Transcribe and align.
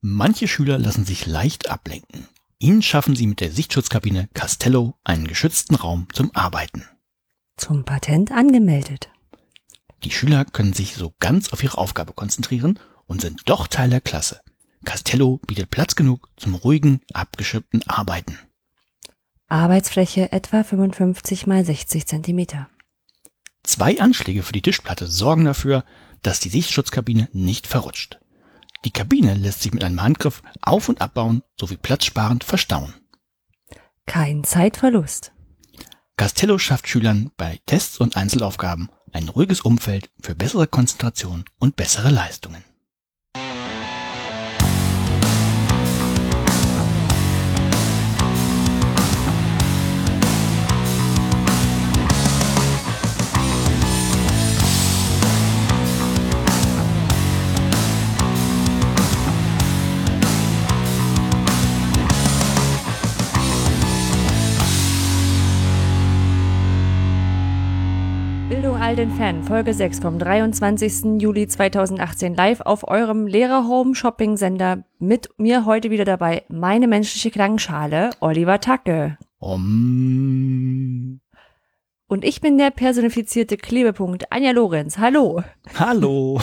Manche 0.00 0.46
Schüler 0.48 0.78
lassen 0.78 1.04
sich 1.04 1.26
leicht 1.26 1.70
ablenken. 1.70 2.28
Ihnen 2.58 2.82
schaffen 2.82 3.16
sie 3.16 3.26
mit 3.26 3.40
der 3.40 3.52
Sichtschutzkabine 3.52 4.28
Castello 4.34 4.94
einen 5.04 5.26
geschützten 5.26 5.74
Raum 5.74 6.08
zum 6.12 6.34
Arbeiten. 6.34 6.84
Zum 7.56 7.84
Patent 7.84 8.32
angemeldet. 8.32 9.10
Die 10.04 10.10
Schüler 10.10 10.44
können 10.44 10.72
sich 10.72 10.94
so 10.94 11.14
ganz 11.18 11.52
auf 11.52 11.62
ihre 11.62 11.78
Aufgabe 11.78 12.12
konzentrieren 12.12 12.78
und 13.06 13.20
sind 13.20 13.42
doch 13.46 13.66
Teil 13.66 13.90
der 13.90 14.00
Klasse. 14.00 14.40
Castello 14.84 15.40
bietet 15.46 15.70
Platz 15.70 15.96
genug 15.96 16.28
zum 16.36 16.54
ruhigen, 16.54 17.00
abgeschirmten 17.12 17.82
Arbeiten. 17.86 18.38
Arbeitsfläche 19.48 20.32
etwa 20.32 20.64
55 20.64 21.46
mal 21.46 21.64
60 21.64 22.06
Zentimeter. 22.06 22.68
Zwei 23.62 24.00
Anschläge 24.00 24.42
für 24.42 24.52
die 24.52 24.62
Tischplatte 24.62 25.06
sorgen 25.06 25.44
dafür, 25.44 25.84
dass 26.22 26.40
die 26.40 26.48
Sichtschutzkabine 26.48 27.28
nicht 27.32 27.66
verrutscht. 27.66 28.18
Die 28.84 28.90
Kabine 28.90 29.34
lässt 29.34 29.62
sich 29.62 29.72
mit 29.72 29.82
einem 29.82 30.02
Handgriff 30.02 30.42
auf- 30.62 30.88
und 30.88 31.00
abbauen 31.00 31.42
sowie 31.58 31.76
platzsparend 31.76 32.44
verstauen. 32.44 32.94
Kein 34.06 34.44
Zeitverlust. 34.44 35.32
Castello 36.16 36.58
schafft 36.58 36.88
Schülern 36.88 37.30
bei 37.36 37.60
Tests 37.66 37.98
und 37.98 38.16
Einzelaufgaben 38.16 38.88
ein 39.12 39.28
ruhiges 39.28 39.60
Umfeld 39.60 40.10
für 40.20 40.34
bessere 40.34 40.66
Konzentration 40.66 41.44
und 41.58 41.76
bessere 41.76 42.10
Leistungen. 42.10 42.64
All 68.86 68.94
den 68.94 69.10
Fan, 69.16 69.42
Folge 69.42 69.74
6 69.74 69.98
vom 69.98 70.16
23. 70.20 71.20
Juli 71.20 71.48
2018 71.48 72.36
live 72.36 72.60
auf 72.60 72.86
eurem 72.86 73.26
Lehrer-Home-Shopping-Sender. 73.26 74.84
Mit 75.00 75.28
mir 75.38 75.64
heute 75.64 75.90
wieder 75.90 76.04
dabei 76.04 76.44
meine 76.48 76.86
menschliche 76.86 77.32
Klangschale, 77.32 78.10
Oliver 78.20 78.60
Tacke. 78.60 79.18
Um, 79.40 81.18
Und 82.06 82.24
ich 82.24 82.40
bin 82.40 82.58
der 82.58 82.70
personifizierte 82.70 83.56
Klebepunkt, 83.56 84.30
Anja 84.30 84.52
Lorenz. 84.52 84.98
Hallo. 84.98 85.42
hallo. 85.76 86.40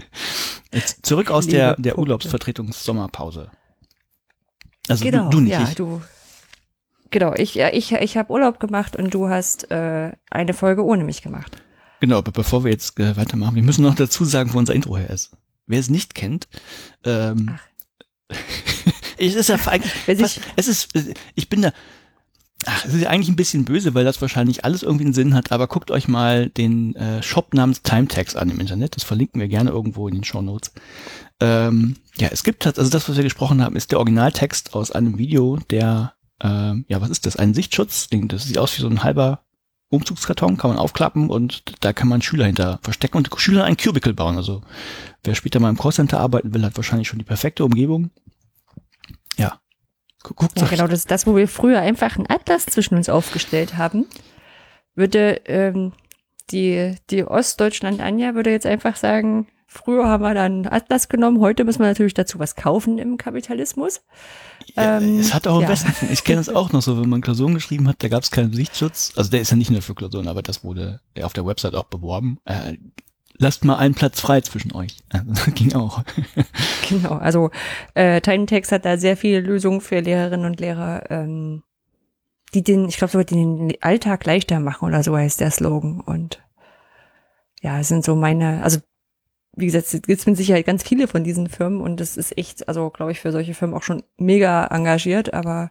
Jetzt 0.74 1.06
zurück 1.06 1.30
aus 1.30 1.46
der, 1.46 1.76
der. 1.76 1.98
Urlaubsvertretungssommerpause. 1.98 3.50
Also 4.88 5.02
genau, 5.02 5.30
du, 5.30 5.38
du 5.38 5.44
nicht. 5.44 5.52
ja, 5.52 5.62
ich. 5.62 5.74
du. 5.74 6.02
Genau, 7.12 7.34
ich, 7.34 7.58
ich, 7.58 7.92
ich 7.92 8.16
habe 8.16 8.32
Urlaub 8.32 8.58
gemacht 8.58 8.96
und 8.96 9.12
du 9.12 9.28
hast 9.28 9.70
äh, 9.70 10.12
eine 10.30 10.54
Folge 10.54 10.82
ohne 10.82 11.04
mich 11.04 11.20
gemacht. 11.20 11.58
Genau, 12.00 12.16
aber 12.16 12.32
bevor 12.32 12.64
wir 12.64 12.72
jetzt 12.72 12.98
äh, 12.98 13.16
weitermachen, 13.18 13.54
wir 13.54 13.62
müssen 13.62 13.82
noch 13.82 13.94
dazu 13.94 14.24
sagen, 14.24 14.54
wo 14.54 14.58
unser 14.58 14.74
Intro 14.74 14.96
her 14.96 15.10
ist. 15.10 15.30
Wer 15.66 15.78
es 15.78 15.90
nicht 15.90 16.14
kennt, 16.14 16.48
ähm, 17.04 17.58
es 19.18 19.34
ist 19.34 19.50
ja 19.50 19.56
eigentlich, 19.66 19.92
fast, 19.92 20.40
es 20.56 20.68
ist, 20.68 20.88
ich 21.34 21.50
bin 21.50 21.60
da, 21.60 21.72
ach, 22.64 22.86
es 22.86 22.94
ist 22.94 23.02
ja 23.02 23.10
eigentlich 23.10 23.28
ein 23.28 23.36
bisschen 23.36 23.66
böse, 23.66 23.92
weil 23.92 24.06
das 24.06 24.22
wahrscheinlich 24.22 24.64
alles 24.64 24.82
irgendwie 24.82 25.04
einen 25.04 25.14
Sinn 25.14 25.34
hat, 25.34 25.52
aber 25.52 25.68
guckt 25.68 25.90
euch 25.90 26.08
mal 26.08 26.48
den 26.48 26.96
äh, 26.96 27.22
Shop 27.22 27.52
namens 27.52 27.82
Timetags 27.82 28.36
an 28.36 28.48
im 28.48 28.58
Internet, 28.58 28.96
das 28.96 29.04
verlinken 29.04 29.38
wir 29.38 29.48
gerne 29.48 29.68
irgendwo 29.68 30.08
in 30.08 30.14
den 30.14 30.24
Show 30.24 30.40
Notes. 30.40 30.72
Ähm, 31.40 31.96
ja, 32.16 32.28
es 32.32 32.42
gibt, 32.42 32.66
also 32.66 32.88
das, 32.88 33.06
was 33.06 33.16
wir 33.16 33.22
gesprochen 33.22 33.62
haben, 33.62 33.76
ist 33.76 33.90
der 33.90 33.98
Originaltext 33.98 34.74
aus 34.74 34.92
einem 34.92 35.18
Video, 35.18 35.58
der, 35.68 36.14
ähm, 36.42 36.84
ja, 36.88 37.00
was 37.00 37.10
ist 37.10 37.24
das, 37.26 37.36
ein 37.36 37.54
Sichtschutzding, 37.54 38.28
das 38.28 38.44
sieht 38.44 38.58
aus 38.58 38.76
wie 38.76 38.82
so 38.82 38.88
ein 38.88 39.02
halber 39.02 39.40
Umzugskarton, 39.88 40.56
kann 40.56 40.70
man 40.70 40.78
aufklappen 40.78 41.28
und 41.28 41.62
da 41.84 41.92
kann 41.92 42.08
man 42.08 42.22
Schüler 42.22 42.46
hinter 42.46 42.78
verstecken 42.82 43.18
und 43.18 43.28
Schüler 43.36 43.64
ein 43.64 43.76
Cubicle 43.76 44.14
bauen. 44.14 44.36
Also 44.36 44.62
wer 45.22 45.34
später 45.34 45.60
mal 45.60 45.68
im 45.68 45.76
Callcenter 45.78 46.18
arbeiten 46.18 46.54
will, 46.54 46.64
hat 46.64 46.76
wahrscheinlich 46.76 47.08
schon 47.08 47.18
die 47.18 47.24
perfekte 47.26 47.64
Umgebung. 47.64 48.10
Ja. 49.36 49.60
Gu- 50.22 50.34
Guckt 50.34 50.58
Ja, 50.58 50.66
genau, 50.66 50.86
das 50.86 51.00
ist 51.00 51.10
das, 51.10 51.26
wo 51.26 51.36
wir 51.36 51.46
früher 51.46 51.80
einfach 51.80 52.16
einen 52.16 52.30
Atlas 52.30 52.64
zwischen 52.66 52.94
uns 52.96 53.08
aufgestellt 53.10 53.76
haben. 53.76 54.06
Würde 54.94 55.42
ähm, 55.44 55.92
die, 56.50 56.96
die 57.10 57.24
Ostdeutschland-Anja 57.24 58.34
würde 58.34 58.50
jetzt 58.50 58.66
einfach 58.66 58.96
sagen, 58.96 59.46
früher 59.72 60.06
haben 60.06 60.22
wir 60.22 60.34
dann 60.34 60.66
Atlas 60.66 61.08
genommen, 61.08 61.40
heute 61.40 61.64
müssen 61.64 61.80
wir 61.80 61.86
natürlich 61.86 62.14
dazu 62.14 62.38
was 62.38 62.56
kaufen 62.56 62.98
im 62.98 63.16
Kapitalismus. 63.16 64.02
Ja, 64.74 64.98
Ähm, 64.98 65.18
es 65.18 65.34
hat 65.34 65.46
auch 65.46 65.56
am 65.56 65.62
ja. 65.62 65.68
besten. 65.68 65.92
Ich 66.12 66.24
kenne 66.24 66.40
es 66.40 66.48
auch 66.48 66.72
noch 66.72 66.82
so, 66.82 67.00
wenn 67.00 67.08
man 67.08 67.20
Klausuren 67.20 67.54
geschrieben 67.54 67.88
hat, 67.88 68.02
da 68.02 68.08
gab 68.08 68.22
es 68.22 68.30
keinen 68.30 68.52
Sichtschutz. 68.52 69.12
Also 69.16 69.30
der 69.30 69.40
ist 69.40 69.50
ja 69.50 69.56
nicht 69.56 69.70
nur 69.70 69.82
für 69.82 69.94
Klausuren, 69.94 70.28
aber 70.28 70.42
das 70.42 70.62
wurde 70.62 71.00
ja 71.16 71.24
auf 71.24 71.32
der 71.32 71.46
Website 71.46 71.74
auch 71.74 71.84
beworben. 71.84 72.38
Äh, 72.44 72.76
lasst 73.38 73.64
mal 73.64 73.76
einen 73.76 73.94
Platz 73.94 74.20
frei 74.20 74.40
zwischen 74.40 74.72
euch. 74.72 74.98
Also, 75.12 75.50
ging 75.52 75.74
auch. 75.74 76.02
Genau, 76.88 77.14
also 77.14 77.50
äh, 77.94 78.20
Tinytext 78.20 78.70
hat 78.72 78.84
da 78.84 78.98
sehr 78.98 79.16
viele 79.16 79.40
Lösungen 79.40 79.80
für 79.80 80.00
Lehrerinnen 80.00 80.44
und 80.44 80.60
Lehrer, 80.60 81.10
ähm, 81.10 81.62
die 82.52 82.62
den, 82.62 82.88
ich 82.88 82.98
glaube 82.98 83.12
sogar 83.12 83.24
den 83.24 83.72
Alltag 83.80 84.26
leichter 84.26 84.60
machen 84.60 84.86
oder 84.86 85.02
so 85.02 85.16
heißt 85.16 85.40
der 85.40 85.50
Slogan. 85.50 86.00
Und 86.00 86.42
ja, 87.62 87.80
es 87.80 87.88
sind 87.88 88.04
so 88.04 88.14
meine, 88.14 88.62
also 88.62 88.80
wie 89.54 89.66
gesagt, 89.66 89.86
es 89.92 90.02
gibt 90.02 90.26
mit 90.26 90.36
Sicherheit 90.36 90.66
ganz 90.66 90.82
viele 90.82 91.08
von 91.08 91.24
diesen 91.24 91.48
Firmen 91.48 91.80
und 91.80 91.98
das 92.00 92.16
ist 92.16 92.36
echt, 92.38 92.68
also 92.68 92.90
glaube 92.90 93.12
ich, 93.12 93.20
für 93.20 93.32
solche 93.32 93.54
Firmen 93.54 93.76
auch 93.76 93.82
schon 93.82 94.02
mega 94.16 94.66
engagiert, 94.66 95.34
aber 95.34 95.70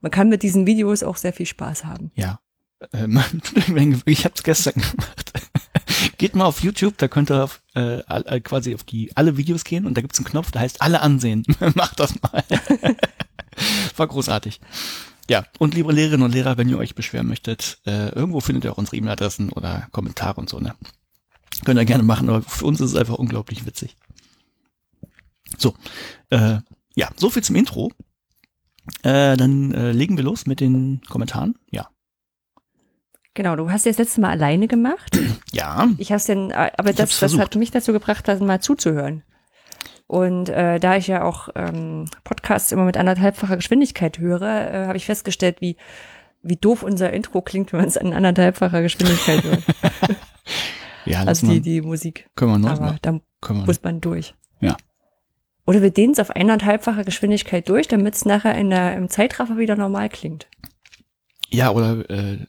man 0.00 0.10
kann 0.10 0.28
mit 0.28 0.42
diesen 0.42 0.66
Videos 0.66 1.02
auch 1.02 1.16
sehr 1.16 1.32
viel 1.32 1.46
Spaß 1.46 1.84
haben. 1.84 2.10
Ja. 2.14 2.40
Ähm, 2.92 3.20
ich 4.06 4.24
habe 4.24 4.34
es 4.34 4.42
gestern 4.42 4.74
gemacht. 4.74 5.32
Geht 6.18 6.36
mal 6.36 6.44
auf 6.44 6.60
YouTube, 6.62 6.96
da 6.98 7.08
könnt 7.08 7.30
ihr 7.30 7.44
auf, 7.44 7.60
äh, 7.74 8.02
all- 8.06 8.40
quasi 8.40 8.74
auf 8.74 8.84
die 8.84 9.10
alle 9.16 9.36
Videos 9.36 9.64
gehen 9.64 9.84
und 9.86 9.96
da 9.96 10.00
gibt's 10.00 10.18
einen 10.18 10.26
Knopf, 10.26 10.50
der 10.52 10.62
heißt 10.62 10.80
alle 10.80 11.00
ansehen. 11.00 11.44
Macht 11.74 11.98
das 12.00 12.14
mal. 12.22 12.44
War 13.96 14.06
großartig. 14.06 14.60
Ja, 15.28 15.44
und 15.58 15.74
liebe 15.74 15.92
Lehrerinnen 15.92 16.24
und 16.24 16.32
Lehrer, 16.32 16.56
wenn 16.56 16.68
ihr 16.68 16.78
euch 16.78 16.94
beschweren 16.94 17.26
möchtet, 17.26 17.80
äh, 17.84 18.08
irgendwo 18.10 18.40
findet 18.40 18.64
ihr 18.64 18.72
auch 18.72 18.78
unsere 18.78 18.96
E-Mail-Adressen 18.96 19.50
oder 19.50 19.88
Kommentare 19.92 20.40
und 20.40 20.48
so, 20.48 20.58
ne? 20.60 20.74
Könnt 21.64 21.78
ihr 21.78 21.84
gerne 21.84 22.02
machen, 22.04 22.28
aber 22.28 22.42
für 22.42 22.66
uns 22.66 22.80
ist 22.80 22.90
es 22.92 22.96
einfach 22.96 23.14
unglaublich 23.14 23.66
witzig. 23.66 23.96
So, 25.56 25.74
äh, 26.30 26.58
ja, 26.94 27.08
so 27.16 27.30
viel 27.30 27.42
zum 27.42 27.56
Intro. 27.56 27.90
Äh, 29.02 29.36
dann 29.36 29.72
äh, 29.72 29.92
legen 29.92 30.16
wir 30.16 30.24
los 30.24 30.46
mit 30.46 30.60
den 30.60 31.00
Kommentaren. 31.08 31.56
Ja. 31.70 31.88
Genau, 33.34 33.54
du 33.54 33.70
hast 33.70 33.86
ja 33.86 33.92
das 33.92 33.98
letzte 33.98 34.20
Mal 34.20 34.30
alleine 34.30 34.68
gemacht. 34.68 35.18
Ja, 35.50 35.88
Ich 35.96 36.12
hab's 36.12 36.26
denn, 36.26 36.50
äh, 36.50 36.70
aber 36.76 36.92
das, 36.92 37.18
das 37.20 37.38
hat 37.38 37.56
mich 37.56 37.70
dazu 37.70 37.92
gebracht, 37.92 38.28
dann 38.28 38.44
mal 38.44 38.60
zuzuhören. 38.60 39.24
Und 40.06 40.50
äh, 40.50 40.78
da 40.78 40.96
ich 40.96 41.06
ja 41.06 41.24
auch 41.24 41.48
ähm, 41.54 42.04
Podcasts 42.22 42.70
immer 42.70 42.84
mit 42.84 42.96
anderthalbfacher 42.96 43.56
Geschwindigkeit 43.56 44.18
höre, 44.18 44.42
äh, 44.42 44.86
habe 44.86 44.96
ich 44.98 45.06
festgestellt, 45.06 45.60
wie, 45.60 45.76
wie 46.42 46.56
doof 46.56 46.82
unser 46.82 47.12
Intro 47.12 47.40
klingt, 47.40 47.72
wenn 47.72 47.80
man 47.80 47.88
es 47.88 47.96
in 47.96 48.12
anderthalbfacher 48.12 48.82
Geschwindigkeit 48.82 49.42
hört. 49.42 49.62
ja, 51.08 51.22
also 51.24 51.46
die, 51.46 51.60
die 51.60 51.80
Musik. 51.80 52.28
können 52.36 52.52
wir 52.52 52.58
noch 52.58 52.70
Aber 52.70 52.80
machen. 52.86 52.98
da 53.02 53.20
Können 53.40 53.64
muss 53.66 53.82
man 53.82 54.00
durch. 54.00 54.34
Ja. 54.60 54.76
Oder 55.66 55.82
wir 55.82 55.90
dehnen 55.90 56.12
es 56.12 56.18
auf 56.18 56.30
eineinhalbfacher 56.30 57.04
Geschwindigkeit 57.04 57.68
durch, 57.68 57.88
damit 57.88 58.14
es 58.14 58.24
nachher 58.24 58.54
in 58.56 58.70
der, 58.70 58.96
im 58.96 59.08
Zeitraffer 59.08 59.58
wieder 59.58 59.76
normal 59.76 60.08
klingt. 60.08 60.46
Ja, 61.50 61.70
oder 61.70 62.08
äh, 62.10 62.46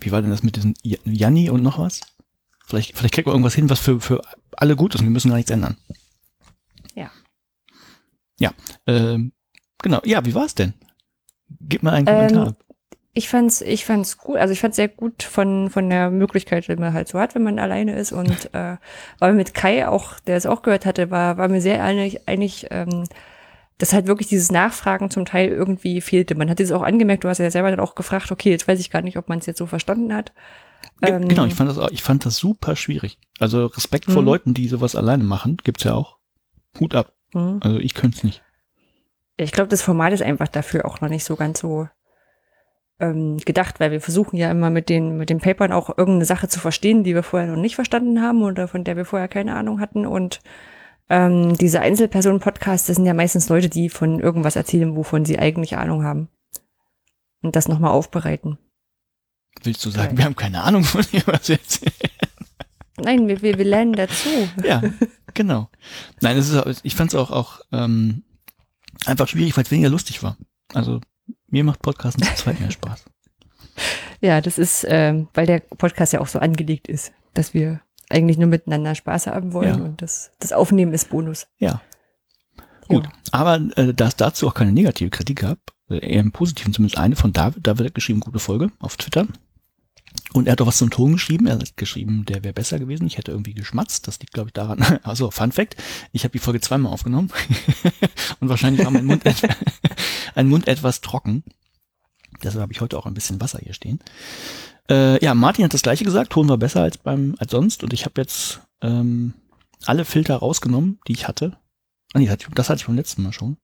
wie 0.00 0.10
war 0.10 0.20
denn 0.20 0.30
das 0.30 0.42
mit 0.42 0.56
diesem 0.56 0.74
Janni 0.82 1.48
und 1.50 1.62
noch 1.62 1.78
was? 1.78 2.00
Vielleicht, 2.66 2.96
vielleicht 2.96 3.14
kriegt 3.14 3.26
man 3.26 3.34
irgendwas 3.34 3.54
hin, 3.54 3.70
was 3.70 3.80
für, 3.80 4.00
für 4.00 4.20
alle 4.56 4.76
gut 4.76 4.94
ist 4.94 5.00
und 5.00 5.06
wir 5.06 5.12
müssen 5.12 5.28
gar 5.28 5.36
nichts 5.36 5.50
ändern. 5.50 5.76
Ja. 6.94 7.10
Ja, 8.38 8.52
ähm, 8.86 9.32
genau. 9.78 10.00
Ja, 10.04 10.24
wie 10.24 10.34
war's 10.34 10.54
denn? 10.54 10.74
Gib 11.60 11.82
mal 11.82 11.92
einen 11.94 12.06
Ähm, 12.08 12.14
Kommentar. 12.14 12.56
Ich 13.14 13.28
fand's, 13.28 13.60
ich 13.60 13.84
fand's 13.84 14.16
gut, 14.16 14.38
also 14.38 14.52
ich 14.52 14.60
fand's 14.60 14.76
sehr 14.76 14.88
gut 14.88 15.22
von, 15.22 15.68
von 15.68 15.90
der 15.90 16.10
Möglichkeit, 16.10 16.66
die 16.66 16.76
man 16.76 16.94
halt 16.94 17.08
so 17.08 17.18
hat, 17.18 17.34
wenn 17.34 17.42
man 17.42 17.58
alleine 17.58 17.94
ist. 17.96 18.12
Und 18.12 18.48
äh, 18.54 18.76
weil 19.18 19.34
mit 19.34 19.52
Kai 19.54 19.86
auch, 19.86 20.18
der 20.20 20.36
es 20.36 20.46
auch 20.46 20.62
gehört 20.62 20.86
hatte, 20.86 21.10
war, 21.10 21.36
war 21.36 21.48
mir 21.48 21.60
sehr 21.60 21.84
einig, 21.84 22.26
einig 22.26 22.68
ähm, 22.70 23.04
dass 23.78 23.92
halt 23.92 24.06
wirklich 24.06 24.28
dieses 24.28 24.52
Nachfragen 24.52 25.10
zum 25.10 25.24
Teil 25.24 25.48
irgendwie 25.48 26.00
fehlte. 26.00 26.36
Man 26.36 26.48
hat 26.48 26.60
es 26.60 26.70
auch 26.70 26.82
angemerkt, 26.82 27.24
du 27.24 27.28
hast 27.28 27.38
ja 27.38 27.50
selber 27.50 27.70
dann 27.70 27.80
auch 27.80 27.96
gefragt, 27.96 28.30
okay, 28.30 28.50
jetzt 28.50 28.68
weiß 28.68 28.78
ich 28.78 28.90
gar 28.90 29.02
nicht, 29.02 29.16
ob 29.16 29.28
man 29.28 29.40
es 29.40 29.46
jetzt 29.46 29.58
so 29.58 29.66
verstanden 29.66 30.14
hat. 30.14 30.32
Ähm, 31.02 31.26
genau, 31.26 31.46
ich 31.46 31.54
fand 31.54 31.68
das 31.68 31.78
auch, 31.78 31.90
ich 31.90 32.02
fand 32.02 32.24
das 32.24 32.36
super 32.36 32.76
schwierig. 32.76 33.18
Also 33.40 33.66
Respekt 33.66 34.04
vor 34.04 34.22
Mhm. 34.22 34.26
Leuten, 34.26 34.54
die 34.54 34.68
sowas 34.68 34.94
alleine 34.94 35.24
machen, 35.24 35.56
gibt's 35.64 35.82
ja 35.82 35.94
auch. 35.94 36.18
Hut 36.78 36.94
ab. 36.94 37.12
Mhm. 37.34 37.58
Also 37.60 37.78
ich 37.78 37.94
könnte 37.94 38.18
es 38.18 38.24
nicht. 38.24 38.42
Ich 39.36 39.50
glaube, 39.50 39.68
das 39.68 39.82
Format 39.82 40.12
ist 40.12 40.22
einfach 40.22 40.48
dafür 40.48 40.84
auch 40.84 41.00
noch 41.00 41.08
nicht 41.08 41.24
so 41.24 41.34
ganz 41.34 41.58
so 41.58 41.88
ähm, 43.02 43.38
gedacht, 43.38 43.80
weil 43.80 43.90
wir 43.90 44.00
versuchen 44.00 44.36
ja 44.36 44.50
immer 44.50 44.70
mit 44.70 44.88
den, 44.88 45.18
mit 45.18 45.28
den 45.28 45.40
Papern 45.40 45.72
auch 45.72 45.88
irgendeine 45.90 46.24
Sache 46.24 46.48
zu 46.48 46.60
verstehen, 46.60 47.02
die 47.02 47.14
wir 47.14 47.24
vorher 47.24 47.48
noch 47.48 47.60
nicht 47.60 47.74
verstanden 47.74 48.22
haben 48.22 48.42
oder 48.42 48.68
von 48.68 48.84
der 48.84 48.96
wir 48.96 49.04
vorher 49.04 49.28
keine 49.28 49.56
Ahnung 49.56 49.80
hatten. 49.80 50.06
Und 50.06 50.40
ähm, 51.10 51.58
diese 51.58 51.80
Einzelpersonen-Podcasts, 51.80 52.86
das 52.86 52.96
sind 52.96 53.04
ja 53.06 53.12
meistens 53.12 53.48
Leute, 53.48 53.68
die 53.68 53.88
von 53.88 54.20
irgendwas 54.20 54.54
erzählen, 54.54 54.94
wovon 54.94 55.24
sie 55.24 55.38
eigentlich 55.38 55.76
Ahnung 55.76 56.04
haben. 56.04 56.28
Und 57.42 57.56
das 57.56 57.66
nochmal 57.66 57.90
aufbereiten. 57.90 58.56
Willst 59.64 59.84
du 59.84 59.90
sagen, 59.90 60.16
wir 60.16 60.24
haben 60.24 60.36
keine 60.36 60.62
Ahnung 60.62 60.84
von 60.84 61.04
dem, 61.12 61.22
was 61.26 61.48
wir 61.48 61.56
erzählen? 61.56 61.92
Nein, 62.98 63.26
wir, 63.26 63.42
wir, 63.42 63.58
wir 63.58 63.64
lernen 63.64 63.94
dazu. 63.94 64.28
Ja, 64.64 64.80
genau. 65.34 65.68
Nein, 66.20 66.36
es 66.36 66.50
ist, 66.50 66.80
ich 66.84 66.94
fand 66.94 67.12
es 67.12 67.18
auch, 67.18 67.32
auch 67.32 67.60
ähm, 67.72 68.22
einfach 69.06 69.26
schwierig, 69.26 69.56
weil 69.56 69.64
es 69.64 69.72
weniger 69.72 69.90
lustig 69.90 70.22
war. 70.22 70.36
Also 70.72 71.00
mir 71.48 71.64
macht 71.64 71.82
Podcasten 71.82 72.22
zu 72.24 72.34
zweit 72.34 72.60
mehr 72.60 72.70
Spaß. 72.70 73.04
Ja, 74.20 74.40
das 74.40 74.56
ist, 74.58 74.86
ähm, 74.88 75.28
weil 75.34 75.46
der 75.46 75.60
Podcast 75.60 76.12
ja 76.12 76.20
auch 76.20 76.28
so 76.28 76.38
angelegt 76.38 76.86
ist, 76.86 77.12
dass 77.34 77.54
wir 77.54 77.80
eigentlich 78.10 78.38
nur 78.38 78.46
miteinander 78.48 78.94
Spaß 78.94 79.26
haben 79.26 79.52
wollen 79.52 79.78
Ja. 79.78 79.84
und 79.84 80.00
das, 80.02 80.30
das 80.38 80.52
Aufnehmen 80.52 80.92
ist 80.92 81.08
Bonus. 81.10 81.48
Ja. 81.58 81.80
Gut, 82.86 83.04
Ja. 83.04 83.12
aber 83.32 83.60
äh, 83.76 83.92
da 83.94 84.06
es 84.08 84.14
dazu 84.16 84.46
auch 84.46 84.54
keine 84.54 84.70
negative 84.72 85.10
Kritik 85.10 85.40
gab, 85.40 85.58
äh, 85.90 85.96
eher 86.06 86.20
im 86.20 86.30
Positiven 86.30 86.72
zumindest 86.72 86.98
eine 86.98 87.16
von 87.16 87.32
David, 87.32 87.66
David 87.66 87.86
hat 87.86 87.94
geschrieben, 87.96 88.20
gute 88.20 88.38
Folge 88.38 88.70
auf 88.78 88.96
Twitter. 88.96 89.26
Und 90.32 90.46
er 90.46 90.52
hat 90.52 90.60
auch 90.60 90.66
was 90.66 90.78
zum 90.78 90.90
Ton 90.90 91.12
geschrieben. 91.12 91.46
Er 91.46 91.54
hat 91.54 91.76
geschrieben, 91.76 92.24
der 92.24 92.42
wäre 92.42 92.54
besser 92.54 92.78
gewesen. 92.78 93.06
Ich 93.06 93.18
hätte 93.18 93.32
irgendwie 93.32 93.54
geschmatzt. 93.54 94.08
Das 94.08 94.18
liegt, 94.20 94.32
glaube 94.32 94.48
ich, 94.48 94.52
daran. 94.52 94.82
Also, 95.02 95.30
Fun 95.30 95.52
Fact. 95.52 95.76
Ich 96.12 96.24
habe 96.24 96.32
die 96.32 96.38
Folge 96.38 96.60
zweimal 96.60 96.92
aufgenommen. 96.92 97.30
Und 98.40 98.48
wahrscheinlich 98.48 98.84
war 98.84 98.90
mein 98.90 99.04
Mund, 99.04 99.22
ein 100.34 100.48
Mund 100.48 100.68
etwas 100.68 101.00
trocken. 101.00 101.44
Deshalb 102.42 102.62
habe 102.62 102.72
ich 102.72 102.80
heute 102.80 102.98
auch 102.98 103.06
ein 103.06 103.14
bisschen 103.14 103.40
Wasser 103.40 103.58
hier 103.62 103.74
stehen. 103.74 104.00
Äh, 104.90 105.22
ja, 105.22 105.34
Martin 105.34 105.64
hat 105.64 105.74
das 105.74 105.82
gleiche 105.82 106.04
gesagt. 106.04 106.32
Ton 106.32 106.48
war 106.48 106.58
besser 106.58 106.82
als 106.82 106.98
beim 106.98 107.34
als 107.38 107.50
sonst. 107.50 107.82
Und 107.84 107.92
ich 107.92 108.04
habe 108.04 108.20
jetzt 108.20 108.60
ähm, 108.80 109.34
alle 109.84 110.04
Filter 110.04 110.36
rausgenommen, 110.36 110.98
die 111.06 111.12
ich 111.12 111.28
hatte. 111.28 111.56
Ah, 112.14 112.18
nee, 112.18 112.26
das 112.54 112.68
hatte 112.68 112.80
ich 112.80 112.86
beim 112.86 112.96
letzten 112.96 113.22
Mal 113.22 113.32
schon. 113.32 113.56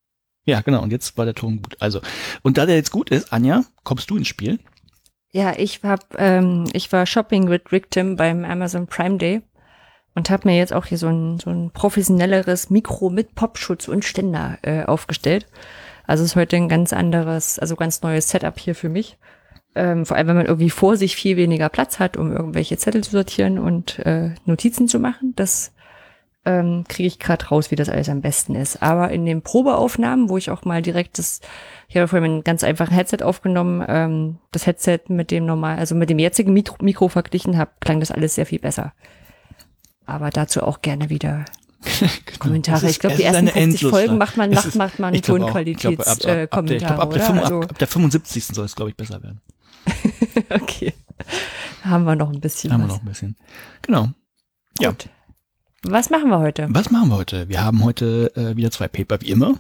Ja, 0.44 0.61
genau. 0.61 0.82
Und 0.82 0.91
jetzt 0.91 1.19
war 1.19 1.25
der 1.25 1.35
Ton 1.35 1.62
gut. 1.62 1.76
Also, 1.81 2.00
und 2.43 2.56
da 2.59 2.67
der 2.67 2.76
jetzt 2.76 2.91
gut 2.91 3.11
ist, 3.11 3.32
Anja, 3.32 3.64
kommst 3.85 4.11
du 4.11 4.17
ins 4.17 4.29
Spiel? 4.29 4.59
Ja, 5.30 5.54
ich 5.56 5.80
hab, 5.82 6.19
ähm, 6.19 6.64
ich 6.72 6.90
war 6.90 7.04
shopping 7.04 7.44
mit 7.44 7.70
Victim 7.70 8.16
beim 8.16 8.44
Amazon 8.44 8.86
Prime 8.86 9.19
Day 9.19 9.42
und 10.14 10.30
habe 10.30 10.48
mir 10.48 10.56
jetzt 10.56 10.72
auch 10.72 10.86
hier 10.86 10.98
so 10.98 11.08
ein, 11.08 11.38
so 11.38 11.50
ein 11.50 11.70
professionelleres 11.70 12.70
Mikro 12.70 13.10
mit 13.10 13.34
Popschutz 13.34 13.88
und 13.88 14.04
Ständer 14.04 14.58
äh, 14.62 14.84
aufgestellt. 14.84 15.46
Also 16.06 16.25
ist 16.25 16.36
heute 16.36 16.56
ein 16.56 16.69
ganz 16.69 16.94
anderes, 16.94 17.58
also 17.58 17.76
ganz 17.76 18.00
neues 18.00 18.30
Setup 18.30 18.58
hier 18.58 18.75
für 18.75 18.88
mich. 18.88 19.19
Ähm, 19.75 20.06
vor 20.06 20.16
allem, 20.16 20.28
wenn 20.28 20.36
man 20.36 20.46
irgendwie 20.46 20.70
vor 20.70 20.96
sich 20.96 21.14
viel 21.14 21.36
weniger 21.36 21.69
Platz 21.69 21.98
hat, 21.98 22.16
um 22.16 22.32
irgendwelche 22.32 22.78
Zettel 22.78 23.04
zu 23.04 23.10
sortieren 23.10 23.58
und 23.58 23.98
äh, 24.00 24.30
Notizen 24.46 24.88
zu 24.88 24.98
machen. 24.98 25.34
Das 25.36 25.72
ähm, 26.44 26.85
kriege 26.88 27.06
ich 27.08 27.19
gerade 27.19 27.46
raus, 27.46 27.70
wie 27.70 27.76
das 27.76 27.88
alles 27.88 28.08
am 28.08 28.20
besten 28.23 28.55
ist. 28.55 28.82
Aber 28.82 29.11
in 29.11 29.26
den 29.26 29.43
Probeaufnahmen, 29.43 30.29
wo 30.29 30.37
ich 30.38 30.50
auch 30.50 30.64
mal 30.64 30.81
direkt 30.82 31.19
das, 31.19 31.40
ich 31.88 31.96
habe 31.96 32.08
vorhin 32.08 32.23
mit 32.23 32.32
einem 32.32 32.44
ganz 32.44 32.64
einfachen 32.64 32.94
Headset 32.94 33.19
aufgenommen, 33.23 33.85
ähm, 33.88 34.38
das 34.52 34.67
Headset 34.67 35.00
mit 35.08 35.31
dem 35.31 35.44
normal, 35.46 35.79
also 35.79 35.94
mit 35.94 36.08
dem 36.11 36.19
jetzigen 36.19 36.52
Mikro, 36.52 36.76
Mikro 36.81 37.08
verglichen 37.08 37.58
habe, 37.58 37.70
klang 37.81 38.00
das 38.00 38.11
alles 38.11 38.35
sehr 38.35 38.46
viel 38.46 38.61
besser. 38.61 38.93
Aber 40.06 40.31
dazu 40.31 40.62
auch 40.62 40.81
gerne 40.81 41.11
wieder 41.11 41.44
Kommentare. 42.38 42.79
Es 42.79 42.82
ist- 42.85 42.90
ich 42.93 42.99
glaube, 43.00 43.17
die 43.17 43.23
ersten 43.25 43.38
eine 43.38 43.50
50 43.50 43.62
Endlosschleife. 43.75 44.06
Folgen 44.06 44.19
macht 44.19 44.37
man, 44.37 44.50
macht, 44.50 44.75
macht 44.76 44.99
man 44.99 45.12
glaube, 45.76 46.06
ab- 46.06 46.17
ab- 46.52 46.52
ab 46.93 47.00
ab, 47.00 47.11
der 47.12 47.20
fünf- 47.23 47.43
Also, 47.43 47.61
ab, 47.61 47.70
ab 47.70 47.79
der 47.79 47.88
75. 47.88 48.44
soll 48.46 48.64
es, 48.64 48.75
glaube 48.75 48.90
ich, 48.90 48.96
besser 48.96 49.23
werden. 49.23 49.40
okay. 50.50 50.93
Haben 51.82 52.05
wir 52.05 52.17
noch 52.17 52.32
ein 52.32 52.40
bisschen 52.40 52.73
haben 52.73 52.81
wir 52.82 52.88
was. 52.88 52.94
noch 52.94 53.02
ein 53.02 53.06
bisschen. 53.06 53.37
Genau. 53.82 54.08
Ja. 54.81 54.94
Was 55.90 56.11
machen 56.11 56.29
wir 56.29 56.38
heute? 56.38 56.67
Was 56.70 56.90
machen 56.90 57.08
wir 57.08 57.17
heute? 57.17 57.49
Wir 57.49 57.64
haben 57.64 57.82
heute 57.82 58.31
äh, 58.37 58.56
wieder 58.56 58.70
zwei 58.70 58.88
Paper, 58.88 59.23
wie 59.23 59.31
immer. 59.31 59.58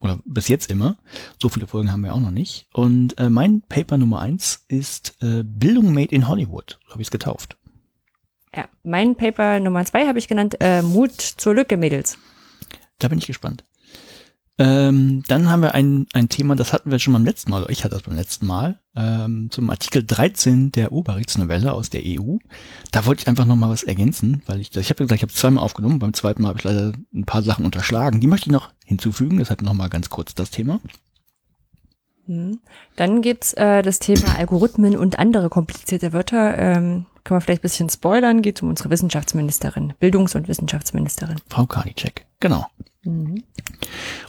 Oder 0.00 0.18
bis 0.24 0.48
jetzt 0.48 0.70
immer. 0.70 0.96
So 1.38 1.50
viele 1.50 1.66
Folgen 1.66 1.92
haben 1.92 2.00
wir 2.00 2.14
auch 2.14 2.20
noch 2.20 2.30
nicht. 2.30 2.66
Und 2.72 3.18
äh, 3.18 3.28
mein 3.28 3.60
Paper 3.68 3.98
Nummer 3.98 4.20
eins 4.20 4.64
ist 4.68 5.16
äh, 5.20 5.42
Bildung 5.44 5.92
made 5.92 6.14
in 6.14 6.28
Hollywood. 6.28 6.78
So 6.86 6.92
habe 6.92 7.02
ich 7.02 7.08
es 7.08 7.10
getauft. 7.10 7.58
Ja, 8.56 8.68
mein 8.84 9.16
Paper 9.16 9.60
Nummer 9.60 9.84
zwei 9.84 10.06
habe 10.06 10.18
ich 10.18 10.28
genannt, 10.28 10.56
äh, 10.60 10.80
Mut 10.80 11.20
zur 11.20 11.54
Lücke, 11.54 11.76
Mädels. 11.76 12.16
Da 12.98 13.08
bin 13.08 13.18
ich 13.18 13.26
gespannt. 13.26 13.64
Ähm, 14.60 15.22
dann 15.26 15.48
haben 15.48 15.62
wir 15.62 15.74
ein, 15.74 16.06
ein 16.12 16.28
Thema, 16.28 16.54
das 16.54 16.74
hatten 16.74 16.90
wir 16.90 16.98
schon 16.98 17.14
beim 17.14 17.24
letzten 17.24 17.50
Mal, 17.50 17.62
oder 17.62 17.70
ich 17.70 17.82
hatte 17.82 17.94
das 17.94 18.02
beim 18.02 18.14
letzten 18.14 18.46
Mal, 18.46 18.78
ähm, 18.94 19.48
zum 19.50 19.70
Artikel 19.70 20.04
13 20.04 20.70
der 20.70 20.92
Oberrechtsnovelle 20.92 21.72
aus 21.72 21.88
der 21.88 22.02
EU. 22.04 22.36
Da 22.92 23.06
wollte 23.06 23.22
ich 23.22 23.28
einfach 23.28 23.46
noch 23.46 23.56
mal 23.56 23.70
was 23.70 23.84
ergänzen, 23.84 24.42
weil 24.44 24.60
ich, 24.60 24.76
ich 24.76 24.90
habe 24.90 25.02
gesagt, 25.02 25.16
ich 25.16 25.22
habe 25.22 25.32
zweimal 25.32 25.64
aufgenommen, 25.64 25.98
beim 25.98 26.12
zweiten 26.12 26.42
Mal 26.42 26.48
habe 26.50 26.58
ich 26.58 26.64
leider 26.64 26.92
ein 27.14 27.24
paar 27.24 27.40
Sachen 27.40 27.64
unterschlagen. 27.64 28.20
Die 28.20 28.26
möchte 28.26 28.48
ich 28.48 28.52
noch 28.52 28.70
hinzufügen, 28.84 29.38
deshalb 29.38 29.62
noch 29.62 29.72
mal 29.72 29.88
ganz 29.88 30.10
kurz 30.10 30.34
das 30.34 30.50
Thema. 30.50 30.78
Mhm. 32.26 32.58
Dann 32.96 33.22
gibt's 33.22 33.54
äh, 33.54 33.80
das 33.80 33.98
Thema 33.98 34.36
Algorithmen 34.36 34.94
und 34.94 35.18
andere 35.18 35.48
komplizierte 35.48 36.12
Wörter. 36.12 36.58
Ähm, 36.58 37.06
können 37.24 37.38
wir 37.38 37.40
vielleicht 37.40 37.62
ein 37.62 37.62
bisschen 37.62 37.88
spoilern, 37.88 38.42
geht 38.42 38.62
um 38.62 38.68
unsere 38.68 38.90
Wissenschaftsministerin, 38.90 39.94
Bildungs- 39.98 40.34
und 40.34 40.48
Wissenschaftsministerin. 40.48 41.36
Frau 41.48 41.64
Karliczek, 41.64 42.26
genau. 42.40 42.66
Mhm. 43.04 43.44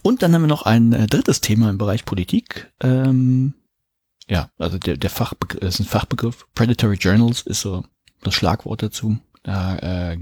Und 0.04 0.22
dann 0.24 0.34
haben 0.34 0.42
wir 0.44 0.48
noch 0.48 0.64
ein 0.64 0.94
äh, 0.94 1.08
drittes 1.08 1.42
Thema 1.42 1.70
im 1.70 1.78
Bereich 1.78 2.06
Politik. 2.06 2.72
Ähm, 2.82 3.54
ja, 4.28 4.50
also 4.58 4.78
der, 4.78 4.98
der 4.98 5.10
Fachbegriff, 5.10 5.62
ist 5.62 5.80
ein 5.80 5.86
Fachbegriff. 5.86 6.48
Predatory 6.56 6.96
Journals 6.96 7.42
ist 7.42 7.62
so 7.62 7.84
das 8.22 8.34
Schlagwort 8.34 8.82
dazu. 8.84 9.18
Da, 9.44 9.78
äh, 9.78 10.18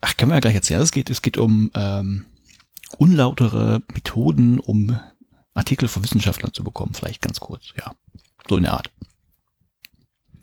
ach, 0.00 0.16
können 0.16 0.30
wir 0.30 0.36
ja 0.36 0.40
gleich 0.40 0.54
erzählen. 0.54 0.80
Es 0.82 0.92
geht, 0.92 1.10
es 1.10 1.22
geht 1.22 1.38
um 1.38 1.70
ähm, 1.74 2.26
unlautere 2.98 3.82
Methoden, 3.92 4.60
um 4.60 4.98
Artikel 5.54 5.88
von 5.88 6.04
Wissenschaftlern 6.04 6.52
zu 6.52 6.62
bekommen. 6.62 6.94
Vielleicht 6.94 7.22
ganz 7.22 7.40
kurz, 7.40 7.72
ja. 7.76 7.92
So 8.48 8.56
in 8.56 8.62
der 8.64 8.74
Art. 8.74 8.90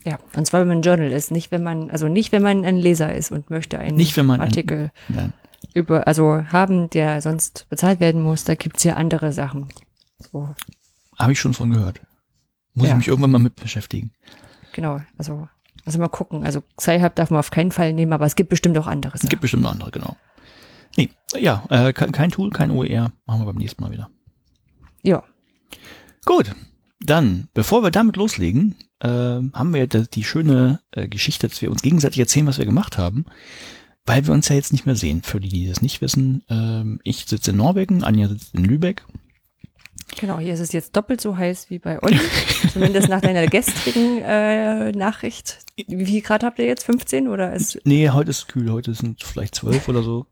Ja, 0.05 0.19
und 0.35 0.45
zwar 0.47 0.61
wenn 0.61 0.67
man 0.69 0.81
Journal 0.81 1.11
ist, 1.11 1.31
nicht 1.31 1.51
wenn 1.51 1.63
man, 1.63 1.89
also 1.89 2.07
nicht 2.07 2.31
wenn 2.31 2.41
man 2.43 2.63
ein 2.63 2.77
Leser 2.77 3.13
ist 3.13 3.31
und 3.31 3.49
möchte 3.49 3.77
einen 3.79 3.97
Nicht, 3.97 4.15
wenn 4.15 4.25
man 4.25 4.39
ein- 4.39 4.47
Artikel 4.47 4.91
Nein. 5.09 5.33
Über, 5.77 6.07
also 6.07 6.43
haben, 6.51 6.89
der 6.89 7.21
sonst 7.21 7.67
bezahlt 7.69 7.99
werden 7.99 8.21
muss, 8.21 8.43
da 8.43 8.55
gibt's 8.55 8.83
ja 8.83 8.95
andere 8.95 9.31
Sachen. 9.33 9.67
So, 10.19 10.53
Habe 11.17 11.31
ich 11.31 11.39
schon 11.39 11.53
von 11.53 11.71
gehört. 11.71 12.01
Muss 12.73 12.87
Ja. 12.87 12.91
ich 12.93 12.97
mich 12.97 13.07
irgendwann 13.07 13.31
mal 13.31 13.39
mit 13.39 13.55
beschäftigen. 13.55 14.11
genau, 14.73 14.99
also, 15.17 15.47
also 15.85 15.99
mal 15.99 16.07
gucken. 16.09 16.43
Also 16.45 16.63
Sci-Hub 16.79 17.15
darf 17.15 17.29
man 17.31 17.39
auf 17.39 17.51
keinen 17.51 17.71
Fall 17.71 17.93
nehmen, 17.93 18.13
aber 18.13 18.25
es 18.25 18.35
gibt 18.35 18.49
bestimmt 18.49 18.77
auch 18.77 18.87
andere 18.87 19.13
Es 19.15 19.21
Sachen. 19.21 19.29
gibt 19.29 19.41
bestimmt 19.41 19.63
noch 19.63 19.71
andere, 19.71 19.91
genau. 19.91 20.15
Nee, 20.95 21.09
ja, 21.35 21.63
äh, 21.69 21.93
kein, 21.93 22.31
Tool, 22.31 22.49
kein 22.49 22.71
OER. 22.71 23.11
Machen 23.25 23.41
wir 23.41 23.45
beim 23.45 23.55
nächsten 23.57 23.83
Mal 23.83 23.91
wieder. 23.91 24.09
Ja, 25.03 25.23
Gut, 26.25 26.51
dann, 26.99 27.47
bevor 27.53 27.83
wir 27.83 27.91
damit 27.91 28.17
loslegen, 28.17 28.75
äh, 28.99 29.07
haben 29.07 29.73
wir 29.73 29.87
die, 29.87 30.09
die 30.09 30.23
schöne 30.25 30.81
äh, 30.91 31.07
Geschichte, 31.07 31.47
dass 31.47 31.61
wir 31.61 31.71
uns 31.71 31.81
gegenseitig 31.81 32.19
erzählen, 32.19 32.47
was 32.47 32.57
wir 32.57 32.65
gemacht 32.65 32.97
haben, 32.97 33.25
weil 34.07 34.25
wir 34.25 34.33
uns 34.33 34.47
ja 34.47 34.55
jetzt 34.55 34.71
nicht 34.71 34.85
mehr 34.85 34.95
sehen. 34.95 35.21
Für 35.21 35.39
die, 35.39 35.49
die 35.49 35.67
das 35.67 35.81
nicht 35.81 36.01
wissen, 36.01 36.43
ähm, 36.49 36.99
ich 37.03 37.25
sitze 37.25 37.51
in 37.51 37.57
Norwegen, 37.57 38.03
Anja 38.03 38.29
sitzt 38.29 38.55
in 38.55 38.63
Lübeck. 38.63 39.05
genau. 40.19 40.39
Hier 40.39 40.53
ist 40.53 40.61
es 40.61 40.71
jetzt 40.71 40.95
doppelt 40.95 41.21
so 41.21 41.37
heiß 41.37 41.69
wie 41.69 41.77
bei 41.77 42.01
Olli. 42.01 42.19
Zumindest 42.73 43.09
nach 43.09 43.21
deiner 43.21 43.45
gestrigen 43.47 44.21
äh, 44.23 44.93
Nachricht. 44.93 45.59
Wie 45.87 46.05
viel 46.05 46.21
Grad 46.21 46.43
habt 46.43 46.57
ihr 46.57 46.65
jetzt? 46.65 46.85
15 46.85 47.27
oder 47.27 47.53
ist 47.53 47.79
Nee, 47.83 48.09
heute 48.09 48.31
ist 48.31 48.39
es 48.39 48.47
kühl, 48.47 48.71
heute 48.71 48.93
sind 48.93 49.21
vielleicht 49.23 49.55
zwölf 49.55 49.87
oder 49.89 50.01
so. 50.01 50.25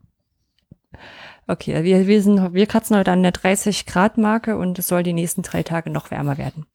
Okay, 1.46 1.84
wir, 1.84 2.06
wir, 2.06 2.22
sind, 2.22 2.54
wir 2.54 2.66
kratzen 2.66 2.96
heute 2.96 3.12
an 3.12 3.22
der 3.22 3.32
30 3.32 3.86
Grad 3.86 4.18
Marke 4.18 4.56
und 4.56 4.78
es 4.78 4.88
soll 4.88 5.02
die 5.02 5.12
nächsten 5.12 5.42
drei 5.42 5.62
Tage 5.62 5.90
noch 5.90 6.10
wärmer 6.10 6.38
werden. 6.38 6.66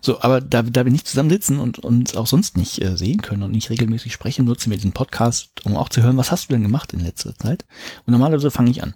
So, 0.00 0.20
aber 0.20 0.40
da, 0.40 0.62
da 0.62 0.84
wir 0.84 0.92
nicht 0.92 1.06
zusammen 1.06 1.30
sitzen 1.30 1.58
und 1.58 1.78
uns 1.78 2.16
auch 2.16 2.26
sonst 2.26 2.56
nicht 2.56 2.80
äh, 2.82 2.96
sehen 2.96 3.22
können 3.22 3.42
und 3.42 3.52
nicht 3.52 3.70
regelmäßig 3.70 4.12
sprechen, 4.12 4.44
nutzen 4.44 4.70
wir 4.70 4.76
diesen 4.76 4.92
Podcast, 4.92 5.64
um 5.64 5.76
auch 5.76 5.88
zu 5.88 6.02
hören, 6.02 6.16
was 6.16 6.30
hast 6.30 6.48
du 6.48 6.54
denn 6.54 6.62
gemacht 6.62 6.92
in 6.92 7.00
letzter 7.00 7.34
Zeit? 7.36 7.64
Und 8.06 8.12
normalerweise 8.12 8.50
fange 8.50 8.70
ich 8.70 8.82
an. 8.82 8.94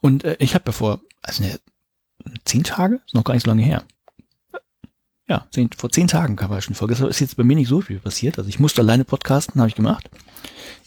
Und 0.00 0.24
äh, 0.24 0.36
ich 0.38 0.54
habe 0.54 0.64
ja 0.66 0.72
vor, 0.72 1.00
also 1.22 1.42
ne, 1.42 1.58
zehn 2.44 2.64
Tage, 2.64 3.00
ist 3.06 3.14
noch 3.14 3.24
gar 3.24 3.34
nicht 3.34 3.44
so 3.44 3.50
lange 3.50 3.62
her. 3.62 3.84
Ja, 5.28 5.46
zehn, 5.50 5.70
vor 5.76 5.90
zehn 5.90 6.08
Tagen 6.08 6.36
kam 6.36 6.60
schon 6.60 6.74
Folge. 6.74 6.94
Das 6.94 7.08
ist 7.08 7.20
jetzt 7.20 7.36
bei 7.36 7.44
mir 7.44 7.56
nicht 7.56 7.68
so 7.68 7.80
viel 7.80 8.00
passiert. 8.00 8.38
Also 8.38 8.48
ich 8.48 8.58
musste 8.58 8.82
alleine 8.82 9.04
podcasten, 9.04 9.60
habe 9.60 9.68
ich 9.68 9.74
gemacht. 9.74 10.10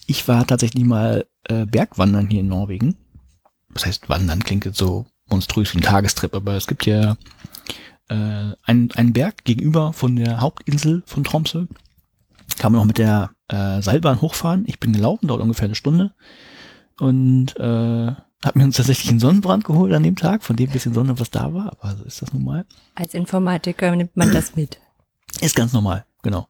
Ich 0.06 0.28
war 0.28 0.46
tatsächlich 0.46 0.84
mal 0.84 1.26
äh, 1.46 1.66
Bergwandern 1.66 2.30
hier 2.30 2.42
in 2.42 2.48
Norwegen. 2.48 2.96
Das 3.74 3.86
heißt, 3.86 4.08
wandern 4.08 4.44
klingt 4.44 4.66
jetzt 4.66 4.78
so 4.78 5.06
monströs 5.28 5.74
wie 5.74 5.80
ein 5.80 5.84
Tagestrip, 5.84 6.36
aber 6.36 6.54
es 6.54 6.68
gibt 6.68 6.86
ja 6.86 7.18
äh, 8.10 8.52
einen, 8.64 8.92
einen 8.92 9.14
Berg 9.14 9.44
gegenüber 9.46 9.94
von 9.94 10.16
der 10.16 10.42
Hauptinsel 10.42 11.04
von 11.06 11.24
Tromsø. 11.24 11.66
Kann 12.58 12.72
man 12.72 12.80
noch 12.82 12.86
mit 12.86 12.98
der 12.98 13.32
äh, 13.48 13.82
Seilbahn 13.82 14.22
hochfahren. 14.22 14.64
Ich 14.68 14.80
bin 14.80 14.94
gelaufen, 14.94 15.28
dauert 15.28 15.42
ungefähr 15.42 15.66
eine 15.66 15.76
Stunde. 15.76 16.14
Und 17.00 17.58
äh, 17.58 18.14
habe 18.46 18.60
mir 18.60 18.64
uns 18.64 18.78
tatsächlich 18.78 19.10
einen 19.10 19.20
Sonnenbrand 19.20 19.64
geholt 19.66 19.94
an 19.94 20.04
dem 20.04 20.16
Tag, 20.16 20.44
von 20.44 20.56
dem 20.56 20.70
bisschen 20.70 20.94
Sonne, 20.94 21.20
was 21.20 21.32
da 21.32 21.54
war. 21.54 21.72
Aber 21.80 21.96
so 21.96 22.04
ist 22.04 22.22
das 22.22 22.32
nun 22.32 22.44
mal. 22.46 22.66
Als 22.94 23.14
Informatiker 23.14 23.96
nimmt 23.96 24.16
man 24.16 24.32
das 24.32 24.56
mit. 24.56 24.80
Ist 25.42 25.56
ganz 25.56 25.74
normal, 25.74 26.06
genau. 26.22 26.48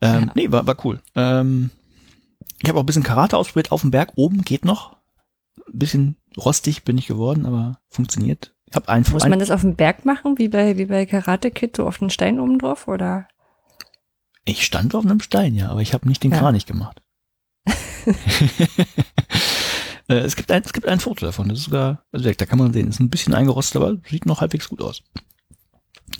Ähm, 0.00 0.24
Ja. 0.26 0.32
Nee, 0.34 0.50
war, 0.50 0.66
war 0.66 0.84
cool. 0.84 1.00
Ähm, 1.14 1.70
Ich 2.60 2.68
habe 2.68 2.78
auch 2.78 2.82
ein 2.82 2.86
bisschen 2.86 3.04
Karate 3.04 3.36
ausprobiert 3.36 3.70
auf 3.70 3.82
dem 3.82 3.90
Berg. 3.92 4.12
Oben 4.16 4.42
geht 4.42 4.64
noch. 4.64 4.96
Ein 5.72 5.78
bisschen 5.78 6.16
rostig 6.36 6.82
bin 6.84 6.98
ich 6.98 7.06
geworden, 7.06 7.46
aber 7.46 7.78
funktioniert. 7.88 8.54
Ich 8.70 8.76
hab 8.76 8.88
einen, 8.88 9.04
Muss 9.10 9.26
man 9.26 9.38
das 9.38 9.50
auf 9.50 9.62
dem 9.62 9.76
Berg 9.76 10.04
machen, 10.04 10.36
wie 10.38 10.48
bei, 10.48 10.76
wie 10.76 10.84
bei 10.86 11.06
Karate 11.06 11.50
Kid, 11.50 11.76
so 11.76 11.86
auf 11.86 11.98
den 11.98 12.10
Stein 12.10 12.38
oben 12.38 12.58
drauf, 12.58 12.86
oder? 12.86 13.26
Ich 14.44 14.64
stand 14.64 14.94
auf 14.94 15.04
einem 15.04 15.20
Stein, 15.20 15.54
ja, 15.54 15.70
aber 15.70 15.80
ich 15.80 15.94
habe 15.94 16.06
nicht 16.06 16.22
den 16.22 16.32
Ja. 16.32 16.38
Kranich 16.38 16.66
gemacht. 16.66 17.02
Äh, 20.10 20.20
es, 20.20 20.36
gibt 20.36 20.50
ein, 20.50 20.62
es 20.64 20.72
gibt 20.72 20.88
ein 20.88 21.00
Foto 21.00 21.26
davon, 21.26 21.50
das 21.50 21.58
ist 21.58 21.64
sogar, 21.66 22.06
also 22.12 22.32
da 22.32 22.46
kann 22.46 22.58
man 22.58 22.72
sehen, 22.72 22.88
ist 22.88 22.98
ein 22.98 23.10
bisschen 23.10 23.34
eingerostet, 23.34 23.76
aber 23.76 23.98
sieht 24.08 24.24
noch 24.24 24.40
halbwegs 24.40 24.70
gut 24.70 24.80
aus. 24.80 25.02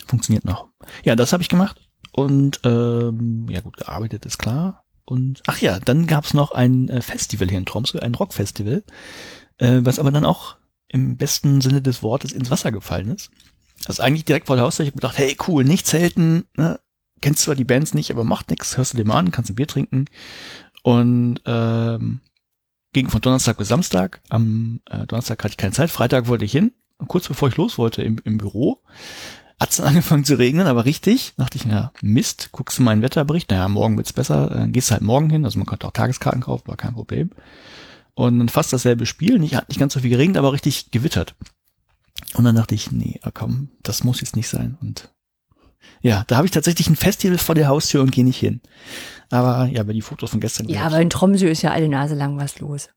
Funktioniert 0.07 0.45
noch. 0.45 0.69
Ja, 1.05 1.17
das 1.17 1.33
habe 1.33 1.43
ich 1.43 1.49
gemacht 1.49 1.81
und 2.13 2.61
ähm, 2.65 3.47
ja 3.49 3.63
gut, 3.63 3.79
gearbeitet 3.79 4.27
ist 4.27 4.37
klar. 4.37 4.85
Und 5.07 5.43
ach 5.47 5.57
ja, 5.63 5.81
dann 5.81 6.07
gab's 6.07 6.35
noch 6.35 6.53
ein 6.53 6.91
äh, 6.91 7.01
Festival 7.01 7.49
hier 7.49 7.57
in 7.57 7.65
Tromsø, 7.65 7.99
ein 8.01 8.15
Rockfestival, 8.15 8.85
äh, 9.57 9.81
was 9.81 9.99
aber 9.99 10.13
dann 10.13 10.27
auch 10.27 10.58
im 10.89 11.17
besten 11.17 11.61
Sinne 11.61 11.83
des 11.83 12.03
Wortes 12.03 12.33
ins 12.33 12.51
Wasser 12.51 12.73
gefallen 12.73 13.15
ist. 13.15 13.31
Also 13.87 14.03
eigentlich 14.03 14.25
direkt 14.25 14.47
vor 14.47 14.57
der 14.57 14.65
Haustür, 14.65 14.85
ich 14.85 14.91
habe 14.91 15.01
gedacht, 15.01 15.19
hey 15.19 15.37
cool, 15.47 15.65
nicht 15.65 15.87
selten, 15.87 16.45
ne? 16.57 16.81
kennst 17.21 17.43
zwar 17.43 17.55
die 17.55 17.65
Bands 17.65 17.95
nicht, 17.95 18.11
aber 18.11 18.25
macht 18.25 18.51
nix, 18.51 18.77
hörst 18.77 18.97
du 18.97 19.05
mal 19.05 19.19
an, 19.19 19.31
kannst 19.31 19.51
ein 19.51 19.57
Bier 19.57 19.67
trinken. 19.67 20.07
Und 20.83 21.41
ähm, 21.47 22.21
ging 22.93 23.09
von 23.09 23.21
Donnerstag 23.21 23.59
bis 23.59 23.69
Samstag. 23.69 24.21
Am 24.29 24.81
äh, 24.87 25.07
Donnerstag 25.07 25.43
hatte 25.43 25.53
ich 25.53 25.57
keine 25.57 25.73
Zeit, 25.73 25.91
Freitag 25.91 26.29
wollte 26.29 26.45
ich 26.45 26.53
hin. 26.53 26.73
Und 26.99 27.09
kurz 27.09 27.29
bevor 27.29 27.49
ich 27.49 27.57
los 27.57 27.79
wollte 27.79 28.03
im, 28.03 28.19
im 28.25 28.39
Büro, 28.39 28.83
hat 29.61 29.71
es 29.71 29.77
dann 29.77 29.87
angefangen 29.89 30.25
zu 30.25 30.39
regnen, 30.39 30.67
aber 30.67 30.85
richtig. 30.85 31.35
Dachte 31.37 31.59
ich, 31.59 31.67
na 31.67 31.93
Mist, 32.01 32.51
guckst 32.53 32.79
du 32.79 32.83
meinen 32.83 33.03
Wetterbericht, 33.03 33.51
naja, 33.51 33.69
morgen 33.69 33.97
wird's 33.97 34.13
besser, 34.13 34.65
äh, 34.65 34.69
gehst 34.69 34.91
halt 34.91 35.03
morgen 35.03 35.31
hin. 35.31 35.45
Also 35.45 35.59
man 35.59 35.67
konnte 35.67 35.87
auch 35.87 35.93
Tageskarten 35.93 36.43
kaufen, 36.43 36.67
war 36.67 36.77
kein 36.77 36.95
Problem. 36.95 37.31
Und 38.19 38.41
dann 38.41 38.49
fast 38.49 38.73
dasselbe 38.73 39.07
Spiel, 39.07 39.39
nicht, 39.39 39.55
hat 39.55 39.69
nicht 39.69 39.79
ganz 39.79 39.93
so 39.95 40.01
viel 40.01 40.11
geregnet, 40.11 40.39
aber 40.39 40.53
richtig 40.53 40.91
gewittert. 40.91 41.37
Und 42.35 42.43
dann 42.45 42.57
dachte 42.57 42.75
ich, 42.75 42.91
nee, 42.91 43.21
ah, 43.23 43.31
komm, 43.33 43.69
das 43.85 44.03
muss 44.03 44.21
jetzt 44.21 44.35
nicht 44.35 44.49
sein. 44.49 44.77
Und 44.81 45.15
ja, 46.03 46.25
da 46.27 46.37
habe 46.37 46.47
ich 46.47 46.51
tatsächlich 46.51 46.89
ein 46.91 46.97
Festival 46.97 47.39
vor 47.39 47.55
der 47.55 47.69
Haustür 47.69 48.03
und 48.03 48.11
gehe 48.11 48.25
nicht 48.25 48.41
hin. 48.41 48.61
Aber 49.31 49.67
ja, 49.67 49.85
bei 49.85 49.93
die 49.93 50.03
Fotos 50.03 50.31
von 50.33 50.41
gestern. 50.41 50.69
Ja, 50.69 50.83
aber 50.83 51.01
in 51.01 51.11
Tromsø 51.11 51.47
ist 51.47 51.63
ja 51.63 51.71
alle 51.71 51.89
Nase 51.89 52.17
lang 52.17 52.37
was 52.39 52.59
los. 52.59 52.89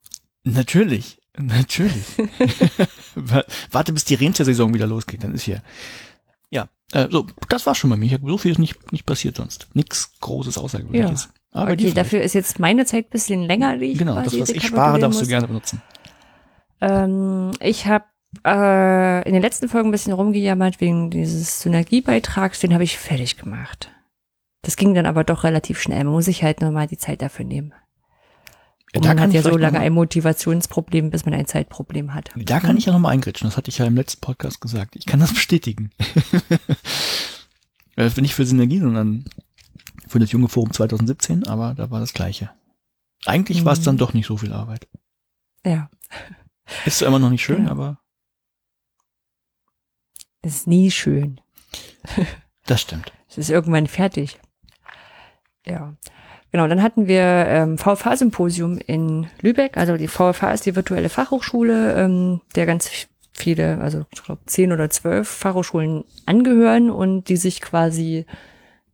Natürlich, 0.44 1.20
natürlich. 1.38 2.04
Wa- 3.16 3.46
Warte, 3.70 3.94
bis 3.94 4.06
die 4.06 4.16
Rentiersaison 4.16 4.74
wieder 4.74 4.88
losgeht, 4.88 5.24
dann 5.24 5.36
ist 5.36 5.44
hier. 5.44 5.62
Ja, 6.50 6.68
äh, 6.94 7.08
so, 7.12 7.28
das 7.48 7.68
war 7.68 7.76
schon 7.76 7.92
bei 7.92 7.96
mir. 7.98 8.20
So 8.26 8.40
viel 8.40 8.54
ist 8.54 8.58
nicht, 8.58 8.92
nicht 8.92 9.06
passiert 9.06 9.36
sonst. 9.38 9.68
Nichts 9.76 10.14
Großes 10.20 10.58
Außergewöhnliches. 10.58 11.30
Aber 11.52 11.72
Okay, 11.72 11.92
dafür 11.92 12.22
ist 12.22 12.34
jetzt 12.34 12.60
meine 12.60 12.86
Zeit 12.86 13.08
ein 13.08 13.10
bisschen 13.10 13.44
länger, 13.44 13.78
die 13.78 13.88
ich 13.88 13.98
Genau, 13.98 14.16
das, 14.16 14.40
was 14.40 14.50
ich 14.50 14.66
spare, 14.66 15.00
darfst 15.00 15.22
du 15.22 15.28
gerne 15.28 15.48
benutzen. 15.48 15.82
Ähm, 16.80 17.52
ich 17.60 17.88
habe 17.88 18.06
äh, 18.46 19.28
in 19.28 19.34
den 19.34 19.42
letzten 19.42 19.68
Folgen 19.68 19.90
ein 19.90 19.92
bisschen 19.92 20.14
rumgejammert 20.14 20.80
wegen 20.80 21.10
dieses 21.10 21.62
Synergiebeitrags, 21.62 22.60
den 22.60 22.74
habe 22.74 22.84
ich 22.84 22.98
fertig 22.98 23.38
gemacht. 23.38 23.92
Das 24.62 24.78
ging 24.78 24.94
dann 24.94 25.06
aber 25.06 25.24
doch 25.24 25.44
relativ 25.44 25.82
schnell. 25.82 26.04
Man 26.04 26.14
muss 26.14 26.26
sich 26.26 26.44
halt 26.44 26.62
nur 26.62 26.72
mal 26.72 26.88
die 26.88 26.98
Zeit 26.98 27.22
dafür 27.22 27.46
nehmen. 27.46 27.74
Und 28.94 29.06
man 29.06 29.22
hat 29.22 29.32
ja 29.32 29.42
so 29.42 29.56
lange 29.58 29.80
ein 29.80 29.94
Motivationsproblem, 29.94 31.12
bis 31.12 31.26
man 31.26 31.34
ein 31.34 31.46
Zeitproblem 31.46 32.14
hat. 32.14 32.30
Da 32.36 32.60
kann 32.60 32.76
ich 32.76 32.86
ja 32.86 32.94
nochmal 32.94 33.14
eingritschen. 33.14 33.48
Das 33.48 33.56
hatte 33.56 33.70
ich 33.70 33.78
ja 33.78 33.86
im 33.86 33.96
letzten 33.96 34.20
Podcast 34.20 34.60
gesagt. 34.60 34.96
Ich 34.98 35.06
kann 35.06 35.22
das 35.22 35.34
bestätigen. 35.34 35.92
äh, 37.96 38.10
nicht 38.18 38.36
für 38.36 38.46
Synergie, 38.46 38.80
sondern 38.80 39.26
für 40.12 40.20
das 40.20 40.32
junge 40.32 40.48
Forum 40.50 40.72
2017, 40.74 41.48
aber 41.48 41.74
da 41.74 41.90
war 41.90 42.00
das 42.00 42.14
Gleiche. 42.14 42.52
Eigentlich 43.26 43.66
war 43.66 43.74
es 43.74 43.80
Mhm. 43.82 43.86
dann 43.86 43.98
doch 43.98 44.14
nicht 44.14 44.28
so 44.28 44.38
viel 44.38 44.54
Arbeit. 44.54 44.88
Ja, 45.66 45.90
Ist 46.86 47.00
zwar 47.00 47.08
immer 47.10 47.20
noch 47.20 47.30
nicht 47.30 47.44
schön, 47.44 47.66
Ja. 47.66 47.72
aber 47.72 48.00
ist 50.42 50.68
nie 50.68 50.92
schön. 50.92 51.40
das 52.66 52.82
stimmt. 52.82 53.12
Es 53.30 53.38
ist 53.38 53.50
irgendwann 53.50 53.88
fertig. 53.88 54.40
Ja. 55.66 55.96
Genau, 56.52 56.68
dann 56.68 56.82
hatten 56.84 57.08
wir 57.08 57.22
ähm, 57.22 57.78
VFH-Symposium 57.78 58.78
in 58.80 59.28
Lübeck. 59.42 59.78
Also 59.78 59.96
die 59.98 60.08
VFH 60.10 60.52
ist 60.54 60.66
die 60.66 60.76
virtuelle 60.76 61.10
Fachhochschule, 61.10 61.94
ähm, 61.96 62.42
der 62.56 62.66
ganz 62.66 62.90
viele, 63.32 63.80
also 63.80 64.06
ich 64.12 64.22
glaube 64.24 64.42
zehn 64.48 64.74
oder 64.74 64.90
zwölf 64.90 65.30
Fachhochschulen 65.30 66.04
angehören 66.26 66.90
und 66.90 67.30
die 67.30 67.38
sich 67.38 67.62
quasi 67.62 68.26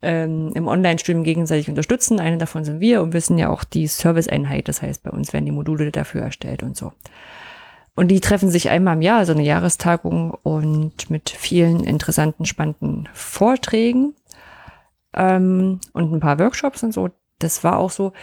ähm, 0.01 0.51
im 0.53 0.67
Online-Studium 0.67 1.23
gegenseitig 1.23 1.69
unterstützen. 1.69 2.19
Eine 2.19 2.37
davon 2.37 2.63
sind 2.63 2.79
wir 2.79 3.01
und 3.01 3.13
wir 3.13 3.21
sind 3.21 3.37
ja 3.37 3.49
auch 3.49 3.63
die 3.63 3.87
Serviceeinheit. 3.87 4.67
Das 4.67 4.81
heißt, 4.81 5.03
bei 5.03 5.09
uns 5.09 5.33
werden 5.33 5.45
die 5.45 5.51
Module 5.51 5.91
dafür 5.91 6.21
erstellt 6.21 6.63
und 6.63 6.77
so. 6.77 6.93
Und 7.95 8.09
die 8.09 8.19
treffen 8.19 8.51
sich 8.51 8.69
einmal 8.69 8.95
im 8.95 9.01
Jahr, 9.01 9.17
also 9.17 9.33
eine 9.33 9.43
Jahrestagung 9.43 10.31
und 10.43 11.09
mit 11.09 11.31
vielen 11.31 11.83
interessanten, 11.83 12.45
spannenden 12.45 13.09
Vorträgen 13.11 14.13
ähm, 15.15 15.79
und 15.93 16.13
ein 16.13 16.19
paar 16.19 16.37
Workshops 16.37 16.83
und 16.83 16.93
so. 16.93 17.09
Das 17.39 17.63
war 17.63 17.79
auch 17.79 17.89
so. 17.89 18.13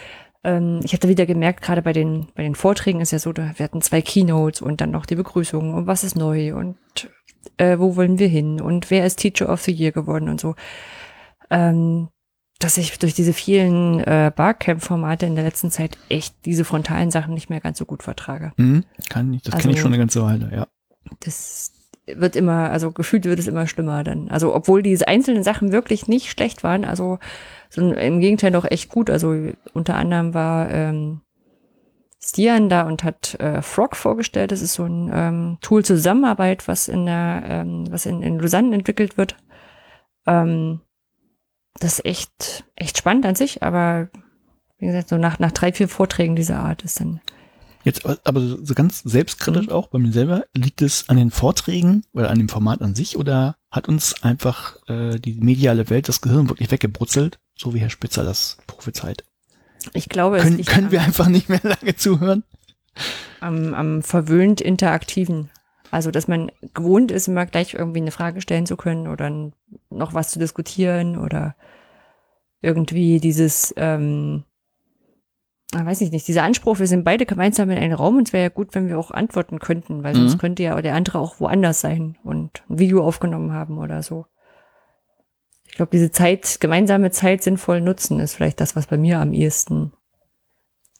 Ähm, 0.44 0.78
ich 0.84 0.92
hatte 0.92 1.08
wieder 1.08 1.26
gemerkt, 1.26 1.60
gerade 1.60 1.82
bei 1.82 1.92
den, 1.92 2.28
bei 2.36 2.44
den 2.44 2.54
Vorträgen 2.54 3.00
ist 3.00 3.10
ja 3.10 3.18
so, 3.18 3.36
wir 3.36 3.52
hatten 3.58 3.82
zwei 3.82 4.00
Keynotes 4.00 4.62
und 4.62 4.80
dann 4.80 4.92
noch 4.92 5.06
die 5.06 5.16
Begrüßung 5.16 5.74
und 5.74 5.88
was 5.88 6.04
ist 6.04 6.14
neu 6.14 6.54
und 6.54 6.76
äh, 7.56 7.78
wo 7.78 7.96
wollen 7.96 8.20
wir 8.20 8.28
hin 8.28 8.60
und 8.60 8.90
wer 8.90 9.04
ist 9.04 9.18
Teacher 9.18 9.48
of 9.48 9.62
the 9.62 9.72
Year 9.72 9.90
geworden 9.90 10.28
und 10.28 10.40
so. 10.40 10.54
Ähm, 11.50 12.08
dass 12.60 12.78
ich 12.78 12.98
durch 12.98 13.14
diese 13.14 13.32
vielen 13.32 14.00
äh, 14.00 14.30
Barcamp-Formate 14.34 15.26
in 15.26 15.34
der 15.34 15.44
letzten 15.44 15.70
Zeit 15.70 15.98
echt 16.08 16.34
diese 16.46 16.64
frontalen 16.64 17.10
Sachen 17.10 17.34
nicht 17.34 17.50
mehr 17.50 17.60
ganz 17.60 17.78
so 17.78 17.84
gut 17.84 18.02
vertrage. 18.02 18.52
Mhm, 18.56 18.84
kann 19.10 19.32
ich, 19.34 19.42
das 19.42 19.56
kenne 19.56 19.72
ich 19.72 19.76
Also- 19.78 19.82
schon 19.82 19.92
eine 19.92 19.98
ganze 19.98 20.22
Weile, 20.22 20.50
ja. 20.54 20.66
das 21.20 21.72
wird 22.06 22.36
immer, 22.36 22.70
also 22.70 22.92
gefühlt 22.92 23.24
wird 23.24 23.38
es 23.38 23.48
immer 23.48 23.66
schlimmer 23.66 24.04
dann. 24.04 24.28
Also 24.28 24.54
obwohl 24.54 24.82
diese 24.82 25.08
einzelnen 25.08 25.42
Sachen 25.42 25.72
wirklich 25.72 26.06
nicht 26.06 26.30
schlecht 26.30 26.62
waren, 26.62 26.84
also 26.84 27.18
so 27.70 27.92
im 27.92 28.20
Gegenteil 28.20 28.52
doch 28.52 28.70
echt 28.70 28.88
gut. 28.88 29.10
Also 29.10 29.34
unter 29.72 29.96
anderem 29.96 30.32
war 30.34 30.70
ähm, 30.70 31.22
Stian 32.22 32.68
da 32.68 32.82
und 32.82 33.04
hat 33.04 33.34
äh, 33.40 33.62
Frog 33.62 33.96
vorgestellt. 33.96 34.52
Das 34.52 34.62
ist 34.62 34.74
so 34.74 34.84
ein 34.84 35.10
ähm, 35.12 35.58
Tool 35.60 35.84
Zusammenarbeit, 35.84 36.68
was 36.68 36.88
in 36.88 37.04
der, 37.06 37.42
ähm, 37.46 37.84
was 37.90 38.06
in, 38.06 38.22
in 38.22 38.38
Lausanne 38.38 38.74
entwickelt 38.74 39.16
wird. 39.18 39.36
Ähm, 40.26 40.80
das 41.80 41.98
ist 41.98 42.04
echt, 42.04 42.64
echt 42.76 42.98
spannend 42.98 43.26
an 43.26 43.34
sich, 43.34 43.62
aber 43.62 44.08
wie 44.78 44.86
gesagt, 44.86 45.08
so 45.08 45.16
nach, 45.16 45.38
nach 45.38 45.52
drei, 45.52 45.72
vier 45.72 45.88
Vorträgen 45.88 46.36
dieser 46.36 46.60
Art 46.60 46.82
ist 46.82 47.00
dann 47.00 47.20
Jetzt, 47.84 48.06
aber 48.06 48.40
so 48.40 48.72
ganz 48.72 49.02
selbstkritisch 49.02 49.68
auch 49.68 49.88
bei 49.88 49.98
mir 49.98 50.10
selber, 50.10 50.46
liegt 50.54 50.80
es 50.80 51.10
an 51.10 51.18
den 51.18 51.30
Vorträgen 51.30 52.02
oder 52.14 52.30
an 52.30 52.38
dem 52.38 52.48
Format 52.48 52.80
an 52.80 52.94
sich 52.94 53.18
oder 53.18 53.56
hat 53.70 53.88
uns 53.88 54.22
einfach 54.22 54.78
äh, 54.88 55.18
die 55.18 55.34
mediale 55.34 55.90
Welt 55.90 56.08
das 56.08 56.22
Gehirn 56.22 56.48
wirklich 56.48 56.70
weggebrutzelt, 56.70 57.38
so 57.54 57.74
wie 57.74 57.80
Herr 57.80 57.90
Spitzer 57.90 58.24
das 58.24 58.56
prophezeit? 58.66 59.24
ich 59.92 60.08
glaube, 60.08 60.38
es 60.38 60.44
Können, 60.44 60.56
liegt 60.56 60.70
können 60.70 60.90
wir 60.90 61.02
einfach 61.02 61.28
nicht 61.28 61.50
mehr 61.50 61.60
lange 61.62 61.94
zuhören? 61.94 62.42
am, 63.40 63.74
am 63.74 64.02
verwöhnt 64.02 64.60
interaktiven. 64.60 65.50
Also, 65.94 66.10
dass 66.10 66.26
man 66.26 66.50
gewohnt 66.74 67.12
ist, 67.12 67.28
immer 67.28 67.46
gleich 67.46 67.74
irgendwie 67.74 68.00
eine 68.00 68.10
Frage 68.10 68.40
stellen 68.40 68.66
zu 68.66 68.76
können 68.76 69.06
oder 69.06 69.30
noch 69.90 70.12
was 70.12 70.30
zu 70.32 70.40
diskutieren 70.40 71.16
oder 71.16 71.54
irgendwie 72.62 73.20
dieses, 73.20 73.72
ähm, 73.76 74.42
ah, 75.72 75.86
weiß 75.86 76.00
ich 76.00 76.10
nicht, 76.10 76.26
dieser 76.26 76.42
Anspruch, 76.42 76.80
wir 76.80 76.88
sind 76.88 77.04
beide 77.04 77.26
gemeinsam 77.26 77.70
in 77.70 77.78
einem 77.78 77.94
Raum 77.94 78.16
und 78.16 78.26
es 78.26 78.32
wäre 78.32 78.42
ja 78.42 78.48
gut, 78.48 78.74
wenn 78.74 78.88
wir 78.88 78.98
auch 78.98 79.12
antworten 79.12 79.60
könnten, 79.60 80.02
weil 80.02 80.16
sonst 80.16 80.34
Mhm. 80.34 80.38
könnte 80.38 80.64
ja 80.64 80.82
der 80.82 80.96
andere 80.96 81.20
auch 81.20 81.38
woanders 81.38 81.80
sein 81.80 82.16
und 82.24 82.64
ein 82.68 82.80
Video 82.80 83.04
aufgenommen 83.06 83.52
haben 83.52 83.78
oder 83.78 84.02
so. 84.02 84.26
Ich 85.66 85.76
glaube, 85.76 85.90
diese 85.92 86.10
Zeit, 86.10 86.58
gemeinsame 86.58 87.12
Zeit 87.12 87.44
sinnvoll 87.44 87.80
nutzen, 87.80 88.18
ist 88.18 88.34
vielleicht 88.34 88.60
das, 88.60 88.74
was 88.74 88.88
bei 88.88 88.96
mir 88.96 89.20
am 89.20 89.32
ehesten 89.32 89.92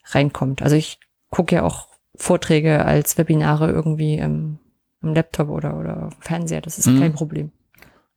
reinkommt. 0.05 0.61
Also 0.61 0.77
ich 0.77 0.99
gucke 1.31 1.55
ja 1.55 1.63
auch 1.63 1.89
Vorträge 2.15 2.85
als 2.85 3.17
Webinare 3.17 3.69
irgendwie 3.69 4.19
im, 4.19 4.59
im 5.01 5.13
Laptop 5.13 5.49
oder, 5.49 5.77
oder 5.77 6.09
Fernseher. 6.19 6.61
Das 6.61 6.77
ist 6.79 6.87
Mhm. 6.87 6.99
kein 6.99 7.13
Problem. 7.13 7.51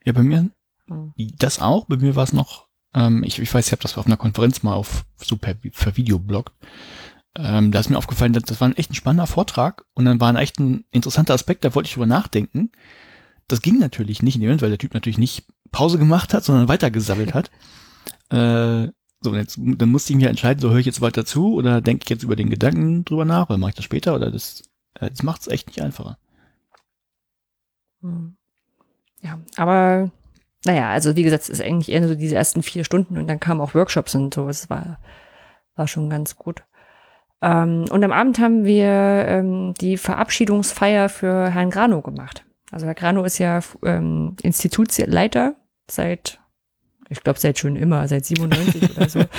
Ja, 0.05 0.13
bei 0.13 0.23
mir 0.23 0.51
Mhm. 0.87 1.13
das 1.39 1.61
auch. 1.61 1.85
Bei 1.87 1.97
mir 1.97 2.17
war 2.17 2.25
es 2.25 2.33
noch, 2.33 2.69
ähm, 2.95 3.23
ich, 3.25 3.39
ich 3.39 3.53
weiß, 3.53 3.67
ich 3.67 3.73
habe 3.73 3.83
das 3.83 3.99
auf 3.99 4.07
einer 4.07 4.17
Konferenz 4.17 4.63
mal 4.63 4.75
auf 4.75 5.05
so 5.17 5.37
per, 5.37 5.55
per 5.55 5.97
Video 5.97 6.19
bloggt. 6.19 6.55
Ähm, 7.37 7.71
da 7.73 7.81
ist 7.81 7.91
mir 7.91 7.99
aufgefallen, 7.99 8.33
das, 8.33 8.45
das 8.45 8.61
war 8.61 8.69
ein 8.69 8.77
echt 8.77 8.91
ein 8.91 8.95
spannender 8.95 9.27
Vortrag 9.27 9.85
und 9.95 10.07
dann 10.07 10.21
war 10.21 10.29
ein 10.31 10.37
echt 10.37 10.59
ein 10.59 10.85
interessanter 10.91 11.35
Aspekt, 11.35 11.65
da 11.65 11.75
wollte 11.75 11.87
ich 11.89 11.93
drüber 11.95 12.07
nachdenken. 12.07 12.73
Das 13.49 13.63
ging 13.63 13.79
natürlich 13.79 14.23
nicht 14.23 14.35
in 14.35 14.41
dem 14.41 14.49
Moment, 14.49 14.63
weil 14.63 14.71
der 14.71 14.79
Typ 14.79 14.95
natürlich 14.95 15.19
nicht 15.19 15.47
Pause 15.71 15.99
gemacht 15.99 16.35
hat, 16.35 16.45
sondern 16.45 16.69
weitergesammelt 16.69 17.35
hat. 17.35 17.51
Äh, 18.31 18.89
so, 19.23 19.31
und 19.31 19.37
jetzt, 19.37 19.59
dann 19.59 19.89
musste 19.89 20.13
ich 20.13 20.19
mir 20.19 20.29
entscheiden, 20.29 20.61
so 20.61 20.69
höre 20.71 20.79
ich 20.81 20.87
jetzt 20.87 21.01
weiter 21.01 21.25
zu 21.25 21.55
oder 21.55 21.81
denke 21.81 22.05
ich 22.05 22.11
jetzt 22.11 22.23
über 22.25 22.37
den 22.37 22.51
Gedanken 22.51 23.07
drüber 23.07 23.25
nach 23.25 23.49
oder 23.49 23.57
mache 23.57 23.71
ich 23.71 23.77
das 23.77 23.87
später 23.87 24.15
oder 24.15 24.31
das, 24.31 24.63
äh, 25.01 25.09
das 25.09 25.23
macht 25.23 25.41
es 25.41 25.49
echt 25.49 25.67
nicht 25.69 25.81
einfacher. 25.81 26.19
Mhm. 28.01 28.37
Ja, 29.21 29.39
aber 29.57 30.11
naja, 30.65 30.91
also 30.91 31.17
wie 31.17 31.23
gesagt, 31.23 31.45
es 31.45 31.49
ist 31.49 31.63
eigentlich 31.63 31.91
eher 31.91 32.07
so 32.07 32.15
diese 32.15 32.37
ersten 32.37 32.63
vier 32.63 32.85
Stunden 32.85 33.17
und 33.19 33.29
dann 33.29 33.41
kamen 33.41 33.61
auch 33.61 33.75
Workshops 33.75 34.15
und 34.15 34.35
so. 34.35 34.49
Es 34.49 34.69
war, 34.71 34.99
war 35.77 35.89
schon 35.89 36.11
ganz 36.11 36.37
gut. 36.37 36.65
Ähm, 37.41 37.85
und 37.91 38.03
am 38.03 38.13
Abend 38.13 38.39
haben 38.39 38.65
wir 38.65 38.89
ähm, 39.29 39.75
die 39.81 39.97
Verabschiedungsfeier 39.97 41.09
für 41.09 41.51
Herrn 41.51 41.71
Grano 41.71 42.03
gemacht. 42.03 42.45
Also 42.73 42.87
Herr 42.87 42.95
Grano 42.95 43.25
ist 43.25 43.39
ja 43.39 43.61
ähm, 43.85 44.37
Institutsleiter 44.43 45.55
seit, 45.89 46.41
ich 47.09 47.23
glaube 47.23 47.39
seit 47.39 47.59
schon 47.59 47.77
immer, 47.77 48.09
seit 48.09 48.25
97 48.25 48.97
oder 48.97 49.09
so. 49.09 49.25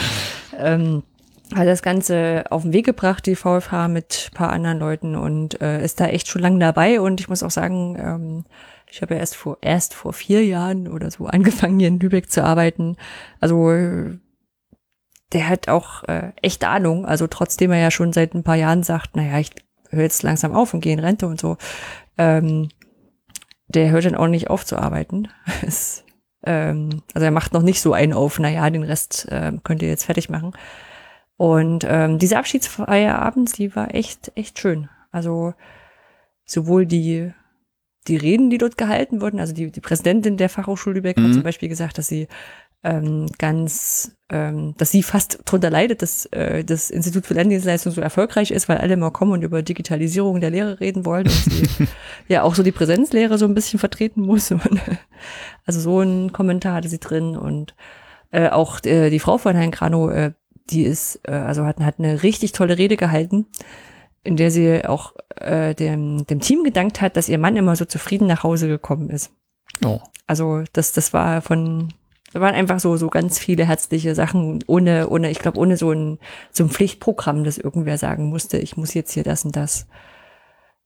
Ähm, 0.62 1.04
hat 1.56 1.68
das 1.68 1.82
Ganze 1.82 2.46
auf 2.50 2.62
den 2.62 2.74
Weg 2.74 2.86
gebracht, 2.86 3.26
die 3.26 3.36
VfH 3.36 3.88
mit 3.88 4.32
paar 4.34 4.52
anderen 4.52 4.80
Leuten 4.80 5.16
und 5.16 5.60
äh, 5.62 5.84
ist 5.84 6.00
da 6.00 6.08
echt 6.08 6.28
schon 6.28 6.42
lange 6.42 6.60
dabei. 6.60 7.02
Und 7.02 7.20
ich 7.20 7.30
muss 7.30 7.44
auch 7.44 7.52
sagen, 7.52 7.98
ähm, 8.00 8.46
ich 8.92 9.02
habe 9.02 9.16
ja 9.16 9.20
erst 9.20 9.36
vor 9.36 9.58
erst 9.62 9.94
vor 9.94 10.14
vier 10.14 10.46
Jahren 10.46 10.88
oder 10.88 11.12
so 11.12 11.26
angefangen, 11.26 11.80
hier 11.80 11.88
in 11.88 12.00
Lübeck 12.00 12.30
zu 12.30 12.44
arbeiten. 12.44 12.98
Also 13.40 13.72
der 15.34 15.50
hat 15.50 15.70
auch 15.70 16.04
äh, 16.04 16.32
echt 16.42 16.64
Ahnung. 16.64 17.06
Also 17.06 17.28
trotzdem 17.28 17.72
er 17.72 17.80
ja 17.80 17.92
schon 17.92 18.14
seit 18.14 18.34
ein 18.34 18.44
paar 18.44 18.56
Jahren 18.56 18.84
sagt, 18.84 19.16
naja, 19.16 19.40
ich 19.40 19.52
höre 19.90 20.04
jetzt 20.04 20.24
langsam 20.24 20.54
auf 20.54 20.74
und 20.74 20.82
gehe 20.82 20.94
in 20.94 21.00
Rente 21.00 21.28
und 21.28 21.40
so. 21.40 21.58
Ähm, 22.18 22.70
der 23.68 23.92
hört 23.92 24.06
dann 24.06 24.16
auch 24.16 24.28
nicht 24.28 24.50
auf 24.50 24.66
zu 24.66 24.78
arbeiten. 24.78 25.30
ähm, 26.46 27.02
also 27.14 27.26
er 27.26 27.32
macht 27.32 27.54
noch 27.54 27.62
nicht 27.62 27.82
so 27.82 27.94
einen 27.94 28.14
auf, 28.14 28.40
naja, 28.40 28.70
den 28.70 28.84
Rest 28.84 29.28
äh, 29.30 29.52
könnt 29.64 29.82
ihr 29.82 29.90
jetzt 29.90 30.06
fertig 30.06 30.30
machen. 30.30 30.54
Und 31.40 31.86
ähm, 31.88 32.20
diese 32.20 32.38
Abschiedsfeier 32.38 33.18
abends, 33.18 33.54
die 33.54 33.74
war 33.74 33.96
echt, 33.96 34.30
echt 34.36 34.60
schön. 34.60 34.90
Also 35.10 35.54
sowohl 36.44 36.86
die, 36.86 37.32
die 38.10 38.18
Reden, 38.18 38.50
die 38.50 38.58
dort 38.58 38.78
gehalten 38.78 39.22
wurden, 39.22 39.40
also 39.40 39.54
die, 39.54 39.72
die 39.72 39.80
Präsidentin 39.80 40.36
der 40.36 40.50
Fachhochschule 40.50 40.96
Lübeck 40.96 41.18
mhm. 41.18 41.28
hat 41.28 41.34
zum 41.36 41.44
Beispiel 41.44 41.70
gesagt, 41.70 41.98
dass 41.98 42.10
sie 42.10 42.28
ähm, 42.84 43.28
ganz, 43.38 44.18
ähm, 44.30 44.74
dass 44.78 44.92
sie 44.92 45.02
fast 45.02 45.40
drunter 45.46 45.70
leidet, 45.70 46.02
dass 46.02 46.26
äh, 46.26 46.66
das 46.66 46.90
Institut 46.90 47.26
für 47.26 47.36
Lerndienstleistung 47.36 47.94
so 47.94 48.02
erfolgreich 48.02 48.52
ist, 48.52 48.68
weil 48.68 48.80
alle 48.80 48.96
immer 48.96 49.12
kommen 49.12 49.32
und 49.32 49.42
über 49.42 49.62
Digitalisierung 49.62 50.42
der 50.42 50.50
Lehre 50.50 50.82
reden 50.82 51.06
wollen 51.06 51.28
und 51.28 51.32
sie 51.32 51.88
ja 52.28 52.44
auch 52.44 52.54
so 52.54 52.64
die 52.64 52.74
Präsenzlehre 52.74 53.38
so 53.38 53.46
ein 53.46 53.54
bisschen 53.54 53.80
vertreten 53.80 54.24
muss. 54.24 54.52
Und, 54.52 54.82
also 55.66 55.80
so 55.80 56.02
ein 56.02 56.34
Kommentar 56.34 56.76
hatte 56.76 56.90
sie 56.90 57.00
drin 57.00 57.38
und 57.38 57.76
äh, 58.32 58.50
auch 58.50 58.84
äh, 58.84 59.10
die 59.10 59.20
Frau 59.20 59.38
von 59.38 59.56
Herrn 59.56 59.72
Grano 59.72 60.10
äh, 60.10 60.34
die 60.70 60.84
ist, 60.84 61.20
äh, 61.28 61.32
also 61.32 61.66
hat, 61.66 61.80
hat 61.80 61.96
eine 62.00 62.24
richtig 62.24 62.52
tolle 62.52 62.78
Rede 62.78 62.98
gehalten, 62.98 63.46
in 64.24 64.38
der 64.38 64.52
sie 64.52 64.86
auch 64.86 65.14
äh, 65.36 65.74
dem, 65.76 66.26
dem 66.26 66.40
Team 66.40 66.64
gedankt 66.64 67.02
hat, 67.02 67.18
dass 67.18 67.30
ihr 67.30 67.38
Mann 67.38 67.56
immer 67.56 67.76
so 67.76 67.86
zufrieden 67.86 68.28
nach 68.28 68.44
Hause 68.44 68.68
gekommen 68.68 69.10
ist. 69.10 69.32
Oh. 69.84 70.00
Also 70.28 70.64
das, 70.74 70.94
das 70.94 71.14
war 71.14 71.42
von, 71.42 71.94
da 72.34 72.42
waren 72.42 72.56
einfach 72.56 72.80
so, 72.80 72.98
so 72.98 73.10
ganz 73.10 73.40
viele 73.40 73.66
herzliche 73.66 74.14
Sachen, 74.16 74.64
ohne, 74.68 75.10
ohne, 75.10 75.32
ich 75.32 75.40
glaube, 75.40 75.58
ohne 75.58 75.78
so 75.78 75.92
ein, 75.92 76.20
so 76.52 76.64
ein 76.64 76.70
Pflichtprogramm, 76.70 77.44
dass 77.44 77.58
irgendwer 77.58 77.98
sagen 77.98 78.26
musste, 78.30 78.58
ich 78.58 78.78
muss 78.78 78.94
jetzt 78.94 79.14
hier 79.14 79.24
das 79.24 79.46
und 79.46 79.56
das 79.56 79.88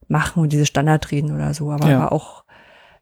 machen 0.08 0.42
und 0.42 0.54
diese 0.54 0.66
Standardreden 0.66 1.34
oder 1.34 1.54
so. 1.54 1.72
Aber 1.72 1.90
ja. 1.90 2.00
war 2.00 2.12
auch 2.12 2.43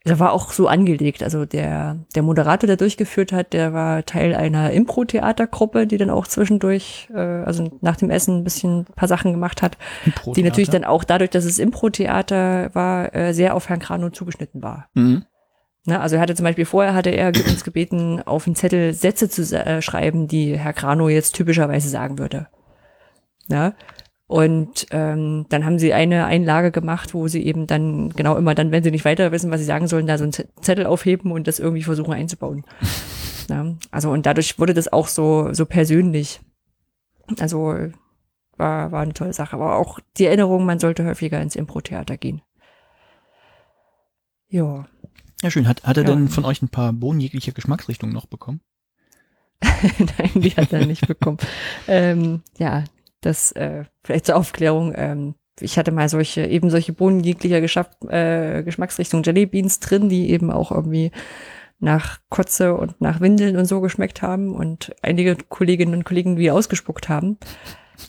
der 0.05 0.19
war 0.19 0.33
auch 0.33 0.51
so 0.51 0.67
angelegt. 0.67 1.21
Also 1.21 1.45
der, 1.45 1.99
der 2.15 2.23
Moderator, 2.23 2.65
der 2.65 2.77
durchgeführt 2.77 3.31
hat, 3.31 3.53
der 3.53 3.73
war 3.73 4.03
Teil 4.03 4.33
einer 4.33 4.71
Impro-Theatergruppe, 4.71 5.85
die 5.85 5.97
dann 5.97 6.09
auch 6.09 6.25
zwischendurch, 6.25 7.07
äh, 7.13 7.19
also 7.19 7.77
nach 7.81 7.97
dem 7.97 8.09
Essen 8.09 8.39
ein 8.39 8.43
bisschen 8.43 8.79
ein 8.79 8.95
paar 8.95 9.07
Sachen 9.07 9.31
gemacht 9.31 9.61
hat, 9.61 9.77
die 10.35 10.43
natürlich 10.43 10.69
dann 10.69 10.85
auch 10.85 11.03
dadurch, 11.03 11.29
dass 11.29 11.45
es 11.45 11.59
Impro-Theater 11.59 12.73
war, 12.73 13.13
äh, 13.13 13.33
sehr 13.33 13.55
auf 13.55 13.69
Herrn 13.69 13.79
Krano 13.79 14.09
zugeschnitten 14.09 14.63
war. 14.63 14.89
Mhm. 14.95 15.25
Ne, 15.85 15.99
also 15.99 16.15
er 16.15 16.21
hatte 16.21 16.35
zum 16.35 16.43
Beispiel 16.43 16.65
vorher 16.65 16.93
hatte 16.93 17.09
er 17.09 17.27
uns 17.27 17.63
gebeten, 17.63 18.21
auf 18.23 18.45
einen 18.45 18.55
Zettel 18.55 18.93
Sätze 18.93 19.29
zu 19.29 19.41
äh, 19.55 19.81
schreiben, 19.81 20.27
die 20.27 20.57
Herr 20.57 20.73
Krano 20.73 21.09
jetzt 21.09 21.33
typischerweise 21.33 21.89
sagen 21.89 22.19
würde. 22.19 22.47
Ja, 23.47 23.73
und 24.31 24.87
ähm, 24.91 25.45
dann 25.49 25.65
haben 25.65 25.77
sie 25.77 25.91
eine 25.91 26.25
Einlage 26.25 26.71
gemacht, 26.71 27.13
wo 27.13 27.27
sie 27.27 27.45
eben 27.45 27.67
dann, 27.67 28.11
genau 28.11 28.37
immer 28.37 28.55
dann, 28.55 28.71
wenn 28.71 28.81
sie 28.81 28.89
nicht 28.89 29.03
weiter 29.03 29.33
wissen, 29.33 29.51
was 29.51 29.59
sie 29.59 29.65
sagen 29.65 29.89
sollen, 29.89 30.07
da 30.07 30.17
so 30.17 30.23
einen 30.23 30.31
Zettel 30.31 30.85
aufheben 30.85 31.33
und 31.33 31.49
das 31.49 31.59
irgendwie 31.59 31.83
versuchen 31.83 32.13
einzubauen. 32.13 32.63
ja, 33.49 33.75
also 33.91 34.09
und 34.09 34.25
dadurch 34.25 34.57
wurde 34.57 34.73
das 34.73 34.87
auch 34.93 35.09
so, 35.09 35.51
so 35.51 35.65
persönlich. 35.65 36.39
Also 37.41 37.75
war, 38.55 38.93
war 38.93 39.01
eine 39.01 39.11
tolle 39.11 39.33
Sache. 39.33 39.53
Aber 39.53 39.75
auch 39.75 39.99
die 40.15 40.27
Erinnerung, 40.27 40.63
man 40.63 40.79
sollte 40.79 41.03
häufiger 41.03 41.41
ins 41.41 41.57
Impro-Theater 41.57 42.15
gehen. 42.15 42.41
Ja. 44.47 44.87
Ja, 45.41 45.51
schön. 45.51 45.67
Hat, 45.67 45.83
hat 45.83 45.97
er 45.97 46.03
ja. 46.03 46.09
denn 46.09 46.29
von 46.29 46.45
euch 46.45 46.61
ein 46.61 46.69
paar 46.69 46.93
Bohnen 46.93 47.19
jeglicher 47.19 47.51
Geschmacksrichtung 47.51 48.13
noch 48.13 48.27
bekommen? 48.27 48.61
Nein, 49.61 50.31
die 50.35 50.51
hat 50.51 50.71
er 50.71 50.85
nicht 50.85 51.05
bekommen. 51.05 51.39
ähm, 51.89 52.43
ja, 52.57 52.85
das 53.21 53.51
äh, 53.53 53.85
vielleicht 54.03 54.25
zur 54.25 54.35
Aufklärung. 54.35 54.93
Ähm, 54.95 55.35
ich 55.59 55.77
hatte 55.77 55.91
mal 55.91 56.09
solche, 56.09 56.45
eben 56.45 56.69
solche 56.69 56.93
Bohnen 56.93 57.21
jeglicher 57.21 57.61
Geschaff, 57.61 57.89
äh, 58.07 58.63
Geschmacksrichtung 58.63 59.23
Jellybeans 59.23 59.79
drin, 59.79 60.09
die 60.09 60.31
eben 60.31 60.51
auch 60.51 60.71
irgendwie 60.71 61.11
nach 61.79 62.19
Kotze 62.29 62.75
und 62.75 63.01
nach 63.01 63.21
Windeln 63.21 63.57
und 63.57 63.65
so 63.65 63.81
geschmeckt 63.81 64.21
haben 64.21 64.53
und 64.53 64.95
einige 65.01 65.35
Kolleginnen 65.35 65.95
und 65.95 66.03
Kollegen 66.03 66.37
wie 66.37 66.51
ausgespuckt 66.51 67.09
haben. 67.09 67.37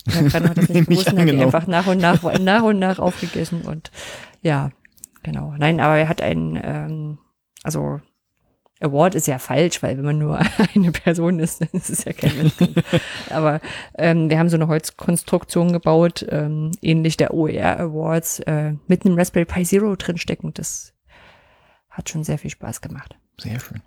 Herr 0.09 0.33
hat 0.33 0.57
das 0.57 0.69
nicht 0.69 0.87
gewusst 0.89 1.13
und 1.13 1.19
hat 1.19 1.29
die 1.29 1.43
einfach 1.43 1.67
nach 1.67 1.87
und 1.87 1.99
nach, 1.99 2.23
nach 2.39 2.63
und 2.63 2.79
nach 2.79 2.99
aufgegessen 2.99 3.63
und 3.63 3.91
ja, 4.43 4.71
genau. 5.23 5.55
Nein, 5.59 5.81
aber 5.81 5.97
er 5.97 6.09
hat 6.09 6.21
einen, 6.21 6.61
ähm, 6.63 7.19
also 7.63 8.01
Award 8.83 9.15
ist 9.15 9.27
ja 9.27 9.39
falsch, 9.39 9.83
weil 9.83 9.97
wenn 9.97 10.05
man 10.05 10.19
nur 10.19 10.39
eine 10.75 10.93
Person 10.93 11.39
ist, 11.39 11.61
dann 11.61 11.69
ist 11.73 11.91
es 11.91 12.05
ja 12.05 12.13
kein 12.13 12.37
Mensch. 12.37 12.55
Aber 13.31 13.61
ähm, 13.97 14.31
wir 14.31 14.39
haben 14.39 14.49
so 14.49 14.57
eine 14.57 14.69
Holzkonstruktion 14.69 15.73
gebaut, 15.73 16.27
ähm, 16.29 16.73
ähnlich 16.83 17.17
der 17.17 17.35
OER 17.35 17.79
Awards, 17.79 18.41
äh, 18.41 18.75
mit 18.87 19.05
einem 19.05 19.19
Raspberry 19.19 19.45
Pi 19.45 19.65
Zero 19.65 19.95
drinstecken. 19.97 20.53
Das 20.55 20.93
hat 21.91 22.09
schon 22.09 22.25
sehr 22.25 22.39
viel 22.39 22.51
Spaß 22.51 22.81
gemacht. 22.81 23.17
Sehr 23.39 23.61
schön. 23.61 23.83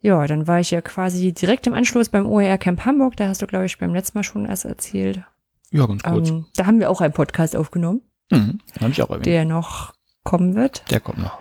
Ja, 0.00 0.26
dann 0.26 0.48
war 0.48 0.58
ich 0.58 0.72
ja 0.72 0.80
quasi 0.80 1.32
direkt 1.32 1.66
im 1.68 1.74
Anschluss 1.74 2.08
beim 2.08 2.26
OER 2.26 2.58
Camp 2.58 2.84
Hamburg. 2.84 3.16
Da 3.16 3.28
hast 3.28 3.40
du, 3.40 3.46
glaube 3.46 3.66
ich, 3.66 3.78
beim 3.78 3.94
letzten 3.94 4.18
Mal 4.18 4.24
schon 4.24 4.46
erst 4.46 4.64
erzählt. 4.64 5.22
Ja, 5.70 5.86
ganz 5.86 6.02
kurz. 6.02 6.28
Ähm, 6.28 6.46
da 6.56 6.66
haben 6.66 6.80
wir 6.80 6.90
auch 6.90 7.00
einen 7.00 7.14
Podcast 7.14 7.54
aufgenommen. 7.54 8.02
Mhm, 8.30 8.58
habe 8.80 8.90
ich 8.90 9.02
auch 9.02 9.10
erwähnt. 9.10 9.26
Der 9.26 9.44
noch 9.44 9.92
kommen 10.24 10.54
wird. 10.54 10.90
Der 10.90 11.00
kommt 11.00 11.18
noch. 11.18 11.38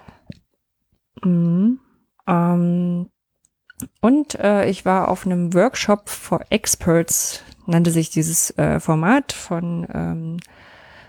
Mhm. 1.24 1.80
Ähm, 2.32 3.10
und 4.00 4.40
äh, 4.40 4.70
ich 4.70 4.86
war 4.86 5.10
auf 5.10 5.26
einem 5.26 5.54
Workshop 5.54 6.10
for 6.10 6.42
Experts, 6.50 7.44
nannte 7.66 7.92
sich 7.92 8.10
dieses 8.10 8.58
äh, 8.58 8.80
Format 8.80 9.34
von, 9.34 9.88
ähm, 9.94 10.38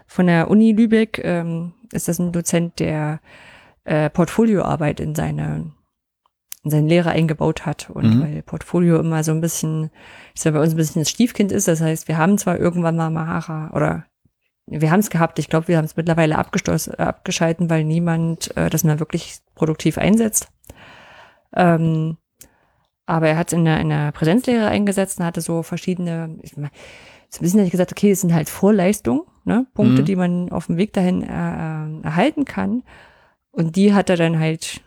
von 0.07 0.27
der 0.27 0.51
Uni 0.51 0.73
Lübeck. 0.73 1.21
Ähm, 1.23 1.75
ist 1.93 2.09
das 2.09 2.19
ein 2.19 2.33
Dozent, 2.33 2.81
der 2.81 3.21
äh, 3.85 4.11
Portfolioarbeit 4.11 5.01
in 5.01 5.15
seine 5.15 5.73
in 6.65 6.71
seine 6.71 6.87
Lehre 6.87 7.11
eingebaut 7.11 7.67
hat 7.67 7.91
und 7.91 8.19
mhm. 8.19 8.23
weil 8.23 8.43
Portfolio 8.43 9.01
immer 9.01 9.25
so 9.25 9.33
ein 9.33 9.41
bisschen, 9.41 9.91
ich 10.33 10.43
sag 10.43 10.55
bei 10.55 10.61
uns 10.61 10.75
ein 10.75 10.77
bisschen 10.77 11.03
das 11.03 11.11
Stiefkind 11.11 11.51
ist, 11.51 11.67
das 11.67 11.81
heißt, 11.81 12.07
wir 12.07 12.19
haben 12.19 12.39
zwar 12.39 12.57
irgendwann 12.57 12.95
mal 12.95 13.11
Mahara 13.11 13.73
oder 13.75 14.05
wir 14.67 14.93
haben 14.93 15.01
es 15.01 15.11
gehabt, 15.11 15.41
ich 15.41 15.49
glaube, 15.49 15.67
wir 15.67 15.77
haben 15.77 15.87
es 15.87 15.97
mittlerweile 15.97 16.39
abgeschalten, 16.39 17.69
weil 17.69 17.83
niemand 17.83 18.57
äh, 18.57 18.71
das 18.71 18.85
mehr 18.85 19.01
wirklich 19.01 19.41
produktiv 19.57 19.99
einsetzt. 19.99 20.53
Ähm, 21.55 22.17
aber 23.07 23.29
er 23.29 23.37
hat 23.37 23.49
es 23.49 23.53
in 23.53 23.65
der, 23.65 23.81
in 23.81 23.89
der 23.89 24.13
Präsenzlehre 24.13 24.69
eingesetzt 24.69 25.19
und 25.19 25.27
hatte 25.27 25.41
so 25.41 25.63
verschiedene, 25.63 26.37
ich 26.43 26.57
mein, 26.57 26.71
so 27.29 27.41
ein 27.41 27.43
bisschen 27.43 27.69
gesagt, 27.69 27.93
okay, 27.93 28.11
es 28.11 28.21
sind 28.21 28.35
halt 28.35 28.49
Vorleistungen, 28.49 29.23
ne, 29.45 29.67
Punkte, 29.75 30.03
mhm. 30.03 30.07
die 30.07 30.17
man 30.17 30.53
auf 30.53 30.67
dem 30.67 30.77
Weg 30.77 30.93
dahin 30.93 31.23
äh, 31.23 31.27
äh, 31.27 32.03
erhalten 32.03 32.45
kann. 32.45 32.83
Und 33.51 33.77
die 33.77 33.95
hat 33.95 34.11
er 34.11 34.17
dann 34.17 34.39
halt, 34.39 34.83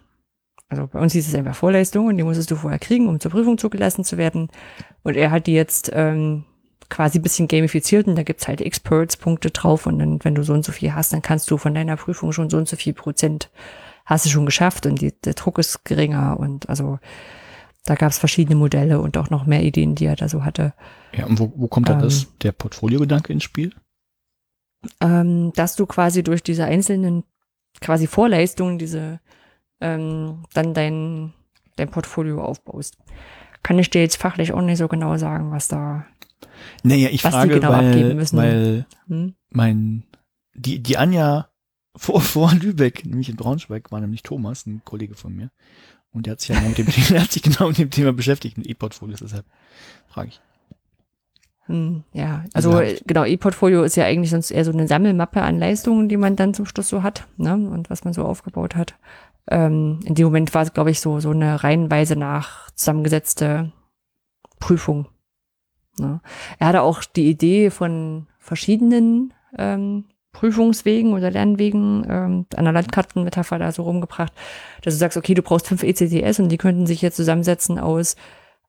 also 0.69 0.88
bei 0.88 0.99
uns 0.99 1.13
hieß 1.13 1.28
es 1.28 1.36
einfach 1.36 1.56
Vorleistung 1.56 2.08
und 2.08 2.17
die 2.17 2.23
musstest 2.23 2.51
du 2.51 2.56
vorher 2.56 2.80
kriegen, 2.80 3.08
um 3.08 3.19
zur 3.19 3.32
Prüfung 3.32 3.58
zugelassen 3.58 4.04
zu 4.04 4.17
werden. 4.17 4.49
Und 5.04 5.17
er 5.17 5.32
hat 5.32 5.47
die 5.47 5.54
jetzt 5.54 5.91
ähm, 5.93 6.45
quasi 6.89 7.19
bisschen 7.19 7.47
gamifiziert 7.47 8.08
und 8.08 8.15
da 8.15 8.23
gibt's 8.23 8.47
halt 8.47 8.62
Experts-Punkte 8.62 9.51
drauf 9.51 9.86
und 9.86 9.99
dann, 9.99 10.23
wenn 10.23 10.36
du 10.36 10.43
so 10.43 10.54
und 10.54 10.63
so 10.63 10.71
viel 10.71 10.93
hast, 10.93 11.13
dann 11.13 11.21
kannst 11.21 11.49
du 11.49 11.58
von 11.58 11.73
deiner 11.73 11.97
Prüfung 11.97 12.32
schon 12.32 12.49
so 12.49 12.58
und 12.58 12.67
so 12.67 12.75
viel 12.75 12.93
Prozent 12.93 13.49
hast 14.06 14.26
du 14.26 14.30
schon 14.30 14.46
geschafft 14.46 14.86
und 14.86 15.02
die, 15.02 15.13
der 15.22 15.34
Druck 15.34 15.58
ist 15.60 15.84
geringer 15.84 16.39
und 16.39 16.70
also 16.70 17.00
da 17.86 17.96
gab 17.96 18.12
es 18.12 18.18
verschiedene 18.18 18.56
Modelle 18.56 19.00
und 19.00 19.18
auch 19.18 19.30
noch 19.30 19.46
mehr 19.46 19.63
Ideen, 19.63 19.96
die 19.96 20.06
er 20.06 20.15
da 20.15 20.28
so 20.28 20.44
hatte. 20.44 20.74
Ja, 21.13 21.26
und 21.26 21.39
wo, 21.39 21.54
wo 21.56 21.68
kommt 21.68 21.88
da 21.88 21.94
ähm, 21.94 22.00
das, 22.00 22.28
der 22.41 22.52
Portfolio-Gedanke 22.52 23.32
ins 23.32 23.44
Spiel? 23.44 23.74
Ähm, 25.02 25.54
dass 25.56 25.76
du 25.76 25.86
quasi 25.86 26.24
durch 26.24 26.41
diese 26.41 26.65
einzelnen 26.65 27.24
quasi 27.82 28.08
Vorleistungen 28.08 28.80
diese 28.80 29.20
ähm, 29.82 30.44
dann 30.54 30.74
dein, 30.74 31.34
dein 31.76 31.89
Portfolio 31.89 32.44
aufbaust. 32.44 32.98
Kann 33.62 33.80
ich 33.80 33.89
dir 33.89 34.02
jetzt 34.02 34.18
fachlich 34.18 34.54
auch 34.54 34.62
nicht 34.62 34.78
so 34.78 34.88
genau 34.88 35.18
sagen, 35.18 35.52
was 35.52 35.68
da 35.68 36.06
naja, 36.84 37.10
ich 37.12 37.24
was 37.24 37.34
frage, 37.34 37.56
genau 37.56 37.72
weil, 37.72 38.18
weil 38.34 38.86
hm? 39.08 39.36
mein 39.50 40.04
die 40.54 40.82
die 40.82 40.98
Anja 40.98 41.50
vor, 41.96 42.22
vor 42.22 42.54
Lübeck, 42.54 43.06
nämlich 43.06 43.30
in 43.30 43.36
Braunschweig, 43.36 43.92
war 43.92 44.02
nämlich 44.02 44.24
Thomas, 44.24 44.66
ein 44.66 44.82
Kollege 44.84 45.16
von 45.16 45.36
mir. 45.36 45.52
Und 46.12 46.26
der 46.26 46.32
hat 46.32 46.42
sich 46.42 46.50
ja 46.50 46.56
genau 46.56 46.70
mit 46.70 46.78
dem 46.78 46.88
Thema, 46.88 47.08
der 47.10 47.22
hat 47.22 47.32
sich 47.32 47.44
genau 47.44 47.68
mit 47.68 47.78
dem 47.78 47.92
Thema 47.92 48.14
beschäftigt, 48.14 48.58
mit 48.58 48.68
E-Portfolios, 48.68 49.20
deshalb 49.20 49.46
frage 50.08 50.30
ich. 50.30 50.42
Hm, 51.68 52.04
ja, 52.14 52.46
also 52.54 52.80
äh, 52.80 53.00
genau, 53.08 53.26
E-Portfolio 53.26 53.84
ist 53.84 53.96
ja 53.96 54.06
eigentlich 54.06 54.30
sonst 54.30 54.52
eher 54.52 54.64
so 54.64 54.72
eine 54.72 54.88
Sammelmappe 54.88 55.42
an 55.42 55.58
Leistungen, 55.58 56.10
die 56.10 56.18
man 56.18 56.36
dann 56.36 56.54
zum 56.54 56.66
Schluss 56.66 56.90
so 56.90 57.02
hat, 57.02 57.28
ne? 57.38 57.54
Und 57.54 57.90
was 57.90 58.04
man 58.04 58.14
so 58.14 58.24
aufgebaut 58.24 58.76
hat. 58.76 58.96
Ähm, 59.50 60.00
in 60.06 60.16
dem 60.16 60.26
Moment 60.26 60.54
war 60.54 60.62
es, 60.62 60.74
glaube 60.74 60.92
ich, 60.92 61.00
so, 61.00 61.20
so 61.20 61.32
eine 61.32 61.64
reihenweise 61.64 62.16
nach 62.16 62.70
zusammengesetzte 62.72 63.72
Prüfung. 64.60 65.08
Ne? 65.98 66.22
Er 66.60 66.68
hatte 66.68 66.82
auch 66.82 67.04
die 67.04 67.30
Idee 67.30 67.70
von 67.70 68.28
verschiedenen 68.40 69.34
ähm, 69.58 70.06
Prüfungswegen 70.36 71.13
oder 71.13 71.32
Lernwegen 71.32 72.06
ähm, 72.10 72.45
an 72.56 72.65
der 72.65 72.74
Landkartenmetapher 72.74 73.58
da 73.58 73.71
so 73.71 73.84
rumgebracht, 73.84 74.34
dass 74.84 74.93
du 74.93 75.00
sagst, 75.00 75.17
okay, 75.17 75.34
du 75.34 75.41
brauchst 75.41 75.67
fünf 75.67 75.82
ECTS 75.82 76.39
und 76.39 76.50
die 76.50 76.58
könnten 76.58 76.86
sich 76.86 77.02
jetzt 77.02 77.15
zusammensetzen 77.15 77.80
aus 77.80 78.17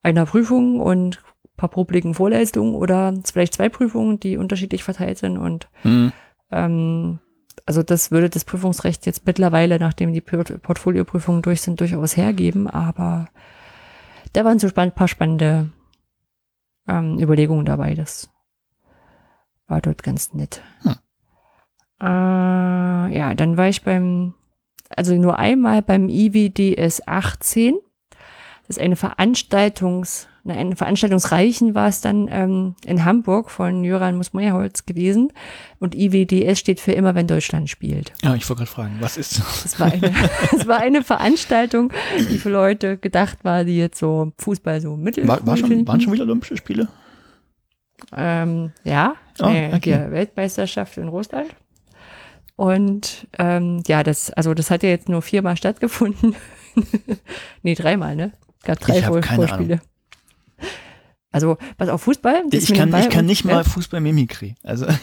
einer 0.01 0.25
Prüfung 0.25 0.79
und 0.79 1.21
paar 1.57 1.69
publiken 1.69 2.13
Vorleistungen 2.13 2.73
oder 2.73 3.13
vielleicht 3.25 3.55
zwei 3.55 3.67
Prüfungen, 3.67 4.19
die 4.19 4.37
unterschiedlich 4.37 4.83
verteilt 4.83 5.17
sind 5.17 5.37
und 5.37 5.67
Hm. 5.81 6.13
ähm, 6.51 7.19
also 7.65 7.83
das 7.83 8.11
würde 8.11 8.29
das 8.29 8.45
Prüfungsrecht 8.45 9.05
jetzt 9.05 9.25
mittlerweile, 9.25 9.77
nachdem 9.77 10.13
die 10.13 10.21
Port 10.21 10.61
Portfolioprüfungen 10.61 11.41
durch 11.41 11.61
sind, 11.61 11.81
durchaus 11.81 12.15
hergeben, 12.15 12.67
aber 12.67 13.27
da 14.31 14.45
waren 14.45 14.59
so 14.59 14.69
spann 14.69 14.93
paar 14.93 15.09
spannende 15.09 15.69
ähm, 16.87 17.19
Überlegungen 17.19 17.65
dabei. 17.65 17.93
Das 17.95 18.29
war 19.67 19.81
dort 19.81 20.03
ganz 20.03 20.33
nett. 20.33 20.61
Hm. 20.83 20.95
Äh, 22.01 22.05
ja, 22.05 23.33
dann 23.35 23.57
war 23.57 23.69
ich 23.69 23.83
beim, 23.83 24.33
also 24.95 25.15
nur 25.15 25.39
einmal 25.39 25.81
beim 25.81 26.09
IWDS 26.09 27.07
18. 27.07 27.75
Das 28.67 28.75
ist 28.75 28.83
eine 28.83 28.97
Veranstaltungs, 28.97 30.27
ne, 30.43 30.53
eine 30.55 30.75
Veranstaltungsreichen 30.75 31.73
war 31.73 31.87
es 31.87 32.01
dann 32.01 32.27
ähm, 32.29 32.75
in 32.85 33.05
Hamburg 33.05 33.49
von 33.49 33.83
Jöran 33.85 34.17
Musmeyerholz 34.17 34.85
gewesen. 34.85 35.31
Und 35.79 35.95
IWDS 35.95 36.59
steht 36.59 36.81
für 36.81 36.91
immer, 36.91 37.15
wenn 37.15 37.27
Deutschland 37.27 37.69
spielt. 37.69 38.11
Ja, 38.23 38.35
ich 38.35 38.47
wollte 38.49 38.63
gerade 38.65 38.71
fragen, 38.71 38.97
was 38.99 39.15
ist 39.15 39.39
das? 39.39 39.63
Das 39.63 39.79
war 39.79 39.91
eine, 39.91 40.13
das 40.51 40.67
war 40.67 40.79
eine 40.79 41.01
Veranstaltung, 41.01 41.93
die 42.29 42.37
für 42.37 42.49
Leute 42.49 42.97
gedacht 42.97 43.39
war, 43.43 43.63
die 43.63 43.77
jetzt 43.77 43.99
so 43.99 44.33
Fußball 44.37 44.81
so 44.81 44.97
mittel 44.97 45.27
War, 45.27 45.45
war 45.47 45.55
schon, 45.55 45.87
waren 45.87 46.01
schon 46.01 46.13
wieder 46.13 46.23
Olympische 46.23 46.57
Spiele? 46.57 46.89
Ähm, 48.15 48.71
ja, 48.83 49.15
Oh, 49.39 49.45
okay. 49.45 50.11
Weltmeisterschaft 50.11 50.97
in 50.97 51.07
Russland. 51.07 51.55
Und 52.57 53.27
ähm, 53.37 53.81
ja, 53.87 54.03
das, 54.03 54.31
also 54.31 54.53
das 54.53 54.69
hat 54.71 54.83
ja 54.83 54.89
jetzt 54.89 55.07
nur 55.07 55.21
viermal 55.21 55.55
stattgefunden. 55.55 56.35
nee, 57.63 57.75
dreimal, 57.75 58.15
ne? 58.15 58.33
Gab 58.63 58.79
drei 58.79 58.97
Ich 58.99 59.05
Vor 59.05 59.21
keine 59.21 59.47
Vorspiele. 59.47 59.81
Also, 61.31 61.57
was 61.77 61.87
auf 61.89 62.01
Fußball? 62.01 62.43
Ich 62.51 62.73
kann, 62.73 62.89
ich 62.95 63.09
kann 63.09 63.19
und- 63.21 63.25
nicht 63.27 63.45
mal 63.45 63.63
Fußball 63.63 64.01
Mimikry. 64.01 64.55
Also, 64.63 64.87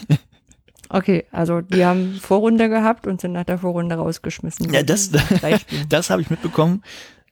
Okay, 0.89 1.25
also 1.31 1.61
die 1.61 1.83
haben 1.83 2.15
Vorrunde 2.15 2.69
gehabt 2.69 3.07
und 3.07 3.19
sind 3.19 3.31
nach 3.31 3.45
der 3.45 3.57
Vorrunde 3.57 3.95
rausgeschmissen. 3.95 4.71
Ja, 4.71 4.83
das- 4.83 5.11
das 5.89 6.09
habe 6.09 6.21
ich 6.21 6.29
mitbekommen, 6.29 6.83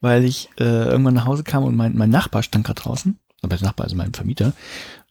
weil 0.02 0.24
ich 0.24 0.50
äh, 0.60 0.64
irgendwann 0.64 1.14
nach 1.14 1.26
Hause 1.26 1.44
kam 1.44 1.64
und 1.64 1.76
mein, 1.76 1.96
mein 1.96 2.10
Nachbar 2.10 2.44
stand 2.44 2.66
gerade 2.66 2.82
draußen. 2.82 3.20
Aber 3.42 3.56
der 3.58 3.68
Nachbar, 3.68 3.84
also 3.84 3.96
mein 3.98 4.14
Vermieter. 4.14 4.54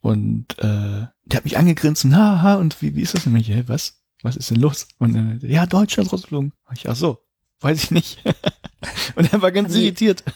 Und 0.01 0.57
äh, 0.57 1.05
der 1.25 1.37
hat 1.37 1.43
mich 1.45 1.57
angegrinst 1.57 2.03
und 2.03 2.15
haha, 2.15 2.55
und 2.55 2.81
wie, 2.81 2.95
wie 2.95 3.01
ist 3.01 3.13
das 3.13 3.23
denn? 3.23 3.35
Ich, 3.35 3.47
Hä, 3.49 3.63
was? 3.67 4.02
Was 4.23 4.35
ist 4.37 4.49
denn 4.49 4.59
los? 4.59 4.87
Und 4.99 5.13
dann, 5.13 5.39
ja, 5.43 5.65
Deutschland 5.67 6.11
rausgeflogen. 6.11 6.53
Ich, 6.73 6.89
ach 6.89 6.95
so, 6.95 7.19
weiß 7.61 7.83
ich 7.83 7.91
nicht. 7.91 8.23
und 9.15 9.31
er 9.31 9.41
war 9.41 9.51
ganz 9.51 9.73
die- 9.73 9.83
irritiert. 9.83 10.23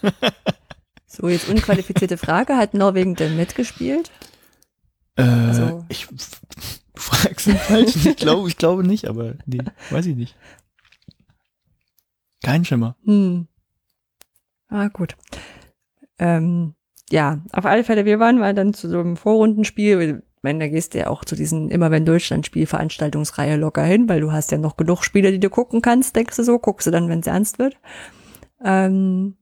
So, 1.09 1.29
jetzt 1.29 1.47
unqualifizierte 1.49 2.17
Frage. 2.17 2.57
Hat 2.57 2.73
Norwegen 2.75 3.15
denn 3.15 3.37
mitgespielt? 3.37 4.11
Äh, 5.15 5.23
Also- 5.23 5.85
ich, 5.89 6.05
du 6.05 6.15
fragst 7.01 7.47
den 7.47 7.57
falschen. 7.57 8.07
Ich 8.09 8.17
glaube, 8.17 8.47
ich 8.49 8.57
glaube 8.57 8.83
nicht, 8.85 9.05
aber 9.07 9.35
nee, 9.47 9.59
weiß 9.89 10.05
ich 10.05 10.15
nicht. 10.15 10.35
Kein 12.43 12.65
Schimmer. 12.65 12.95
Hm. 13.05 13.47
Ah, 14.67 14.89
gut. 14.89 15.15
Ähm, 16.19 16.75
ja, 17.09 17.41
auf 17.53 17.65
alle 17.65 17.83
Fälle, 17.83 18.05
wir 18.05 18.19
waren 18.19 18.37
mal 18.37 18.53
dann 18.53 18.73
zu 18.73 18.89
so 18.89 18.99
einem 18.99 19.17
Vorrundenspiel. 19.17 20.23
Ich 20.37 20.43
meine, 20.43 20.59
da 20.59 20.67
gehst 20.67 20.93
du 20.93 20.99
ja 20.99 21.07
auch 21.07 21.25
zu 21.25 21.35
diesen 21.35 21.69
immer 21.69 21.89
wenn 21.89 22.05
Deutschland 22.05 22.45
Spiel 22.45 22.67
Veranstaltungsreihe 22.67 23.57
locker 23.57 23.83
hin, 23.83 24.07
weil 24.07 24.21
du 24.21 24.31
hast 24.31 24.51
ja 24.51 24.59
noch 24.59 24.77
genug 24.77 25.03
Spiele, 25.03 25.31
die 25.31 25.39
du 25.39 25.49
gucken 25.49 25.81
kannst, 25.81 26.15
denkst 26.15 26.35
du 26.35 26.43
so, 26.43 26.59
guckst 26.59 26.85
du 26.85 26.91
dann, 26.91 27.09
wenn 27.09 27.21
es 27.21 27.27
ernst 27.27 27.57
wird. 27.57 27.75
Ähm, 28.63 29.35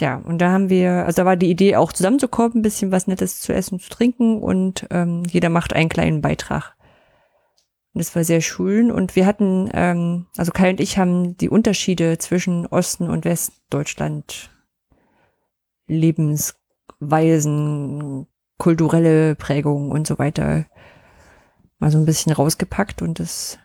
ja, 0.00 0.16
und 0.16 0.38
da 0.38 0.50
haben 0.50 0.68
wir, 0.68 1.06
also 1.06 1.22
da 1.22 1.26
war 1.26 1.36
die 1.36 1.50
Idee 1.50 1.76
auch 1.76 1.92
zusammenzukommen, 1.92 2.56
ein 2.56 2.62
bisschen 2.62 2.90
was 2.90 3.06
Nettes 3.06 3.40
zu 3.40 3.52
essen, 3.52 3.78
zu 3.78 3.88
trinken 3.88 4.42
und 4.42 4.84
ähm, 4.90 5.22
jeder 5.30 5.48
macht 5.48 5.74
einen 5.74 5.88
kleinen 5.88 6.22
Beitrag. 6.22 6.74
Und 7.94 8.00
das 8.00 8.16
war 8.16 8.24
sehr 8.24 8.40
schön. 8.40 8.90
Und 8.90 9.14
wir 9.16 9.26
hatten, 9.26 9.68
ähm, 9.74 10.26
also 10.36 10.50
Kai 10.50 10.70
und 10.70 10.80
ich 10.80 10.96
haben 10.98 11.36
die 11.36 11.50
Unterschiede 11.50 12.18
zwischen 12.18 12.66
Osten 12.66 13.08
und 13.10 13.24
Westdeutschland, 13.24 14.50
Lebensweisen, 15.86 18.26
kulturelle 18.58 19.34
Prägung 19.34 19.90
und 19.90 20.06
so 20.06 20.18
weiter 20.18 20.66
mal 21.78 21.90
so 21.90 21.98
ein 21.98 22.06
bisschen 22.06 22.32
rausgepackt 22.32 23.02
und 23.02 23.18
das 23.18 23.58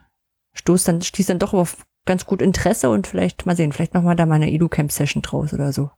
stoßt 0.54 0.88
dann, 0.88 1.02
stieß 1.02 1.28
dann 1.28 1.40
doch 1.40 1.54
auf 1.54 1.86
ganz 2.06 2.26
gut 2.26 2.42
Interesse 2.42 2.90
und 2.90 3.06
vielleicht 3.06 3.46
mal 3.46 3.56
sehen, 3.56 3.72
vielleicht 3.72 3.94
machen 3.94 4.06
wir 4.06 4.16
da 4.16 4.26
mal 4.26 4.36
eine 4.36 4.52
Edu-Camp-Session 4.52 5.22
draus 5.22 5.54
oder 5.54 5.72
so. 5.72 5.92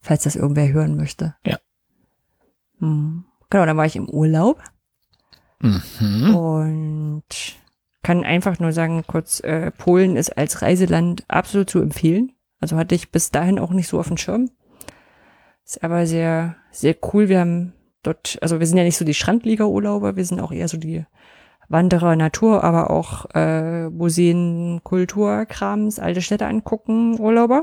Falls 0.00 0.22
das 0.22 0.36
irgendwer 0.36 0.72
hören 0.72 0.96
möchte. 0.96 1.34
Ja. 1.44 1.58
Hm. 2.78 3.24
Genau, 3.50 3.66
dann 3.66 3.76
war 3.76 3.86
ich 3.86 3.96
im 3.96 4.08
Urlaub. 4.08 4.62
Mhm. 5.60 6.34
Und 6.34 7.24
kann 8.02 8.24
einfach 8.24 8.58
nur 8.58 8.72
sagen, 8.72 9.04
kurz, 9.06 9.40
äh, 9.40 9.70
Polen 9.70 10.16
ist 10.16 10.36
als 10.36 10.62
Reiseland 10.62 11.24
absolut 11.28 11.70
zu 11.70 11.80
empfehlen. 11.80 12.32
Also 12.60 12.76
hatte 12.76 12.94
ich 12.94 13.10
bis 13.10 13.30
dahin 13.30 13.58
auch 13.58 13.70
nicht 13.70 13.88
so 13.88 13.98
auf 13.98 14.08
dem 14.08 14.16
Schirm. 14.16 14.50
Ist 15.64 15.82
aber 15.82 16.06
sehr, 16.06 16.56
sehr 16.70 16.96
cool. 17.12 17.28
Wir 17.28 17.40
haben 17.40 17.72
dort, 18.06 18.38
also 18.40 18.60
wir 18.60 18.66
sind 18.66 18.78
ja 18.78 18.84
nicht 18.84 18.96
so 18.96 19.04
die 19.04 19.14
Strandliga-Urlauber, 19.14 20.16
wir 20.16 20.24
sind 20.24 20.40
auch 20.40 20.52
eher 20.52 20.68
so 20.68 20.76
die 20.76 21.04
Wanderer, 21.68 22.14
Natur, 22.14 22.62
aber 22.62 22.90
auch 22.90 23.26
äh, 23.34 23.88
Museen, 23.88 24.80
Kulturkrams, 24.84 25.98
alte 25.98 26.22
Städte 26.22 26.46
angucken, 26.46 27.18
Urlauber. 27.18 27.62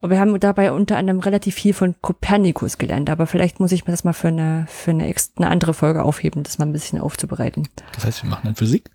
Und 0.00 0.10
wir 0.10 0.18
haben 0.18 0.38
dabei 0.40 0.72
unter 0.72 0.96
anderem 0.96 1.20
relativ 1.20 1.54
viel 1.54 1.74
von 1.74 1.94
Kopernikus 2.00 2.76
gelernt, 2.76 3.08
aber 3.08 3.26
vielleicht 3.26 3.60
muss 3.60 3.72
ich 3.72 3.86
mir 3.86 3.92
das 3.92 4.04
mal 4.04 4.12
für 4.12 4.28
eine, 4.28 4.66
für 4.68 4.90
eine, 4.90 5.14
eine 5.36 5.48
andere 5.48 5.74
Folge 5.74 6.02
aufheben, 6.02 6.42
das 6.42 6.58
mal 6.58 6.66
ein 6.66 6.72
bisschen 6.72 7.00
aufzubereiten. 7.00 7.68
Das 7.94 8.04
heißt, 8.04 8.22
wir 8.24 8.30
machen 8.30 8.42
dann 8.44 8.56
Physik? 8.56 8.90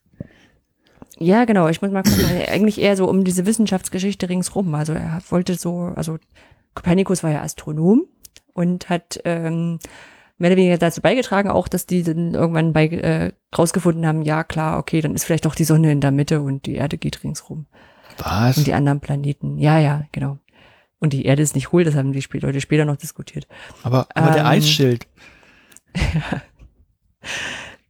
Ja, 1.19 1.45
genau. 1.45 1.67
Ich 1.67 1.81
muss 1.81 1.91
mal 1.91 2.03
gucken. 2.03 2.25
Eigentlich 2.47 2.79
eher 2.79 2.95
so 2.95 3.09
um 3.09 3.23
diese 3.23 3.45
Wissenschaftsgeschichte 3.45 4.29
ringsrum. 4.29 4.75
Also 4.75 4.93
er 4.93 5.19
wollte 5.29 5.55
so, 5.55 5.91
also 5.95 6.17
Kopernikus 6.75 7.23
war 7.23 7.31
ja 7.31 7.41
Astronom 7.41 8.05
und 8.57 8.89
hat 8.89 9.19
ähm, 9.23 9.79
mehr 10.37 10.49
oder 10.49 10.57
weniger 10.57 10.77
dazu 10.77 11.01
beigetragen, 11.01 11.49
auch, 11.49 11.67
dass 11.67 11.85
die 11.85 12.03
dann 12.03 12.33
irgendwann 12.33 12.73
bei 12.73 12.87
äh, 12.87 13.31
rausgefunden 13.57 14.05
haben, 14.05 14.23
ja 14.23 14.43
klar, 14.43 14.77
okay, 14.79 15.01
dann 15.01 15.15
ist 15.15 15.23
vielleicht 15.23 15.45
doch 15.45 15.55
die 15.55 15.63
Sonne 15.63 15.91
in 15.91 16.01
der 16.01 16.11
Mitte 16.11 16.41
und 16.41 16.65
die 16.65 16.75
Erde 16.75 16.97
geht 16.97 17.23
ringsrum. 17.23 17.67
Was? 18.17 18.57
Und 18.57 18.67
die 18.67 18.73
anderen 18.73 18.99
Planeten. 18.99 19.57
Ja, 19.57 19.79
ja, 19.79 20.05
genau. 20.11 20.39
Und 20.99 21.13
die 21.13 21.25
Erde 21.25 21.43
ist 21.43 21.53
nicht 21.55 21.71
hohl, 21.71 21.83
das 21.83 21.93
haben 21.95 22.11
die 22.11 22.23
Leute 22.39 22.59
später 22.61 22.83
noch 22.85 22.97
diskutiert. 22.97 23.47
aber 23.83 24.07
aber 24.15 24.31
der 24.31 24.41
Ähm, 24.41 24.47
Eisschild, 24.47 25.07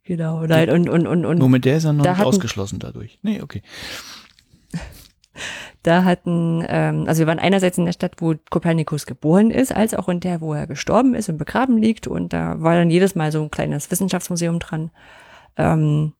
Genau. 0.04 0.46
Nein, 0.46 0.70
und, 0.70 0.88
und, 0.88 1.06
und, 1.06 1.26
und 1.26 1.38
Moment, 1.38 1.66
der 1.66 1.76
ist 1.76 1.84
ja 1.84 1.92
noch 1.92 2.04
nicht 2.04 2.20
ausgeschlossen 2.20 2.78
dadurch. 2.78 3.18
Nee, 3.22 3.42
okay. 3.42 3.62
Da 5.88 6.04
hatten, 6.04 6.62
ähm, 6.68 7.04
also 7.08 7.20
wir 7.20 7.26
waren 7.28 7.38
einerseits 7.38 7.78
in 7.78 7.86
der 7.86 7.94
Stadt, 7.94 8.16
wo 8.18 8.34
Kopernikus 8.50 9.06
geboren 9.06 9.50
ist, 9.50 9.74
als 9.74 9.94
auch 9.94 10.10
in 10.10 10.20
der, 10.20 10.42
wo 10.42 10.52
er 10.52 10.66
gestorben 10.66 11.14
ist 11.14 11.30
und 11.30 11.38
begraben 11.38 11.78
liegt. 11.78 12.06
Und 12.06 12.34
da 12.34 12.60
war 12.60 12.74
dann 12.74 12.90
jedes 12.90 13.14
Mal 13.14 13.32
so 13.32 13.42
ein 13.42 13.50
kleines 13.50 13.90
Wissenschaftsmuseum 13.90 14.58
dran. 14.58 14.90
Ähm, 15.56 16.12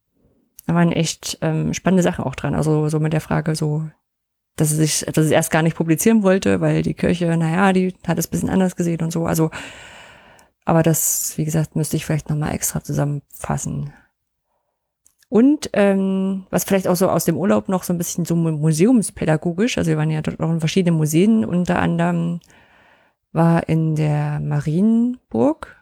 da 0.67 0.75
waren 0.75 0.91
echt 0.91 1.37
ähm, 1.43 1.75
spannende 1.75 2.03
Sachen 2.03 2.25
auch 2.25 2.35
dran. 2.35 2.55
Also 2.55 2.89
so 2.89 2.99
mit 2.99 3.13
der 3.13 3.21
Frage 3.21 3.55
so, 3.55 3.87
dass 4.57 4.71
er 4.71 4.79
sich, 4.79 5.05
dass 5.05 5.27
es 5.27 5.31
erst 5.31 5.51
gar 5.51 5.61
nicht 5.61 5.77
publizieren 5.77 6.23
wollte, 6.23 6.63
weil 6.63 6.81
die 6.81 6.95
Kirche, 6.95 7.37
naja, 7.37 7.75
die 7.75 7.95
hat 8.07 8.19
es 8.19 8.27
ein 8.29 8.31
bisschen 8.31 8.49
anders 8.49 8.75
gesehen 8.75 9.03
und 9.03 9.13
so. 9.13 9.27
Also, 9.27 9.51
aber 10.65 10.83
das, 10.83 11.37
wie 11.37 11.45
gesagt, 11.45 11.77
müsste 11.77 11.99
ich 11.99 12.07
vielleicht 12.07 12.31
nochmal 12.31 12.55
extra 12.55 12.83
zusammenfassen. 12.83 13.93
Und 15.29 15.71
ähm, 15.75 16.47
was 16.51 16.65
vielleicht 16.65 16.89
auch 16.89 16.97
so 16.97 17.09
aus 17.11 17.27
dem 17.27 17.37
Urlaub 17.37 17.69
noch 17.69 17.83
so 17.83 17.93
ein 17.93 17.99
bisschen 17.99 18.25
so 18.25 18.35
museumspädagogisch, 18.35 19.77
also 19.77 19.91
wir 19.91 19.99
waren 19.99 20.11
ja 20.11 20.23
dort 20.23 20.41
auch 20.41 20.51
in 20.51 20.61
verschiedenen 20.61 20.97
Museen, 20.97 21.45
unter 21.45 21.79
anderem 21.81 22.41
war 23.33 23.69
in 23.69 23.95
der 23.95 24.41
Marienburg, 24.41 25.77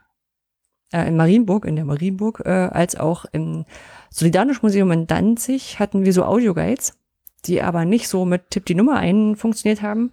äh, 0.93 1.07
in 1.07 1.17
Marienburg, 1.17 1.65
in 1.65 1.77
der 1.77 1.85
Marienburg, 1.85 2.43
äh, 2.45 2.51
als 2.51 2.97
auch 2.97 3.25
im 3.31 3.65
Solidarność 4.11 4.63
Museum 4.63 4.91
in 4.91 5.07
Danzig 5.07 5.79
hatten 5.79 6.05
wir 6.05 6.13
so 6.13 6.25
Audioguides, 6.25 6.99
die 7.45 7.63
aber 7.63 7.85
nicht 7.85 8.09
so 8.09 8.25
mit 8.25 8.51
Tipp 8.51 8.67
die 8.67 8.75
Nummer 8.75 8.97
ein 8.97 9.37
funktioniert 9.37 9.81
haben, 9.81 10.11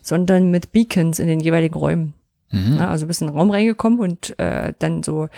sondern 0.00 0.50
mit 0.50 0.72
Beacons 0.72 1.20
in 1.20 1.28
den 1.28 1.38
jeweiligen 1.38 1.74
Räumen. 1.74 2.14
Mhm. 2.52 2.78
Also 2.78 3.06
bist 3.06 3.22
in 3.22 3.28
den 3.28 3.36
Raum 3.36 3.50
reingekommen 3.50 3.98
und 3.98 4.38
äh, 4.38 4.72
dann 4.78 5.02
so, 5.02 5.28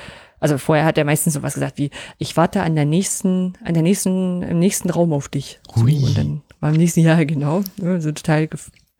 also 0.40 0.58
vorher 0.58 0.84
hat 0.84 0.98
er 0.98 1.04
meistens 1.04 1.34
so 1.34 1.42
was 1.42 1.54
gesagt 1.54 1.78
wie, 1.78 1.90
ich 2.18 2.36
warte 2.36 2.62
an 2.62 2.74
der 2.74 2.84
nächsten, 2.84 3.54
an 3.64 3.74
der 3.74 3.82
nächsten, 3.82 4.42
im 4.42 4.58
nächsten 4.58 4.90
Raum 4.90 5.12
auf 5.12 5.28
dich. 5.28 5.60
So, 5.74 5.82
und 5.82 6.18
dann 6.18 6.42
war 6.60 6.70
im 6.70 6.76
nächsten 6.76 7.00
Jahr 7.00 7.24
genau, 7.24 7.62
so 7.78 8.12
total 8.12 8.48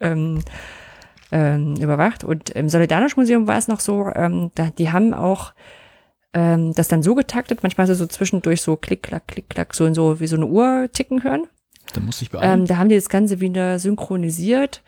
ähm, 0.00 0.40
ähm, 1.33 1.74
überwacht. 1.77 2.24
Und 2.24 2.50
im 2.50 2.68
Solidarność-Museum 2.68 3.46
war 3.46 3.59
es 3.59 3.68
noch 3.68 3.81
so, 3.81 4.11
ähm, 4.14 4.53
da, 4.55 4.70
die 4.70 4.92
haben 4.92 5.12
auch 5.12 5.53
ähm, 6.33 6.72
das 6.74 6.88
dann 6.88 7.03
so 7.03 7.14
getaktet, 7.14 7.62
manchmal 7.62 7.87
so 7.87 8.07
zwischendurch 8.07 8.62
so 8.62 8.77
klick, 8.77 9.03
klack, 9.03 9.29
klick, 9.29 9.48
klack, 9.48 9.74
so 9.74 9.85
und 9.85 9.94
so 9.94 10.20
wie 10.20 10.27
so 10.27 10.37
eine 10.37 10.46
Uhr 10.46 10.88
ticken 10.92 11.24
hören. 11.24 11.44
Da 11.92 12.00
muss 12.00 12.22
ich 12.22 12.31
beeilen. 12.31 12.61
Ähm, 12.61 12.66
da 12.66 12.77
haben 12.77 12.88
die 12.88 12.94
das 12.94 13.09
Ganze 13.09 13.40
wieder 13.40 13.79
synchronisiert. 13.79 14.83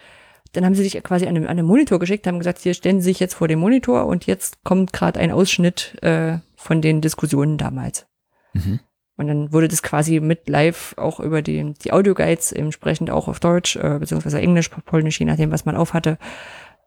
Dann 0.56 0.64
haben 0.64 0.74
sie 0.74 0.82
sich 0.82 1.02
quasi 1.02 1.26
an 1.26 1.34
den, 1.34 1.46
an 1.46 1.58
den 1.58 1.66
Monitor 1.66 1.98
geschickt, 1.98 2.26
haben 2.26 2.38
gesagt, 2.38 2.60
hier 2.60 2.72
stellen 2.72 3.02
Sie 3.02 3.10
sich 3.10 3.20
jetzt 3.20 3.34
vor 3.34 3.46
den 3.46 3.58
Monitor 3.58 4.06
und 4.06 4.24
jetzt 4.24 4.64
kommt 4.64 4.90
gerade 4.90 5.20
ein 5.20 5.30
Ausschnitt 5.30 6.02
äh, 6.02 6.38
von 6.56 6.80
den 6.80 7.02
Diskussionen 7.02 7.58
damals. 7.58 8.06
Mhm. 8.54 8.80
Und 9.18 9.26
dann 9.26 9.52
wurde 9.52 9.68
das 9.68 9.82
quasi 9.82 10.18
mit 10.20 10.48
live 10.48 10.94
auch 10.96 11.20
über 11.20 11.42
die, 11.42 11.74
die 11.74 11.92
Audioguides 11.92 12.52
entsprechend 12.52 13.10
auch 13.10 13.28
auf 13.28 13.38
Deutsch, 13.38 13.76
äh, 13.76 13.98
beziehungsweise 13.98 14.40
Englisch, 14.40 14.70
Polnisch, 14.70 15.20
je 15.20 15.26
nachdem, 15.26 15.50
was 15.50 15.66
man 15.66 15.76
aufhatte, 15.76 16.16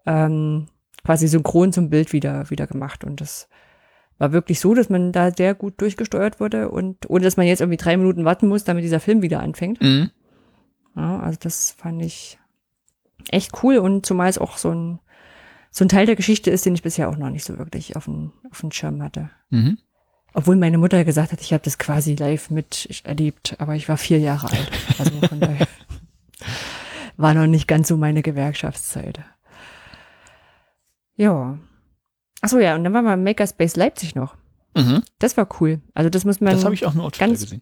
ähm, 0.07 0.67
quasi 1.05 1.27
synchron 1.27 1.71
zum 1.71 1.91
Bild 1.91 2.11
wieder, 2.11 2.49
wieder 2.49 2.65
gemacht. 2.65 3.03
Und 3.03 3.21
das 3.21 3.49
war 4.17 4.31
wirklich 4.31 4.59
so, 4.59 4.73
dass 4.73 4.89
man 4.89 5.11
da 5.11 5.29
sehr 5.29 5.53
gut 5.53 5.79
durchgesteuert 5.79 6.39
wurde 6.39 6.69
und 6.69 7.07
ohne 7.07 7.23
dass 7.23 7.37
man 7.37 7.45
jetzt 7.45 7.61
irgendwie 7.61 7.77
drei 7.77 7.97
Minuten 7.97 8.25
warten 8.25 8.47
muss, 8.47 8.63
damit 8.63 8.83
dieser 8.83 8.99
Film 8.99 9.21
wieder 9.21 9.41
anfängt. 9.41 9.79
Mhm. 9.79 10.09
Ja, 10.95 11.19
also 11.19 11.37
das 11.39 11.75
fand 11.77 12.01
ich 12.01 12.38
echt 13.31 13.63
cool 13.63 13.77
und 13.77 14.05
zumal 14.05 14.29
es 14.29 14.37
auch 14.37 14.57
so 14.57 14.71
ein, 14.71 14.99
so 15.71 15.85
ein 15.85 15.89
Teil 15.89 16.05
der 16.05 16.15
Geschichte 16.15 16.49
ist, 16.49 16.65
den 16.65 16.75
ich 16.75 16.81
bisher 16.81 17.09
auch 17.09 17.17
noch 17.17 17.29
nicht 17.29 17.45
so 17.45 17.57
wirklich 17.57 17.95
auf 17.95 18.05
dem, 18.05 18.31
auf 18.49 18.61
dem 18.61 18.71
Schirm 18.71 19.01
hatte. 19.03 19.29
Mhm. 19.49 19.77
Obwohl 20.33 20.55
meine 20.55 20.77
Mutter 20.77 21.03
gesagt 21.05 21.31
hat, 21.31 21.41
ich 21.41 21.53
habe 21.53 21.63
das 21.63 21.77
quasi 21.77 22.15
live 22.15 22.49
mit 22.49 23.01
erlebt, 23.03 23.55
aber 23.59 23.75
ich 23.75 23.89
war 23.89 23.97
vier 23.97 24.19
Jahre 24.19 24.51
alt. 24.51 24.71
Also 24.97 25.27
von 25.27 25.39
daher 25.39 25.67
war 27.17 27.33
noch 27.33 27.47
nicht 27.47 27.67
ganz 27.67 27.87
so 27.87 27.97
meine 27.97 28.21
Gewerkschaftszeit. 28.21 29.19
Ja. 31.15 31.57
Achso, 32.41 32.59
ja, 32.59 32.75
und 32.75 32.83
dann 32.83 32.93
war 32.93 33.01
mal 33.01 33.17
Makerspace 33.17 33.75
Leipzig 33.75 34.15
noch. 34.15 34.35
Mhm. 34.75 35.03
Das 35.17 35.35
war 35.35 35.47
cool. 35.59 35.81
Also 35.93 36.09
das 36.09 36.23
muss 36.25 36.39
man. 36.39 36.53
Das 36.53 36.63
habe 36.63 36.75
ich 36.75 36.85
auch 36.85 36.93
nur 36.93 37.11
ganz, 37.11 37.41
gesehen. 37.41 37.61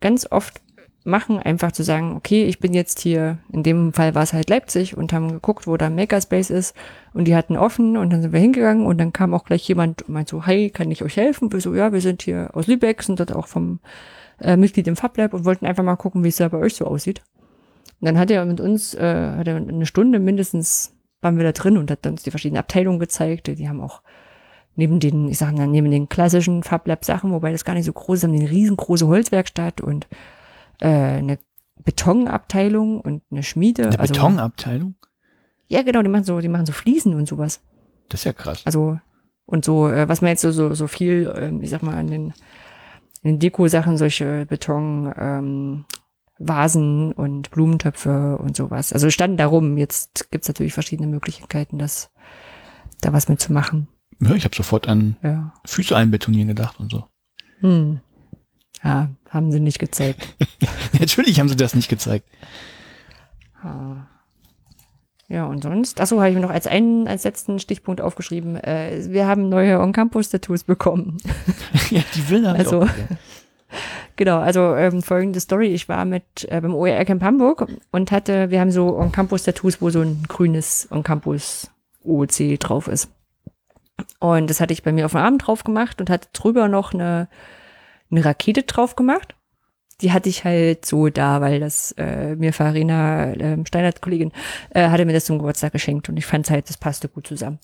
Ganz 0.00 0.26
oft 0.30 0.60
machen, 1.04 1.38
einfach 1.38 1.72
zu 1.72 1.82
sagen, 1.82 2.14
okay, 2.16 2.44
ich 2.44 2.60
bin 2.60 2.74
jetzt 2.74 3.00
hier, 3.00 3.38
in 3.52 3.62
dem 3.62 3.92
Fall 3.92 4.14
war 4.14 4.22
es 4.22 4.32
halt 4.32 4.50
Leipzig 4.50 4.96
und 4.96 5.12
haben 5.12 5.32
geguckt, 5.32 5.66
wo 5.66 5.76
da 5.76 5.90
Makerspace 5.90 6.50
ist 6.50 6.76
und 7.12 7.26
die 7.26 7.34
hatten 7.34 7.56
offen 7.56 7.96
und 7.96 8.12
dann 8.12 8.22
sind 8.22 8.32
wir 8.32 8.40
hingegangen 8.40 8.86
und 8.86 8.98
dann 8.98 9.12
kam 9.12 9.34
auch 9.34 9.44
gleich 9.44 9.66
jemand 9.66 10.02
und 10.02 10.14
meint 10.14 10.28
so, 10.28 10.46
hey, 10.46 10.70
kann 10.70 10.90
ich 10.90 11.02
euch 11.02 11.16
helfen? 11.16 11.52
Wir 11.52 11.60
so, 11.60 11.74
ja, 11.74 11.92
wir 11.92 12.00
sind 12.00 12.22
hier 12.22 12.50
aus 12.54 12.66
Lübeck, 12.66 13.02
sind 13.02 13.18
dort 13.18 13.34
auch 13.34 13.48
vom 13.48 13.80
äh, 14.40 14.56
Mitglied 14.56 14.86
im 14.86 14.96
FabLab 14.96 15.34
und 15.34 15.44
wollten 15.44 15.66
einfach 15.66 15.84
mal 15.84 15.96
gucken, 15.96 16.24
wie 16.24 16.28
es 16.28 16.36
da 16.36 16.48
bei 16.48 16.58
euch 16.58 16.74
so 16.74 16.86
aussieht. 16.86 17.22
Und 18.00 18.06
dann 18.06 18.18
hat 18.18 18.30
er 18.30 18.44
mit 18.44 18.60
uns, 18.60 18.94
äh, 18.94 19.32
hat 19.36 19.48
er 19.48 19.56
eine 19.56 19.86
Stunde 19.86 20.18
mindestens, 20.18 20.94
waren 21.20 21.36
wir 21.36 21.44
da 21.44 21.52
drin 21.52 21.78
und 21.78 21.90
hat 21.90 22.06
uns 22.06 22.22
die 22.22 22.30
verschiedenen 22.30 22.60
Abteilungen 22.60 22.98
gezeigt, 22.98 23.46
die 23.46 23.68
haben 23.68 23.80
auch 23.80 24.02
neben 24.74 25.00
den, 25.00 25.28
ich 25.28 25.38
sage 25.38 25.56
mal, 25.56 25.66
neben 25.66 25.90
den 25.90 26.08
klassischen 26.08 26.62
FabLab-Sachen, 26.62 27.30
wobei 27.32 27.52
das 27.52 27.64
gar 27.64 27.74
nicht 27.74 27.84
so 27.84 27.92
groß 27.92 28.18
ist, 28.18 28.24
haben 28.24 28.32
die 28.32 28.40
eine 28.40 28.50
riesengroße 28.50 29.06
Holzwerkstatt 29.06 29.80
und 29.80 30.06
äh, 30.82 30.88
eine 30.88 31.38
Betonabteilung 31.84 33.00
und 33.00 33.22
eine 33.30 33.42
Schmiede. 33.42 33.84
Eine 33.88 33.98
also, 34.00 34.14
Betonabteilung? 34.14 34.96
Ja, 35.68 35.82
genau, 35.82 36.02
die 36.02 36.08
machen 36.08 36.24
so, 36.24 36.40
die 36.40 36.48
machen 36.48 36.66
so 36.66 36.72
Fliesen 36.72 37.14
und 37.14 37.28
sowas. 37.28 37.60
Das 38.08 38.20
ist 38.20 38.24
ja 38.24 38.32
krass. 38.32 38.62
Also, 38.64 38.98
und 39.46 39.64
so, 39.64 39.88
äh, 39.88 40.08
was 40.08 40.20
man 40.20 40.30
jetzt 40.30 40.42
so, 40.42 40.50
so, 40.50 40.74
so 40.74 40.86
viel, 40.86 41.32
ähm, 41.36 41.62
ich 41.62 41.70
sag 41.70 41.82
mal, 41.82 41.94
an 41.94 42.08
den, 42.08 42.34
in 43.22 43.34
den 43.34 43.38
Deko-Sachen, 43.38 43.96
solche 43.96 44.46
Beton, 44.46 45.12
ähm, 45.16 45.84
Vasen 46.38 47.12
und 47.12 47.50
Blumentöpfe 47.50 48.36
und 48.38 48.56
sowas. 48.56 48.92
Also 48.92 49.10
standen 49.10 49.36
da 49.36 49.46
rum. 49.46 49.78
Jetzt 49.78 50.30
gibt's 50.30 50.48
natürlich 50.48 50.74
verschiedene 50.74 51.08
Möglichkeiten, 51.08 51.78
das 51.78 52.10
da 53.00 53.12
was 53.12 53.28
mitzumachen. 53.28 53.88
Ja, 54.20 54.34
ich 54.34 54.44
habe 54.44 54.54
sofort 54.54 54.88
an 54.88 55.16
ja. 55.22 55.52
Füße 55.64 55.96
einbetonieren 55.96 56.48
gedacht 56.48 56.80
und 56.80 56.90
so. 56.90 57.04
Hm. 57.60 58.00
Ja, 58.82 59.10
haben 59.32 59.50
sie 59.50 59.60
nicht 59.60 59.78
gezeigt. 59.78 60.34
Natürlich 61.00 61.40
haben 61.40 61.48
sie 61.48 61.56
das 61.56 61.74
nicht 61.74 61.88
gezeigt. 61.88 62.28
Ja, 65.28 65.46
und 65.46 65.62
sonst, 65.62 66.00
achso, 66.00 66.18
habe 66.18 66.28
ich 66.28 66.34
mir 66.34 66.42
noch 66.42 66.50
als 66.50 66.66
einen, 66.66 67.08
als 67.08 67.24
letzten 67.24 67.58
Stichpunkt 67.58 68.02
aufgeschrieben, 68.02 68.56
äh, 68.56 69.06
wir 69.08 69.26
haben 69.26 69.48
neue 69.48 69.80
On-Campus-Tattoos 69.80 70.64
bekommen. 70.64 71.16
ja, 71.90 72.02
die 72.14 72.28
will 72.28 72.44
er 72.44 72.54
also, 72.54 72.82
auch, 72.82 72.88
Genau, 74.16 74.40
also 74.40 74.74
ähm, 74.74 75.02
folgende 75.02 75.40
Story. 75.40 75.68
Ich 75.68 75.88
war 75.88 76.04
mit 76.04 76.46
äh, 76.50 76.60
beim 76.60 76.74
OER 76.74 77.04
Camp 77.06 77.22
Hamburg 77.22 77.66
und 77.90 78.12
hatte, 78.12 78.50
wir 78.50 78.60
haben 78.60 78.70
so 78.70 78.94
On-Campus-Tattoos, 78.98 79.80
wo 79.80 79.88
so 79.88 80.02
ein 80.02 80.22
grünes 80.28 80.88
On-Campus 80.90 81.70
OOC 82.04 82.60
drauf 82.60 82.88
ist. 82.88 83.08
Und 84.18 84.50
das 84.50 84.60
hatte 84.60 84.74
ich 84.74 84.82
bei 84.82 84.92
mir 84.92 85.06
auf 85.06 85.12
dem 85.12 85.20
Arm 85.20 85.38
drauf 85.38 85.64
gemacht 85.64 86.00
und 86.00 86.10
hatte 86.10 86.28
drüber 86.34 86.68
noch 86.68 86.92
eine 86.92 87.28
eine 88.12 88.24
Rakete 88.24 88.62
drauf 88.62 88.96
gemacht. 88.96 89.34
Die 90.00 90.12
hatte 90.12 90.28
ich 90.28 90.44
halt 90.44 90.84
so 90.84 91.08
da, 91.08 91.40
weil 91.40 91.60
das 91.60 91.92
äh, 91.98 92.34
mir 92.34 92.52
Farina 92.52 93.32
äh, 93.32 93.58
Steinert-Kollegin 93.64 94.32
äh, 94.70 94.88
hatte 94.88 95.04
mir 95.04 95.12
das 95.12 95.26
zum 95.26 95.38
Geburtstag 95.38 95.72
geschenkt 95.72 96.08
und 96.08 96.16
ich 96.16 96.26
fand 96.26 96.50
halt, 96.50 96.68
das 96.68 96.76
passte 96.76 97.08
gut 97.08 97.26
zusammen. 97.26 97.58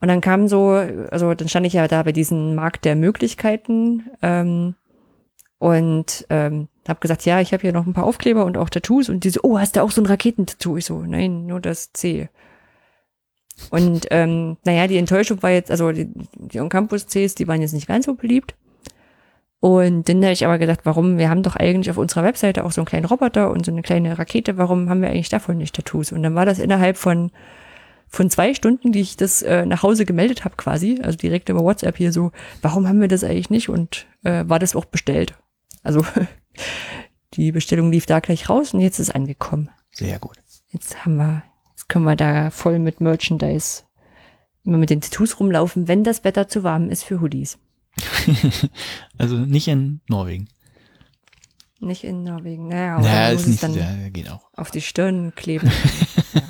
Und 0.00 0.08
dann 0.08 0.20
kam 0.20 0.48
so, 0.48 0.70
also 1.10 1.34
dann 1.34 1.48
stand 1.48 1.66
ich 1.66 1.74
ja 1.74 1.86
da 1.86 2.02
bei 2.02 2.12
diesem 2.12 2.56
Markt 2.56 2.84
der 2.84 2.96
Möglichkeiten 2.96 4.10
ähm, 4.20 4.74
und 5.58 6.26
ähm, 6.28 6.68
habe 6.88 7.00
gesagt, 7.00 7.24
ja, 7.24 7.40
ich 7.40 7.52
habe 7.52 7.60
hier 7.60 7.72
noch 7.72 7.86
ein 7.86 7.92
paar 7.92 8.04
Aufkleber 8.04 8.44
und 8.44 8.58
auch 8.58 8.68
Tattoos 8.68 9.08
und 9.08 9.22
diese, 9.22 9.44
oh, 9.44 9.58
hast 9.58 9.76
du 9.76 9.82
auch 9.82 9.92
so 9.92 10.02
ein 10.02 10.06
Raketentattoo? 10.06 10.76
Ich 10.76 10.86
so, 10.86 11.02
nein, 11.02 11.46
nur 11.46 11.60
das 11.60 11.92
C. 11.92 12.28
Und 13.70 14.06
ähm, 14.10 14.56
naja, 14.64 14.88
die 14.88 14.96
Enttäuschung 14.96 15.42
war 15.42 15.50
jetzt, 15.50 15.70
also 15.70 15.92
die, 15.92 16.10
die 16.34 16.60
On-Campus-Cs, 16.60 17.36
die 17.36 17.46
waren 17.46 17.60
jetzt 17.60 17.74
nicht 17.74 17.86
ganz 17.86 18.06
so 18.06 18.14
beliebt. 18.14 18.56
Und 19.62 20.08
dann 20.08 20.24
habe 20.24 20.32
ich 20.32 20.44
aber 20.44 20.58
gedacht, 20.58 20.80
warum, 20.82 21.18
wir 21.18 21.30
haben 21.30 21.44
doch 21.44 21.54
eigentlich 21.54 21.88
auf 21.88 21.96
unserer 21.96 22.24
Webseite 22.24 22.64
auch 22.64 22.72
so 22.72 22.80
einen 22.80 22.86
kleinen 22.86 23.04
Roboter 23.04 23.48
und 23.48 23.64
so 23.64 23.70
eine 23.70 23.82
kleine 23.82 24.18
Rakete, 24.18 24.58
warum 24.58 24.90
haben 24.90 25.02
wir 25.02 25.10
eigentlich 25.10 25.28
davon 25.28 25.56
nicht 25.56 25.76
Tattoos? 25.76 26.10
Und 26.10 26.24
dann 26.24 26.34
war 26.34 26.44
das 26.44 26.58
innerhalb 26.58 26.96
von, 26.96 27.30
von 28.08 28.28
zwei 28.28 28.54
Stunden, 28.54 28.90
die 28.90 29.00
ich 29.00 29.16
das 29.16 29.40
äh, 29.42 29.64
nach 29.64 29.84
Hause 29.84 30.04
gemeldet 30.04 30.44
habe 30.44 30.56
quasi, 30.56 30.98
also 31.00 31.16
direkt 31.16 31.48
über 31.48 31.62
WhatsApp 31.62 31.96
hier 31.96 32.12
so, 32.12 32.32
warum 32.60 32.88
haben 32.88 33.00
wir 33.00 33.06
das 33.06 33.22
eigentlich 33.22 33.50
nicht? 33.50 33.68
Und 33.68 34.08
äh, 34.24 34.42
war 34.48 34.58
das 34.58 34.74
auch 34.74 34.84
bestellt. 34.84 35.34
Also 35.84 36.04
die 37.34 37.52
Bestellung 37.52 37.92
lief 37.92 38.06
da 38.06 38.18
gleich 38.18 38.48
raus 38.48 38.74
und 38.74 38.80
jetzt 38.80 38.98
ist 38.98 39.14
angekommen. 39.14 39.70
Sehr 39.92 40.18
gut. 40.18 40.38
Jetzt 40.70 41.04
haben 41.04 41.18
wir, 41.18 41.44
jetzt 41.70 41.88
können 41.88 42.04
wir 42.04 42.16
da 42.16 42.50
voll 42.50 42.80
mit 42.80 43.00
Merchandise 43.00 43.84
immer 44.64 44.78
mit 44.78 44.90
den 44.90 45.02
Tattoos 45.02 45.38
rumlaufen, 45.38 45.86
wenn 45.86 46.02
das 46.02 46.24
Wetter 46.24 46.48
zu 46.48 46.64
warm 46.64 46.90
ist 46.90 47.04
für 47.04 47.20
Hoodies. 47.20 47.60
also 49.18 49.36
nicht 49.36 49.68
in 49.68 50.00
Norwegen. 50.08 50.48
Nicht 51.80 52.04
in 52.04 52.22
Norwegen, 52.22 52.68
naja, 52.68 52.96
aber 52.96 53.04
naja, 53.04 53.32
muss 53.32 53.42
ist 53.42 53.48
nicht, 53.48 53.62
dann 53.62 53.74
ja, 53.74 54.08
geht 54.08 54.30
auch. 54.30 54.48
auf 54.54 54.70
die 54.70 54.80
Stirn 54.80 55.34
kleben. 55.34 55.70
ja. 56.32 56.42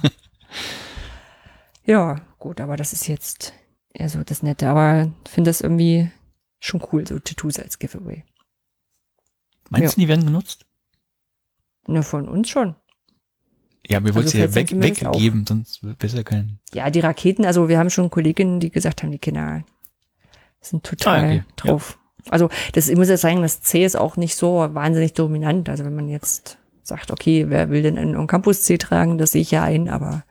ja, 2.15 2.21
gut, 2.39 2.61
aber 2.61 2.77
das 2.77 2.93
ist 2.93 3.09
jetzt 3.09 3.55
eher 3.95 4.09
so 4.09 4.23
das 4.23 4.43
Nette. 4.43 4.69
Aber 4.69 5.11
ich 5.25 5.31
finde 5.31 5.49
das 5.49 5.63
irgendwie 5.63 6.11
schon 6.61 6.83
cool, 6.93 7.07
so 7.07 7.19
Tattoos 7.19 7.59
als 7.59 7.79
Giveaway. 7.79 8.25
Meinst 9.71 9.93
ja. 9.93 9.95
du, 9.95 10.01
die 10.03 10.09
werden 10.09 10.27
genutzt? 10.27 10.67
Na, 11.87 12.03
von 12.03 12.29
uns 12.29 12.51
schon. 12.51 12.77
Ja, 13.87 14.05
wir 14.05 14.15
wollten 14.15 14.29
also 14.29 14.39
sie 14.39 14.45
ja 14.45 14.55
weg, 14.55 14.71
weggegeben, 14.71 15.45
sonst 15.47 15.83
wäre 15.83 15.97
es 15.99 16.13
ja 16.13 16.23
kein. 16.23 16.61
Ja, 16.73 16.91
die 16.91 17.01
Raketen, 17.01 17.45
also 17.45 17.69
wir 17.69 17.79
haben 17.79 17.91
schon 17.91 18.11
Kolleginnen, 18.11 18.61
die 18.61 18.71
gesagt 18.71 19.03
haben, 19.03 19.11
die 19.11 19.19
Kinder 19.19 19.65
sind 20.63 20.85
total 20.85 21.21
ah, 21.21 21.27
okay. 21.27 21.45
drauf. 21.57 21.99
Ja. 22.25 22.33
Also 22.33 22.49
das, 22.73 22.89
ich 22.89 22.97
muss 22.97 23.09
ja 23.09 23.17
sagen, 23.17 23.43
das 23.43 23.61
C 23.61 23.85
ist 23.85 23.97
auch 23.97 24.17
nicht 24.17 24.37
so 24.37 24.69
wahnsinnig 24.73 25.13
dominant. 25.13 25.69
Also 25.69 25.85
wenn 25.85 25.95
man 25.95 26.09
jetzt 26.09 26.59
sagt, 26.83 27.11
okay, 27.11 27.49
wer 27.49 27.71
will 27.71 27.83
denn 27.83 27.99
einen 27.99 28.27
Campus 28.27 28.63
C 28.63 28.79
tragen, 28.79 29.19
das 29.19 29.33
sehe 29.33 29.43
ich 29.43 29.51
ja 29.51 29.65
ein, 29.65 29.89
aber 29.89 30.25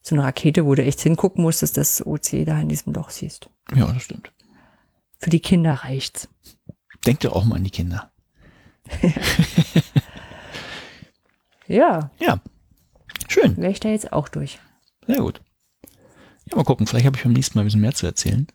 so 0.00 0.14
eine 0.14 0.24
Rakete, 0.24 0.66
wo 0.66 0.74
du 0.74 0.84
echt 0.84 1.00
hingucken 1.00 1.42
musst, 1.42 1.62
dass 1.62 1.72
das 1.72 2.04
OC 2.06 2.44
da 2.44 2.60
in 2.60 2.68
diesem 2.68 2.92
Loch 2.92 3.10
siehst. 3.10 3.48
Ja, 3.74 3.90
das 3.90 4.02
stimmt. 4.02 4.32
Für 5.18 5.30
die 5.30 5.40
Kinder 5.40 5.72
reicht's. 5.72 6.28
Denk 7.06 7.20
doch 7.20 7.32
auch 7.32 7.44
mal 7.44 7.56
an 7.56 7.64
die 7.64 7.70
Kinder. 7.70 8.12
ja. 11.66 12.10
Ja. 12.20 12.40
Schön. 13.28 13.56
Wäre 13.56 13.72
ich 13.72 13.80
da 13.80 13.88
jetzt 13.88 14.12
auch 14.12 14.28
durch. 14.28 14.58
Sehr 15.06 15.20
gut. 15.20 15.40
Ja, 16.50 16.56
mal 16.56 16.64
gucken. 16.64 16.86
Vielleicht 16.86 17.06
habe 17.06 17.16
ich 17.16 17.22
beim 17.22 17.32
nächsten 17.32 17.56
Mal 17.56 17.62
ein 17.62 17.66
bisschen 17.66 17.80
mehr 17.80 17.94
zu 17.94 18.06
erzählen. 18.06 18.46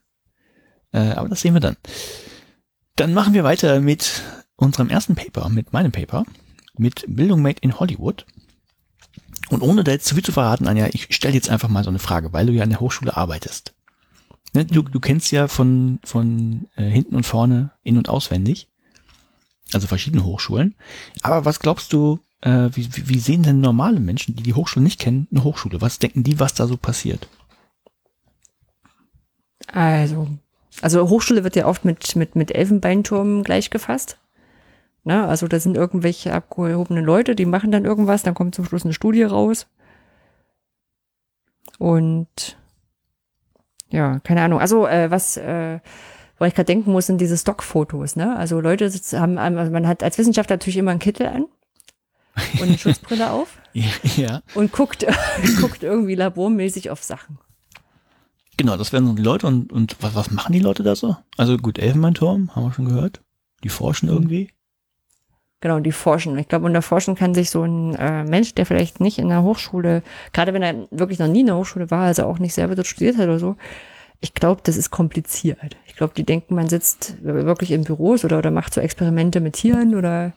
Äh, 0.91 1.11
aber 1.11 1.29
das 1.29 1.41
sehen 1.41 1.53
wir 1.53 1.61
dann. 1.61 1.77
Dann 2.95 3.13
machen 3.13 3.33
wir 3.33 3.43
weiter 3.43 3.79
mit 3.79 4.23
unserem 4.55 4.89
ersten 4.89 5.15
Paper, 5.15 5.49
mit 5.49 5.73
meinem 5.73 5.91
Paper, 5.91 6.25
mit 6.77 7.05
Bildung 7.07 7.41
Made 7.41 7.59
in 7.61 7.79
Hollywood. 7.79 8.25
Und 9.49 9.61
ohne 9.61 9.83
da 9.83 9.91
jetzt 9.91 10.05
zu 10.05 10.15
viel 10.15 10.23
zu 10.23 10.31
verraten, 10.31 10.67
Anja, 10.67 10.87
ich 10.91 11.07
stelle 11.15 11.33
jetzt 11.33 11.49
einfach 11.49 11.69
mal 11.69 11.83
so 11.83 11.89
eine 11.89 11.99
Frage, 11.99 12.33
weil 12.33 12.45
du 12.45 12.53
ja 12.53 12.63
an 12.63 12.69
der 12.69 12.79
Hochschule 12.79 13.15
arbeitest. 13.15 13.73
Ne, 14.53 14.65
du, 14.65 14.81
du 14.81 14.99
kennst 14.99 15.31
ja 15.31 15.47
von, 15.47 15.99
von 16.03 16.67
äh, 16.75 16.83
hinten 16.83 17.15
und 17.15 17.25
vorne 17.25 17.71
in- 17.83 17.97
und 17.97 18.09
auswendig, 18.09 18.67
also 19.73 19.87
verschiedene 19.87 20.23
Hochschulen. 20.23 20.75
Aber 21.21 21.45
was 21.45 21.59
glaubst 21.59 21.93
du, 21.93 22.19
äh, 22.41 22.69
wie, 22.73 22.89
wie 23.07 23.19
sehen 23.19 23.43
denn 23.43 23.59
normale 23.59 23.99
Menschen, 23.99 24.35
die 24.35 24.43
die 24.43 24.55
Hochschule 24.55 24.83
nicht 24.83 24.99
kennen, 24.99 25.27
eine 25.31 25.43
Hochschule? 25.43 25.81
Was 25.81 25.99
denken 25.99 26.23
die, 26.23 26.39
was 26.39 26.53
da 26.53 26.67
so 26.67 26.77
passiert? 26.77 27.27
Also, 29.67 30.27
also 30.81 31.09
Hochschule 31.09 31.43
wird 31.43 31.55
ja 31.55 31.65
oft 31.65 31.85
mit, 31.85 32.15
mit, 32.15 32.35
mit 32.35 32.51
Elfenbeinturm 32.51 33.43
gleichgefasst. 33.43 34.17
Ne? 35.03 35.27
Also 35.27 35.47
da 35.47 35.59
sind 35.59 35.77
irgendwelche 35.77 36.33
abgehobene 36.33 37.01
Leute, 37.01 37.35
die 37.35 37.45
machen 37.45 37.71
dann 37.71 37.85
irgendwas, 37.85 38.23
dann 38.23 38.33
kommt 38.33 38.55
zum 38.55 38.65
Schluss 38.65 38.83
eine 38.83 38.93
Studie 38.93 39.23
raus. 39.23 39.67
Und 41.77 42.57
ja, 43.89 44.19
keine 44.19 44.41
Ahnung. 44.41 44.59
Also 44.59 44.87
äh, 44.87 45.09
was, 45.09 45.37
äh, 45.37 45.79
wo 46.37 46.45
ich 46.45 46.53
gerade 46.53 46.65
denken 46.65 46.91
muss, 46.91 47.07
sind 47.07 47.19
diese 47.19 47.37
Stockfotos. 47.37 48.15
Ne? 48.15 48.35
Also 48.35 48.59
Leute 48.59 48.89
sitzen, 48.89 49.19
haben, 49.19 49.37
also 49.37 49.71
man 49.71 49.87
hat 49.87 50.03
als 50.03 50.17
Wissenschaftler 50.17 50.55
natürlich 50.55 50.77
immer 50.77 50.91
einen 50.91 50.99
Kittel 50.99 51.27
an 51.27 51.45
und 52.53 52.61
eine 52.61 52.77
Schutzbrille 52.77 53.31
auf 53.31 53.57
ja, 53.73 54.41
und 54.55 54.71
guckt, 54.71 55.05
guckt 55.59 55.83
irgendwie 55.83 56.15
labormäßig 56.15 56.89
auf 56.89 57.03
Sachen. 57.03 57.39
Genau, 58.59 58.75
das 58.75 58.91
wären 58.91 59.07
so 59.07 59.13
die 59.13 59.23
Leute 59.23 59.47
und, 59.47 59.71
und 59.71 59.95
was, 60.01 60.15
was 60.15 60.31
machen 60.31 60.53
die 60.53 60.59
Leute 60.59 60.83
da 60.83 60.95
so? 60.95 61.15
Also 61.37 61.57
gut, 61.57 61.79
Elfenbeinturm, 61.79 62.55
haben 62.55 62.63
wir 62.65 62.73
schon 62.73 62.85
gehört. 62.85 63.21
Die 63.63 63.69
forschen 63.69 64.09
irgendwie. 64.09 64.51
Genau, 65.61 65.79
die 65.79 65.91
forschen. 65.91 66.37
Ich 66.37 66.47
glaube, 66.47 66.65
unter 66.65 66.81
Forschen 66.81 67.15
kann 67.15 67.33
sich 67.33 67.49
so 67.49 67.63
ein 67.63 67.95
äh, 67.95 68.23
Mensch, 68.23 68.53
der 68.55 68.65
vielleicht 68.65 68.99
nicht 68.99 69.17
in 69.17 69.29
der 69.29 69.43
Hochschule, 69.43 70.03
gerade 70.33 70.53
wenn 70.53 70.61
er 70.61 70.87
wirklich 70.91 71.19
noch 71.19 71.27
nie 71.27 71.41
in 71.41 71.47
der 71.47 71.55
Hochschule 71.55 71.89
war, 71.89 72.03
also 72.03 72.25
auch 72.25 72.39
nicht 72.39 72.53
selber 72.53 72.75
dort 72.75 72.87
studiert 72.87 73.17
hat 73.17 73.25
oder 73.25 73.39
so, 73.39 73.55
ich 74.19 74.33
glaube, 74.33 74.61
das 74.63 74.75
ist 74.75 74.91
kompliziert. 74.91 75.77
Ich 75.87 75.95
glaube, 75.95 76.13
die 76.15 76.25
denken, 76.25 76.55
man 76.55 76.67
sitzt 76.67 77.23
wirklich 77.23 77.71
in 77.71 77.85
Büros 77.85 78.25
oder, 78.25 78.37
oder 78.37 78.51
macht 78.51 78.73
so 78.73 78.81
Experimente 78.81 79.39
mit 79.39 79.53
Tieren 79.53 79.95
oder 79.95 80.33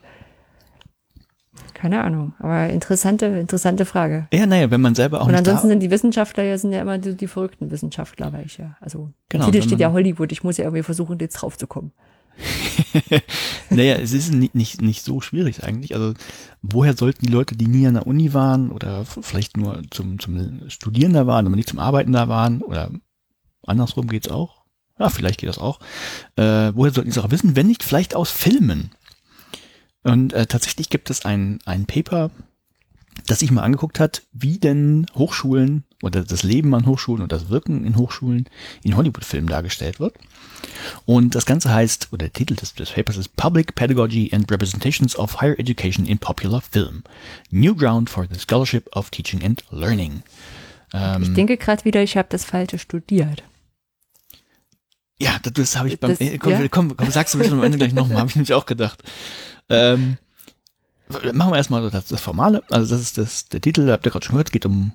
keine 1.83 2.05
Ahnung. 2.05 2.33
Aber 2.39 2.69
interessante, 2.69 3.27
interessante 3.27 3.85
Frage. 3.85 4.29
Ja, 4.33 4.47
naja, 4.47 4.71
wenn 4.71 4.81
man 4.81 4.95
selber 4.95 5.21
auch 5.21 5.27
Und 5.27 5.35
ansonsten 5.35 5.67
sind 5.67 5.81
die 5.81 5.91
Wissenschaftler 5.91 6.45
ja 6.45 6.57
sind 6.57 6.71
ja 6.71 6.81
immer 6.81 6.97
die, 6.99 7.17
die 7.17 7.27
verrückten 7.27 7.73
Wissenschaftler, 7.73 8.33
weil 8.33 8.47
ich 8.47 8.57
ja, 8.57 8.77
also 8.81 9.11
Genau, 9.29 9.47
Titel 9.47 9.63
steht 9.63 9.81
ja 9.81 9.91
Hollywood, 9.91 10.31
ich 10.31 10.45
muss 10.45 10.59
ja 10.59 10.65
irgendwie 10.65 10.85
versuchen, 10.85 11.19
jetzt 11.19 11.35
drauf 11.35 11.59
zu 11.59 11.67
kommen. 11.67 11.91
Naja, 13.71 13.97
es 13.97 14.13
ist 14.13 14.33
nicht, 14.33 14.55
nicht, 14.55 14.83
nicht 14.83 15.03
so 15.03 15.23
schwierig 15.23 15.65
eigentlich. 15.65 15.95
Also, 15.95 16.13
woher 16.61 16.95
sollten 16.95 17.25
die 17.25 17.33
Leute, 17.33 17.57
die 17.57 17.67
nie 17.67 17.87
an 17.87 17.95
der 17.95 18.07
Uni 18.07 18.35
waren 18.35 18.71
oder 18.71 19.07
vielleicht 19.07 19.57
nur 19.57 19.81
zum, 19.91 20.19
zum 20.19 20.69
Studieren 20.69 21.15
da 21.15 21.27
waren, 21.27 21.47
aber 21.47 21.57
nicht 21.57 21.71
zum 21.71 21.79
Arbeiten 21.79 22.13
da 22.13 22.29
waren 22.29 22.61
oder 22.61 22.91
andersrum 23.67 24.09
geht's 24.09 24.29
auch? 24.29 24.63
Ja, 24.99 25.09
vielleicht 25.09 25.41
geht 25.41 25.49
das 25.49 25.59
auch. 25.59 25.81
Äh, 26.37 26.73
woher 26.75 26.93
sollten 26.93 27.11
die 27.11 27.19
es 27.19 27.25
auch 27.25 27.31
wissen, 27.31 27.57
wenn 27.57 27.67
nicht 27.67 27.83
vielleicht 27.83 28.15
aus 28.15 28.31
Filmen? 28.31 28.91
Und 30.05 30.33
äh, 30.33 30.47
tatsächlich 30.47 30.91
gibt 30.91 31.11
es 31.11 31.25
ein, 31.25 31.59
ein 31.65 31.87
Paper, 31.87 32.31
das 33.27 33.39
sich 33.41 33.51
mal 33.51 33.63
angeguckt 33.63 34.01
hat, 34.01 34.23
wie 34.33 34.59
denn 34.59 35.07
Hochschulen 35.15 35.85
oder 36.03 36.25
das 36.25 36.43
Leben 36.43 36.75
an 36.75 36.87
Hochschulen 36.87 37.23
und 37.23 37.31
das 37.31 37.51
Wirken 37.51 37.85
in 37.85 37.97
Hochschulen 37.97 38.49
in 38.83 38.97
Hollywood-Filmen 38.97 39.49
dargestellt 39.49 40.01
wird. 40.01 40.15
Und 41.05 41.35
das 41.37 41.47
Ganze 41.47 41.73
heißt, 41.73 42.09
oder 42.11 42.25
der 42.27 42.33
Titel 42.33 42.57
des, 42.57 42.75
des 42.75 42.91
Papers 42.91 43.17
ist 43.17 43.37
Public 43.37 43.75
Pedagogy 43.77 44.31
and 44.33 44.51
Representations 44.51 45.15
of 45.17 45.41
Higher 45.41 45.59
Education 45.61 46.07
in 46.07 46.19
Popular 46.19 46.61
Film. 46.61 47.05
New 47.51 47.77
Ground 47.77 48.11
for 48.11 48.27
the 48.29 48.39
Scholarship 48.41 48.89
of 48.97 49.11
Teaching 49.11 49.45
and 49.45 49.63
Learning. 49.71 50.23
Ähm, 50.93 51.23
Ich 51.23 51.33
denke 51.35 51.57
gerade 51.57 51.85
wieder, 51.85 52.03
ich 52.03 52.17
habe 52.17 52.29
das 52.31 52.45
Falsche 52.45 52.79
studiert. 52.81 53.45
Ja, 55.21 55.39
das, 55.43 55.53
das 55.53 55.77
habe 55.77 55.89
ich 55.89 56.01
beim, 56.01 56.11
Das- 56.11 56.21
äh, 56.21 56.39
komm, 56.39 56.53
ja? 56.53 56.69
komm, 56.69 56.97
komm, 56.97 57.11
sagst 57.13 57.35
du 57.35 57.39
bitte 57.39 57.53
am 57.53 57.63
Ende 57.63 57.79
gleich 57.79 57.93
nochmal, 57.93 58.19
habe 58.19 58.31
ich 58.31 58.35
nämlich 58.37 58.55
auch 58.55 58.67
gedacht. 58.67 59.03
Ähm, 59.69 60.19
machen 61.33 61.53
wir 61.53 61.57
erstmal 61.57 61.91
das, 61.91 62.07
das 62.07 62.21
Formale, 62.21 62.63
also 62.71 62.95
das 62.95 63.03
ist 63.03 63.19
das, 63.19 63.49
der 63.49 63.61
Titel, 63.61 63.91
habt 63.91 64.07
ihr 64.07 64.11
gerade 64.11 64.25
schon 64.25 64.35
gehört, 64.35 64.53
geht 64.53 64.67
um 64.67 64.93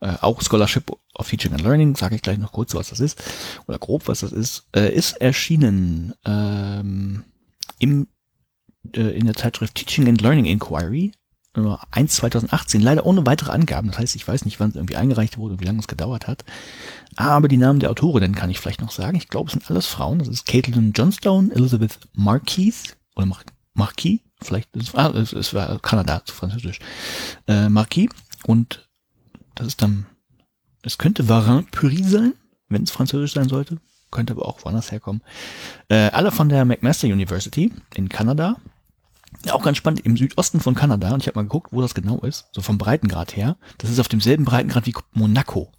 äh, 0.00 0.14
auch 0.20 0.40
Scholarship 0.42 0.90
of 1.14 1.28
Teaching 1.28 1.52
and 1.52 1.62
Learning, 1.62 1.94
sage 1.94 2.14
ich 2.14 2.22
gleich 2.22 2.38
noch 2.38 2.52
kurz, 2.52 2.74
was 2.74 2.90
das 2.90 3.00
ist, 3.00 3.22
oder 3.66 3.78
grob, 3.78 4.08
was 4.08 4.20
das 4.20 4.32
ist, 4.32 4.66
äh, 4.74 4.92
ist 4.92 5.20
erschienen 5.20 6.14
ähm, 6.24 7.24
im, 7.78 8.08
äh, 8.94 9.00
in 9.00 9.26
der 9.26 9.34
Zeitschrift 9.34 9.74
Teaching 9.74 10.08
and 10.08 10.22
Learning 10.22 10.46
Inquiry, 10.46 11.12
Nummer 11.54 11.80
1 11.90 12.16
2018, 12.16 12.80
leider 12.80 13.04
ohne 13.04 13.26
weitere 13.26 13.50
Angaben. 13.50 13.88
Das 13.88 13.98
heißt, 13.98 14.14
ich 14.14 14.26
weiß 14.26 14.44
nicht, 14.44 14.60
wann 14.60 14.70
es 14.70 14.76
irgendwie 14.76 14.96
eingereicht 14.96 15.36
wurde 15.36 15.54
und 15.54 15.60
wie 15.60 15.64
lange 15.64 15.80
es 15.80 15.88
gedauert 15.88 16.28
hat. 16.28 16.44
Aber 17.16 17.48
die 17.48 17.56
Namen 17.56 17.80
der 17.80 17.90
Autorinnen 17.90 18.36
kann 18.36 18.50
ich 18.50 18.60
vielleicht 18.60 18.80
noch 18.80 18.92
sagen. 18.92 19.16
Ich 19.16 19.28
glaube, 19.28 19.48
es 19.48 19.52
sind 19.54 19.68
alles 19.68 19.86
Frauen. 19.86 20.20
Das 20.20 20.28
ist 20.28 20.46
Caitlin 20.46 20.92
Johnstone, 20.92 21.52
Elizabeth 21.52 21.98
Marquis 22.14 22.96
oder 23.16 23.26
Marquis, 23.74 24.20
vielleicht, 24.42 24.74
ist, 24.76 24.96
ah, 24.96 25.10
es, 25.10 25.32
es 25.32 25.54
war 25.54 25.78
Kanada 25.80 26.24
zu 26.24 26.34
Französisch. 26.34 26.78
Äh, 27.46 27.68
Marquis 27.68 28.10
und 28.44 28.88
das 29.54 29.66
ist 29.66 29.82
dann, 29.82 30.06
es 30.82 30.98
könnte 30.98 31.28
Varin 31.28 31.66
Pury 31.70 32.02
sein, 32.02 32.34
wenn 32.68 32.82
es 32.82 32.90
Französisch 32.90 33.34
sein 33.34 33.48
sollte. 33.48 33.78
Könnte 34.10 34.32
aber 34.32 34.46
auch 34.46 34.64
woanders 34.64 34.90
herkommen. 34.90 35.22
Äh, 35.88 36.10
alle 36.10 36.32
von 36.32 36.48
der 36.48 36.64
McMaster 36.64 37.06
University 37.06 37.72
in 37.94 38.08
Kanada. 38.08 38.56
Auch 39.50 39.62
ganz 39.62 39.76
spannend, 39.76 40.00
im 40.00 40.16
Südosten 40.16 40.60
von 40.60 40.74
Kanada, 40.74 41.12
und 41.14 41.22
ich 41.22 41.28
habe 41.28 41.38
mal 41.38 41.44
geguckt, 41.44 41.68
wo 41.70 41.80
das 41.80 41.94
genau 41.94 42.18
ist, 42.18 42.48
so 42.52 42.60
vom 42.62 42.78
Breitengrad 42.78 43.36
her. 43.36 43.56
Das 43.78 43.88
ist 43.88 44.00
auf 44.00 44.08
demselben 44.08 44.44
Breitengrad 44.44 44.86
wie 44.86 44.94
Monaco. 45.12 45.70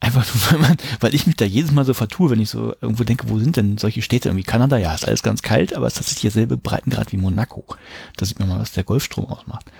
Einfach 0.00 0.26
nur, 0.26 0.52
weil, 0.52 0.68
man, 0.68 0.76
weil 1.00 1.14
ich 1.14 1.26
mich 1.26 1.36
da 1.36 1.44
jedes 1.44 1.72
Mal 1.72 1.84
so 1.84 1.94
vertue, 1.94 2.30
wenn 2.30 2.40
ich 2.40 2.50
so 2.50 2.74
irgendwo 2.80 3.04
denke, 3.04 3.28
wo 3.28 3.38
sind 3.38 3.56
denn 3.56 3.78
solche 3.78 4.02
Städte 4.02 4.28
irgendwie? 4.28 4.44
Kanada, 4.44 4.76
ja, 4.76 4.94
ist 4.94 5.06
alles 5.06 5.22
ganz 5.22 5.42
kalt, 5.42 5.74
aber 5.74 5.86
es 5.86 5.94
ist 5.94 5.98
tatsächlich 5.98 6.32
derselbe 6.32 6.56
Breitengrad 6.56 7.12
wie 7.12 7.16
Monaco. 7.16 7.64
Da 8.16 8.26
sieht 8.26 8.38
man 8.38 8.48
mal, 8.48 8.60
was 8.60 8.72
der 8.72 8.84
Golfstrom 8.84 9.26
ausmacht. 9.26 9.70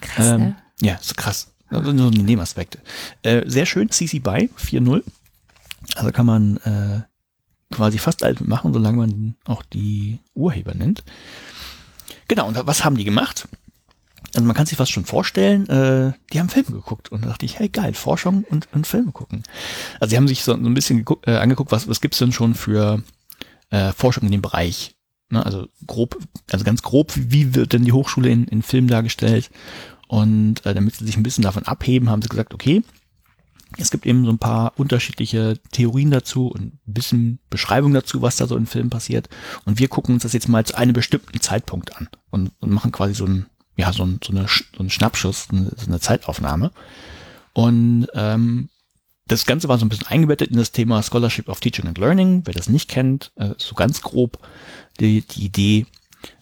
Krass, 0.00 0.26
Ähm, 0.26 0.40
ne? 0.40 0.56
Ja, 0.80 0.94
ist 0.94 1.16
krass. 1.16 1.52
Also 1.70 1.92
nur 1.92 2.10
die 2.10 2.22
Nebenaspekte. 2.22 2.78
Äh, 3.22 3.42
sehr 3.48 3.66
schön, 3.66 3.90
CC 3.90 4.20
BY 4.20 4.50
4.0. 4.58 5.02
Also 5.96 6.12
kann 6.12 6.26
man 6.26 6.56
äh, 6.58 7.74
quasi 7.74 7.98
fast 7.98 8.22
alles 8.22 8.40
machen, 8.40 8.72
solange 8.72 8.98
man 8.98 9.34
auch 9.44 9.62
die 9.62 10.18
Urheber 10.34 10.74
nennt. 10.74 11.04
Genau, 12.28 12.46
und 12.46 12.58
was 12.66 12.84
haben 12.84 12.96
die 12.96 13.04
gemacht? 13.04 13.48
Also 14.38 14.46
man 14.46 14.54
kann 14.54 14.66
sich 14.66 14.78
was 14.78 14.88
schon 14.88 15.04
vorstellen, 15.04 15.68
äh, 15.68 16.12
die 16.32 16.38
haben 16.38 16.48
Filme 16.48 16.70
geguckt 16.70 17.10
und 17.10 17.24
da 17.24 17.28
dachte 17.30 17.44
ich, 17.44 17.58
hey 17.58 17.68
geil, 17.68 17.92
Forschung 17.92 18.44
und, 18.48 18.68
und 18.72 18.86
Filme 18.86 19.10
gucken. 19.10 19.42
Also 19.98 20.10
sie 20.10 20.16
haben 20.16 20.28
sich 20.28 20.44
so, 20.44 20.52
so 20.52 20.64
ein 20.64 20.74
bisschen 20.74 20.98
geguckt, 20.98 21.26
äh, 21.26 21.38
angeguckt, 21.38 21.72
was, 21.72 21.88
was 21.88 22.00
gibt's 22.00 22.18
denn 22.18 22.30
schon 22.30 22.54
für 22.54 23.02
äh, 23.70 23.90
Forschung 23.90 24.26
in 24.26 24.30
dem 24.30 24.40
Bereich. 24.40 24.94
Ne? 25.30 25.44
Also 25.44 25.66
grob, 25.88 26.16
also 26.52 26.64
ganz 26.64 26.82
grob, 26.82 27.12
wie 27.16 27.56
wird 27.56 27.72
denn 27.72 27.84
die 27.84 27.90
Hochschule 27.90 28.28
in, 28.28 28.44
in 28.44 28.62
Filmen 28.62 28.86
dargestellt? 28.86 29.50
Und 30.06 30.64
äh, 30.64 30.72
damit 30.72 30.94
sie 30.94 31.04
sich 31.04 31.16
ein 31.16 31.24
bisschen 31.24 31.42
davon 31.42 31.64
abheben, 31.64 32.08
haben 32.08 32.22
sie 32.22 32.28
gesagt, 32.28 32.54
okay, 32.54 32.84
es 33.76 33.90
gibt 33.90 34.06
eben 34.06 34.24
so 34.24 34.30
ein 34.30 34.38
paar 34.38 34.74
unterschiedliche 34.76 35.58
Theorien 35.72 36.12
dazu 36.12 36.46
und 36.46 36.74
ein 36.74 36.80
bisschen 36.86 37.40
Beschreibung 37.50 37.92
dazu, 37.92 38.22
was 38.22 38.36
da 38.36 38.46
so 38.46 38.56
in 38.56 38.66
Filmen 38.66 38.90
passiert. 38.90 39.28
Und 39.64 39.80
wir 39.80 39.88
gucken 39.88 40.14
uns 40.14 40.22
das 40.22 40.32
jetzt 40.32 40.48
mal 40.48 40.64
zu 40.64 40.78
einem 40.78 40.92
bestimmten 40.92 41.40
Zeitpunkt 41.40 41.96
an 41.96 42.08
und, 42.30 42.52
und 42.60 42.70
machen 42.70 42.92
quasi 42.92 43.14
so 43.14 43.26
ein, 43.26 43.46
ja, 43.78 43.92
so, 43.92 44.04
ein, 44.04 44.18
so, 44.22 44.32
eine, 44.32 44.46
so 44.48 44.80
einen 44.80 44.90
Schnappschuss, 44.90 45.46
so 45.50 45.86
eine 45.86 46.00
Zeitaufnahme. 46.00 46.72
Und 47.54 48.08
ähm, 48.12 48.68
das 49.28 49.46
Ganze 49.46 49.68
war 49.68 49.78
so 49.78 49.86
ein 49.86 49.88
bisschen 49.88 50.08
eingebettet 50.08 50.50
in 50.50 50.56
das 50.56 50.72
Thema 50.72 51.02
Scholarship 51.02 51.48
of 51.48 51.60
Teaching 51.60 51.86
and 51.86 51.96
Learning. 51.96 52.42
Wer 52.44 52.54
das 52.54 52.68
nicht 52.68 52.90
kennt, 52.90 53.30
äh, 53.36 53.54
so 53.56 53.74
ganz 53.74 54.02
grob 54.02 54.38
die, 54.98 55.22
die 55.22 55.44
Idee, 55.44 55.86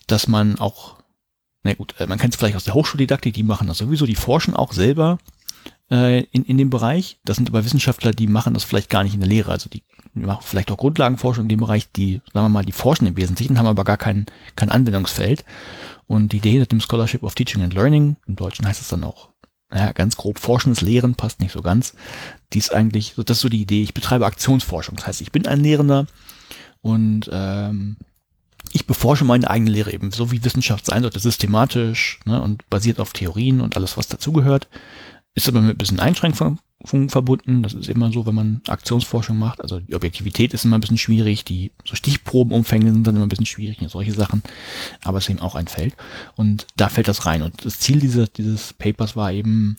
dass 0.07 0.29
man 0.29 0.59
auch, 0.59 0.97
na 1.63 1.75
gut, 1.75 1.95
äh, 1.99 2.07
man 2.07 2.19
kennt 2.19 2.33
es 2.33 2.39
vielleicht 2.39 2.57
aus 2.57 2.65
der 2.65 2.75
Hochschuldidaktik, 2.75 3.35
die 3.35 3.43
machen 3.43 3.67
das 3.67 3.79
sowieso, 3.79 4.07
die 4.07 4.15
forschen 4.15 4.57
auch 4.57 4.73
selber 4.73 5.19
äh, 5.91 6.23
in, 6.31 6.45
in 6.45 6.57
dem 6.57 6.71
Bereich. 6.71 7.19
Das 7.25 7.37
sind 7.37 7.51
aber 7.51 7.65
Wissenschaftler, 7.65 8.13
die 8.13 8.29
machen 8.29 8.55
das 8.55 8.65
vielleicht 8.65 8.89
gar 8.89 9.05
nicht 9.05 9.15
in 9.15 9.21
der 9.21 9.29
Lehre. 9.29 9.53
Also 9.53 9.69
die 9.69 9.83
machen 10.15 10.43
vielleicht 10.43 10.71
auch 10.71 10.79
Grundlagenforschung 10.79 11.45
in 11.45 11.51
dem 11.51 11.61
Bereich, 11.61 11.91
die, 11.93 12.23
sagen 12.33 12.47
wir 12.47 12.49
mal, 12.49 12.65
die 12.65 12.73
forschen 12.73 13.07
im 13.07 13.17
Wesentlichen, 13.17 13.59
haben 13.59 13.67
aber 13.67 13.85
gar 13.85 13.99
kein, 13.99 14.25
kein 14.55 14.71
Anwendungsfeld. 14.71 15.45
Und 16.07 16.33
die 16.33 16.39
Idee 16.39 16.53
hinter 16.53 16.67
dem 16.67 16.81
Scholarship 16.81 17.23
of 17.23 17.35
Teaching 17.35 17.63
and 17.63 17.75
Learning, 17.75 18.17
im 18.27 18.37
Deutschen 18.37 18.67
heißt 18.67 18.81
es 18.81 18.89
dann 18.89 19.05
auch, 19.05 19.31
naja, 19.71 19.93
ganz 19.93 20.17
grob 20.17 20.39
forschendes 20.39 20.81
Lehren, 20.81 21.17
passt 21.17 21.41
nicht 21.41 21.53
so 21.53 21.63
ganz. 21.63 21.95
Die 22.53 22.59
ist 22.59 22.73
eigentlich, 22.73 23.15
das 23.17 23.39
ist 23.39 23.41
so 23.41 23.49
die 23.49 23.63
Idee, 23.63 23.83
ich 23.83 23.95
betreibe 23.95 24.27
Aktionsforschung. 24.27 24.97
Das 24.97 25.07
heißt, 25.07 25.21
ich 25.21 25.33
bin 25.33 25.47
ein 25.47 25.61
Lehrender 25.61 26.07
und 26.81 27.29
ähm, 27.33 27.97
ich 28.73 28.87
beforsche 28.87 29.25
meine 29.25 29.51
eigene 29.51 29.71
Lehre 29.71 29.93
eben, 29.93 30.13
so 30.13 30.31
wie 30.31 30.45
Wissenschaft 30.45 30.87
sein 30.87 31.03
sollte, 31.03 31.19
systematisch 31.19 32.21
ne, 32.25 32.41
und 32.41 32.69
basiert 32.71 33.01
auf 33.01 33.13
Theorien 33.13 33.61
und 33.61 33.77
alles, 33.77 33.97
was 33.97 34.09
dazugehört. 34.09 34.69
Ist 35.37 35.49
aber 35.49 35.61
mit 35.61 35.77
ein 35.77 35.79
bisschen 35.79 36.01
Einschränkungen 36.01 36.59
verbunden. 37.09 37.63
Das 37.63 37.75
ist 37.75 37.89
immer 37.89 38.11
so, 38.11 38.27
wenn 38.27 38.35
man 38.35 38.63
Aktionsforschung 38.67 39.39
macht. 39.39 39.61
Also 39.61 39.81
die 39.81 39.95
Objektivität 39.95 40.55
ist 40.55 40.65
immer 40.65 40.79
ein 40.79 40.81
bisschen 40.81 40.99
schwierig, 40.99 41.45
die 41.45 41.73
so 41.85 41.95
Stichprobenumfänge 41.95 42.91
sind 42.91 43.07
dann 43.07 43.17
immer 43.17 43.27
ein 43.27 43.29
bisschen 43.29 43.47
schwierig, 43.47 43.79
solche 43.89 44.13
Sachen. 44.13 44.43
Aber 45.05 45.19
es 45.19 45.25
ist 45.25 45.31
eben 45.31 45.41
auch 45.41 45.55
ein 45.55 45.69
Feld. 45.69 45.95
Und 46.37 46.67
da 46.77 46.89
fällt 46.89 47.09
das 47.09 47.27
rein. 47.27 47.43
Und 47.43 47.65
das 47.65 47.79
Ziel 47.79 48.01
dieses, 48.01 48.33
dieses 48.33 48.73
Papers 48.73 49.15
war 49.15 49.31
eben, 49.31 49.77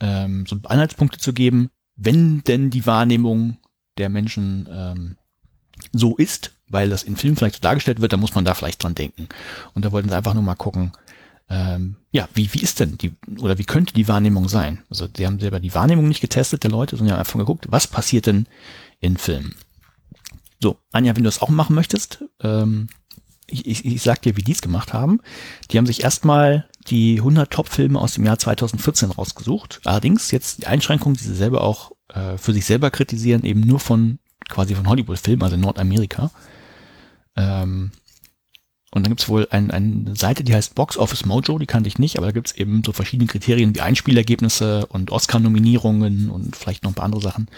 ähm, 0.00 0.44
so 0.46 0.56
Anhaltspunkte 0.64 1.18
zu 1.18 1.32
geben, 1.32 1.70
wenn 1.96 2.44
denn 2.44 2.70
die 2.70 2.86
Wahrnehmung 2.86 3.56
der 3.96 4.10
Menschen 4.10 4.68
ähm, 4.70 5.16
so 5.92 6.16
ist, 6.16 6.52
weil 6.68 6.90
das 6.90 7.02
in 7.02 7.16
Filmen 7.16 7.36
vielleicht 7.36 7.56
so 7.56 7.60
dargestellt 7.62 8.00
wird, 8.00 8.12
dann 8.12 8.20
muss 8.20 8.34
man 8.34 8.44
da 8.44 8.52
vielleicht 8.52 8.82
dran 8.82 8.94
denken. 8.94 9.28
Und 9.74 9.84
da 9.84 9.92
wollten 9.92 10.10
sie 10.10 10.16
einfach 10.16 10.34
nur 10.34 10.42
mal 10.42 10.54
gucken, 10.54 10.92
ähm, 11.50 11.96
ja, 12.10 12.28
wie, 12.34 12.52
wie 12.52 12.60
ist 12.60 12.80
denn 12.80 12.98
die, 12.98 13.14
oder 13.38 13.58
wie 13.58 13.64
könnte 13.64 13.94
die 13.94 14.08
Wahrnehmung 14.08 14.48
sein? 14.48 14.82
Also 14.90 15.06
die 15.06 15.26
haben 15.26 15.40
selber 15.40 15.60
die 15.60 15.74
Wahrnehmung 15.74 16.08
nicht 16.08 16.20
getestet 16.20 16.62
der 16.62 16.70
Leute, 16.70 16.96
sondern 16.96 17.18
einfach 17.18 17.38
geguckt, 17.38 17.66
was 17.70 17.86
passiert 17.86 18.26
denn 18.26 18.46
in 19.00 19.16
Filmen. 19.16 19.54
So, 20.60 20.78
Anja, 20.92 21.14
wenn 21.16 21.22
du 21.22 21.28
das 21.28 21.40
auch 21.40 21.48
machen 21.48 21.74
möchtest, 21.74 22.24
ähm, 22.42 22.88
ich, 23.50 23.66
ich, 23.66 23.84
ich 23.84 24.02
sag 24.02 24.22
dir, 24.22 24.36
wie 24.36 24.42
die 24.42 24.52
es 24.52 24.60
gemacht 24.60 24.92
haben. 24.92 25.20
Die 25.70 25.78
haben 25.78 25.86
sich 25.86 26.02
erstmal 26.02 26.68
die 26.88 27.18
100 27.18 27.50
Top-Filme 27.50 27.98
aus 27.98 28.14
dem 28.14 28.24
Jahr 28.24 28.38
2014 28.38 29.10
rausgesucht. 29.10 29.80
Allerdings 29.84 30.30
jetzt 30.30 30.62
die 30.62 30.66
Einschränkung, 30.66 31.14
die 31.14 31.24
sie 31.24 31.34
selber 31.34 31.62
auch 31.62 31.92
äh, 32.08 32.36
für 32.36 32.52
sich 32.52 32.66
selber 32.66 32.90
kritisieren, 32.90 33.44
eben 33.44 33.60
nur 33.60 33.80
von 33.80 34.18
quasi 34.48 34.74
von 34.74 34.88
Hollywood-Filmen, 34.88 35.42
also 35.42 35.56
Nordamerika. 35.56 36.30
Ähm, 37.36 37.92
und 38.98 39.04
dann 39.04 39.12
gibt's 39.12 39.28
wohl 39.28 39.46
ein, 39.50 39.70
eine 39.70 40.16
Seite, 40.16 40.44
die 40.44 40.54
heißt 40.54 40.74
Box 40.74 40.98
Office 40.98 41.24
Mojo, 41.24 41.58
die 41.58 41.66
kannte 41.66 41.88
ich 41.88 41.98
nicht, 41.98 42.16
aber 42.16 42.26
da 42.26 42.32
gibt's 42.32 42.52
eben 42.52 42.82
so 42.84 42.92
verschiedene 42.92 43.28
Kriterien 43.28 43.74
wie 43.74 43.80
Einspielergebnisse 43.80 44.86
und 44.86 45.10
Oscar-Nominierungen 45.10 46.30
und 46.30 46.56
vielleicht 46.56 46.82
noch 46.82 46.90
ein 46.90 46.94
paar 46.94 47.04
andere 47.04 47.22
Sachen. 47.22 47.48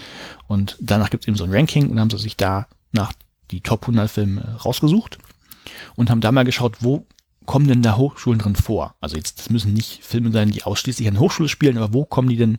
Und 0.46 0.76
danach 0.80 1.10
gibt's 1.10 1.26
eben 1.26 1.36
so 1.36 1.44
ein 1.44 1.52
Ranking 1.52 1.88
und 1.88 1.98
haben 1.98 2.10
sie 2.10 2.18
sich 2.18 2.36
da 2.36 2.66
nach 2.92 3.12
die 3.50 3.62
Top 3.62 3.82
100 3.82 4.10
Filme 4.10 4.58
rausgesucht 4.64 5.18
und 5.96 6.10
haben 6.10 6.20
da 6.20 6.30
mal 6.30 6.44
geschaut, 6.44 6.76
wo 6.80 7.06
kommen 7.46 7.66
denn 7.66 7.82
da 7.82 7.96
Hochschulen 7.96 8.38
drin 8.38 8.54
vor? 8.54 8.94
Also 9.00 9.16
jetzt, 9.16 9.38
das 9.38 9.50
müssen 9.50 9.72
nicht 9.72 10.04
Filme 10.04 10.30
sein, 10.30 10.50
die 10.50 10.62
ausschließlich 10.62 11.08
an 11.08 11.18
Hochschule 11.18 11.48
spielen, 11.48 11.78
aber 11.78 11.94
wo 11.94 12.04
kommen 12.04 12.28
die 12.28 12.36
denn 12.36 12.58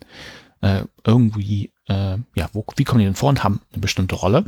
äh, 0.61 0.83
irgendwie, 1.05 1.71
äh, 1.87 2.17
ja, 2.35 2.49
wo, 2.53 2.65
wie 2.75 2.83
kommen 2.83 2.99
die 2.99 3.05
denn 3.05 3.15
vor 3.15 3.29
und 3.29 3.43
haben 3.43 3.61
eine 3.71 3.81
bestimmte 3.81 4.15
Rolle? 4.15 4.45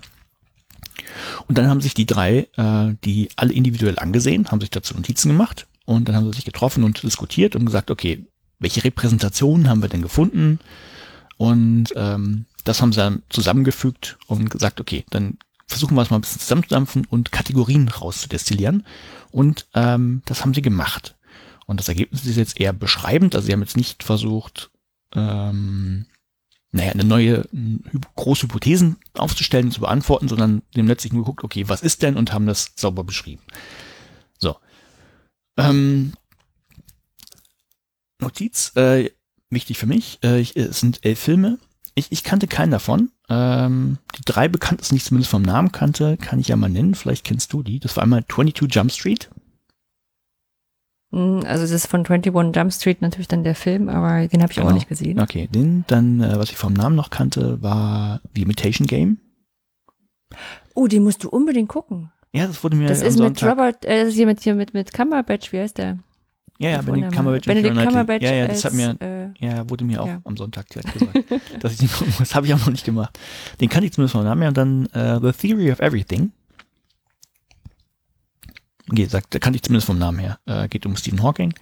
Und 1.48 1.58
dann 1.58 1.68
haben 1.68 1.82
sich 1.82 1.94
die 1.94 2.06
drei, 2.06 2.48
äh, 2.56 2.96
die 3.04 3.30
alle 3.36 3.54
individuell 3.54 4.00
angesehen, 4.00 4.50
haben 4.52 4.62
sich 4.62 4.70
dazu 4.70 4.96
Notizen 4.96 5.30
gemacht 5.30 5.68
und 5.86 6.08
dann 6.08 6.16
haben 6.16 6.26
sie 6.26 6.38
sich 6.38 6.46
getroffen 6.46 6.84
und 6.84 7.04
diskutiert 7.04 7.56
und 7.56 7.66
gesagt, 7.66 7.92
okay, 7.92 8.26
welche 8.60 8.84
Repräsentationen 8.84 9.70
haben 9.70 9.82
wir 9.82 9.90
denn 9.90 10.02
gefunden? 10.02 10.60
Und 11.38 11.94
ähm, 11.96 12.46
das 12.64 12.82
haben 12.82 12.94
sie 12.94 13.00
dann 13.00 13.24
zusammengefügt 13.30 14.18
und 14.28 14.50
gesagt, 14.50 14.80
okay, 14.80 15.04
dann 15.10 15.38
versuchen 15.68 15.96
wir 15.96 16.02
es 16.02 16.10
mal 16.10 16.18
ein 16.18 16.22
bisschen 16.22 16.40
zusammenzudampfen 16.40 17.06
und 17.06 17.32
Kategorien 17.32 17.88
rauszudestillieren. 17.88 18.86
Und 19.32 19.68
ähm, 19.74 20.22
das 20.26 20.42
haben 20.42 20.54
sie 20.54 20.62
gemacht. 20.62 21.16
Und 21.66 21.80
das 21.80 21.88
Ergebnis 21.88 22.26
ist 22.26 22.38
jetzt 22.38 22.60
eher 22.60 22.74
beschreibend. 22.74 23.36
Also 23.36 23.48
sie 23.48 23.54
haben 23.54 23.62
jetzt 23.62 23.78
nicht 23.78 24.04
versucht, 24.04 24.70
ähm, 25.16 26.06
naja, 26.74 26.92
eine 26.92 27.04
neue 27.04 27.48
große 28.16 28.44
Hypothesen 28.44 28.98
aufzustellen, 29.14 29.72
zu 29.72 29.82
beantworten, 29.82 30.28
sondern 30.28 30.64
dem 30.76 30.88
letztlich 30.88 31.14
nur 31.14 31.24
geguckt, 31.24 31.44
okay, 31.44 31.70
was 31.70 31.84
ist 31.84 32.02
denn 32.02 32.18
und 32.18 32.34
haben 32.34 32.48
das 32.48 32.74
sauber 32.76 33.04
beschrieben. 33.04 33.44
So. 34.40 34.58
Ähm, 35.56 36.14
Notiz, 38.20 38.76
äh, 38.76 39.12
wichtig 39.52 39.78
für 39.78 39.86
mich, 39.86 40.18
äh, 40.24 40.40
ich, 40.40 40.58
es 40.58 40.80
sind 40.80 41.06
elf 41.06 41.20
Filme. 41.20 41.60
Ich, 41.94 42.12
ich 42.12 42.24
kannte 42.24 42.48
keinen 42.48 42.72
davon. 42.72 43.12
Ähm, 43.30 44.00
die 44.18 44.24
drei 44.26 44.48
bekanntesten, 44.48 44.96
die 44.96 44.98
ich 44.98 45.06
zumindest 45.06 45.30
vom 45.30 45.44
Namen 45.44 45.72
kannte, 45.72 46.18
kann 46.18 46.40
ich 46.40 46.48
ja 46.48 46.56
mal 46.56 46.70
nennen. 46.70 46.96
Vielleicht 46.96 47.24
kennst 47.24 47.54
du 47.54 47.62
die. 47.62 47.80
Das 47.80 47.96
war 47.96 48.04
einmal 48.04 48.26
22 48.26 48.74
Jump 48.74 48.92
Street. 48.92 49.30
Hm, 51.14 51.44
also 51.46 51.64
das 51.64 51.72
ist 51.72 51.88
von 51.88 52.06
21 52.06 52.56
Jump 52.56 52.74
Street 52.74 53.02
natürlich 53.02 53.28
dann 53.28 53.44
der 53.44 53.54
Film, 53.54 53.88
aber 53.88 54.28
den 54.28 54.42
habe 54.42 54.52
ich 54.52 54.58
genau. 54.58 54.70
auch 54.70 54.74
nicht 54.74 54.90
gesehen. 54.90 55.20
Okay, 55.20 55.48
den 55.48 55.86
dann, 55.88 56.22
äh, 56.22 56.38
was 56.38 56.50
ich 56.50 56.58
vom 56.58 56.74
Namen 56.74 56.96
noch 56.96 57.12
kannte, 57.12 57.62
war 57.62 58.20
The 58.36 58.42
Imitation 58.42 58.88
Game. 58.88 59.20
Oh, 60.74 60.88
den 60.88 61.04
musst 61.04 61.24
du 61.24 61.30
unbedingt 61.30 61.70
gucken. 61.70 62.12
Ja, 62.34 62.48
das 62.48 62.64
wurde 62.64 62.76
mir 62.76 62.88
Das 62.88 63.04
ist 63.04 63.20
mit 63.20 63.44
Robert, 63.44 63.86
äh, 63.86 64.00
das 64.00 64.10
ist 64.10 64.16
hier 64.16 64.26
mit, 64.26 64.42
hier 64.42 64.56
mit, 64.56 64.74
mit 64.74 64.92
Cumberbatch, 64.92 65.54
wie 65.54 65.60
heißt 65.60 65.78
der? 65.78 66.00
Ja, 66.58 66.70
ja, 66.70 66.82
Benedict 66.82 67.14
Cumberbatch. 67.14 67.46
Benedict 67.46 67.76
Cumberbatch. 67.76 68.24
Ja, 68.24 68.34
ja, 68.34 68.48
das 68.48 68.66
hat 68.66 68.74
mir, 68.74 68.96
äh, 69.00 69.46
ja, 69.46 69.70
wurde 69.70 69.86
mir 69.86 70.02
auch 70.02 70.08
ja. 70.08 70.20
am 70.24 70.36
Sonntag 70.36 70.68
direkt 70.70 70.94
gesagt. 70.94 71.24
dass 71.60 71.74
ich 71.74 71.80
den, 71.80 71.90
das 72.18 72.34
habe 72.34 72.48
ich 72.48 72.54
auch 72.56 72.60
noch 72.60 72.72
nicht 72.72 72.86
gemacht. 72.86 73.20
Den 73.62 73.70
kannte 73.70 73.86
ich 73.86 73.94
zumindest 73.94 74.14
vom 74.14 74.24
Namen 74.24 74.42
her. 74.42 74.50
Und 74.50 74.58
dann 74.58 74.86
äh, 74.88 75.20
The 75.22 75.32
Theory 75.32 75.72
of 75.72 75.80
Everything. 75.80 76.32
Okay, 78.94 79.06
sagt, 79.06 79.42
kannte 79.42 79.58
ich 79.58 79.64
zumindest 79.64 79.88
vom 79.88 79.98
Namen 79.98 80.20
her. 80.20 80.40
Äh, 80.46 80.68
geht 80.68 80.86
um 80.86 80.96
Stephen 80.96 81.24
Hawking. 81.24 81.54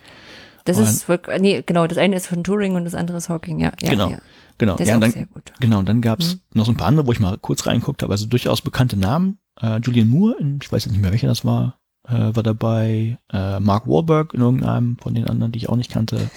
Das 0.66 0.78
und, 0.78 0.84
ist 0.84 1.08
wirklich, 1.08 1.40
nee, 1.42 1.64
genau, 1.66 1.88
das 1.88 1.98
eine 1.98 2.16
ist 2.18 2.28
von 2.28 2.44
Turing 2.44 2.76
und 2.76 2.86
das 2.86 2.94
andere 2.94 3.18
ist 3.18 3.30
Hawking, 3.30 3.60
ja. 3.60 3.72
ja 3.82 3.90
genau. 3.90 4.10
Ja. 4.10 4.18
Genau, 4.58 4.76
Der 4.76 4.86
ja, 4.86 5.00
dann, 5.00 5.12
sehr 5.12 5.26
gut. 5.26 5.54
genau, 5.60 5.80
und 5.80 5.90
dann 5.90 6.02
gab's 6.02 6.36
mhm. 6.36 6.42
noch 6.54 6.66
so 6.66 6.72
ein 6.72 6.78
paar 6.78 6.88
andere, 6.88 7.08
wo 7.08 7.12
ich 7.12 7.20
mal 7.20 7.38
kurz 7.40 7.66
reinguckt 7.66 8.04
habe, 8.04 8.12
also 8.12 8.28
durchaus 8.28 8.62
bekannte 8.62 8.98
Namen. 8.98 9.40
Äh, 9.60 9.80
Julian 9.80 10.10
Moore, 10.10 10.36
in, 10.40 10.60
ich 10.62 10.72
weiß 10.72 10.86
jetzt 10.86 10.92
nicht 10.92 11.02
mehr, 11.02 11.12
welcher 11.12 11.28
das 11.28 11.46
war, 11.46 11.80
äh, 12.08 12.36
war 12.36 12.44
dabei. 12.44 13.18
Äh, 13.32 13.60
Mark 13.60 13.88
Wahlberg 13.88 14.34
in 14.34 14.42
irgendeinem 14.42 14.98
von 14.98 15.16
den 15.16 15.28
anderen, 15.28 15.52
die 15.52 15.58
ich 15.58 15.70
auch 15.70 15.78
nicht 15.78 15.90
kannte. 15.90 16.30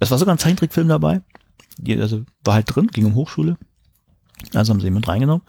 Es 0.00 0.10
war 0.10 0.18
sogar 0.18 0.34
ein 0.34 0.38
Zeichentrickfilm 0.38 0.88
dabei. 0.88 1.20
Die, 1.78 2.00
also 2.00 2.24
war 2.42 2.54
halt 2.54 2.74
drin, 2.74 2.88
ging 2.88 3.04
um 3.04 3.14
Hochschule. 3.14 3.58
Also 4.54 4.72
haben 4.72 4.80
sie 4.80 4.88
ihn 4.88 4.94
mit 4.94 5.06
reingenommen. 5.06 5.46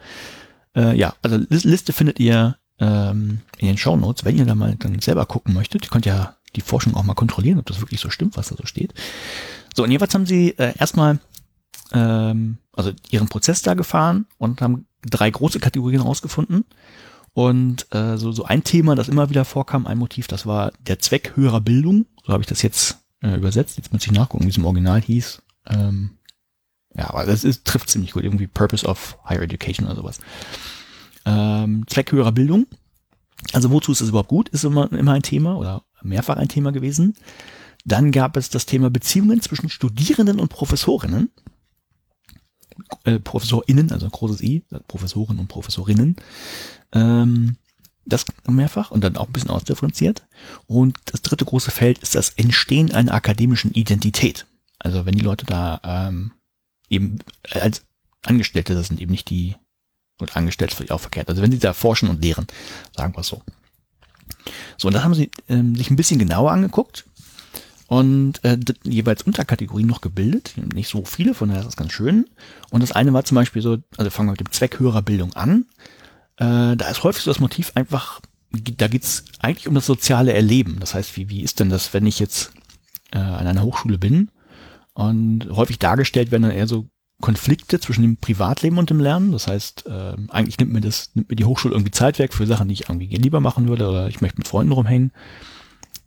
Äh, 0.76 0.96
ja, 0.96 1.16
also 1.24 1.38
Liste 1.50 1.94
findet 1.94 2.20
ihr 2.20 2.58
ähm, 2.84 3.42
in 3.58 3.68
den 3.68 3.78
Show 3.78 3.96
Notes, 3.96 4.26
wenn 4.26 4.38
ihr 4.38 4.46
da 4.46 4.56
mal 4.56 4.76
dann 4.76 5.00
selber 5.00 5.26
gucken 5.26 5.54
möchtet. 5.54 5.86
Ihr 5.86 5.90
könnt 5.90 6.06
ja 6.06 6.36
die 6.56 6.62
Forschung 6.62 6.96
auch 6.96 7.04
mal 7.04 7.14
kontrollieren, 7.14 7.60
ob 7.60 7.66
das 7.66 7.80
wirklich 7.80 8.02
so 8.02 8.10
stimmt, 8.10 8.38
was 8.38 8.50
da 8.50 8.56
so 8.56 8.66
steht. 8.66 8.94
So, 9.74 9.84
und 9.84 9.92
jeweils 9.92 10.14
haben 10.14 10.26
sie 10.26 10.50
äh, 10.58 10.78
erstmal 10.78 11.20
ähm, 11.94 12.58
also 12.74 12.92
ihren 13.10 13.30
Prozess 13.30 13.62
da 13.62 13.74
gefahren 13.74 14.26
und 14.38 14.62
haben 14.62 14.86
drei 15.02 15.30
große 15.30 15.60
Kategorien 15.60 16.02
rausgefunden. 16.02 16.66
Und 17.34 17.88
äh, 17.94 18.18
so, 18.18 18.32
so 18.32 18.46
ein 18.46 18.64
Thema, 18.64 18.96
das 18.96 19.10
immer 19.10 19.30
wieder 19.30 19.46
vorkam, 19.46 19.88
ein 19.88 19.98
Motiv, 19.98 20.28
das 20.28 20.46
war 20.46 20.72
der 20.80 21.00
Zweck 21.00 21.34
höherer 21.36 21.62
Bildung. 21.62 22.06
So 22.26 22.34
habe 22.34 22.44
ich 22.44 22.48
das 22.48 22.62
jetzt 22.62 23.00
äh, 23.22 23.36
übersetzt. 23.36 23.78
Jetzt 23.78 23.92
muss 23.92 24.06
ich 24.06 24.12
nachgucken, 24.12 24.46
wie 24.46 24.50
es 24.50 24.58
im 24.58 24.66
Original 24.66 25.02
hieß. 25.02 25.42
Ähm, 25.68 26.12
ja, 26.96 27.10
aber 27.10 27.26
das 27.26 27.44
ist, 27.44 27.66
trifft 27.66 27.90
ziemlich 27.90 28.12
gut. 28.12 28.24
Irgendwie 28.24 28.46
Purpose 28.46 28.86
of 28.86 29.18
Higher 29.28 29.42
Education 29.42 29.88
oder 29.88 29.96
sowas. 29.96 30.20
Ähm, 31.26 31.86
Zweck 31.88 32.12
höherer 32.12 32.32
Bildung. 32.32 32.68
Also 33.52 33.72
wozu 33.72 33.92
ist 33.92 34.02
es 34.02 34.10
überhaupt 34.10 34.30
gut, 34.30 34.50
ist 34.50 34.64
immer, 34.64 34.92
immer 34.92 35.14
ein 35.14 35.24
Thema 35.24 35.58
oder 35.58 35.84
mehrfach 36.02 36.38
ein 36.38 36.48
Thema 36.48 36.72
gewesen. 36.72 37.16
Dann 37.86 38.12
gab 38.12 38.38
es 38.38 38.50
das 38.50 38.66
Thema 38.66 38.90
Beziehungen 38.90 39.42
zwischen 39.42 39.70
Studierenden 39.70 40.40
und 40.40 40.50
Professorinnen. 40.50 41.30
Äh, 43.04 43.20
ProfessorInnen, 43.20 43.92
also 43.92 44.10
großes 44.10 44.42
I, 44.42 44.64
Professoren 44.88 45.40
und 45.40 45.48
Professorinnen. 45.48 46.16
Ähm, 46.94 47.58
das 48.06 48.26
mehrfach 48.48 48.92
und 48.92 49.04
dann 49.04 49.18
auch 49.18 49.28
ein 49.28 49.34
bisschen 49.34 49.50
ausdifferenziert. 49.50 50.26
Und 50.68 50.98
das 51.06 51.22
dritte 51.22 51.46
große 51.46 51.72
Feld 51.72 52.00
ist 52.00 52.16
das 52.16 52.30
Entstehen 52.32 52.92
einer 52.92 53.14
akademischen 53.14 53.72
Identität. 53.74 54.46
Also 54.80 55.06
wenn 55.06 55.16
die 55.16 55.24
Leute 55.24 55.46
da 55.46 55.80
ähm, 55.84 56.32
eben 56.90 57.20
als 57.50 57.86
Angestellte, 58.24 58.74
das 58.74 58.88
sind 58.88 59.00
eben 59.00 59.12
nicht 59.12 59.30
die 59.30 59.56
und 60.20 60.36
Angestellte 60.36 60.76
vielleicht 60.76 60.92
auch 60.92 61.00
verkehrt. 61.00 61.30
Also 61.30 61.42
wenn 61.42 61.52
sie 61.52 61.60
da 61.60 61.74
forschen 61.74 62.10
und 62.10 62.22
lehren, 62.22 62.48
sagen 62.96 63.16
wir 63.16 63.22
es 63.22 63.28
so. 63.28 63.42
So, 64.78 64.88
und 64.88 64.94
das 64.94 65.04
haben 65.04 65.14
sie 65.14 65.32
ähm, 65.50 65.76
sich 65.76 65.90
ein 65.90 65.96
bisschen 65.96 66.20
genauer 66.20 66.52
angeguckt 66.52 67.06
und 67.88 68.44
äh, 68.44 68.58
jeweils 68.84 69.24
Unterkategorien 69.24 69.88
noch 69.88 70.02
gebildet. 70.02 70.54
Nicht 70.74 70.90
so 70.90 71.06
viele, 71.06 71.34
von 71.34 71.50
daher 71.50 71.62
ist 71.62 71.68
das 71.68 71.76
ganz 71.76 71.92
schön. 71.92 72.26
Und 72.72 72.82
das 72.82 72.92
eine 72.92 73.14
war 73.14 73.24
zum 73.24 73.36
Beispiel 73.36 73.62
so, 73.62 73.78
also 73.98 74.10
fangen 74.10 74.30
wir 74.30 74.34
mit 74.34 74.40
dem 74.40 74.52
Zweck 74.52 74.80
höherer 74.80 75.02
Bildung 75.02 75.34
an. 75.34 75.66
Äh, 76.38 76.76
da 76.76 76.90
ist 76.90 77.04
häufig 77.04 77.24
so 77.24 77.32
das 77.32 77.40
Motiv 77.40 77.72
einfach, 77.76 78.20
da 78.52 78.88
geht's 78.88 79.26
eigentlich 79.40 79.68
um 79.68 79.76
das 79.76 79.86
soziale 79.86 80.34
Erleben. 80.34 80.80
Das 80.80 80.94
heißt, 80.94 81.16
wie, 81.18 81.30
wie 81.30 81.42
ist 81.42 81.60
denn 81.60 81.70
das, 81.70 81.94
wenn 81.94 82.06
ich 82.06 82.20
jetzt 82.20 82.52
äh, 83.12 83.20
an 83.20 83.48
einer 83.48 83.64
Hochschule 83.64 83.98
bin 83.98 84.32
und 84.94 85.50
häufig 85.52 85.80
dargestellt 85.80 86.32
werden 86.32 86.44
dann 86.44 86.52
eher 86.52 86.68
so 86.68 86.88
Konflikte 87.22 87.80
zwischen 87.80 88.02
dem 88.02 88.18
Privatleben 88.18 88.78
und 88.78 88.90
dem 88.90 89.00
Lernen. 89.00 89.32
Das 89.32 89.48
heißt, 89.48 89.86
äh, 89.86 90.16
eigentlich 90.30 90.60
nimmt 90.60 90.74
mir 90.74 90.82
das, 90.82 91.12
nimmt 91.14 91.30
mir 91.30 91.36
die 91.36 91.46
Hochschule 91.46 91.74
irgendwie 91.74 91.92
Zeit 91.92 92.20
weg 92.20 92.34
für 92.34 92.46
Sachen, 92.46 92.68
die 92.68 92.74
ich 92.74 92.90
irgendwie 92.90 93.08
lieber 93.08 93.40
machen 93.40 93.68
würde 93.68 93.90
oder 93.90 94.08
ich 94.08 94.22
möchte 94.22 94.40
mit 94.40 94.48
Freunden 94.48 94.74
rumhängen. 94.74 95.12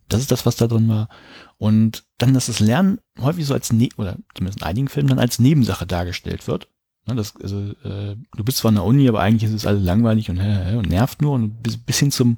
Das 0.09 0.21
ist 0.21 0.31
das, 0.31 0.45
was 0.45 0.55
da 0.55 0.67
drin 0.67 0.87
war. 0.87 1.09
Und 1.57 2.05
dann, 2.17 2.33
dass 2.33 2.45
das 2.45 2.59
Lernen 2.59 2.99
häufig 3.19 3.45
so 3.45 3.53
als, 3.53 3.73
ne 3.73 3.89
oder 3.97 4.17
zumindest 4.35 4.61
in 4.61 4.67
einigen 4.67 4.87
Filmen 4.87 5.09
dann 5.09 5.19
als 5.19 5.39
Nebensache 5.39 5.85
dargestellt 5.85 6.47
wird. 6.47 6.69
Ne, 7.07 7.15
das, 7.15 7.35
also, 7.41 7.71
äh, 7.83 8.15
du 8.35 8.43
bist 8.43 8.59
zwar 8.59 8.69
an 8.69 8.75
der 8.75 8.83
Uni, 8.83 9.07
aber 9.07 9.21
eigentlich 9.21 9.49
ist 9.49 9.55
es 9.55 9.65
alles 9.65 9.83
langweilig 9.83 10.29
und, 10.29 10.37
äh, 10.37 10.75
und 10.77 10.89
nervt 10.89 11.21
nur 11.21 11.33
und 11.33 11.63
bis, 11.63 11.77
bis 11.77 11.99
hin 11.99 12.11
zum, 12.11 12.37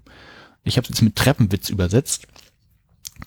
ich 0.63 0.78
habe 0.78 0.86
es 0.86 0.89
jetzt 0.89 1.01
mit 1.01 1.15
Treppenwitz 1.15 1.70
übersetzt. 1.70 2.28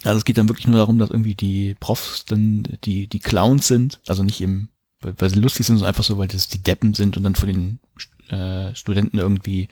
Also 0.04 0.18
es 0.18 0.24
geht 0.24 0.38
dann 0.38 0.48
wirklich 0.48 0.66
nur 0.66 0.78
darum, 0.78 0.98
dass 0.98 1.10
irgendwie 1.10 1.34
die 1.34 1.76
Profs 1.78 2.24
dann 2.24 2.66
die, 2.84 3.08
die 3.08 3.18
Clowns 3.18 3.68
sind, 3.68 4.00
also 4.06 4.22
nicht 4.22 4.40
im, 4.40 4.68
weil 5.02 5.30
sie 5.30 5.40
lustig 5.40 5.66
sind, 5.66 5.76
sondern 5.76 5.88
einfach 5.90 6.04
so, 6.04 6.18
weil 6.18 6.28
das 6.28 6.48
die 6.48 6.62
Deppen 6.62 6.94
sind 6.94 7.16
und 7.16 7.22
dann 7.22 7.34
von 7.34 7.48
den 7.48 7.78
äh, 8.28 8.74
Studenten 8.74 9.18
irgendwie 9.18 9.68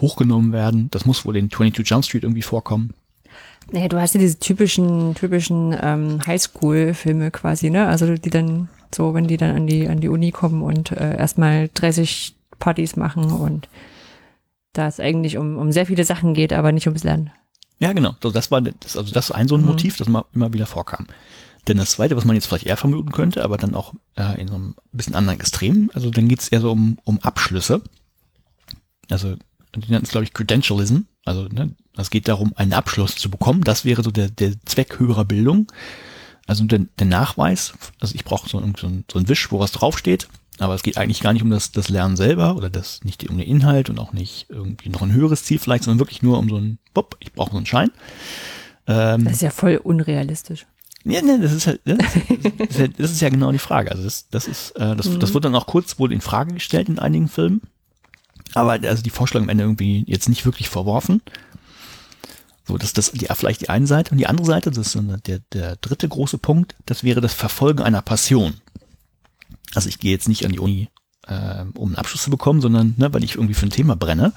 hochgenommen 0.00 0.52
werden. 0.52 0.88
Das 0.90 1.04
muss 1.06 1.24
wohl 1.24 1.36
in 1.36 1.50
22 1.50 1.88
Jump 1.88 2.04
Street 2.04 2.22
irgendwie 2.22 2.42
vorkommen. 2.42 2.94
Naja, 3.72 3.88
du 3.88 4.00
hast 4.00 4.14
ja 4.14 4.20
diese 4.20 4.38
typischen, 4.38 5.14
typischen 5.14 5.74
ähm, 5.80 6.20
Highschool-Filme 6.26 7.30
quasi, 7.30 7.70
ne? 7.70 7.86
Also 7.88 8.14
die 8.16 8.30
dann 8.30 8.68
so, 8.94 9.14
wenn 9.14 9.26
die 9.26 9.36
dann 9.36 9.56
an 9.56 9.66
die, 9.66 9.88
an 9.88 10.00
die 10.00 10.08
Uni 10.08 10.30
kommen 10.30 10.62
und 10.62 10.92
äh, 10.92 11.16
erstmal 11.16 11.70
30 11.72 12.34
Partys 12.58 12.96
machen 12.96 13.24
und 13.32 13.68
da 14.72 14.86
es 14.86 15.00
eigentlich 15.00 15.38
um, 15.38 15.56
um 15.56 15.72
sehr 15.72 15.86
viele 15.86 16.04
Sachen 16.04 16.34
geht, 16.34 16.52
aber 16.52 16.72
nicht 16.72 16.86
ums 16.86 17.04
Lernen. 17.04 17.30
Ja, 17.78 17.92
genau. 17.92 18.14
Das 18.20 18.50
war 18.50 18.60
das, 18.60 18.96
also 18.96 19.12
das 19.12 19.30
ist 19.30 19.34
ein 19.34 19.48
so 19.48 19.56
ein 19.56 19.62
Mhm. 19.62 19.66
Motiv, 19.68 19.96
das 19.96 20.08
mal, 20.08 20.24
immer 20.34 20.52
wieder 20.52 20.66
vorkam. 20.66 21.06
Denn 21.66 21.78
das 21.78 21.92
zweite, 21.92 22.16
was 22.16 22.24
man 22.24 22.36
jetzt 22.36 22.46
vielleicht 22.46 22.66
eher 22.66 22.76
vermuten 22.76 23.12
könnte, 23.12 23.42
aber 23.42 23.56
dann 23.56 23.74
auch 23.74 23.94
äh, 24.16 24.40
in 24.40 24.48
so 24.48 24.54
einem 24.54 24.74
bisschen 24.92 25.14
anderen 25.14 25.40
Extrem, 25.40 25.90
also 25.94 26.10
dann 26.10 26.28
geht's 26.28 26.48
eher 26.48 26.60
so 26.60 26.72
um, 26.72 26.98
um 27.04 27.18
Abschlüsse. 27.20 27.82
Also 29.10 29.36
die 29.74 29.90
nannten 29.90 30.06
es, 30.06 30.10
glaube 30.10 30.24
ich, 30.24 30.34
Credentialism. 30.34 30.98
Also 31.24 31.44
ne, 31.44 31.74
es 31.96 32.10
geht 32.10 32.28
darum, 32.28 32.52
einen 32.56 32.72
Abschluss 32.72 33.16
zu 33.16 33.30
bekommen. 33.30 33.62
Das 33.62 33.84
wäre 33.84 34.02
so 34.02 34.10
der, 34.10 34.28
der 34.28 34.52
Zweck 34.66 34.98
höherer 34.98 35.24
Bildung. 35.24 35.70
Also 36.46 36.64
der, 36.64 36.80
der 36.98 37.06
Nachweis, 37.06 37.72
also 38.00 38.14
ich 38.14 38.24
brauche 38.24 38.48
so, 38.48 38.60
so, 38.78 38.90
so 39.10 39.18
ein 39.18 39.28
Wisch, 39.28 39.50
wo 39.50 39.60
was 39.60 39.72
draufsteht, 39.72 40.28
aber 40.58 40.74
es 40.74 40.82
geht 40.82 40.98
eigentlich 40.98 41.20
gar 41.20 41.32
nicht 41.32 41.42
um 41.42 41.48
das, 41.48 41.72
das 41.72 41.88
Lernen 41.88 42.16
selber 42.16 42.56
oder 42.56 42.68
das 42.68 43.02
nicht 43.02 43.28
um 43.30 43.38
den 43.38 43.48
Inhalt 43.48 43.88
und 43.88 43.98
auch 43.98 44.12
nicht 44.12 44.46
irgendwie 44.50 44.90
noch 44.90 45.00
ein 45.00 45.12
höheres 45.12 45.44
Ziel 45.44 45.58
vielleicht, 45.58 45.84
sondern 45.84 46.00
wirklich 46.00 46.22
nur 46.22 46.38
um 46.38 46.50
so 46.50 46.56
ein, 46.56 46.78
Bob, 46.92 47.16
ich 47.20 47.32
brauche 47.32 47.52
so 47.52 47.56
einen 47.56 47.66
Schein. 47.66 47.90
Ähm, 48.86 49.24
Das 49.24 49.34
ist 49.34 49.42
ja 49.42 49.50
voll 49.50 49.80
unrealistisch. 49.82 50.66
Ja, 51.04 51.20
ne, 51.22 51.38
das 51.40 51.52
ist 51.52 51.66
halt, 51.66 51.80
das 51.84 51.98
ist, 52.16 52.78
ja, 52.78 52.88
das 52.88 53.10
ist 53.10 53.20
ja 53.20 53.28
genau 53.28 53.52
die 53.52 53.58
Frage. 53.58 53.90
Also 53.90 54.02
das, 54.04 54.28
das 54.30 54.48
ist, 54.48 54.70
äh, 54.72 54.96
das, 54.96 55.18
das 55.18 55.34
wird 55.34 55.44
dann 55.44 55.54
auch 55.54 55.66
kurz 55.66 55.98
wohl 55.98 56.12
in 56.12 56.20
Frage 56.20 56.54
gestellt 56.54 56.88
in 56.88 56.98
einigen 56.98 57.28
Filmen. 57.28 57.60
Aber 58.54 58.72
also 58.72 59.02
die 59.02 59.10
Vorstellung 59.10 59.46
am 59.46 59.50
Ende 59.50 59.64
irgendwie 59.64 60.04
jetzt 60.06 60.28
nicht 60.28 60.44
wirklich 60.46 60.68
verworfen. 60.68 61.20
So, 62.66 62.78
das 62.78 62.94
das 62.94 63.12
die, 63.12 63.26
vielleicht 63.34 63.60
die 63.60 63.68
eine 63.68 63.86
Seite 63.86 64.12
und 64.12 64.18
die 64.18 64.26
andere 64.26 64.46
Seite, 64.46 64.70
das 64.70 64.94
ist 64.94 64.98
der, 65.26 65.40
der 65.52 65.76
dritte 65.76 66.08
große 66.08 66.38
Punkt, 66.38 66.74
das 66.86 67.04
wäre 67.04 67.20
das 67.20 67.34
Verfolgen 67.34 67.82
einer 67.82 68.00
Passion. 68.00 68.54
Also 69.74 69.88
ich 69.88 69.98
gehe 69.98 70.12
jetzt 70.12 70.28
nicht 70.28 70.46
an 70.46 70.52
die 70.52 70.60
Uni, 70.60 70.88
äh, 71.26 71.64
um 71.74 71.88
einen 71.88 71.96
Abschluss 71.96 72.22
zu 72.22 72.30
bekommen, 72.30 72.62
sondern 72.62 72.94
ne, 72.96 73.12
weil 73.12 73.24
ich 73.24 73.34
irgendwie 73.34 73.54
für 73.54 73.66
ein 73.66 73.70
Thema 73.70 73.96
brenne. 73.96 74.32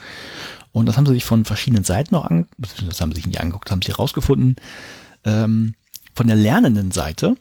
Und 0.74 0.88
das 0.88 0.98
haben 0.98 1.06
sie 1.06 1.14
sich 1.14 1.26
von 1.26 1.46
verschiedenen 1.46 1.86
Seiten 1.86 2.14
noch 2.14 2.26
angeguckt, 2.26 2.84
das 2.86 3.00
haben 3.00 3.12
sie 3.12 3.18
sich 3.18 3.28
nicht 3.28 3.40
angeguckt, 3.40 3.72
haben 3.72 3.82
sie 3.82 3.92
herausgefunden. 3.92 4.58
Ähm, 5.24 5.76
von 6.18 6.28
der 6.28 6.36
lernenden 6.36 6.92
Seite 6.92 7.38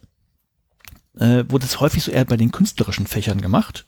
äh, 1.18 1.44
wurde 1.48 1.64
es 1.64 1.80
häufig 1.80 2.04
so 2.04 2.12
eher 2.12 2.26
bei 2.26 2.36
den 2.36 2.52
künstlerischen 2.52 3.06
Fächern 3.06 3.40
gemacht. 3.40 3.86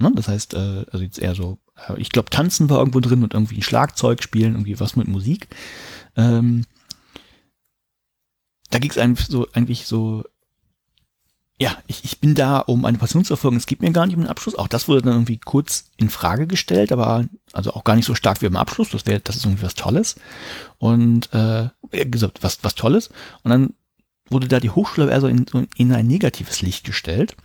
Ne? 0.00 0.10
Das 0.14 0.28
heißt, 0.28 0.54
äh, 0.54 0.86
also 0.90 1.04
jetzt 1.04 1.18
eher 1.18 1.34
so, 1.34 1.58
äh, 1.88 2.00
ich 2.00 2.08
glaube, 2.08 2.30
Tanzen 2.30 2.70
war 2.70 2.78
irgendwo 2.78 3.00
drin 3.00 3.22
und 3.22 3.34
irgendwie 3.34 3.58
ein 3.58 3.62
Schlagzeug 3.62 4.22
spielen, 4.22 4.54
irgendwie 4.54 4.80
was 4.80 4.96
mit 4.96 5.08
Musik. 5.08 5.48
Ähm, 6.16 6.64
da 8.70 8.78
ging 8.78 8.90
es 8.90 8.96
eigentlich 8.96 9.26
so, 9.26 9.46
eigentlich 9.52 9.86
so, 9.86 10.24
ja, 11.60 11.76
ich, 11.86 12.02
ich 12.04 12.18
bin 12.18 12.34
da, 12.34 12.60
um 12.60 12.86
eine 12.86 12.96
Passion 12.96 13.26
zu 13.26 13.34
erfolgen. 13.34 13.58
Es 13.58 13.66
geht 13.66 13.82
mir 13.82 13.90
gar 13.90 14.06
nicht 14.06 14.16
um 14.16 14.22
den 14.22 14.30
Abschluss. 14.30 14.54
Auch 14.54 14.68
das 14.68 14.88
wurde 14.88 15.02
dann 15.02 15.12
irgendwie 15.12 15.38
kurz 15.38 15.90
in 15.98 16.08
Frage 16.08 16.46
gestellt, 16.46 16.92
aber 16.92 17.26
also 17.52 17.74
auch 17.74 17.84
gar 17.84 17.96
nicht 17.96 18.06
so 18.06 18.14
stark 18.14 18.40
wie 18.40 18.46
im 18.46 18.56
Abschluss. 18.56 18.88
Das 18.88 19.04
wäre, 19.04 19.20
das 19.20 19.36
ist 19.36 19.44
irgendwie 19.44 19.64
was 19.64 19.74
Tolles. 19.74 20.16
Und 20.78 21.28
äh, 21.34 21.68
gesagt, 22.06 22.42
was, 22.42 22.60
was 22.62 22.74
Tolles. 22.74 23.10
Und 23.42 23.50
dann 23.50 23.74
wurde 24.30 24.48
da 24.48 24.60
die 24.60 24.70
Hochschule 24.70 25.10
eher 25.10 25.20
so 25.20 25.28
in, 25.28 25.46
in 25.76 25.92
ein 25.92 26.06
negatives 26.06 26.62
Licht 26.62 26.84
gestellt, 26.84 27.36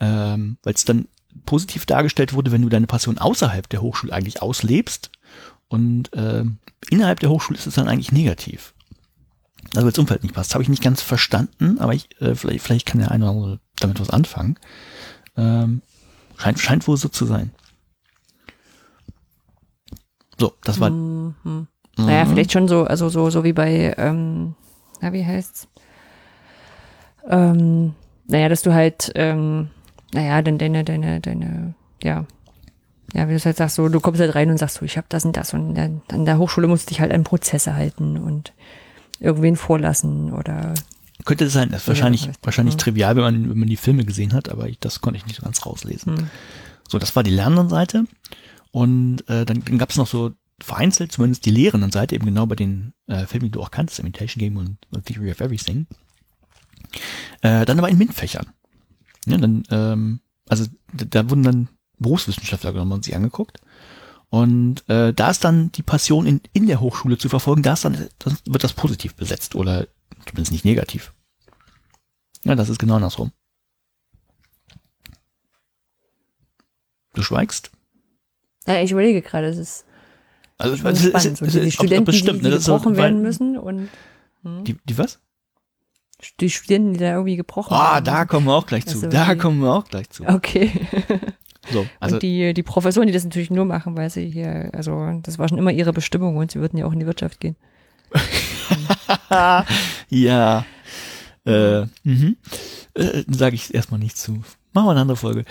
ähm, 0.00 0.58
weil 0.62 0.74
es 0.74 0.84
dann 0.84 1.08
positiv 1.46 1.86
dargestellt 1.86 2.32
wurde, 2.32 2.52
wenn 2.52 2.62
du 2.62 2.68
deine 2.68 2.86
Passion 2.86 3.18
außerhalb 3.18 3.68
der 3.68 3.82
Hochschule 3.82 4.12
eigentlich 4.12 4.42
auslebst 4.42 5.10
und 5.68 6.12
äh, 6.14 6.44
innerhalb 6.90 7.20
der 7.20 7.30
Hochschule 7.30 7.58
ist 7.58 7.66
es 7.66 7.74
dann 7.74 7.88
eigentlich 7.88 8.12
negativ. 8.12 8.74
Also 9.74 9.86
weil 9.86 9.92
das 9.92 9.98
Umfeld 9.98 10.22
nicht 10.22 10.34
passt. 10.34 10.54
Habe 10.54 10.62
ich 10.62 10.68
nicht 10.68 10.82
ganz 10.82 11.02
verstanden, 11.02 11.78
aber 11.78 11.94
ich, 11.94 12.08
äh, 12.20 12.34
vielleicht, 12.34 12.62
vielleicht 12.62 12.86
kann 12.86 13.00
der 13.00 13.10
eine 13.10 13.24
oder 13.24 13.32
andere 13.32 13.60
damit 13.76 13.98
was 13.98 14.10
anfangen. 14.10 14.58
Ähm, 15.36 15.82
scheint, 16.36 16.60
scheint 16.60 16.86
wohl 16.86 16.96
so 16.96 17.08
zu 17.08 17.24
sein. 17.24 17.50
So, 20.38 20.52
das 20.64 20.80
war. 20.80 20.90
Mhm. 20.90 21.66
Naja, 21.96 22.26
vielleicht 22.26 22.52
schon 22.52 22.66
so, 22.66 22.84
also 22.84 23.08
so, 23.08 23.30
so 23.30 23.44
wie 23.44 23.52
bei, 23.52 23.94
ähm, 23.96 24.54
na, 25.00 25.12
wie 25.12 25.24
heißt's? 25.24 25.68
Ähm, 27.28 27.94
naja, 28.26 28.48
dass 28.48 28.62
du 28.62 28.72
halt, 28.72 29.12
ähm, 29.14 29.68
naja, 30.12 30.40
dann 30.42 30.58
deine, 30.58 30.84
deine, 30.84 31.20
deine, 31.20 31.74
ja, 32.02 32.26
ja, 33.12 33.26
wie 33.28 33.32
du 33.32 33.36
es 33.36 33.46
halt 33.46 33.56
sagst, 33.56 33.76
so, 33.76 33.88
du 33.88 34.00
kommst 34.00 34.20
halt 34.20 34.34
rein 34.34 34.50
und 34.50 34.58
sagst 34.58 34.76
so, 34.76 34.84
ich 34.84 34.96
habe 34.96 35.06
das 35.08 35.24
und 35.24 35.36
das 35.36 35.54
und 35.54 35.74
dann 35.74 36.02
an 36.10 36.24
der 36.24 36.38
Hochschule 36.38 36.66
musst 36.66 36.86
du 36.86 36.88
dich 36.90 37.00
halt 37.00 37.12
an 37.12 37.22
Prozesse 37.24 37.74
halten 37.76 38.16
und 38.18 38.52
irgendwen 39.20 39.56
vorlassen 39.56 40.32
oder 40.32 40.74
Könnte 41.24 41.48
sein, 41.48 41.70
das 41.70 41.82
ist 41.82 41.88
wahrscheinlich, 41.88 42.22
vielleicht. 42.22 42.44
wahrscheinlich 42.44 42.74
Mhm. 42.74 42.78
trivial, 42.78 43.16
wenn 43.16 43.22
man, 43.22 43.50
wenn 43.50 43.58
man 43.58 43.68
die 43.68 43.76
Filme 43.76 44.04
gesehen 44.04 44.32
hat, 44.32 44.48
aber 44.48 44.68
ich, 44.68 44.78
das 44.80 45.00
konnte 45.00 45.16
ich 45.18 45.26
nicht 45.26 45.36
so 45.36 45.42
ganz 45.42 45.64
rauslesen. 45.64 46.18
Hm. 46.18 46.30
So, 46.88 46.98
das 46.98 47.14
war 47.14 47.22
die 47.22 47.30
lernenden 47.30 47.68
Seite. 47.68 48.04
Und 48.72 49.20
äh, 49.28 49.46
dann, 49.46 49.62
dann 49.64 49.78
gab 49.78 49.90
es 49.90 49.96
noch 49.96 50.08
so 50.08 50.32
vereinzelt 50.60 51.12
zumindest 51.12 51.46
die 51.46 51.50
lehrenden 51.50 51.92
Seite, 51.92 52.14
eben 52.14 52.26
genau 52.26 52.46
bei 52.46 52.56
den 52.56 52.92
äh, 53.06 53.26
Filmen, 53.26 53.46
die 53.46 53.50
du 53.52 53.62
auch 53.62 53.70
kannst, 53.70 53.98
Imitation 54.00 54.40
Game 54.40 54.56
und, 54.56 54.78
und 54.90 55.06
Theory 55.06 55.30
of 55.30 55.40
Everything. 55.40 55.86
Äh, 57.42 57.64
dann 57.64 57.78
aber 57.78 57.88
in 57.88 57.98
MINT-Fächern. 57.98 58.46
Ja, 59.26 59.38
dann, 59.38 59.62
ähm, 59.70 60.20
also 60.48 60.66
da, 60.92 61.28
wurden 61.30 61.42
dann 61.42 61.68
Berufswissenschaftler 61.98 62.72
genommen 62.72 62.92
und 62.92 63.04
sich 63.04 63.14
angeguckt. 63.16 63.58
Und 64.30 64.88
äh, 64.88 65.12
da 65.14 65.30
ist 65.30 65.44
dann 65.44 65.70
die 65.72 65.82
Passion 65.82 66.26
in, 66.26 66.40
in 66.52 66.66
der 66.66 66.80
Hochschule 66.80 67.16
zu 67.18 67.28
verfolgen, 67.28 67.62
da 67.62 67.74
ist 67.74 67.84
dann, 67.84 68.08
das 68.18 68.34
wird 68.46 68.64
das 68.64 68.72
positiv 68.72 69.14
besetzt 69.14 69.54
oder 69.54 69.86
zumindest 70.26 70.52
nicht 70.52 70.64
negativ. 70.64 71.12
Ja, 72.42 72.54
das 72.56 72.68
ist 72.68 72.78
genau 72.78 72.96
andersrum. 72.96 73.30
Du 77.14 77.22
schweigst? 77.22 77.70
Ja, 78.66 78.80
ich 78.82 78.90
überlege 78.90 79.22
gerade, 79.22 79.46
es 79.46 79.56
ist 79.58 79.84
Also 80.58 80.74
ist- 80.74 80.80
spannend. 80.80 80.98
es 80.98 81.38
So, 81.38 81.44
ist- 81.46 81.54
die 81.66 81.70
Studenten, 81.70 82.10
es 82.10 82.16
stimmt, 82.16 82.40
die, 82.40 82.44
ne, 82.44 82.50
die 82.50 82.56
ist 82.56 82.64
so, 82.64 82.74
gebrochen 82.74 82.96
werden 82.96 83.22
müssen 83.22 83.56
und 83.56 83.88
Die, 84.42 84.76
die 84.84 84.98
was? 84.98 85.20
Die 86.40 86.50
Studenten, 86.50 86.94
die 86.94 86.98
da 87.00 87.12
irgendwie 87.12 87.36
gebrochen 87.36 87.72
Ah, 87.74 87.94
werden 87.94 88.04
da 88.04 88.12
müssen. 88.14 88.28
kommen 88.28 88.46
wir 88.46 88.54
auch 88.54 88.66
gleich 88.66 88.86
zu. 88.86 88.96
Also 88.96 89.08
da 89.08 89.32
die- 89.34 89.38
kommen 89.38 89.60
wir 89.60 89.72
auch 89.72 89.84
gleich 89.84 90.10
zu. 90.10 90.24
Okay. 90.26 90.70
So, 91.72 91.86
also 91.98 92.16
und 92.16 92.22
die, 92.22 92.52
die 92.52 92.62
Professoren, 92.62 93.06
die 93.06 93.12
das 93.14 93.24
natürlich 93.24 93.50
nur 93.50 93.64
machen, 93.64 93.96
weil 93.96 94.10
sie 94.10 94.28
hier, 94.28 94.68
also 94.74 95.18
das 95.22 95.38
war 95.38 95.48
schon 95.48 95.56
immer 95.56 95.72
ihre 95.72 95.94
Bestimmung 95.94 96.36
und 96.36 96.50
sie 96.50 96.60
würden 96.60 96.76
ja 96.78 96.84
auch 96.84 96.92
in 96.92 97.00
die 97.00 97.06
Wirtschaft 97.06 97.40
gehen. 97.40 97.56
ja, 100.10 100.64
äh, 101.46 101.80
mhm. 102.04 102.36
äh, 102.94 103.22
sage 103.28 103.54
ich 103.54 103.74
erstmal 103.74 104.00
nicht 104.00 104.16
zu. 104.16 104.42
Machen 104.72 104.86
wir 104.86 104.90
eine 104.90 105.00
andere 105.00 105.16
Folge. 105.16 105.44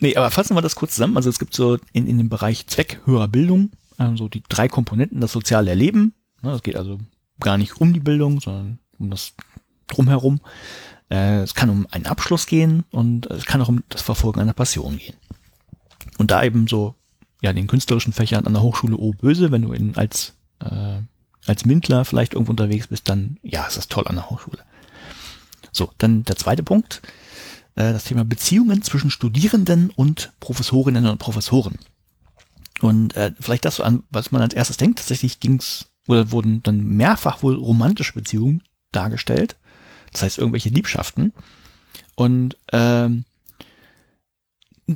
Nee, 0.00 0.16
aber 0.16 0.30
fassen 0.30 0.56
wir 0.56 0.60
das 0.62 0.74
kurz 0.76 0.94
zusammen. 0.94 1.16
Also 1.16 1.28
es 1.30 1.38
gibt 1.38 1.54
so 1.54 1.78
in, 1.92 2.06
in 2.06 2.18
dem 2.18 2.28
Bereich 2.28 2.66
Zweck 2.66 3.00
höherer 3.04 3.28
Bildung, 3.28 3.70
also 3.96 4.28
die 4.28 4.42
drei 4.48 4.68
Komponenten, 4.68 5.20
das 5.20 5.32
soziale 5.32 5.70
Erleben. 5.70 6.14
Ne, 6.42 6.52
Es 6.52 6.62
geht 6.62 6.76
also 6.76 6.98
gar 7.40 7.58
nicht 7.58 7.80
um 7.80 7.92
die 7.92 8.00
Bildung, 8.00 8.40
sondern 8.40 8.78
um 8.98 9.10
das 9.10 9.34
drumherum. 9.88 10.40
Äh, 11.10 11.40
es 11.40 11.54
kann 11.54 11.70
um 11.70 11.86
einen 11.90 12.06
Abschluss 12.06 12.46
gehen 12.46 12.84
und 12.90 13.26
es 13.26 13.46
kann 13.46 13.60
auch 13.62 13.68
um 13.68 13.82
das 13.88 14.02
Verfolgen 14.02 14.40
einer 14.40 14.52
Passion 14.52 14.98
gehen. 14.98 15.14
Und 16.18 16.30
da 16.30 16.42
eben 16.42 16.66
so, 16.66 16.94
ja, 17.42 17.52
den 17.52 17.66
künstlerischen 17.66 18.12
Fächern 18.12 18.46
an 18.46 18.52
der 18.52 18.62
Hochschule, 18.62 18.96
oh 18.96 19.12
böse, 19.12 19.50
wenn 19.50 19.62
du 19.62 19.72
in, 19.72 19.96
als, 19.96 20.34
äh, 20.60 20.98
als 21.46 21.64
Mintler 21.64 22.04
vielleicht 22.04 22.34
irgendwo 22.34 22.50
unterwegs 22.50 22.88
bist, 22.88 23.08
dann, 23.08 23.38
ja, 23.42 23.66
ist 23.66 23.76
das 23.76 23.88
toll 23.88 24.06
an 24.06 24.16
der 24.16 24.30
Hochschule. 24.30 24.58
So, 25.72 25.90
dann 25.98 26.24
der 26.24 26.36
zweite 26.36 26.62
Punkt, 26.62 27.02
äh, 27.76 27.92
das 27.92 28.04
Thema 28.04 28.24
Beziehungen 28.24 28.82
zwischen 28.82 29.10
Studierenden 29.10 29.90
und 29.90 30.32
Professorinnen 30.40 31.06
und 31.06 31.18
Professoren. 31.18 31.78
Und 32.80 33.16
äh, 33.16 33.32
vielleicht 33.40 33.64
das, 33.64 33.80
was 34.10 34.32
man 34.32 34.42
als 34.42 34.54
erstes 34.54 34.76
denkt, 34.76 34.98
tatsächlich 34.98 35.40
ging's 35.40 35.86
oder 36.06 36.30
wurden 36.30 36.62
dann 36.62 36.84
mehrfach 36.84 37.42
wohl 37.42 37.54
romantische 37.54 38.14
Beziehungen 38.14 38.62
dargestellt. 38.92 39.56
Das 40.12 40.22
heißt, 40.22 40.38
irgendwelche 40.38 40.70
Liebschaften. 40.70 41.32
Und 42.14 42.56
ähm, 42.72 43.24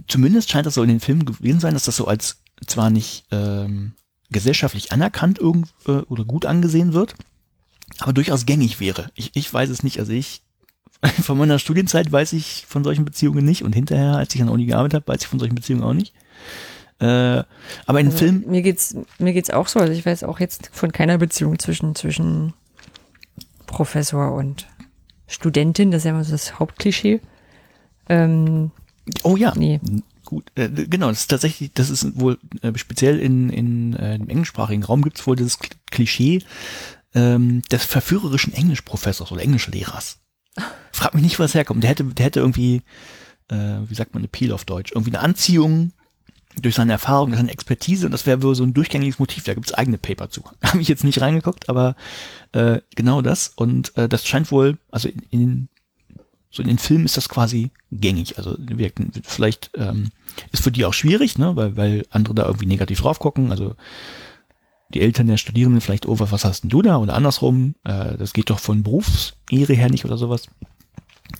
zumindest 0.08 0.50
scheint 0.50 0.66
das 0.66 0.74
so 0.74 0.82
in 0.82 0.88
den 0.88 1.00
Filmen 1.00 1.24
gewesen 1.24 1.60
sein, 1.60 1.74
dass 1.74 1.84
das 1.84 1.96
so 1.96 2.06
als 2.06 2.38
zwar 2.66 2.90
nicht 2.90 3.24
ähm, 3.30 3.92
gesellschaftlich 4.30 4.92
anerkannt 4.92 5.38
irgend, 5.38 5.68
äh, 5.86 5.92
oder 5.92 6.24
gut 6.24 6.46
angesehen 6.46 6.92
wird, 6.92 7.14
aber 7.98 8.12
durchaus 8.12 8.46
gängig 8.46 8.80
wäre. 8.80 9.10
Ich, 9.14 9.32
ich 9.34 9.52
weiß 9.52 9.70
es 9.70 9.82
nicht. 9.82 9.98
Also 9.98 10.12
ich 10.12 10.42
von 11.22 11.36
meiner 11.36 11.58
Studienzeit 11.58 12.10
weiß 12.10 12.32
ich 12.32 12.64
von 12.68 12.84
solchen 12.84 13.04
Beziehungen 13.04 13.44
nicht 13.44 13.64
und 13.64 13.74
hinterher, 13.74 14.16
als 14.16 14.34
ich 14.34 14.40
an 14.40 14.46
der 14.46 14.54
Uni 14.54 14.66
gearbeitet 14.66 14.94
habe, 14.94 15.12
weiß 15.12 15.22
ich 15.22 15.28
von 15.28 15.38
solchen 15.38 15.54
Beziehungen 15.54 15.82
auch 15.82 15.94
nicht. 15.94 16.14
Äh, 17.00 17.42
aber 17.86 18.00
in 18.00 18.06
Also, 18.06 18.18
Filmen, 18.18 18.48
Mir 18.48 18.62
geht's, 18.62 18.96
mir 19.18 19.32
geht's 19.32 19.50
auch 19.50 19.66
so. 19.66 19.80
Also 19.80 19.92
ich 19.92 20.06
weiß 20.06 20.22
auch 20.24 20.38
jetzt 20.38 20.70
von 20.72 20.92
keiner 20.92 21.18
Beziehung 21.18 21.58
zwischen, 21.58 21.96
zwischen 21.96 22.54
Professor 23.66 24.32
und 24.32 24.68
Studentin, 25.26 25.90
das 25.90 26.00
ist 26.00 26.04
ja 26.04 26.10
immer 26.10 26.24
so 26.24 26.32
das 26.32 26.58
Hauptklischee. 26.58 27.20
Ähm, 28.08 28.70
Oh 29.22 29.36
ja. 29.36 29.52
Nee. 29.56 29.80
Gut, 30.24 30.50
äh, 30.54 30.68
genau, 30.68 31.08
das 31.08 31.20
ist 31.20 31.28
tatsächlich, 31.28 31.72
das 31.74 31.90
ist 31.90 32.18
wohl 32.18 32.38
äh, 32.62 32.72
speziell 32.76 33.18
in, 33.18 33.50
in 33.50 33.94
äh, 33.94 34.14
im 34.14 34.28
englischsprachigen 34.28 34.84
Raum 34.84 35.02
gibt 35.02 35.18
es 35.18 35.26
wohl 35.26 35.36
dieses 35.36 35.58
Klischee 35.90 36.42
ähm, 37.14 37.62
des 37.70 37.84
verführerischen 37.84 38.54
Englischprofessors 38.54 39.32
oder 39.32 39.42
Englischlehrers. 39.42 40.20
Frag 40.92 41.14
mich 41.14 41.24
nicht, 41.24 41.38
wo 41.38 41.42
das 41.42 41.54
herkommt. 41.54 41.82
Der 41.82 41.90
hätte, 41.90 42.04
der 42.04 42.26
hätte 42.26 42.40
irgendwie, 42.40 42.82
äh, 43.48 43.78
wie 43.86 43.94
sagt 43.94 44.14
man, 44.14 44.22
eine 44.22 44.28
Peel 44.28 44.52
auf 44.52 44.64
Deutsch, 44.64 44.92
irgendwie 44.92 45.10
eine 45.10 45.20
Anziehung 45.20 45.92
durch 46.60 46.74
seine 46.74 46.92
Erfahrung, 46.92 47.30
durch 47.30 47.38
seine 47.38 47.52
Expertise 47.52 48.06
und 48.06 48.12
das 48.12 48.26
wäre 48.26 48.54
so 48.54 48.62
ein 48.62 48.74
durchgängiges 48.74 49.18
Motiv. 49.18 49.44
Da 49.44 49.54
gibt's 49.54 49.72
eigene 49.72 49.98
Paper 49.98 50.30
zu. 50.30 50.42
Habe 50.62 50.80
ich 50.80 50.88
jetzt 50.88 51.04
nicht 51.04 51.20
reingeguckt, 51.20 51.68
aber 51.68 51.96
äh, 52.52 52.80
genau 52.94 53.22
das. 53.22 53.52
Und 53.54 53.96
äh, 53.96 54.08
das 54.08 54.26
scheint 54.26 54.50
wohl, 54.50 54.78
also 54.90 55.08
in, 55.08 55.22
in 55.30 55.68
so 56.50 56.62
in 56.62 56.68
den 56.68 56.78
Filmen 56.78 57.06
ist 57.06 57.16
das 57.16 57.30
quasi 57.30 57.70
gängig. 57.90 58.36
Also 58.36 58.56
wir, 58.58 58.92
vielleicht 59.22 59.70
ähm, 59.74 60.10
ist 60.52 60.62
für 60.62 60.70
die 60.70 60.84
auch 60.84 60.92
schwierig, 60.92 61.38
ne, 61.38 61.56
weil, 61.56 61.76
weil 61.78 62.06
andere 62.10 62.34
da 62.34 62.44
irgendwie 62.44 62.66
negativ 62.66 63.00
drauf 63.00 63.18
gucken. 63.18 63.50
Also 63.50 63.74
die 64.92 65.00
Eltern 65.00 65.28
der 65.28 65.38
Studierenden 65.38 65.80
vielleicht, 65.80 66.04
oh, 66.06 66.18
was 66.18 66.44
hast 66.44 66.62
denn 66.62 66.70
du 66.70 66.82
da? 66.82 66.98
Oder 66.98 67.14
andersrum, 67.14 67.74
äh, 67.84 68.18
das 68.18 68.34
geht 68.34 68.50
doch 68.50 68.58
von 68.58 68.82
Berufsehre 68.82 69.72
her 69.72 69.90
nicht 69.90 70.04
oder 70.04 70.18
sowas. 70.18 70.48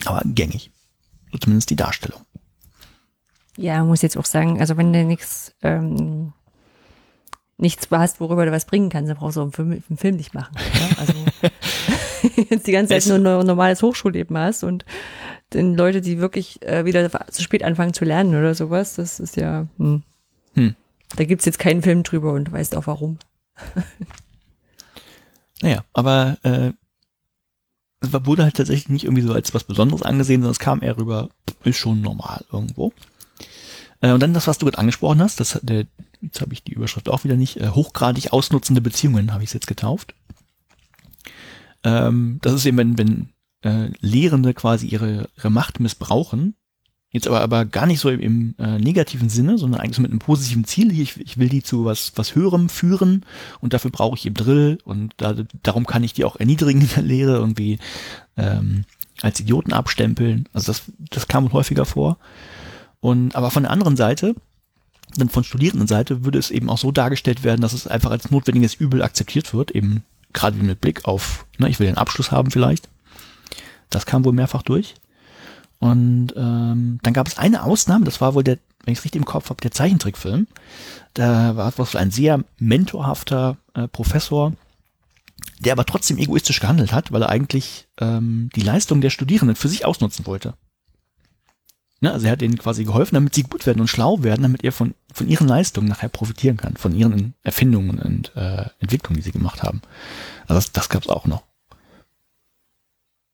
Aber 0.07 0.23
gängig. 0.25 0.71
So 1.31 1.39
zumindest 1.39 1.69
die 1.69 1.77
Darstellung. 1.77 2.23
Ja, 3.57 3.83
muss 3.85 4.03
jetzt 4.03 4.17
auch 4.17 4.25
sagen, 4.25 4.61
also 4.61 4.77
wenn 4.77 4.93
du 4.93 5.05
nichts, 5.05 5.55
ähm, 5.63 6.33
nichts 7.59 7.89
hast, 7.91 8.21
worüber 8.21 8.47
du 8.47 8.53
was 8.53 8.65
bringen 8.67 8.89
kannst, 8.89 9.11
dann 9.11 9.17
brauchst 9.19 9.37
du 9.37 9.43
einen 9.43 9.53
Film, 9.53 9.71
einen 9.89 9.99
Film 9.99 10.17
nicht 10.17 10.35
machen. 10.35 10.55
Ja? 10.57 10.97
Also 10.99 11.13
jetzt 12.51 12.67
die 12.67 12.73
ganze 12.73 12.91
Zeit 12.91 12.99
Es- 12.99 13.07
nur 13.09 13.19
ein 13.41 13.47
normales 13.47 13.83
Hochschulleben 13.83 14.37
hast 14.39 14.65
und 14.65 14.85
den 15.53 15.75
Leute, 15.77 16.01
die 16.01 16.19
wirklich 16.19 16.63
äh, 16.63 16.85
wieder 16.87 17.09
zu 17.31 17.43
spät 17.43 17.63
anfangen 17.63 17.93
zu 17.93 18.05
lernen 18.05 18.35
oder 18.35 18.55
sowas, 18.55 18.95
das 18.95 19.21
ist 19.21 19.37
ja, 19.37 19.67
hm. 19.77 20.03
Hm. 20.55 20.75
da 21.17 21.25
gibt's 21.25 21.45
jetzt 21.45 21.59
keinen 21.59 21.83
Film 21.83 22.03
drüber 22.05 22.33
und 22.33 22.47
du 22.47 22.53
weißt 22.53 22.75
auch 22.77 22.87
warum. 22.87 23.19
Naja, 25.61 25.85
aber 25.93 26.39
äh, 26.43 26.73
es 28.01 28.13
wurde 28.27 28.43
halt 28.45 28.57
tatsächlich 28.57 28.89
nicht 28.89 29.05
irgendwie 29.05 29.23
so 29.23 29.33
als 29.33 29.55
was 29.55 29.65
Besonderes 29.65 30.03
angesehen, 30.03 30.41
sondern 30.41 30.53
es 30.53 30.59
kam 30.59 30.83
eher 30.83 30.97
rüber, 30.97 31.29
ist 31.65 31.77
schon 31.77 32.01
normal 32.01 32.45
irgendwo. 32.53 32.93
Äh, 34.03 34.13
und 34.13 34.21
dann 34.21 34.35
das, 34.35 34.47
was 34.47 34.59
du 34.59 34.67
gerade 34.67 34.79
angesprochen 34.79 35.23
hast, 35.23 35.41
das 35.41 35.59
der, 35.63 35.87
jetzt 36.21 36.43
habe 36.43 36.53
ich 36.53 36.63
die 36.63 36.75
Überschrift 36.75 37.09
auch 37.09 37.25
wieder 37.25 37.37
nicht, 37.37 37.57
äh, 37.57 37.69
hochgradig 37.69 38.33
ausnutzende 38.33 38.83
Beziehungen 38.83 39.33
habe 39.33 39.43
ich 39.43 39.49
es 39.49 39.55
jetzt 39.55 39.67
getauft. 39.67 40.15
Ähm, 41.85 42.39
das 42.43 42.53
ist 42.53 42.67
eben, 42.67 42.77
wenn, 42.77 42.99
wenn 42.99 43.29
äh, 43.63 43.91
Lehrende 44.01 44.53
quasi 44.53 44.87
ihre, 44.87 45.29
ihre 45.37 45.51
Macht 45.51 45.81
missbrauchen, 45.81 46.55
jetzt 47.11 47.27
aber, 47.27 47.41
aber 47.41 47.65
gar 47.65 47.87
nicht 47.87 48.01
so 48.01 48.09
im, 48.09 48.21
im 48.21 48.55
äh, 48.59 48.79
negativen 48.79 49.29
Sinne, 49.29 49.59
sondern 49.59 49.81
eigentlich 49.81 49.97
so 49.97 50.03
mit 50.03 50.11
einem 50.11 50.21
positiven 50.21 50.65
Ziel. 50.65 50.99
Ich, 50.99 51.21
ich 51.21 51.39
will 51.39 51.49
die 51.49 51.63
zu 51.63 51.85
was, 51.85 52.13
was 52.17 52.35
Höherem 52.35 52.69
führen 52.69 53.25
und 53.61 53.73
dafür 53.73 53.91
brauche 53.91 54.17
ich 54.17 54.27
eben 54.27 54.35
Drill 54.35 54.79
und 54.85 55.15
da, 55.17 55.35
darum 55.63 55.87
kann 55.87 56.05
ich 56.05 56.13
die 56.13 56.25
auch 56.25 56.37
erniedrigen 56.37 56.81
in 56.81 56.89
der 56.89 57.03
Lehre, 57.03 57.37
irgendwie 57.37 57.79
ähm, 58.37 58.85
als 59.21 59.41
Idioten 59.41 59.73
abstempeln. 59.73 60.49
Also 60.53 60.73
das, 60.73 60.83
das 60.99 61.29
kam 61.29 61.53
häufiger 61.53 61.85
vor. 61.85 62.19
Und 63.03 63.35
aber 63.35 63.51
von 63.51 63.65
der 63.65 63.73
anderen 63.73 63.97
Seite, 63.97 64.37
dann 65.17 65.29
von 65.29 65.43
Studierendenseite, 65.43 66.25
würde 66.25 66.39
es 66.39 66.53
eben 66.53 66.71
auch 66.71 66.79
so 66.79 66.93
dargestellt 66.93 67.43
werden, 67.43 67.61
dass 67.61 67.73
es 67.73 67.89
einfach 67.89 68.13
als 68.13 68.31
notwendiges 68.31 68.75
Übel 68.75 69.03
akzeptiert 69.03 69.53
wird, 69.53 69.73
eben 69.73 70.05
gerade 70.33 70.57
mit 70.57 70.81
Blick 70.81 71.05
auf, 71.05 71.45
ne, 71.59 71.69
ich 71.69 71.81
will 71.81 71.89
den 71.89 71.99
Abschluss 71.99 72.31
haben 72.31 72.53
vielleicht. 72.53 72.89
Das 73.91 74.07
kam 74.07 74.25
wohl 74.25 74.33
mehrfach 74.33 74.63
durch. 74.63 74.95
Und 75.81 76.33
ähm, 76.37 77.01
dann 77.03 77.13
gab 77.13 77.27
es 77.27 77.39
eine 77.39 77.65
Ausnahme, 77.65 78.05
das 78.05 78.21
war 78.21 78.35
wohl 78.35 78.45
der, 78.45 78.59
wenn 78.85 78.93
ich 78.93 79.01
es 79.01 79.05
richtig 79.05 79.19
im 79.21 79.27
Kopf 79.27 79.51
habe, 79.51 79.61
der 79.61 79.73
Zeichentrickfilm. 79.73 80.47
Da 81.15 81.57
war 81.57 81.77
wohl 81.77 81.87
ein 81.95 82.13
sehr 82.13 82.45
mentorhafter 82.61 83.57
äh, 83.75 83.89
Professor, 83.89 84.53
der 85.59 85.73
aber 85.73 85.87
trotzdem 85.87 86.19
egoistisch 86.19 86.61
gehandelt 86.61 86.93
hat, 86.93 87.11
weil 87.11 87.23
er 87.23 87.31
eigentlich 87.31 87.89
ähm, 87.99 88.49
die 88.55 88.61
Leistung 88.61 89.01
der 89.01 89.11
Studierenden 89.11 89.57
für 89.57 89.69
sich 89.69 89.85
ausnutzen 89.85 90.25
wollte. 90.25 90.55
Ne, 92.03 92.13
also 92.13 92.27
er 92.27 92.33
hat 92.33 92.43
ihnen 92.43 92.59
quasi 92.59 92.83
geholfen, 92.83 93.15
damit 93.15 93.33
sie 93.33 93.45
gut 93.45 93.65
werden 93.65 93.81
und 93.81 93.87
schlau 93.87 94.25
werden, 94.25 94.43
damit 94.43 94.65
er 94.65 94.73
von, 94.73 94.97
von 95.13 95.29
ihren 95.29 95.47
Leistungen 95.47 95.87
nachher 95.87 96.09
profitieren 96.09 96.57
kann, 96.57 96.77
von 96.77 96.93
ihren 96.97 97.35
Erfindungen 97.45 98.01
und 98.01 98.35
äh, 98.35 98.69
Entwicklungen, 98.81 99.19
die 99.19 99.23
sie 99.23 99.31
gemacht 99.31 99.63
haben. 99.63 99.83
Also 100.49 100.55
das, 100.55 100.73
das 100.73 100.89
gab 100.89 101.03
es 101.03 101.09
auch 101.09 101.27
noch. 101.27 101.45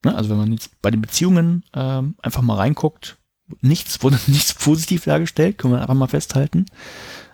Ne, 0.04 0.14
also 0.14 0.28
wenn 0.28 0.36
man 0.36 0.52
jetzt 0.52 0.82
bei 0.82 0.90
den 0.90 1.00
Beziehungen 1.00 1.64
ähm, 1.72 2.16
einfach 2.20 2.42
mal 2.42 2.56
reinguckt, 2.56 3.16
nichts 3.62 4.02
wurde 4.02 4.20
nichts 4.26 4.52
positiv 4.52 5.04
dargestellt, 5.04 5.56
können 5.56 5.72
wir 5.72 5.80
einfach 5.80 5.94
mal 5.94 6.06
festhalten. 6.06 6.66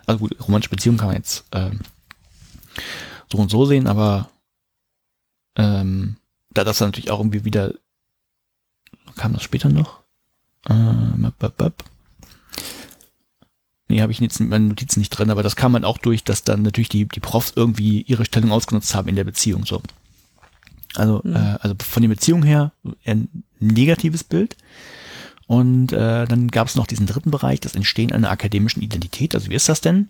Also 0.05 0.19
gut, 0.19 0.37
romantische 0.39 0.69
Beziehungen 0.69 0.97
kann 0.97 1.07
man 1.07 1.17
jetzt 1.17 1.43
ähm, 1.51 1.81
so 3.29 3.39
und 3.39 3.51
so 3.51 3.65
sehen, 3.65 3.87
aber 3.87 4.29
ähm, 5.57 6.15
da 6.51 6.63
das 6.63 6.77
dann 6.77 6.87
natürlich 6.87 7.11
auch 7.11 7.19
irgendwie 7.19 7.43
wieder 7.43 7.73
kam 9.17 9.33
das 9.33 9.43
später 9.43 9.67
noch. 9.67 10.04
Ähm, 10.69 11.25
ab, 11.25 11.43
ab, 11.43 11.61
ab. 11.61 11.83
Nee, 13.87 14.01
habe 14.01 14.11
ich 14.11 14.19
jetzt 14.19 14.39
in 14.39 14.49
meinen 14.49 14.69
Notizen 14.69 14.99
nicht 14.99 15.11
drin, 15.11 15.29
aber 15.29 15.43
das 15.43 15.55
kam 15.55 15.73
halt 15.73 15.85
auch 15.85 15.99
durch, 15.99 16.23
dass 16.23 16.43
dann 16.43 16.63
natürlich 16.63 16.89
die, 16.89 17.05
die 17.05 17.19
Profs 17.19 17.53
irgendwie 17.55 18.01
ihre 18.01 18.25
Stellung 18.25 18.51
ausgenutzt 18.51 18.95
haben 18.95 19.07
in 19.07 19.15
der 19.15 19.23
Beziehung. 19.23 19.65
So. 19.65 19.81
Also, 20.95 21.21
Mhm. 21.23 21.35
äh, 21.35 21.57
also 21.59 21.75
von 21.83 22.01
der 22.01 22.09
Beziehung 22.09 22.41
her 22.43 22.71
ein 23.05 23.43
negatives 23.59 24.23
Bild. 24.23 24.57
Und 25.47 25.91
äh, 25.93 26.25
dann 26.25 26.47
gab 26.49 26.67
es 26.67 26.75
noch 26.75 26.87
diesen 26.87 27.05
dritten 27.05 27.29
Bereich, 27.29 27.59
das 27.59 27.75
Entstehen 27.75 28.11
einer 28.11 28.31
akademischen 28.31 28.81
Identität. 28.81 29.35
Also 29.35 29.51
wie 29.51 29.55
ist 29.55 29.69
das 29.69 29.81
denn? 29.81 30.09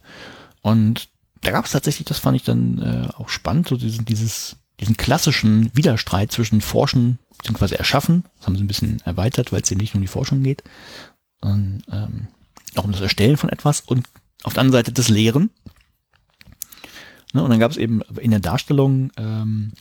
Und 0.61 1.09
da 1.41 1.51
gab 1.51 1.65
es 1.65 1.71
tatsächlich, 1.71 2.05
das 2.05 2.19
fand 2.19 2.37
ich 2.37 2.43
dann 2.43 2.81
äh, 2.81 3.13
auch 3.17 3.27
spannend, 3.27 3.67
so 3.67 3.75
diesen, 3.75 4.05
dieses, 4.05 4.55
diesen 4.79 4.97
klassischen 4.97 5.71
Widerstreit 5.75 6.31
zwischen 6.31 6.61
Forschen 6.61 7.19
bzw. 7.43 7.75
Erschaffen. 7.75 8.23
Das 8.37 8.47
haben 8.47 8.55
sie 8.55 8.63
ein 8.63 8.67
bisschen 8.67 9.01
erweitert, 9.01 9.51
weil 9.51 9.61
es 9.61 9.71
eben 9.71 9.81
nicht 9.81 9.95
um 9.95 10.01
die 10.01 10.07
Forschung 10.07 10.43
geht, 10.43 10.63
sondern 11.41 11.83
ähm, 11.91 12.27
auch 12.75 12.83
um 12.83 12.91
das 12.91 13.01
Erstellen 13.01 13.37
von 13.37 13.49
etwas 13.49 13.81
und 13.81 14.07
auf 14.43 14.53
der 14.53 14.61
anderen 14.61 14.79
Seite 14.79 14.91
das 14.91 15.09
Lehren. 15.09 15.49
Ne, 17.33 17.43
und 17.43 17.49
dann 17.49 17.59
gab 17.59 17.71
es 17.71 17.77
eben 17.77 18.01
in 18.19 18.31
der 18.31 18.39
Darstellung, 18.39 19.11
ähm, 19.17 19.73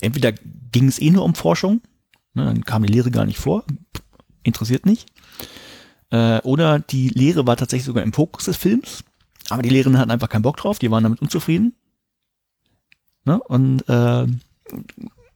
entweder 0.00 0.32
ging 0.32 0.88
es 0.88 1.00
eh 1.00 1.10
nur 1.10 1.24
um 1.24 1.34
Forschung, 1.34 1.80
ne, 2.34 2.44
dann 2.44 2.64
kam 2.64 2.84
die 2.84 2.92
Lehre 2.92 3.10
gar 3.10 3.24
nicht 3.24 3.38
vor, 3.38 3.64
interessiert 4.42 4.86
nicht. 4.86 5.06
Äh, 6.10 6.40
oder 6.42 6.78
die 6.78 7.08
Lehre 7.08 7.46
war 7.46 7.56
tatsächlich 7.56 7.86
sogar 7.86 8.04
im 8.04 8.12
Fokus 8.12 8.44
des 8.44 8.56
Films, 8.56 9.02
aber 9.48 9.62
die 9.62 9.70
Lehrenden 9.70 10.00
hatten 10.00 10.10
einfach 10.10 10.28
keinen 10.28 10.42
Bock 10.42 10.56
drauf, 10.56 10.78
die 10.78 10.90
waren 10.90 11.02
damit 11.02 11.20
unzufrieden. 11.20 11.74
Ne? 13.24 13.40
Und 13.42 13.88
äh, 13.88 14.26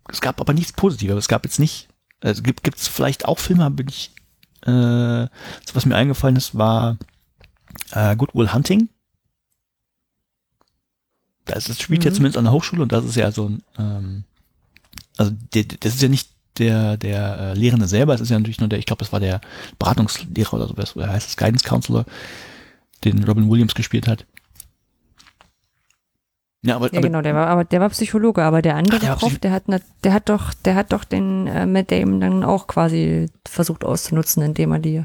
es 0.08 0.20
gab 0.20 0.40
aber 0.40 0.52
nichts 0.54 0.72
Positives. 0.72 1.16
Es 1.16 1.28
gab 1.28 1.44
jetzt 1.44 1.58
nicht, 1.58 1.88
also 2.20 2.42
gibt 2.42 2.66
es 2.76 2.88
vielleicht 2.88 3.24
auch 3.26 3.38
Filme, 3.38 3.70
bin 3.70 3.88
ich, 3.88 4.10
äh, 4.62 4.70
das, 4.70 5.74
was 5.74 5.86
mir 5.86 5.96
eingefallen 5.96 6.36
ist, 6.36 6.56
war 6.56 6.96
äh, 7.92 8.16
Good 8.16 8.34
Will 8.34 8.52
Hunting. 8.52 8.88
Das 11.44 11.68
ist, 11.68 11.82
spielt 11.82 12.04
ja 12.04 12.10
Mhm. 12.10 12.14
zumindest 12.14 12.36
an 12.38 12.44
der 12.44 12.52
Hochschule 12.52 12.82
und 12.82 12.92
das 12.92 13.04
ist 13.04 13.16
ja 13.16 13.32
so 13.32 13.48
ein, 13.48 13.62
ähm, 13.78 14.24
also 15.16 15.32
der, 15.54 15.64
das 15.64 15.94
ist 15.94 16.02
ja 16.02 16.08
nicht 16.08 16.30
der, 16.58 16.96
der 16.96 17.38
äh, 17.38 17.54
Lehrende 17.54 17.86
selber, 17.86 18.14
es 18.14 18.20
ist 18.20 18.30
ja 18.30 18.38
natürlich 18.38 18.60
nur 18.60 18.68
der, 18.68 18.78
ich 18.78 18.86
glaube, 18.86 19.00
das 19.00 19.12
war 19.12 19.20
der 19.20 19.40
Beratungslehrer 19.78 20.54
oder 20.54 20.68
sowas, 20.68 20.96
oder 20.96 21.08
heißt 21.08 21.28
es 21.28 21.36
Guidance 21.36 21.64
Counselor, 21.64 22.04
den 23.04 23.24
Robin 23.24 23.48
Williams 23.48 23.74
gespielt 23.74 24.06
hat. 24.08 24.26
Ja, 26.62 26.74
aber, 26.76 26.86
Ja, 26.92 26.98
aber 26.98 27.06
genau, 27.08 27.22
der 27.22 27.34
war, 27.34 27.46
aber 27.46 27.64
der 27.64 27.80
war 27.80 27.88
Psychologe, 27.90 28.42
aber 28.42 28.62
der 28.62 28.74
andere 28.76 28.98
der 28.98 29.14
Prof, 29.14 29.38
der 29.38 29.52
hat, 29.52 29.64
der 30.02 30.12
hat 30.12 30.28
doch, 30.28 30.52
der 30.54 30.74
hat 30.74 30.92
doch 30.92 31.04
den 31.04 31.46
äh, 31.46 31.66
Matt 31.66 31.90
Damon 31.92 32.20
dann 32.20 32.42
auch 32.44 32.66
quasi 32.66 33.30
versucht 33.46 33.84
auszunutzen, 33.84 34.42
indem 34.42 34.72
er 34.72 34.78
die 34.80 35.04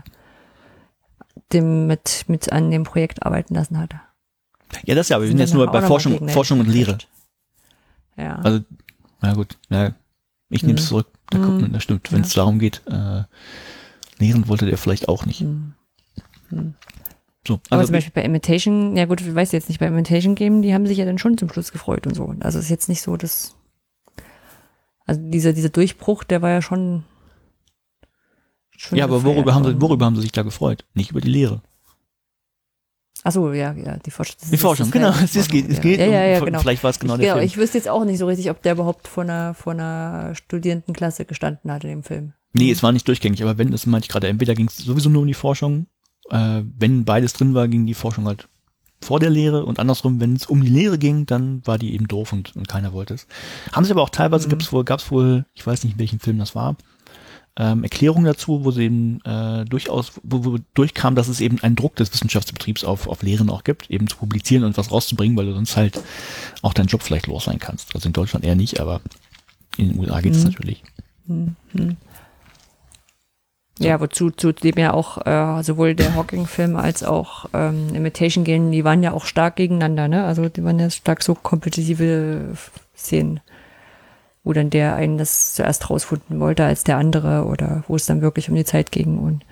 dem 1.51 1.88
mit, 1.88 2.26
mit 2.28 2.51
an 2.51 2.72
dem 2.72 2.84
Projekt 2.84 3.24
arbeiten 3.26 3.54
lassen 3.54 3.78
hat. 3.78 3.93
ja, 4.86 4.95
das 4.95 5.10
ja, 5.10 5.18
aber 5.18 5.24
wir 5.26 5.30
sind 5.30 5.39
jetzt 5.39 5.54
nur 5.54 5.68
bei 5.72 5.82
Forschung, 5.84 6.28
Forschung 6.30 6.60
und 6.60 6.68
Lehre. 6.68 6.97
Ja. 8.18 8.36
Also, 8.38 8.62
na 9.22 9.34
gut, 9.34 9.58
na, 9.70 9.93
ich 10.49 10.64
nehme 10.64 10.80
es 10.80 10.86
Mhm. 10.86 10.88
zurück. 10.89 11.08
Da 11.30 11.38
kommt 11.39 11.56
Mhm. 11.56 11.62
man, 11.62 11.74
das 11.74 11.84
stimmt. 11.84 12.12
Wenn 12.12 12.22
Ja. 12.22 12.26
es 12.26 12.34
darum 12.34 12.58
geht, 12.60 12.82
äh, 12.88 13.24
lehren 14.18 14.47
wollte 14.47 14.66
der 14.66 14.78
vielleicht 14.78 15.08
auch 15.08 15.26
nicht. 15.26 15.41
Hm. 15.41 15.74
So, 17.46 17.60
Aber 17.70 17.80
also 17.80 17.88
zum 17.88 17.94
Beispiel 17.94 18.14
bei 18.14 18.24
Imitation, 18.24 18.96
ja 18.96 19.06
gut, 19.06 19.20
ich 19.20 19.36
weiß 19.36 19.52
jetzt 19.52 19.68
nicht, 19.68 19.80
bei 19.80 19.88
Imitation 19.88 20.36
Game, 20.36 20.62
die 20.62 20.74
haben 20.74 20.88
sich 20.88 20.98
ja 20.98 21.06
dann 21.06 21.18
schon 21.18 21.38
zum 21.38 21.50
Schluss 21.50 21.72
gefreut 21.72 22.08
und 22.08 22.16
so. 22.16 22.34
Also 22.39 22.60
es 22.60 22.66
ist 22.66 22.72
jetzt 22.72 22.89
nicht 22.89 23.02
so, 23.02 23.18
dass, 23.18 23.56
also 25.06 25.22
dieser, 25.22 25.52
dieser 25.52 25.70
Durchbruch, 25.70 26.24
der 26.24 26.41
war 26.41 26.52
ja 26.52 26.62
schon, 26.62 27.04
schon 28.78 28.98
ja, 28.98 29.04
aber 29.04 29.24
worüber 29.24 29.54
haben 29.54 29.64
sie, 29.64 29.72
worden. 29.72 29.82
worüber 29.82 30.06
haben 30.06 30.16
sie 30.16 30.22
sich 30.22 30.32
da 30.32 30.44
gefreut? 30.44 30.86
Nicht 30.94 31.12
über 31.12 31.20
die 31.20 31.30
Lehre. 31.30 31.62
Achso, 33.26 33.52
ja, 33.54 33.74
ja, 33.74 33.98
die 33.98 34.12
Forschung. 34.12 34.36
Die 34.52 34.58
Forschung, 34.58 34.91
genau. 34.91 35.14
Es, 35.24 35.48
geht, 35.48 35.70
es 35.70 35.80
geht 35.80 36.00
ja, 36.00 36.06
ja, 36.06 36.26
ja, 36.26 36.39
um, 36.39 36.46
genau. 36.46 36.60
Vielleicht 36.60 36.84
war 36.84 36.89
es 36.89 37.00
genau 37.00 37.14
ich, 37.14 37.20
der 37.20 37.28
genau, 37.28 37.38
Film. 37.38 37.46
ich 37.46 37.58
wüsste 37.58 37.78
jetzt 37.78 37.88
auch 37.88 38.04
nicht 38.04 38.20
so 38.20 38.26
richtig, 38.26 38.50
ob 38.50 38.62
der 38.62 38.74
überhaupt 38.74 39.08
vor 39.08 39.24
einer, 39.24 39.54
vor 39.54 39.74
einer 39.74 40.36
Studierendenklasse 40.36 41.24
gestanden 41.26 41.72
hat 41.72 41.84
in 41.84 41.89
dem 41.89 42.04
Film. 42.04 42.34
Nee, 42.54 42.72
es 42.72 42.84
war 42.84 42.91
nicht 42.91 43.08
durchgängig, 43.08 43.41
aber 43.41 43.58
wenn, 43.58 43.72
das 43.72 43.86
meinte 43.86 44.06
ich 44.06 44.10
gerade, 44.10 44.28
entweder 44.28 44.56
ging 44.56 44.68
es 44.68 44.78
sowieso 44.78 45.10
nur 45.10 45.22
um 45.22 45.28
die 45.28 45.34
Forschung, 45.34 45.88
äh, 46.30 46.62
wenn 46.78 47.06
beides 47.06 47.34
drin 47.34 47.54
war, 47.54 47.68
ging 47.68 47.86
die 47.86 47.94
Forschung 47.94 48.26
halt 48.26 48.48
vor 49.02 49.20
der 49.20 49.30
Lehre 49.30 49.66
und 49.66 49.80
andersrum, 49.80 50.22
wenn 50.22 50.36
es 50.36 50.46
um 50.46 50.62
die 50.62 50.70
Lehre 50.70 50.98
ging, 50.98 51.26
dann 51.26 51.62
war 51.68 51.78
die 51.78 51.94
eben 51.94 52.08
doof 52.08 52.32
und, 52.32 52.56
und 52.56 52.68
keiner 52.70 52.94
wollte 52.94 53.14
es. 53.16 53.28
Haben 53.74 53.84
sie 53.86 53.92
aber 53.92 54.02
auch 54.02 54.10
teilweise, 54.10 54.48
Mhm. 54.48 54.52
gibt's 54.52 54.72
wohl, 54.72 54.86
gab's 54.86 55.12
wohl, 55.12 55.46
ich 55.54 55.68
weiß 55.68 55.84
nicht, 55.84 55.94
in 55.94 56.00
welchem 56.00 56.20
Film 56.22 56.38
das 56.40 56.56
war, 56.56 56.78
ähm, 57.58 57.84
Erklärungen 57.84 58.26
dazu, 58.26 58.64
wo 58.64 58.72
sie 58.72 58.86
eben 58.86 59.20
äh, 59.26 59.66
durchaus, 59.66 60.14
wo, 60.24 60.44
wo 60.46 60.58
durchkam, 60.74 61.16
dass 61.16 61.28
es 61.28 61.42
eben 61.42 61.60
einen 61.62 61.76
Druck 61.76 61.96
des 61.98 62.12
Wissenschaftsbetriebs 62.14 62.84
auf, 62.86 63.08
auf 63.08 63.22
Lehren 63.22 63.50
auch 63.50 63.64
gibt, 63.66 63.92
eben 63.92 64.08
zu 64.08 64.16
publizieren 64.18 64.64
und 64.64 64.78
was 64.78 64.90
rauszubringen, 64.90 65.36
weil 65.38 65.46
du 65.48 65.54
sonst 65.54 65.76
halt 65.78 66.02
auch 66.62 66.74
deinen 66.74 66.88
Job 66.88 67.04
vielleicht 67.04 67.28
los 67.28 67.44
sein 67.44 67.60
kannst. 67.60 67.94
Also 67.94 68.08
in 68.08 68.14
Deutschland 68.14 68.46
eher 68.46 68.56
nicht, 68.56 68.80
aber 68.80 69.02
in 69.78 69.90
den 69.90 70.00
USA 70.00 70.22
geht 70.22 70.34
es 70.34 70.40
Mhm. 70.46 70.50
natürlich. 70.50 70.84
Ja, 73.80 74.00
wozu 74.00 74.30
zu 74.30 74.52
dem 74.52 74.78
ja 74.78 74.94
auch 74.94 75.26
äh, 75.26 75.64
sowohl 75.64 75.96
der 75.96 76.14
Hawking-Film 76.14 76.76
als 76.76 77.04
auch 77.04 77.46
ähm, 77.54 77.96
Imitation 77.96 78.44
Game, 78.44 78.72
die 78.72 78.84
waren 78.84 79.02
ja 79.02 79.14
auch 79.14 79.26
stark 79.26 79.56
gegeneinander, 79.56 80.08
ne? 80.08 80.26
Also 80.26 80.48
die 80.48 80.64
waren 80.64 80.78
ja 80.78 80.92
stark 80.92 81.24
so 81.24 81.34
kompetitive 81.34 82.56
Szenen, 82.96 83.40
wo 84.44 84.54
dann 84.54 84.70
der 84.70 84.96
einen 84.96 85.18
das 85.18 85.56
zuerst 85.56 85.90
rausfinden 85.90 86.40
wollte 86.40 86.66
als 86.66 86.84
der 86.84 86.98
andere 86.98 87.46
oder 87.46 87.84
wo 87.88 87.96
es 87.96 88.06
dann 88.06 88.22
wirklich 88.22 88.48
um 88.48 88.56
die 88.56 88.66
Zeit 88.66 88.92
ging 88.92 89.18
und 89.18 89.44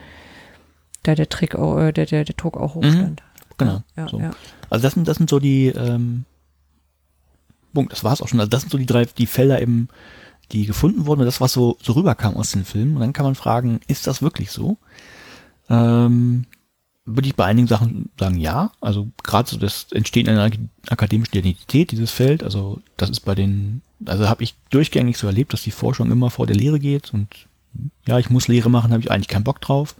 da 1.01 1.15
der 1.15 1.29
Trick 1.29 1.55
auch, 1.55 1.79
äh, 1.79 1.91
der, 1.91 2.05
der, 2.05 2.23
der 2.23 2.35
Druck 2.35 2.57
auch 2.57 2.75
hochstand. 2.75 3.23
Genau. 3.57 3.81
Ja, 3.97 4.07
so. 4.07 4.19
ja. 4.19 4.31
Also 4.69 4.83
das 4.83 4.93
sind, 4.93 5.07
das 5.07 5.17
sind 5.17 5.31
so 5.31 5.39
die, 5.39 5.67
ähm, 5.67 6.25
Punkt, 7.73 7.91
das 7.91 8.03
war's 8.03 8.21
auch 8.21 8.27
schon. 8.27 8.39
Also 8.39 8.49
das 8.49 8.61
sind 8.61 8.71
so 8.71 8.77
die 8.77 8.85
drei, 8.85 9.05
die 9.05 9.25
Felder 9.25 9.61
eben, 9.61 9.87
die 10.51 10.65
gefunden 10.65 11.05
wurden 11.05 11.21
und 11.21 11.25
das, 11.25 11.41
was 11.41 11.53
so, 11.53 11.77
so 11.81 11.93
rüberkam 11.93 12.35
aus 12.35 12.51
den 12.51 12.65
Filmen. 12.65 12.95
Und 12.95 13.01
dann 13.01 13.13
kann 13.13 13.25
man 13.25 13.35
fragen, 13.35 13.79
ist 13.87 14.07
das 14.07 14.21
wirklich 14.21 14.51
so? 14.51 14.77
Ähm, 15.69 16.45
würde 17.05 17.27
ich 17.27 17.35
bei 17.35 17.45
einigen 17.45 17.67
Sachen 17.67 18.09
sagen, 18.19 18.37
ja. 18.37 18.71
Also 18.81 19.07
gerade 19.23 19.49
so 19.49 19.57
das 19.57 19.87
Entstehen 19.91 20.29
einer 20.29 20.51
akademischen 20.89 21.37
Identität, 21.37 21.91
dieses 21.91 22.11
Feld, 22.11 22.43
also 22.43 22.81
das 22.97 23.09
ist 23.09 23.21
bei 23.21 23.35
den, 23.35 23.81
also 24.05 24.29
habe 24.29 24.43
ich 24.43 24.55
durchgängig 24.69 25.17
so 25.17 25.27
erlebt, 25.27 25.53
dass 25.53 25.63
die 25.63 25.71
Forschung 25.71 26.11
immer 26.11 26.29
vor 26.29 26.47
der 26.47 26.55
Lehre 26.55 26.79
geht 26.79 27.13
und 27.13 27.47
ja, 28.05 28.19
ich 28.19 28.29
muss 28.29 28.47
Lehre 28.47 28.69
machen, 28.69 28.91
habe 28.91 29.01
ich 29.01 29.11
eigentlich 29.11 29.29
keinen 29.29 29.45
Bock 29.45 29.61
drauf. 29.61 29.95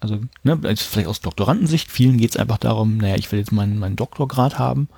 Also, 0.00 0.20
ne, 0.44 0.58
vielleicht 0.76 1.08
aus 1.08 1.20
Doktorandensicht, 1.20 1.90
vielen 1.90 2.18
geht 2.18 2.30
es 2.30 2.36
einfach 2.36 2.58
darum, 2.58 2.98
naja, 2.98 3.16
ich 3.16 3.30
will 3.32 3.38
jetzt 3.38 3.52
meinen, 3.52 3.78
meinen 3.78 3.96
Doktorgrad 3.96 4.58
haben. 4.58 4.88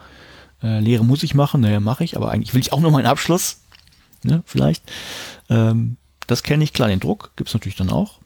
Äh, 0.62 0.80
Lehre 0.80 1.04
muss 1.04 1.22
ich 1.22 1.34
machen, 1.34 1.62
naja, 1.62 1.80
mache 1.80 2.04
ich, 2.04 2.16
aber 2.16 2.30
eigentlich 2.30 2.52
will 2.52 2.60
ich 2.60 2.72
auch 2.72 2.80
noch 2.80 2.90
meinen 2.90 3.06
Abschluss. 3.06 3.62
Ne, 4.22 4.42
vielleicht. 4.44 4.82
Ähm, 5.48 5.96
das 6.26 6.42
kenne 6.42 6.62
ich, 6.62 6.72
klar, 6.72 6.88
den 6.88 7.00
Druck 7.00 7.32
gibt's 7.36 7.54
natürlich 7.54 7.76
dann 7.76 7.90
auch. 7.90 8.20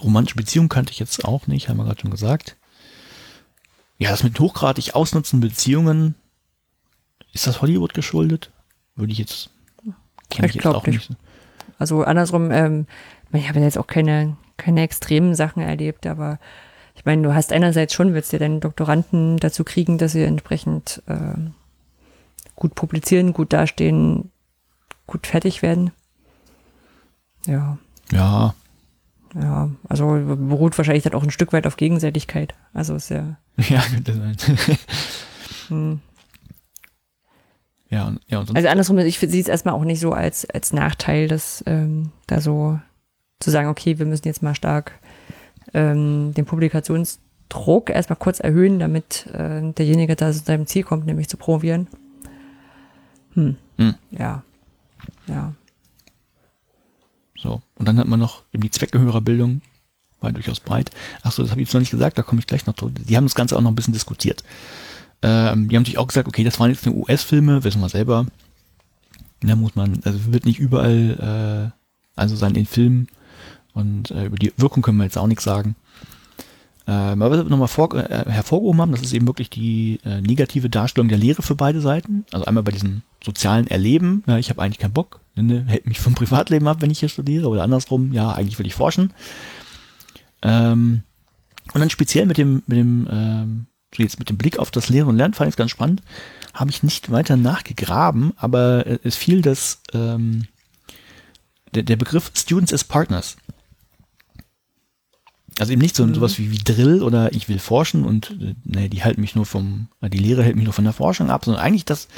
Romantische 0.00 0.36
Beziehungen 0.36 0.68
kannte 0.68 0.92
ich 0.92 0.98
jetzt 0.98 1.24
auch 1.24 1.46
nicht, 1.46 1.68
haben 1.68 1.78
wir 1.78 1.84
gerade 1.84 2.00
schon 2.00 2.10
gesagt. 2.10 2.56
Ja, 3.98 4.10
das 4.10 4.22
mit 4.24 4.38
hochgradig 4.38 4.94
ausnutzen 4.94 5.40
Beziehungen, 5.40 6.14
ist 7.32 7.46
das 7.46 7.62
Hollywood 7.62 7.94
geschuldet? 7.94 8.50
Würde 8.94 9.12
ich 9.12 9.18
jetzt, 9.18 9.50
kenne 10.28 10.48
Ich 10.48 10.56
ich 10.56 10.64
jetzt 10.64 10.66
auch 10.66 10.86
nicht. 10.86 11.10
nicht. 11.10 11.20
Also 11.78 12.02
andersrum, 12.02 12.50
ähm, 12.50 12.86
ich 13.32 13.48
habe 13.48 13.60
jetzt 13.60 13.78
auch 13.78 13.86
keine, 13.86 14.36
keine 14.56 14.82
extremen 14.82 15.34
Sachen 15.34 15.62
erlebt, 15.62 16.06
aber 16.06 16.38
ich 16.94 17.04
meine, 17.04 17.22
du 17.22 17.34
hast 17.34 17.52
einerseits 17.52 17.94
schon, 17.94 18.14
willst 18.14 18.32
du 18.32 18.38
deine 18.38 18.60
Doktoranden 18.60 19.36
dazu 19.38 19.64
kriegen, 19.64 19.98
dass 19.98 20.12
sie 20.12 20.24
entsprechend 20.24 21.02
ähm, 21.08 21.54
gut 22.54 22.74
publizieren, 22.74 23.32
gut 23.32 23.52
dastehen, 23.52 24.30
gut 25.06 25.26
fertig 25.26 25.62
werden. 25.62 25.92
Ja, 27.46 27.78
Ja, 28.12 28.54
ja, 29.34 29.70
also 29.88 30.06
beruht 30.06 30.76
wahrscheinlich 30.78 31.04
dann 31.04 31.14
auch 31.14 31.22
ein 31.22 31.30
Stück 31.30 31.52
weit 31.52 31.66
auf 31.66 31.76
Gegenseitigkeit. 31.76 32.54
Also 32.72 32.94
ist 32.94 33.10
ja, 33.10 33.36
ja, 33.58 33.82
könnte 33.82 34.14
sein. 34.14 34.36
hm. 35.68 36.00
ja, 37.90 38.06
und, 38.06 38.20
ja, 38.28 38.38
und 38.38 38.46
sonst, 38.46 38.56
also 38.56 38.68
andersrum, 38.68 38.98
ich 38.98 39.18
sehe 39.18 39.40
es 39.40 39.48
erstmal 39.48 39.74
auch 39.74 39.84
nicht 39.84 40.00
so 40.00 40.12
als, 40.12 40.48
als 40.48 40.72
Nachteil, 40.72 41.28
dass 41.28 41.62
ähm, 41.66 42.12
da 42.26 42.40
so 42.40 42.78
zu 43.40 43.50
sagen, 43.50 43.68
okay, 43.68 43.98
wir 43.98 44.06
müssen 44.06 44.26
jetzt 44.26 44.42
mal 44.42 44.54
stark 44.54 44.92
ähm, 45.74 46.32
den 46.34 46.46
Publikationsdruck 46.46 47.90
erstmal 47.90 48.16
kurz 48.16 48.40
erhöhen, 48.40 48.78
damit 48.78 49.26
äh, 49.34 49.72
derjenige 49.72 50.16
da 50.16 50.32
zu 50.32 50.38
seinem 50.38 50.66
Ziel 50.66 50.84
kommt, 50.84 51.06
nämlich 51.06 51.28
zu 51.28 51.36
promovieren. 51.36 51.88
Hm. 53.34 53.56
Hm. 53.76 53.94
Ja. 54.10 54.42
Ja. 55.26 55.54
So. 57.36 57.62
Und 57.74 57.86
dann 57.86 57.98
hat 57.98 58.08
man 58.08 58.20
noch 58.20 58.42
eben 58.52 58.62
die 58.62 58.70
Zwecke 58.70 58.98
höherer 58.98 59.20
Bildung, 59.20 59.60
war 60.20 60.32
durchaus 60.32 60.60
breit. 60.60 60.90
Ach 61.22 61.32
so, 61.32 61.42
das 61.42 61.50
habe 61.50 61.60
ich 61.60 61.68
jetzt 61.68 61.74
noch 61.74 61.80
nicht 61.80 61.90
gesagt, 61.90 62.18
da 62.18 62.22
komme 62.22 62.40
ich 62.40 62.46
gleich 62.46 62.66
noch 62.66 62.74
drauf. 62.74 62.90
Die 62.94 63.16
haben 63.16 63.26
das 63.26 63.34
Ganze 63.34 63.56
auch 63.56 63.60
noch 63.60 63.70
ein 63.70 63.76
bisschen 63.76 63.92
diskutiert. 63.92 64.42
Ähm, 65.22 65.68
die 65.68 65.76
haben 65.76 65.84
sich 65.84 65.98
auch 65.98 66.06
gesagt, 66.06 66.28
okay, 66.28 66.44
das 66.44 66.58
waren 66.60 66.70
jetzt 66.70 66.86
nur 66.86 66.96
US-Filme, 66.96 67.64
wissen 67.64 67.80
wir 67.80 67.88
selber. 67.88 68.26
Da 69.40 69.56
muss 69.56 69.74
man, 69.74 70.00
also 70.04 70.32
wird 70.32 70.46
nicht 70.46 70.58
überall, 70.58 71.72
äh, 71.72 72.18
also 72.18 72.36
sein 72.36 72.54
in 72.54 72.66
Filmen 72.66 73.08
und 73.74 74.10
äh, 74.10 74.24
über 74.26 74.36
die 74.36 74.52
Wirkung 74.56 74.82
können 74.82 74.98
wir 74.98 75.04
jetzt 75.04 75.18
auch 75.18 75.26
nichts 75.26 75.44
sagen. 75.44 75.76
Ähm, 76.88 77.20
aber 77.20 77.30
was 77.30 77.44
wir 77.44 77.50
nochmal 77.50 77.68
vor, 77.68 77.92
äh, 77.94 78.30
hervorgehoben 78.30 78.80
haben, 78.80 78.92
das 78.92 79.02
ist 79.02 79.12
eben 79.12 79.26
wirklich 79.26 79.50
die 79.50 79.98
äh, 80.04 80.20
negative 80.20 80.70
Darstellung 80.70 81.08
der 81.08 81.18
Lehre 81.18 81.42
für 81.42 81.56
beide 81.56 81.80
Seiten. 81.80 82.24
Also 82.32 82.46
einmal 82.46 82.62
bei 82.62 82.70
diesem 82.70 83.02
sozialen 83.24 83.66
Erleben, 83.66 84.22
ja, 84.26 84.38
ich 84.38 84.50
habe 84.50 84.62
eigentlich 84.62 84.78
keinen 84.78 84.92
Bock, 84.92 85.20
ne, 85.34 85.64
hält 85.66 85.86
mich 85.86 85.98
vom 85.98 86.14
Privatleben 86.16 86.68
ab, 86.68 86.78
wenn 86.80 86.90
ich 86.90 87.00
hier 87.00 87.08
studiere, 87.08 87.48
oder 87.48 87.64
andersrum, 87.64 88.12
ja, 88.12 88.30
eigentlich 88.30 88.58
will 88.58 88.66
ich 88.66 88.74
forschen. 88.74 89.12
Ähm, 90.42 91.02
und 91.74 91.80
dann 91.80 91.90
speziell 91.90 92.26
mit 92.26 92.38
dem, 92.38 92.62
mit 92.66 92.78
dem, 92.78 93.08
ähm, 93.10 93.66
so 93.94 94.02
jetzt 94.02 94.20
mit 94.20 94.28
dem 94.28 94.38
Blick 94.38 94.58
auf 94.60 94.70
das 94.70 94.88
Lehren 94.88 95.08
und 95.08 95.16
Lernen 95.16 95.34
fand 95.34 95.50
ich 95.50 95.56
ganz 95.56 95.72
spannend, 95.72 96.02
habe 96.54 96.70
ich 96.70 96.84
nicht 96.84 97.10
weiter 97.10 97.36
nachgegraben, 97.36 98.32
aber 98.36 98.86
äh, 98.86 98.98
es 99.02 99.16
fiel 99.16 99.42
das, 99.42 99.82
ähm, 99.92 100.46
der, 101.74 101.82
der 101.82 101.96
Begriff 101.96 102.30
Students 102.34 102.72
as 102.72 102.84
Partners. 102.84 103.36
Also 105.58 105.72
eben 105.72 105.80
nicht 105.80 105.96
so 105.96 106.12
sowas 106.12 106.38
wie, 106.38 106.50
wie 106.50 106.58
Drill 106.58 107.02
oder 107.02 107.32
ich 107.32 107.48
will 107.48 107.58
forschen 107.58 108.04
und 108.04 108.36
äh, 108.40 108.54
nee, 108.64 108.88
die 108.88 109.02
halten 109.04 109.20
mich 109.22 109.34
nur 109.34 109.46
vom, 109.46 109.88
äh, 110.02 110.10
die 110.10 110.18
Lehre 110.18 110.42
hält 110.42 110.56
mich 110.56 110.64
nur 110.66 110.74
von 110.74 110.84
der 110.84 110.92
Forschung 110.92 111.30
ab, 111.30 111.44
sondern 111.44 111.62
eigentlich 111.62 111.84
das, 111.86 112.08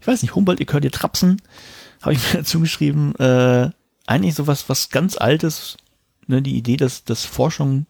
ich 0.00 0.06
weiß 0.06 0.22
nicht, 0.22 0.34
Humboldt, 0.34 0.60
ich 0.60 0.72
höre 0.72 0.80
dir 0.80 0.90
Trapsen, 0.90 1.42
habe 2.02 2.14
ich 2.14 2.20
mir 2.32 2.40
dazu 2.40 2.60
geschrieben, 2.60 3.14
äh, 3.16 3.70
eigentlich 4.06 4.34
sowas, 4.34 4.68
was 4.68 4.88
ganz 4.88 5.18
Altes, 5.18 5.76
ne, 6.26 6.40
die 6.40 6.56
Idee, 6.56 6.76
dass, 6.78 7.04
dass 7.04 7.24
Forschung 7.26 7.84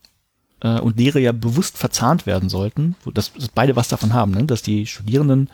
äh, 0.63 0.81
und 0.81 0.99
Lehre 0.99 1.21
ja 1.21 1.31
bewusst 1.31 1.79
verzahnt 1.79 2.27
werden 2.27 2.49
sollten, 2.49 2.97
wo- 3.05 3.13
dass, 3.13 3.33
dass 3.35 3.49
beide 3.51 3.77
was 3.77 3.87
davon 3.89 4.13
haben, 4.15 4.33
ne? 4.33 4.45
dass 4.47 4.63
die 4.63 4.87
Studierenden 4.87 5.49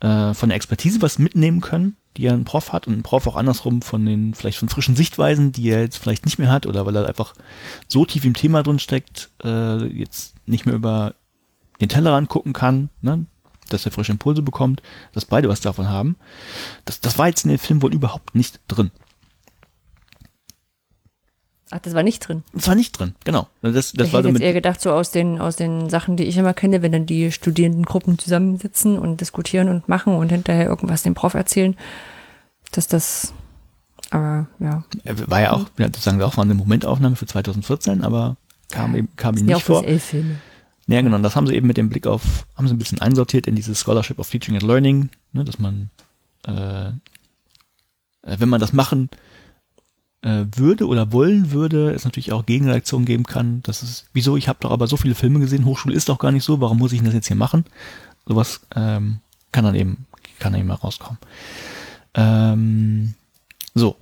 äh, 0.00 0.34
von 0.34 0.48
der 0.48 0.56
Expertise 0.56 1.00
was 1.00 1.20
mitnehmen 1.20 1.60
können, 1.60 1.96
die 2.16 2.28
ein 2.28 2.44
Prof 2.44 2.72
hat 2.72 2.86
und 2.86 2.94
ein 2.94 3.02
Prof 3.02 3.26
auch 3.26 3.36
andersrum 3.36 3.82
von 3.82 4.04
den 4.06 4.34
vielleicht 4.34 4.58
von 4.58 4.68
frischen 4.68 4.96
Sichtweisen, 4.96 5.52
die 5.52 5.68
er 5.68 5.80
jetzt 5.80 5.98
vielleicht 5.98 6.24
nicht 6.24 6.38
mehr 6.38 6.50
hat 6.50 6.66
oder 6.66 6.86
weil 6.86 6.96
er 6.96 7.06
einfach 7.06 7.34
so 7.88 8.04
tief 8.04 8.24
im 8.24 8.34
Thema 8.34 8.62
drin 8.62 8.78
steckt, 8.78 9.30
äh, 9.42 9.84
jetzt 9.86 10.34
nicht 10.46 10.66
mehr 10.66 10.74
über 10.74 11.14
den 11.80 11.88
Tellerrand 11.88 12.28
gucken 12.28 12.52
kann, 12.52 12.90
ne? 13.00 13.26
dass 13.68 13.84
er 13.86 13.92
frische 13.92 14.12
Impulse 14.12 14.42
bekommt, 14.42 14.82
dass 15.12 15.24
beide 15.24 15.48
was 15.48 15.60
davon 15.60 15.88
haben. 15.88 16.16
Das, 16.84 17.00
das 17.00 17.18
war 17.18 17.28
jetzt 17.28 17.44
in 17.44 17.50
dem 17.50 17.58
Film 17.58 17.82
wohl 17.82 17.94
überhaupt 17.94 18.34
nicht 18.34 18.60
drin. 18.68 18.90
Ach, 21.70 21.78
das 21.78 21.94
war 21.94 22.02
nicht 22.02 22.20
drin. 22.20 22.42
Das 22.52 22.68
war 22.68 22.74
nicht 22.74 22.98
drin, 22.98 23.14
genau. 23.24 23.48
Das, 23.62 23.72
das 23.72 23.92
ich 23.92 24.12
war 24.12 24.20
hätte 24.20 24.28
so 24.28 24.28
jetzt 24.34 24.42
eher 24.42 24.52
gedacht, 24.52 24.80
so 24.80 24.92
aus 24.92 25.10
den, 25.10 25.40
aus 25.40 25.56
den 25.56 25.88
Sachen, 25.88 26.16
die 26.16 26.24
ich 26.24 26.36
immer 26.36 26.54
kenne, 26.54 26.82
wenn 26.82 26.92
dann 26.92 27.06
die 27.06 27.32
Studierendengruppen 27.32 28.18
zusammensitzen 28.18 28.98
und 28.98 29.20
diskutieren 29.20 29.68
und 29.68 29.88
machen 29.88 30.14
und 30.14 30.30
hinterher 30.30 30.66
irgendwas 30.66 31.02
dem 31.02 31.14
Prof 31.14 31.34
erzählen, 31.34 31.76
dass 32.72 32.86
das, 32.86 33.32
aber 34.10 34.46
ja, 34.60 34.84
war 35.26 35.40
ja 35.40 35.52
auch, 35.52 35.66
ja, 35.78 35.88
das 35.88 36.04
sagen 36.04 36.18
wir 36.18 36.26
auch, 36.26 36.36
war 36.36 36.44
eine 36.44 36.54
Momentaufnahme 36.54 37.16
für 37.16 37.26
2014, 37.26 38.02
aber 38.02 38.36
kam 38.70 38.92
Ja, 38.92 38.98
eben, 38.98 39.08
kam 39.16 39.36
ihm 39.36 39.46
nicht 39.46 39.62
vor. 39.62 39.80
bloß 39.80 39.90
elf 39.90 40.04
Filme. 40.04 40.36
Ja, 40.86 41.00
genau. 41.00 41.18
Das 41.18 41.34
haben 41.34 41.46
sie 41.46 41.54
eben 41.54 41.66
mit 41.66 41.78
dem 41.78 41.88
Blick 41.88 42.06
auf, 42.06 42.46
haben 42.56 42.68
sie 42.68 42.74
ein 42.74 42.78
bisschen 42.78 43.00
einsortiert 43.00 43.46
in 43.46 43.56
dieses 43.56 43.80
Scholarship 43.80 44.18
of 44.18 44.28
Teaching 44.28 44.54
and 44.54 44.62
Learning, 44.64 45.08
ne, 45.32 45.44
dass 45.44 45.58
man, 45.58 45.88
äh, 46.46 46.88
äh, 46.88 46.92
wenn 48.22 48.50
man 48.50 48.60
das 48.60 48.74
machen 48.74 49.08
äh, 50.24 50.46
würde 50.56 50.86
oder 50.86 51.12
wollen 51.12 51.52
würde, 51.52 51.90
es 51.90 52.04
natürlich 52.04 52.32
auch 52.32 52.46
Gegenreaktionen 52.46 53.04
geben 53.04 53.24
kann. 53.24 53.62
Das 53.62 53.82
ist, 53.82 54.06
wieso, 54.12 54.36
ich 54.36 54.48
habe 54.48 54.58
doch 54.60 54.70
aber 54.70 54.86
so 54.86 54.96
viele 54.96 55.14
Filme 55.14 55.38
gesehen, 55.38 55.66
Hochschule 55.66 55.94
ist 55.94 56.08
doch 56.08 56.18
gar 56.18 56.32
nicht 56.32 56.44
so, 56.44 56.60
warum 56.60 56.78
muss 56.78 56.92
ich 56.92 57.02
das 57.02 57.12
jetzt 57.12 57.28
hier 57.28 57.36
machen? 57.36 57.64
Sowas 58.26 58.60
ähm, 58.74 59.18
kann 59.52 59.64
dann 59.64 59.74
eben, 59.74 60.06
kann 60.38 60.52
dann 60.52 60.60
eben 60.60 60.68
mal 60.68 60.74
rauskommen. 60.74 61.18
Ähm, 62.14 63.14
so, 63.74 63.96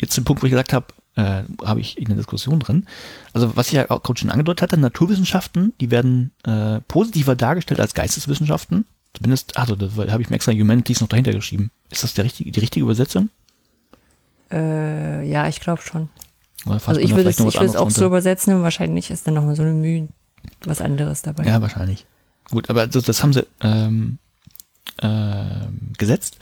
jetzt 0.00 0.16
den 0.16 0.24
Punkt, 0.24 0.42
wo 0.42 0.46
ich 0.46 0.52
gesagt 0.52 0.72
habe, 0.72 0.86
äh, 1.16 1.42
habe 1.64 1.80
ich 1.80 1.98
in 1.98 2.04
der 2.04 2.16
Diskussion 2.16 2.60
drin. 2.60 2.86
Also 3.32 3.56
was 3.56 3.66
ich 3.68 3.72
ja 3.72 3.90
auch 3.90 4.02
schon 4.16 4.30
angedeutet 4.30 4.62
hatte, 4.62 4.76
Naturwissenschaften, 4.76 5.72
die 5.80 5.90
werden 5.90 6.30
äh, 6.44 6.80
positiver 6.82 7.34
dargestellt 7.34 7.80
als 7.80 7.94
Geisteswissenschaften. 7.94 8.84
Zumindest, 9.14 9.56
also 9.56 9.74
da 9.74 9.88
habe 10.12 10.22
ich 10.22 10.30
mir 10.30 10.36
extra 10.36 10.52
Humanities 10.52 11.00
noch 11.00 11.08
dahinter 11.08 11.32
geschrieben. 11.32 11.72
Ist 11.90 12.04
das 12.04 12.14
der 12.14 12.24
richtige, 12.24 12.52
die 12.52 12.60
richtige 12.60 12.84
Übersetzung? 12.84 13.30
Äh, 14.50 15.28
ja, 15.28 15.48
ich 15.48 15.60
glaube 15.60 15.82
schon. 15.82 16.08
Also 16.66 17.00
ich 17.00 17.14
würde 17.14 17.30
es, 17.30 17.38
ich 17.38 17.60
es 17.60 17.76
auch 17.76 17.90
so 17.90 18.06
übersetzen 18.06 18.54
und 18.54 18.62
wahrscheinlich 18.62 19.10
ist 19.10 19.26
dann 19.26 19.34
nochmal 19.34 19.56
so 19.56 19.62
eine 19.62 19.72
Mühe 19.72 20.08
was 20.64 20.80
anderes 20.80 21.22
dabei. 21.22 21.44
Ja, 21.44 21.60
wahrscheinlich. 21.62 22.06
Gut, 22.50 22.70
aber 22.70 22.86
das, 22.86 23.04
das 23.04 23.22
haben 23.22 23.32
sie 23.32 23.46
ähm, 23.60 24.18
äh, 25.00 25.66
gesetzt 25.98 26.38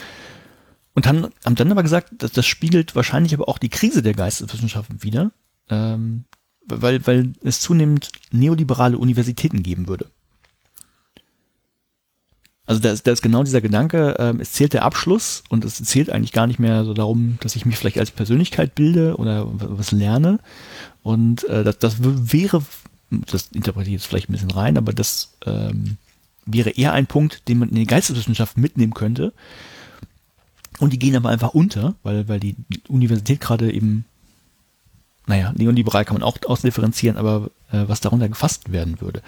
und 0.95 1.07
haben, 1.07 1.29
haben 1.45 1.55
dann 1.55 1.71
aber 1.71 1.83
gesagt, 1.83 2.11
dass 2.19 2.33
das 2.33 2.47
spiegelt 2.47 2.97
wahrscheinlich 2.97 3.35
aber 3.35 3.49
auch 3.49 3.59
die 3.59 3.69
Krise 3.69 4.03
der 4.03 4.15
Geisteswissenschaften 4.15 5.03
wider, 5.03 5.33
ähm, 5.69 6.25
weil, 6.67 7.07
weil 7.07 7.33
es 7.43 7.61
zunehmend 7.61 8.11
neoliberale 8.31 8.99
Universitäten 8.99 9.63
geben 9.63 9.89
würde. 9.89 10.11
Also 12.67 12.81
da 12.81 12.91
ist, 12.91 13.07
da 13.07 13.13
ist 13.13 13.23
genau 13.23 13.45
dieser 13.45 13.61
Gedanke, 13.61 14.17
ähm, 14.19 14.41
es 14.41 14.53
zählt 14.53 14.73
der 14.73 14.85
Abschluss 14.85 15.45
und 15.49 15.65
es 15.65 15.77
zählt 15.77 16.11
eigentlich 16.11 16.33
gar 16.33 16.49
nicht 16.49 16.59
mehr 16.59 16.85
so 16.85 16.95
darum, 16.95 17.39
dass 17.41 17.55
ich 17.55 17.65
mich 17.65 17.77
vielleicht 17.77 17.99
als 17.99 18.11
Persönlichkeit 18.11 18.75
bilde 18.75 19.17
oder 19.17 19.47
was 19.49 19.93
lerne. 19.93 20.41
Und 21.03 21.45
äh, 21.45 21.63
das, 21.63 21.79
das 21.79 21.97
wäre, 22.01 22.63
das 23.11 23.49
interpretiere 23.53 23.95
ich 23.95 24.03
jetzt 24.03 24.07
vielleicht 24.07 24.29
ein 24.29 24.33
bisschen 24.33 24.51
rein, 24.51 24.77
aber 24.77 24.93
das 24.93 25.35
ähm, 25.47 25.97
wäre 26.45 26.71
eher 26.71 26.93
ein 26.93 27.07
Punkt, 27.07 27.49
den 27.49 27.59
man 27.59 27.69
in 27.69 27.77
die 27.77 27.87
Geisteswissenschaften 27.87 28.61
mitnehmen 28.61 28.95
könnte. 28.95 29.33
Und 30.79 30.93
die 30.93 30.99
gehen 30.99 31.17
aber 31.17 31.29
einfach 31.29 31.55
unter, 31.55 31.95
weil, 32.03 32.29
weil 32.29 32.41
die 32.41 32.57
Universität 32.89 33.41
gerade 33.41 33.73
eben, 33.73 34.05
naja, 35.27 35.53
neoliberal 35.57 36.05
kann 36.05 36.17
man 36.17 36.23
auch 36.25 36.39
ausdifferenzieren, 36.47 37.17
aber 37.17 37.51
äh, 37.71 37.85
was 37.87 38.01
darunter 38.01 38.29
gefasst 38.29 38.73
werden 38.73 39.01
würde. 39.01 39.23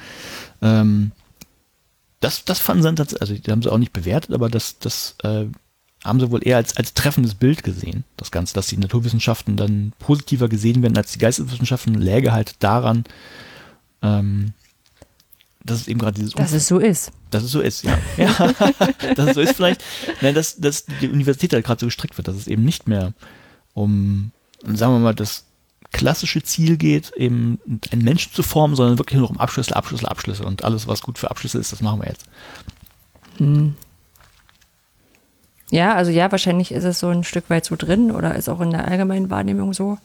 Ähm, 0.61 1.13
das, 2.21 2.45
das 2.45 2.59
fanden 2.59 2.83
sie 2.83 2.95
tatsächlich, 2.95 3.21
also 3.21 3.35
die 3.35 3.51
haben 3.51 3.63
sie 3.63 3.71
auch 3.71 3.79
nicht 3.79 3.93
bewertet, 3.93 4.33
aber 4.33 4.49
das, 4.49 4.79
das 4.79 5.17
äh, 5.23 5.47
haben 6.05 6.21
sie 6.21 6.31
wohl 6.31 6.47
eher 6.47 6.57
als, 6.57 6.77
als 6.77 6.95
treffendes 6.95 7.35
Bild 7.35 7.63
gesehen, 7.63 8.05
das 8.17 8.31
Ganze, 8.31 8.55
dass 8.55 8.67
die 8.69 8.77
Naturwissenschaften 8.77 9.57
dann 9.57 9.93
positiver 9.99 10.49
gesehen 10.49 10.83
werden 10.83 10.97
als 10.97 11.13
die 11.13 11.19
Geisteswissenschaften, 11.19 11.95
läge 11.95 12.33
halt 12.33 12.63
daran, 12.63 13.05
ähm, 14.03 14.53
dass 15.65 15.81
es 15.81 15.89
eben 15.89 15.99
gerade 15.99 16.15
dieses 16.15 16.33
Dass 16.33 16.53
es 16.53 16.69
so 16.69 16.79
ist. 16.79 17.11
Dass 17.31 17.43
es 17.43 17.51
so 17.51 17.61
ist, 17.61 17.85
ja. 17.85 17.99
ja 18.17 18.53
dass 19.15 19.29
es 19.29 19.35
so 19.35 19.41
ist 19.41 19.55
vielleicht, 19.55 19.85
nein, 20.21 20.35
dass, 20.35 20.57
dass 20.57 20.87
die 21.01 21.09
Universität 21.09 21.53
halt 21.53 21.65
gerade 21.65 21.81
so 21.81 21.87
gestrickt 21.87 22.17
wird, 22.17 22.29
dass 22.29 22.37
es 22.37 22.47
eben 22.47 22.65
nicht 22.65 22.89
mehr 22.89 23.13
um, 23.75 24.33
sagen 24.65 24.95
wir 24.95 24.99
mal, 24.99 25.15
das 25.15 25.45
klassische 25.93 26.43
Ziel 26.43 26.77
geht, 26.77 27.13
eben 27.17 27.59
einen 27.91 28.03
Menschen 28.03 28.33
zu 28.33 28.43
formen, 28.43 28.77
sondern 28.77 28.99
wirklich 28.99 29.19
nur 29.19 29.31
um 29.31 29.39
Abschlüsse, 29.39 29.75
Abschlüsse, 29.75 30.11
Abschlüsse 30.11 30.45
und 30.45 30.65
alles, 30.65 30.87
was 30.87 31.03
gut 31.03 31.19
für 31.19 31.31
Abschlüsse 31.31 31.59
ist, 31.59 31.73
das 31.73 31.81
machen 31.81 32.01
wir 32.03 32.09
jetzt. 32.09 32.27
Hm. 33.39 33.75
Ja, 35.71 35.95
also 35.95 36.11
ja, 36.11 36.31
wahrscheinlich 36.31 36.73
ist 36.73 36.85
es 36.85 36.99
so 36.99 37.09
ein 37.09 37.25
Stück 37.25 37.51
weit 37.51 37.65
so 37.65 37.77
drin 37.77 38.11
oder 38.11 38.35
ist 38.35 38.49
auch 38.49 38.61
in 38.61 38.71
der 38.71 38.89
allgemeinen 38.89 39.31
Wahrnehmung 39.31 39.75
so. 39.75 39.99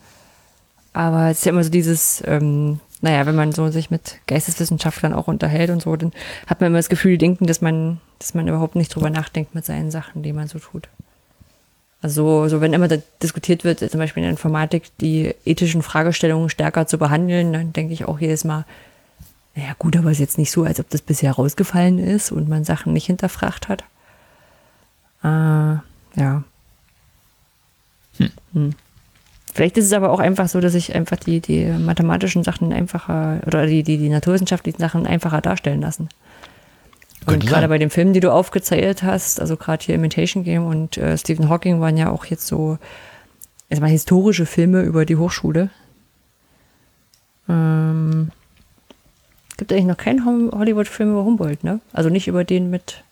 Aber 0.91 1.29
es 1.29 1.39
ist 1.39 1.45
ja 1.45 1.51
immer 1.51 1.63
so 1.63 1.69
dieses, 1.69 2.21
ähm, 2.25 2.79
naja, 3.01 3.25
wenn 3.25 3.35
man 3.35 3.51
so 3.51 3.69
sich 3.69 3.89
mit 3.89 4.19
Geisteswissenschaftlern 4.27 5.13
auch 5.13 5.27
unterhält 5.27 5.69
und 5.69 5.81
so, 5.81 5.95
dann 5.95 6.11
hat 6.47 6.61
man 6.61 6.67
immer 6.67 6.79
das 6.79 6.89
Gefühl, 6.89 7.17
denken, 7.17 7.47
dass 7.47 7.61
man, 7.61 7.99
dass 8.19 8.33
man 8.33 8.47
überhaupt 8.47 8.75
nicht 8.75 8.93
drüber 8.93 9.09
nachdenkt 9.09 9.55
mit 9.55 9.65
seinen 9.65 9.89
Sachen, 9.89 10.21
die 10.21 10.33
man 10.33 10.47
so 10.47 10.59
tut. 10.59 10.87
Also 12.03 12.49
so 12.49 12.59
wenn 12.59 12.73
immer 12.73 12.89
da 12.89 12.97
diskutiert 13.23 13.63
wird, 13.63 13.79
zum 13.79 13.97
Beispiel 13.97 14.21
in 14.21 14.25
der 14.25 14.31
Informatik, 14.31 14.91
die 14.99 15.33
ethischen 15.45 15.81
Fragestellungen 15.81 16.49
stärker 16.49 16.85
zu 16.85 16.97
behandeln, 16.97 17.53
dann 17.53 17.71
denke 17.71 17.93
ich 17.93 18.03
auch 18.05 18.19
jedes 18.19 18.43
Mal, 18.43 18.65
naja 19.55 19.73
gut, 19.79 19.95
aber 19.95 20.07
es 20.11 20.17
ist 20.17 20.19
jetzt 20.19 20.37
nicht 20.37 20.51
so, 20.51 20.63
als 20.63 20.81
ob 20.81 20.89
das 20.89 21.01
bisher 21.01 21.31
rausgefallen 21.31 21.99
ist 21.99 22.33
und 22.33 22.49
man 22.49 22.65
Sachen 22.65 22.91
nicht 22.91 23.05
hinterfragt 23.05 23.69
hat. 23.69 23.85
Äh, 25.23 25.79
ja. 26.19 26.43
Hm. 28.17 28.31
Hm. 28.51 28.75
Vielleicht 29.53 29.77
ist 29.77 29.85
es 29.85 29.93
aber 29.93 30.11
auch 30.11 30.19
einfach 30.19 30.49
so, 30.49 30.59
dass 30.59 30.75
ich 30.75 30.93
einfach 30.93 31.15
die, 31.15 31.39
die 31.39 31.63
mathematischen 31.65 32.43
Sachen 32.43 32.73
einfacher 32.73 33.39
oder 33.45 33.65
die, 33.65 33.83
die, 33.83 33.97
die 33.97 34.09
naturwissenschaftlichen 34.09 34.79
Sachen 34.79 35.07
einfacher 35.07 35.39
darstellen 35.39 35.79
lassen. 35.79 36.09
Und 37.25 37.45
gerade 37.45 37.67
bei 37.67 37.77
den 37.77 37.89
Filmen, 37.89 38.13
die 38.13 38.19
du 38.19 38.31
aufgezählt 38.31 39.03
hast, 39.03 39.39
also 39.39 39.57
gerade 39.57 39.83
hier 39.83 39.95
Imitation 39.95 40.43
Game 40.43 40.65
und 40.65 40.97
äh, 40.97 41.17
Stephen 41.17 41.49
Hawking 41.49 41.79
waren 41.79 41.97
ja 41.97 42.11
auch 42.11 42.25
jetzt 42.25 42.47
so 42.47 42.77
erstmal 43.69 43.91
historische 43.91 44.45
Filme 44.45 44.81
über 44.81 45.05
die 45.05 45.15
Hochschule. 45.15 45.69
Ähm, 47.49 48.31
gibt 49.57 49.71
eigentlich 49.71 49.85
noch 49.85 49.97
keinen 49.97 50.25
Hollywood-Film 50.25 51.11
über 51.11 51.23
Humboldt, 51.23 51.63
ne? 51.63 51.79
Also 51.91 52.09
nicht 52.09 52.27
über 52.27 52.43
den 52.43 52.69
mit, 52.69 53.03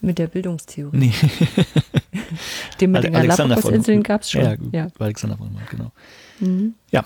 mit 0.00 0.18
der 0.18 0.26
Bildungstheorie. 0.26 0.96
Nee. 0.96 1.12
den 2.80 2.92
mit 2.92 3.04
den 3.04 3.12
Galapagos-Inseln 3.12 4.02
gab 4.02 4.22
es 4.22 4.30
schon. 4.30 4.42
Ja, 4.42 4.56
ja. 4.72 4.88
Alexander 4.98 5.36
von 5.36 5.48
Humboldt, 5.48 5.70
genau. 5.70 5.92
Mhm. 6.40 6.74
Ja. 6.90 7.04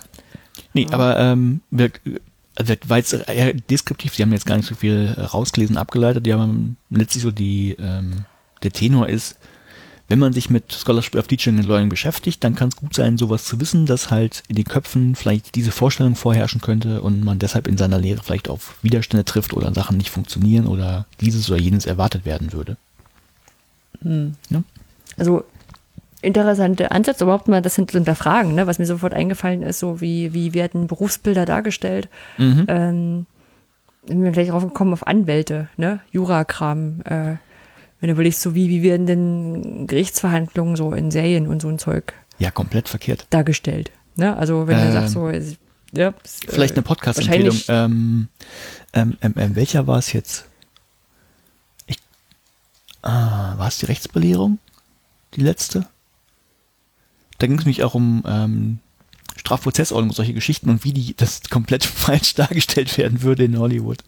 Nee, 0.73 0.87
aber 0.91 1.19
ähm, 1.19 1.61
wir, 1.71 1.91
also 2.57 2.75
war 2.87 2.97
jetzt 2.97 3.13
eher 3.13 3.53
deskriptiv, 3.53 4.15
sie 4.15 4.23
haben 4.23 4.33
jetzt 4.33 4.47
gar 4.47 4.57
nicht 4.57 4.69
so 4.69 4.75
viel 4.75 5.15
äh, 5.17 5.21
rausgelesen, 5.21 5.77
abgeleitet, 5.77 6.27
die 6.27 6.35
haben 6.35 6.77
letztlich 6.91 7.23
so 7.23 7.31
die, 7.31 7.77
ähm, 7.79 8.25
der 8.63 8.73
Tenor 8.73 9.09
ist, 9.09 9.37
wenn 10.09 10.19
man 10.19 10.33
sich 10.33 10.51
mit 10.51 10.73
Scholarship 10.73 11.17
of 11.17 11.27
Teaching 11.27 11.59
and 11.59 11.67
Learning 11.67 11.89
beschäftigt, 11.89 12.43
dann 12.45 12.55
kann 12.55 12.69
es 12.69 12.77
gut 12.77 12.95
sein, 12.95 13.19
sowas 13.19 13.45
zu 13.45 13.61
wissen, 13.61 13.87
dass 13.87 14.11
halt 14.11 14.45
in 14.49 14.55
den 14.55 14.65
Köpfen 14.65 15.17
vielleicht 15.17 15.57
diese 15.57 15.73
Vorstellung 15.73 16.15
vorherrschen 16.15 16.61
könnte 16.61 17.03
und 17.03 17.25
man 17.25 17.41
deshalb 17.41 17.67
in 17.67 17.77
seiner 17.77 17.99
Lehre 17.99 18.23
vielleicht 18.23 18.49
auf 18.49 18.77
Widerstände 18.83 19.25
trifft 19.25 19.53
oder 19.53 19.75
Sachen 19.75 19.97
nicht 19.97 20.11
funktionieren 20.11 20.67
oder 20.67 21.07
dieses 21.21 21.51
oder 21.51 21.59
jenes 21.59 21.87
erwartet 21.87 22.25
werden 22.25 22.53
würde. 22.53 22.77
Hm. 24.03 24.35
Ja? 24.51 24.63
Also 25.17 25.45
interessante 26.27 26.91
Ansatz, 26.91 27.21
überhaupt 27.21 27.49
mal 27.49 27.63
das 27.63 27.75
zu 27.75 27.87
hinterfragen, 27.87 28.55
ne? 28.55 28.67
was 28.67 28.79
mir 28.79 28.87
sofort 28.87 29.15
eingefallen 29.15 29.63
ist, 29.63 29.79
so 29.79 30.01
wie, 30.01 30.35
wie 30.35 30.55
werden 30.55 30.87
Berufsbilder 30.87 31.47
dargestellt. 31.47 32.09
Mhm. 32.37 32.65
Ähm, 32.69 33.27
bin 34.07 34.21
mir 34.21 34.33
gleich 34.33 34.49
draufgekommen 34.49 34.93
auf 34.93 35.07
Anwälte, 35.07 35.69
ne? 35.77 36.01
Jurakram. 36.13 37.01
Äh, 37.05 37.37
wenn 38.01 38.09
du 38.09 38.13
überlegst, 38.13 38.41
so 38.41 38.55
wie, 38.55 38.69
wie 38.69 38.83
werden 38.83 39.07
denn 39.07 39.87
Gerichtsverhandlungen 39.87 40.77
so 40.77 40.93
in 40.93 41.11
Serien 41.11 41.49
und 41.49 41.63
so 41.63 41.69
ein 41.69 41.79
Zeug 41.79 42.13
ja, 42.39 42.51
komplett 42.51 42.89
verkehrt. 42.89 43.27
Dargestellt. 43.31 43.91
Ne? 44.17 44.37
Also 44.37 44.67
wenn 44.67 44.79
ähm, 44.79 44.87
du 44.87 44.93
sagst 44.93 45.15
so, 45.15 45.31
ja, 45.93 46.13
vielleicht 46.25 46.75
eine 46.75 46.83
Podcast-Empfehlung. 46.83 47.57
Ähm, 47.69 48.29
ähm, 48.93 49.17
ähm, 49.23 49.35
ähm, 49.37 49.57
welcher 49.57 49.87
war 49.87 49.99
es 49.99 50.13
jetzt? 50.13 50.47
Ich, 51.87 51.99
ah, 53.03 53.55
war 53.57 53.69
es 53.69 53.79
die 53.79 53.87
Rechtsbelehrung? 53.87 54.59
Die 55.35 55.41
letzte? 55.41 55.87
Da 57.39 57.47
ging 57.47 57.59
es 57.59 57.67
mich 57.67 57.85
auch 57.85 57.95
um 57.95 58.23
ähm, 58.27 58.79
Strafprozessordnung 59.37 60.11
und 60.11 60.17
solche 60.17 60.35
Geschichten 60.35 60.71
und 60.71 60.85
wie 60.85 60.93
die 60.93 61.15
das 61.17 61.43
komplett 61.51 61.85
falsch 61.85 62.35
dargestellt 62.35 62.97
werden 62.99 63.23
würde 63.23 63.45
in 63.45 63.59
Hollywood. 63.59 63.99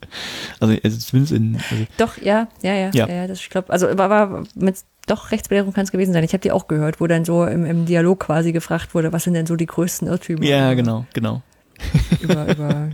Also, 0.60 0.76
also 0.82 0.98
zumindest 0.98 1.32
in. 1.32 1.56
Also 1.70 1.86
Doch, 1.96 2.18
ja, 2.18 2.48
ja, 2.62 2.74
ja, 2.74 2.90
ja. 2.92 3.08
ja 3.08 3.26
das, 3.26 3.40
ich 3.40 3.50
glaube, 3.50 3.70
also 3.72 3.86
war, 3.96 4.10
war 4.10 4.44
mit 4.54 4.76
doch 5.06 5.30
Rechtsbelehrung 5.30 5.72
kann 5.72 5.84
es 5.84 5.92
gewesen 5.92 6.12
sein. 6.12 6.24
Ich 6.24 6.32
habe 6.32 6.42
die 6.42 6.52
auch 6.52 6.68
gehört, 6.68 7.00
wo 7.00 7.06
dann 7.06 7.24
so 7.24 7.44
im, 7.44 7.64
im 7.64 7.86
Dialog 7.86 8.20
quasi 8.20 8.52
gefragt 8.52 8.94
wurde, 8.94 9.12
was 9.12 9.24
sind 9.24 9.34
denn 9.34 9.46
so 9.46 9.56
die 9.56 9.66
größten 9.66 10.06
Irrtümer? 10.06 10.44
Ja, 10.44 10.74
genau, 10.74 11.06
genau. 11.14 11.42
Über, 12.20 12.48
über, 12.50 12.90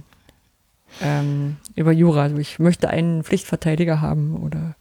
ähm, 1.01 1.57
über 1.75 1.91
Jura. 1.91 2.25
Also 2.25 2.37
ich 2.37 2.59
möchte 2.59 2.91
einen 2.91 3.25
Pflichtverteidiger 3.25 4.03
haben 4.03 4.37
oder 4.37 4.77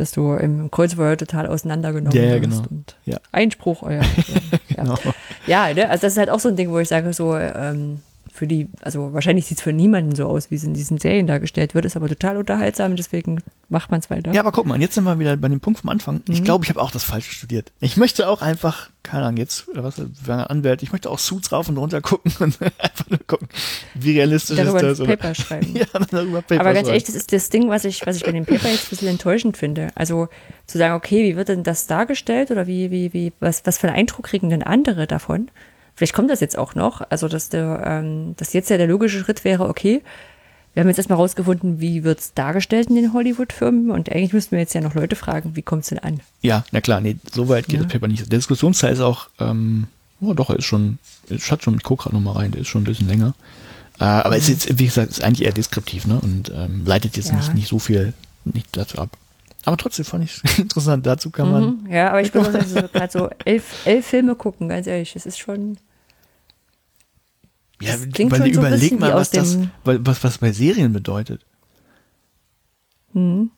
dass 0.00 0.12
du 0.12 0.34
im 0.34 0.70
Kreuzfeuer 0.70 1.16
total 1.16 1.46
auseinandergenommen 1.46 2.16
ja, 2.16 2.24
ja, 2.24 2.38
genau. 2.38 2.62
Und 2.70 2.96
ja. 3.04 3.18
Einspruch, 3.32 3.82
euer. 3.82 4.02
ja, 4.76 4.82
genau. 4.82 4.98
ja 5.46 5.74
ne? 5.74 5.88
also 5.88 6.02
das 6.02 6.12
ist 6.12 6.18
halt 6.18 6.30
auch 6.30 6.40
so 6.40 6.48
ein 6.48 6.56
Ding, 6.56 6.70
wo 6.70 6.78
ich 6.78 6.88
sage, 6.88 7.12
so, 7.12 7.36
ähm, 7.36 8.00
für 8.38 8.46
die, 8.46 8.68
also 8.82 9.12
wahrscheinlich 9.12 9.46
sieht 9.46 9.58
es 9.58 9.64
für 9.64 9.72
niemanden 9.72 10.14
so 10.14 10.26
aus, 10.26 10.50
wie 10.52 10.54
es 10.54 10.62
in 10.62 10.72
diesen 10.72 10.98
Serien 10.98 11.26
dargestellt 11.26 11.74
wird, 11.74 11.84
ist 11.84 11.96
aber 11.96 12.08
total 12.08 12.36
unterhaltsam, 12.36 12.94
deswegen 12.94 13.42
macht 13.68 13.90
man 13.90 13.98
es 13.98 14.10
weiter. 14.10 14.32
Ja, 14.32 14.42
aber 14.42 14.52
guck 14.52 14.64
mal, 14.64 14.80
jetzt 14.80 14.94
sind 14.94 15.02
wir 15.02 15.18
wieder 15.18 15.36
bei 15.36 15.48
dem 15.48 15.58
Punkt 15.58 15.80
vom 15.80 15.90
Anfang. 15.90 16.22
Ich 16.28 16.40
mhm. 16.40 16.44
glaube, 16.44 16.64
ich 16.64 16.70
habe 16.70 16.80
auch 16.80 16.92
das 16.92 17.02
Falsche 17.02 17.32
studiert. 17.32 17.72
Ich 17.80 17.96
möchte 17.96 18.28
auch 18.28 18.40
einfach, 18.40 18.90
keine 19.02 19.24
Ahnung, 19.24 19.38
jetzt, 19.38 19.66
was, 19.74 19.96
wir 19.98 20.50
Anwälte, 20.50 20.84
ich 20.84 20.92
möchte 20.92 21.10
auch 21.10 21.18
Suits 21.18 21.50
rauf 21.50 21.68
und 21.68 21.78
runter 21.78 22.00
gucken 22.00 22.32
und 22.38 22.62
einfach 22.62 23.10
nur 23.10 23.18
gucken, 23.26 23.48
wie 23.94 24.12
realistisch 24.12 24.56
darüber 24.56 24.76
ist 24.78 24.84
das. 24.84 24.98
Darüber 24.98 25.16
Paper 25.16 25.34
schreiben. 25.34 25.74
ja, 25.74 25.86
darüber 26.10 26.42
Paper 26.42 26.60
Aber 26.60 26.74
ganz 26.74 26.86
ehrlich, 26.86 27.04
das 27.04 27.16
ist 27.16 27.32
das 27.32 27.50
Ding, 27.50 27.68
was 27.68 27.84
ich, 27.84 28.06
was 28.06 28.16
ich 28.16 28.22
bei 28.22 28.32
dem 28.32 28.46
Paper 28.46 28.68
jetzt 28.68 28.86
ein 28.86 28.90
bisschen 28.90 29.08
enttäuschend 29.08 29.56
finde. 29.56 29.88
Also 29.96 30.28
zu 30.68 30.78
sagen, 30.78 30.94
okay, 30.94 31.24
wie 31.24 31.36
wird 31.36 31.48
denn 31.48 31.64
das 31.64 31.88
dargestellt 31.88 32.52
oder 32.52 32.68
wie, 32.68 32.92
wie, 32.92 33.12
wie, 33.12 33.32
was, 33.40 33.66
was 33.66 33.78
für 33.78 33.88
einen 33.88 33.96
Eindruck 33.96 34.26
kriegen 34.26 34.48
denn 34.48 34.62
andere 34.62 35.08
davon? 35.08 35.50
Vielleicht 35.98 36.14
kommt 36.14 36.30
das 36.30 36.40
jetzt 36.40 36.56
auch 36.56 36.74
noch, 36.74 37.02
also 37.10 37.28
dass, 37.28 37.48
der, 37.48 37.82
ähm, 37.84 38.34
dass 38.36 38.52
jetzt 38.52 38.70
ja 38.70 38.76
der 38.78 38.86
logische 38.86 39.18
Schritt 39.18 39.44
wäre, 39.44 39.68
okay, 39.68 40.00
wir 40.74 40.82
haben 40.82 40.88
jetzt 40.88 40.98
erstmal 40.98 41.18
rausgefunden, 41.18 41.80
wie 41.80 42.04
wird 42.04 42.20
es 42.20 42.34
dargestellt 42.34 42.88
in 42.88 42.94
den 42.94 43.12
Hollywood-Firmen 43.12 43.90
und 43.90 44.10
eigentlich 44.10 44.32
müssten 44.32 44.52
wir 44.52 44.60
jetzt 44.60 44.74
ja 44.74 44.80
noch 44.80 44.94
Leute 44.94 45.16
fragen, 45.16 45.56
wie 45.56 45.62
kommt 45.62 45.82
es 45.82 45.88
denn 45.88 45.98
an? 45.98 46.20
Ja, 46.40 46.64
na 46.70 46.80
klar, 46.80 47.00
nee, 47.00 47.16
so 47.32 47.48
weit 47.48 47.66
geht 47.66 47.76
ja. 47.80 47.82
das 47.82 47.92
Paper 47.92 48.06
nicht. 48.06 48.30
Der 48.30 48.38
Diskussionsteil 48.38 48.92
ist 48.92 49.00
auch, 49.00 49.28
ähm, 49.40 49.88
Oh, 50.20 50.34
doch, 50.34 50.50
er 50.50 50.56
ist 50.56 50.64
schon, 50.64 50.98
ich 51.28 51.50
hatte 51.50 51.62
schon, 51.64 51.76
ich 51.76 51.82
gucke 51.82 52.04
gerade 52.04 52.16
nochmal 52.16 52.36
rein, 52.36 52.50
der 52.50 52.62
ist 52.62 52.68
schon 52.68 52.82
ein 52.82 52.86
bisschen 52.86 53.08
länger. 53.08 53.34
Äh, 54.00 54.04
aber 54.04 54.36
es 54.36 54.48
ist 54.48 54.66
jetzt, 54.66 54.78
wie 54.78 54.86
gesagt, 54.86 55.10
ist 55.10 55.22
eigentlich 55.22 55.46
eher 55.46 55.52
deskriptiv, 55.52 56.06
ne? 56.06 56.20
Und 56.20 56.50
ähm, 56.54 56.84
leitet 56.84 57.16
jetzt 57.16 57.30
Ja. 57.30 57.36
nicht, 57.36 57.54
nicht 57.54 57.68
so 57.68 57.78
viel 57.78 58.14
nicht 58.44 58.76
dazu 58.76 58.98
ab. 58.98 59.10
Aber 59.64 59.76
trotzdem 59.76 60.04
fand 60.04 60.24
ich 60.24 60.40
es 60.42 60.58
interessant. 60.60 61.06
Dazu 61.06 61.30
kann 61.30 61.50
man. 61.50 61.64
Mhm. 61.84 61.92
Ja, 61.92 62.10
aber 62.10 62.20
ich 62.20 62.32
so, 62.32 62.42
gerade 62.42 63.10
so 63.12 63.30
elf, 63.44 63.86
elf 63.86 64.06
Filme 64.06 64.34
gucken, 64.34 64.68
ganz 64.68 64.86
ehrlich. 64.86 65.12
Das 65.12 65.26
ist 65.26 65.38
schon. 65.38 65.78
Ja, 67.80 67.92
Das 67.92 68.08
klingt 68.10 68.32
weil 68.32 68.40
schon 68.40 68.54
so 68.54 68.60
überleg 68.60 68.80
bisschen 68.80 68.98
mal, 69.00 69.14
was 69.14 69.30
das, 69.30 69.58
was, 69.84 70.24
was 70.24 70.38
bei 70.38 70.52
Serien 70.52 70.92
bedeutet. 70.92 71.44
Hm. 73.12 73.50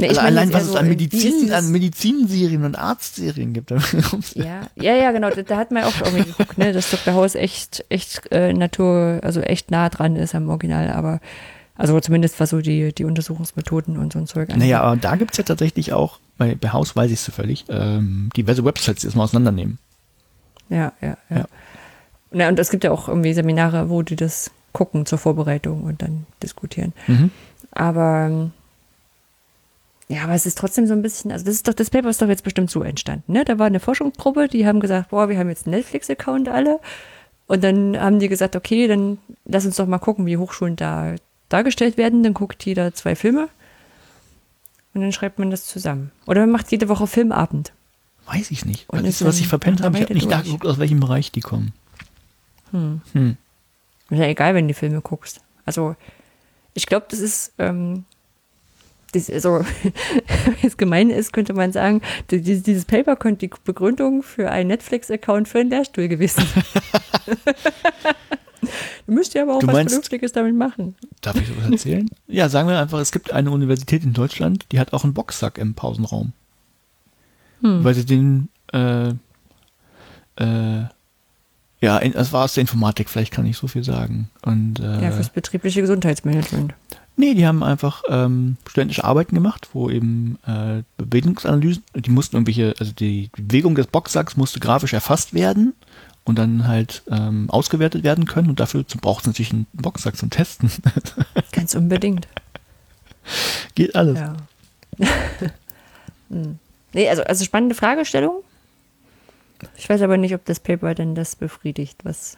Nee, 0.00 0.08
Also 0.10 0.20
allein 0.20 0.52
was 0.52 0.62
es 0.62 0.72
so, 0.72 0.78
an 0.78 0.88
Medizin, 0.88 1.52
an 1.52 1.72
Medizinserien 1.72 2.64
und 2.64 2.76
Arztserien 2.76 3.52
gibt. 3.52 3.72
Ja, 4.34 4.68
ja, 4.76 4.94
ja, 4.94 5.10
genau. 5.10 5.30
Da, 5.30 5.42
da 5.42 5.56
hat 5.56 5.72
man 5.72 5.82
auch 5.82 6.00
irgendwie 6.00 6.24
geguckt, 6.24 6.56
ne, 6.56 6.72
dass 6.72 6.90
Dr. 6.90 7.14
House 7.14 7.34
echt, 7.34 7.84
echt 7.88 8.30
äh, 8.30 8.52
Natur, 8.52 9.18
also 9.24 9.40
echt 9.40 9.72
nah 9.72 9.88
dran 9.88 10.14
ist 10.14 10.36
am 10.36 10.48
Original, 10.50 10.90
aber 10.90 11.20
also 11.74 11.98
zumindest 11.98 12.38
was 12.38 12.50
so 12.50 12.60
die, 12.60 12.92
die 12.92 13.04
Untersuchungsmethoden 13.04 13.98
und 13.98 14.12
so 14.12 14.20
ein 14.20 14.26
Zeug 14.28 14.50
angeht. 14.50 14.58
naja, 14.58 14.82
aber 14.82 14.96
da 14.96 15.16
gibt 15.16 15.32
es 15.32 15.38
ja 15.38 15.44
tatsächlich 15.44 15.92
auch, 15.92 16.20
bei, 16.36 16.54
bei 16.54 16.70
Haus 16.70 16.94
weiß 16.94 17.10
ich 17.10 17.18
es 17.18 17.34
völlig, 17.34 17.64
ähm, 17.68 18.30
diverse 18.36 18.64
Websites, 18.64 19.00
die 19.00 19.06
das 19.08 19.16
mal 19.16 19.24
auseinandernehmen. 19.24 19.78
Ja, 20.68 20.92
ja, 21.00 21.16
ja. 21.28 21.36
Ja. 21.38 21.44
Na, 22.30 22.48
und 22.48 22.58
es 22.58 22.70
gibt 22.70 22.84
ja 22.84 22.90
auch 22.90 23.08
irgendwie 23.08 23.32
Seminare, 23.32 23.88
wo 23.88 24.02
die 24.02 24.16
das 24.16 24.50
gucken 24.72 25.06
zur 25.06 25.18
Vorbereitung 25.18 25.84
und 25.84 26.02
dann 26.02 26.26
diskutieren. 26.42 26.92
Mhm. 27.06 27.30
Aber 27.72 28.50
ja, 30.08 30.24
aber 30.24 30.34
es 30.34 30.46
ist 30.46 30.56
trotzdem 30.56 30.86
so 30.86 30.94
ein 30.94 31.02
bisschen, 31.02 31.32
also 31.32 31.44
das 31.44 31.54
ist 31.54 31.68
doch, 31.68 31.74
das 31.74 31.90
Paper 31.90 32.08
ist 32.08 32.22
doch 32.22 32.28
jetzt 32.28 32.44
bestimmt 32.44 32.70
so 32.70 32.82
entstanden, 32.82 33.32
ne? 33.32 33.44
Da 33.44 33.58
war 33.58 33.66
eine 33.66 33.80
Forschungsgruppe, 33.80 34.48
die 34.48 34.66
haben 34.66 34.80
gesagt, 34.80 35.10
boah, 35.10 35.28
wir 35.28 35.38
haben 35.38 35.50
jetzt 35.50 35.66
einen 35.66 35.76
Netflix-Account 35.76 36.48
alle. 36.48 36.80
Und 37.46 37.64
dann 37.64 37.98
haben 37.98 38.18
die 38.18 38.28
gesagt, 38.28 38.56
okay, 38.56 38.86
dann 38.88 39.18
lass 39.44 39.66
uns 39.66 39.76
doch 39.76 39.86
mal 39.86 39.98
gucken, 39.98 40.26
wie 40.26 40.36
Hochschulen 40.36 40.76
da 40.76 41.14
dargestellt 41.48 41.96
werden. 41.96 42.22
Dann 42.22 42.34
guckt 42.34 42.64
jeder 42.64 42.94
zwei 42.94 43.16
Filme 43.16 43.48
und 44.94 45.00
dann 45.00 45.12
schreibt 45.12 45.38
man 45.38 45.50
das 45.50 45.66
zusammen. 45.66 46.10
Oder 46.26 46.40
man 46.42 46.50
macht 46.50 46.70
jede 46.70 46.88
Woche 46.88 47.06
Filmabend. 47.06 47.72
Weiß 48.26 48.50
ich 48.50 48.64
nicht. 48.64 48.88
Und 48.88 48.98
Weißt 48.98 49.08
ist 49.08 49.20
du, 49.20 49.24
was 49.24 49.40
ich 49.40 49.48
verpennt 49.48 49.82
habe? 49.82 49.96
Ich 49.96 50.04
habe 50.04 50.14
nicht 50.14 50.28
nachgeguckt, 50.28 50.66
aus 50.66 50.78
welchem 50.78 51.00
Bereich 51.00 51.32
die 51.32 51.40
kommen. 51.40 51.72
Hm. 52.70 53.00
Hm. 53.12 53.36
Ist 54.10 54.18
ja 54.18 54.26
egal, 54.26 54.54
wenn 54.54 54.64
du 54.66 54.74
die 54.74 54.78
Filme 54.78 55.00
guckst. 55.00 55.40
Also, 55.64 55.96
ich 56.74 56.86
glaube, 56.86 57.06
das 57.10 57.18
ist, 57.20 57.52
ähm, 57.58 58.04
das, 59.12 59.30
also, 59.30 59.64
wenn 60.44 60.54
es 60.62 60.76
gemein 60.76 61.10
ist, 61.10 61.32
könnte 61.32 61.54
man 61.54 61.72
sagen, 61.72 62.00
die- 62.30 62.40
die- 62.42 62.62
dieses 62.62 62.84
Paper 62.84 63.16
könnte 63.16 63.46
die 63.48 63.54
Begründung 63.64 64.22
für 64.22 64.50
einen 64.50 64.68
Netflix-Account 64.68 65.48
für 65.48 65.60
einen 65.60 65.70
Lehrstuhl 65.70 66.08
gewesen 66.08 66.42
sein. 66.54 66.64
du 69.06 69.12
müsst 69.12 69.34
ja 69.34 69.42
aber 69.42 69.56
auch 69.56 69.60
Du 69.60 69.66
was 69.66 69.74
meinst- 69.74 69.92
Vernünftiges 69.92 70.32
damit 70.32 70.54
machen. 70.54 70.94
Darf 71.20 71.36
ich 71.36 71.48
sowas 71.48 71.70
erzählen? 71.70 72.08
ja, 72.26 72.48
sagen 72.48 72.68
wir 72.68 72.78
einfach, 72.78 72.98
es 73.00 73.12
gibt 73.12 73.32
eine 73.32 73.50
Universität 73.50 74.04
in 74.04 74.12
Deutschland, 74.12 74.66
die 74.72 74.78
hat 74.80 74.92
auch 74.92 75.04
einen 75.04 75.14
Boxsack 75.14 75.58
im 75.58 75.74
Pausenraum. 75.74 76.32
Hm. 77.62 77.82
Weil 77.84 77.94
sie 77.94 78.04
den, 78.06 78.48
äh, 78.72 79.08
äh, 80.36 80.84
ja, 81.80 82.00
das 82.00 82.32
war 82.32 82.44
aus 82.44 82.54
der 82.54 82.62
Informatik, 82.62 83.08
vielleicht 83.08 83.32
kann 83.32 83.46
ich 83.46 83.56
so 83.56 83.66
viel 83.68 83.84
sagen. 83.84 84.30
Und, 84.42 84.80
äh, 84.80 85.02
Ja, 85.02 85.10
fürs 85.12 85.30
betriebliche 85.30 85.80
Gesundheitsmanagement. 85.80 86.74
nee, 87.16 87.34
die 87.34 87.46
haben 87.46 87.62
einfach 87.62 88.02
ähm, 88.08 88.56
studentische 88.68 89.04
Arbeiten 89.04 89.34
gemacht, 89.34 89.68
wo 89.72 89.88
eben 89.90 90.38
äh, 90.46 90.82
Bewegungsanalysen, 90.96 91.82
die 91.94 92.10
mussten 92.10 92.36
irgendwelche, 92.36 92.74
also 92.78 92.92
die, 92.92 93.30
die 93.36 93.42
Bewegung 93.42 93.74
des 93.74 93.86
Boxsacks 93.86 94.36
musste 94.36 94.60
grafisch 94.60 94.92
erfasst 94.92 95.34
werden 95.34 95.74
und 96.24 96.38
dann 96.38 96.66
halt 96.66 97.02
ähm, 97.10 97.48
ausgewertet 97.50 98.02
werden 98.02 98.26
können 98.26 98.50
und 98.50 98.60
dafür 98.60 98.84
braucht 99.00 99.22
es 99.22 99.26
natürlich 99.28 99.52
einen 99.52 99.66
Boxsack 99.72 100.16
zum 100.16 100.30
Testen. 100.30 100.70
Ganz 101.52 101.74
unbedingt. 101.74 102.28
Geht 103.74 103.94
alles. 103.94 104.18
Ja. 104.18 104.36
hm. 106.30 106.58
Nee, 106.92 107.08
also, 107.08 107.22
also 107.22 107.44
spannende 107.44 107.74
Fragestellung. 107.74 108.42
Ich 109.76 109.88
weiß 109.88 110.02
aber 110.02 110.16
nicht, 110.16 110.34
ob 110.34 110.44
das 110.44 110.60
Paper 110.60 110.94
denn 110.94 111.14
das 111.14 111.36
befriedigt, 111.36 112.04
was. 112.04 112.36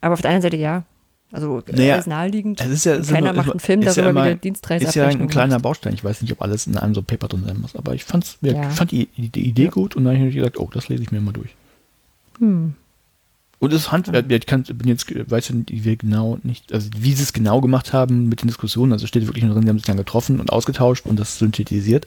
Aber 0.00 0.14
auf 0.14 0.20
der 0.20 0.30
anderen 0.30 0.42
Seite 0.42 0.56
ja. 0.56 0.84
Also 1.30 1.62
Naja, 1.72 1.96
ist 1.96 2.06
naheliegend. 2.06 2.60
Es 2.60 2.68
ist 2.68 2.84
ja, 2.84 2.92
es 2.94 3.06
ist 3.06 3.12
keiner 3.12 3.30
immer- 3.30 3.38
macht 3.42 3.50
einen 3.52 3.60
Film 3.60 3.80
ist 3.80 3.96
darüber, 3.96 4.02
ja 4.04 4.10
immer, 4.10 4.24
wie 4.24 4.28
der 4.28 4.34
Dienstreise 4.36 4.84
Ist 4.84 4.94
ja 4.94 5.06
ein 5.06 5.28
kleiner 5.28 5.58
Baustein. 5.60 5.94
Ich 5.94 6.04
weiß 6.04 6.20
nicht, 6.20 6.32
ob 6.32 6.42
alles 6.42 6.66
in 6.66 6.76
einem 6.76 6.94
so 6.94 7.00
Paper 7.02 7.28
drin 7.28 7.44
sein 7.46 7.58
muss, 7.58 7.74
aber 7.74 7.94
ich 7.94 8.04
fand's, 8.04 8.36
Ja. 8.42 8.68
ich 8.68 8.74
fand 8.76 8.90
die, 8.90 9.06
die 9.16 9.48
Idee 9.48 9.64
Ja. 9.64 9.70
gut 9.70 9.96
und 9.96 10.04
dann 10.04 10.14
habe 10.18 10.28
ich 10.28 10.34
gesagt, 10.34 10.58
oh, 10.60 10.68
das 10.72 10.88
lese 10.90 11.02
ich 11.02 11.10
mir 11.10 11.22
mal 11.22 11.32
durch. 11.32 11.54
Hm. 12.38 12.74
Und 13.60 13.72
das 13.72 13.92
Handwerk, 13.92 14.30
ich 14.30 14.44
kann, 14.46 14.64
bin 14.64 14.88
jetzt, 14.88 15.06
weiß 15.30 15.48
ja 15.50 15.54
nicht, 15.54 15.70
wie 15.70 15.84
wir 15.84 15.96
genau 15.96 16.36
nicht, 16.42 16.72
also 16.74 16.90
wie 16.98 17.12
sie 17.14 17.22
es 17.22 17.32
genau 17.32 17.60
gemacht 17.60 17.92
haben 17.92 18.28
mit 18.28 18.42
den 18.42 18.48
Diskussionen, 18.48 18.92
also 18.92 19.06
steht 19.06 19.24
wirklich 19.26 19.44
nur 19.44 19.54
drin, 19.54 19.62
sie 19.62 19.68
haben 19.70 19.78
sich 19.78 19.86
dann 19.86 19.96
getroffen 19.96 20.40
und 20.40 20.50
ausgetauscht 20.52 21.06
und 21.06 21.18
das 21.18 21.38
synthetisiert. 21.38 22.06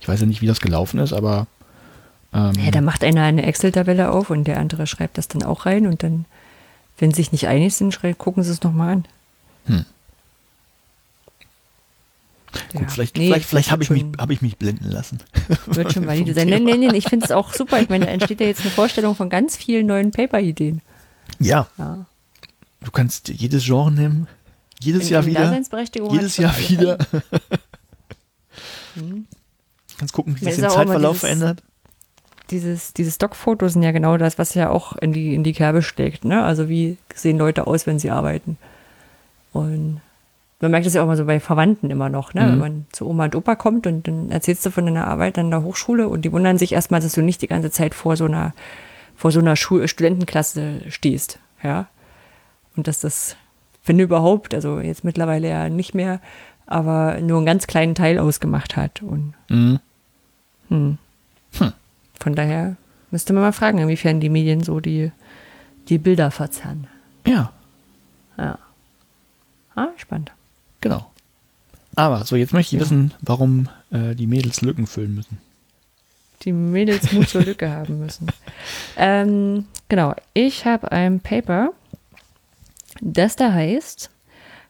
Ich 0.00 0.08
weiß 0.08 0.20
ja 0.20 0.26
nicht, 0.26 0.42
wie 0.42 0.46
das 0.46 0.60
gelaufen 0.60 1.00
ist, 1.00 1.12
aber 1.12 1.46
ähm, 2.32 2.52
Ja, 2.64 2.70
da 2.70 2.80
macht 2.80 3.02
einer 3.04 3.22
eine 3.22 3.44
Excel-Tabelle 3.44 4.10
auf 4.10 4.30
und 4.30 4.44
der 4.44 4.58
andere 4.58 4.86
schreibt 4.86 5.18
das 5.18 5.28
dann 5.28 5.42
auch 5.42 5.66
rein 5.66 5.86
und 5.86 6.02
dann, 6.02 6.24
wenn 6.98 7.10
sie 7.12 7.16
sich 7.22 7.32
nicht 7.32 7.46
einig 7.48 7.74
sind, 7.74 7.98
gucken 8.18 8.42
sie 8.42 8.50
es 8.50 8.62
nochmal 8.62 8.92
an. 8.94 9.04
Hm. 9.66 9.84
Ja. 12.72 12.80
gut, 12.80 12.90
vielleicht, 12.90 13.16
Nee, 13.16 13.26
vielleicht, 13.28 13.48
vielleicht 13.48 13.70
habe 13.70 13.82
ich, 13.82 13.90
mich, 13.90 14.04
hab 14.18 14.30
ich 14.30 14.40
mich 14.40 14.56
blenden 14.56 14.90
lassen. 14.90 15.18
Wird 15.66 15.92
schon 15.92 16.06
valide 16.06 16.32
sein. 16.32 16.48
Nein, 16.48 16.64
nein, 16.64 16.80
nein, 16.80 16.94
ich 16.94 17.04
finde 17.08 17.26
es 17.26 17.30
auch 17.32 17.52
super. 17.52 17.80
Ich 17.82 17.88
meine, 17.90 18.06
da 18.06 18.12
entsteht 18.12 18.40
ja 18.40 18.46
jetzt 18.46 18.62
eine 18.62 18.70
Vorstellung 18.70 19.14
von 19.14 19.28
ganz 19.28 19.56
vielen 19.56 19.86
neuen 19.86 20.10
Paper-Ideen. 20.10 20.80
Ja, 21.38 21.68
Ja. 21.76 22.06
du 22.82 22.90
kannst 22.90 23.28
jedes 23.28 23.64
Genre 23.64 23.92
nehmen, 23.92 24.26
jedes 24.80 25.04
In- 25.06 25.12
Jahr 25.12 25.22
in 25.24 25.28
wieder, 25.30 25.60
jedes 26.12 26.36
Jahr 26.38 26.56
wieder. 26.68 26.98
Mhm. 28.94 29.26
Kannst 29.98 30.12
gucken, 30.14 30.36
wie 30.40 30.44
sich 30.44 30.56
der 30.56 30.68
Zeitverlauf 30.68 31.16
dieses- 31.16 31.20
verändert. 31.20 31.62
Dieses, 32.50 32.92
diese 32.92 33.10
Stockfotos 33.10 33.72
sind 33.72 33.82
ja 33.82 33.90
genau 33.92 34.16
das, 34.16 34.38
was 34.38 34.54
ja 34.54 34.70
auch 34.70 34.96
in 34.96 35.12
die, 35.12 35.34
in 35.34 35.42
die 35.42 35.52
Kerbe 35.52 35.82
steckt. 35.82 36.24
Ne? 36.24 36.42
Also 36.44 36.68
wie 36.68 36.96
sehen 37.14 37.38
Leute 37.38 37.66
aus, 37.66 37.86
wenn 37.86 37.98
sie 37.98 38.10
arbeiten. 38.10 38.56
Und 39.52 40.00
man 40.60 40.70
merkt 40.70 40.86
das 40.86 40.94
ja 40.94 41.02
auch 41.02 41.06
mal 41.06 41.16
so 41.16 41.24
bei 41.26 41.40
Verwandten 41.40 41.90
immer 41.90 42.08
noch, 42.08 42.34
ne? 42.34 42.42
Mhm. 42.42 42.50
wenn 42.52 42.58
man 42.58 42.86
zu 42.92 43.06
Oma 43.06 43.24
und 43.24 43.34
Opa 43.34 43.56
kommt 43.56 43.86
und 43.86 44.08
dann 44.08 44.30
erzählst 44.30 44.64
du 44.64 44.70
von 44.70 44.86
deiner 44.86 45.06
Arbeit 45.06 45.38
an 45.38 45.50
der 45.50 45.62
Hochschule 45.62 46.08
und 46.08 46.22
die 46.24 46.32
wundern 46.32 46.56
sich 46.56 46.72
erstmal, 46.72 47.00
dass 47.00 47.12
du 47.12 47.22
nicht 47.22 47.42
die 47.42 47.46
ganze 47.46 47.70
Zeit 47.70 47.94
vor 47.94 48.16
so 48.16 48.24
einer, 48.24 48.54
vor 49.16 49.32
so 49.32 49.40
einer 49.40 49.56
Schul 49.56 49.86
Studentenklasse 49.86 50.82
stehst. 50.88 51.38
Ja? 51.62 51.88
Und 52.76 52.86
dass 52.88 53.00
das, 53.00 53.36
wenn 53.84 53.98
überhaupt, 53.98 54.54
also 54.54 54.80
jetzt 54.80 55.04
mittlerweile 55.04 55.48
ja 55.48 55.68
nicht 55.68 55.94
mehr, 55.94 56.20
aber 56.66 57.20
nur 57.20 57.36
einen 57.38 57.46
ganz 57.46 57.66
kleinen 57.66 57.94
Teil 57.94 58.18
ausgemacht 58.18 58.76
hat. 58.76 59.02
Und 59.02 59.34
Mhm. 59.48 59.80
hm. 60.68 60.98
Hm. 61.58 61.72
Von 62.20 62.34
daher 62.34 62.76
müsste 63.10 63.32
man 63.32 63.42
mal 63.42 63.52
fragen, 63.52 63.78
inwiefern 63.78 64.20
die 64.20 64.28
Medien 64.28 64.62
so 64.62 64.80
die, 64.80 65.12
die 65.88 65.98
Bilder 65.98 66.30
verzerren. 66.30 66.86
Ja, 67.26 67.52
Ja. 68.38 68.58
Ah, 69.74 69.88
spannend. 69.96 70.32
genau. 70.80 71.10
Aber 71.94 72.24
so, 72.24 72.36
jetzt 72.36 72.52
möchte 72.52 72.76
ich 72.76 72.80
Ja. 72.80 72.86
wissen, 72.86 73.12
warum 73.20 73.68
äh, 73.90 74.14
die 74.14 74.26
Mädels 74.26 74.60
Lücken 74.62 74.86
füllen 74.86 75.14
müssen. 75.14 75.38
Die 76.42 76.52
Mädels 76.52 77.12
Mut 77.12 77.28
zur 77.28 77.42
Lücke 77.42 77.70
haben 77.70 77.98
müssen. 78.00 78.26
Ähm, 78.98 79.66
genau, 79.88 80.14
ich 80.32 80.64
habe 80.64 80.90
ein 80.92 81.20
Paper, 81.20 81.70
das 83.02 83.36
da 83.36 83.52
heißt 83.52 84.10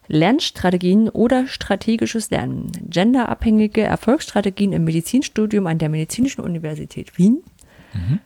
Lernstrategien 0.07 1.09
oder 1.09 1.47
strategisches 1.47 2.29
Lernen. 2.29 2.71
Genderabhängige 2.89 3.81
Erfolgsstrategien 3.81 4.73
im 4.73 4.83
Medizinstudium 4.83 5.67
an 5.67 5.77
der 5.77 5.89
Medizinischen 5.89 6.41
Universität 6.41 7.17
Wien 7.17 7.43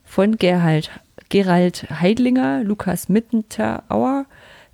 von 0.03 0.37
Gerhard, 0.37 0.89
Gerald 1.29 1.87
Heidlinger, 1.89 2.63
Lukas 2.63 3.09
Mittenauer, 3.09 4.25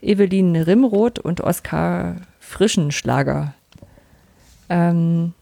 Evelyn 0.02 0.56
Rimroth 0.56 1.20
und 1.20 1.42
Oskar 1.42 2.18
Frischenschlager. 2.40 3.54
Ähm, 4.70 5.34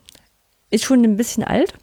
ist 0.69 0.83
schon 0.83 1.03
ein 1.03 1.17
bisschen 1.17 1.43
alt, 1.43 1.73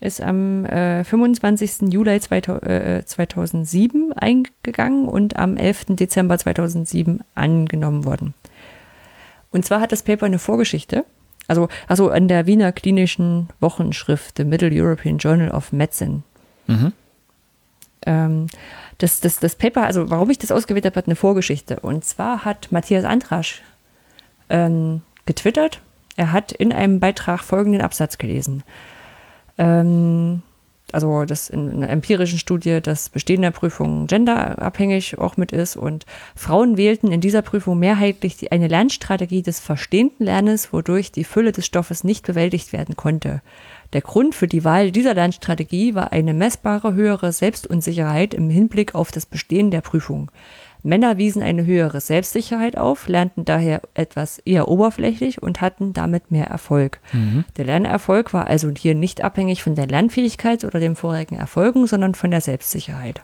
ist 0.00 0.20
am 0.20 0.64
äh, 0.66 1.04
25. 1.04 1.92
Juli 1.92 2.20
2000, 2.20 2.62
äh, 2.66 3.04
2007 3.04 4.12
eingegangen 4.12 5.08
und 5.08 5.36
am 5.36 5.56
11. 5.56 5.96
Dezember 5.96 6.38
2007 6.38 7.20
angenommen 7.34 8.04
worden. 8.04 8.34
Und 9.54 9.64
zwar 9.64 9.80
hat 9.80 9.92
das 9.92 10.02
Paper 10.02 10.26
eine 10.26 10.40
Vorgeschichte, 10.40 11.04
also, 11.46 11.68
also 11.86 12.10
an 12.10 12.26
der 12.26 12.46
Wiener 12.46 12.72
Klinischen 12.72 13.48
Wochenschrift, 13.60 14.36
The 14.36 14.44
Middle 14.44 14.70
European 14.72 15.18
Journal 15.18 15.52
of 15.52 15.72
Medicine. 15.72 16.24
Mhm. 16.66 16.92
Ähm, 18.04 18.46
das, 18.98 19.20
das, 19.20 19.38
das 19.38 19.54
Paper, 19.54 19.84
also 19.84 20.10
warum 20.10 20.28
ich 20.30 20.38
das 20.38 20.50
ausgewählt 20.50 20.86
habe, 20.86 20.96
hat 20.96 21.06
eine 21.06 21.14
Vorgeschichte. 21.14 21.78
Und 21.80 22.04
zwar 22.04 22.44
hat 22.44 22.72
Matthias 22.72 23.04
Antrasch 23.04 23.62
ähm, 24.48 25.02
getwittert, 25.24 25.80
er 26.16 26.32
hat 26.32 26.50
in 26.50 26.72
einem 26.72 26.98
Beitrag 26.98 27.44
folgenden 27.44 27.80
Absatz 27.80 28.18
gelesen. 28.18 28.64
Ähm, 29.56 30.42
also 30.94 31.24
das 31.24 31.50
in 31.50 31.70
einer 31.70 31.90
empirischen 31.90 32.38
Studie, 32.38 32.80
dass 32.80 33.08
Bestehen 33.08 33.42
der 33.42 33.50
Prüfung 33.50 34.06
genderabhängig 34.06 35.18
auch 35.18 35.36
mit 35.36 35.52
ist 35.52 35.76
und 35.76 36.06
Frauen 36.36 36.76
wählten 36.76 37.10
in 37.10 37.20
dieser 37.20 37.42
Prüfung 37.42 37.78
mehrheitlich 37.78 38.36
die, 38.36 38.52
eine 38.52 38.68
Lernstrategie 38.68 39.42
des 39.42 39.60
verstehenden 39.60 40.24
Lernens, 40.24 40.72
wodurch 40.72 41.12
die 41.12 41.24
Fülle 41.24 41.52
des 41.52 41.66
Stoffes 41.66 42.04
nicht 42.04 42.26
bewältigt 42.26 42.72
werden 42.72 42.96
konnte. 42.96 43.42
Der 43.92 44.00
Grund 44.00 44.34
für 44.34 44.48
die 44.48 44.64
Wahl 44.64 44.90
dieser 44.90 45.14
Lernstrategie 45.14 45.94
war 45.94 46.12
eine 46.12 46.34
messbare 46.34 46.94
höhere 46.94 47.32
Selbstunsicherheit 47.32 48.34
im 48.34 48.50
Hinblick 48.50 48.94
auf 48.94 49.12
das 49.12 49.26
Bestehen 49.26 49.70
der 49.70 49.82
Prüfung. 49.82 50.30
Männer 50.84 51.16
wiesen 51.16 51.42
eine 51.42 51.64
höhere 51.64 52.00
Selbstsicherheit 52.00 52.76
auf, 52.76 53.08
lernten 53.08 53.46
daher 53.46 53.80
etwas 53.94 54.38
eher 54.38 54.68
oberflächlich 54.68 55.42
und 55.42 55.62
hatten 55.62 55.94
damit 55.94 56.30
mehr 56.30 56.46
Erfolg. 56.46 57.00
Mhm. 57.12 57.44
Der 57.56 57.64
Lernerfolg 57.64 58.34
war 58.34 58.46
also 58.46 58.70
hier 58.70 58.94
nicht 58.94 59.24
abhängig 59.24 59.62
von 59.62 59.74
der 59.74 59.86
Lernfähigkeit 59.86 60.62
oder 60.62 60.80
den 60.80 60.94
vorigen 60.94 61.36
Erfolgen, 61.36 61.86
sondern 61.86 62.14
von 62.14 62.30
der 62.30 62.42
Selbstsicherheit. 62.42 63.22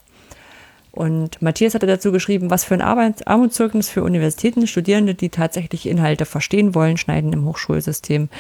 Und 0.91 1.41
Matthias 1.43 1.75
hatte 1.75 1.87
dazu 1.87 2.13
geschrieben, 2.13 2.51
was 2.51 2.65
für 2.65 2.75
ein 2.75 2.81
Arbeits 2.81 3.27
Armutszeugnis 3.27 3.91
für 3.91 4.03
Universitäten, 4.03 4.67
Studierende, 4.67 5.15
die 5.15 5.29
tatsächlich 5.29 5.87
Inhalte 5.87 6.25
verstehen 6.25 6.75
wollen, 6.75 6.97
schneiden 6.97 7.33
im 7.35 7.45
Hochschulsystem 7.45 8.31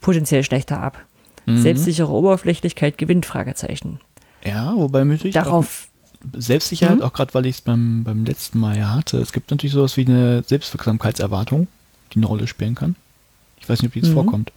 potenziell 0.00 0.44
schlechter 0.44 0.80
ab. 0.80 1.04
Mhm. 1.44 1.58
Selbstsichere 1.58 2.10
Oberflächlichkeit 2.10 2.98
gewinnt, 2.98 3.26
Fragezeichen. 3.26 4.00
Ja, 4.44 4.72
wobei 4.76 5.04
natürlich 5.04 5.34
Darauf 5.34 5.89
Selbstsicherheit, 6.36 6.98
mhm. 6.98 7.02
auch 7.02 7.12
gerade 7.12 7.34
weil 7.34 7.46
ich 7.46 7.56
es 7.56 7.60
beim, 7.60 8.04
beim 8.04 8.24
letzten 8.24 8.58
Mal 8.60 8.76
ja 8.76 8.94
hatte. 8.94 9.18
Es 9.18 9.32
gibt 9.32 9.50
natürlich 9.50 9.72
sowas 9.72 9.96
wie 9.96 10.06
eine 10.06 10.42
Selbstwirksamkeitserwartung, 10.46 11.66
die 12.12 12.18
eine 12.18 12.26
Rolle 12.26 12.46
spielen 12.46 12.74
kann. 12.74 12.96
Ich 13.58 13.68
weiß 13.68 13.80
nicht, 13.80 13.88
ob 13.88 13.92
die 13.94 14.00
jetzt 14.00 14.10
mhm. 14.10 14.14
vorkommt. 14.14 14.52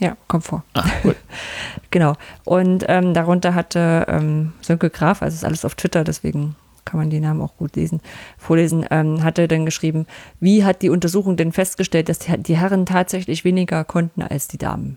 Ja, 0.00 0.16
kommt 0.28 0.44
vor. 0.44 0.64
Ah, 0.74 0.88
cool. 1.04 1.16
genau. 1.90 2.14
Und 2.44 2.84
ähm, 2.88 3.14
darunter 3.14 3.54
hatte 3.54 4.06
ähm, 4.08 4.52
Sönke 4.60 4.90
Graf, 4.90 5.22
also 5.22 5.34
ist 5.34 5.44
alles 5.44 5.64
auf 5.64 5.74
Twitter, 5.74 6.04
deswegen 6.04 6.54
kann 6.84 6.98
man 6.98 7.10
die 7.10 7.20
Namen 7.20 7.42
auch 7.42 7.56
gut 7.56 7.76
lesen, 7.76 8.00
vorlesen, 8.38 8.86
ähm, 8.90 9.22
hatte 9.22 9.46
dann 9.46 9.66
geschrieben, 9.66 10.06
wie 10.40 10.64
hat 10.64 10.82
die 10.82 10.88
Untersuchung 10.88 11.36
denn 11.36 11.52
festgestellt, 11.52 12.08
dass 12.08 12.20
die, 12.20 12.36
die 12.38 12.56
Herren 12.56 12.86
tatsächlich 12.86 13.44
weniger 13.44 13.84
konnten 13.84 14.22
als 14.22 14.48
die 14.48 14.56
Damen? 14.56 14.96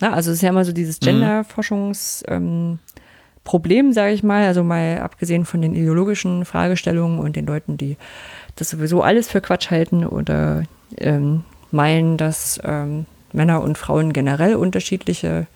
Na, 0.00 0.12
also 0.12 0.30
es 0.30 0.36
ist 0.36 0.42
ja 0.42 0.50
immer 0.50 0.64
so 0.64 0.72
dieses 0.72 1.00
mhm. 1.00 1.06
Genderforschungs, 1.06 2.24
ähm, 2.28 2.78
Problem, 3.48 3.94
sage 3.94 4.12
ich 4.12 4.22
mal, 4.22 4.44
also 4.44 4.62
mal 4.62 4.98
abgesehen 4.98 5.46
von 5.46 5.62
den 5.62 5.74
ideologischen 5.74 6.44
Fragestellungen 6.44 7.18
und 7.18 7.34
den 7.34 7.46
Leuten, 7.46 7.78
die 7.78 7.96
das 8.56 8.68
sowieso 8.68 9.00
alles 9.00 9.30
für 9.30 9.40
Quatsch 9.40 9.70
halten 9.70 10.04
oder 10.04 10.64
ähm, 10.98 11.44
meinen, 11.70 12.18
dass 12.18 12.60
ähm, 12.62 13.06
Männer 13.32 13.62
und 13.62 13.78
Frauen 13.78 14.12
generell 14.12 14.54
unterschiedliche 14.54 15.46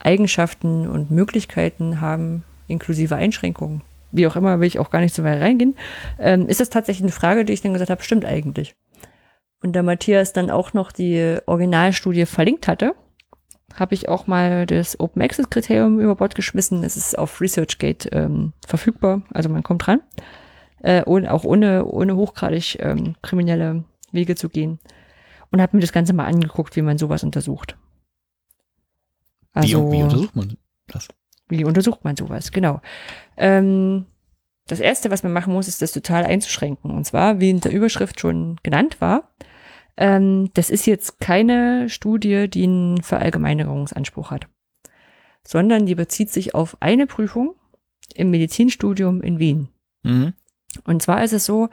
Eigenschaften 0.00 0.86
und 0.86 1.10
Möglichkeiten 1.10 2.00
haben, 2.00 2.44
inklusive 2.68 3.16
Einschränkungen. 3.16 3.82
Wie 4.12 4.28
auch 4.28 4.36
immer, 4.36 4.60
will 4.60 4.68
ich 4.68 4.78
auch 4.78 4.90
gar 4.90 5.00
nicht 5.00 5.16
so 5.16 5.24
weit 5.24 5.40
reingehen. 5.40 5.74
Ähm, 6.20 6.46
ist 6.46 6.60
das 6.60 6.70
tatsächlich 6.70 7.02
eine 7.02 7.10
Frage, 7.10 7.44
die 7.44 7.52
ich 7.52 7.62
dann 7.62 7.72
gesagt 7.72 7.90
habe, 7.90 8.04
stimmt 8.04 8.24
eigentlich. 8.24 8.76
Und 9.60 9.72
der 9.72 9.82
Matthias 9.82 10.34
dann 10.34 10.50
auch 10.50 10.72
noch 10.72 10.92
die 10.92 11.38
Originalstudie 11.46 12.26
verlinkt 12.26 12.68
hatte, 12.68 12.94
habe 13.74 13.94
ich 13.94 14.08
auch 14.08 14.26
mal 14.26 14.66
das 14.66 14.98
Open 14.98 15.22
Access 15.22 15.50
Kriterium 15.50 16.00
über 16.00 16.16
Bord 16.16 16.34
geschmissen. 16.34 16.82
Es 16.84 16.96
ist 16.96 17.18
auf 17.18 17.40
ResearchGate 17.40 18.08
ähm, 18.12 18.52
verfügbar, 18.66 19.22
also 19.32 19.48
man 19.48 19.62
kommt 19.62 19.86
dran. 19.86 20.00
Äh, 20.80 21.02
ohne, 21.06 21.32
auch 21.32 21.44
ohne, 21.44 21.84
ohne 21.84 22.16
hochgradig 22.16 22.78
ähm, 22.80 23.16
kriminelle 23.22 23.84
Wege 24.12 24.36
zu 24.36 24.48
gehen. 24.48 24.78
Und 25.50 25.60
habe 25.60 25.76
mir 25.76 25.80
das 25.80 25.92
Ganze 25.92 26.12
mal 26.12 26.26
angeguckt, 26.26 26.76
wie 26.76 26.82
man 26.82 26.98
sowas 26.98 27.24
untersucht. 27.24 27.76
Also, 29.54 29.90
wie, 29.90 29.96
wie 29.96 30.02
untersucht 30.02 30.36
man 30.36 30.56
das? 30.86 31.08
Wie 31.48 31.64
untersucht 31.64 32.04
man 32.04 32.16
sowas, 32.16 32.52
genau. 32.52 32.80
Ähm, 33.36 34.06
das 34.66 34.80
erste, 34.80 35.10
was 35.10 35.22
man 35.22 35.32
machen 35.32 35.52
muss, 35.54 35.66
ist 35.66 35.80
das 35.80 35.92
total 35.92 36.24
einzuschränken. 36.24 36.90
Und 36.90 37.04
zwar, 37.04 37.40
wie 37.40 37.50
in 37.50 37.60
der 37.60 37.72
Überschrift 37.72 38.20
schon 38.20 38.58
genannt 38.62 39.00
war, 39.00 39.30
ähm, 39.98 40.50
das 40.54 40.70
ist 40.70 40.86
jetzt 40.86 41.18
keine 41.18 41.88
Studie, 41.88 42.48
die 42.48 42.62
einen 42.62 43.02
Verallgemeinerungsanspruch 43.02 44.30
hat, 44.30 44.46
sondern 45.46 45.86
die 45.86 45.96
bezieht 45.96 46.30
sich 46.30 46.54
auf 46.54 46.76
eine 46.80 47.06
Prüfung 47.06 47.56
im 48.14 48.30
Medizinstudium 48.30 49.20
in 49.20 49.40
Wien. 49.40 49.68
Mhm. 50.04 50.34
Und 50.84 51.02
zwar 51.02 51.24
ist 51.24 51.32
es 51.32 51.44
so, 51.44 51.68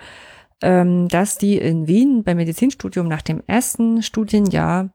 ähm, 0.62 1.08
dass 1.08 1.38
die 1.38 1.58
in 1.58 1.88
Wien 1.88 2.24
beim 2.24 2.38
Medizinstudium 2.38 3.08
nach 3.08 3.22
dem 3.22 3.44
ersten 3.46 4.02
Studienjahr 4.02 4.90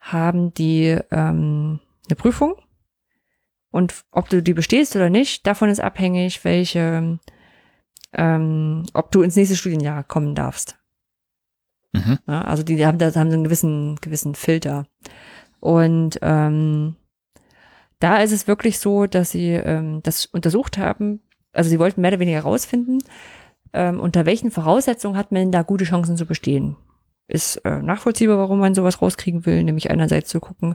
haben 0.00 0.52
die 0.52 0.98
ähm, 1.12 1.78
eine 2.08 2.16
Prüfung 2.16 2.56
und 3.70 4.04
ob 4.10 4.28
du 4.28 4.42
die 4.42 4.54
bestehst 4.54 4.96
oder 4.96 5.08
nicht, 5.08 5.46
davon 5.46 5.70
ist 5.70 5.80
abhängig, 5.80 6.44
welche, 6.44 7.20
ähm, 8.12 8.86
ob 8.92 9.12
du 9.12 9.22
ins 9.22 9.36
nächste 9.36 9.56
Studienjahr 9.56 10.02
kommen 10.02 10.34
darfst. 10.34 10.81
Mhm. 11.92 12.18
Ja, 12.26 12.42
also 12.42 12.62
die, 12.62 12.84
haben 12.84 12.98
da 12.98 13.06
haben 13.06 13.30
so 13.30 13.36
einen 13.36 13.44
gewissen, 13.44 13.96
gewissen 14.00 14.34
Filter. 14.34 14.86
Und 15.60 16.18
ähm, 16.22 16.96
da 18.00 18.18
ist 18.18 18.32
es 18.32 18.48
wirklich 18.48 18.78
so, 18.78 19.06
dass 19.06 19.30
sie 19.30 19.50
ähm, 19.50 20.00
das 20.02 20.26
untersucht 20.26 20.78
haben. 20.78 21.20
Also 21.52 21.70
sie 21.70 21.78
wollten 21.78 22.00
mehr 22.00 22.10
oder 22.10 22.18
weniger 22.18 22.38
herausfinden, 22.38 22.98
ähm, 23.72 24.00
unter 24.00 24.26
welchen 24.26 24.50
Voraussetzungen 24.50 25.16
hat 25.16 25.32
man 25.32 25.52
da 25.52 25.62
gute 25.62 25.84
Chancen 25.84 26.16
zu 26.16 26.26
bestehen. 26.26 26.76
Ist 27.28 27.56
äh, 27.64 27.80
nachvollziehbar, 27.80 28.38
warum 28.38 28.58
man 28.58 28.74
sowas 28.74 29.00
rauskriegen 29.00 29.46
will, 29.46 29.62
nämlich 29.62 29.90
einerseits 29.90 30.30
zu 30.30 30.40
gucken, 30.40 30.74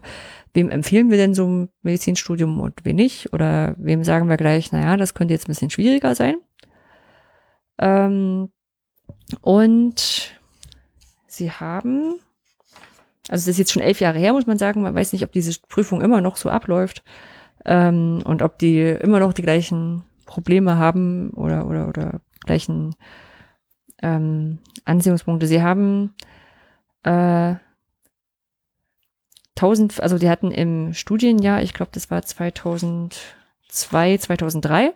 wem 0.53 0.69
empfehlen 0.69 1.11
wir 1.11 1.17
denn 1.17 1.33
so 1.33 1.45
ein 1.45 1.69
Medizinstudium 1.81 2.59
und 2.61 2.85
wen 2.85 2.95
nicht, 2.95 3.33
oder 3.33 3.75
wem 3.77 4.03
sagen 4.03 4.29
wir 4.29 4.37
gleich, 4.37 4.71
naja, 4.71 4.97
das 4.97 5.13
könnte 5.13 5.33
jetzt 5.33 5.47
ein 5.47 5.51
bisschen 5.51 5.69
schwieriger 5.69 6.15
sein. 6.15 6.37
Ähm, 7.79 8.49
und 9.41 10.39
Sie 11.37 11.51
haben, 11.51 12.15
also 13.29 13.43
das 13.43 13.47
ist 13.47 13.57
jetzt 13.57 13.71
schon 13.71 13.83
elf 13.83 13.99
Jahre 13.99 14.19
her, 14.19 14.33
muss 14.33 14.47
man 14.47 14.57
sagen, 14.57 14.81
man 14.81 14.95
weiß 14.95 15.13
nicht, 15.13 15.23
ob 15.23 15.31
diese 15.31 15.59
Prüfung 15.69 16.01
immer 16.01 16.21
noch 16.21 16.35
so 16.35 16.49
abläuft 16.49 17.03
ähm, 17.65 18.21
und 18.25 18.41
ob 18.41 18.57
die 18.59 18.81
immer 18.81 19.19
noch 19.19 19.33
die 19.33 19.43
gleichen 19.43 20.03
Probleme 20.25 20.77
haben 20.77 21.29
oder, 21.31 21.67
oder, 21.67 21.87
oder 21.87 22.21
gleichen 22.45 22.95
ähm, 24.01 24.59
Anziehungspunkte. 24.85 25.47
Sie 25.47 25.61
haben 25.61 26.13
äh, 27.03 27.55
1000, 29.55 30.01
also 30.01 30.17
die 30.17 30.29
hatten 30.29 30.51
im 30.51 30.93
Studienjahr, 30.93 31.61
ich 31.61 31.73
glaube, 31.73 31.91
das 31.93 32.11
war 32.11 32.21
2002, 32.21 34.17
2003, 34.17 34.93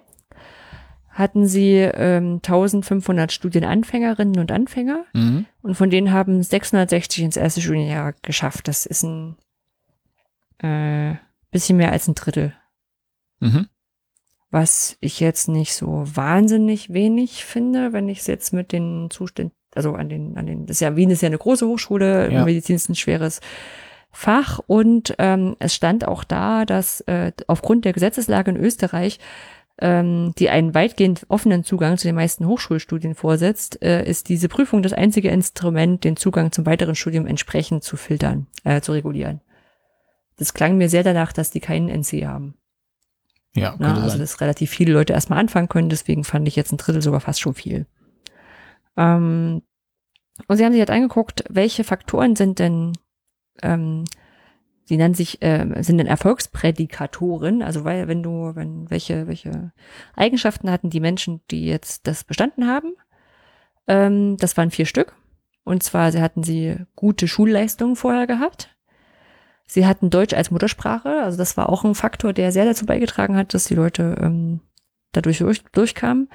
hatten 1.22 1.48
sie 1.48 1.78
ähm, 1.78 2.36
1500 2.38 3.32
Studienanfängerinnen 3.32 4.40
und 4.40 4.52
Anfänger 4.52 5.06
mhm. 5.14 5.46
und 5.62 5.76
von 5.76 5.90
denen 5.90 6.12
haben 6.12 6.44
660 6.44 7.24
ins 7.24 7.38
erste 7.38 7.62
Studienjahr 7.62 8.14
geschafft. 8.22 8.68
Das 8.68 8.86
ist 8.86 9.04
ein 9.04 9.38
äh, 10.58 11.16
bisschen 11.52 11.78
mehr 11.78 11.92
als 11.92 12.08
ein 12.08 12.16
Drittel. 12.16 12.54
Mhm. 13.40 13.68
Was 14.50 14.98
ich 15.00 15.20
jetzt 15.20 15.48
nicht 15.48 15.74
so 15.74 16.04
wahnsinnig 16.14 16.92
wenig 16.92 17.46
finde, 17.46 17.94
wenn 17.94 18.10
ich 18.10 18.20
es 18.20 18.28
jetzt 18.28 18.52
mit 18.52 18.72
den 18.72 19.10
Zuständen, 19.10 19.56
also 19.74 19.94
an 19.94 20.10
den, 20.10 20.38
an 20.38 20.46
den, 20.46 20.66
das 20.66 20.78
ist 20.78 20.82
ja, 20.82 20.96
Wien 20.98 21.10
ist 21.10 21.22
ja 21.22 21.28
eine 21.28 21.38
große 21.38 21.66
Hochschule, 21.66 22.32
ja. 22.32 22.44
Medizin 22.44 22.76
ist 22.76 22.90
ein 22.90 22.96
schweres 22.96 23.40
Fach 24.12 24.60
und 24.68 25.16
ähm, 25.20 25.56
es 25.60 25.74
stand 25.74 26.06
auch 26.06 26.26
da, 26.26 26.66
dass 26.66 27.00
äh, 27.02 27.32
aufgrund 27.48 27.86
der 27.86 27.94
Gesetzeslage 27.94 28.52
in 28.52 28.58
Österreich 28.58 29.20
ähm, 29.82 30.34
die 30.38 30.50
einen 30.50 30.74
weitgehend 30.74 31.26
offenen 31.28 31.64
Zugang 31.64 31.98
zu 31.98 32.08
den 32.08 32.16
meisten 32.16 32.46
Hochschulstudien 32.46 33.16
vorsetzt, 33.16 33.82
äh, 33.82 34.08
ist 34.08 34.30
diese 34.30 34.48
Prüfung 34.48 34.84
das 34.84 34.94
einzige 34.94 35.30
Instrument, 35.30 36.04
den 36.04 36.16
Zugang 36.16 36.52
zum 36.52 36.66
weiteren 36.66 36.96
Studium 36.96 37.26
entsprechend 37.26 37.84
zu 37.84 37.98
filtern, 37.98 38.48
äh, 38.64 38.82
zu 38.82 38.92
regulieren. 38.92 39.42
Das 40.38 40.54
klang 40.54 40.78
mir 40.78 40.90
sehr 40.90 41.04
danach, 41.04 41.34
dass 41.34 41.52
die 41.52 41.60
keinen 41.60 41.90
NC 41.90 42.26
haben. 42.26 42.56
Ja, 43.54 43.76
Na, 43.80 43.96
also 43.96 44.10
sein. 44.10 44.20
dass 44.20 44.40
relativ 44.40 44.70
viele 44.70 44.94
Leute 44.94 45.14
erstmal 45.14 45.40
anfangen 45.40 45.68
können, 45.68 45.90
deswegen 45.90 46.24
fand 46.24 46.48
ich 46.48 46.56
jetzt 46.56 46.72
ein 46.72 46.78
Drittel 46.78 47.02
sogar 47.02 47.20
fast 47.20 47.42
schon 47.42 47.54
viel. 47.54 47.86
Ähm, 48.96 49.64
und 50.48 50.58
sie 50.58 50.64
haben 50.64 50.72
sich 50.72 50.80
halt 50.80 50.92
angeguckt, 50.92 51.44
welche 51.50 51.84
Faktoren 51.84 52.36
sind 52.36 52.60
denn 52.60 52.94
ähm, 53.62 54.06
die 54.92 54.98
nennen 54.98 55.14
sich, 55.14 55.42
äh, 55.42 55.66
sind 55.82 55.98
dann 56.00 56.08
Erfolgsprädikatoren, 56.08 57.64
also 57.64 57.86
weil, 57.86 58.10
wenn 58.10 58.22
du, 58.22 58.52
wenn, 58.56 58.90
welche, 58.92 59.26
welche 59.26 59.72
Eigenschaften 60.18 60.70
hatten 60.70 60.90
die 60.90 61.00
Menschen, 61.00 61.40
die 61.50 61.66
jetzt 61.66 62.08
das 62.08 62.26
bestanden 62.26 62.68
haben? 62.68 62.94
Ähm, 63.88 64.36
das 64.36 64.58
waren 64.58 64.70
vier 64.70 64.86
Stück. 64.86 65.16
Und 65.64 65.82
zwar, 65.82 66.12
sie 66.12 66.22
hatten 66.22 66.44
sie 66.44 66.76
gute 66.98 67.30
Schulleistungen 67.30 67.96
vorher 67.96 68.28
gehabt. 68.28 68.76
Sie 69.66 69.86
hatten 69.86 70.10
Deutsch 70.10 70.34
als 70.34 70.52
Muttersprache, 70.52 71.24
also 71.24 71.38
das 71.38 71.56
war 71.56 71.70
auch 71.70 71.86
ein 71.86 71.96
Faktor, 71.96 72.34
der 72.34 72.52
sehr 72.52 72.66
dazu 72.66 72.86
beigetragen 72.86 73.38
hat, 73.38 73.54
dass 73.54 73.64
die 73.64 73.76
Leute 73.76 74.18
ähm, 74.22 74.60
dadurch 75.14 75.38
durch, 75.38 75.64
durchkamen. 75.72 76.28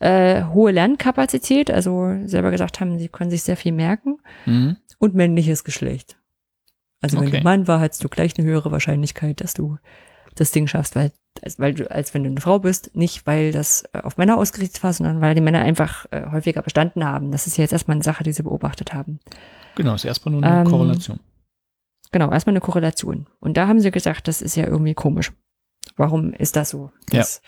Äh, 0.00 0.42
hohe 0.46 0.72
Lernkapazität, 0.72 1.70
also 1.70 2.16
selber 2.24 2.50
gesagt 2.50 2.80
haben, 2.80 2.98
sie 2.98 3.08
können 3.08 3.30
sich 3.30 3.44
sehr 3.44 3.56
viel 3.56 3.70
merken. 3.70 4.18
Mhm. 4.44 4.78
Und 4.98 5.14
männliches 5.14 5.62
Geschlecht. 5.62 6.16
Also 7.02 7.18
wenn 7.20 7.28
okay. 7.28 7.38
du 7.38 7.44
Mann 7.44 7.68
war, 7.68 7.80
hattest 7.80 8.02
du 8.02 8.08
gleich 8.08 8.38
eine 8.38 8.46
höhere 8.46 8.70
Wahrscheinlichkeit, 8.70 9.40
dass 9.40 9.54
du 9.54 9.76
das 10.34 10.50
Ding 10.52 10.66
schaffst, 10.66 10.96
weil, 10.96 11.12
als, 11.42 11.58
weil 11.58 11.74
du, 11.74 11.90
als 11.90 12.14
wenn 12.14 12.24
du 12.24 12.30
eine 12.30 12.40
Frau 12.40 12.58
bist, 12.58 12.94
nicht 12.96 13.26
weil 13.26 13.52
das 13.52 13.84
äh, 13.92 14.00
auf 14.00 14.16
Männer 14.16 14.38
ausgerichtet 14.38 14.82
war, 14.82 14.92
sondern 14.92 15.20
weil 15.20 15.34
die 15.34 15.40
Männer 15.40 15.60
einfach 15.60 16.06
äh, 16.10 16.30
häufiger 16.30 16.62
bestanden 16.62 17.04
haben. 17.04 17.30
Das 17.32 17.46
ist 17.46 17.58
ja 17.58 17.62
jetzt 17.62 17.72
erstmal 17.72 17.96
eine 17.96 18.04
Sache, 18.04 18.24
die 18.24 18.32
sie 18.32 18.42
beobachtet 18.42 18.94
haben. 18.94 19.20
Genau, 19.74 19.94
ist 19.94 20.04
erstmal 20.04 20.34
nur 20.34 20.42
eine 20.42 20.60
Ähm, 20.60 20.66
Korrelation. 20.66 21.20
Genau, 22.12 22.30
erstmal 22.30 22.52
eine 22.52 22.60
Korrelation. 22.60 23.26
Und 23.40 23.56
da 23.56 23.66
haben 23.66 23.80
sie 23.80 23.90
gesagt, 23.90 24.28
das 24.28 24.42
ist 24.42 24.56
ja 24.56 24.66
irgendwie 24.66 24.94
komisch. 24.94 25.32
Warum 25.96 26.32
ist 26.32 26.56
das 26.56 26.70
so? 26.70 26.92
Das, 27.10 27.42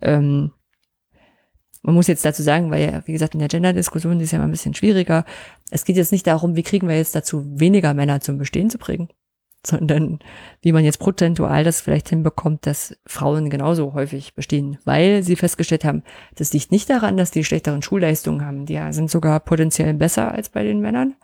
ähm, 0.00 0.52
man 1.88 1.94
muss 1.94 2.06
jetzt 2.06 2.26
dazu 2.26 2.42
sagen, 2.42 2.70
weil 2.70 2.84
ja, 2.84 3.00
wie 3.06 3.12
gesagt, 3.12 3.32
in 3.32 3.40
der 3.40 3.48
Gender-Diskussion 3.48 4.20
ist 4.20 4.30
ja 4.30 4.38
mal 4.38 4.44
ein 4.44 4.50
bisschen 4.50 4.74
schwieriger. 4.74 5.24
Es 5.70 5.86
geht 5.86 5.96
jetzt 5.96 6.12
nicht 6.12 6.26
darum, 6.26 6.54
wie 6.54 6.62
kriegen 6.62 6.86
wir 6.86 6.98
jetzt 6.98 7.14
dazu, 7.14 7.46
weniger 7.58 7.94
Männer 7.94 8.20
zum 8.20 8.36
Bestehen 8.36 8.68
zu 8.68 8.76
bringen, 8.76 9.08
sondern 9.66 10.18
wie 10.60 10.72
man 10.72 10.84
jetzt 10.84 10.98
prozentual 10.98 11.64
das 11.64 11.80
vielleicht 11.80 12.10
hinbekommt, 12.10 12.66
dass 12.66 12.94
Frauen 13.06 13.48
genauso 13.48 13.94
häufig 13.94 14.34
bestehen, 14.34 14.76
weil 14.84 15.22
sie 15.22 15.34
festgestellt 15.34 15.86
haben, 15.86 16.02
das 16.34 16.52
liegt 16.52 16.72
nicht 16.72 16.90
daran, 16.90 17.16
dass 17.16 17.30
die 17.30 17.42
schlechteren 17.42 17.80
Schulleistungen 17.80 18.44
haben. 18.44 18.66
Die 18.66 18.78
sind 18.90 19.10
sogar 19.10 19.40
potenziell 19.40 19.94
besser 19.94 20.30
als 20.30 20.50
bei 20.50 20.64
den 20.64 20.80
Männern. 20.80 21.16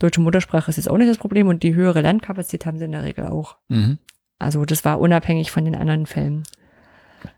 Deutsche 0.00 0.20
Muttersprache 0.20 0.68
ist 0.68 0.78
jetzt 0.78 0.90
auch 0.90 0.98
nicht 0.98 1.10
das 1.10 1.18
Problem 1.18 1.46
und 1.46 1.62
die 1.62 1.76
höhere 1.76 2.00
Lernkapazität 2.00 2.66
haben 2.66 2.78
sie 2.78 2.86
in 2.86 2.92
der 2.92 3.04
Regel 3.04 3.28
auch. 3.28 3.54
Mhm. 3.68 3.98
Also 4.40 4.64
das 4.64 4.84
war 4.84 4.98
unabhängig 4.98 5.52
von 5.52 5.64
den 5.64 5.76
anderen 5.76 6.06
Fällen. 6.06 6.42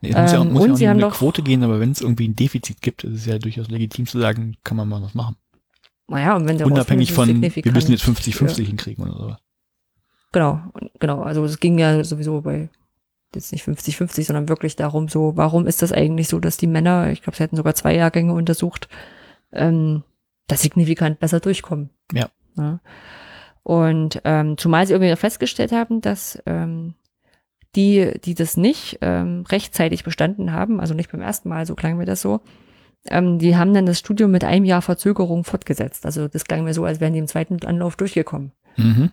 Nee, 0.01 0.11
muss 0.11 0.33
ja, 0.33 0.41
Ähm, 0.43 0.53
muss 0.53 0.63
und 0.63 0.69
ja 0.69 0.73
auch 0.73 0.77
sie 0.77 0.83
nicht 0.83 0.83
um 0.83 0.89
haben 0.89 0.97
eine 0.99 1.01
doch- 1.01 1.17
Quote 1.19 1.43
gehen, 1.43 1.63
aber 1.63 1.81
wenn 1.81 1.91
es 1.91 2.01
irgendwie 2.01 2.29
ein 2.29 2.37
Defizit 2.37 2.83
gibt, 2.83 3.05
ist 3.05 3.15
es 3.15 3.27
ja 3.27 3.39
durchaus 3.39 3.69
legitim 3.69 4.07
zu 4.07 4.19
sagen, 4.19 4.57
kann 4.65 4.77
man 4.77 4.89
mal 4.89 5.03
was 5.03 5.15
machen. 5.15 5.37
Naja, 6.09 6.37
und 6.37 6.49
wenn 6.49 6.57
sie 6.59 6.65
Unabhängig 6.65 7.13
von, 7.13 7.29
wir 7.29 7.73
müssen 7.73 7.93
jetzt 7.93 8.05
signifikant 8.05 8.51
50-50 8.51 8.65
hinkriegen 8.65 9.05
oder 9.05 9.19
so. 9.19 9.37
Genau, 10.33 10.61
genau. 10.99 11.23
Also 11.23 11.45
es 11.45 11.61
ging 11.61 11.79
ja 11.79 12.03
sowieso 12.05 12.41
bei 12.41 12.71
jetzt 13.35 13.53
nicht 13.53 13.67
50-50, 13.67 14.25
sondern 14.25 14.49
wirklich 14.49 14.77
darum, 14.77 15.09
so, 15.09 15.37
warum 15.37 15.67
ist 15.67 15.83
das 15.83 15.93
eigentlich 15.93 16.29
so, 16.29 16.39
dass 16.41 16.57
die 16.57 16.67
Männer, 16.67 17.11
ich 17.11 17.23
glaube, 17.23 17.37
sie 17.37 17.43
hätten 17.43 17.57
sogar 17.57 17.75
zwei 17.75 17.95
Jahrgänge 17.95 18.33
untersucht, 18.33 18.89
ähm, 19.53 20.03
da 20.47 20.57
signifikant 20.57 21.19
besser 21.21 21.41
durchkommen. 21.41 21.91
Ja. 22.13 22.31
ja. 22.57 22.81
Und 23.63 24.23
ähm, 24.25 24.57
zumal 24.57 24.87
sie 24.87 24.95
irgendwie 24.95 25.15
festgestellt 25.15 25.73
haben, 25.73 26.01
dass 26.01 26.43
ähm, 26.47 26.95
die, 27.79 28.21
die 28.25 28.35
das 28.35 28.57
nicht 28.57 28.99
ähm, 29.03 29.45
rechtzeitig 29.49 30.03
bestanden 30.03 30.53
haben, 30.53 30.81
also 30.81 30.95
nicht 30.95 31.13
beim 31.13 31.21
ersten 31.21 31.49
Mal, 31.49 31.65
so 31.65 31.77
klang 31.77 31.97
mir 31.97 32.07
das 32.07 32.21
so, 32.21 32.41
ähm, 33.07 33.39
die 33.39 33.57
haben 33.57 33.73
dann 33.73 33.87
das 33.87 34.01
Studium 34.01 34.33
mit 34.33 34.43
einem 34.43 34.65
Jahr 34.65 34.83
Verzögerung 34.83 35.45
fortgesetzt. 35.45 36.05
Also 36.05 36.27
das 36.27 36.45
klang 36.45 36.65
mir 36.65 36.75
so, 36.75 36.85
als 36.85 36.99
wären 36.99 37.13
die 37.13 37.21
im 37.21 37.29
zweiten 37.29 37.65
Anlauf 37.65 37.95
durchgekommen. 37.95 38.51
Mhm. 38.77 39.13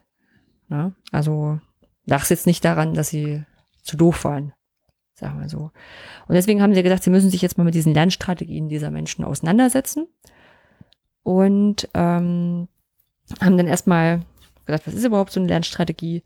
Ja, 0.69 0.93
also 1.11 1.59
lag 2.07 2.23
es 2.23 2.29
jetzt 2.29 2.47
nicht 2.47 2.65
daran, 2.65 2.95
dass 2.95 3.09
sie 3.09 3.43
zu 3.83 3.97
doof 3.97 4.23
waren, 4.23 4.53
sagen 5.13 5.39
wir 5.39 5.47
so. 5.47 5.69
Und 6.27 6.33
deswegen 6.33 6.63
haben 6.63 6.73
sie 6.73 6.81
gesagt, 6.81 7.03
sie 7.03 7.11
müssen 7.11 7.29
sich 7.29 7.43
jetzt 7.43 7.59
mal 7.59 7.65
mit 7.65 7.75
diesen 7.75 7.93
Lernstrategien 7.93 8.67
dieser 8.67 8.89
Menschen 8.89 9.23
auseinandersetzen. 9.23 10.07
Und 11.21 11.87
ähm, 11.93 12.67
haben 13.39 13.57
dann 13.57 13.67
erstmal 13.67 14.21
gesagt, 14.65 14.87
was 14.87 14.95
ist 14.95 15.05
überhaupt 15.05 15.31
so 15.31 15.39
eine 15.39 15.49
Lernstrategie? 15.49 16.23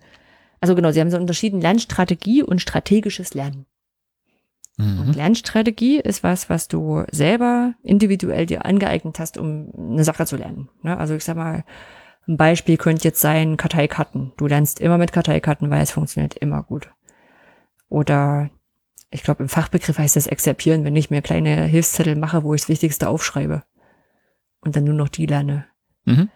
Also 0.60 0.76
genau, 0.76 0.92
sie 0.92 1.00
haben 1.00 1.12
so 1.12 1.18
unterschieden 1.18 1.62
Lernstrategie 1.62 2.44
und 2.44 2.62
strategisches 2.62 3.34
Lernen. 3.34 3.66
Und 4.78 5.08
Mhm. 5.08 5.14
Lernstrategie 5.14 6.00
ist 6.00 6.24
was, 6.24 6.50
was 6.50 6.70
du 6.70 7.04
selber 7.12 7.74
individuell 7.84 8.46
dir 8.46 8.66
angeeignet 8.66 9.20
hast, 9.20 9.38
um 9.38 9.72
eine 9.78 10.06
Sache 10.06 10.26
zu 10.26 10.38
lernen. 10.38 10.70
Ne? 10.84 10.98
Also 10.98 11.16
ich 11.16 11.26
sag 11.26 11.36
mal, 11.36 11.66
ein 12.28 12.38
Beispiel 12.38 12.78
könnte 12.78 13.04
jetzt 13.04 13.20
sein 13.20 13.58
Karteikarten. 13.58 14.32
Du 14.38 14.48
lernst 14.48 14.80
immer 14.80 14.98
mit 14.98 15.12
Karteikarten, 15.12 15.70
weil 15.70 15.82
es 15.82 15.92
funktioniert 15.92 16.36
immer 16.36 16.64
gut. 16.64 16.90
Oder 17.90 18.50
ich 19.12 19.24
glaube, 19.24 19.44
im 19.44 19.50
Fachbegriff 19.50 19.98
heißt 19.98 20.16
das 20.16 20.28
Exerpieren, 20.28 20.86
wenn 20.86 20.96
ich 20.96 21.10
mir 21.10 21.22
kleine 21.22 21.66
Hilfszettel 21.66 22.16
mache, 22.16 22.44
wo 22.44 22.54
ich 22.54 22.62
das 22.62 22.70
Wichtigste 22.70 23.10
aufschreibe 23.10 23.64
und 24.62 24.76
dann 24.76 24.86
nur 24.86 24.94
noch 24.94 25.10
die 25.10 25.26
lerne. 25.26 25.66
Mhm. 26.06 26.30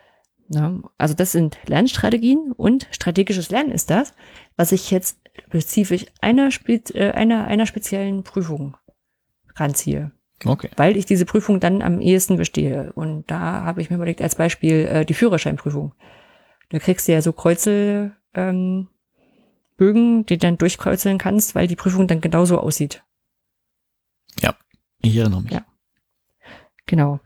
Ja, 0.50 0.80
also 0.98 1.14
das 1.14 1.32
sind 1.32 1.58
Lernstrategien 1.68 2.52
und 2.52 2.88
strategisches 2.92 3.50
Lernen 3.50 3.72
ist 3.72 3.90
das, 3.90 4.14
was 4.56 4.72
ich 4.72 4.92
jetzt 4.92 5.20
spezifisch 5.48 6.06
einer, 6.22 6.50
äh, 6.68 7.12
einer, 7.12 7.48
einer 7.48 7.66
speziellen 7.66 8.24
Prüfung 8.24 8.78
ranziehe, 9.56 10.12
Okay. 10.46 10.70
weil 10.76 10.98
ich 10.98 11.06
diese 11.06 11.26
Prüfung 11.26 11.60
dann 11.60 11.82
am 11.82 12.02
ehesten 12.02 12.38
bestehe. 12.38 12.92
Und 12.94 13.32
da 13.32 13.64
habe 13.64 13.82
ich 13.82 13.90
mir 13.90 13.96
überlegt, 13.96 14.22
als 14.22 14.36
Beispiel 14.36 14.86
äh, 14.86 15.06
die 15.06 15.14
Führerscheinprüfung. 15.14 15.94
Da 16.70 16.80
kriegst 16.80 17.08
du 17.08 17.14
ja 17.14 17.22
so 17.22 17.34
Kreuzel, 17.34 18.16
ähm, 18.34 18.90
Bögen, 19.78 20.26
die 20.26 20.38
du 20.38 20.46
dann 20.46 20.58
durchkreuzeln 20.58 21.18
kannst, 21.18 21.56
weil 21.56 21.68
die 21.68 21.76
Prüfung 21.76 22.08
dann 22.08 22.22
genauso 22.22 22.60
aussieht. 22.60 23.04
Ich 25.04 25.18
erinnere 25.18 25.42
mich. 25.42 25.52
Ja. 25.52 25.66
Genau. 26.86 27.20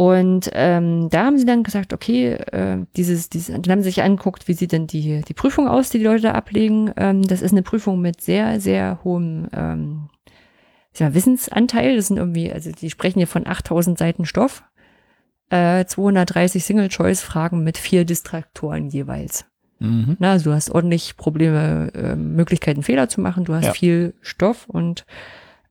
Und 0.00 0.48
ähm, 0.54 1.10
da 1.10 1.26
haben 1.26 1.36
sie 1.36 1.44
dann 1.44 1.62
gesagt, 1.62 1.92
okay, 1.92 2.28
äh, 2.32 2.78
dieses, 2.96 3.28
dieses, 3.28 3.54
dann 3.54 3.70
haben 3.70 3.82
sie 3.82 3.90
sich 3.90 4.00
angeguckt, 4.02 4.48
wie 4.48 4.54
sieht 4.54 4.72
denn 4.72 4.86
die, 4.86 5.20
die 5.20 5.34
Prüfung 5.34 5.68
aus, 5.68 5.90
die 5.90 5.98
die 5.98 6.04
Leute 6.04 6.22
da 6.22 6.32
ablegen. 6.32 6.90
Ähm, 6.96 7.20
das 7.20 7.42
ist 7.42 7.52
eine 7.52 7.60
Prüfung 7.62 8.00
mit 8.00 8.22
sehr, 8.22 8.60
sehr 8.60 9.00
hohem 9.04 9.48
ähm, 9.52 10.08
mal, 10.98 11.12
Wissensanteil. 11.12 11.96
Das 11.96 12.06
sind 12.06 12.16
irgendwie, 12.16 12.50
also 12.50 12.72
die 12.72 12.88
sprechen 12.88 13.18
hier 13.18 13.26
von 13.26 13.46
8000 13.46 13.98
Seiten 13.98 14.24
Stoff, 14.24 14.64
äh, 15.50 15.84
230 15.84 16.64
Single-Choice-Fragen 16.64 17.62
mit 17.62 17.76
vier 17.76 18.06
Distraktoren 18.06 18.88
jeweils. 18.88 19.44
Mhm. 19.80 20.16
Na, 20.18 20.30
also 20.32 20.48
du 20.48 20.56
hast 20.56 20.70
ordentlich 20.70 21.18
Probleme, 21.18 21.92
äh, 21.92 22.16
Möglichkeiten, 22.16 22.82
Fehler 22.82 23.10
zu 23.10 23.20
machen. 23.20 23.44
Du 23.44 23.52
hast 23.52 23.66
Ja. 23.66 23.72
viel 23.74 24.14
Stoff 24.22 24.66
und 24.66 25.04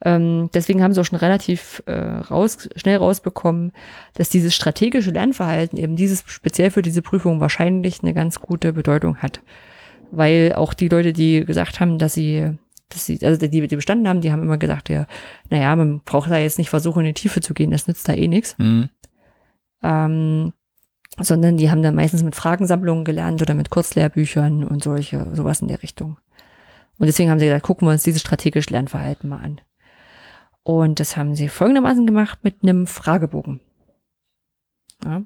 ähm, 0.05 0.49
deswegen 0.53 0.81
haben 0.81 0.93
sie 0.93 1.01
auch 1.01 1.05
schon 1.05 1.19
relativ 1.19 1.83
äh, 1.85 1.93
raus, 1.93 2.69
schnell 2.75 2.97
rausbekommen, 2.97 3.73
dass 4.13 4.29
dieses 4.29 4.55
strategische 4.55 5.11
Lernverhalten 5.11 5.77
eben 5.77 5.95
dieses 5.95 6.23
speziell 6.27 6.71
für 6.71 6.81
diese 6.81 7.01
Prüfung 7.01 7.41
wahrscheinlich 7.41 8.01
eine 8.01 8.13
ganz 8.13 8.39
gute 8.39 8.71
Bedeutung 8.73 9.17
hat. 9.17 9.41
Weil 10.11 10.53
auch 10.55 10.73
die 10.73 10.87
Leute, 10.87 11.11
die 11.13 11.43
gesagt 11.45 11.79
haben, 11.79 11.97
dass 11.99 12.13
sie, 12.13 12.57
dass 12.87 13.05
sie, 13.05 13.19
also 13.23 13.45
die, 13.45 13.67
die 13.67 13.75
bestanden 13.75 14.07
haben, 14.07 14.21
die 14.21 14.31
haben 14.31 14.41
immer 14.41 14.57
gesagt, 14.57 14.89
ja, 14.89 15.05
naja, 15.49 15.75
man 15.75 15.99
braucht 15.99 16.31
da 16.31 16.37
jetzt 16.37 16.57
nicht 16.57 16.69
versuchen, 16.69 17.01
in 17.01 17.07
die 17.13 17.21
Tiefe 17.21 17.41
zu 17.41 17.53
gehen, 17.53 17.71
das 17.71 17.87
nützt 17.87 18.07
da 18.07 18.13
eh 18.13 18.27
nichts 18.27 18.55
Mhm. 18.57 18.89
ähm, 19.83 20.53
sondern 21.21 21.57
die 21.57 21.69
haben 21.69 21.81
dann 21.83 21.95
meistens 21.95 22.23
mit 22.23 22.35
Fragensammlungen 22.35 23.03
gelernt 23.03 23.41
oder 23.41 23.53
mit 23.53 23.69
Kurzlehrbüchern 23.69 24.63
und 24.63 24.83
solche, 24.83 25.27
sowas 25.33 25.61
in 25.61 25.67
der 25.67 25.83
Richtung. 25.83 26.17
Und 26.97 27.07
deswegen 27.07 27.29
haben 27.29 27.39
sie 27.39 27.45
gesagt, 27.45 27.65
gucken 27.65 27.87
wir 27.87 27.91
uns 27.91 28.03
dieses 28.03 28.21
strategische 28.21 28.71
Lernverhalten 28.71 29.29
mal 29.29 29.39
an. 29.43 29.61
Und 30.63 30.99
das 30.99 31.17
haben 31.17 31.35
sie 31.35 31.47
folgendermaßen 31.47 32.05
gemacht 32.05 32.39
mit 32.43 32.63
einem 32.63 32.87
Fragebogen. 32.87 33.59
Ja, 35.03 35.23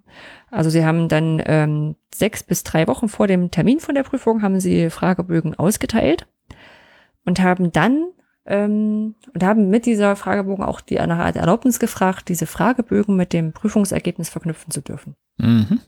also 0.52 0.70
sie 0.70 0.86
haben 0.86 1.08
dann 1.08 1.42
ähm, 1.46 1.96
sechs 2.14 2.44
bis 2.44 2.64
drei 2.64 2.88
Wochen 2.88 3.10
vor 3.10 3.28
dem 3.28 3.50
Termin 3.50 3.80
von 3.80 3.96
der 3.96 4.04
Prüfung 4.04 4.44
haben 4.44 4.60
sie 4.60 4.92
Fragebögen 4.92 5.56
ausgeteilt 5.56 6.28
und 7.26 7.42
haben 7.42 7.72
dann 7.72 8.06
ähm, 8.46 9.16
und 9.34 9.44
haben 9.44 9.70
mit 9.70 9.88
dieser 9.88 10.16
Fragebogen 10.16 10.64
auch 10.64 10.80
die 10.80 10.96
nach 10.96 11.18
Art 11.18 11.38
Erlaubnis 11.38 11.80
gefragt, 11.80 12.30
diese 12.30 12.46
Fragebögen 12.46 13.16
mit 13.16 13.34
dem 13.34 13.52
Prüfungsergebnis 13.52 14.30
verknüpfen 14.30 14.70
zu 14.70 14.82
dürfen. 14.82 15.16
Mhm. 15.38 15.80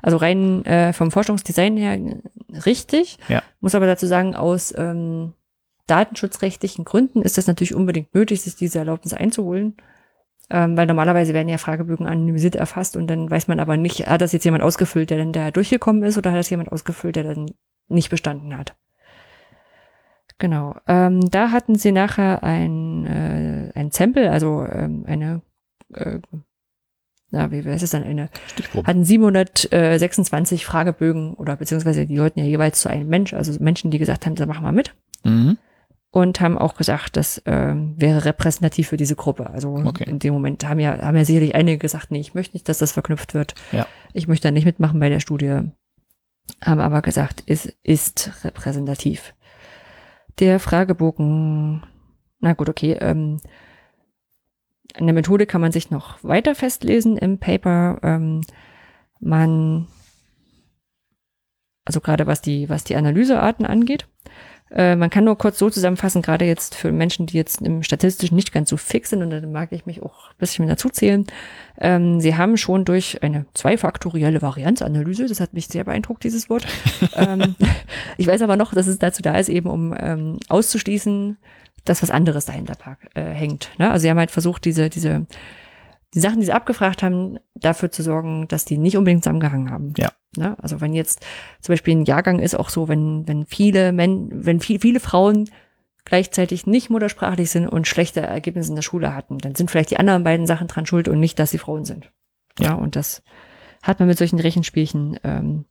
Also 0.00 0.16
rein 0.16 0.64
äh, 0.64 0.92
vom 0.92 1.10
Forschungsdesign 1.10 1.76
her 1.76 1.94
äh, 1.94 2.58
richtig. 2.58 3.18
Ja. 3.28 3.42
Muss 3.60 3.74
aber 3.74 3.86
dazu 3.86 4.06
sagen, 4.06 4.34
aus 4.34 4.72
ähm, 4.76 5.34
datenschutzrechtlichen 5.92 6.86
Gründen 6.86 7.20
ist 7.20 7.36
das 7.36 7.46
natürlich 7.46 7.74
unbedingt 7.74 8.14
nötig, 8.14 8.40
sich 8.40 8.56
diese 8.56 8.78
Erlaubnis 8.78 9.12
einzuholen. 9.12 9.76
Ähm, 10.48 10.76
weil 10.76 10.86
normalerweise 10.86 11.34
werden 11.34 11.48
ja 11.48 11.58
Fragebögen 11.58 12.06
anonymisiert 12.06 12.56
erfasst 12.56 12.96
und 12.96 13.06
dann 13.08 13.30
weiß 13.30 13.46
man 13.48 13.60
aber 13.60 13.76
nicht, 13.76 14.06
hat 14.06 14.22
das 14.22 14.32
jetzt 14.32 14.44
jemand 14.44 14.62
ausgefüllt, 14.62 15.10
der 15.10 15.18
dann 15.18 15.32
da 15.32 15.50
durchgekommen 15.50 16.02
ist 16.02 16.16
oder 16.16 16.32
hat 16.32 16.38
das 16.38 16.50
jemand 16.50 16.72
ausgefüllt, 16.72 17.16
der 17.16 17.24
dann 17.24 17.50
nicht 17.88 18.10
bestanden 18.10 18.56
hat. 18.56 18.74
Genau. 20.38 20.76
Ähm, 20.88 21.20
da 21.30 21.50
hatten 21.50 21.74
sie 21.76 21.92
nachher 21.92 22.42
ein, 22.42 23.06
äh, 23.06 23.78
ein 23.78 23.90
Sample, 23.90 24.30
also 24.30 24.66
ähm, 24.66 25.04
eine, 25.06 25.42
äh, 25.92 26.18
na, 27.30 27.50
wie 27.50 27.62
heißt 27.62 27.82
es 27.82 27.90
dann, 27.90 28.02
eine 28.02 28.30
Stichprobe. 28.46 28.86
hatten 28.86 29.04
726 29.04 30.64
Fragebögen 30.64 31.34
oder 31.34 31.56
beziehungsweise 31.56 32.06
die 32.06 32.18
wollten 32.18 32.40
ja 32.40 32.46
jeweils 32.46 32.80
zu 32.80 32.88
einem 32.88 33.08
Mensch, 33.08 33.34
also 33.34 33.52
Menschen, 33.62 33.90
die 33.90 33.98
gesagt 33.98 34.26
haben, 34.26 34.34
da 34.34 34.46
machen 34.46 34.64
wir 34.64 34.72
mit 34.72 34.94
Mhm. 35.24 35.58
Und 36.12 36.40
haben 36.42 36.58
auch 36.58 36.74
gesagt, 36.74 37.16
das 37.16 37.42
ähm, 37.46 37.94
wäre 37.96 38.26
repräsentativ 38.26 38.88
für 38.88 38.98
diese 38.98 39.16
Gruppe. 39.16 39.48
Also 39.48 39.74
Okay. 39.74 40.04
in 40.04 40.18
dem 40.18 40.34
Moment 40.34 40.62
haben 40.68 40.78
ja, 40.78 41.00
haben 41.00 41.16
ja 41.16 41.24
sicherlich 41.24 41.54
einige 41.54 41.78
gesagt, 41.78 42.10
nee, 42.10 42.20
ich 42.20 42.34
möchte 42.34 42.54
nicht, 42.54 42.68
dass 42.68 42.78
das 42.78 42.92
verknüpft 42.92 43.32
wird. 43.32 43.54
Ja. 43.72 43.86
Ich 44.12 44.28
möchte 44.28 44.46
da 44.48 44.52
nicht 44.52 44.66
mitmachen 44.66 45.00
bei 45.00 45.08
der 45.08 45.20
Studie. 45.20 45.70
Haben 46.62 46.80
aber 46.80 47.00
gesagt, 47.00 47.42
es 47.46 47.64
ist 47.82 48.44
repräsentativ. 48.44 49.34
Der 50.38 50.60
Fragebogen, 50.60 51.82
na 52.40 52.52
gut, 52.52 52.68
okay, 52.68 52.92
ähm, 53.00 53.40
an 54.94 55.06
der 55.06 55.14
Methode 55.14 55.46
kann 55.46 55.62
man 55.62 55.72
sich 55.72 55.90
noch 55.90 56.22
weiter 56.22 56.54
festlesen 56.54 57.16
im 57.16 57.38
Paper. 57.38 57.98
Ähm, 58.02 58.42
man, 59.18 59.88
also 61.86 62.02
gerade 62.02 62.26
was 62.26 62.42
die, 62.42 62.68
was 62.68 62.84
die 62.84 62.96
Analysearten 62.96 63.64
angeht, 63.64 64.08
Äh, 64.74 64.96
man 64.96 65.10
kann 65.10 65.24
nur 65.24 65.36
kurz 65.36 65.58
so 65.58 65.68
zusammenfassen, 65.68 66.22
gerade 66.22 66.44
jetzt 66.44 66.74
für 66.74 66.92
Menschen, 66.92 67.26
die 67.26 67.36
jetzt 67.36 67.60
im 67.60 67.82
Statistischen 67.82 68.36
nicht 68.36 68.52
ganz 68.52 68.70
so 68.70 68.76
fix 68.76 69.10
sind, 69.10 69.22
und 69.22 69.30
da 69.30 69.40
mag 69.46 69.72
ich 69.72 69.86
mich 69.86 70.02
auch 70.02 70.30
ein 70.30 70.36
bisschen 70.38 70.66
dazu 70.66 70.88
zählen. 70.88 71.26
Ähm, 71.78 72.20
sie 72.20 72.36
haben 72.36 72.56
schon 72.56 72.84
durch 72.84 73.22
eine 73.22 73.46
zweifaktorielle 73.54 74.40
Varianzanalyse, 74.40 75.26
das 75.26 75.40
hat 75.40 75.52
mich 75.52 75.66
sehr 75.68 75.84
beeindruckt, 75.84 76.24
dieses 76.24 76.48
Wort. 76.48 76.66
ähm, 77.16 77.54
ich 78.16 78.26
weiß 78.26 78.40
aber 78.42 78.56
noch, 78.56 78.72
dass 78.72 78.86
es 78.86 78.98
dazu 78.98 79.22
da 79.22 79.36
ist, 79.36 79.48
eben 79.48 79.68
um 79.68 79.94
ähm, 79.98 80.38
auszuschließen, 80.48 81.36
dass 81.84 82.02
was 82.02 82.10
anderes 82.10 82.46
dahinter 82.46 82.76
äh, 83.14 83.22
hängt. 83.22 83.70
Ne? 83.78 83.90
Also 83.90 84.02
sie 84.02 84.10
haben 84.10 84.18
halt 84.18 84.30
versucht, 84.30 84.64
diese, 84.64 84.88
diese, 84.88 85.26
die 86.14 86.20
Sachen, 86.20 86.40
die 86.40 86.46
sie 86.46 86.52
abgefragt 86.52 87.02
haben, 87.02 87.38
dafür 87.54 87.90
zu 87.90 88.02
sorgen, 88.02 88.46
dass 88.48 88.64
die 88.64 88.78
nicht 88.78 88.96
unbedingt 88.96 89.24
zusammengehangen 89.24 89.70
haben. 89.70 89.94
Ja. 89.96 90.12
Ne? 90.36 90.56
Also 90.60 90.80
wenn 90.80 90.94
jetzt 90.94 91.24
zum 91.60 91.72
Beispiel 91.72 91.96
ein 91.96 92.04
Jahrgang 92.04 92.38
ist 92.38 92.54
auch 92.54 92.68
so, 92.68 92.88
wenn, 92.88 93.26
wenn 93.26 93.46
viele 93.46 93.92
Men 93.92 94.28
wenn 94.30 94.60
viel, 94.60 94.78
viele 94.78 95.00
Frauen 95.00 95.50
gleichzeitig 96.04 96.66
nicht 96.66 96.90
muttersprachlich 96.90 97.50
sind 97.50 97.68
und 97.68 97.86
schlechte 97.86 98.20
Ergebnisse 98.20 98.70
in 98.70 98.76
der 98.76 98.82
Schule 98.82 99.14
hatten, 99.14 99.38
dann 99.38 99.54
sind 99.54 99.70
vielleicht 99.70 99.90
die 99.90 99.98
anderen 99.98 100.24
beiden 100.24 100.46
Sachen 100.46 100.66
dran 100.66 100.86
schuld 100.86 101.08
und 101.08 101.20
nicht, 101.20 101.38
dass 101.38 101.50
sie 101.50 101.58
Frauen 101.58 101.84
sind. 101.84 102.10
Ja, 102.58 102.74
und 102.74 102.96
das 102.96 103.22
hat 103.82 103.98
man 103.98 104.08
mit 104.08 104.18
solchen 104.18 104.38
Rechenspielchen 104.38 105.18
ähm, 105.24 105.64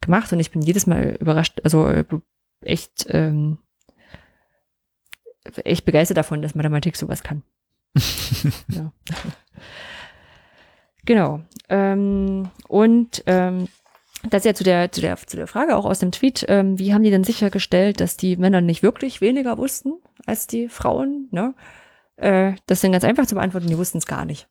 gemacht 0.00 0.32
und 0.32 0.40
ich 0.40 0.50
bin 0.50 0.62
jedes 0.62 0.86
Mal 0.86 1.16
überrascht, 1.20 1.60
also 1.64 1.86
äh, 1.86 2.04
echt, 2.62 3.06
ähm, 3.10 3.58
echt 5.64 5.84
begeistert 5.84 6.16
davon, 6.16 6.42
dass 6.42 6.54
Mathematik 6.54 6.96
sowas 6.96 7.22
kann. 7.22 7.42
Ja. 8.68 8.92
Genau. 11.04 11.40
Ähm, 11.68 12.50
und 12.68 13.22
ähm, 13.26 13.68
das 14.30 14.40
ist 14.40 14.46
ja 14.46 14.54
zu 14.54 14.64
der, 14.64 14.90
zu 14.90 15.00
der, 15.00 15.16
zu 15.16 15.36
der 15.36 15.46
Frage 15.46 15.76
auch 15.76 15.84
aus 15.84 15.98
dem 15.98 16.12
Tweet, 16.12 16.46
ähm, 16.48 16.78
wie 16.78 16.94
haben 16.94 17.02
die 17.02 17.10
denn 17.10 17.24
sichergestellt, 17.24 18.00
dass 18.00 18.16
die 18.16 18.36
Männer 18.36 18.60
nicht 18.60 18.82
wirklich 18.82 19.20
weniger 19.20 19.58
wussten 19.58 19.94
als 20.26 20.46
die 20.46 20.68
Frauen? 20.68 21.28
Ne? 21.30 21.54
Äh, 22.16 22.54
das 22.66 22.82
ist 22.82 22.90
ganz 22.90 23.04
einfach 23.04 23.26
zu 23.26 23.34
beantworten, 23.34 23.66
die 23.66 23.78
wussten 23.78 23.98
es 23.98 24.06
gar 24.06 24.24
nicht. 24.24 24.48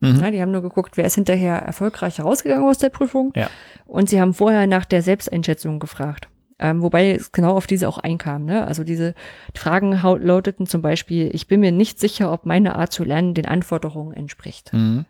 Mhm. 0.00 0.20
Ja, 0.20 0.30
die 0.30 0.40
haben 0.40 0.52
nur 0.52 0.62
geguckt, 0.62 0.96
wer 0.96 1.06
ist 1.06 1.14
hinterher 1.14 1.56
erfolgreich 1.56 2.18
herausgegangen 2.18 2.68
aus 2.68 2.78
der 2.78 2.90
Prüfung. 2.90 3.32
Ja. 3.34 3.48
Und 3.86 4.10
sie 4.10 4.20
haben 4.20 4.34
vorher 4.34 4.66
nach 4.66 4.84
der 4.84 5.02
Selbsteinschätzung 5.02 5.80
gefragt. 5.80 6.28
Ähm, 6.58 6.80
wobei 6.80 7.12
es 7.12 7.32
genau 7.32 7.54
auf 7.54 7.66
diese 7.66 7.88
auch 7.88 7.98
einkam. 7.98 8.44
Ne? 8.44 8.66
Also 8.66 8.82
diese 8.82 9.14
Fragen 9.54 9.92
lauteten 9.92 10.66
zum 10.66 10.80
Beispiel, 10.80 11.30
ich 11.34 11.46
bin 11.48 11.60
mir 11.60 11.72
nicht 11.72 12.00
sicher, 12.00 12.32
ob 12.32 12.46
meine 12.46 12.76
Art 12.76 12.92
zu 12.92 13.04
lernen 13.04 13.34
den 13.34 13.46
Anforderungen 13.46 14.14
entspricht. 14.14 14.72
Mhm. 14.72 15.04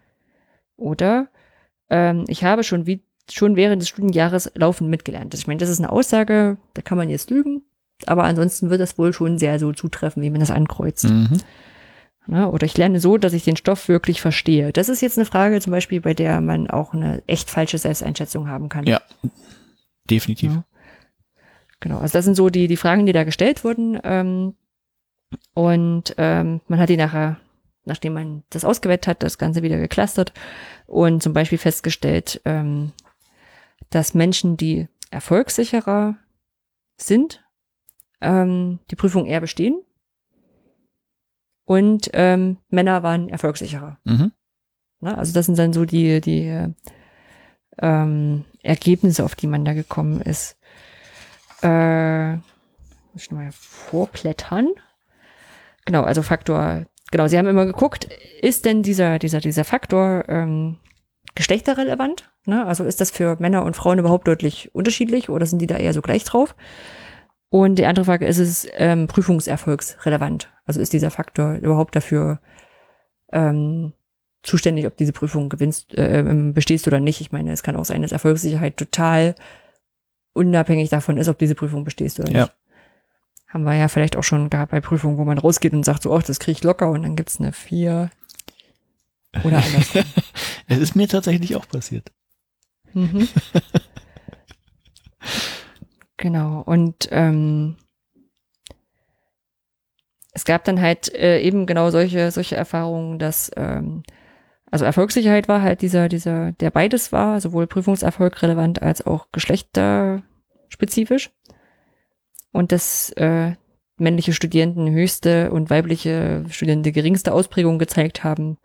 Oder 0.77 1.29
ähm, 1.89 2.25
ich 2.27 2.43
habe 2.43 2.65
schon, 2.65 2.87
wie, 2.87 3.03
schon 3.31 3.55
während 3.55 3.81
des 3.81 3.89
Studienjahres 3.89 4.51
laufend 4.55 4.91
mitgelernt. 4.91 5.35
Ich 5.35 5.47
meine, 5.47 5.59
das 5.59 5.69
ist 5.69 5.79
eine 5.79 5.91
Aussage, 5.91 6.57
da 6.75 6.83
kann 6.83 6.99
man 6.99 7.11
jetzt 7.11 7.31
lügen, 7.31 7.63
aber 8.07 8.25
ansonsten 8.25 8.69
wird 8.69 8.81
das 8.81 8.99
wohl 8.99 9.13
schon 9.13 9.39
sehr 9.39 9.61
so 9.61 9.73
zutreffen, 9.73 10.23
wie 10.23 10.31
man 10.31 10.41
das 10.41 10.51
ankreuzt. 10.51 11.05
Mhm. 11.05 11.39
Na, 12.27 12.49
oder 12.49 12.67
ich 12.67 12.77
lerne 12.77 12.99
so, 12.99 13.19
dass 13.19 13.33
ich 13.33 13.45
den 13.45 13.57
Stoff 13.57 13.89
wirklich 13.89 14.21
verstehe. 14.21 14.73
Das 14.73 14.89
ist 14.89 15.01
jetzt 15.01 15.17
eine 15.17 15.27
Frage 15.27 15.61
zum 15.61 15.71
Beispiel, 15.71 16.01
bei 16.01 16.13
der 16.13 16.41
man 16.41 16.69
auch 16.69 16.93
eine 16.93 17.23
echt 17.29 17.51
falsche 17.51 17.79
Selbsteinschätzung 17.79 18.49
haben 18.49 18.69
kann. 18.69 18.85
Ja, 18.85 19.01
definitiv. 20.11 20.53
Ja. 20.53 20.65
Genau, 21.81 21.99
also 21.99 22.13
das 22.13 22.25
sind 22.25 22.37
so 22.37 22.49
die, 22.49 22.69
die 22.69 22.77
Fragen, 22.77 23.07
die 23.07 23.13
da 23.13 23.25
gestellt 23.25 23.65
wurden. 23.65 23.99
Ähm, 24.03 24.55
und 25.55 26.15
ähm, 26.19 26.61
man 26.69 26.79
hat 26.79 26.89
die 26.89 26.97
nachher 26.97 27.39
nachdem 27.87 28.13
man 28.13 28.43
das 28.51 28.65
ausgewählt 28.65 29.07
hat, 29.07 29.23
das 29.23 29.39
Ganze 29.39 29.63
wieder 29.63 29.79
geclustert 29.79 30.33
und 30.87 31.23
zum 31.23 31.33
Beispiel 31.33 31.57
festgestellt, 31.57 32.43
ähm, 32.45 32.93
dass 33.91 34.13
Menschen, 34.13 34.57
die 34.57 34.89
erfolgssicherer 35.11 36.17
sind, 36.97 37.45
ähm, 38.21 38.81
die 38.91 38.97
Prüfung 38.97 39.27
eher 39.27 39.41
bestehen 39.41 39.81
und 41.65 42.11
ähm, 42.13 42.59
Männer 42.69 43.03
waren 43.03 43.29
erfolgssicherer. 43.29 43.99
Mhm. 44.05 44.33
Na, 45.01 45.17
also 45.17 45.33
das 45.33 45.47
sind 45.47 45.59
dann 45.59 45.73
so 45.73 45.85
die, 45.85 46.21
die 46.21 46.73
ähm, 47.79 48.45
Ergebnisse, 48.63 49.25
auf 49.25 49.37
die 49.37 49.47
man 49.47 49.65
da 49.65 49.75
gekommen 49.75 50.21
ist. 50.21 50.59
Äh, 51.67 52.37
muss 53.13 53.23
ich 53.23 53.31
nochmal 53.31 53.51
vorplättern. 53.53 54.69
Genau, 55.85 56.03
also 56.03 56.23
Faktor 56.23 56.87
genau, 57.11 57.29
sie 57.29 57.39
haben 57.39 57.47
immer 57.47 57.67
geguckt, 57.67 58.09
ist 58.41 58.65
denn 58.65 58.83
dieser, 58.83 59.19
dieser, 59.19 59.41
dieser 59.41 59.65
Faktor 59.65 60.25
ähm, 60.29 60.79
geschlechterrelevant? 61.35 62.31
Ne? 62.45 62.67
Also 62.67 62.85
ist 62.85 63.01
das 63.01 63.11
für 63.11 63.37
Männer 63.39 63.65
und 63.65 63.77
Frauen 63.77 63.99
überhaupt 63.99 64.29
deutlich 64.29 64.75
unterschiedlich 64.75 65.29
oder 65.29 65.47
sind 65.47 65.61
die 65.61 65.67
da 65.67 65.77
eher 65.77 65.93
so 65.93 66.03
gleich 66.03 66.25
drauf? 66.25 66.55
Und 67.49 67.77
die 67.77 67.87
andere 67.87 68.05
Frage, 68.05 68.27
ist 68.27 68.39
es 68.39 68.67
ähm, 68.75 69.07
prüfungserfolgsrelevant? 69.07 70.53
Also 70.65 70.81
ist 70.81 70.93
dieser 70.93 71.11
Faktor 71.11 71.55
überhaupt 71.55 71.95
dafür 71.95 72.41
ähm, 73.33 73.93
zuständig, 74.43 74.87
ob 74.87 74.97
diese 74.97 75.13
Prüfung 75.13 75.49
gewinnst, 75.49 75.95
äh, 75.97 76.21
ähm, 76.21 76.55
bestehst 76.55 76.87
oder 76.87 77.01
nicht? 77.01 77.21
Ich 77.21 77.33
meine, 77.33 77.53
es 77.53 77.63
kann 77.63 77.77
auch 77.77 77.85
sein, 77.85 78.03
dass 78.03 78.13
Erfolgssicherheit 78.13 78.77
total 78.77 79.37
unabhängig 80.37 80.91
davon 80.91 81.17
ist, 81.17 81.29
ob 81.29 81.39
diese 81.39 81.55
Prüfung 81.55 81.85
bestehst 81.85 82.21
oder 82.21 82.29
nicht. 82.29 82.37
Ja. 82.37 82.51
Haben 83.49 83.65
wir 83.65 83.75
ja 83.75 83.89
vielleicht 83.89 84.17
auch 84.17 84.25
schon 84.25 84.51
gehabt 84.51 84.73
bei 84.73 84.81
Prüfungen, 84.81 85.19
wo 85.19 85.25
man 85.25 85.39
rausgeht 85.39 85.73
und 85.73 85.85
sagt 85.85 86.03
so, 86.03 86.15
ach, 86.15 86.23
das 86.23 86.39
kriege 86.39 86.59
ich 86.59 86.65
locker 86.65 86.91
und 86.91 87.03
dann 87.03 87.17
gibt's 87.17 87.41
eine 87.41 87.53
vier 87.53 88.11
oder 89.45 89.59
andersrum. 89.59 90.05
es 90.69 90.79
ist 90.79 90.97
mir 90.97 91.09
tatsächlich 91.09 91.57
auch 91.57 91.69
passiert. 91.69 92.13
Mhm. 92.93 93.29
genau. 96.17 96.63
Und 96.63 97.09
ähm, 97.11 97.77
es 100.33 100.45
gab 100.45 100.65
dann 100.65 100.81
halt 100.81 101.15
äh, 101.15 101.41
eben 101.41 101.67
genau 101.67 101.91
solche, 101.91 102.31
solche 102.31 102.57
Erfahrungen, 102.57 103.19
dass 103.19 103.51
ähm, 103.57 104.03
also 104.71 104.85
Erfolgssicherheit 104.85 105.49
war 105.49 105.63
halt 105.63 105.83
dieser, 105.83 106.09
dieser, 106.09 106.53
der 106.53 106.71
beides 106.71 107.13
war, 107.13 107.41
sowohl 107.41 107.67
Prüfungserfolg 107.67 108.43
relevant 108.43 108.83
als 108.83 109.07
auch 109.07 109.29
geschlechterspezifisch 109.33 111.31
und 112.53 112.73
dass 112.73 113.11
äh, 113.13 113.53
männliche 113.99 114.33
Studierenden 114.33 114.91
höchste 114.91 115.51
und 115.51 115.71
weibliche 115.71 116.45
Studierende 116.51 116.93
geringste 116.93 117.33
Ausprägung 117.33 117.79
gezeigt 117.79 118.25
haben. 118.25 118.59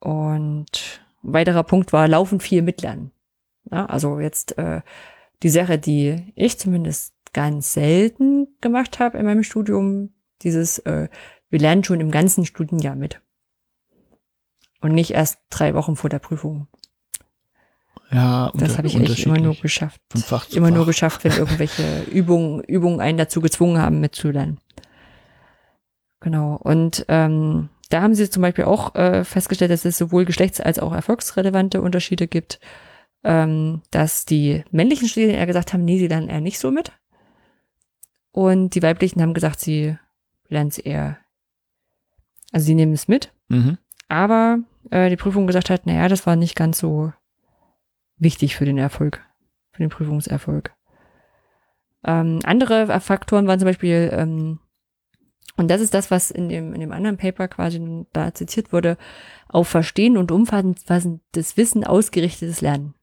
Und 0.00 1.00
ein 1.22 1.32
weiterer 1.32 1.62
Punkt 1.62 1.92
war, 1.92 2.08
laufen 2.08 2.40
viel 2.40 2.62
mitlernen. 2.62 3.12
Ja, 3.70 3.86
also 3.86 4.20
jetzt 4.20 4.58
äh, 4.58 4.82
die 5.42 5.48
Sache, 5.48 5.78
die 5.78 6.32
ich 6.34 6.58
zumindest 6.58 7.14
ganz 7.32 7.74
selten 7.74 8.48
gemacht 8.60 8.98
habe 8.98 9.18
in 9.18 9.24
meinem 9.24 9.42
Studium, 9.42 10.10
dieses, 10.42 10.78
äh, 10.80 11.08
wir 11.50 11.58
lernen 11.58 11.84
schon 11.84 12.00
im 12.00 12.10
ganzen 12.10 12.44
Studienjahr 12.44 12.96
mit. 12.96 13.20
Und 14.80 14.92
nicht 14.94 15.10
erst 15.10 15.38
drei 15.50 15.74
Wochen 15.74 15.96
vor 15.96 16.08
der 16.10 16.18
Prüfung. 16.20 16.68
Ja, 18.10 18.52
das 18.54 18.78
habe 18.78 18.86
ich 18.86 18.96
echt 18.98 19.26
immer 19.26 19.38
nur 19.38 19.54
geschafft. 19.54 20.00
Von 20.10 20.22
Fach 20.22 20.46
zu 20.46 20.56
immer 20.56 20.68
Fach. 20.68 20.76
nur 20.76 20.86
geschafft, 20.86 21.24
wenn 21.24 21.32
irgendwelche 21.32 22.02
Übungen, 22.10 22.62
Übungen 22.64 23.00
einen 23.00 23.18
dazu 23.18 23.40
gezwungen 23.40 23.82
haben, 23.82 24.00
mitzulernen. 24.00 24.58
Genau. 26.20 26.56
Und 26.56 27.04
ähm, 27.08 27.68
da 27.90 28.02
haben 28.02 28.14
sie 28.14 28.30
zum 28.30 28.42
Beispiel 28.42 28.64
auch 28.64 28.94
äh, 28.94 29.24
festgestellt, 29.24 29.70
dass 29.70 29.84
es 29.84 29.98
sowohl 29.98 30.24
geschlechts- 30.24 30.60
als 30.60 30.78
auch 30.78 30.92
erfolgsrelevante 30.94 31.82
Unterschiede 31.82 32.28
gibt, 32.28 32.60
ähm, 33.24 33.82
dass 33.90 34.24
die 34.24 34.64
männlichen 34.70 35.08
Studierenden 35.08 35.40
eher 35.40 35.46
gesagt 35.46 35.72
haben, 35.72 35.84
nee, 35.84 35.98
sie 35.98 36.08
lernen 36.08 36.28
eher 36.28 36.40
nicht 36.40 36.58
so 36.58 36.70
mit. 36.70 36.92
Und 38.32 38.74
die 38.74 38.82
weiblichen 38.82 39.20
haben 39.20 39.34
gesagt, 39.34 39.60
sie 39.60 39.96
lernen 40.48 40.68
es 40.68 40.78
eher, 40.78 41.18
also 42.52 42.66
sie 42.66 42.74
nehmen 42.74 42.92
es 42.92 43.08
mit. 43.08 43.32
Mhm. 43.48 43.78
Aber 44.08 44.60
äh, 44.90 45.10
die 45.10 45.16
Prüfung 45.16 45.46
gesagt 45.46 45.70
hat, 45.70 45.86
naja, 45.86 46.08
das 46.08 46.26
war 46.26 46.36
nicht 46.36 46.56
ganz 46.56 46.78
so 46.78 47.12
wichtig 48.16 48.56
für 48.56 48.64
den 48.64 48.78
Erfolg, 48.78 49.24
für 49.72 49.82
den 49.82 49.90
Prüfungserfolg. 49.90 50.72
Ähm, 52.04 52.40
andere 52.44 53.00
Faktoren 53.00 53.46
waren 53.46 53.58
zum 53.58 53.66
Beispiel, 53.66 54.10
ähm, 54.12 54.60
und 55.56 55.68
das 55.68 55.80
ist 55.80 55.92
das, 55.92 56.10
was 56.10 56.30
in 56.30 56.48
dem, 56.48 56.72
in 56.72 56.80
dem 56.80 56.92
anderen 56.92 57.16
Paper 57.16 57.48
quasi 57.48 58.06
da 58.12 58.32
zitiert 58.32 58.72
wurde, 58.72 58.96
auf 59.48 59.68
Verstehen 59.68 60.16
und 60.16 60.30
umfassendes 60.30 61.56
Wissen 61.56 61.84
ausgerichtetes 61.84 62.60
Lernen. 62.60 62.94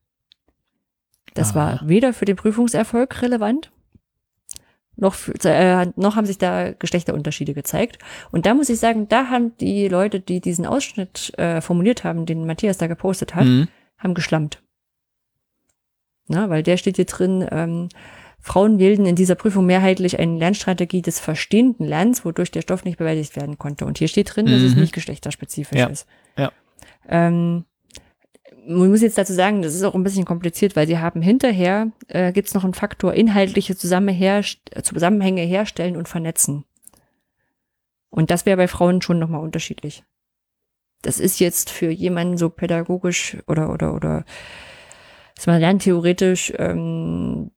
Das 1.34 1.52
ah. 1.52 1.56
war 1.56 1.82
weder 1.88 2.14
für 2.14 2.26
den 2.26 2.38
Prüfungserfolg 2.38 3.22
relevant, 3.22 3.72
noch, 4.98 5.16
äh, 5.44 5.88
noch 5.96 6.16
haben 6.16 6.26
sich 6.26 6.38
da 6.38 6.72
Geschlechterunterschiede 6.72 7.54
gezeigt. 7.54 8.00
Und 8.32 8.46
da 8.46 8.54
muss 8.54 8.70
ich 8.70 8.80
sagen, 8.80 9.08
da 9.08 9.30
haben 9.30 9.56
die 9.58 9.88
Leute, 9.88 10.20
die 10.20 10.42
diesen 10.42 10.66
Ausschnitt 10.66 11.38
äh, 11.38 11.62
formuliert 11.62 12.04
haben, 12.04 12.26
den 12.26 12.46
Matthias 12.46 12.78
da 12.78 12.88
gepostet 12.88 13.36
hat, 13.36 13.46
mhm. 13.46 13.68
haben 13.98 14.14
geschlammt. 14.14 14.62
Na, 16.28 16.50
weil 16.50 16.64
der 16.64 16.78
steht 16.78 16.96
hier 16.96 17.06
drin, 17.06 17.48
ähm, 17.52 17.90
Frauen 18.40 18.78
wählten 18.78 19.06
in 19.06 19.16
dieser 19.16 19.36
Prüfung 19.36 19.66
mehrheitlich 19.66 20.20
eine 20.20 20.38
Lernstrategie 20.38 21.02
des 21.02 21.20
verstehenden 21.20 21.88
Lernens, 21.88 22.26
wodurch 22.26 22.52
der 22.52 22.62
Stoff 22.62 22.86
nicht 22.86 22.98
bewältigt 22.98 23.36
werden 23.36 23.58
konnte. 23.58 23.86
Und 23.86 23.98
hier 23.98 24.08
steht 24.08 24.36
drin, 24.36 24.46
mhm. 24.46 24.52
dass 24.52 24.62
es 24.62 24.76
mhm. 24.76 24.82
nicht 24.82 24.94
geschlechterspezifisch 24.94 25.80
ja. 25.80 25.88
ist. 25.88 26.08
Ja. 26.38 26.52
Ähm, 27.10 27.66
man 28.68 28.90
muss 28.90 29.02
jetzt 29.02 29.18
dazu 29.18 29.34
sagen, 29.34 29.62
das 29.62 29.76
ist 29.76 29.84
auch 29.84 29.96
ein 29.96 30.04
bisschen 30.04 30.26
kompliziert, 30.26 30.76
weil 30.76 30.88
sie 30.88 31.00
haben 31.00 31.22
hinterher, 31.22 31.92
äh, 32.08 32.32
gibt 32.32 32.48
es 32.48 32.54
noch 32.54 32.64
einen 32.64 32.74
Faktor, 32.74 33.14
inhaltliche 33.14 33.76
Zusammenhänge 33.76 35.42
herstellen 35.42 35.98
und 35.98 36.08
vernetzen. 36.08 36.66
Und 38.10 38.32
das 38.32 38.46
wäre 38.46 38.58
bei 38.58 38.68
Frauen 38.68 39.02
schon 39.02 39.20
nochmal 39.20 39.42
unterschiedlich. 39.42 40.04
Das 41.02 41.20
ist 41.20 41.40
jetzt 41.40 41.70
für 41.70 41.90
jemanden 41.90 42.38
so 42.38 42.50
pädagogisch 42.50 43.38
oder, 43.48 43.72
oder, 43.72 43.94
oder, 43.94 44.26
dass 45.36 45.48
man 45.48 45.60
lernt 45.60 45.84
theoretisch 45.84 46.54
ähm, 46.58 47.52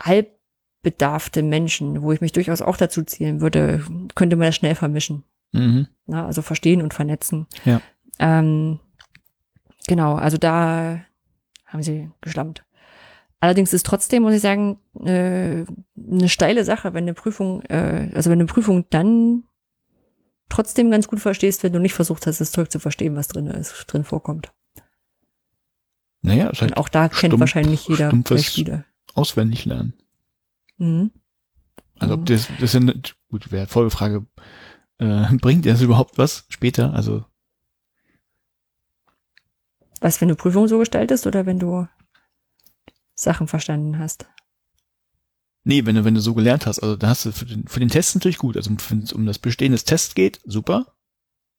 halbbedarfte 0.00 1.42
Menschen, 1.42 2.02
wo 2.02 2.12
ich 2.12 2.20
mich 2.20 2.32
durchaus 2.32 2.62
auch 2.62 2.76
dazu 2.76 3.02
zielen 3.02 3.40
würde, 3.40 3.84
könnte 4.14 4.36
man 4.36 4.46
das 4.46 4.56
schnell 4.56 4.74
vermischen. 4.74 5.24
Mhm. 5.52 5.88
Na, 6.06 6.26
also 6.26 6.40
verstehen 6.40 6.82
und 6.82 6.94
vernetzen. 6.94 7.46
Ja. 7.64 7.80
Ähm, 8.18 8.78
genau, 9.86 10.14
also 10.14 10.36
da 10.36 11.00
haben 11.64 11.82
sie 11.82 12.10
geschlampt. 12.20 12.64
Allerdings 13.40 13.72
ist 13.72 13.86
trotzdem, 13.86 14.22
muss 14.22 14.34
ich 14.34 14.40
sagen, 14.40 14.78
äh, 15.04 15.64
eine 15.96 16.28
steile 16.28 16.64
Sache, 16.64 16.94
wenn 16.94 17.04
eine 17.04 17.14
Prüfung, 17.14 17.62
äh, 17.62 18.10
also 18.14 18.30
wenn 18.30 18.38
eine 18.38 18.46
Prüfung 18.46 18.86
dann 18.90 19.44
trotzdem 20.48 20.90
ganz 20.90 21.08
gut 21.08 21.20
verstehst, 21.20 21.62
wenn 21.62 21.72
du 21.72 21.80
nicht 21.80 21.94
versucht 21.94 22.26
hast, 22.26 22.40
das 22.40 22.52
Zeug 22.52 22.70
zu 22.70 22.78
verstehen, 22.78 23.16
was 23.16 23.28
drin 23.28 23.46
ist, 23.46 23.84
drin 23.86 24.04
vorkommt. 24.04 24.52
Naja, 26.22 26.48
ist 26.48 26.62
halt 26.62 26.76
auch 26.76 26.88
da 26.88 27.08
kennt 27.08 27.18
stumpf, 27.18 27.40
wahrscheinlich 27.40 27.86
jeder 27.86 28.10
Beispiele. 28.10 28.84
Auswendig 29.14 29.64
lernen. 29.64 29.94
Mhm. 30.78 31.10
Also 31.98 32.14
ob 32.14 32.20
mhm. 32.20 32.24
das, 32.26 32.48
das 32.60 32.72
sind, 32.72 33.16
gut, 33.28 33.52
wäre 33.52 33.66
Folgefrage, 33.66 34.26
äh, 34.98 35.36
bringt 35.40 35.66
das 35.66 35.82
überhaupt 35.82 36.18
was 36.18 36.46
später? 36.48 36.94
Also 36.94 37.24
was, 40.00 40.20
wenn 40.20 40.28
du 40.28 40.36
Prüfungen 40.36 40.68
so 40.68 40.78
gestaltest 40.78 41.26
oder 41.26 41.46
wenn 41.46 41.58
du 41.58 41.88
Sachen 43.14 43.48
verstanden 43.48 43.98
hast? 43.98 44.26
Nee, 45.64 45.84
wenn 45.84 45.96
du, 45.96 46.04
wenn 46.04 46.14
du 46.14 46.20
so 46.20 46.34
gelernt 46.34 46.66
hast, 46.66 46.78
also 46.78 46.96
da 46.96 47.08
hast 47.08 47.24
du 47.24 47.32
für 47.32 47.46
den, 47.46 47.66
für 47.66 47.80
den 47.80 47.88
Test 47.88 48.14
natürlich 48.14 48.38
gut. 48.38 48.56
Also 48.56 48.70
wenn 48.70 49.00
es 49.00 49.12
um 49.12 49.26
das 49.26 49.38
Bestehen 49.38 49.72
des 49.72 49.84
Tests 49.84 50.14
geht, 50.14 50.40
super. 50.44 50.94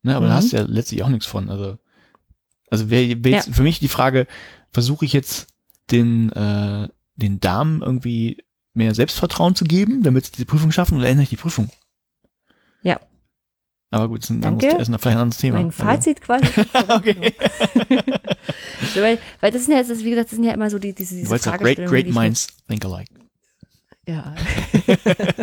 Ne, 0.03 0.15
aber 0.15 0.27
mhm. 0.27 0.29
da 0.29 0.35
hast 0.35 0.53
du 0.53 0.57
ja 0.57 0.63
letztlich 0.63 1.03
auch 1.03 1.09
nichts 1.09 1.25
von. 1.25 1.49
Also, 1.49 1.77
also 2.69 2.89
wäre 2.89 3.23
wär 3.23 3.31
jetzt 3.31 3.47
ja. 3.47 3.53
für 3.53 3.63
mich 3.63 3.79
die 3.79 3.89
Frage, 3.89 4.27
versuche 4.71 5.03
ich 5.03 5.13
jetzt 5.13 5.47
den, 5.91 6.31
äh, 6.31 6.87
den 7.15 7.39
Damen 7.39 7.81
irgendwie 7.81 8.43
mehr 8.73 8.95
Selbstvertrauen 8.95 9.55
zu 9.55 9.65
geben, 9.65 10.03
damit 10.03 10.27
sie 10.27 10.31
die 10.33 10.45
Prüfung 10.45 10.71
schaffen 10.71 10.97
oder 10.97 11.07
ändere 11.07 11.23
ich 11.23 11.29
die 11.29 11.35
Prüfung? 11.35 11.69
Aber 13.89 14.09
gut, 14.09 14.19
das 14.19 14.29
ist 14.29 14.35
ein, 14.35 14.43
anderes, 14.43 14.73
ist 14.73 14.85
vielleicht 14.87 15.07
ein 15.07 15.17
anderes 15.17 15.37
Thema. 15.37 15.57
Mein 15.57 15.67
also 15.67 15.83
Fazit 15.83 16.21
quasi. 16.21 16.45
okay. 16.89 17.15
so, 18.93 19.01
weil, 19.01 19.17
weil 19.39 19.51
das 19.51 19.65
sind 19.65 19.75
ja, 19.75 19.81
das, 19.81 20.03
wie 20.03 20.09
gesagt, 20.09 20.29
das 20.29 20.35
sind 20.35 20.43
ja 20.43 20.53
immer 20.53 20.69
so 20.69 20.77
die, 20.77 20.93
diese, 20.93 21.15
diese 21.15 21.33
du 21.37 21.57
great, 21.57 21.85
great 21.85 22.07
minds 22.07 22.47
think 22.67 22.83
alike. 22.83 23.09
Ja. 24.05 24.35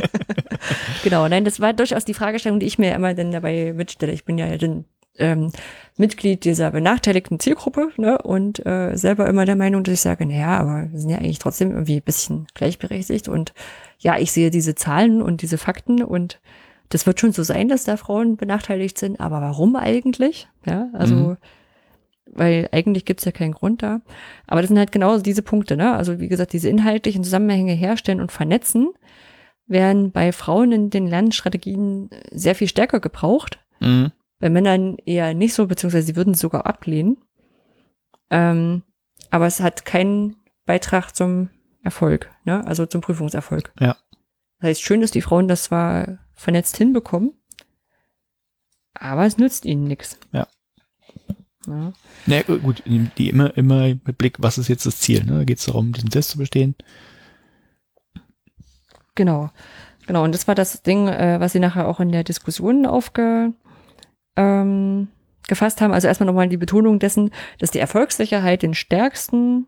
genau, 1.05 1.29
nein, 1.29 1.45
das 1.45 1.61
war 1.61 1.73
durchaus 1.73 2.05
die 2.05 2.15
Fragestellung, 2.15 2.61
die 2.61 2.67
ich 2.67 2.79
mir 2.79 2.95
immer 2.95 3.15
dann 3.15 3.31
dabei 3.31 3.73
mitstelle. 3.75 4.13
Ich 4.13 4.25
bin 4.25 4.39
ja 4.39 4.57
dann 4.57 4.87
ähm, 5.19 5.53
Mitglied 5.97 6.45
dieser 6.45 6.71
benachteiligten 6.71 7.39
Zielgruppe 7.41 7.91
ne, 7.97 8.19
und 8.19 8.65
äh, 8.67 8.97
selber 8.97 9.27
immer 9.27 9.45
der 9.45 9.57
Meinung, 9.57 9.85
dass 9.85 9.95
ich 9.95 10.01
sage, 10.01 10.27
naja, 10.27 10.59
aber 10.59 10.91
wir 10.91 10.99
sind 10.99 11.11
ja 11.11 11.19
eigentlich 11.19 11.39
trotzdem 11.39 11.73
irgendwie 11.73 11.97
ein 11.97 12.03
bisschen 12.03 12.47
gleichberechtigt 12.55 13.29
und 13.29 13.53
ja, 13.99 14.19
ich 14.19 14.33
sehe 14.33 14.51
diese 14.51 14.75
Zahlen 14.75 15.23
und 15.23 15.43
diese 15.43 15.59
Fakten 15.59 16.03
und 16.03 16.41
das 16.89 17.07
wird 17.07 17.21
schon 17.21 17.33
so 17.33 17.43
sein, 17.43 17.69
dass 17.69 17.85
da 17.85 17.97
Frauen 17.97 18.37
benachteiligt 18.37 18.99
sind, 18.99 19.21
aber 19.21 19.41
warum 19.41 19.77
eigentlich? 19.77 20.49
Ja, 20.67 20.89
also, 20.93 21.15
mhm. 21.15 21.37
weil 22.27 22.69
eigentlich 22.73 23.05
gibt's 23.05 23.25
ja 23.25 23.33
keinen 23.33 23.53
Grund 23.53 23.83
da. 23.83 24.01
Aber 24.47 24.61
das 24.61 24.69
sind 24.69 24.79
halt 24.79 24.93
genau 24.93 25.19
diese 25.19 25.43
Punkte, 25.43 25.77
ne? 25.77 25.95
Also, 25.95 26.21
wie 26.21 26.29
gesagt, 26.29 26.53
diese 26.53 26.69
inhaltlichen 26.69 27.25
Zusammenhänge 27.25 27.73
herstellen 27.73 28.21
und 28.21 28.33
vernetzen 28.33 28.91
werden 29.67 30.13
bei 30.13 30.33
Frauen 30.33 30.73
in 30.73 30.91
den 30.91 31.07
Lernstrategien 31.07 32.11
sehr 32.31 32.55
viel 32.55 32.69
stärker 32.69 33.01
gebraucht. 33.01 33.59
Mhm. 33.81 34.13
Bei 34.39 34.51
Männern 34.51 34.97
eher 35.07 35.33
nicht 35.33 35.55
so, 35.55 35.67
beziehungsweise 35.67 36.07
sie 36.07 36.17
würden 36.17 36.35
es 36.35 36.41
sogar 36.41 36.67
ablehnen. 36.67 37.17
Ähm, 38.31 38.83
aber 39.31 39.47
es 39.47 39.61
hat 39.61 39.85
keinen 39.85 40.37
Beitrag 40.67 41.13
zum 41.13 41.49
Erfolg, 41.83 42.31
ne? 42.45 42.67
Also 42.67 42.87
zum 42.87 43.01
Prüfungserfolg. 43.01 43.73
Ja. 43.81 43.97
Das 44.59 44.71
heißt, 44.71 44.83
schön, 44.83 45.01
dass 45.01 45.11
die 45.11 45.23
Frauen 45.23 45.49
das 45.49 45.65
zwar 45.65 46.19
vernetzt 46.35 46.77
hinbekommen, 46.77 47.33
aber 48.95 49.27
es 49.27 49.39
nützt 49.39 49.65
ihnen 49.65 49.85
nichts. 49.85 50.19
Ja. 50.33 50.47
Ja. 51.67 51.93
ja, 52.27 52.43
gut, 52.43 52.83
die 52.85 53.31
immer, 53.31 53.57
immer 53.57 53.89
mit 53.89 54.19
Blick, 54.19 54.37
was 54.39 54.59
ist 54.59 54.69
jetzt 54.69 54.85
das 54.85 55.01
Ziel? 55.01 55.25
Ne? 55.25 55.39
Da 55.39 55.45
geht 55.45 55.59
es 55.59 55.65
darum, 55.65 55.93
diesen 55.93 56.11
Test 56.11 56.31
zu 56.31 56.39
bestehen. 56.39 56.75
Genau, 59.15 59.51
genau. 60.07 60.25
Und 60.25 60.35
das 60.35 60.47
war 60.49 60.55
das 60.55 60.83
Ding, 60.83 61.09
äh, 61.09 61.41
was 61.41 61.53
sie 61.53 61.61
nachher 61.61 61.89
auch 61.89 62.01
in 62.01 62.13
der 62.13 62.25
Diskussion 62.25 62.85
aufge, 62.85 63.55
ähm, 64.37 65.09
gefasst 65.47 65.81
haben. 65.81 65.93
Also 65.93 66.09
erstmal 66.09 66.27
nochmal 66.27 66.49
die 66.49 66.57
Betonung 66.57 66.99
dessen, 66.99 67.31
dass 67.59 67.71
die 67.71 67.79
Erfolgssicherheit 67.79 68.63
den 68.63 68.75
stärksten 68.75 69.67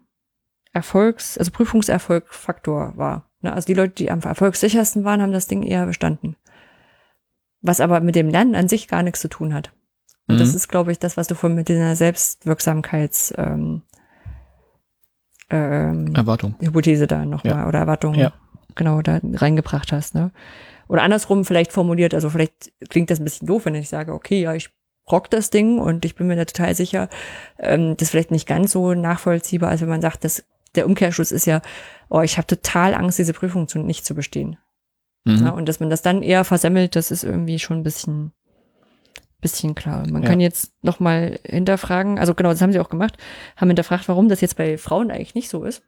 Erfolgs-, 0.72 1.38
also 1.38 1.50
Prüfungserfolgfaktor 1.50 2.96
war. 2.96 3.30
Ne? 3.40 3.52
Also 3.52 3.66
die 3.66 3.74
Leute, 3.74 3.94
die 3.94 4.10
am 4.10 4.20
erfolgssichersten 4.20 5.04
waren, 5.04 5.22
haben 5.22 5.32
das 5.32 5.46
Ding 5.46 5.62
eher 5.62 5.86
bestanden. 5.86 6.36
Was 7.62 7.80
aber 7.80 8.00
mit 8.00 8.14
dem 8.14 8.28
Lernen 8.28 8.54
an 8.54 8.68
sich 8.68 8.88
gar 8.88 9.02
nichts 9.02 9.20
zu 9.20 9.28
tun 9.28 9.54
hat. 9.54 9.72
Und 10.28 10.36
mhm. 10.36 10.38
das 10.38 10.54
ist, 10.54 10.68
glaube 10.68 10.92
ich, 10.92 10.98
das, 10.98 11.16
was 11.16 11.26
du 11.26 11.34
von 11.34 11.54
mit 11.54 11.68
der 11.68 11.96
Selbstwirksamkeits 11.96 13.34
ähm, 13.36 13.82
ähm, 15.50 16.14
Erwartung. 16.14 16.56
Hypothese 16.60 17.06
da 17.06 17.24
nochmal 17.24 17.54
ja. 17.54 17.68
oder 17.68 17.78
Erwartung 17.78 18.14
ja. 18.14 18.32
genau 18.74 19.02
da 19.02 19.20
reingebracht 19.22 19.92
hast. 19.92 20.14
Ne? 20.14 20.32
Oder 20.88 21.02
andersrum 21.02 21.44
vielleicht 21.44 21.72
formuliert, 21.72 22.14
also 22.14 22.30
vielleicht 22.30 22.72
klingt 22.88 23.10
das 23.10 23.20
ein 23.20 23.24
bisschen 23.24 23.46
doof, 23.46 23.64
wenn 23.64 23.74
ich 23.74 23.88
sage, 23.88 24.12
okay, 24.12 24.42
ja, 24.42 24.54
ich 24.54 24.70
rock 25.10 25.30
das 25.30 25.50
Ding 25.50 25.78
und 25.78 26.04
ich 26.04 26.16
bin 26.16 26.26
mir 26.26 26.36
da 26.36 26.44
total 26.44 26.74
sicher, 26.74 27.08
ähm, 27.58 27.96
das 27.96 28.06
ist 28.06 28.10
vielleicht 28.10 28.32
nicht 28.32 28.48
ganz 28.48 28.72
so 28.72 28.94
nachvollziehbar, 28.94 29.70
als 29.70 29.80
wenn 29.80 29.88
man 29.88 30.00
sagt, 30.00 30.24
dass 30.24 30.44
der 30.74 30.86
Umkehrschluss 30.86 31.32
ist 31.32 31.46
ja, 31.46 31.62
oh, 32.08 32.20
ich 32.20 32.38
habe 32.38 32.46
total 32.46 32.94
Angst, 32.94 33.18
diese 33.18 33.32
Prüfung 33.32 33.68
zu, 33.68 33.78
nicht 33.78 34.04
zu 34.04 34.14
bestehen. 34.14 34.58
Mhm. 35.26 35.38
Ja, 35.44 35.50
und 35.50 35.68
dass 35.68 35.80
man 35.80 35.90
das 35.90 36.02
dann 36.02 36.22
eher 36.22 36.44
versemmelt, 36.44 36.94
das 36.94 37.10
ist 37.10 37.24
irgendwie 37.24 37.58
schon 37.58 37.78
ein 37.78 37.82
bisschen, 37.82 38.32
bisschen 39.40 39.74
klar. 39.74 40.06
Man 40.08 40.22
ja. 40.22 40.28
kann 40.28 40.40
jetzt 40.40 40.72
nochmal 40.82 41.40
hinterfragen, 41.44 42.18
also 42.18 42.34
genau, 42.34 42.50
das 42.50 42.62
haben 42.62 42.72
sie 42.72 42.78
auch 42.78 42.88
gemacht, 42.88 43.18
haben 43.56 43.68
hinterfragt, 43.68 44.08
warum 44.08 44.28
das 44.28 44.40
jetzt 44.40 44.56
bei 44.56 44.78
Frauen 44.78 45.10
eigentlich 45.10 45.34
nicht 45.34 45.48
so 45.48 45.64
ist. 45.64 45.82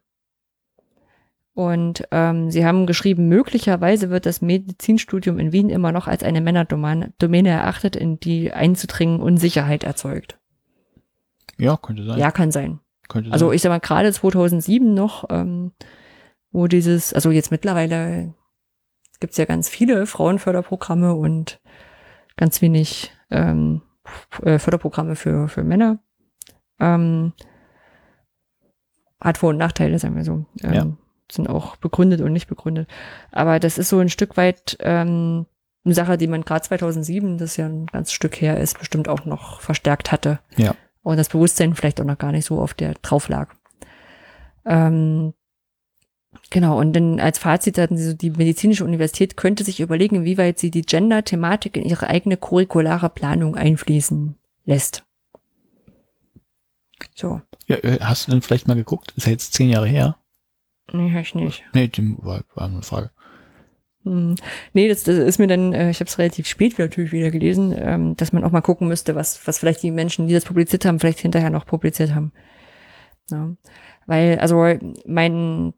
Und 1.53 2.03
ähm, 2.11 2.51
sie 2.51 2.65
haben 2.65 2.85
geschrieben, 2.85 3.27
möglicherweise 3.27 4.09
wird 4.09 4.25
das 4.25 4.41
Medizinstudium 4.41 5.39
in 5.39 5.51
Wien 5.53 5.69
immer 5.69 5.91
noch 5.93 6.07
als 6.07 6.23
eine 6.23 6.41
Männerdomäne 6.41 7.49
erachtet, 7.49 7.95
in 7.95 8.19
die 8.19 8.51
einzudringen 8.51 9.21
Unsicherheit 9.21 9.83
erzeugt. 9.85 10.37
Ja, 11.57 11.77
könnte 11.77 12.03
sein. 12.05 12.19
Ja, 12.19 12.31
kann 12.31 12.51
sein. 12.51 12.79
Könnte 13.07 13.31
also 13.31 13.47
sein. 13.47 13.55
ich 13.55 13.61
sag 13.61 13.69
mal, 13.69 13.79
gerade 13.79 14.11
2007 14.11 14.93
noch, 14.93 15.25
ähm, 15.29 15.71
wo 16.51 16.67
dieses, 16.67 17.13
also 17.13 17.31
jetzt 17.31 17.51
mittlerweile 17.51 18.33
gibt 19.19 19.31
es 19.31 19.37
ja 19.37 19.45
ganz 19.45 19.69
viele 19.69 20.05
Frauenförderprogramme 20.05 21.13
und 21.13 21.59
ganz 22.37 22.61
wenig 22.61 23.11
ähm, 23.29 23.81
äh, 24.43 24.59
Förderprogramme 24.59 25.15
für, 25.15 25.47
für 25.47 25.63
Männer. 25.63 25.99
Ähm, 26.79 27.33
hat 29.19 29.37
Vor- 29.37 29.49
und 29.49 29.57
Nachteile, 29.57 29.99
sagen 29.99 30.15
wir 30.15 30.23
so. 30.23 30.45
Ähm, 30.63 30.73
ja. 30.73 30.87
Sind 31.31 31.49
auch 31.49 31.75
begründet 31.75 32.21
und 32.21 32.33
nicht 32.33 32.47
begründet. 32.47 32.89
Aber 33.31 33.59
das 33.59 33.77
ist 33.77 33.89
so 33.89 33.99
ein 33.99 34.09
Stück 34.09 34.37
weit 34.37 34.77
ähm, 34.79 35.45
eine 35.85 35.93
Sache, 35.93 36.17
die 36.17 36.27
man 36.27 36.43
gerade 36.43 36.61
2007, 36.61 37.37
das 37.37 37.57
ja 37.57 37.65
ein 37.65 37.85
ganz 37.87 38.11
Stück 38.11 38.41
her 38.41 38.59
ist, 38.59 38.79
bestimmt 38.79 39.07
auch 39.07 39.25
noch 39.25 39.61
verstärkt 39.61 40.11
hatte. 40.11 40.39
Ja. 40.57 40.75
Und 41.01 41.17
das 41.17 41.29
Bewusstsein 41.29 41.75
vielleicht 41.75 42.01
auch 42.01 42.05
noch 42.05 42.17
gar 42.17 42.31
nicht 42.31 42.45
so 42.45 42.59
auf 42.59 42.73
der 42.73 42.93
drauf 43.01 43.29
lag. 43.29 43.53
Ähm, 44.65 45.33
Genau, 46.51 46.79
und 46.79 46.93
dann 46.93 47.19
als 47.19 47.37
Fazit 47.37 47.77
hatten 47.77 47.97
sie 47.97 48.05
so, 48.05 48.13
die 48.13 48.31
medizinische 48.31 48.83
Universität 48.83 49.37
könnte 49.37 49.63
sich 49.63 49.79
überlegen, 49.79 50.15
inwieweit 50.15 50.57
sie 50.57 50.71
die 50.71 50.81
Gender-Thematik 50.81 51.77
in 51.77 51.83
ihre 51.83 52.07
eigene 52.07 52.37
curriculare 52.37 53.09
Planung 53.09 53.55
einfließen 53.55 54.35
lässt. 54.65 55.03
So. 57.13 57.41
Ja, 57.67 57.77
äh, 57.77 57.99
hast 58.01 58.27
du 58.27 58.31
denn 58.31 58.41
vielleicht 58.41 58.67
mal 58.67 58.75
geguckt? 58.75 59.13
Ist 59.15 59.27
ja 59.27 59.31
jetzt 59.31 59.53
zehn 59.53 59.69
Jahre 59.69 59.87
her. 59.87 60.17
Nee, 60.91 61.13
hab 61.13 61.21
ich 61.21 61.35
nicht. 61.35 61.63
Nee, 61.73 61.87
dem 61.87 62.17
war, 62.23 62.43
war 62.55 62.67
eine 62.67 62.81
Frage. 62.81 63.11
Hm. 64.03 64.35
Nee, 64.73 64.87
das, 64.87 65.03
das 65.03 65.17
ist 65.17 65.37
mir 65.37 65.47
dann, 65.47 65.73
äh, 65.73 65.91
ich 65.91 65.99
habe 65.99 66.07
es 66.07 66.17
relativ 66.17 66.47
spät 66.47 66.79
natürlich 66.79 67.11
wieder 67.11 67.29
gelesen, 67.29 67.75
ähm, 67.77 68.15
dass 68.15 68.33
man 68.33 68.43
auch 68.43 68.51
mal 68.51 68.61
gucken 68.61 68.87
müsste, 68.87 69.13
was, 69.13 69.45
was 69.45 69.59
vielleicht 69.59 69.83
die 69.83 69.91
Menschen, 69.91 70.27
die 70.27 70.33
das 70.33 70.45
publiziert 70.45 70.85
haben, 70.85 70.99
vielleicht 70.99 71.19
hinterher 71.19 71.51
noch 71.51 71.67
publiziert 71.67 72.15
haben. 72.15 72.31
Ja. 73.29 73.55
Weil, 74.07 74.39
also 74.39 74.65
mein 75.05 75.73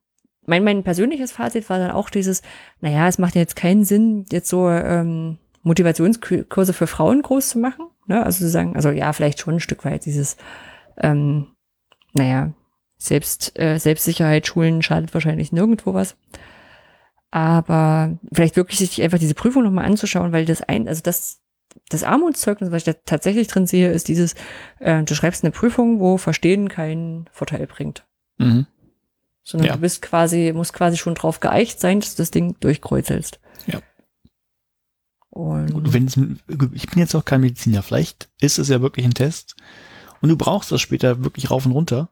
mein, 0.45 0.63
mein 0.63 0.84
persönliches 0.84 1.31
Fazit 1.31 1.69
war 1.69 1.77
dann 1.77 1.91
auch 1.91 2.09
dieses, 2.09 2.41
naja, 2.80 3.07
es 3.07 3.18
macht 3.18 3.35
ja 3.35 3.41
jetzt 3.41 3.55
keinen 3.55 3.85
Sinn, 3.85 4.26
jetzt 4.31 4.49
so 4.49 4.69
ähm, 4.69 5.38
Motivationskurse 5.63 6.73
für 6.73 6.88
Frauen 6.88 7.22
groß 7.22 7.49
zu 7.49 7.59
machen. 7.59 7.88
Ne? 8.07 8.26
Also 8.26 8.39
zu 8.39 8.49
sagen, 8.49 8.76
also 8.76 8.89
ja, 8.89 9.13
vielleicht 9.13 9.39
schon 9.39 9.55
ein 9.55 9.59
Stück 9.59 9.85
weit 9.85 10.05
dieses 10.05 10.38
ähm, 10.97 11.47
naja, 12.13 12.53
selbst, 12.97 13.57
äh, 13.59 13.77
Selbstsicherheit 13.80 14.47
schulen 14.47 14.81
schadet 14.81 15.13
wahrscheinlich 15.13 15.51
nirgendwo 15.51 15.93
was. 15.93 16.15
Aber 17.31 18.18
vielleicht 18.31 18.57
wirklich 18.57 18.80
sich 18.80 19.01
einfach 19.01 19.19
diese 19.19 19.34
Prüfung 19.34 19.63
nochmal 19.63 19.85
anzuschauen, 19.85 20.34
weil 20.34 20.45
das 20.45 20.61
ein, 20.61 20.88
also 20.88 21.01
das, 21.01 21.41
das 21.89 22.03
Armutszeugnis, 22.03 22.72
was 22.72 22.80
ich 22.80 22.93
da 22.93 22.93
tatsächlich 23.05 23.47
drin 23.47 23.65
sehe, 23.65 23.91
ist 23.91 24.07
dieses, 24.07 24.35
äh, 24.80 25.03
du 25.03 25.15
schreibst 25.15 25.43
eine 25.43 25.51
Prüfung, 25.51 25.99
wo 25.99 26.18
Verstehen 26.18 26.68
keinen 26.68 27.30
Vorteil 27.31 27.65
bringt. 27.68 28.05
Mhm. 28.38 28.68
Sondern 29.43 29.68
Ja. 29.68 29.73
du 29.76 29.81
bist 29.81 30.01
quasi, 30.01 30.51
musst 30.53 30.73
quasi 30.73 30.97
schon 30.97 31.15
drauf 31.15 31.39
geeicht 31.39 31.80
sein, 31.80 31.99
dass 31.99 32.15
du 32.15 32.22
das 32.22 32.31
Ding 32.31 32.55
durchkreuzelst. 32.59 33.39
Ja. 33.68 33.81
Und 35.30 35.73
Gut, 35.73 35.93
wenn 35.93 36.05
es, 36.05 36.18
ich 36.18 36.88
bin 36.89 36.99
jetzt 36.99 37.15
auch 37.15 37.26
kein 37.26 37.41
Mediziner, 37.41 37.84
vielleicht 37.84 38.30
ist 38.39 38.59
es 38.59 38.68
ja 38.68 38.81
wirklich 38.81 39.05
ein 39.05 39.13
Test 39.13 39.55
und 40.22 40.30
du 40.30 40.35
brauchst 40.35 40.72
das 40.72 40.81
später 40.81 41.23
wirklich 41.23 41.49
rauf 41.49 41.65
und 41.65 41.72
runter. 41.72 42.09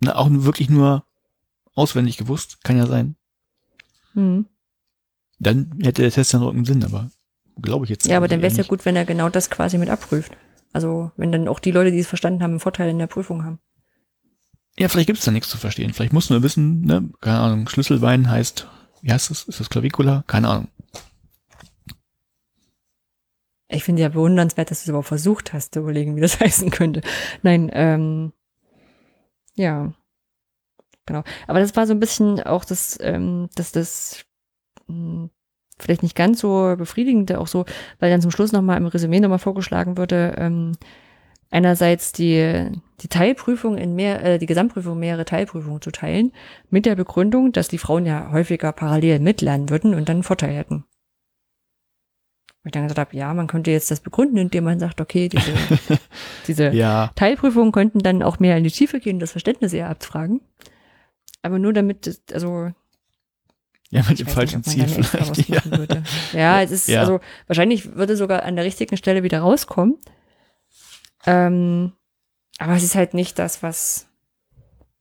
Na, 0.00 0.16
auch 0.16 0.28
wirklich 0.30 0.68
nur 0.68 1.04
auswendig 1.74 2.18
gewusst, 2.18 2.62
kann 2.62 2.76
ja 2.76 2.86
sein. 2.86 3.16
hm. 4.12 4.46
Dann 5.38 5.78
hätte 5.82 6.00
der 6.02 6.10
Test 6.10 6.32
ja 6.32 6.38
noch 6.38 6.46
irgendeinen 6.46 6.80
Sinn, 6.80 6.84
aber 6.84 7.10
glaube 7.60 7.84
ich 7.84 7.90
jetzt. 7.90 8.06
Ja, 8.06 8.16
aber 8.16 8.28
dann 8.28 8.40
wäre 8.40 8.50
es 8.50 8.56
ja 8.56 8.64
gut, 8.64 8.84
wenn 8.86 8.96
er 8.96 9.04
genau 9.04 9.28
das 9.28 9.50
quasi 9.50 9.76
mit 9.76 9.90
abprüft. 9.90 10.32
Also 10.72 11.10
wenn 11.16 11.30
dann 11.32 11.48
auch 11.48 11.58
die 11.58 11.72
Leute, 11.72 11.90
die 11.90 11.98
es 11.98 12.06
verstanden 12.06 12.42
haben, 12.42 12.52
einen 12.52 12.60
Vorteil 12.60 12.88
in 12.88 12.98
der 12.98 13.06
Prüfung 13.06 13.44
haben. 13.44 13.58
Ja, 14.78 14.88
vielleicht 14.88 15.06
gibt 15.06 15.18
es 15.18 15.24
da 15.24 15.30
nichts 15.30 15.48
zu 15.48 15.56
verstehen. 15.56 15.92
Vielleicht 15.92 16.12
musst 16.12 16.28
du 16.28 16.34
nur 16.34 16.42
wissen, 16.42 16.82
ne, 16.82 17.08
keine 17.20 17.38
Ahnung, 17.38 17.68
Schlüsselbein 17.68 18.30
heißt, 18.30 18.68
wie 19.02 19.12
heißt 19.12 19.30
das? 19.30 19.44
Ist 19.44 19.60
das 19.60 19.70
Clavicula? 19.70 20.24
Keine 20.26 20.48
Ahnung. 20.48 20.68
Ich 23.68 23.84
finde 23.84 24.02
ja 24.02 24.08
bewundernswert, 24.10 24.70
dass 24.70 24.80
du 24.80 24.82
es 24.84 24.88
überhaupt 24.88 25.08
versucht 25.08 25.52
hast, 25.52 25.74
zu 25.74 25.80
überlegen, 25.80 26.14
wie 26.16 26.20
das 26.20 26.38
heißen 26.40 26.70
könnte. 26.70 27.00
Nein, 27.42 27.70
ähm, 27.72 28.32
ja. 29.54 29.92
Genau. 31.06 31.22
Aber 31.46 31.60
das 31.60 31.74
war 31.76 31.86
so 31.86 31.92
ein 31.94 32.00
bisschen 32.00 32.40
auch 32.42 32.64
das, 32.64 32.98
ähm, 33.00 33.48
dass 33.54 33.72
das 33.72 34.24
mh, 34.88 35.30
vielleicht 35.78 36.02
nicht 36.02 36.16
ganz 36.16 36.40
so 36.40 36.74
befriedigende, 36.76 37.38
auch 37.38 37.46
so, 37.46 37.64
weil 37.98 38.10
dann 38.10 38.22
zum 38.22 38.30
Schluss 38.30 38.52
nochmal 38.52 38.76
im 38.78 38.86
Resümee 38.86 39.20
nochmal 39.20 39.38
vorgeschlagen 39.38 39.96
wurde, 39.96 40.34
ähm, 40.36 40.72
einerseits 41.50 42.12
die, 42.12 42.70
die 43.00 43.08
Teilprüfung 43.08 43.76
in 43.78 43.94
mehr, 43.94 44.22
äh, 44.24 44.38
die 44.38 44.46
Gesamtprüfung 44.46 44.98
mehrere 44.98 45.24
Teilprüfungen 45.24 45.80
zu 45.80 45.90
teilen, 45.90 46.32
mit 46.70 46.86
der 46.86 46.96
Begründung, 46.96 47.52
dass 47.52 47.68
die 47.68 47.78
Frauen 47.78 48.06
ja 48.06 48.30
häufiger 48.32 48.72
parallel 48.72 49.20
mitlernen 49.20 49.68
würden 49.70 49.94
und 49.94 50.08
dann 50.08 50.16
einen 50.16 50.22
Vorteil 50.22 50.54
hätten. 50.54 50.84
Wo 52.62 52.68
ich 52.68 52.72
dann 52.72 52.82
gesagt 52.84 52.98
habe, 52.98 53.16
ja, 53.16 53.32
man 53.32 53.46
könnte 53.46 53.70
jetzt 53.70 53.90
das 53.92 54.00
begründen, 54.00 54.38
indem 54.38 54.64
man 54.64 54.80
sagt, 54.80 55.00
okay, 55.00 55.28
diese, 55.28 55.52
diese 56.48 56.70
Ja, 56.72 57.12
Teilprüfungen 57.14 57.70
könnten 57.72 58.00
dann 58.00 58.22
auch 58.22 58.38
mehr 58.40 58.56
in 58.56 58.64
die 58.64 58.70
Tiefe 58.70 58.98
gehen, 58.98 59.20
das 59.20 59.30
Verständnis 59.30 59.72
eher 59.72 59.88
abfragen. 59.88 60.40
Aber 61.42 61.58
nur 61.60 61.72
damit, 61.72 62.06
es- 62.08 62.22
also 62.32 62.72
ja, 63.90 64.02
mit 64.08 64.18
dem 64.18 64.26
falschen 64.26 64.62
nicht, 64.66 64.70
Ziel 64.70 64.88
vielleicht. 65.04 65.48
Ja. 65.48 65.60
Ja, 66.32 66.60
es 66.62 66.72
ist, 66.72 66.88
Ja. 66.88 67.00
also 67.02 67.20
wahrscheinlich 67.46 67.94
würde 67.94 68.16
sogar 68.16 68.42
an 68.42 68.56
der 68.56 68.64
richtigen 68.64 68.96
Stelle 68.96 69.22
wieder 69.22 69.38
rauskommen. 69.40 69.96
Ähm, 71.26 71.92
aber 72.58 72.74
es 72.74 72.82
ist 72.82 72.94
halt 72.94 73.14
nicht 73.14 73.38
das, 73.38 73.62
was, 73.62 74.06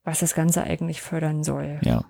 was 0.04 0.20
das 0.20 0.36
Ganze 0.36 0.64
eigentlich 0.64 1.02
fördern 1.02 1.44
soll. 1.44 1.80
ja. 1.84 2.04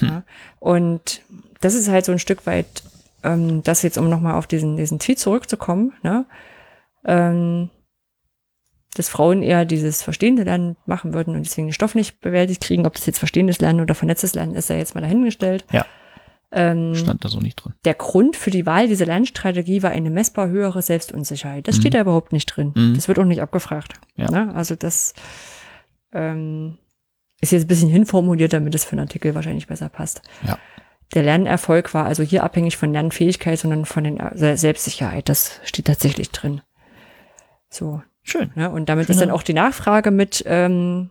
Ja. 0.00 0.24
Und 0.58 1.22
das 1.60 1.74
ist 1.74 1.88
halt 1.88 2.04
so 2.04 2.12
ein 2.12 2.18
Stück 2.18 2.46
weit, 2.46 2.82
ähm, 3.22 3.62
das 3.62 3.82
jetzt, 3.82 3.98
um 3.98 4.08
nochmal 4.08 4.34
auf 4.34 4.46
diesen, 4.46 4.76
diesen 4.76 4.98
Tweet 4.98 5.18
zurückzukommen, 5.18 5.92
ne? 6.02 6.26
ähm, 7.04 7.70
dass 8.94 9.08
Frauen 9.08 9.42
eher 9.42 9.64
dieses 9.64 10.02
verstehende 10.02 10.44
Lernen 10.44 10.76
machen 10.86 11.14
würden 11.14 11.34
und 11.34 11.46
deswegen 11.46 11.68
den 11.68 11.72
Stoff 11.72 11.94
nicht 11.94 12.20
bewältigt 12.20 12.62
kriegen. 12.62 12.86
Ob 12.86 12.94
das 12.94 13.06
jetzt 13.06 13.18
verstehendes 13.18 13.58
Lernen 13.60 13.80
oder 13.80 13.94
vernetztes 13.94 14.34
Lernen 14.34 14.54
ist, 14.54 14.68
ja 14.68 14.76
jetzt 14.76 14.94
mal 14.94 15.00
dahingestellt. 15.00 15.64
Ja. 15.72 15.86
Ähm, 16.54 16.94
Stand 16.94 17.24
da 17.24 17.28
so 17.30 17.38
nicht 17.40 17.56
drin. 17.56 17.72
der 17.86 17.94
Grund 17.94 18.36
für 18.36 18.50
die 18.50 18.66
Wahl 18.66 18.86
dieser 18.86 19.06
Lernstrategie 19.06 19.82
war 19.82 19.90
eine 19.90 20.10
messbar 20.10 20.48
höhere 20.48 20.82
Selbstunsicherheit. 20.82 21.66
Das 21.66 21.76
steht 21.76 21.94
da 21.94 22.00
überhaupt 22.00 22.32
nicht 22.32 22.46
drin. 22.46 22.72
Mhm. 22.74 22.94
Das 22.94 23.08
wird 23.08 23.18
auch 23.18 23.24
nicht 23.24 23.40
abgefragt. 23.40 23.94
Ja. 24.16 24.30
Ne? 24.30 24.54
Also 24.54 24.74
das 24.76 25.14
ähm, 26.12 26.76
ist 27.40 27.52
jetzt 27.52 27.64
ein 27.64 27.68
bisschen 27.68 27.88
hinformuliert, 27.88 28.52
damit 28.52 28.74
es 28.74 28.84
für 28.84 28.92
einen 28.92 29.00
Artikel 29.06 29.34
wahrscheinlich 29.34 29.66
besser 29.66 29.88
passt. 29.88 30.22
Ja. 30.46 30.58
Der 31.14 31.22
Lernerfolg 31.22 31.94
war 31.94 32.06
also 32.06 32.22
hier 32.22 32.42
abhängig 32.42 32.76
von 32.76 32.92
Lernfähigkeit, 32.92 33.58
sondern 33.58 33.84
von 33.84 34.04
den 34.04 34.20
äh, 34.20 34.56
Selbstsicherheit. 34.56 35.28
Das 35.28 35.60
steht 35.64 35.86
tatsächlich 35.86 36.30
drin. 36.30 36.60
So. 37.70 38.02
Schön. 38.22 38.50
Ne? 38.54 38.70
Und 38.70 38.88
damit 38.88 39.06
Schöner- 39.06 39.14
ist 39.14 39.20
dann 39.20 39.30
auch 39.30 39.42
die 39.42 39.54
Nachfrage 39.54 40.10
mit, 40.10 40.44
ähm, 40.46 41.10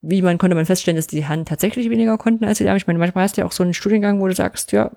wie 0.00 0.22
man 0.22 0.38
konnte 0.38 0.54
man 0.54 0.66
feststellen, 0.66 0.96
dass 0.96 1.06
die 1.08 1.24
Herren 1.24 1.44
tatsächlich 1.44 1.90
weniger 1.90 2.18
konnten 2.18 2.44
als 2.44 2.58
die 2.58 2.64
Damen. 2.64 2.76
Ich 2.76 2.86
meine, 2.86 2.98
manchmal 2.98 3.24
hast 3.24 3.36
du 3.36 3.40
ja 3.40 3.46
auch 3.46 3.52
so 3.52 3.62
einen 3.62 3.74
Studiengang, 3.74 4.20
wo 4.20 4.28
du 4.28 4.34
sagst, 4.34 4.72
ja, 4.72 4.90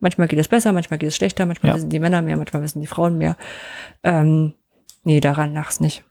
manchmal 0.00 0.28
geht 0.28 0.38
es 0.38 0.48
besser, 0.48 0.72
manchmal 0.72 0.98
geht 0.98 1.08
es 1.08 1.16
schlechter, 1.16 1.46
manchmal 1.46 1.70
Ja. 1.70 1.76
wissen 1.76 1.90
die 1.90 2.00
Männer 2.00 2.20
mehr, 2.22 2.36
manchmal 2.36 2.62
wissen 2.62 2.80
die 2.80 2.86
Frauen 2.86 3.16
mehr. 3.18 3.36
Ähm, 4.02 4.54
nee, 5.04 5.20
daran 5.20 5.54
lach's 5.54 5.80
nicht. 5.80 6.04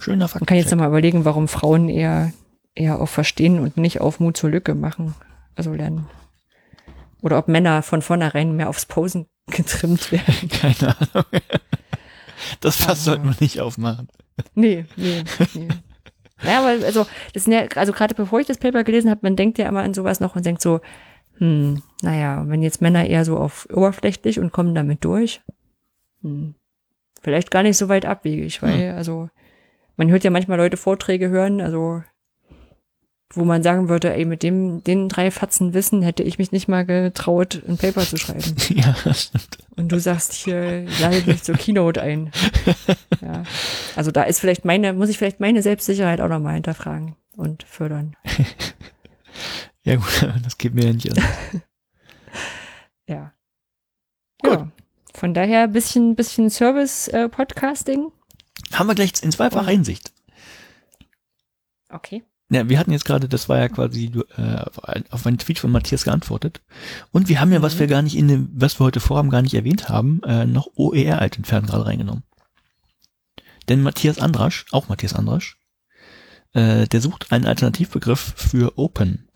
Schöner 0.00 0.28
Fakt. 0.28 0.40
Man 0.42 0.46
kann 0.46 0.56
jetzt 0.56 0.70
nochmal 0.70 0.88
überlegen, 0.88 1.24
warum 1.24 1.48
Frauen 1.48 1.88
eher, 1.88 2.32
eher 2.74 3.00
auf 3.00 3.10
Verstehen 3.10 3.58
und 3.60 3.76
nicht 3.76 4.00
auf 4.00 4.20
Mut 4.20 4.36
zur 4.36 4.50
Lücke 4.50 4.74
machen, 4.74 5.14
also 5.54 5.72
lernen. 5.74 6.06
Oder 7.20 7.36
ob 7.38 7.48
Männer 7.48 7.82
von 7.82 8.00
vornherein 8.00 8.54
mehr 8.56 8.68
aufs 8.68 8.86
Posen 8.86 9.26
getrimmt 9.50 10.12
werden. 10.12 10.48
Keine 10.50 10.96
Ahnung. 10.96 11.24
Das 12.60 12.76
Fass 12.76 12.86
Aber- 12.86 12.96
sollten 12.96 13.24
wir 13.24 13.36
nicht 13.40 13.60
aufmachen. 13.60 14.08
Nee, 14.54 14.86
nee, 14.96 15.24
nee. 15.54 15.68
Ja, 16.42 16.60
aber 16.60 16.84
also, 16.84 17.06
das 17.34 17.44
sind 17.44 17.52
ja, 17.52 17.66
also 17.74 17.92
gerade 17.92 18.14
bevor 18.14 18.40
ich 18.40 18.46
das 18.46 18.58
Paper 18.58 18.84
gelesen 18.84 19.10
habe, 19.10 19.20
man 19.22 19.36
denkt 19.36 19.58
ja 19.58 19.68
immer 19.68 19.82
an 19.82 19.94
sowas 19.94 20.20
noch 20.20 20.36
und 20.36 20.46
denkt 20.46 20.62
so, 20.62 20.80
hm, 21.38 21.82
naja, 22.02 22.44
wenn 22.46 22.62
jetzt 22.62 22.80
Männer 22.80 23.06
eher 23.06 23.24
so 23.24 23.36
auf 23.36 23.66
oberflächlich 23.72 24.38
und 24.38 24.52
kommen 24.52 24.74
damit 24.74 25.04
durch, 25.04 25.40
hm, 26.22 26.54
vielleicht 27.22 27.50
gar 27.50 27.62
nicht 27.62 27.76
so 27.76 27.88
weit 27.88 28.06
abwegig, 28.06 28.62
weil, 28.62 28.92
also, 28.92 29.28
man 29.96 30.10
hört 30.10 30.24
ja 30.24 30.30
manchmal 30.30 30.58
Leute 30.58 30.76
Vorträge 30.76 31.28
hören, 31.28 31.60
also, 31.60 32.02
wo 33.34 33.44
man 33.44 33.62
sagen 33.62 33.88
würde, 33.88 34.14
ey, 34.14 34.24
mit 34.24 34.42
dem, 34.42 34.82
den 34.84 35.08
drei 35.08 35.30
Fatzen 35.30 35.74
Wissen 35.74 36.02
hätte 36.02 36.22
ich 36.22 36.38
mich 36.38 36.50
nicht 36.50 36.66
mal 36.66 36.86
getraut, 36.86 37.62
ein 37.68 37.76
Paper 37.76 38.02
zu 38.02 38.16
schreiben. 38.16 38.56
Ja, 38.70 38.94
das 39.04 39.24
stimmt. 39.24 39.58
Und 39.76 39.92
du 39.92 40.00
sagst 40.00 40.32
hier, 40.32 40.86
lade 41.00 41.22
mich 41.26 41.42
zur 41.42 41.54
Keynote 41.54 42.00
ein. 42.00 42.30
Ja. 43.20 43.42
Also 43.96 44.12
da 44.12 44.22
ist 44.22 44.38
vielleicht 44.38 44.64
meine, 44.64 44.92
muss 44.92 45.08
ich 45.08 45.18
vielleicht 45.18 45.40
meine 45.40 45.60
Selbstsicherheit 45.60 46.20
auch 46.20 46.28
nochmal 46.28 46.54
hinterfragen 46.54 47.16
und 47.36 47.62
fördern. 47.64 48.16
Ja 49.84 49.96
gut, 49.96 50.28
das 50.42 50.58
geht 50.58 50.74
mir 50.74 50.86
ja 50.86 50.92
nicht 50.92 51.16
an. 51.16 51.24
Ja. 53.08 53.32
Gut. 54.42 54.58
Ja. 54.58 54.68
Von 55.14 55.32
daher 55.32 55.66
bisschen, 55.68 56.14
bisschen 56.14 56.50
Service-Podcasting. 56.50 58.12
Haben 58.72 58.86
wir 58.86 58.94
gleich 58.94 59.12
in 59.22 59.32
zweifacher 59.32 59.70
Hinsicht. 59.70 60.12
Okay. 61.88 62.22
Ja, 62.50 62.66
wir 62.68 62.78
hatten 62.78 62.92
jetzt 62.92 63.04
gerade, 63.04 63.28
das 63.28 63.48
war 63.50 63.58
ja 63.58 63.68
quasi 63.68 64.10
äh, 64.38 64.56
auf 64.56 64.82
ein- 64.84 65.04
auf 65.10 65.26
einen 65.26 65.36
Tweet 65.38 65.58
von 65.58 65.70
Matthias 65.70 66.04
geantwortet. 66.04 66.62
Und 67.12 67.28
wir 67.28 67.40
haben 67.40 67.52
ja, 67.52 67.60
was 67.60 67.74
Mhm. 67.74 67.78
wir 67.80 67.86
gar 67.88 68.02
nicht 68.02 68.16
in 68.16 68.28
dem, 68.28 68.48
was 68.54 68.80
wir 68.80 68.84
heute 68.86 69.00
vorhaben, 69.00 69.28
gar 69.30 69.42
nicht 69.42 69.52
erwähnt 69.54 69.88
haben, 69.90 70.22
äh, 70.22 70.46
noch 70.46 70.68
OER 70.76 71.20
alt 71.20 71.36
entfernen 71.36 71.66
gerade 71.66 71.84
reingenommen. 71.86 72.22
Denn 73.68 73.82
Matthias 73.82 74.18
Andrasch, 74.18 74.64
auch 74.70 74.88
Matthias 74.88 75.12
Andrasch, 75.12 75.58
äh, 76.54 76.86
der 76.86 77.00
sucht 77.02 77.32
einen 77.32 77.44
Alternativbegriff 77.44 78.32
für 78.36 78.78
Open. 78.78 79.28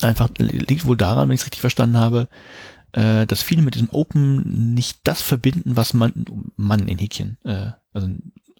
Einfach 0.00 0.30
liegt 0.38 0.86
wohl 0.86 0.96
daran, 0.96 1.28
wenn 1.28 1.34
ich 1.34 1.40
es 1.42 1.46
richtig 1.46 1.60
verstanden 1.60 1.98
habe, 1.98 2.28
äh, 2.92 3.26
dass 3.26 3.42
viele 3.42 3.60
mit 3.60 3.74
diesem 3.74 3.90
Open 3.90 4.72
nicht 4.74 5.00
das 5.04 5.20
verbinden, 5.20 5.76
was 5.76 5.92
man, 5.92 6.24
Mann 6.56 6.88
in 6.88 6.96
Häkchen, 6.96 7.36
äh, 7.44 7.72
also 7.92 8.08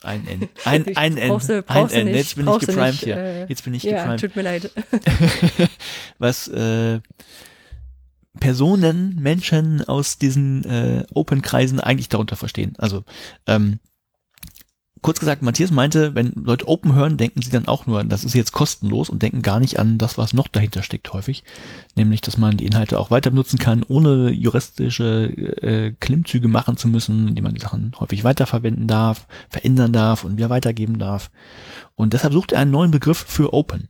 ein 0.02 0.26
N, 0.26 0.48
ein, 0.64 0.96
ein 0.96 1.16
N, 1.16 1.28
Brauchst 1.30 1.48
du- 1.48 1.64
ein 1.68 1.90
N, 1.90 2.08
jetzt 2.08 2.36
bin 2.36 2.48
ich 2.48 2.58
geprimed 2.60 2.86
nicht, 2.92 3.04
hier. 3.04 3.16
äh, 3.16 3.46
Jetzt 3.48 3.64
bin 3.64 3.74
ich 3.74 3.82
Ja, 3.82 3.98
geprimed. 4.14 4.20
tut 4.20 4.36
mir 4.36 4.42
leid. 4.42 4.70
was 6.18 6.48
äh, 6.48 7.00
Personen, 8.40 9.16
Menschen 9.20 9.82
aus 9.82 10.18
diesen 10.18 10.64
äh, 10.64 11.04
Open-Kreisen 11.12 11.80
eigentlich 11.80 12.08
darunter 12.08 12.36
verstehen. 12.36 12.74
Also 12.78 13.04
ähm, 13.46 13.80
kurz 15.02 15.20
gesagt, 15.20 15.42
Matthias 15.42 15.70
meinte, 15.70 16.14
wenn 16.14 16.32
Leute 16.34 16.68
Open 16.68 16.94
hören, 16.94 17.16
denken 17.16 17.42
sie 17.42 17.50
dann 17.50 17.68
auch 17.68 17.86
nur, 17.86 18.02
das 18.04 18.24
ist 18.24 18.34
jetzt 18.34 18.52
kostenlos 18.52 19.10
und 19.10 19.22
denken 19.22 19.42
gar 19.42 19.60
nicht 19.60 19.78
an 19.78 19.98
das, 19.98 20.18
was 20.18 20.32
noch 20.32 20.48
dahinter 20.48 20.82
steckt 20.82 21.12
häufig. 21.12 21.44
Nämlich, 21.96 22.20
dass 22.20 22.38
man 22.38 22.56
die 22.56 22.66
Inhalte 22.66 22.98
auch 22.98 23.10
weiter 23.10 23.30
benutzen 23.30 23.58
kann, 23.58 23.82
ohne 23.86 24.30
juristische 24.30 25.24
äh, 25.62 25.92
Klimmzüge 26.00 26.48
machen 26.48 26.76
zu 26.76 26.88
müssen, 26.88 27.28
indem 27.28 27.44
man 27.44 27.54
die 27.54 27.60
Sachen 27.60 27.92
häufig 27.98 28.24
weiterverwenden 28.24 28.86
darf, 28.86 29.26
verändern 29.48 29.92
darf 29.92 30.24
und 30.24 30.36
wieder 30.36 30.50
weitergeben 30.50 30.98
darf. 30.98 31.30
Und 31.94 32.12
deshalb 32.12 32.32
sucht 32.32 32.52
er 32.52 32.60
einen 32.60 32.70
neuen 32.70 32.90
Begriff 32.90 33.18
für 33.18 33.52
Open. 33.52 33.88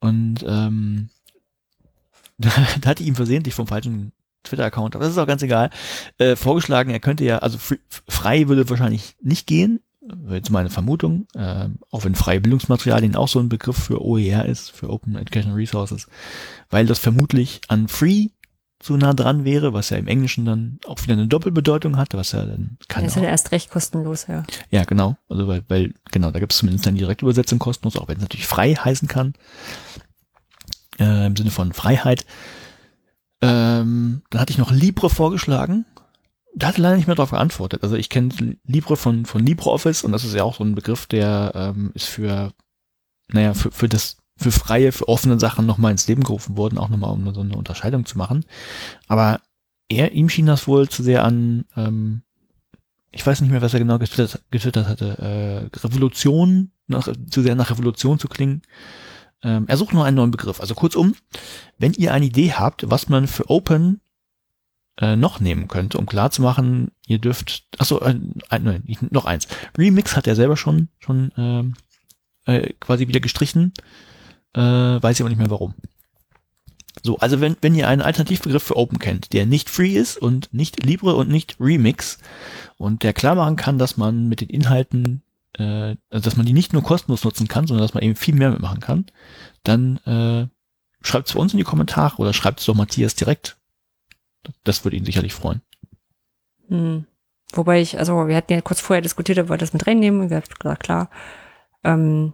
Und 0.00 0.44
ähm, 0.46 1.08
da, 2.38 2.50
hatte 2.86 3.02
ich 3.02 3.08
ihm 3.08 3.16
versehentlich 3.16 3.54
vom 3.54 3.66
falschen 3.66 4.12
Twitter-Account, 4.42 4.94
aber 4.94 5.04
das 5.04 5.12
ist 5.14 5.18
auch 5.18 5.26
ganz 5.26 5.42
egal, 5.42 5.70
äh, 6.18 6.36
vorgeschlagen, 6.36 6.90
er 6.90 7.00
könnte 7.00 7.24
ja, 7.24 7.38
also 7.38 7.56
fr- 7.56 7.78
frei 8.08 8.46
würde 8.48 8.68
wahrscheinlich 8.68 9.16
nicht 9.22 9.46
gehen, 9.46 9.80
jetzt 10.30 10.50
meine 10.50 10.70
Vermutung, 10.70 11.26
äh, 11.34 11.68
auch 11.90 12.04
wenn 12.04 12.14
freie 12.14 12.40
Bildungsmaterialien 12.40 13.16
auch 13.16 13.28
so 13.28 13.40
ein 13.40 13.48
Begriff 13.48 13.76
für 13.76 14.02
OER 14.02 14.46
ist, 14.46 14.70
für 14.70 14.90
Open 14.90 15.16
Educational 15.16 15.56
Resources, 15.56 16.06
weil 16.70 16.86
das 16.86 16.98
vermutlich 16.98 17.60
an 17.68 17.88
Free 17.88 18.28
zu 18.80 18.98
nah 18.98 19.14
dran 19.14 19.44
wäre, 19.44 19.72
was 19.72 19.88
ja 19.90 19.96
im 19.96 20.08
Englischen 20.08 20.44
dann 20.44 20.78
auch 20.86 21.02
wieder 21.02 21.14
eine 21.14 21.26
Doppelbedeutung 21.26 21.96
hat, 21.96 22.12
was 22.12 22.32
ja 22.32 22.44
dann 22.44 22.76
kann. 22.88 23.04
Das 23.04 23.16
ist 23.16 23.22
ja 23.22 23.28
erst 23.28 23.50
recht 23.50 23.70
kostenlos, 23.70 24.26
ja. 24.26 24.44
Ja, 24.70 24.84
genau. 24.84 25.16
Also 25.28 25.48
weil, 25.48 25.64
weil 25.68 25.94
genau, 26.10 26.30
da 26.30 26.38
gibt 26.38 26.52
es 26.52 26.58
zumindest 26.58 26.84
dann 26.84 26.94
die 26.94 27.00
Direktübersetzung 27.00 27.58
kostenlos, 27.58 27.96
auch 27.96 28.08
wenn 28.08 28.16
es 28.16 28.22
natürlich 28.22 28.46
frei 28.46 28.74
heißen 28.74 29.08
kann. 29.08 29.32
Äh, 30.98 31.26
Im 31.26 31.34
Sinne 31.34 31.50
von 31.50 31.72
Freiheit. 31.72 32.26
Ähm, 33.40 34.22
dann 34.28 34.40
hatte 34.40 34.52
ich 34.52 34.58
noch 34.58 34.70
Libre 34.70 35.08
vorgeschlagen. 35.08 35.86
Da 36.54 36.68
hat 36.68 36.76
er 36.76 36.82
leider 36.82 36.96
nicht 36.96 37.06
mehr 37.06 37.16
darauf 37.16 37.30
geantwortet. 37.30 37.82
Also 37.82 37.96
ich 37.96 38.08
kenne 38.08 38.56
Libre 38.64 38.96
von, 38.96 39.26
von 39.26 39.44
LibreOffice 39.44 40.04
und 40.04 40.12
das 40.12 40.24
ist 40.24 40.34
ja 40.34 40.44
auch 40.44 40.56
so 40.56 40.64
ein 40.64 40.74
Begriff, 40.74 41.06
der 41.06 41.52
ähm, 41.54 41.90
ist 41.94 42.06
für, 42.06 42.52
naja, 43.28 43.54
für, 43.54 43.72
für 43.72 43.88
das 43.88 44.18
für 44.36 44.50
freie, 44.50 44.92
für 44.92 45.08
offene 45.08 45.38
Sachen 45.38 45.66
nochmal 45.66 45.92
ins 45.92 46.08
Leben 46.08 46.24
gerufen 46.24 46.56
wurden, 46.56 46.78
auch 46.78 46.88
nochmal 46.88 47.12
um 47.12 47.32
so 47.32 47.40
eine 47.40 47.56
Unterscheidung 47.56 48.04
zu 48.04 48.18
machen. 48.18 48.44
Aber 49.06 49.40
er, 49.88 50.12
ihm 50.12 50.28
schien 50.28 50.46
das 50.46 50.66
wohl 50.66 50.88
zu 50.88 51.02
sehr 51.02 51.24
an, 51.24 51.66
ähm, 51.76 52.22
ich 53.12 53.24
weiß 53.24 53.40
nicht 53.40 53.50
mehr, 53.50 53.62
was 53.62 53.74
er 53.74 53.80
genau 53.80 53.98
getwittert, 53.98 54.42
getwittert 54.50 54.88
hatte, 54.88 55.70
äh, 55.72 55.76
Revolution, 55.78 56.72
nach, 56.88 57.08
zu 57.30 57.42
sehr 57.42 57.54
nach 57.54 57.70
Revolution 57.70 58.18
zu 58.18 58.28
klingen. 58.28 58.62
Ähm, 59.42 59.66
er 59.68 59.76
sucht 59.76 59.92
nur 59.92 60.04
einen 60.04 60.16
neuen 60.16 60.30
Begriff. 60.32 60.60
Also 60.60 60.74
kurzum, 60.74 61.14
wenn 61.78 61.92
ihr 61.92 62.12
eine 62.12 62.26
Idee 62.26 62.52
habt, 62.52 62.90
was 62.90 63.08
man 63.08 63.28
für 63.28 63.48
Open 63.50 64.00
äh, 65.00 65.16
noch 65.16 65.40
nehmen 65.40 65.68
könnte, 65.68 65.98
um 65.98 66.06
klarzumachen, 66.06 66.92
ihr 67.06 67.18
dürft, 67.18 67.64
achso, 67.78 67.98
äh, 68.00 68.14
nein, 68.50 68.84
noch 69.10 69.24
eins. 69.24 69.48
Remix 69.76 70.16
hat 70.16 70.26
er 70.26 70.36
selber 70.36 70.56
schon, 70.56 70.88
schon 70.98 71.32
ähm, 71.36 71.74
äh, 72.46 72.72
quasi 72.80 73.08
wieder 73.08 73.20
gestrichen. 73.20 73.72
Äh, 74.54 74.60
weiß 74.60 75.16
ich 75.16 75.20
aber 75.22 75.30
nicht 75.30 75.38
mehr 75.38 75.50
warum. 75.50 75.74
So, 77.02 77.18
also 77.18 77.40
wenn, 77.40 77.56
wenn 77.60 77.74
ihr 77.74 77.88
einen 77.88 78.02
Alternativbegriff 78.02 78.62
für 78.62 78.76
Open 78.76 78.98
kennt, 78.98 79.32
der 79.32 79.46
nicht 79.46 79.68
free 79.68 79.94
ist 79.96 80.16
und 80.16 80.54
nicht 80.54 80.84
Libre 80.84 81.16
und 81.16 81.28
nicht 81.28 81.56
Remix 81.58 82.18
und 82.78 83.02
der 83.02 83.12
klar 83.12 83.34
machen 83.34 83.56
kann, 83.56 83.78
dass 83.78 83.96
man 83.96 84.28
mit 84.28 84.40
den 84.40 84.48
Inhalten, 84.48 85.22
äh, 85.54 85.96
also 86.08 86.24
dass 86.24 86.36
man 86.36 86.46
die 86.46 86.52
nicht 86.52 86.72
nur 86.72 86.82
kostenlos 86.82 87.24
nutzen 87.24 87.48
kann, 87.48 87.66
sondern 87.66 87.84
dass 87.84 87.94
man 87.94 88.04
eben 88.04 88.16
viel 88.16 88.34
mehr 88.34 88.50
mitmachen 88.50 88.80
kann, 88.80 89.06
dann 89.64 89.96
äh, 90.06 90.46
schreibt 91.02 91.26
es 91.26 91.32
für 91.32 91.38
uns 91.40 91.52
in 91.52 91.58
die 91.58 91.64
Kommentare 91.64 92.16
oder 92.18 92.32
schreibt 92.32 92.60
es 92.60 92.66
doch 92.66 92.74
Matthias 92.74 93.16
direkt. 93.16 93.56
Das 94.64 94.84
würde 94.84 94.96
ihn 94.96 95.04
sicherlich 95.04 95.34
freuen. 95.34 95.62
Hm. 96.68 97.06
Wobei 97.52 97.80
ich, 97.80 97.98
also 97.98 98.26
wir 98.26 98.36
hatten 98.36 98.52
ja 98.52 98.60
kurz 98.60 98.80
vorher 98.80 99.02
diskutiert, 99.02 99.38
ob 99.38 99.48
wir 99.48 99.56
das 99.56 99.72
mit 99.72 99.86
reinnehmen 99.86 100.20
und 100.20 100.30
wir 100.30 100.38
haben 100.38 100.44
gesagt, 100.58 100.82
klar. 100.82 101.10
Ähm, 101.84 102.32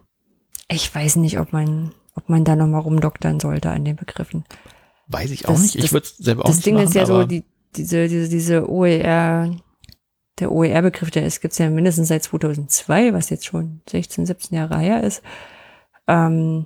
ich 0.69 0.93
weiß 0.93 1.17
nicht, 1.17 1.39
ob 1.39 1.53
man 1.53 1.93
ob 2.15 2.29
man 2.29 2.43
da 2.43 2.55
nochmal 2.55 2.81
rumdoktern 2.81 3.39
sollte 3.39 3.69
an 3.69 3.85
den 3.85 3.95
Begriffen. 3.95 4.43
Weiß 5.07 5.31
ich 5.31 5.47
auch 5.47 5.53
das, 5.53 5.61
nicht. 5.61 5.75
Ich 5.75 5.93
würde 5.93 6.05
es 6.05 6.17
selber 6.17 6.43
auch 6.43 6.47
das 6.47 6.57
nicht 6.57 6.65
Ding 6.65 6.75
machen, 6.75 6.87
ist 6.87 6.95
ja 6.95 7.05
so, 7.05 7.25
die, 7.25 7.43
diese, 7.75 8.07
diese, 8.07 8.29
diese 8.29 8.69
OER, 8.69 9.55
der 10.39 10.51
OER-Begriff, 10.51 11.11
der 11.11 11.25
ist, 11.25 11.41
gibt's 11.41 11.57
ja 11.57 11.69
mindestens 11.69 12.09
seit 12.09 12.23
2002, 12.23 13.13
was 13.13 13.29
jetzt 13.29 13.45
schon 13.45 13.81
16, 13.89 14.25
17 14.25 14.57
Jahre 14.57 14.79
her 14.79 15.03
ist. 15.03 15.21
Ähm, 16.07 16.65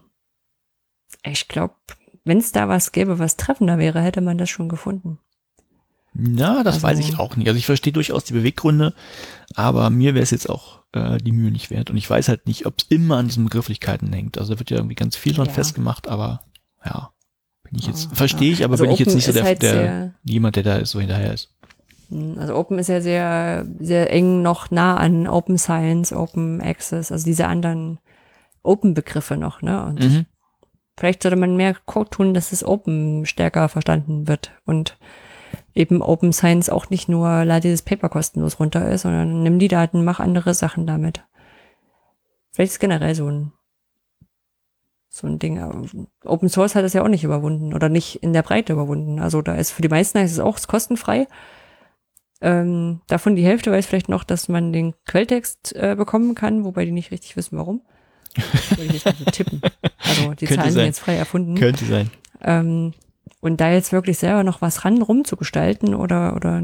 ich 1.24 1.48
glaube, 1.48 1.76
wenn 2.24 2.38
es 2.40 2.52
da 2.52 2.68
was 2.68 2.92
gäbe, 2.92 3.20
was 3.20 3.38
treffender 3.38 3.78
wäre, 3.78 4.02
hätte 4.02 4.22
man 4.22 4.38
das 4.38 4.50
schon 4.50 4.70
gefunden. 4.70 5.20
Na, 6.18 6.64
das 6.64 6.76
also, 6.76 6.88
weiß 6.88 7.00
ich 7.00 7.20
auch 7.20 7.36
nicht. 7.36 7.48
Also 7.48 7.58
ich 7.58 7.66
verstehe 7.66 7.92
durchaus 7.92 8.24
die 8.24 8.34
Beweggründe, 8.34 8.94
aber 9.54 9.90
mir 9.90 10.14
wäre 10.14 10.24
es 10.24 10.32
jetzt 10.32 10.50
auch 10.50 10.80
äh, 10.94 11.18
die 11.18 11.34
Mühe 11.34 11.52
nicht 11.52 11.70
wert. 11.70 11.90
Und 11.90 11.98
ich 11.98 12.10
weiß 12.10 12.30
halt 12.30 12.48
nicht, 12.48 12.66
ob 12.66 12.76
es 12.78 12.86
immer 12.90 13.18
an 13.18 13.28
diesen 13.28 13.44
Begrifflichkeiten 13.44 14.12
hängt. 14.14 14.38
Also 14.38 14.54
da 14.54 14.60
wird 14.60 14.72
ja 14.72 14.78
irgendwie 14.78 14.96
ganz 14.96 15.18
viel 15.18 15.34
dran 15.34 15.48
ja. 15.48 15.52
festgemacht, 15.52 16.08
aber 16.08 16.42
ja, 16.86 17.12
bin 17.64 17.78
ich 17.78 17.88
jetzt, 17.88 18.10
ja, 18.10 18.16
verstehe 18.16 18.54
ich, 18.54 18.64
aber 18.64 18.74
also 18.74 18.86
bin 18.86 18.94
ich 18.94 19.00
jetzt 19.00 19.14
nicht 19.14 19.26
so 19.26 19.34
der, 19.34 19.44
halt 19.44 19.62
der 19.62 20.14
jemand, 20.24 20.56
der 20.56 20.64
da 20.64 20.86
so 20.86 21.02
hinterher 21.02 21.34
ist. 21.34 21.54
Hm, 22.10 22.38
also 22.40 22.56
Open 22.56 22.80
ist 22.80 22.88
ja 22.88 23.02
sehr, 23.02 23.66
sehr 23.80 24.12
eng 24.12 24.42
noch 24.42 24.72
nah 24.72 24.96
an 24.96 25.28
Open 25.28 25.58
Science, 25.58 26.14
Open 26.14 26.62
Access, 26.62 27.12
also 27.12 27.26
diese 27.26 27.48
anderen 27.48 28.00
Open-Begriffe 28.64 29.36
noch, 29.36 29.62
ne? 29.62 29.84
Und 29.86 30.00
mhm. 30.00 30.26
vielleicht 30.98 31.24
sollte 31.24 31.36
man 31.36 31.58
mehr 31.58 31.76
Code 31.86 32.10
tun, 32.10 32.34
dass 32.34 32.52
das 32.52 32.64
Open 32.64 33.26
stärker 33.26 33.68
verstanden 33.68 34.28
wird 34.28 34.52
und 34.66 34.98
eben 35.76 36.02
Open 36.02 36.34
Science 36.34 36.70
auch 36.70 36.90
nicht 36.90 37.10
nur 37.10 37.46
lade 37.46 37.62
dieses 37.62 37.82
Paper 37.82 38.10
kostenlos 38.10 38.60
runter 38.60 38.90
ist, 38.90 39.02
sondern 39.02 39.44
nimm 39.44 39.60
die 39.60 39.68
Daten, 39.68 40.04
mach 40.04 40.20
andere 40.20 40.54
Sachen 40.54 40.88
damit. 40.88 41.24
Vielleicht 42.52 42.72
ist 42.72 42.80
generell 42.80 43.14
so 43.14 43.30
ein 43.30 43.52
so 45.10 45.28
ein 45.28 45.40
Ding. 45.40 45.62
Open 46.26 46.50
Source 46.50 46.76
hat 46.76 46.84
es 46.84 46.92
ja 46.92 47.02
auch 47.02 47.08
nicht 47.08 47.24
überwunden 47.24 47.74
oder 47.74 47.88
nicht 47.88 48.22
in 48.22 48.34
der 48.34 48.44
Breite 48.44 48.74
überwunden. 48.74 49.20
Also 49.20 49.42
da 49.42 49.56
ist 49.56 49.72
für 49.72 49.82
die 49.82 49.88
meisten 49.88 50.18
ist 50.18 50.34
es 50.34 50.40
auch 50.40 50.60
kostenfrei. 50.68 51.28
Ähm, 52.42 53.00
davon 53.08 53.38
die 53.38 53.46
Hälfte 53.46 53.72
weiß 53.72 53.86
vielleicht 53.86 54.10
noch, 54.10 54.26
dass 54.26 54.50
man 54.50 54.74
den 54.74 54.94
Quelltext 55.06 55.74
äh, 55.76 55.96
bekommen 55.96 56.36
kann, 56.36 56.66
wobei 56.66 56.84
die 56.84 56.92
nicht 56.92 57.12
richtig 57.12 57.38
wissen, 57.38 57.58
warum. 57.58 57.82
Würde 58.72 58.84
ich 58.84 58.94
jetzt 58.94 59.06
mal 59.06 59.16
so 59.18 59.26
tippen. 59.26 59.62
Also 60.00 60.34
die 60.34 60.48
Zahlen 60.48 60.72
sind 60.72 60.86
jetzt 60.86 61.00
frei 61.00 61.16
erfunden. 61.16 61.56
Könnte 61.56 61.86
sein. 61.86 62.12
Ähm, 62.42 62.94
und 63.46 63.58
da 63.62 63.72
jetzt 63.72 63.92
wirklich 63.92 64.18
selber 64.18 64.44
noch 64.44 64.62
was 64.62 64.86
ran 64.86 65.02
rumzugestalten 65.02 65.96
oder, 65.96 66.36
oder, 66.36 66.62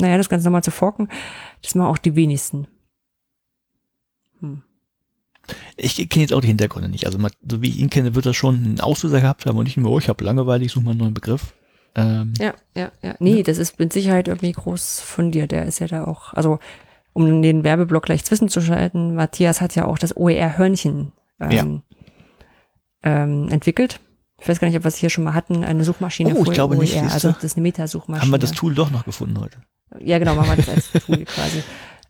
naja, 0.00 0.16
das 0.16 0.28
Ganze 0.28 0.46
nochmal 0.46 0.62
zu 0.62 0.70
forken, 0.70 1.08
das 1.62 1.74
machen 1.74 1.90
auch 1.90 1.98
die 1.98 2.16
wenigsten. 2.16 2.66
Hm. 4.40 4.62
Ich 5.76 5.96
kenne 6.08 6.22
jetzt 6.22 6.32
auch 6.32 6.40
die 6.40 6.46
Hintergründe 6.46 6.88
nicht. 6.88 7.06
Also 7.06 7.18
so 7.18 7.62
wie 7.62 7.68
ich 7.68 7.78
ihn 7.78 7.90
kenne, 7.90 8.14
wird 8.14 8.26
er 8.26 8.34
schon 8.34 8.56
einen 8.56 8.80
Auslöser 8.80 9.20
gehabt 9.20 9.46
haben 9.46 9.58
und 9.58 9.64
nicht 9.64 9.76
nur, 9.76 9.90
oh, 9.90 9.98
ich 9.98 10.08
habe 10.08 10.24
Langeweile, 10.24 10.64
ich 10.64 10.72
suche 10.72 10.84
mal 10.84 10.90
einen 10.92 11.00
neuen 11.00 11.14
Begriff. 11.14 11.54
Ähm, 11.96 12.34
ja, 12.38 12.54
ja, 12.76 12.92
ja. 13.02 13.14
Nee, 13.18 13.38
ja. 13.38 13.42
das 13.42 13.58
ist 13.58 13.78
mit 13.78 13.92
Sicherheit 13.92 14.28
irgendwie 14.28 14.52
groß 14.52 15.00
von 15.00 15.32
dir. 15.32 15.46
Der 15.46 15.64
ist 15.64 15.80
ja 15.80 15.88
da 15.88 16.04
auch, 16.04 16.34
also 16.34 16.60
um 17.12 17.42
den 17.42 17.64
Werbeblock 17.64 18.04
gleich 18.04 18.24
zwischenzuschalten, 18.24 19.14
Matthias 19.14 19.60
hat 19.60 19.74
ja 19.74 19.86
auch 19.86 19.98
das 19.98 20.16
OER-Hörnchen 20.16 21.12
ähm, 21.40 21.82
ja. 23.02 23.22
ähm, 23.22 23.48
entwickelt. 23.48 24.00
Ich 24.40 24.48
weiß 24.48 24.58
gar 24.58 24.68
nicht, 24.68 24.76
ob 24.76 24.84
wir 24.84 24.88
es 24.88 24.96
hier 24.96 25.10
schon 25.10 25.24
mal 25.24 25.34
hatten, 25.34 25.64
eine 25.64 25.84
Suchmaschine. 25.84 26.34
Oh, 26.34 26.44
ich 26.44 26.52
glaube 26.52 26.74
OER, 26.74 26.80
nicht. 26.80 26.96
Also 26.96 27.32
das 27.32 27.44
ist 27.44 27.56
eine 27.56 27.62
Meta-Suchmaschine. 27.62 28.22
Haben 28.22 28.30
wir 28.32 28.38
das 28.38 28.52
Tool 28.52 28.74
doch 28.74 28.90
noch 28.90 29.04
gefunden 29.04 29.38
heute? 29.38 29.58
Ja, 29.98 30.18
genau, 30.18 30.34
machen 30.34 30.50
wir 30.50 30.56
das 30.56 30.68
als 30.68 31.04
Tool 31.04 31.24
quasi. 31.24 31.62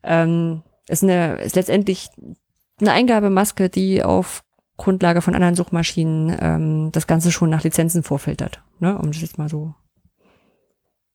Ähm, 0.02 0.62
ist 0.86 1.02
eine, 1.02 1.36
ist 1.40 1.57
letztendlich 1.57 2.09
eine 2.81 2.93
Eingabemaske, 2.93 3.69
die 3.69 4.02
auf 4.02 4.44
Grundlage 4.77 5.23
von 5.23 5.35
anderen 5.35 5.57
Suchmaschinen 5.57 6.36
ähm, 6.40 6.93
das 6.93 7.07
Ganze 7.07 7.32
schon 7.32 7.51
nach 7.51 7.65
Lizenzen 7.65 8.02
vorfiltert, 8.02 8.62
ne? 8.78 8.97
Um 8.97 9.12
das 9.12 9.20
jetzt 9.20 9.36
mal 9.36 9.48
so 9.48 9.74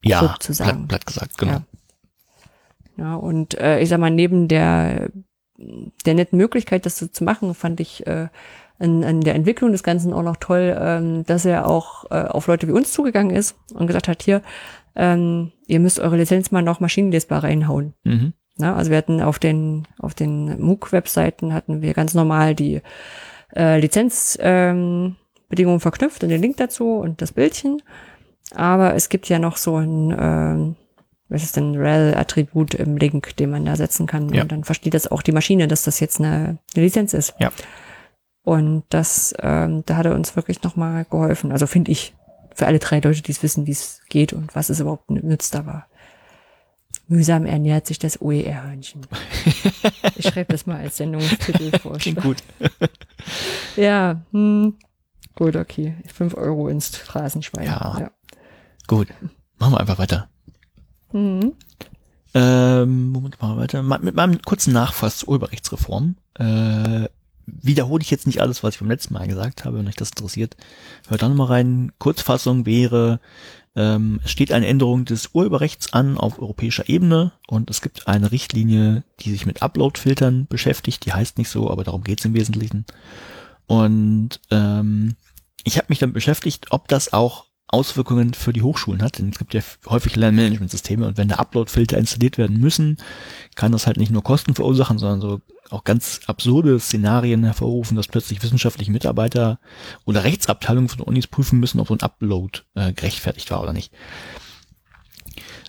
ja, 0.03 0.35
zu 0.39 0.53
sagen. 0.53 0.87
Platt, 0.87 1.05
platt 1.05 1.05
gesagt, 1.07 1.37
genau. 1.37 1.53
Ja. 1.53 1.61
ja 2.97 3.15
und 3.15 3.57
äh, 3.57 3.79
ich 3.79 3.89
sag 3.89 3.99
mal, 3.99 4.11
neben 4.11 4.47
der 4.47 5.09
der 5.57 6.13
netten 6.13 6.37
Möglichkeit, 6.37 6.85
das 6.85 6.97
so 6.97 7.07
zu 7.07 7.23
machen, 7.23 7.53
fand 7.55 7.79
ich 7.79 8.05
äh, 8.07 8.27
an, 8.79 9.03
an 9.03 9.21
der 9.21 9.35
Entwicklung 9.35 9.71
des 9.71 9.83
Ganzen 9.83 10.13
auch 10.13 10.23
noch 10.23 10.37
toll, 10.37 10.75
ähm, 10.79 11.25
dass 11.25 11.45
er 11.45 11.67
auch 11.67 12.05
äh, 12.11 12.25
auf 12.25 12.47
Leute 12.47 12.67
wie 12.67 12.73
uns 12.73 12.91
zugegangen 12.91 13.35
ist 13.35 13.55
und 13.73 13.87
gesagt 13.87 14.07
hat, 14.07 14.23
hier, 14.23 14.41
ähm, 14.95 15.51
ihr 15.67 15.79
müsst 15.79 15.99
eure 15.99 16.17
Lizenz 16.17 16.51
mal 16.51 16.61
noch 16.61 16.79
maschinenlesbar 16.79 17.43
reinhauen. 17.43 17.93
Mhm. 18.03 18.33
Na, 18.57 18.75
also 18.75 18.89
wir 18.89 18.97
hatten 18.97 19.21
auf 19.21 19.37
den, 19.37 19.87
auf 19.99 20.13
den 20.13 20.61
MOOC-Webseiten 20.61 21.53
hatten 21.53 21.81
wir 21.81 21.93
ganz 21.93 22.13
normal 22.13 22.55
die 22.55 22.81
äh, 23.53 23.79
Lizenzbedingungen 23.79 25.15
ähm, 25.51 25.79
verknüpft 25.79 26.23
und 26.23 26.29
den 26.29 26.41
Link 26.41 26.57
dazu 26.57 26.93
und 26.93 27.21
das 27.21 27.33
Bildchen. 27.33 27.81
Aber 28.53 28.93
es 28.93 29.09
gibt 29.09 29.27
ja 29.27 29.39
noch 29.39 29.57
so 29.57 29.77
ein, 29.77 30.15
ähm, 30.17 30.75
was 31.27 31.43
ist 31.43 31.57
denn, 31.57 31.75
rel-Attribut 31.75 32.75
im 32.75 32.95
Link, 32.95 33.35
den 33.37 33.49
man 33.49 33.65
da 33.65 33.75
setzen 33.75 34.07
kann. 34.07 34.33
Ja. 34.33 34.43
Und 34.43 34.51
dann 34.51 34.63
versteht 34.63 34.93
das 34.93 35.11
auch 35.11 35.21
die 35.21 35.33
Maschine, 35.33 35.67
dass 35.67 35.83
das 35.83 35.99
jetzt 35.99 36.19
eine, 36.19 36.59
eine 36.75 36.85
Lizenz 36.85 37.13
ist. 37.13 37.33
Ja. 37.39 37.51
Und 38.45 38.83
das, 38.89 39.33
ähm, 39.39 39.83
da 39.87 39.97
hat 39.97 40.05
er 40.05 40.13
uns 40.13 40.35
wirklich 40.35 40.61
nochmal 40.61 41.05
geholfen. 41.05 41.51
Also 41.51 41.65
finde 41.65 41.91
ich, 41.91 42.13
für 42.53 42.67
alle 42.67 42.77
drei 42.77 42.99
Leute, 42.99 43.23
die 43.23 43.31
es 43.31 43.41
wissen, 43.41 43.65
wie 43.65 43.71
es 43.71 44.01
geht 44.07 44.33
und 44.33 44.55
was 44.55 44.69
es 44.69 44.79
überhaupt 44.79 45.09
nützt, 45.09 45.55
aber 45.55 45.87
mühsam 47.07 47.47
ernährt 47.47 47.87
sich 47.87 47.97
das 47.97 48.21
OER-Hörnchen. 48.21 49.07
ich 50.15 50.27
schreibe 50.27 50.53
das 50.53 50.67
mal 50.67 50.77
als 50.77 50.97
Sendungstitel 50.97 51.77
vor. 51.79 51.97
Klingt 51.97 52.21
gut. 52.21 52.37
ja, 53.75 54.21
hm, 54.31 54.75
gut, 55.33 55.55
okay. 55.55 55.95
Fünf 56.13 56.35
Euro 56.35 56.69
ins 56.69 56.95
Phrasenschwein. 56.95 57.65
Ja. 57.65 57.97
ja. 57.99 58.11
Gut. 58.85 59.07
Machen 59.57 59.73
wir 59.73 59.79
einfach 59.79 59.97
weiter. 59.97 60.29
Mhm. 61.13 61.53
Ähm, 62.35 63.09
Moment, 63.09 63.41
machen 63.41 63.55
wir 63.55 63.63
weiter. 63.63 63.81
Mit 63.81 64.13
meinem 64.13 64.39
kurzen 64.43 64.71
Nachfass 64.71 65.17
zur 65.17 65.29
Urheberrechtsreform. 65.29 66.15
Äh, 66.35 67.07
wiederhole 67.45 68.01
ich 68.01 68.11
jetzt 68.11 68.27
nicht 68.27 68.41
alles, 68.41 68.63
was 68.63 68.75
ich 68.75 68.79
beim 68.79 68.89
letzten 68.89 69.13
Mal 69.13 69.27
gesagt 69.27 69.65
habe, 69.65 69.77
wenn 69.77 69.87
euch 69.87 69.95
das 69.95 70.09
interessiert. 70.09 70.55
Hört 71.07 71.21
da 71.21 71.29
nochmal 71.29 71.47
rein. 71.47 71.91
Kurzfassung 71.99 72.65
wäre, 72.65 73.19
Ähm, 73.77 74.21
es 74.23 74.31
steht 74.31 74.53
eine 74.53 74.67
Änderung 74.67 75.03
des 75.03 75.31
Urheberrechts 75.33 75.91
an 75.91 76.17
auf 76.17 76.39
europäischer 76.39 76.87
Ebene 76.87 77.33
und 77.47 77.69
es 77.69 77.81
gibt 77.81 78.07
eine 78.07 78.31
Richtlinie, 78.31 79.03
die 79.19 79.31
sich 79.31 79.45
mit 79.45 79.61
Upload-Filtern 79.61 80.47
beschäftigt. 80.47 81.05
Die 81.05 81.11
heißt 81.11 81.37
nicht 81.37 81.49
so, 81.49 81.69
aber 81.69 81.83
darum 81.83 82.03
geht 82.03 82.19
es 82.19 82.25
im 82.25 82.33
Wesentlichen. 82.33 82.85
Und 83.67 84.39
ähm, 84.49 85.15
ich 85.65 85.77
habe 85.77 85.87
mich 85.89 85.99
damit 85.99 86.13
beschäftigt, 86.13 86.67
ob 86.69 86.87
das 86.87 87.11
auch 87.11 87.44
Auswirkungen 87.67 88.33
für 88.33 88.53
die 88.53 88.61
Hochschulen 88.61 89.01
hat. 89.01 89.17
Denn 89.17 89.29
es 89.29 89.39
gibt 89.39 89.53
ja 89.53 89.61
häufig 89.87 90.15
Lernmanagementsysteme 90.15 91.07
und 91.07 91.17
wenn 91.17 91.27
da 91.27 91.35
Upload-Filter 91.35 91.97
installiert 91.97 92.37
werden 92.37 92.59
müssen, 92.59 92.97
kann 93.55 93.71
das 93.71 93.87
halt 93.87 93.97
nicht 93.97 94.11
nur 94.11 94.23
Kosten 94.23 94.55
verursachen, 94.55 94.97
sondern 94.97 95.21
so 95.21 95.41
auch 95.71 95.83
ganz 95.83 96.21
absurde 96.27 96.79
Szenarien 96.79 97.43
hervorrufen, 97.43 97.97
dass 97.97 98.07
plötzlich 98.07 98.43
wissenschaftliche 98.43 98.91
Mitarbeiter 98.91 99.59
oder 100.05 100.23
Rechtsabteilungen 100.23 100.89
von 100.89 101.01
Unis 101.01 101.27
prüfen 101.27 101.59
müssen, 101.59 101.79
ob 101.79 101.87
so 101.87 101.95
ein 101.95 102.01
Upload 102.01 102.59
äh, 102.75 102.93
gerechtfertigt 102.93 103.49
war 103.49 103.61
oder 103.61 103.73
nicht. 103.73 103.91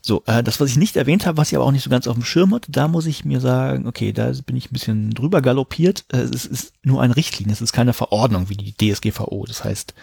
So, 0.02 0.22
äh, 0.26 0.44
das, 0.44 0.60
was 0.60 0.70
ich 0.70 0.76
nicht 0.76 0.96
erwähnt 0.96 1.26
habe, 1.26 1.36
was 1.36 1.50
ich 1.50 1.56
aber 1.56 1.64
auch 1.64 1.72
nicht 1.72 1.82
so 1.82 1.90
ganz 1.90 2.06
auf 2.06 2.14
dem 2.14 2.24
Schirm 2.24 2.54
hatte, 2.54 2.70
da 2.70 2.86
muss 2.86 3.06
ich 3.06 3.24
mir 3.24 3.40
sagen, 3.40 3.88
okay, 3.88 4.12
da 4.12 4.30
bin 4.46 4.54
ich 4.54 4.70
ein 4.70 4.72
bisschen 4.72 5.10
drüber 5.10 5.42
galoppiert. 5.42 6.04
Äh, 6.12 6.18
es 6.18 6.46
ist 6.46 6.74
nur 6.84 7.02
eine 7.02 7.16
Richtlinie, 7.16 7.52
es 7.52 7.60
ist 7.60 7.72
keine 7.72 7.92
Verordnung 7.92 8.48
wie 8.48 8.56
die 8.56 8.76
DSGVO. 8.76 9.46
Das 9.48 9.64
heißt, 9.64 9.94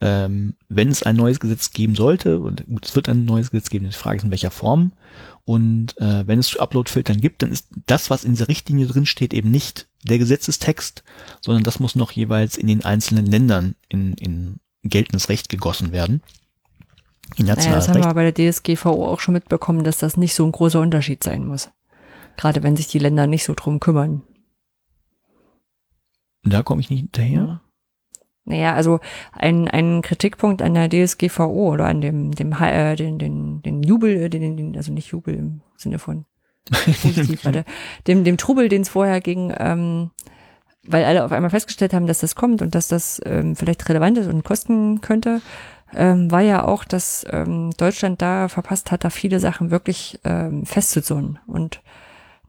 ähm, 0.00 0.54
wenn 0.68 0.88
es 0.88 1.02
ein 1.02 1.16
neues 1.16 1.40
Gesetz 1.40 1.72
geben 1.72 1.94
sollte, 1.94 2.40
und 2.40 2.66
gut, 2.66 2.86
es 2.86 2.96
wird 2.96 3.08
ein 3.08 3.24
neues 3.24 3.50
Gesetz 3.50 3.70
geben, 3.70 3.86
die 3.86 3.92
Frage 3.92 4.18
ist 4.18 4.24
in 4.24 4.30
welcher 4.30 4.50
Form, 4.50 4.92
und 5.44 5.98
äh, 5.98 6.26
wenn 6.26 6.38
es 6.38 6.56
Upload-Filtern 6.56 7.20
gibt, 7.20 7.42
dann 7.42 7.50
ist 7.50 7.68
das, 7.86 8.08
was 8.08 8.24
in 8.24 8.32
dieser 8.32 8.48
Richtlinie 8.48 8.86
drin 8.86 9.06
steht, 9.06 9.34
eben 9.34 9.50
nicht 9.50 9.88
der 10.04 10.18
Gesetzestext, 10.18 11.02
sondern 11.40 11.64
das 11.64 11.80
muss 11.80 11.96
noch 11.96 12.12
jeweils 12.12 12.56
in 12.56 12.66
den 12.66 12.84
einzelnen 12.84 13.26
Ländern 13.26 13.74
in, 13.88 14.14
in 14.14 14.60
geltendes 14.82 15.28
Recht 15.28 15.48
gegossen 15.48 15.92
werden. 15.92 16.22
In 17.36 17.46
naja, 17.46 17.56
das 17.74 17.88
haben 17.88 17.96
Recht. 17.96 18.08
wir 18.08 18.14
bei 18.14 18.30
der 18.30 18.52
DSGVO 18.52 19.06
auch 19.06 19.20
schon 19.20 19.34
mitbekommen, 19.34 19.84
dass 19.84 19.98
das 19.98 20.16
nicht 20.16 20.34
so 20.34 20.44
ein 20.44 20.52
großer 20.52 20.80
Unterschied 20.80 21.22
sein 21.22 21.46
muss. 21.46 21.70
Gerade 22.36 22.62
wenn 22.62 22.76
sich 22.76 22.88
die 22.88 22.98
Länder 22.98 23.26
nicht 23.26 23.44
so 23.44 23.54
drum 23.54 23.80
kümmern. 23.80 24.22
Da 26.42 26.62
komme 26.62 26.80
ich 26.80 26.90
nicht 26.90 27.00
hinterher. 27.00 27.60
Naja, 28.50 28.74
also 28.74 28.98
ein, 29.32 29.68
ein 29.68 30.02
Kritikpunkt 30.02 30.60
an 30.60 30.74
der 30.74 30.88
DSGVO 30.88 31.72
oder 31.72 31.86
an 31.86 32.00
dem, 32.00 32.32
dem 32.32 32.52
äh, 32.52 32.96
den, 32.96 33.18
den, 33.18 33.62
den 33.62 33.82
Jubel, 33.84 34.28
den, 34.28 34.56
den, 34.56 34.76
also 34.76 34.92
nicht 34.92 35.12
Jubel 35.12 35.34
im 35.34 35.60
Sinne 35.76 36.00
von 36.00 36.24
positiv, 36.70 37.44
warte, 37.44 37.64
dem, 38.08 38.24
dem 38.24 38.36
Trubel, 38.36 38.68
den 38.68 38.82
es 38.82 38.88
vorher 38.88 39.20
ging, 39.20 39.54
ähm, 39.56 40.10
weil 40.84 41.04
alle 41.04 41.24
auf 41.24 41.30
einmal 41.30 41.50
festgestellt 41.50 41.94
haben, 41.94 42.08
dass 42.08 42.18
das 42.18 42.34
kommt 42.34 42.60
und 42.60 42.74
dass 42.74 42.88
das 42.88 43.20
ähm, 43.24 43.54
vielleicht 43.54 43.88
relevant 43.88 44.18
ist 44.18 44.26
und 44.26 44.42
kosten 44.42 45.00
könnte, 45.00 45.40
ähm, 45.94 46.30
war 46.30 46.40
ja 46.40 46.64
auch, 46.64 46.84
dass 46.84 47.24
ähm, 47.30 47.70
Deutschland 47.76 48.20
da 48.20 48.48
verpasst 48.48 48.90
hat, 48.90 49.04
da 49.04 49.10
viele 49.10 49.38
Sachen 49.38 49.70
wirklich 49.70 50.18
ähm, 50.24 50.66
festzuzurren 50.66 51.38
und 51.46 51.82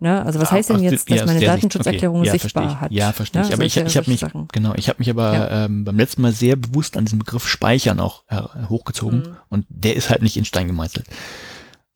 Ne? 0.01 0.25
Also 0.25 0.39
was 0.39 0.49
ja, 0.49 0.57
heißt 0.57 0.71
denn 0.71 0.79
jetzt, 0.79 1.11
dass 1.11 1.19
ja, 1.19 1.25
meine 1.27 1.39
Datenschutzerklärung 1.39 2.21
okay. 2.21 2.27
ja, 2.27 2.31
sichtbar 2.39 2.81
hat? 2.81 2.91
Ja, 2.91 3.11
verstehe 3.11 3.43
ich. 3.43 3.49
Ne? 3.49 3.53
Aber 3.53 3.63
ich, 3.63 3.77
ich 3.77 3.97
habe 3.97 4.09
mich, 4.09 4.21
Sachen. 4.21 4.47
genau, 4.51 4.73
ich 4.75 4.89
habe 4.89 4.97
mich 4.97 5.11
aber 5.11 5.51
ähm, 5.51 5.85
beim 5.85 5.95
letzten 5.95 6.23
Mal 6.23 6.31
sehr 6.31 6.55
bewusst 6.55 6.97
an 6.97 7.05
diesen 7.05 7.19
Begriff 7.19 7.47
Speichern 7.47 7.99
auch 7.99 8.23
äh, 8.27 8.41
hochgezogen 8.67 9.19
mhm. 9.19 9.37
und 9.49 9.65
der 9.69 9.95
ist 9.95 10.09
halt 10.09 10.23
nicht 10.23 10.37
in 10.37 10.45
Stein 10.45 10.65
gemeißelt. 10.65 11.05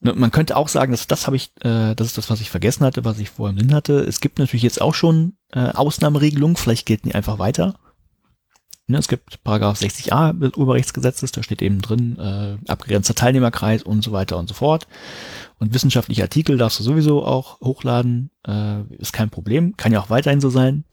Ne, 0.01 0.13
man 0.13 0.29
könnte 0.29 0.55
auch 0.55 0.67
sagen, 0.67 0.91
dass 0.91 1.07
das 1.07 1.25
habe 1.25 1.35
ich, 1.35 1.51
äh, 1.61 1.95
das 1.95 2.05
ist 2.05 2.19
das, 2.19 2.29
was 2.29 2.41
ich 2.41 2.51
vergessen 2.51 2.85
hatte, 2.85 3.05
was 3.05 3.17
ich 3.17 3.31
vorher 3.31 3.57
im 3.57 3.59
Sinn 3.59 3.73
hatte. 3.73 4.01
Es 4.01 4.19
gibt 4.19 4.37
natürlich 4.37 4.61
jetzt 4.61 4.81
auch 4.81 4.93
schon 4.93 5.33
äh, 5.51 5.69
Ausnahmeregelungen, 5.69 6.57
vielleicht 6.57 6.85
gelten 6.85 7.09
die 7.09 7.15
einfach 7.15 7.39
weiter. 7.39 7.73
Ne, 8.87 8.99
es 8.99 9.07
gibt 9.07 9.43
Paragraph 9.43 9.79
60a 9.79 10.33
des 10.33 10.55
Urheberrechtsgesetzes, 10.57 11.31
da 11.31 11.41
steht 11.41 11.63
eben 11.63 11.81
drin, 11.81 12.19
äh, 12.19 12.57
abgegrenzter 12.69 13.15
Teilnehmerkreis 13.15 13.81
und 13.81 14.03
so 14.03 14.11
weiter 14.11 14.37
und 14.37 14.47
so 14.47 14.53
fort. 14.53 14.87
Und 15.57 15.73
wissenschaftliche 15.73 16.21
Artikel 16.21 16.57
darfst 16.57 16.79
du 16.79 16.83
sowieso 16.83 17.25
auch 17.25 17.59
hochladen, 17.61 18.29
äh, 18.47 18.81
ist 18.99 19.11
kein 19.11 19.31
Problem, 19.31 19.75
kann 19.75 19.91
ja 19.91 19.99
auch 19.99 20.11
weiterhin 20.11 20.39
so 20.39 20.51
sein. 20.51 20.83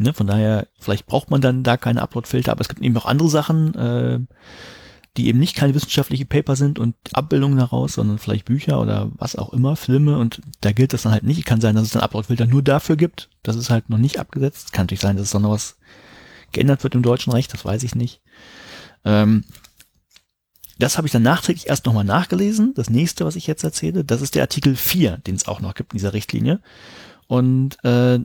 Ne, 0.00 0.12
von 0.12 0.26
daher, 0.26 0.68
vielleicht 0.78 1.06
braucht 1.06 1.30
man 1.30 1.40
dann 1.40 1.62
da 1.62 1.78
keine 1.78 2.02
Upload-Filter, 2.02 2.52
aber 2.52 2.60
es 2.60 2.68
gibt 2.68 2.82
eben 2.82 2.96
auch 2.98 3.06
andere 3.06 3.30
Sachen, 3.30 3.74
äh, 3.74 4.20
die 5.16 5.28
eben 5.28 5.38
nicht 5.38 5.56
keine 5.56 5.74
wissenschaftliche 5.74 6.26
Paper 6.26 6.56
sind 6.56 6.78
und 6.78 6.94
Abbildungen 7.14 7.56
daraus, 7.56 7.94
sondern 7.94 8.18
vielleicht 8.18 8.44
Bücher 8.44 8.80
oder 8.80 9.10
was 9.14 9.36
auch 9.36 9.54
immer, 9.54 9.76
Filme 9.76 10.18
und 10.18 10.42
da 10.60 10.72
gilt 10.72 10.92
das 10.92 11.02
dann 11.02 11.12
halt 11.12 11.24
nicht. 11.24 11.46
Kann 11.46 11.60
sein, 11.62 11.74
dass 11.74 11.84
es 11.84 11.92
dann 11.92 12.02
Upload-Filter 12.02 12.46
nur 12.46 12.62
dafür 12.62 12.96
gibt. 12.96 13.30
Das 13.42 13.56
ist 13.56 13.70
halt 13.70 13.88
noch 13.88 13.98
nicht 13.98 14.18
abgesetzt. 14.18 14.74
Kann 14.74 14.84
natürlich 14.84 15.00
sein, 15.00 15.16
dass 15.16 15.26
es 15.26 15.32
dann 15.32 15.42
noch 15.42 15.50
was 15.50 15.78
geändert 16.52 16.82
wird 16.82 16.94
im 16.94 17.02
deutschen 17.02 17.32
Recht, 17.32 17.52
das 17.52 17.64
weiß 17.64 17.82
ich 17.82 17.94
nicht. 17.94 18.20
Ähm, 19.04 19.44
das 20.78 20.96
habe 20.96 21.06
ich 21.06 21.12
dann 21.12 21.22
nachträglich 21.22 21.68
erst 21.68 21.86
nochmal 21.86 22.04
nachgelesen. 22.04 22.74
Das 22.74 22.90
nächste, 22.90 23.24
was 23.24 23.36
ich 23.36 23.46
jetzt 23.46 23.62
erzähle, 23.62 24.04
das 24.04 24.20
ist 24.20 24.34
der 24.34 24.42
Artikel 24.42 24.74
4, 24.74 25.18
den 25.18 25.34
es 25.34 25.46
auch 25.46 25.60
noch 25.60 25.74
gibt 25.74 25.92
in 25.92 25.98
dieser 25.98 26.12
Richtlinie. 26.12 26.60
Und 27.28 27.82
äh, 27.84 28.18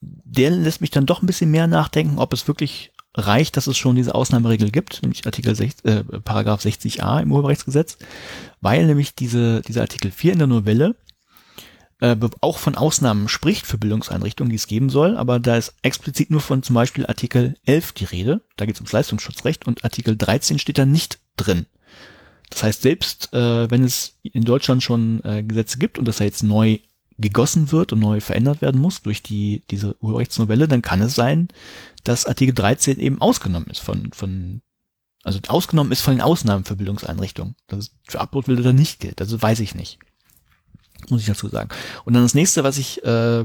der 0.00 0.50
lässt 0.50 0.80
mich 0.80 0.90
dann 0.90 1.06
doch 1.06 1.22
ein 1.22 1.26
bisschen 1.26 1.50
mehr 1.50 1.66
nachdenken, 1.66 2.18
ob 2.18 2.32
es 2.32 2.48
wirklich 2.48 2.92
reicht, 3.14 3.56
dass 3.56 3.66
es 3.66 3.76
schon 3.76 3.96
diese 3.96 4.14
Ausnahmeregel 4.14 4.70
gibt, 4.70 5.02
nämlich 5.02 5.24
Artikel 5.24 5.54
6, 5.54 5.80
äh, 5.82 6.04
Paragraph 6.04 6.64
60a 6.64 7.22
im 7.22 7.32
Urheberrechtsgesetz, 7.32 7.98
weil 8.60 8.86
nämlich 8.86 9.14
diese, 9.14 9.62
dieser 9.62 9.82
Artikel 9.82 10.10
4 10.10 10.32
in 10.32 10.38
der 10.38 10.48
Novelle 10.48 10.96
äh, 12.00 12.16
auch 12.40 12.58
von 12.58 12.74
Ausnahmen 12.74 13.28
spricht 13.28 13.66
für 13.66 13.78
Bildungseinrichtungen, 13.78 14.50
die 14.50 14.56
es 14.56 14.66
geben 14.66 14.90
soll, 14.90 15.16
aber 15.16 15.38
da 15.38 15.56
ist 15.56 15.74
explizit 15.82 16.30
nur 16.30 16.40
von 16.40 16.62
zum 16.62 16.74
Beispiel 16.74 17.06
Artikel 17.06 17.56
11 17.64 17.92
die 17.92 18.04
Rede, 18.04 18.42
da 18.56 18.66
geht 18.66 18.74
es 18.74 18.80
ums 18.80 18.92
Leistungsschutzrecht 18.92 19.66
und 19.66 19.84
Artikel 19.84 20.16
13 20.16 20.58
steht 20.58 20.78
da 20.78 20.86
nicht 20.86 21.20
drin. 21.36 21.66
Das 22.50 22.62
heißt, 22.62 22.82
selbst 22.82 23.32
äh, 23.32 23.70
wenn 23.70 23.84
es 23.84 24.18
in 24.22 24.44
Deutschland 24.44 24.82
schon 24.82 25.22
äh, 25.24 25.42
Gesetze 25.42 25.78
gibt 25.78 25.98
und 25.98 26.06
das 26.06 26.18
da 26.18 26.24
jetzt 26.24 26.42
neu 26.42 26.78
gegossen 27.16 27.70
wird 27.70 27.92
und 27.92 28.00
neu 28.00 28.20
verändert 28.20 28.60
werden 28.60 28.80
muss 28.80 29.02
durch 29.02 29.22
die 29.22 29.62
diese 29.70 29.96
Urheberrechtsnovelle, 30.00 30.66
dann 30.66 30.82
kann 30.82 31.00
es 31.00 31.14
sein, 31.14 31.48
dass 32.02 32.26
Artikel 32.26 32.54
13 32.54 32.98
eben 32.98 33.20
ausgenommen 33.20 33.68
ist 33.70 33.80
von 33.80 34.12
von 34.12 34.62
also 35.22 35.40
ausgenommen 35.48 35.92
ist 35.92 36.02
von 36.02 36.14
den 36.14 36.20
Ausnahmen 36.20 36.64
für 36.64 36.76
Bildungseinrichtungen. 36.76 37.54
Das 37.66 37.78
ist 37.78 37.94
für 38.06 38.20
Uploadbilder 38.20 38.74
nicht 38.74 39.00
gilt. 39.00 39.22
Also 39.22 39.40
weiß 39.40 39.60
ich 39.60 39.74
nicht 39.74 39.98
muss 41.10 41.20
ich 41.20 41.26
dazu 41.26 41.48
sagen. 41.48 41.70
Und 42.04 42.14
dann 42.14 42.22
das 42.22 42.34
nächste, 42.34 42.64
was 42.64 42.78
ich, 42.78 43.02
äh, 43.04 43.44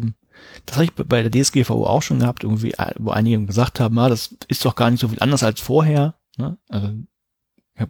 das 0.65 0.75
habe 0.75 0.85
ich 0.85 0.93
bei 0.93 1.27
der 1.27 1.31
DSGVO 1.31 1.85
auch 1.85 2.01
schon 2.01 2.19
gehabt, 2.19 2.43
irgendwie, 2.43 2.71
äh, 2.71 2.93
wo 2.97 3.11
einige 3.11 3.45
gesagt 3.45 3.79
haben, 3.79 3.97
ah, 3.99 4.09
das 4.09 4.35
ist 4.47 4.65
doch 4.65 4.75
gar 4.75 4.89
nicht 4.91 4.99
so 4.99 5.07
viel 5.07 5.19
anders 5.19 5.43
als 5.43 5.59
vorher. 5.59 6.15
Ne? 6.37 6.57
Also 6.69 6.89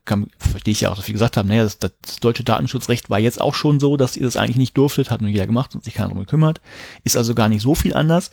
kann, 0.05 0.27
verstehe 0.37 0.71
ich 0.71 0.81
ja 0.81 0.91
auch, 0.91 0.95
dass 0.95 1.07
wir 1.07 1.13
gesagt 1.13 1.37
haben, 1.37 1.47
naja, 1.47 1.63
das, 1.63 1.79
das 1.79 1.91
deutsche 2.21 2.43
Datenschutzrecht 2.43 3.09
war 3.09 3.19
jetzt 3.19 3.41
auch 3.41 3.55
schon 3.55 3.79
so, 3.79 3.97
dass 3.97 4.17
ihr 4.17 4.23
das 4.23 4.37
eigentlich 4.37 4.57
nicht 4.57 4.77
durftet, 4.77 5.09
hat 5.09 5.21
nur 5.21 5.29
jeder 5.29 5.47
gemacht 5.47 5.73
und 5.73 5.83
sich 5.83 5.95
keiner 5.95 6.09
darum 6.09 6.23
gekümmert. 6.23 6.61
Ist 7.03 7.17
also 7.17 7.33
gar 7.33 7.49
nicht 7.49 7.61
so 7.61 7.75
viel 7.75 7.93
anders. 7.93 8.31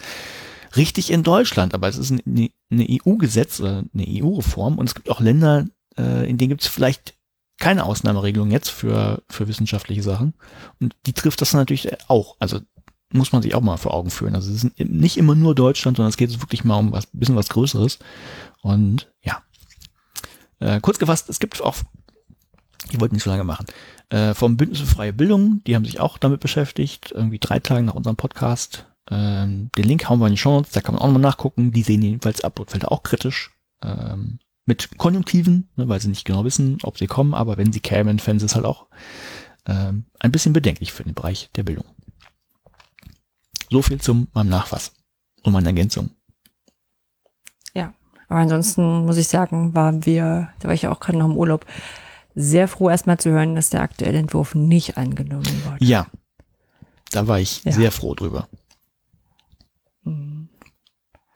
Richtig 0.77 1.11
in 1.11 1.23
Deutschland, 1.23 1.75
aber 1.75 1.89
es 1.89 1.97
ist 1.97 2.11
eine, 2.11 2.51
eine 2.71 2.87
EU-Gesetz 2.91 3.61
oder 3.61 3.85
eine 3.95 4.07
EU-Reform 4.07 4.79
und 4.79 4.89
es 4.89 4.95
gibt 4.95 5.09
auch 5.09 5.21
Länder, 5.21 5.67
äh, 5.97 6.29
in 6.29 6.37
denen 6.39 6.51
gibt 6.51 6.63
es 6.63 6.69
vielleicht 6.69 7.15
keine 7.59 7.85
Ausnahmeregelung 7.85 8.51
jetzt 8.51 8.71
für, 8.71 9.23
für 9.29 9.49
wissenschaftliche 9.49 10.03
Sachen. 10.03 10.35
Und 10.81 10.95
die 11.07 11.13
trifft 11.13 11.41
das 11.41 11.55
natürlich 11.55 11.89
auch. 12.09 12.37
Also 12.39 12.61
muss 13.13 13.33
man 13.33 13.43
sich 13.43 13.55
auch 13.55 13.61
mal 13.61 13.77
vor 13.77 13.95
Augen 13.95 14.11
führen. 14.11 14.35
Also 14.35 14.53
es 14.53 14.65
ist 14.65 14.79
nicht 14.79 15.17
immer 15.17 15.35
nur 15.35 15.55
Deutschland, 15.55 15.97
sondern 15.97 16.11
es 16.11 16.17
geht 16.17 16.41
wirklich 16.41 16.65
mal 16.65 16.77
um 16.77 16.93
was, 16.93 17.07
bisschen 17.13 17.37
was 17.37 17.49
Größeres. 17.49 17.99
Und 18.63 19.11
ja. 19.23 19.43
Äh, 20.59 20.81
kurz 20.81 20.99
gefasst, 20.99 21.29
es 21.29 21.39
gibt 21.39 21.61
auch, 21.63 21.77
ich 22.91 23.01
wollte 23.01 23.15
nicht 23.15 23.25
so 23.25 23.31
lange 23.31 23.45
machen, 23.45 23.67
äh, 24.09 24.35
vom 24.35 24.57
Bündnis 24.57 24.81
für 24.81 24.87
freie 24.87 25.13
Bildung, 25.13 25.61
die 25.67 25.75
haben 25.75 25.85
sich 25.85 26.01
auch 26.01 26.17
damit 26.17 26.41
beschäftigt, 26.41 27.13
irgendwie 27.13 27.39
drei 27.39 27.59
Tage 27.61 27.83
nach 27.83 27.95
unserem 27.95 28.17
Podcast. 28.17 28.87
Ähm, 29.11 29.71
den 29.77 29.85
Link 29.85 30.09
hauen 30.09 30.19
wir 30.19 30.27
in 30.27 30.33
die 30.33 30.39
Show 30.39 30.51
Notes, 30.51 30.73
da 30.73 30.81
kann 30.81 30.95
man 30.95 31.03
auch 31.03 31.07
nochmal 31.07 31.23
nachgucken. 31.23 31.73
Die 31.73 31.83
sehen 31.83 32.03
jedenfalls 32.03 32.43
Uploadfelder 32.43 32.91
auch 32.91 33.03
kritisch. 33.03 33.53
Ähm, 33.83 34.39
mit 34.67 34.99
Konjunktiven, 34.99 35.69
ne, 35.77 35.89
weil 35.89 36.01
sie 36.01 36.09
nicht 36.09 36.25
genau 36.25 36.45
wissen, 36.45 36.79
ob 36.83 36.99
sie 36.99 37.07
kommen, 37.07 37.35
aber 37.35 37.57
wenn 37.57 37.73
sie 37.73 37.81
kämen, 37.81 38.19
fänden 38.19 38.41
sie 38.41 38.47
es 38.47 38.55
halt 38.55 38.67
auch 38.67 38.87
ähm, 39.67 40.05
ein 40.19 40.33
bisschen 40.33 40.53
bedenklich 40.53 40.93
für 40.93 41.05
den 41.05 41.15
Bereich 41.15 41.51
der 41.55 41.63
Bildung. 41.63 41.87
So 43.71 43.83
viel 43.83 44.01
zum 44.01 44.29
meinem 44.35 44.51
Nachfass 44.51 44.93
und 45.43 45.53
meiner 45.53 45.69
Ergänzung. 45.69 46.11
Ja, 47.75 47.95
aber 48.29 48.41
ansonsten 48.41 49.07
muss 49.07 49.17
ich 49.17 49.29
sagen, 49.29 49.75
waren 49.75 50.05
wir, 50.05 50.51
da 50.59 50.69
war 50.69 50.75
ich 50.75 50.83
ja 50.83 50.93
auch 50.93 51.01
gerade 51.01 51.19
noch 51.19 51.27
im 51.27 51.37
Urlaub, 51.37 51.65
sehr 52.35 52.69
froh 52.69 52.91
erstmal 52.91 53.19
zu 53.19 53.31
hören, 53.31 53.55
dass 53.55 53.71
der 53.71 53.83
aktuelle 53.83 54.19
Entwurf 54.19 54.55
nicht 54.55 54.99
angenommen 54.99 55.47
wurde. 55.65 55.85
Ja, 55.85 56.07
da 57.11 57.27
war 57.27 57.41
ich 57.41 57.65
ja. 57.65 57.73
sehr 57.73 57.93
froh 57.93 58.15
drüber. 58.15 58.49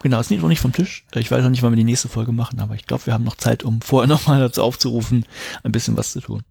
Genau, 0.03 0.19
ist 0.19 0.31
nicht 0.31 0.41
noch 0.41 0.49
nicht 0.49 0.61
vom 0.61 0.73
Tisch. 0.73 1.05
Ich 1.15 1.31
weiß 1.31 1.43
noch 1.43 1.51
nicht, 1.51 1.63
wann 1.63 1.73
wir 1.73 1.77
die 1.77 1.85
nächste 1.85 2.09
Folge 2.09 2.33
machen, 2.33 2.59
aber 2.61 2.75
ich 2.75 2.87
glaube, 2.87 3.07
wir 3.07 3.13
haben 3.13 3.25
noch 3.25 3.37
Zeit, 3.37 3.63
um 3.65 3.81
vorher 3.83 4.09
nochmal 4.15 4.41
dazu 4.41 4.63
aufzurufen, 4.63 5.27
ein 5.63 5.73
bisschen 5.73 5.97
was 5.97 6.13
zu 6.13 6.21
tun. 6.21 6.43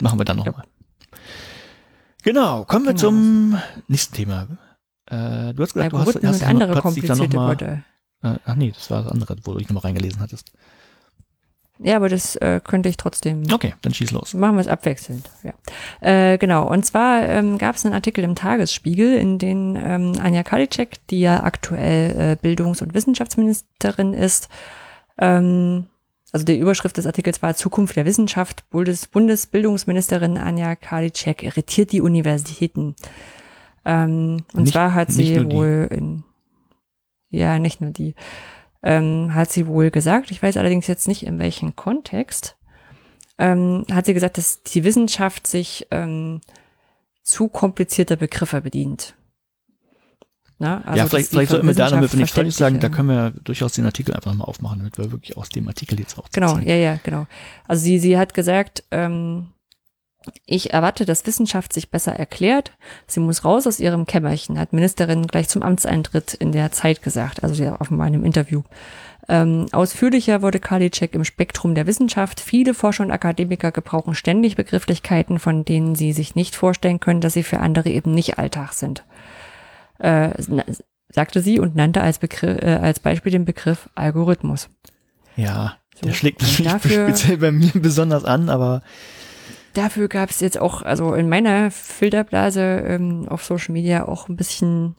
Machen 0.00 0.18
wir 0.18 0.24
dann 0.24 0.38
nochmal. 0.38 0.64
Ja. 0.64 1.18
Genau, 2.22 2.64
kommen 2.64 2.84
wir 2.84 2.94
genau. 2.94 3.08
zum 3.08 3.58
nächsten 3.86 4.14
Thema. 4.14 4.48
Äh, 5.06 5.54
du 5.54 5.62
hast 5.62 5.74
gesagt, 5.74 5.92
ja, 5.92 5.98
du 5.98 5.98
hast, 5.98 6.24
hast 6.24 6.42
andere 6.42 6.80
komplizierte 6.80 7.32
Worte. 7.36 7.84
Äh, 8.22 8.36
ach 8.44 8.54
nee, 8.54 8.72
das 8.72 8.90
war 8.90 9.02
das 9.02 9.12
andere, 9.12 9.36
wo 9.44 9.52
du 9.52 9.58
dich 9.58 9.68
nochmal 9.68 9.84
reingelesen 9.84 10.20
hattest. 10.20 10.52
Ja, 11.80 11.96
aber 11.96 12.08
das 12.08 12.34
äh, 12.36 12.60
könnte 12.62 12.88
ich 12.88 12.96
trotzdem. 12.96 13.44
Okay, 13.52 13.74
dann 13.82 13.94
schieß 13.94 14.10
los. 14.10 14.34
Machen 14.34 14.56
wir 14.56 14.60
es 14.62 14.68
abwechselnd. 14.68 15.30
Ja. 15.44 15.52
Äh, 16.00 16.38
genau. 16.38 16.68
Und 16.68 16.84
zwar 16.84 17.22
ähm, 17.28 17.56
gab 17.58 17.76
es 17.76 17.84
einen 17.84 17.94
Artikel 17.94 18.24
im 18.24 18.34
Tagesspiegel, 18.34 19.14
in 19.16 19.38
dem 19.38 19.76
ähm, 19.76 20.12
Anja 20.20 20.42
Karliczek, 20.42 21.06
die 21.08 21.20
ja 21.20 21.44
aktuell 21.44 22.32
äh, 22.32 22.36
Bildungs- 22.40 22.82
und 22.82 22.94
Wissenschaftsministerin 22.94 24.12
ist, 24.12 24.48
ähm, 25.18 25.86
also 26.32 26.44
die 26.44 26.58
Überschrift 26.58 26.96
des 26.98 27.06
Artikels 27.06 27.40
war 27.42 27.54
Zukunft 27.54 27.96
der 27.96 28.04
Wissenschaft. 28.04 28.68
Bundes 28.70 29.06
Bundesbildungsministerin 29.06 30.36
Anja 30.36 30.76
Karliczek 30.76 31.42
irritiert 31.42 31.92
die 31.92 32.00
Universitäten. 32.02 32.96
Ähm, 33.84 34.44
und 34.52 34.62
Nicht- 34.64 34.72
zwar 34.72 34.94
hat 34.94 35.10
sie 35.10 35.42
wohl 35.50 35.88
in, 35.90 36.24
ja, 37.30 37.58
nicht 37.58 37.80
nur 37.80 37.92
die, 37.92 38.14
ähm, 38.82 39.34
hat 39.34 39.50
sie 39.50 39.66
wohl 39.66 39.90
gesagt, 39.90 40.30
ich 40.30 40.42
weiß 40.42 40.56
allerdings 40.56 40.86
jetzt 40.86 41.08
nicht 41.08 41.24
in 41.24 41.38
welchem 41.38 41.76
Kontext, 41.76 42.56
ähm, 43.38 43.84
hat 43.90 44.06
sie 44.06 44.14
gesagt, 44.14 44.38
dass 44.38 44.62
die 44.62 44.84
Wissenschaft 44.84 45.46
sich 45.46 45.86
ähm, 45.90 46.40
zu 47.22 47.48
komplizierter 47.48 48.16
Begriffe 48.16 48.60
bedient. 48.60 49.14
Na, 50.60 50.82
also 50.84 50.98
ja, 50.98 51.06
vielleicht, 51.06 51.28
vielleicht 51.28 51.50
sollten 51.52 51.68
wir 51.68 51.74
da, 51.74 52.00
wir 52.00 52.18
nicht 52.18 52.34
falsch 52.34 52.54
sagen, 52.56 52.80
da 52.80 52.88
können 52.88 53.08
wir 53.08 53.30
durchaus 53.44 53.74
den 53.74 53.84
Artikel 53.84 54.14
einfach 54.14 54.34
mal 54.34 54.44
aufmachen, 54.44 54.78
damit 54.78 54.98
wir 54.98 55.12
wirklich 55.12 55.36
aus 55.36 55.50
dem 55.50 55.68
Artikel 55.68 56.00
jetzt 56.00 56.18
auch 56.18 56.28
Genau, 56.32 56.58
ja, 56.58 56.74
ja, 56.74 56.98
genau. 57.04 57.28
Also 57.68 57.84
sie, 57.84 58.00
sie 58.00 58.18
hat 58.18 58.34
gesagt, 58.34 58.82
ähm, 58.90 59.52
ich 60.46 60.72
erwarte, 60.72 61.04
dass 61.04 61.26
Wissenschaft 61.26 61.72
sich 61.72 61.90
besser 61.90 62.12
erklärt. 62.12 62.72
Sie 63.06 63.20
muss 63.20 63.44
raus 63.44 63.66
aus 63.66 63.80
ihrem 63.80 64.04
Kämmerchen, 64.06 64.58
hat 64.58 64.72
Ministerin 64.72 65.26
gleich 65.26 65.48
zum 65.48 65.62
Amtseintritt 65.62 66.34
in 66.34 66.52
der 66.52 66.72
Zeit 66.72 67.02
gesagt, 67.02 67.42
also 67.42 67.62
ja 67.62 67.80
offenbar 67.80 68.08
in 68.08 68.14
einem 68.14 68.24
Interview. 68.24 68.62
Ähm, 69.30 69.66
ausführlicher 69.72 70.40
wurde 70.40 70.58
Karliczek 70.58 71.14
im 71.14 71.24
Spektrum 71.24 71.74
der 71.74 71.86
Wissenschaft. 71.86 72.40
Viele 72.40 72.72
Forscher 72.74 73.04
und 73.04 73.10
Akademiker 73.10 73.72
gebrauchen 73.72 74.14
ständig 74.14 74.56
Begrifflichkeiten, 74.56 75.38
von 75.38 75.64
denen 75.64 75.94
sie 75.94 76.12
sich 76.12 76.34
nicht 76.34 76.56
vorstellen 76.56 76.98
können, 76.98 77.20
dass 77.20 77.34
sie 77.34 77.42
für 77.42 77.60
andere 77.60 77.90
eben 77.90 78.12
nicht 78.12 78.38
Alltag 78.38 78.72
sind. 78.72 79.04
Äh, 79.98 80.30
sagte 81.10 81.42
sie 81.42 81.58
und 81.60 81.76
nannte 81.76 82.00
als, 82.00 82.18
Begriff, 82.18 82.58
äh, 82.62 82.78
als 82.80 83.00
Beispiel 83.00 83.32
den 83.32 83.44
Begriff 83.44 83.88
Algorithmus. 83.94 84.70
Ja, 85.36 85.76
der 86.02 86.10
So, 86.10 86.14
schlägt 86.14 86.42
und 86.42 86.48
natürlich 86.48 86.72
dafür- 86.72 87.08
speziell 87.08 87.36
bei 87.36 87.52
mir 87.52 87.72
besonders 87.74 88.24
an, 88.24 88.48
aber 88.48 88.82
dafür 89.74 90.08
gab 90.08 90.30
es 90.30 90.40
jetzt 90.40 90.58
auch, 90.58 90.82
also 90.82 91.14
in 91.14 91.28
meiner 91.28 91.70
Filterblase 91.70 92.62
ähm, 92.62 93.26
auf 93.28 93.44
Social 93.44 93.72
Media 93.72 94.06
auch 94.06 94.28
ein 94.28 94.36
bisschen, 94.36 94.96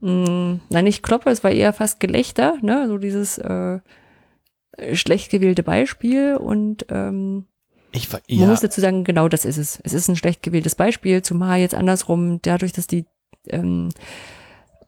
mh, 0.00 0.60
na 0.68 0.82
nicht 0.82 1.02
Kloppe, 1.02 1.30
es 1.30 1.44
war 1.44 1.50
eher 1.50 1.72
fast 1.72 2.00
Gelächter, 2.00 2.56
ne, 2.62 2.86
so 2.88 2.98
dieses 2.98 3.38
äh, 3.38 3.80
schlecht 4.94 5.30
gewählte 5.30 5.62
Beispiel 5.62 6.36
und 6.36 6.86
ähm, 6.90 7.46
ich 7.92 8.10
war, 8.12 8.20
man 8.28 8.38
ja, 8.38 8.46
muss 8.46 8.60
dazu 8.60 8.80
sagen, 8.80 9.04
genau 9.04 9.28
das 9.28 9.44
ist 9.44 9.58
es. 9.58 9.78
Es 9.84 9.92
ist 9.92 10.08
ein 10.08 10.16
schlecht 10.16 10.42
gewähltes 10.42 10.74
Beispiel, 10.74 11.20
zumal 11.22 11.60
jetzt 11.60 11.74
andersrum, 11.74 12.40
dadurch, 12.40 12.72
dass 12.72 12.86
die, 12.86 13.04
ähm, 13.48 13.90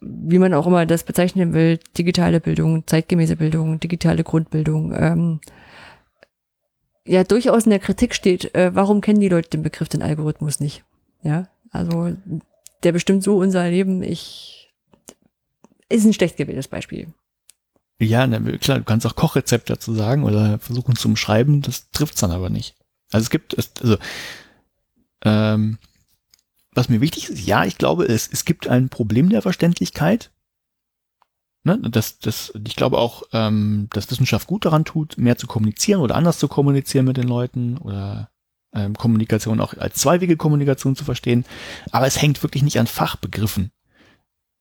wie 0.00 0.38
man 0.38 0.54
auch 0.54 0.66
immer 0.66 0.86
das 0.86 1.04
bezeichnen 1.04 1.52
will, 1.52 1.78
digitale 1.98 2.40
Bildung, 2.40 2.86
zeitgemäße 2.86 3.36
Bildung, 3.36 3.78
digitale 3.78 4.24
Grundbildung, 4.24 4.94
ähm, 4.96 5.40
ja 7.06 7.24
durchaus 7.24 7.64
in 7.64 7.70
der 7.70 7.78
Kritik 7.78 8.14
steht, 8.14 8.54
äh, 8.54 8.74
warum 8.74 9.00
kennen 9.00 9.20
die 9.20 9.28
Leute 9.28 9.50
den 9.50 9.62
Begriff 9.62 9.88
den 9.88 10.02
Algorithmus 10.02 10.60
nicht? 10.60 10.84
Ja, 11.22 11.48
also 11.70 12.16
der 12.82 12.92
bestimmt 12.92 13.22
so 13.22 13.38
unser 13.38 13.68
Leben, 13.68 14.02
ich 14.02 14.72
ist 15.88 16.04
ein 16.04 16.12
schlecht 16.12 16.36
gewähltes 16.36 16.68
Beispiel. 16.68 17.08
ja, 18.00 18.26
na, 18.26 18.40
klar, 18.58 18.78
du 18.78 18.84
kannst 18.84 19.06
auch 19.06 19.16
Kochrezept 19.16 19.70
dazu 19.70 19.94
sagen 19.94 20.24
oder 20.24 20.58
versuchen 20.58 20.96
zu 20.96 21.08
umschreiben, 21.08 21.62
das 21.62 21.90
trifft's 21.90 22.20
dann 22.20 22.30
aber 22.30 22.50
nicht. 22.50 22.76
Also 23.12 23.24
es 23.24 23.30
gibt, 23.30 23.56
also, 23.80 23.96
ähm, 25.24 25.78
was 26.72 26.88
mir 26.88 27.00
wichtig 27.00 27.30
ist, 27.30 27.46
ja, 27.46 27.64
ich 27.64 27.78
glaube, 27.78 28.04
es, 28.06 28.28
es 28.30 28.44
gibt 28.44 28.66
ein 28.66 28.88
Problem 28.88 29.28
der 29.28 29.42
Verständlichkeit. 29.42 30.32
Ne, 31.66 31.78
das, 31.78 32.18
das, 32.18 32.52
ich 32.66 32.76
glaube 32.76 32.98
auch, 32.98 33.22
ähm, 33.32 33.88
dass 33.92 34.10
Wissenschaft 34.10 34.46
gut 34.46 34.66
daran 34.66 34.84
tut, 34.84 35.16
mehr 35.16 35.38
zu 35.38 35.46
kommunizieren 35.46 36.00
oder 36.02 36.14
anders 36.14 36.38
zu 36.38 36.46
kommunizieren 36.46 37.06
mit 37.06 37.16
den 37.16 37.26
Leuten 37.26 37.78
oder 37.78 38.28
ähm, 38.74 38.94
Kommunikation 38.94 39.60
auch 39.62 39.74
als 39.78 39.96
zweiwege 39.96 40.36
Kommunikation 40.36 40.94
zu 40.94 41.04
verstehen. 41.04 41.46
Aber 41.90 42.06
es 42.06 42.20
hängt 42.20 42.42
wirklich 42.42 42.62
nicht 42.62 42.78
an 42.78 42.86
Fachbegriffen. 42.86 43.70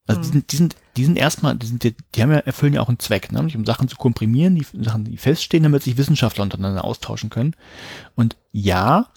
Also 0.08 0.22
die 0.22 0.28
Mhm. 0.28 0.32
sind, 0.32 0.52
die 0.52 0.56
sind, 0.58 0.76
die 0.98 1.06
sind 1.06 1.18
erstmal, 1.18 1.56
die 1.58 1.66
sind, 1.66 1.84
die 1.84 2.22
haben 2.22 2.32
ja, 2.32 2.40
erfüllen 2.40 2.74
ja 2.74 2.82
auch 2.82 2.90
einen 2.90 3.00
Zweck, 3.00 3.32
ne? 3.32 3.38
nämlich 3.40 3.56
um 3.58 3.66
Sachen 3.66 3.88
zu 3.88 3.98
komprimieren, 3.98 4.56
die 4.56 4.66
Sachen, 4.84 5.06
die 5.06 5.18
feststehen, 5.18 5.64
damit 5.64 5.84
sich 5.84 5.98
Wissenschaftler 5.98 6.44
untereinander 6.44 6.84
austauschen 6.86 7.30
können. 7.30 7.56
Und 8.16 8.38
ja, 8.52 9.08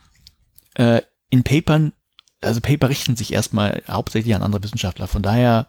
äh, 0.74 1.02
in 1.30 1.42
Papern, 1.44 1.92
also 2.40 2.60
Paper 2.60 2.88
richten 2.88 3.16
sich 3.16 3.32
erstmal 3.32 3.82
hauptsächlich 3.88 4.34
an 4.34 4.42
andere 4.42 4.62
Wissenschaftler. 4.62 5.08
Von 5.08 5.22
daher 5.22 5.66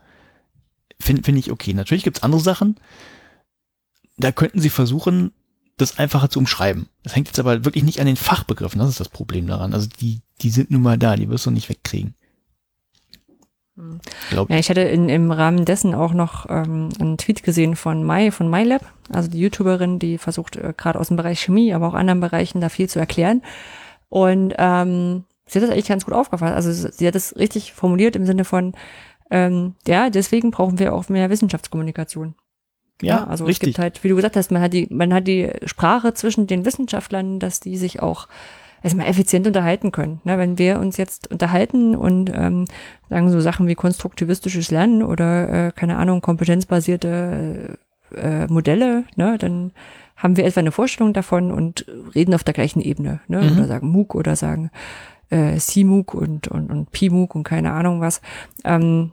finde 0.99 1.23
finde 1.23 1.39
ich 1.39 1.51
okay. 1.51 1.73
Natürlich 1.73 2.03
gibt's 2.03 2.23
andere 2.23 2.41
Sachen, 2.41 2.77
da 4.17 4.31
könnten 4.31 4.59
sie 4.59 4.69
versuchen, 4.69 5.31
das 5.77 5.99
einfacher 5.99 6.29
zu 6.29 6.39
umschreiben. 6.39 6.89
Das 7.03 7.15
hängt 7.15 7.27
jetzt 7.27 7.39
aber 7.39 7.63
wirklich 7.63 7.83
nicht 7.83 7.99
an 7.99 8.07
den 8.07 8.15
Fachbegriffen, 8.15 8.79
das 8.79 8.89
ist 8.89 8.99
das 8.99 9.09
Problem 9.09 9.47
daran. 9.47 9.73
Also 9.73 9.87
die, 10.01 10.21
die 10.41 10.49
sind 10.49 10.71
nun 10.71 10.81
mal 10.81 10.97
da, 10.97 11.15
die 11.15 11.29
wirst 11.29 11.45
du 11.45 11.51
nicht 11.51 11.69
wegkriegen. 11.69 12.15
Hm. 13.75 13.99
Glaub, 14.31 14.49
Ja, 14.49 14.57
ich 14.57 14.69
hatte 14.69 14.81
in, 14.81 15.07
im 15.07 15.31
Rahmen 15.31 15.65
dessen 15.65 15.93
auch 15.93 16.13
noch 16.13 16.47
ähm, 16.49 16.89
einen 16.99 17.17
Tweet 17.17 17.43
gesehen 17.43 17.75
von 17.75 18.03
Mai, 18.03 18.31
von 18.31 18.49
MyLab, 18.49 18.91
also 19.09 19.29
die 19.29 19.39
YouTuberin, 19.39 19.99
die 19.99 20.17
versucht 20.17 20.55
äh, 20.55 20.73
gerade 20.75 20.99
aus 20.99 21.09
dem 21.09 21.17
Bereich 21.17 21.41
Chemie, 21.41 21.73
aber 21.73 21.87
auch 21.87 21.93
anderen 21.93 22.19
Bereichen 22.19 22.59
da 22.59 22.69
viel 22.69 22.89
zu 22.89 22.97
erklären. 22.97 23.43
Und 24.09 24.55
ähm, 24.57 25.25
sie 25.45 25.59
hat 25.59 25.63
das 25.63 25.69
eigentlich 25.71 25.87
ganz 25.87 26.05
gut 26.05 26.15
aufgefasst. 26.15 26.55
Also 26.55 26.71
sie 26.71 26.91
sie 26.91 27.07
hat 27.07 27.15
es 27.15 27.35
richtig 27.35 27.73
formuliert 27.73 28.15
im 28.15 28.25
Sinne 28.25 28.45
von, 28.45 28.73
ähm, 29.29 29.75
ja, 29.87 30.09
deswegen 30.09 30.51
brauchen 30.51 30.79
wir 30.79 30.93
auch 30.93 31.09
mehr 31.09 31.29
Wissenschaftskommunikation. 31.29 32.35
ja, 33.01 33.25
also 33.25 33.45
richtig. 33.45 33.69
es 33.69 33.75
gibt 33.75 33.79
halt, 33.79 34.03
wie 34.03 34.09
du 34.09 34.15
gesagt 34.15 34.35
hast, 34.35 34.51
man 34.51 34.61
hat 34.61 34.73
die, 34.73 34.87
man 34.89 35.13
hat 35.13 35.27
die 35.27 35.49
Sprache 35.65 36.13
zwischen 36.13 36.47
den 36.47 36.65
Wissenschaftlern, 36.65 37.39
dass 37.39 37.59
die 37.59 37.77
sich 37.77 38.01
auch 38.01 38.27
erstmal 38.83 39.07
effizient 39.07 39.45
unterhalten 39.47 39.91
können. 39.91 40.21
Ne, 40.23 40.37
wenn 40.37 40.57
wir 40.57 40.79
uns 40.79 40.97
jetzt 40.97 41.29
unterhalten 41.31 41.95
und 41.95 42.31
ähm, 42.33 42.65
sagen 43.09 43.29
so 43.29 43.39
Sachen 43.41 43.67
wie 43.67 43.75
konstruktivistisches 43.75 44.71
Lernen 44.71 45.03
oder 45.03 45.67
äh, 45.67 45.71
keine 45.71 45.97
Ahnung, 45.97 46.21
kompetenzbasierte 46.21 47.77
äh, 48.15 48.47
Modelle, 48.47 49.03
ne, 49.15 49.37
dann 49.37 49.71
haben 50.15 50.37
wir 50.37 50.45
etwa 50.45 50.61
eine 50.61 50.71
Vorstellung 50.71 51.13
davon 51.13 51.51
und 51.51 51.85
reden 52.15 52.33
auf 52.33 52.43
der 52.43 52.53
gleichen 52.53 52.81
Ebene, 52.81 53.19
ne, 53.27 53.41
Mhm. 53.41 53.57
oder 53.57 53.67
sagen 53.67 53.89
MOOC 53.89 54.15
oder 54.15 54.35
sagen 54.35 54.71
äh, 55.29 55.57
CMOOC 55.57 56.13
und, 56.13 56.47
und, 56.47 56.71
und 56.71 56.91
PMOOC 56.91 57.35
und 57.35 57.43
keine 57.43 57.73
Ahnung 57.73 57.99
was. 58.01 58.21
Ähm, 58.63 59.11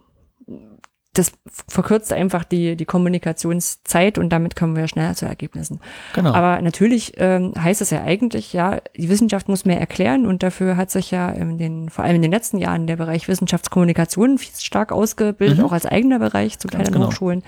das 1.14 1.32
verkürzt 1.68 2.12
einfach 2.12 2.42
die, 2.42 2.74
die 2.76 2.84
Kommunikationszeit 2.84 4.18
und 4.18 4.30
damit 4.30 4.56
kommen 4.56 4.74
wir 4.74 4.88
schneller 4.88 5.14
zu 5.14 5.26
Ergebnissen. 5.26 5.80
Genau. 6.12 6.32
Aber 6.32 6.60
natürlich 6.60 7.14
ähm, 7.18 7.52
heißt 7.56 7.80
es 7.80 7.90
ja 7.90 8.02
eigentlich, 8.02 8.52
ja, 8.52 8.80
die 8.96 9.08
Wissenschaft 9.08 9.48
muss 9.48 9.64
mehr 9.64 9.78
erklären 9.78 10.26
und 10.26 10.42
dafür 10.42 10.76
hat 10.76 10.90
sich 10.90 11.12
ja 11.12 11.30
in 11.30 11.56
den, 11.56 11.88
vor 11.88 12.04
allem 12.04 12.16
in 12.16 12.22
den 12.22 12.32
letzten 12.32 12.58
Jahren 12.58 12.88
der 12.88 12.96
Bereich 12.96 13.28
Wissenschaftskommunikation 13.28 14.38
viel 14.38 14.54
stark 14.58 14.90
ausgebildet, 14.90 15.58
Mhm. 15.58 15.64
auch 15.64 15.72
als 15.72 15.86
eigener 15.86 16.18
Bereich 16.18 16.58
zu 16.58 16.66
kleinen 16.66 16.92
genau. 16.92 17.06
Hochschulen, 17.06 17.44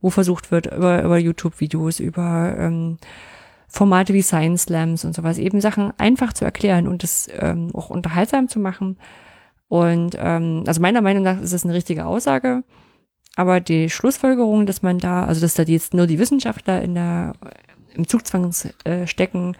wo 0.00 0.10
versucht 0.10 0.50
wird, 0.50 0.66
über, 0.66 1.02
über 1.04 1.18
YouTube-Videos, 1.18 2.00
über 2.00 2.56
ähm, 2.58 2.98
Formate 3.68 4.12
wie 4.12 4.22
Science 4.22 4.62
Slams 4.62 5.04
und 5.04 5.14
sowas, 5.14 5.38
eben 5.38 5.60
Sachen 5.60 5.92
einfach 5.98 6.32
zu 6.32 6.44
erklären 6.44 6.88
und 6.88 7.04
es 7.04 7.28
ähm, 7.38 7.70
auch 7.74 7.90
unterhaltsam 7.90 8.48
zu 8.48 8.58
machen. 8.58 8.96
Und 9.68 10.16
ähm, 10.18 10.64
also 10.66 10.80
meiner 10.80 11.02
Meinung 11.02 11.22
nach 11.22 11.40
ist 11.40 11.52
es 11.52 11.64
eine 11.64 11.74
richtige 11.74 12.06
Aussage. 12.06 12.64
Aber 13.38 13.60
die 13.60 13.88
Schlussfolgerung, 13.88 14.66
dass 14.66 14.82
man 14.82 14.98
da, 14.98 15.24
also 15.24 15.40
dass 15.40 15.54
da 15.54 15.62
jetzt 15.62 15.94
nur 15.94 16.08
die 16.08 16.18
Wissenschaftler 16.18 16.82
in 16.82 16.96
der, 16.96 17.34
im 17.94 18.08
Zugzwang 18.08 18.52
äh, 18.82 19.06
stecken, 19.06 19.56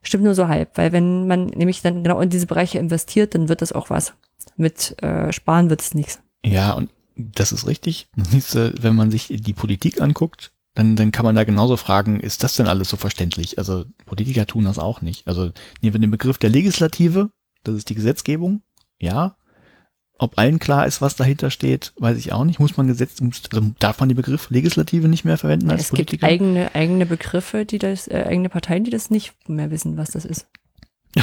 stimmt 0.00 0.24
nur 0.24 0.34
so 0.34 0.48
halb. 0.48 0.78
Weil 0.78 0.92
wenn 0.92 1.26
man 1.26 1.48
nämlich 1.48 1.82
dann 1.82 2.02
genau 2.02 2.18
in 2.22 2.30
diese 2.30 2.46
Bereiche 2.46 2.78
investiert, 2.78 3.34
dann 3.34 3.50
wird 3.50 3.60
das 3.60 3.72
auch 3.72 3.90
was. 3.90 4.14
Mit 4.56 4.96
äh, 5.02 5.30
Sparen 5.34 5.68
wird 5.68 5.82
es 5.82 5.92
nichts. 5.92 6.20
Ja, 6.46 6.72
und 6.72 6.88
das 7.14 7.52
ist 7.52 7.66
richtig. 7.66 8.08
Wenn 8.14 8.96
man 8.96 9.10
sich 9.10 9.26
die 9.28 9.52
Politik 9.52 10.00
anguckt, 10.00 10.52
dann, 10.72 10.96
dann 10.96 11.12
kann 11.12 11.26
man 11.26 11.34
da 11.34 11.44
genauso 11.44 11.76
fragen, 11.76 12.20
ist 12.20 12.42
das 12.42 12.56
denn 12.56 12.68
alles 12.68 12.88
so 12.88 12.96
verständlich? 12.96 13.58
Also 13.58 13.84
Politiker 14.06 14.46
tun 14.46 14.64
das 14.64 14.78
auch 14.78 15.02
nicht. 15.02 15.28
Also 15.28 15.50
nehmen 15.82 15.92
wir 15.92 16.00
den 16.00 16.10
Begriff 16.10 16.38
der 16.38 16.48
Legislative, 16.48 17.28
das 17.64 17.74
ist 17.74 17.90
die 17.90 17.96
Gesetzgebung, 17.96 18.62
ja. 18.98 19.36
Ob 20.22 20.38
allen 20.38 20.58
klar 20.58 20.86
ist, 20.86 21.00
was 21.00 21.16
dahinter 21.16 21.50
steht, 21.50 21.94
weiß 21.98 22.18
ich 22.18 22.32
auch 22.34 22.44
nicht. 22.44 22.60
Muss 22.60 22.76
man 22.76 22.86
Gesetz, 22.86 23.22
also 23.22 23.70
darf 23.78 24.00
man 24.00 24.10
den 24.10 24.16
Begriff 24.16 24.50
Legislative 24.50 25.08
nicht 25.08 25.24
mehr 25.24 25.38
verwenden 25.38 25.70
als 25.70 25.80
es 25.84 25.88
gibt 25.88 26.10
Politiker? 26.10 26.26
eigene, 26.26 26.74
eigene 26.74 27.06
Begriffe, 27.06 27.64
die 27.64 27.78
das, 27.78 28.06
äh, 28.06 28.24
eigene 28.28 28.50
Parteien, 28.50 28.84
die 28.84 28.90
das 28.90 29.08
nicht 29.08 29.32
mehr 29.48 29.70
wissen, 29.70 29.96
was 29.96 30.10
das 30.10 30.26
ist. 30.26 30.46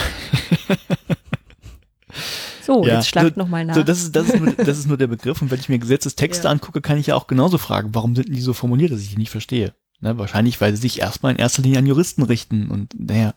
So, 2.64 2.86
Ja, 2.86 2.96
jetzt 2.96 3.08
schlagt 3.08 3.36
so- 3.36 3.40
noch 3.40 3.48
mal 3.48 3.64
nach. 3.64 3.76
So, 3.76 3.84
das 3.84 4.00
ist, 4.00 4.14
das 4.14 4.28
ist 4.28 4.40
nur, 4.42 4.52
das 4.52 4.78
ist 4.78 4.88
nur 4.88 4.98
der 4.98 5.08
Begriff. 5.08 5.42
Und 5.42 5.50
wenn 5.52 5.60
ich 5.60 5.70
mir 5.70 5.80
Gesetzestexte 5.80 6.46
Ja. 6.48 6.52
angucke, 6.52 6.82
kann 6.82 6.98
ich 6.98 7.08
ja 7.08 7.16
auch 7.16 7.28
genauso 7.28 7.58
fragen, 7.58 7.96
warum 7.96 8.14
sind 8.14 8.28
die 8.28 8.42
so 8.42 8.52
formuliert, 8.52 8.92
dass 8.92 9.00
ich 9.00 9.10
die 9.12 9.16
nicht 9.18 9.30
verstehe. 9.30 9.74
Ne, 10.02 10.18
wahrscheinlich, 10.18 10.60
weil 10.60 10.76
sie 10.76 10.82
sich 10.82 11.00
erstmal 11.00 11.32
in 11.32 11.38
erster 11.40 11.62
Linie 11.62 11.80
an 11.80 11.86
Juristen 11.88 12.24
richten 12.24 12.70
und 12.70 12.94
naja, 13.00 13.36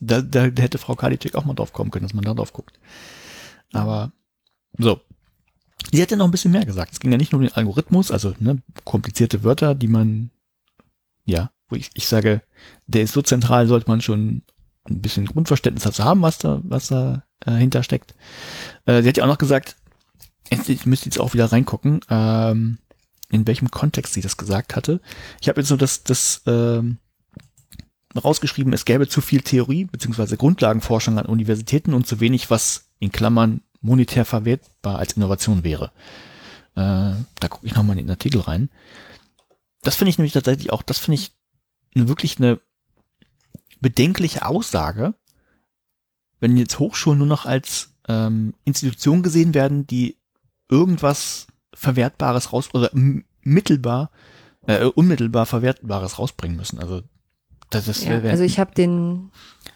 da, 0.00 0.22
da, 0.22 0.44
hätte 0.44 0.78
Frau 0.78 0.94
Kadicek 0.94 1.34
auch 1.34 1.44
mal 1.44 1.52
drauf 1.54 1.74
kommen 1.74 1.90
können, 1.90 2.04
dass 2.06 2.14
man 2.14 2.24
da 2.24 2.32
drauf 2.32 2.52
guckt. 2.54 2.78
Aber 3.72 4.12
so. 4.78 5.00
Sie 5.90 6.00
hätte 6.00 6.16
noch 6.16 6.26
ein 6.26 6.30
bisschen 6.30 6.52
mehr 6.52 6.64
gesagt. 6.64 6.92
Es 6.92 7.00
ging 7.00 7.10
ja 7.10 7.18
nicht 7.18 7.32
nur 7.32 7.40
um 7.40 7.46
den 7.46 7.54
Algorithmus, 7.54 8.10
also 8.10 8.34
ne, 8.38 8.62
komplizierte 8.84 9.42
Wörter, 9.42 9.74
die 9.74 9.88
man, 9.88 10.30
ja, 11.24 11.50
wo 11.68 11.76
ich, 11.76 11.90
ich 11.94 12.06
sage, 12.06 12.42
der 12.86 13.02
ist 13.02 13.12
so 13.12 13.22
zentral, 13.22 13.66
sollte 13.66 13.90
man 13.90 14.00
schon 14.00 14.42
ein 14.88 15.02
bisschen 15.02 15.26
Grundverständnis 15.26 15.84
dazu 15.84 16.04
haben, 16.04 16.22
was 16.22 16.38
da, 16.38 16.60
was 16.64 16.88
da 16.88 17.24
äh, 17.44 17.52
hintersteckt. 17.52 18.14
Äh, 18.86 19.02
sie 19.02 19.08
hat 19.08 19.16
ja 19.16 19.24
auch 19.24 19.28
noch 19.28 19.38
gesagt, 19.38 19.76
ich 20.50 20.86
müsste 20.86 21.06
jetzt 21.06 21.20
auch 21.20 21.34
wieder 21.34 21.50
reingucken, 21.50 22.00
ähm, 22.10 22.78
in 23.30 23.46
welchem 23.46 23.70
Kontext 23.70 24.12
sie 24.12 24.20
das 24.20 24.36
gesagt 24.36 24.76
hatte. 24.76 25.00
Ich 25.40 25.48
habe 25.48 25.60
jetzt 25.60 25.68
so 25.68 25.76
das, 25.76 26.04
das 26.04 26.42
ähm, 26.46 26.98
rausgeschrieben, 28.14 28.72
es 28.72 28.84
gäbe 28.84 29.08
zu 29.08 29.20
viel 29.20 29.40
Theorie 29.40 29.86
bzw. 29.86 30.36
Grundlagenforschung 30.36 31.18
an 31.18 31.26
Universitäten 31.26 31.94
und 31.94 32.06
zu 32.06 32.20
wenig, 32.20 32.50
was 32.50 32.90
in 32.98 33.12
Klammern 33.12 33.62
monetär 33.82 34.24
verwertbar 34.24 34.98
als 34.98 35.14
Innovation 35.14 35.64
wäre. 35.64 35.92
Äh, 36.74 37.14
da 37.40 37.48
gucke 37.48 37.66
ich 37.66 37.74
nochmal 37.74 37.98
in 37.98 38.06
den 38.06 38.10
Artikel 38.10 38.40
rein. 38.40 38.70
Das 39.82 39.96
finde 39.96 40.10
ich 40.10 40.18
nämlich 40.18 40.32
tatsächlich 40.32 40.72
auch, 40.72 40.82
das 40.82 40.98
finde 40.98 41.16
ich 41.16 41.32
wirklich 41.94 42.38
eine 42.38 42.60
bedenkliche 43.80 44.46
Aussage, 44.46 45.14
wenn 46.40 46.56
jetzt 46.56 46.78
Hochschulen 46.78 47.18
nur 47.18 47.26
noch 47.26 47.44
als 47.44 47.94
ähm, 48.08 48.54
Institution 48.64 49.22
gesehen 49.22 49.54
werden, 49.54 49.86
die 49.86 50.16
irgendwas 50.68 51.46
Verwertbares 51.74 52.52
raus 52.52 52.70
oder 52.72 52.90
mittelbar, 53.42 54.10
äh, 54.66 54.84
unmittelbar 54.84 55.46
Verwertbares 55.46 56.18
rausbringen 56.18 56.56
müssen. 56.56 56.78
Also 56.78 57.02
das 57.74 57.88
ist 57.88 58.04
ja, 58.04 58.20
also 58.20 58.44
ich 58.44 58.58
habe 58.58 58.74
den 58.74 59.30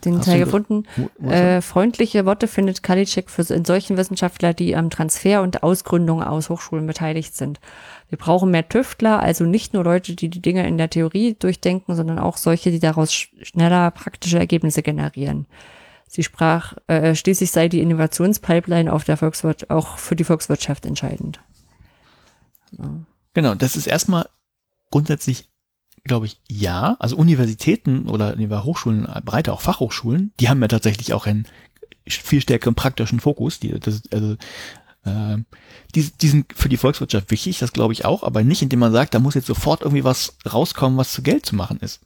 den 0.04 0.20
Teil 0.20 0.38
gefunden. 0.38 0.84
Äh, 1.22 1.60
freundliche 1.60 2.26
Worte 2.26 2.48
findet 2.48 2.82
Kalitschek 2.82 3.30
für 3.30 3.42
in 3.52 3.64
solchen 3.64 3.96
Wissenschaftler, 3.96 4.54
die 4.54 4.76
am 4.76 4.90
Transfer 4.90 5.42
und 5.42 5.62
Ausgründung 5.62 6.22
aus 6.22 6.48
Hochschulen 6.48 6.86
beteiligt 6.86 7.34
sind. 7.34 7.60
Wir 8.08 8.18
brauchen 8.18 8.50
mehr 8.50 8.68
Tüftler, 8.68 9.20
also 9.20 9.44
nicht 9.44 9.74
nur 9.74 9.84
Leute, 9.84 10.14
die 10.14 10.28
die 10.28 10.42
Dinge 10.42 10.66
in 10.66 10.78
der 10.78 10.90
Theorie 10.90 11.34
durchdenken, 11.38 11.96
sondern 11.96 12.18
auch 12.18 12.36
solche, 12.36 12.70
die 12.70 12.78
daraus 12.78 13.12
schneller 13.12 13.90
praktische 13.90 14.38
Ergebnisse 14.38 14.82
generieren. 14.82 15.46
Sie 16.08 16.22
sprach, 16.22 16.74
äh, 16.86 17.14
schließlich 17.14 17.50
sei 17.50 17.68
die 17.68 17.80
Innovationspipeline 17.80 18.92
auf 18.92 19.04
der 19.04 19.16
Volkswirtschaft 19.16 19.70
auch 19.70 19.98
für 19.98 20.14
die 20.14 20.24
Volkswirtschaft 20.24 20.86
entscheidend. 20.86 21.40
Ja. 22.78 22.90
Genau, 23.34 23.54
das 23.54 23.76
ist 23.76 23.86
erstmal 23.86 24.28
grundsätzlich, 24.90 25.48
glaube 26.06 26.26
ich, 26.26 26.40
ja. 26.48 26.96
Also 26.98 27.16
Universitäten 27.16 28.08
oder 28.08 28.36
Hochschulen, 28.64 29.06
breiter 29.24 29.52
auch 29.52 29.60
Fachhochschulen, 29.60 30.32
die 30.40 30.48
haben 30.48 30.62
ja 30.62 30.68
tatsächlich 30.68 31.12
auch 31.12 31.26
einen 31.26 31.46
viel 32.06 32.40
stärkeren 32.40 32.74
praktischen 32.74 33.20
Fokus. 33.20 33.60
Die, 33.60 33.78
das, 33.78 34.02
also, 34.12 34.36
äh, 35.04 35.38
die, 35.94 36.10
die 36.10 36.28
sind 36.28 36.52
für 36.54 36.68
die 36.68 36.76
Volkswirtschaft 36.76 37.30
wichtig, 37.30 37.58
das 37.58 37.72
glaube 37.72 37.92
ich 37.92 38.04
auch, 38.04 38.22
aber 38.22 38.42
nicht, 38.44 38.62
indem 38.62 38.80
man 38.80 38.92
sagt, 38.92 39.14
da 39.14 39.18
muss 39.18 39.34
jetzt 39.34 39.46
sofort 39.46 39.82
irgendwie 39.82 40.04
was 40.04 40.36
rauskommen, 40.50 40.98
was 40.98 41.12
zu 41.12 41.22
Geld 41.22 41.46
zu 41.46 41.56
machen 41.56 41.78
ist. 41.80 42.00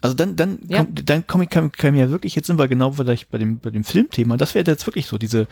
Also 0.00 0.14
dann, 0.14 0.36
dann, 0.36 0.60
ja. 0.68 0.78
komm, 0.78 0.94
dann 0.94 1.26
komme 1.26 1.44
ich, 1.44 1.50
kann, 1.50 1.72
kann 1.72 1.96
ja 1.96 2.08
wirklich, 2.08 2.34
jetzt 2.36 2.46
sind 2.46 2.58
wir 2.58 2.68
genau 2.68 2.92
vielleicht 2.92 3.30
bei 3.30 3.38
dem, 3.38 3.58
bei 3.58 3.70
dem 3.70 3.84
Filmthema, 3.84 4.36
das 4.36 4.54
wäre 4.54 4.64
jetzt 4.70 4.86
wirklich 4.86 5.06
so 5.06 5.18
diese 5.18 5.48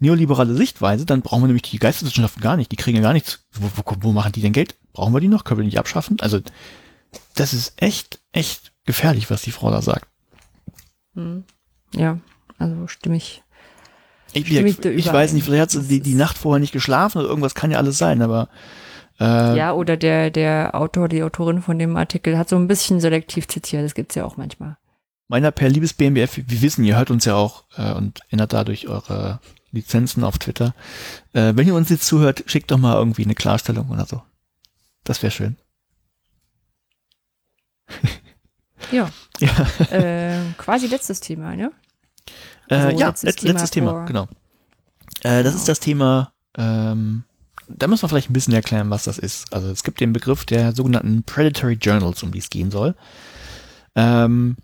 neoliberale 0.00 0.54
Sichtweise, 0.54 1.06
dann 1.06 1.22
brauchen 1.22 1.42
wir 1.42 1.46
nämlich 1.46 1.62
die 1.62 1.78
Geisteswissenschaften 1.78 2.42
gar 2.42 2.56
nicht, 2.56 2.72
die 2.72 2.76
kriegen 2.76 2.96
ja 2.96 3.02
gar 3.02 3.12
nichts. 3.12 3.44
Wo, 3.52 3.68
wo, 3.76 3.96
wo 4.00 4.12
machen 4.12 4.32
die 4.32 4.42
denn 4.42 4.52
Geld? 4.52 4.76
Brauchen 4.92 5.12
wir 5.14 5.20
die 5.20 5.28
noch? 5.28 5.44
Können 5.44 5.58
wir 5.58 5.62
die 5.62 5.68
nicht 5.68 5.78
abschaffen? 5.78 6.18
Also, 6.20 6.40
das 7.34 7.52
ist 7.52 7.74
echt, 7.76 8.20
echt 8.32 8.72
gefährlich, 8.84 9.30
was 9.30 9.42
die 9.42 9.52
Frau 9.52 9.70
da 9.70 9.82
sagt. 9.82 10.08
Hm. 11.14 11.44
Ja, 11.94 12.18
also 12.58 12.86
stimme 12.86 13.16
ich. 13.16 13.42
Ich, 14.32 14.46
stimme 14.46 14.68
ich, 14.68 14.84
ich 14.84 15.12
weiß 15.12 15.32
nicht, 15.32 15.44
vielleicht 15.44 15.62
hat 15.62 15.70
sie 15.70 15.86
die, 15.86 16.00
die 16.00 16.14
Nacht 16.14 16.36
vorher 16.36 16.58
nicht 16.58 16.72
geschlafen 16.72 17.18
oder 17.18 17.28
irgendwas 17.28 17.54
kann 17.54 17.70
ja 17.70 17.78
alles 17.78 17.98
sein, 17.98 18.20
aber 18.20 18.48
äh, 19.20 19.56
ja, 19.56 19.72
oder 19.72 19.96
der, 19.96 20.30
der 20.30 20.74
Autor, 20.74 21.08
die 21.08 21.22
Autorin 21.22 21.62
von 21.62 21.78
dem 21.78 21.96
Artikel 21.96 22.36
hat 22.36 22.48
so 22.48 22.56
ein 22.56 22.66
bisschen 22.66 23.00
selektiv 23.00 23.46
zitiert, 23.46 23.84
das 23.84 23.94
gibt's 23.94 24.16
ja 24.16 24.24
auch 24.24 24.36
manchmal. 24.36 24.76
Meiner 25.28 25.52
per 25.52 25.68
liebes 25.68 25.94
BMBF, 25.94 26.36
wir 26.36 26.62
wissen, 26.62 26.84
ihr 26.84 26.96
hört 26.96 27.10
uns 27.10 27.24
ja 27.24 27.34
auch 27.36 27.64
äh, 27.76 27.92
und 27.92 28.20
ändert 28.30 28.52
dadurch 28.52 28.88
eure 28.88 29.40
Lizenzen 29.74 30.24
auf 30.24 30.38
Twitter. 30.38 30.74
Äh, 31.32 31.52
wenn 31.54 31.66
ihr 31.66 31.74
uns 31.74 31.90
jetzt 31.90 32.06
zuhört, 32.06 32.44
schickt 32.46 32.70
doch 32.70 32.78
mal 32.78 32.94
irgendwie 32.94 33.24
eine 33.24 33.34
Klarstellung 33.34 33.90
oder 33.90 34.06
so. 34.06 34.22
Das 35.04 35.22
wäre 35.22 35.30
schön. 35.30 35.56
ja. 38.90 39.10
ja. 39.38 39.66
Äh, 39.90 40.40
quasi 40.56 40.86
letztes 40.86 41.20
Thema, 41.20 41.54
ne? 41.54 41.72
Äh, 42.68 42.76
also 42.76 42.98
ja, 42.98 43.08
letztes, 43.08 43.36
Thema, 43.36 43.52
letztes 43.52 43.70
Thema 43.70 44.04
genau. 44.06 44.24
Äh, 45.22 45.42
das 45.42 45.44
genau. 45.44 45.56
ist 45.56 45.68
das 45.68 45.80
Thema 45.80 46.32
ähm, 46.56 47.24
da 47.68 47.86
muss 47.86 48.02
man 48.02 48.08
vielleicht 48.08 48.30
ein 48.30 48.34
bisschen 48.34 48.54
erklären, 48.54 48.90
was 48.90 49.04
das 49.04 49.18
ist. 49.18 49.52
Also 49.52 49.70
es 49.70 49.82
gibt 49.84 50.00
den 50.00 50.12
Begriff 50.12 50.44
der 50.44 50.74
sogenannten 50.74 51.22
Predatory 51.22 51.74
Journals, 51.74 52.22
um 52.22 52.32
die 52.32 52.38
es 52.38 52.50
gehen 52.50 52.70
soll. 52.70 52.94
Ähm, 53.94 54.56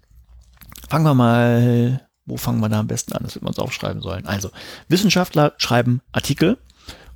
fangen 0.88 1.04
wir 1.04 1.14
mal, 1.14 2.06
wo 2.30 2.36
fangen 2.36 2.60
wir 2.60 2.68
da 2.68 2.80
am 2.80 2.86
besten 2.86 3.12
an? 3.12 3.22
Das 3.22 3.34
wird 3.34 3.42
man 3.42 3.50
uns 3.50 3.58
aufschreiben 3.58 4.00
sollen. 4.00 4.26
Also, 4.26 4.50
Wissenschaftler 4.88 5.52
schreiben 5.58 6.00
Artikel 6.12 6.56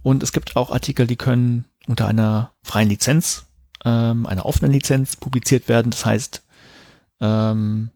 und 0.03 0.23
es 0.23 0.32
gibt 0.32 0.57
auch 0.57 0.70
Artikel, 0.70 1.07
die 1.07 1.16
können 1.16 1.65
unter 1.86 2.07
einer 2.07 2.53
freien 2.62 2.89
Lizenz, 2.89 3.47
ähm, 3.85 4.27
einer 4.27 4.45
offenen 4.45 4.73
Lizenz 4.73 5.16
publiziert 5.16 5.69
werden. 5.69 5.91
Das 5.91 6.05
heißt, 6.05 6.43
ähm, 7.20 7.91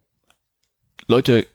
Leute 1.06 1.46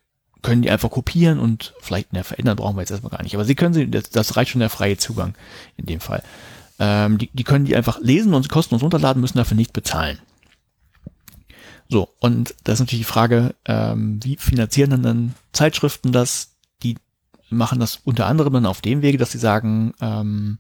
können 0.42 0.62
die 0.62 0.70
einfach 0.70 0.92
kopieren 0.92 1.40
und 1.40 1.74
vielleicht 1.80 2.14
ne, 2.14 2.24
verändern 2.24 2.58
brauchen 2.58 2.76
wir 2.76 2.82
jetzt 2.82 2.92
erstmal 2.92 3.12
gar 3.12 3.24
nicht. 3.24 3.34
Aber 3.34 3.46
sie 3.46 3.56
können 3.56 3.74
sie, 3.74 3.90
das, 3.90 4.10
das 4.10 4.36
reicht 4.36 4.52
schon 4.52 4.60
der 4.60 4.70
freie 4.70 4.98
Zugang 4.98 5.36
in 5.78 5.86
dem 5.86 6.00
Fall. 6.00 6.22
Ähm, 6.80 7.18
die, 7.18 7.30
die 7.34 7.44
können 7.44 7.66
die 7.66 7.76
einfach 7.76 8.00
lesen 8.02 8.34
und 8.34 8.50
kostenlos 8.50 8.84
runterladen, 8.84 9.22
müssen 9.22 9.38
dafür 9.38 9.56
nicht 9.56 9.74
bezahlen. 9.74 10.20
So, 11.94 12.10
und 12.20 12.56
da 12.64 12.74
ist 12.74 12.80
natürlich 12.80 13.06
die 13.06 13.12
Frage, 13.12 13.54
ähm, 13.66 14.20
wie 14.24 14.36
finanzieren 14.36 14.90
dann, 14.90 15.04
dann 15.04 15.36
Zeitschriften 15.52 16.12
das? 16.12 16.56
Die 16.82 16.98
machen 17.52 17.80
das 17.80 18.00
unter 18.04 18.26
anderem 18.26 18.52
dann 18.52 18.66
auf 18.66 18.82
dem 18.82 19.04
Wege, 19.04 19.20
dass 19.20 19.32
sie 19.32 19.38
sagen, 19.38 19.94
ähm, 20.02 20.58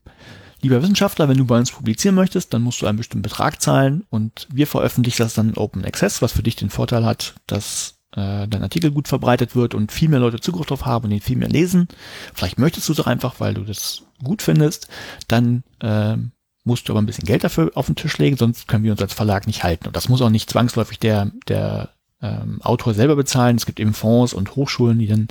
lieber 0.61 0.80
Wissenschaftler, 0.84 1.27
wenn 1.27 1.39
du 1.39 1.45
bei 1.45 1.57
uns 1.57 1.72
publizieren 1.72 2.14
möchtest, 2.14 2.53
dann 2.53 2.61
musst 2.61 2.84
du 2.84 2.85
einen 2.85 2.99
bestimmten 2.99 3.23
Betrag 3.23 3.64
zahlen 3.64 4.05
und 4.11 4.47
wir 4.53 4.68
veröffentlichen 4.68 5.23
das 5.23 5.34
dann 5.34 5.49
in 5.49 5.57
Open 5.57 5.84
Access, 5.84 6.22
was 6.22 6.34
für 6.34 6.43
dich 6.43 6.55
den 6.55 6.69
Vorteil 6.69 7.03
hat, 7.03 7.34
dass 7.47 7.95
äh, 8.11 8.47
dein 8.47 8.61
Artikel 8.61 8.91
gut 8.91 9.07
verbreitet 9.07 9.55
wird 9.55 9.73
und 9.73 9.91
viel 9.91 10.10
mehr 10.10 10.19
Leute 10.19 10.39
Zugriff 10.39 10.68
drauf 10.68 10.85
haben 10.85 11.05
und 11.05 11.10
den 11.10 11.19
viel 11.19 11.38
mehr 11.38 11.49
lesen, 11.49 11.88
vielleicht 12.35 12.60
möchtest 12.60 12.89
du 12.89 12.93
es 12.93 12.99
auch 12.99 13.07
einfach, 13.07 13.39
weil 13.39 13.55
du 13.55 13.64
das 13.64 14.03
gut 14.23 14.43
findest, 14.43 14.88
dann 15.27 15.64
äh, 15.80 16.18
musst 16.64 16.88
du 16.88 16.94
aber 16.94 17.02
ein 17.02 17.06
bisschen 17.06 17.26
Geld 17.26 17.44
dafür 17.44 17.72
auf 17.76 17.88
den 17.88 17.95
Tisch 17.95 18.18
legen, 18.18 18.38
sonst 18.38 18.68
können 18.68 18.84
wir 18.84 18.91
uns 18.91 19.02
als 19.02 19.14
Verlag 19.14 19.48
nicht 19.48 19.64
halten. 19.64 19.88
Und 19.88 19.95
das 19.95 20.10
muss 20.10 20.22
auch 20.22 20.30
nicht 20.30 20.49
zwangsläufig 20.49 20.99
der, 20.99 21.31
der 21.48 21.90
ähm, 22.22 22.61
Autor 22.61 22.94
selber 22.94 23.15
bezahlen. 23.15 23.57
Es 23.57 23.65
gibt 23.65 23.80
eben 23.80 23.94
Fonds 23.94 24.34
und 24.34 24.56
Hochschulen, 24.56 24.99
die 24.99 25.07
dann, 25.07 25.27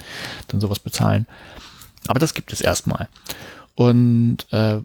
dann 0.48 0.60
sowas 0.60 0.78
bezahlen. 0.78 1.26
Aber 2.06 2.18
das 2.18 2.34
gibt 2.34 2.52
es 2.52 2.60
erstmal. 2.60 3.08
Und 3.74 4.38
äh, 4.50 4.80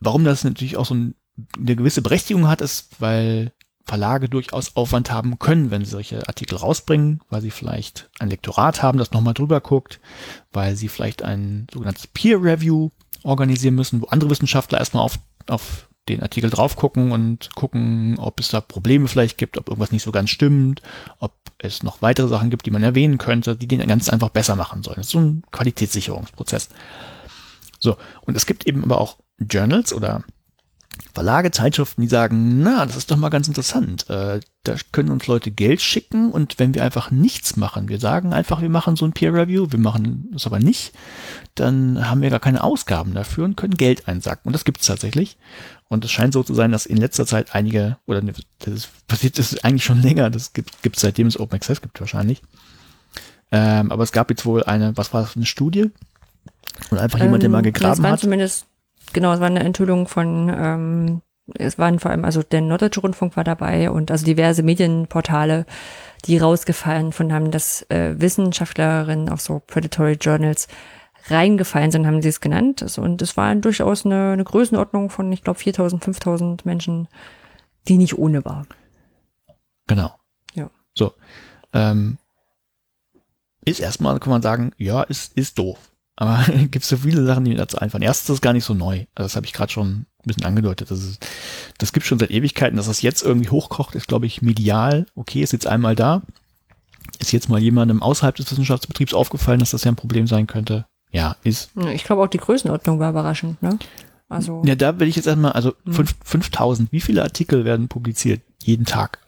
warum 0.00 0.24
das 0.24 0.44
natürlich 0.44 0.76
auch 0.76 0.86
so 0.86 0.94
ein, 0.94 1.14
eine 1.56 1.76
gewisse 1.76 2.02
Berechtigung 2.02 2.48
hat, 2.48 2.60
ist, 2.60 2.88
weil 2.98 3.52
Verlage 3.84 4.28
durchaus 4.28 4.74
Aufwand 4.74 5.12
haben 5.12 5.38
können, 5.38 5.70
wenn 5.70 5.84
sie 5.84 5.90
solche 5.92 6.26
Artikel 6.26 6.56
rausbringen, 6.56 7.20
weil 7.30 7.40
sie 7.40 7.52
vielleicht 7.52 8.10
ein 8.18 8.30
Lektorat 8.30 8.82
haben, 8.82 8.98
das 8.98 9.12
nochmal 9.12 9.34
drüber 9.34 9.60
guckt, 9.60 10.00
weil 10.52 10.74
sie 10.74 10.88
vielleicht 10.88 11.22
ein 11.22 11.68
sogenanntes 11.72 12.08
Peer 12.08 12.42
Review 12.42 12.90
organisieren 13.22 13.76
müssen, 13.76 14.02
wo 14.02 14.06
andere 14.06 14.30
Wissenschaftler 14.30 14.78
erstmal 14.78 15.04
auf, 15.04 15.20
auf 15.48 15.88
den 16.08 16.22
Artikel 16.22 16.50
drauf 16.50 16.76
gucken 16.76 17.10
und 17.10 17.54
gucken, 17.54 18.16
ob 18.18 18.38
es 18.38 18.48
da 18.48 18.60
Probleme 18.60 19.08
vielleicht 19.08 19.38
gibt, 19.38 19.58
ob 19.58 19.68
irgendwas 19.68 19.90
nicht 19.90 20.04
so 20.04 20.12
ganz 20.12 20.30
stimmt, 20.30 20.82
ob 21.18 21.32
es 21.58 21.82
noch 21.82 22.02
weitere 22.02 22.28
Sachen 22.28 22.50
gibt, 22.50 22.66
die 22.66 22.70
man 22.70 22.82
erwähnen 22.82 23.18
könnte, 23.18 23.56
die 23.56 23.66
den 23.66 23.86
ganz 23.86 24.08
einfach 24.08 24.28
besser 24.28 24.56
machen 24.56 24.82
sollen. 24.82 24.96
Das 24.96 25.06
ist 25.06 25.12
so 25.12 25.20
ein 25.20 25.42
Qualitätssicherungsprozess. 25.50 26.68
So, 27.80 27.96
und 28.22 28.36
es 28.36 28.46
gibt 28.46 28.66
eben 28.66 28.84
aber 28.84 29.00
auch 29.00 29.16
Journals 29.38 29.92
oder 29.92 30.22
Verlage, 31.14 31.50
Zeitschriften, 31.50 32.02
die 32.02 32.08
sagen, 32.08 32.62
na, 32.62 32.84
das 32.84 32.96
ist 32.96 33.10
doch 33.10 33.16
mal 33.16 33.30
ganz 33.30 33.48
interessant. 33.48 34.08
Äh, 34.10 34.40
da 34.64 34.74
können 34.92 35.10
uns 35.10 35.26
Leute 35.26 35.50
Geld 35.50 35.80
schicken 35.80 36.30
und 36.30 36.58
wenn 36.58 36.74
wir 36.74 36.82
einfach 36.82 37.10
nichts 37.10 37.56
machen, 37.56 37.88
wir 37.88 37.98
sagen 37.98 38.32
einfach, 38.32 38.60
wir 38.60 38.68
machen 38.68 38.96
so 38.96 39.04
ein 39.04 39.12
Peer 39.12 39.32
Review, 39.32 39.68
wir 39.70 39.78
machen 39.78 40.28
das 40.32 40.46
aber 40.46 40.58
nicht, 40.58 40.92
dann 41.54 42.10
haben 42.10 42.20
wir 42.20 42.30
gar 42.30 42.40
keine 42.40 42.62
Ausgaben 42.62 43.14
dafür 43.14 43.44
und 43.44 43.56
können 43.56 43.76
Geld 43.76 44.08
einsacken. 44.08 44.48
Und 44.48 44.52
das 44.52 44.64
gibt 44.64 44.80
es 44.80 44.86
tatsächlich. 44.86 45.38
Und 45.88 46.04
es 46.04 46.10
scheint 46.10 46.34
so 46.34 46.42
zu 46.42 46.52
sein, 46.52 46.72
dass 46.72 46.84
in 46.84 46.96
letzter 46.96 47.26
Zeit 47.26 47.54
einige, 47.54 47.96
oder 48.06 48.20
ne, 48.20 48.32
das 48.58 48.74
ist, 48.74 49.06
passiert 49.06 49.38
ist 49.38 49.64
eigentlich 49.64 49.84
schon 49.84 50.02
länger, 50.02 50.30
das 50.30 50.52
gibt 50.52 50.96
es 50.96 51.00
seitdem 51.00 51.28
es 51.28 51.38
Open 51.38 51.56
Access 51.56 51.80
gibt 51.80 52.00
wahrscheinlich. 52.00 52.42
Ähm, 53.52 53.92
aber 53.92 54.02
es 54.02 54.12
gab 54.12 54.28
jetzt 54.30 54.44
wohl 54.44 54.64
eine, 54.64 54.96
was 54.96 55.14
war 55.14 55.22
das, 55.22 55.36
eine 55.36 55.46
Studie? 55.46 55.90
Und 56.90 56.98
einfach 56.98 57.20
jemand, 57.20 57.42
der 57.42 57.50
mal 57.50 57.58
ähm, 57.58 57.64
gegraben 57.64 58.04
ja, 58.04 58.10
hat. 58.10 58.20
Zumindest 58.20 58.66
genau, 59.16 59.32
es 59.32 59.40
war 59.40 59.48
eine 59.48 59.64
Enthüllung 59.64 60.06
von 60.06 60.48
ähm, 60.54 61.22
es 61.54 61.78
waren 61.78 61.98
vor 61.98 62.10
allem, 62.10 62.24
also 62.24 62.42
der 62.42 62.60
Norddeutsche 62.60 63.00
Rundfunk 63.00 63.36
war 63.36 63.44
dabei 63.44 63.90
und 63.90 64.10
also 64.10 64.24
diverse 64.24 64.62
Medienportale, 64.62 65.66
die 66.24 66.38
rausgefallen 66.38 67.12
von 67.12 67.32
haben, 67.32 67.50
dass 67.50 67.82
äh, 67.88 68.14
Wissenschaftlerinnen 68.18 69.28
auf 69.28 69.40
so 69.40 69.62
Predatory 69.64 70.14
Journals 70.14 70.66
reingefallen 71.28 71.90
sind, 71.90 72.06
haben 72.06 72.22
sie 72.22 72.28
es 72.28 72.40
genannt. 72.40 72.82
Also, 72.82 73.02
und 73.02 73.22
es 73.22 73.36
war 73.36 73.54
durchaus 73.54 74.04
eine, 74.04 74.32
eine 74.32 74.44
Größenordnung 74.44 75.10
von, 75.10 75.30
ich 75.32 75.42
glaube, 75.42 75.58
4000, 75.58 76.02
5000 76.02 76.66
Menschen, 76.66 77.08
die 77.88 77.98
nicht 77.98 78.18
ohne 78.18 78.44
war. 78.44 78.66
Genau. 79.86 80.14
Ja. 80.54 80.70
So. 80.94 81.14
Ähm, 81.72 82.18
ist 83.64 83.80
erstmal, 83.80 84.18
kann 84.20 84.30
man 84.30 84.42
sagen, 84.42 84.72
ja, 84.78 85.02
ist, 85.02 85.36
ist 85.36 85.58
doof. 85.58 85.78
Aber 86.16 86.44
gibt 86.70 86.82
es 86.82 86.88
so 86.88 86.96
viele 86.96 87.24
Sachen, 87.24 87.44
die 87.44 87.50
mir 87.50 87.58
dazu 87.58 87.78
einfallen. 87.78 88.02
Erstens 88.02 88.30
ist 88.30 88.34
es 88.36 88.40
gar 88.40 88.52
nicht 88.52 88.64
so 88.64 88.74
neu. 88.74 89.04
Also 89.14 89.26
das 89.26 89.36
habe 89.36 89.46
ich 89.46 89.52
gerade 89.52 89.70
schon 89.70 89.88
ein 89.88 90.06
bisschen 90.24 90.44
angedeutet. 90.44 90.90
Das, 90.90 91.02
ist, 91.02 91.26
das 91.78 91.92
gibt 91.92 92.06
schon 92.06 92.18
seit 92.18 92.30
Ewigkeiten, 92.30 92.76
dass 92.76 92.86
das 92.86 93.02
jetzt 93.02 93.22
irgendwie 93.22 93.50
hochkocht, 93.50 93.94
ist, 93.94 94.08
glaube 94.08 94.26
ich, 94.26 94.42
medial. 94.42 95.06
Okay, 95.14 95.42
ist 95.42 95.52
jetzt 95.52 95.66
einmal 95.66 95.94
da. 95.94 96.22
Ist 97.18 97.32
jetzt 97.32 97.48
mal 97.48 97.60
jemandem 97.60 98.02
außerhalb 98.02 98.34
des 98.34 98.50
Wissenschaftsbetriebs 98.50 99.14
aufgefallen, 99.14 99.60
dass 99.60 99.70
das 99.70 99.84
ja 99.84 99.92
ein 99.92 99.96
Problem 99.96 100.26
sein 100.26 100.46
könnte. 100.46 100.86
Ja, 101.12 101.36
ist. 101.44 101.70
Ich 101.92 102.04
glaube 102.04 102.22
auch 102.22 102.26
die 102.26 102.38
Größenordnung 102.38 102.98
war 102.98 103.10
überraschend, 103.10 103.62
ne? 103.62 103.78
Also. 104.28 104.62
Ja, 104.66 104.74
da 104.74 104.98
will 104.98 105.08
ich 105.08 105.16
jetzt 105.16 105.26
erstmal, 105.26 105.52
also 105.52 105.74
hm. 105.84 106.06
5000, 106.24 106.90
wie 106.90 107.00
viele 107.00 107.22
Artikel 107.22 107.64
werden 107.64 107.88
publiziert 107.88 108.42
jeden 108.62 108.84
Tag? 108.84 109.20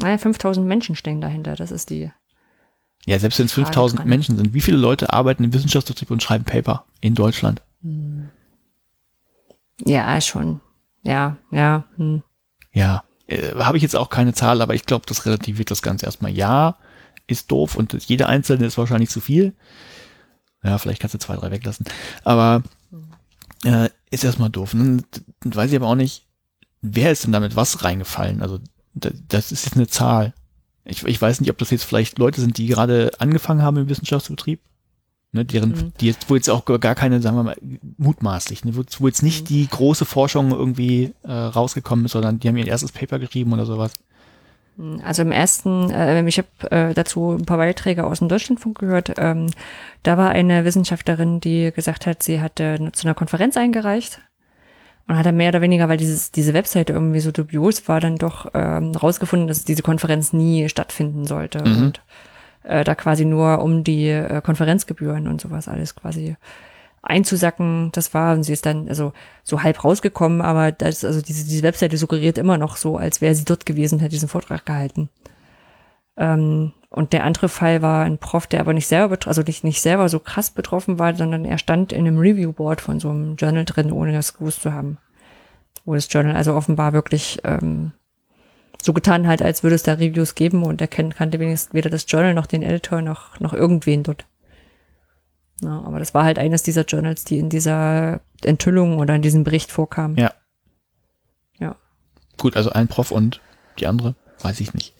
Naja, 0.00 0.18
5000 0.18 0.66
Menschen 0.66 0.94
stehen 0.96 1.20
dahinter, 1.20 1.56
das 1.56 1.70
ist 1.70 1.90
die. 1.90 2.10
Ja, 3.06 3.18
selbst 3.18 3.38
wenn 3.38 3.46
es 3.46 3.52
5000 3.52 4.04
Menschen 4.04 4.36
sind, 4.36 4.52
wie 4.52 4.60
viele 4.60 4.76
Leute 4.76 5.12
arbeiten 5.12 5.44
im 5.44 5.52
Wissenschaftsbetrieb 5.52 6.10
und 6.10 6.22
schreiben 6.22 6.44
Paper 6.44 6.84
in 7.00 7.14
Deutschland? 7.14 7.62
Hm. 7.82 8.28
Ja, 9.84 10.20
schon. 10.20 10.60
Ja, 11.02 11.36
ja. 11.50 11.84
Hm. 11.96 12.22
Ja, 12.72 13.04
äh, 13.26 13.54
habe 13.54 13.76
ich 13.76 13.82
jetzt 13.82 13.96
auch 13.96 14.10
keine 14.10 14.34
Zahl, 14.34 14.60
aber 14.60 14.74
ich 14.74 14.84
glaube, 14.84 15.06
das 15.06 15.24
relativiert 15.24 15.70
das 15.70 15.82
Ganze 15.82 16.06
erstmal. 16.06 16.32
Ja, 16.32 16.76
ist 17.26 17.50
doof 17.50 17.76
und 17.76 17.92
jeder 18.08 18.28
Einzelne 18.28 18.66
ist 18.66 18.78
wahrscheinlich 18.78 19.10
zu 19.10 19.20
viel. 19.20 19.54
Ja, 20.62 20.78
vielleicht 20.78 21.00
kannst 21.00 21.14
du 21.14 21.18
zwei, 21.18 21.36
drei 21.36 21.50
weglassen. 21.50 21.86
Aber 22.24 22.62
äh, 23.64 23.90
ist 24.10 24.24
erstmal 24.24 24.50
doof. 24.50 24.72
Dann, 24.72 25.04
dann 25.40 25.54
weiß 25.54 25.70
ich 25.70 25.76
aber 25.76 25.86
auch 25.86 25.94
nicht, 25.94 26.26
wer 26.80 27.12
ist 27.12 27.24
denn 27.24 27.32
damit 27.32 27.56
was 27.56 27.84
reingefallen? 27.84 28.42
Also 28.42 28.58
das 28.94 29.52
ist 29.52 29.66
jetzt 29.66 29.76
eine 29.76 29.86
Zahl. 29.86 30.34
Ich, 30.88 31.04
ich 31.04 31.20
weiß 31.20 31.40
nicht, 31.40 31.50
ob 31.50 31.58
das 31.58 31.70
jetzt 31.70 31.84
vielleicht 31.84 32.18
Leute 32.18 32.40
sind, 32.40 32.58
die 32.58 32.66
gerade 32.66 33.10
angefangen 33.18 33.62
haben 33.62 33.76
im 33.76 33.88
Wissenschaftsbetrieb, 33.88 34.60
ne, 35.32 35.44
deren, 35.44 35.70
mhm. 35.70 35.92
die 36.00 36.06
jetzt, 36.06 36.28
wo 36.30 36.34
jetzt 36.34 36.48
auch 36.48 36.64
gar 36.64 36.94
keine, 36.94 37.20
sagen 37.20 37.36
wir 37.36 37.42
mal, 37.42 37.56
mutmaßlich, 37.98 38.64
ne, 38.64 38.72
wo, 38.74 39.06
jetzt 39.06 39.22
nicht 39.22 39.42
mhm. 39.42 39.46
die 39.46 39.68
große 39.68 40.04
Forschung 40.04 40.50
irgendwie 40.50 41.12
äh, 41.22 41.32
rausgekommen 41.32 42.06
ist, 42.06 42.12
sondern 42.12 42.40
die 42.40 42.48
haben 42.48 42.56
ihr 42.56 42.66
erstes 42.66 42.92
Paper 42.92 43.18
geschrieben 43.18 43.52
oder 43.52 43.66
sowas. 43.66 43.92
Also 45.02 45.22
im 45.22 45.32
ersten, 45.32 45.90
äh, 45.90 46.24
ich 46.26 46.38
habe 46.38 46.70
äh, 46.70 46.94
dazu 46.94 47.32
ein 47.32 47.44
paar 47.44 47.56
Beiträge 47.56 48.04
aus 48.04 48.20
dem 48.20 48.28
Deutschlandfunk 48.28 48.78
gehört. 48.78 49.12
Ähm, 49.18 49.50
da 50.04 50.16
war 50.16 50.30
eine 50.30 50.64
Wissenschaftlerin, 50.64 51.40
die 51.40 51.72
gesagt 51.72 52.06
hat, 52.06 52.22
sie 52.22 52.40
hatte 52.40 52.90
zu 52.92 53.06
einer 53.06 53.14
Konferenz 53.14 53.56
eingereicht 53.56 54.20
und 55.08 55.16
hat 55.16 55.24
dann 55.24 55.36
mehr 55.36 55.48
oder 55.48 55.62
weniger, 55.62 55.88
weil 55.88 55.96
dieses, 55.96 56.30
diese 56.32 56.52
Webseite 56.52 56.92
irgendwie 56.92 57.20
so 57.20 57.32
dubios 57.32 57.88
war, 57.88 57.98
dann 57.98 58.16
doch 58.16 58.50
ähm, 58.52 58.92
rausgefunden, 58.92 59.48
dass 59.48 59.64
diese 59.64 59.82
Konferenz 59.82 60.34
nie 60.34 60.68
stattfinden 60.68 61.26
sollte. 61.26 61.66
Mhm. 61.66 61.82
Und 61.82 62.02
äh, 62.62 62.84
da 62.84 62.94
quasi 62.94 63.24
nur 63.24 63.62
um 63.62 63.84
die 63.84 64.08
äh, 64.08 64.42
Konferenzgebühren 64.42 65.26
und 65.26 65.40
sowas 65.40 65.66
alles 65.66 65.96
quasi 65.96 66.36
einzusacken. 67.00 67.90
Das 67.92 68.12
war, 68.12 68.34
und 68.34 68.42
sie 68.42 68.52
ist 68.52 68.66
dann 68.66 68.86
also 68.88 69.14
so 69.44 69.62
halb 69.62 69.82
rausgekommen, 69.82 70.42
aber 70.42 70.72
das, 70.72 71.04
also 71.06 71.22
diese, 71.22 71.48
diese 71.48 71.62
Webseite 71.62 71.96
suggeriert 71.96 72.36
immer 72.36 72.58
noch 72.58 72.76
so, 72.76 72.98
als 72.98 73.22
wäre 73.22 73.34
sie 73.34 73.46
dort 73.46 73.64
gewesen, 73.64 74.00
hätte 74.00 74.10
diesen 74.10 74.28
Vortrag 74.28 74.66
gehalten. 74.66 75.08
Ähm, 76.18 76.72
und 76.90 77.12
der 77.12 77.24
andere 77.24 77.48
Fall 77.48 77.82
war 77.82 78.04
ein 78.04 78.18
Prof, 78.18 78.46
der 78.46 78.60
aber 78.60 78.72
nicht 78.72 78.86
selber, 78.86 79.18
also 79.26 79.42
nicht, 79.42 79.62
nicht 79.62 79.82
selber 79.82 80.08
so 80.08 80.20
krass 80.20 80.50
betroffen 80.50 80.98
war, 80.98 81.14
sondern 81.14 81.44
er 81.44 81.58
stand 81.58 81.92
in 81.92 82.06
einem 82.06 82.18
Review-Board 82.18 82.80
von 82.80 82.98
so 82.98 83.10
einem 83.10 83.36
Journal 83.36 83.66
drin, 83.66 83.92
ohne 83.92 84.12
das 84.12 84.34
gewusst 84.34 84.62
zu 84.62 84.72
haben. 84.72 84.98
Wo 85.84 85.94
das 85.94 86.10
Journal 86.10 86.34
also 86.34 86.54
offenbar 86.54 86.94
wirklich 86.94 87.40
ähm, 87.44 87.92
so 88.82 88.94
getan 88.94 89.26
hat, 89.26 89.42
als 89.42 89.62
würde 89.62 89.76
es 89.76 89.82
da 89.82 89.94
Reviews 89.94 90.34
geben 90.34 90.62
und 90.62 90.80
er 90.80 90.88
kennt, 90.88 91.14
kannte 91.16 91.38
wenigstens 91.40 91.74
weder 91.74 91.90
das 91.90 92.06
Journal 92.08 92.32
noch 92.32 92.46
den 92.46 92.62
Editor 92.62 93.02
noch, 93.02 93.38
noch 93.38 93.52
irgendwen 93.52 94.02
dort. 94.02 94.26
Ja, 95.60 95.82
aber 95.84 95.98
das 95.98 96.14
war 96.14 96.24
halt 96.24 96.38
eines 96.38 96.62
dieser 96.62 96.84
Journals, 96.84 97.24
die 97.24 97.38
in 97.38 97.50
dieser 97.50 98.20
Enthüllung 98.42 98.98
oder 98.98 99.14
in 99.14 99.22
diesem 99.22 99.44
Bericht 99.44 99.72
vorkamen. 99.72 100.16
Ja. 100.16 100.32
Ja. 101.58 101.76
Gut, 102.38 102.56
also 102.56 102.70
ein 102.70 102.88
Prof 102.88 103.10
und 103.10 103.40
die 103.78 103.86
andere, 103.86 104.14
weiß 104.40 104.60
ich 104.60 104.72
nicht. 104.72 104.94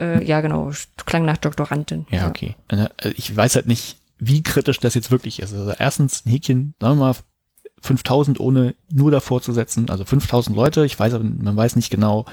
Äh, 0.00 0.24
ja, 0.24 0.40
genau. 0.40 0.72
Klang 1.04 1.24
nach 1.24 1.36
Doktorandin. 1.36 2.06
Ja, 2.10 2.28
okay. 2.28 2.56
Also 2.68 2.88
ich 3.16 3.36
weiß 3.36 3.56
halt 3.56 3.66
nicht, 3.66 3.98
wie 4.18 4.42
kritisch 4.42 4.80
das 4.80 4.94
jetzt 4.94 5.10
wirklich 5.10 5.40
ist. 5.40 5.54
Also 5.54 5.72
erstens 5.78 6.24
ein 6.24 6.30
Häkchen, 6.30 6.74
sagen 6.80 6.98
wir 6.98 7.06
mal, 7.06 7.16
5000 7.82 8.40
ohne 8.40 8.74
nur 8.90 9.10
davor 9.10 9.40
zu 9.40 9.52
setzen, 9.52 9.88
also 9.88 10.04
5000 10.04 10.54
Leute. 10.54 10.84
Ich 10.84 10.98
weiß, 10.98 11.14
man 11.14 11.56
weiß 11.56 11.76
nicht 11.76 11.90
genau, 11.90 12.26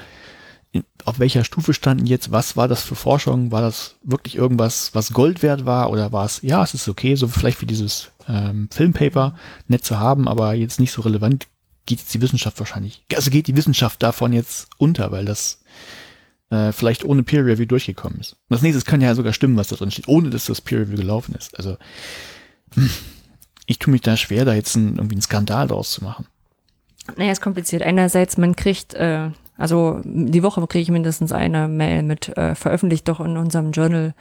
auf 1.04 1.18
welcher 1.18 1.44
Stufe 1.44 1.72
standen 1.72 2.06
jetzt, 2.06 2.30
was 2.30 2.56
war 2.56 2.68
das 2.68 2.82
für 2.82 2.94
Forschung, 2.94 3.50
war 3.50 3.62
das 3.62 3.96
wirklich 4.02 4.36
irgendwas, 4.36 4.94
was 4.94 5.12
Gold 5.12 5.42
wert 5.42 5.64
war 5.64 5.90
oder 5.90 6.12
war 6.12 6.26
es, 6.26 6.42
ja, 6.42 6.62
es 6.62 6.74
ist 6.74 6.88
okay, 6.88 7.14
so 7.14 7.28
vielleicht 7.28 7.62
wie 7.62 7.66
dieses 7.66 8.10
ähm, 8.28 8.68
Filmpaper, 8.70 9.34
nett 9.66 9.84
zu 9.84 9.98
haben, 9.98 10.28
aber 10.28 10.52
jetzt 10.54 10.78
nicht 10.78 10.92
so 10.92 11.02
relevant, 11.02 11.46
geht 11.86 12.00
jetzt 12.00 12.12
die 12.12 12.20
Wissenschaft 12.20 12.58
wahrscheinlich, 12.58 13.02
also 13.14 13.30
geht 13.30 13.46
die 13.46 13.56
Wissenschaft 13.56 14.02
davon 14.02 14.32
jetzt 14.34 14.68
unter, 14.76 15.10
weil 15.10 15.24
das 15.24 15.62
äh, 16.50 16.72
vielleicht 16.72 17.04
ohne 17.04 17.22
Peer 17.22 17.44
Review 17.44 17.66
durchgekommen 17.66 18.20
ist. 18.20 18.32
Und 18.32 18.50
das 18.50 18.62
nächste 18.62 18.82
kann 18.84 19.00
ja 19.00 19.14
sogar 19.14 19.32
stimmen, 19.32 19.56
was 19.56 19.68
da 19.68 19.76
drin 19.76 19.90
steht, 19.90 20.08
ohne 20.08 20.30
dass 20.30 20.46
das 20.46 20.60
Peer 20.60 20.80
Review 20.80 20.96
gelaufen 20.96 21.34
ist. 21.34 21.56
Also 21.56 21.76
hm, 22.74 22.90
ich 23.66 23.78
tue 23.78 23.92
mich 23.92 24.00
da 24.00 24.16
schwer, 24.16 24.44
da 24.44 24.54
jetzt 24.54 24.76
ein, 24.76 24.96
irgendwie 24.96 25.16
einen 25.16 25.22
Skandal 25.22 25.68
draus 25.68 25.90
zu 25.92 26.04
machen. 26.04 26.26
Naja, 27.16 27.32
ist 27.32 27.40
kompliziert. 27.40 27.82
Einerseits, 27.82 28.36
man 28.36 28.56
kriegt, 28.56 28.94
äh, 28.94 29.30
also 29.56 30.00
die 30.04 30.42
Woche 30.42 30.66
kriege 30.66 30.82
ich 30.82 30.90
mindestens 30.90 31.32
eine 31.32 31.68
Mail 31.68 32.02
mit 32.02 32.36
äh, 32.36 32.54
veröffentlicht 32.54 33.08
doch 33.08 33.20
in 33.20 33.36
unserem 33.36 33.72
Journal 33.72 34.14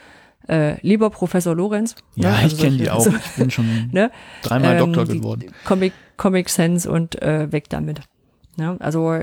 äh, 0.47 0.79
lieber 0.81 1.09
Professor 1.09 1.55
Lorenz. 1.55 1.95
Ja, 2.15 2.31
ne? 2.31 2.37
also 2.37 2.55
ich 2.55 2.61
kenne 2.61 2.77
die 2.77 2.89
auch. 2.89 3.05
ich 3.05 3.31
bin 3.37 3.51
schon 3.51 3.89
ne? 3.91 4.11
dreimal 4.43 4.77
ähm, 4.77 4.93
Doktor 4.93 5.13
geworden. 5.13 5.51
Comic, 5.65 5.93
Comic 6.15 6.49
Sense 6.49 6.89
und 6.89 7.21
äh, 7.21 7.51
weg 7.51 7.69
damit. 7.69 8.01
Ne? 8.55 8.77
Also 8.79 9.19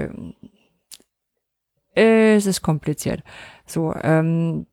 es 1.94 2.46
ist 2.46 2.62
kompliziert. 2.62 3.22
So, 3.66 3.94
ähm, 4.02 4.66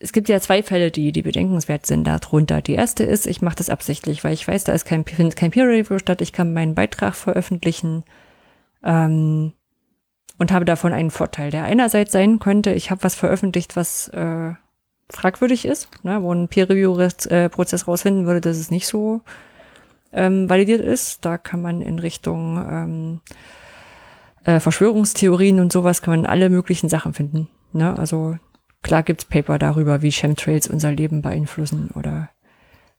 es 0.00 0.12
gibt 0.12 0.28
ja 0.28 0.40
zwei 0.40 0.62
Fälle, 0.62 0.90
die, 0.90 1.12
die 1.12 1.22
bedenkenswert 1.22 1.86
sind 1.86 2.04
darunter. 2.04 2.60
Die 2.60 2.74
erste 2.74 3.04
ist, 3.04 3.26
ich 3.26 3.40
mache 3.40 3.56
das 3.56 3.70
absichtlich, 3.70 4.24
weil 4.24 4.32
ich 4.32 4.46
weiß, 4.46 4.64
da 4.64 4.72
ist 4.72 4.84
kein, 4.84 5.04
kein 5.04 5.50
Peer 5.52 5.68
Review 5.68 5.98
statt, 5.98 6.20
ich 6.20 6.32
kann 6.32 6.52
meinen 6.52 6.74
Beitrag 6.74 7.14
veröffentlichen 7.14 8.02
ähm, 8.82 9.52
und 10.38 10.52
habe 10.52 10.64
davon 10.64 10.92
einen 10.92 11.12
Vorteil, 11.12 11.50
der 11.50 11.64
einerseits 11.64 12.10
sein 12.10 12.40
könnte, 12.40 12.72
ich 12.72 12.90
habe 12.90 13.04
was 13.04 13.14
veröffentlicht, 13.14 13.76
was 13.76 14.08
äh, 14.08 14.54
fragwürdig 15.08 15.64
ist, 15.64 15.88
ne, 16.02 16.22
wo 16.22 16.32
ein 16.32 16.48
Peer 16.48 16.68
Review 16.68 16.96
Prozess 17.50 17.86
rausfinden 17.86 18.26
würde, 18.26 18.40
dass 18.40 18.56
es 18.56 18.70
nicht 18.70 18.88
so 18.88 19.20
ähm, 20.12 20.48
validiert 20.48 20.80
ist. 20.80 21.24
Da 21.24 21.38
kann 21.38 21.62
man 21.62 21.80
in 21.80 21.98
Richtung 21.98 22.56
ähm, 22.56 23.20
äh, 24.44 24.60
Verschwörungstheorien 24.60 25.60
und 25.60 25.72
sowas 25.72 26.02
kann 26.02 26.22
man 26.22 26.26
alle 26.26 26.50
möglichen 26.50 26.88
Sachen 26.88 27.14
finden. 27.14 27.48
Ne? 27.72 27.98
Also 27.98 28.36
Klar 28.82 29.04
gibt's 29.04 29.24
Paper 29.24 29.58
darüber, 29.58 30.02
wie 30.02 30.10
Chemtrails 30.10 30.66
unser 30.66 30.92
Leben 30.92 31.22
beeinflussen 31.22 31.90
oder 31.94 32.30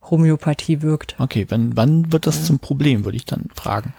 Homöopathie 0.09 0.81
wirkt. 0.81 1.15
Okay, 1.19 1.45
wann, 1.49 1.75
wann 1.75 2.11
wird 2.11 2.25
das 2.25 2.39
ja. 2.39 2.43
zum 2.45 2.59
Problem, 2.59 3.05
würde 3.05 3.17
ich 3.17 3.25
dann 3.25 3.49
fragen. 3.53 3.93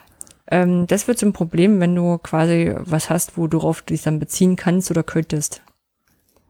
Ähm, 0.50 0.86
das 0.86 1.08
wird 1.08 1.18
zum 1.18 1.32
Problem, 1.32 1.80
wenn 1.80 1.94
du 1.94 2.18
quasi 2.18 2.74
was 2.78 3.10
hast, 3.10 3.36
wo 3.36 3.46
du 3.46 3.58
darauf 3.58 3.82
dich 3.82 4.02
dann 4.02 4.18
beziehen 4.18 4.56
kannst 4.56 4.90
oder 4.90 5.02
könntest. 5.02 5.62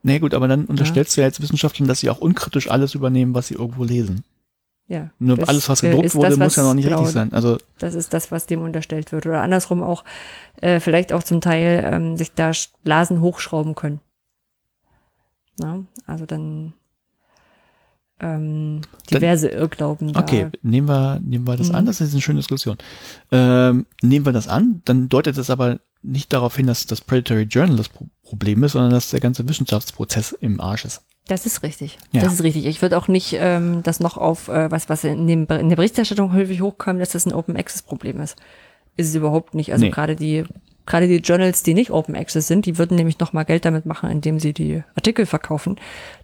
Nee, 0.02 0.18
gut, 0.18 0.34
aber 0.34 0.48
dann 0.48 0.66
unterstellst 0.66 1.16
ja. 1.16 1.16
du 1.16 1.20
ja 1.22 1.26
als 1.28 1.40
Wissenschaftler, 1.40 1.86
dass 1.86 2.00
sie 2.00 2.10
auch 2.10 2.18
unkritisch 2.18 2.70
alles 2.70 2.94
übernehmen, 2.94 3.34
was 3.34 3.48
sie 3.48 3.54
irgendwo 3.54 3.84
lesen. 3.84 4.22
Ja. 4.86 5.10
Nur 5.18 5.36
das, 5.36 5.48
alles, 5.48 5.68
was 5.68 5.80
gedruckt 5.80 6.14
wurde, 6.14 6.30
das, 6.30 6.38
was, 6.38 6.46
muss 6.46 6.56
ja 6.56 6.62
noch 6.64 6.74
nicht 6.74 6.84
genau, 6.84 6.98
richtig 6.98 7.14
sein. 7.14 7.32
Also 7.32 7.58
das 7.78 7.94
ist 7.94 8.12
das, 8.12 8.30
was 8.30 8.46
dem 8.46 8.60
unterstellt 8.62 9.12
wird. 9.12 9.26
Oder 9.26 9.40
andersrum 9.42 9.82
auch, 9.82 10.04
äh, 10.60 10.78
vielleicht 10.78 11.12
auch 11.12 11.22
zum 11.22 11.40
Teil 11.40 11.88
ähm, 11.90 12.16
sich 12.16 12.32
da 12.32 12.52
Blasen 12.82 13.20
hochschrauben 13.20 13.74
können. 13.74 14.00
Ne? 15.58 15.86
Also 16.06 16.26
dann 16.26 16.74
ähm, 18.20 18.82
diverse 19.10 19.48
dann, 19.48 19.58
Irrglauben. 19.58 20.12
Da. 20.12 20.20
Okay, 20.20 20.48
nehmen 20.62 20.88
wir, 20.88 21.20
nehmen 21.20 21.46
wir 21.46 21.56
das 21.56 21.70
mhm. 21.70 21.76
an, 21.76 21.86
das 21.86 22.00
ist 22.00 22.12
eine 22.12 22.20
schöne 22.20 22.40
Diskussion. 22.40 22.76
Ähm, 23.32 23.86
nehmen 24.02 24.26
wir 24.26 24.32
das 24.32 24.48
an, 24.48 24.82
dann 24.84 25.08
deutet 25.08 25.38
es 25.38 25.48
aber 25.48 25.80
nicht 26.02 26.32
darauf 26.32 26.56
hin, 26.56 26.66
dass 26.66 26.86
das 26.86 27.00
Predatory 27.00 27.44
Journal 27.44 27.76
das 27.76 27.88
Problem 28.22 28.62
ist, 28.64 28.72
sondern 28.72 28.90
dass 28.90 29.10
der 29.10 29.20
ganze 29.20 29.48
Wissenschaftsprozess 29.48 30.32
im 30.32 30.60
Arsch 30.60 30.84
ist. 30.84 31.02
Das 31.26 31.46
ist 31.46 31.62
richtig. 31.62 31.98
Ja. 32.12 32.22
Das 32.22 32.34
ist 32.34 32.42
richtig. 32.42 32.66
Ich 32.66 32.82
würde 32.82 32.98
auch 32.98 33.08
nicht 33.08 33.36
ähm, 33.38 33.82
das 33.82 34.00
noch 34.00 34.18
auf 34.18 34.48
äh, 34.48 34.70
was, 34.70 34.88
was 34.88 35.04
in, 35.04 35.26
dem, 35.26 35.46
in 35.46 35.68
der 35.68 35.76
Berichterstattung 35.76 36.34
häufig 36.34 36.60
hochkam, 36.60 36.98
dass 36.98 37.10
das 37.10 37.26
ein 37.26 37.32
Open 37.32 37.56
Access 37.56 37.82
Problem 37.82 38.20
ist. 38.20 38.36
Ist 38.96 39.08
es 39.08 39.14
überhaupt 39.14 39.54
nicht. 39.54 39.72
Also 39.72 39.86
nee. 39.86 39.90
gerade 39.90 40.16
die 40.16 40.44
gerade 40.86 41.08
die 41.08 41.16
Journals, 41.16 41.62
die 41.62 41.74
nicht 41.74 41.90
Open 41.90 42.14
Access 42.14 42.46
sind, 42.46 42.66
die 42.66 42.78
würden 42.78 42.96
nämlich 42.96 43.18
nochmal 43.18 43.44
Geld 43.44 43.64
damit 43.64 43.86
machen, 43.86 44.10
indem 44.10 44.38
sie 44.38 44.52
die 44.52 44.82
Artikel 44.94 45.26
verkaufen. 45.26 45.76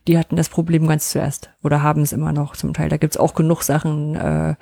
Die 0.07 0.19
hatten 0.19 0.37
das 0.37 0.49
Problem 0.49 0.87
ganz 0.87 1.11
zuerst 1.11 1.51
oder 1.63 1.83
haben 1.83 2.03
es 2.03 2.13
immer 2.13 2.33
noch 2.33 2.57
zum 2.57 2.75
Teil. 2.75 2.89
Da 2.89 2.97
gibt's 2.97 3.17
auch 3.17 3.35
genug 3.35 3.63
Sachen, 3.63 4.17
äh, 4.17 4.55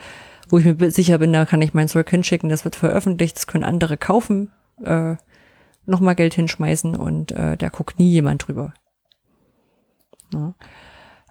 wo 0.49 0.59
ich 0.59 0.65
mir 0.65 0.91
sicher 0.91 1.19
bin, 1.19 1.33
da 1.33 1.45
kann 1.45 1.63
ich 1.63 1.75
mein 1.75 1.89
Zeug 1.89 2.09
hinschicken, 2.09 2.49
das 2.49 2.65
wird 2.65 2.77
veröffentlicht, 2.77 3.37
das 3.37 3.47
können 3.47 3.65
andere 3.65 3.97
kaufen, 3.97 4.53
äh, 4.83 5.17
nochmal 5.85 6.15
Geld 6.15 6.35
hinschmeißen 6.35 6.97
und 6.97 7.33
äh, 7.33 7.57
da 7.57 7.69
guckt 7.69 7.99
nie 7.99 8.11
jemand 8.11 8.47
drüber. 8.47 8.73
Ja. 10.33 10.55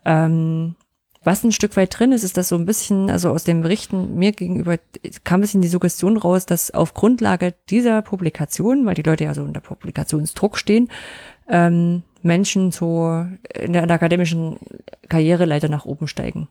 Ähm, 0.06 0.76
was 1.24 1.44
ein 1.44 1.52
Stück 1.52 1.76
weit 1.76 1.99
drin 1.99 2.14
ist, 2.14 2.24
ist 2.24 2.38
das 2.38 2.48
so 2.48 2.56
ein 2.56 2.65
bisschen, 2.65 3.10
also 3.10 3.32
aus 3.32 3.44
den 3.44 3.61
Berichten 3.61 4.15
mir 4.15 4.32
gegenüber 4.32 4.78
kam 5.26 5.40
ein 5.40 5.41
bisschen 5.41 5.61
die 5.61 5.68
Suggestion 5.68 6.15
raus, 6.15 6.45
dass 6.45 6.72
auf 6.72 6.94
Grundlage 6.94 7.53
dieser 7.69 8.02
Publikation, 8.02 8.86
weil 8.86 8.95
die 8.95 9.02
Leute 9.02 9.26
ja 9.26 9.34
so 9.34 9.41
unter 9.41 9.60
Publikationsdruck 9.60 10.57
stehen, 10.57 10.90
ähm, 11.49 12.03
Menschen 12.22 12.72
so 12.72 13.26
in 13.53 13.74
der, 13.74 13.82
in 13.82 13.88
der 13.88 13.95
akademischen 13.95 14.57
Karriere 15.10 15.45
leider 15.45 15.68
nach 15.68 15.86
oben 15.86 16.07
steigen. 16.07 16.48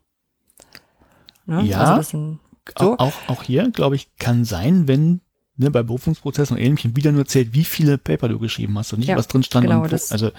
Ne? 1.47 1.63
Ja, 1.63 1.97
also 1.97 2.39
so. 2.79 2.99
auch, 2.99 3.15
auch 3.29 3.43
hier, 3.45 3.71
glaube 3.71 3.97
ich, 3.97 4.15
kann 4.19 4.45
sein, 4.45 4.89
wenn 4.89 5.21
ne, 5.57 5.71
bei 5.71 5.83
Berufungsprozessen 5.83 6.57
und 6.57 6.63
ähnlichem 6.63 6.97
wieder 6.97 7.13
nur 7.13 7.27
zählt, 7.27 7.55
wie 7.55 7.65
viele 7.65 7.99
Paper 7.99 8.29
du 8.29 8.39
geschrieben 8.39 8.79
hast 8.79 8.93
und 8.93 9.01
nicht, 9.01 9.09
ja, 9.09 9.17
was 9.17 9.29
drin 9.29 9.43
stand. 9.43 9.67
Genau, 9.67 9.83
und, 9.83 9.93
das, 9.93 10.13
also, 10.13 10.31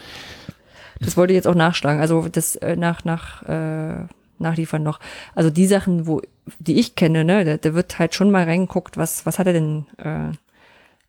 das 1.00 1.18
wollte 1.18 1.34
ich 1.34 1.38
jetzt 1.38 1.48
auch 1.48 1.56
nachschlagen. 1.56 2.02
Also 2.02 2.28
das 2.28 2.56
äh, 2.58 2.76
nach, 2.76 3.06
nach 3.06 3.44
äh, 3.44 4.06
nachliefern 4.40 4.84
noch. 4.84 5.00
Also 5.36 5.50
die 5.50 5.68
Sachen, 5.68 6.08
wo, 6.08 6.22
die 6.60 6.80
ich 6.80 6.96
kenne, 6.96 7.24
ne, 7.24 7.46
da, 7.46 7.58
da 7.58 7.74
wird 7.74 8.00
halt 8.00 8.14
schon 8.14 8.32
mal 8.32 8.44
reingeguckt, 8.44 8.98
was, 8.98 9.26
was 9.26 9.40
hat 9.40 9.48
er 9.48 9.54
denn 9.54 9.86
äh, 9.98 10.36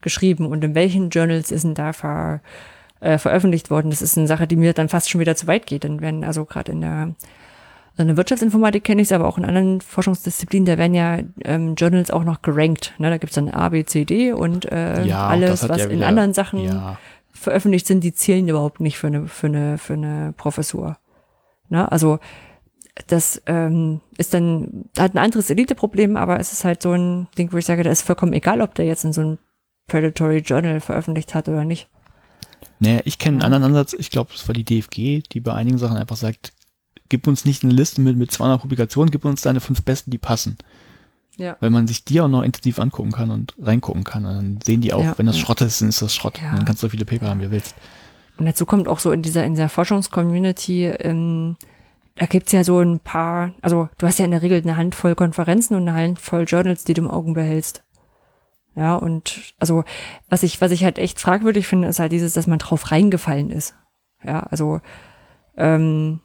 geschrieben 0.00 0.46
und 0.46 0.62
in 0.64 0.74
welchen 0.74 1.10
Journals 1.10 1.50
ist 1.50 1.64
denn 1.64 1.74
da 1.74 1.92
ver, 1.92 2.40
äh, 3.00 3.18
veröffentlicht 3.18 3.70
worden. 3.70 3.90
Das 3.90 4.02
ist 4.02 4.16
eine 4.16 4.26
Sache, 4.26 4.46
die 4.46 4.56
mir 4.56 4.72
dann 4.72 4.88
fast 4.88 5.10
schon 5.10 5.20
wieder 5.20 5.36
zu 5.36 5.46
weit 5.46 5.66
geht. 5.66 5.84
Denn 5.84 6.00
wenn, 6.00 6.24
also 6.24 6.44
gerade 6.44 6.72
in 6.72 6.80
der 6.80 7.14
in 7.96 8.06
der 8.06 8.16
Wirtschaftsinformatik 8.16 8.84
kenne 8.84 9.02
ich 9.02 9.08
es, 9.08 9.12
aber 9.12 9.26
auch 9.26 9.38
in 9.38 9.44
anderen 9.44 9.80
Forschungsdisziplinen, 9.80 10.66
da 10.66 10.78
werden 10.78 10.94
ja 10.94 11.18
ähm, 11.44 11.74
Journals 11.74 12.12
auch 12.12 12.22
noch 12.22 12.42
gerankt. 12.42 12.94
Ne? 12.98 13.10
Da 13.10 13.18
gibt 13.18 13.30
es 13.30 13.34
dann 13.34 13.48
A, 13.50 13.70
B, 13.70 13.84
C, 13.84 14.04
D 14.04 14.32
und 14.32 14.70
äh, 14.70 15.02
ja, 15.02 15.26
alles, 15.26 15.68
was 15.68 15.78
ja 15.78 15.86
in 15.88 16.04
anderen 16.04 16.32
Sachen 16.32 16.60
ja. 16.60 16.96
Veröffentlicht 17.38 17.86
sind, 17.86 18.02
die 18.04 18.12
zählen 18.12 18.48
überhaupt 18.48 18.80
nicht 18.80 18.98
für 18.98 19.08
eine, 19.08 19.28
für 19.28 19.46
eine, 19.46 19.78
für 19.78 19.94
eine 19.94 20.34
Professur. 20.36 20.98
Ne? 21.68 21.90
Also 21.90 22.18
das 23.06 23.40
ähm, 23.46 24.00
ist 24.16 24.34
dann 24.34 24.84
hat 24.98 25.14
ein 25.14 25.18
anderes 25.18 25.50
Elite-Problem, 25.50 26.16
aber 26.16 26.40
es 26.40 26.52
ist 26.52 26.64
halt 26.64 26.82
so 26.82 26.92
ein 26.92 27.28
Ding, 27.38 27.52
wo 27.52 27.56
ich 27.56 27.64
sage, 27.64 27.84
da 27.84 27.90
ist 27.90 28.02
vollkommen 28.02 28.32
egal, 28.32 28.60
ob 28.60 28.74
der 28.74 28.86
jetzt 28.86 29.04
in 29.04 29.12
so 29.12 29.20
einem 29.20 29.38
Predatory 29.86 30.38
Journal 30.38 30.80
veröffentlicht 30.80 31.34
hat 31.34 31.48
oder 31.48 31.64
nicht. 31.64 31.88
Naja, 32.80 33.00
ich 33.04 33.18
kenne 33.18 33.36
einen 33.36 33.54
anderen 33.54 33.64
Ansatz. 33.64 33.92
Ich 33.92 34.10
glaube, 34.10 34.30
es 34.34 34.46
war 34.48 34.54
die 34.54 34.64
DFG, 34.64 35.22
die 35.32 35.40
bei 35.40 35.52
einigen 35.52 35.78
Sachen 35.78 35.96
einfach 35.96 36.16
sagt, 36.16 36.52
gib 37.08 37.26
uns 37.26 37.44
nicht 37.44 37.62
eine 37.62 37.72
Liste 37.72 38.00
mit, 38.00 38.16
mit 38.16 38.30
200 38.30 38.60
Publikationen, 38.60 39.10
gib 39.10 39.24
uns 39.24 39.42
deine 39.42 39.60
fünf 39.60 39.82
besten, 39.82 40.10
die 40.10 40.18
passen. 40.18 40.58
Ja. 41.38 41.56
Weil 41.60 41.70
man 41.70 41.86
sich 41.86 42.04
die 42.04 42.20
auch 42.20 42.28
noch 42.28 42.42
intensiv 42.42 42.78
angucken 42.78 43.12
kann 43.12 43.30
und 43.30 43.54
reingucken 43.60 44.04
kann. 44.04 44.26
Und 44.26 44.34
dann 44.34 44.58
sehen 44.62 44.80
die 44.80 44.92
auch, 44.92 45.02
ja, 45.02 45.14
wenn 45.16 45.26
das. 45.26 45.38
Schrott 45.38 45.60
ist, 45.60 45.80
dann 45.80 45.88
ist 45.88 46.02
das 46.02 46.14
Schrott. 46.14 46.38
Ja. 46.42 46.50
Und 46.50 46.58
dann 46.58 46.64
kannst 46.64 46.82
du 46.82 46.86
so 46.86 46.90
viele 46.90 47.04
Paper 47.04 47.28
haben, 47.28 47.40
wie 47.40 47.44
du 47.44 47.50
willst. 47.52 47.74
Und 48.38 48.46
dazu 48.46 48.66
kommt 48.66 48.88
auch 48.88 48.98
so 48.98 49.12
in 49.12 49.22
dieser, 49.22 49.44
in 49.44 49.54
dieser 49.54 49.68
Forschungscommunity, 49.68 50.86
ähm, 50.86 51.56
da 52.16 52.26
gibt's 52.26 52.52
ja 52.52 52.64
so 52.64 52.80
ein 52.80 53.00
paar, 53.00 53.52
also 53.62 53.88
du 53.98 54.06
hast 54.06 54.18
ja 54.18 54.24
in 54.24 54.32
der 54.32 54.42
Regel 54.42 54.60
eine 54.60 54.76
Handvoll 54.76 55.14
Konferenzen 55.14 55.76
und 55.76 55.88
eine 55.88 55.94
Handvoll 55.96 56.44
Journals, 56.44 56.84
die 56.84 56.94
du 56.94 57.02
im 57.02 57.10
Augen 57.10 57.32
behältst. 57.32 57.84
Ja, 58.74 58.94
und 58.94 59.54
also 59.58 59.84
was 60.28 60.42
ich, 60.42 60.60
was 60.60 60.70
ich 60.70 60.84
halt 60.84 60.98
echt 60.98 61.20
fragwürdig 61.20 61.66
finde, 61.66 61.88
ist 61.88 61.98
halt 61.98 62.12
dieses, 62.12 62.34
dass 62.34 62.46
man 62.46 62.58
drauf 62.58 62.90
reingefallen 62.90 63.50
ist. 63.50 63.74
Ja, 64.24 64.40
also 64.40 64.80
ähm, 65.56 66.20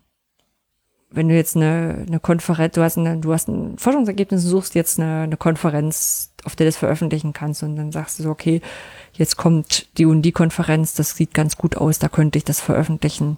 wenn 1.13 1.29
du 1.29 1.35
jetzt 1.35 1.55
eine, 1.55 2.05
eine 2.07 2.19
Konferenz, 2.19 2.73
du 2.73 2.81
hast, 2.81 2.97
eine, 2.97 3.17
du 3.17 3.31
hast 3.33 3.47
ein 3.47 3.77
Forschungsergebnis 3.77 4.41
suchst 4.41 4.73
jetzt 4.73 4.99
eine, 4.99 5.21
eine 5.21 5.37
Konferenz, 5.37 6.33
auf 6.43 6.55
der 6.55 6.65
du 6.65 6.69
das 6.69 6.77
veröffentlichen 6.77 7.33
kannst 7.33 7.61
und 7.61 7.75
dann 7.75 7.91
sagst 7.91 8.17
du 8.17 8.23
so, 8.23 8.31
okay, 8.31 8.61
jetzt 9.13 9.37
kommt 9.37 9.87
die 9.97 10.05
und 10.05 10.23
die 10.23 10.31
Konferenz, 10.31 10.95
das 10.95 11.15
sieht 11.15 11.35
ganz 11.35 11.55
gut 11.55 11.77
aus, 11.77 11.99
da 11.99 12.09
könnte 12.09 12.39
ich 12.39 12.45
das 12.45 12.59
veröffentlichen. 12.59 13.37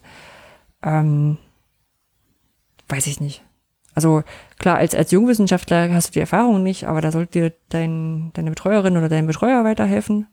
Ähm, 0.83 1.37
weiß 2.87 3.07
ich 3.07 3.19
nicht. 3.19 3.43
Also 3.93 4.23
klar, 4.57 4.77
als, 4.77 4.95
als 4.95 5.11
Jungwissenschaftler 5.11 5.93
hast 5.93 6.09
du 6.09 6.13
die 6.13 6.19
Erfahrung 6.21 6.63
nicht, 6.63 6.85
aber 6.85 7.01
da 7.01 7.11
sollte 7.11 7.31
dir 7.39 7.53
dein, 7.69 8.31
deine 8.33 8.51
Betreuerin 8.51 8.95
oder 8.95 9.09
dein 9.09 9.27
Betreuer 9.27 9.65
weiterhelfen. 9.65 10.27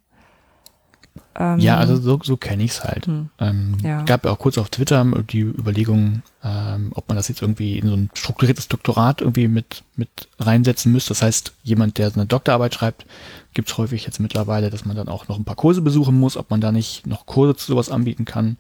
Ähm, 1.34 1.58
ja, 1.58 1.78
also 1.78 1.96
so, 1.96 2.20
so 2.22 2.36
kenne 2.36 2.62
ich 2.62 2.72
es 2.72 2.84
halt. 2.84 3.06
Hm, 3.06 3.30
ähm, 3.38 3.76
ja. 3.82 4.02
gab 4.02 4.24
ja 4.24 4.30
auch 4.30 4.38
kurz 4.38 4.58
auf 4.58 4.68
Twitter 4.68 5.04
die 5.30 5.40
Überlegung, 5.40 6.22
ähm, 6.44 6.92
ob 6.94 7.08
man 7.08 7.16
das 7.16 7.28
jetzt 7.28 7.42
irgendwie 7.42 7.78
in 7.78 7.88
so 7.88 7.94
ein 7.94 8.10
strukturiertes 8.14 8.68
Doktorat 8.68 9.20
irgendwie 9.20 9.48
mit, 9.48 9.82
mit 9.96 10.08
reinsetzen 10.38 10.92
müsste. 10.92 11.10
Das 11.10 11.22
heißt, 11.22 11.52
jemand, 11.62 11.98
der 11.98 12.12
eine 12.14 12.26
Doktorarbeit 12.26 12.74
schreibt, 12.74 13.06
gibt 13.54 13.70
es 13.70 13.78
häufig 13.78 14.04
jetzt 14.04 14.20
mittlerweile, 14.20 14.70
dass 14.70 14.84
man 14.84 14.96
dann 14.96 15.08
auch 15.08 15.28
noch 15.28 15.38
ein 15.38 15.44
paar 15.44 15.56
Kurse 15.56 15.80
besuchen 15.80 16.18
muss, 16.18 16.36
ob 16.36 16.50
man 16.50 16.60
da 16.60 16.70
nicht 16.70 17.06
noch 17.06 17.26
Kurse 17.26 17.56
zu 17.56 17.66
sowas 17.66 17.90
anbieten 17.90 18.24
kann. 18.24 18.58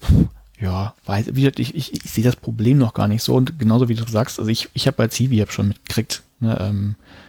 Puh, 0.00 0.26
ja, 0.60 0.94
weiß, 1.06 1.26
wie 1.34 1.42
gesagt, 1.42 1.60
ich, 1.60 1.74
ich, 1.74 1.92
ich 1.92 2.10
sehe 2.10 2.24
das 2.24 2.36
Problem 2.36 2.78
noch 2.78 2.94
gar 2.94 3.08
nicht 3.08 3.22
so 3.22 3.34
und 3.34 3.58
genauso 3.58 3.88
wie 3.88 3.94
du 3.94 4.04
sagst, 4.08 4.38
also 4.38 4.50
ich, 4.50 4.68
ich 4.74 4.86
habe 4.86 4.96
bei 4.96 5.08
Zivi 5.08 5.38
hab 5.38 5.52
schon 5.52 5.68
mitgekriegt, 5.68 6.22
ne, 6.40 6.58
ähm, 6.60 6.96
äh, 6.98 7.27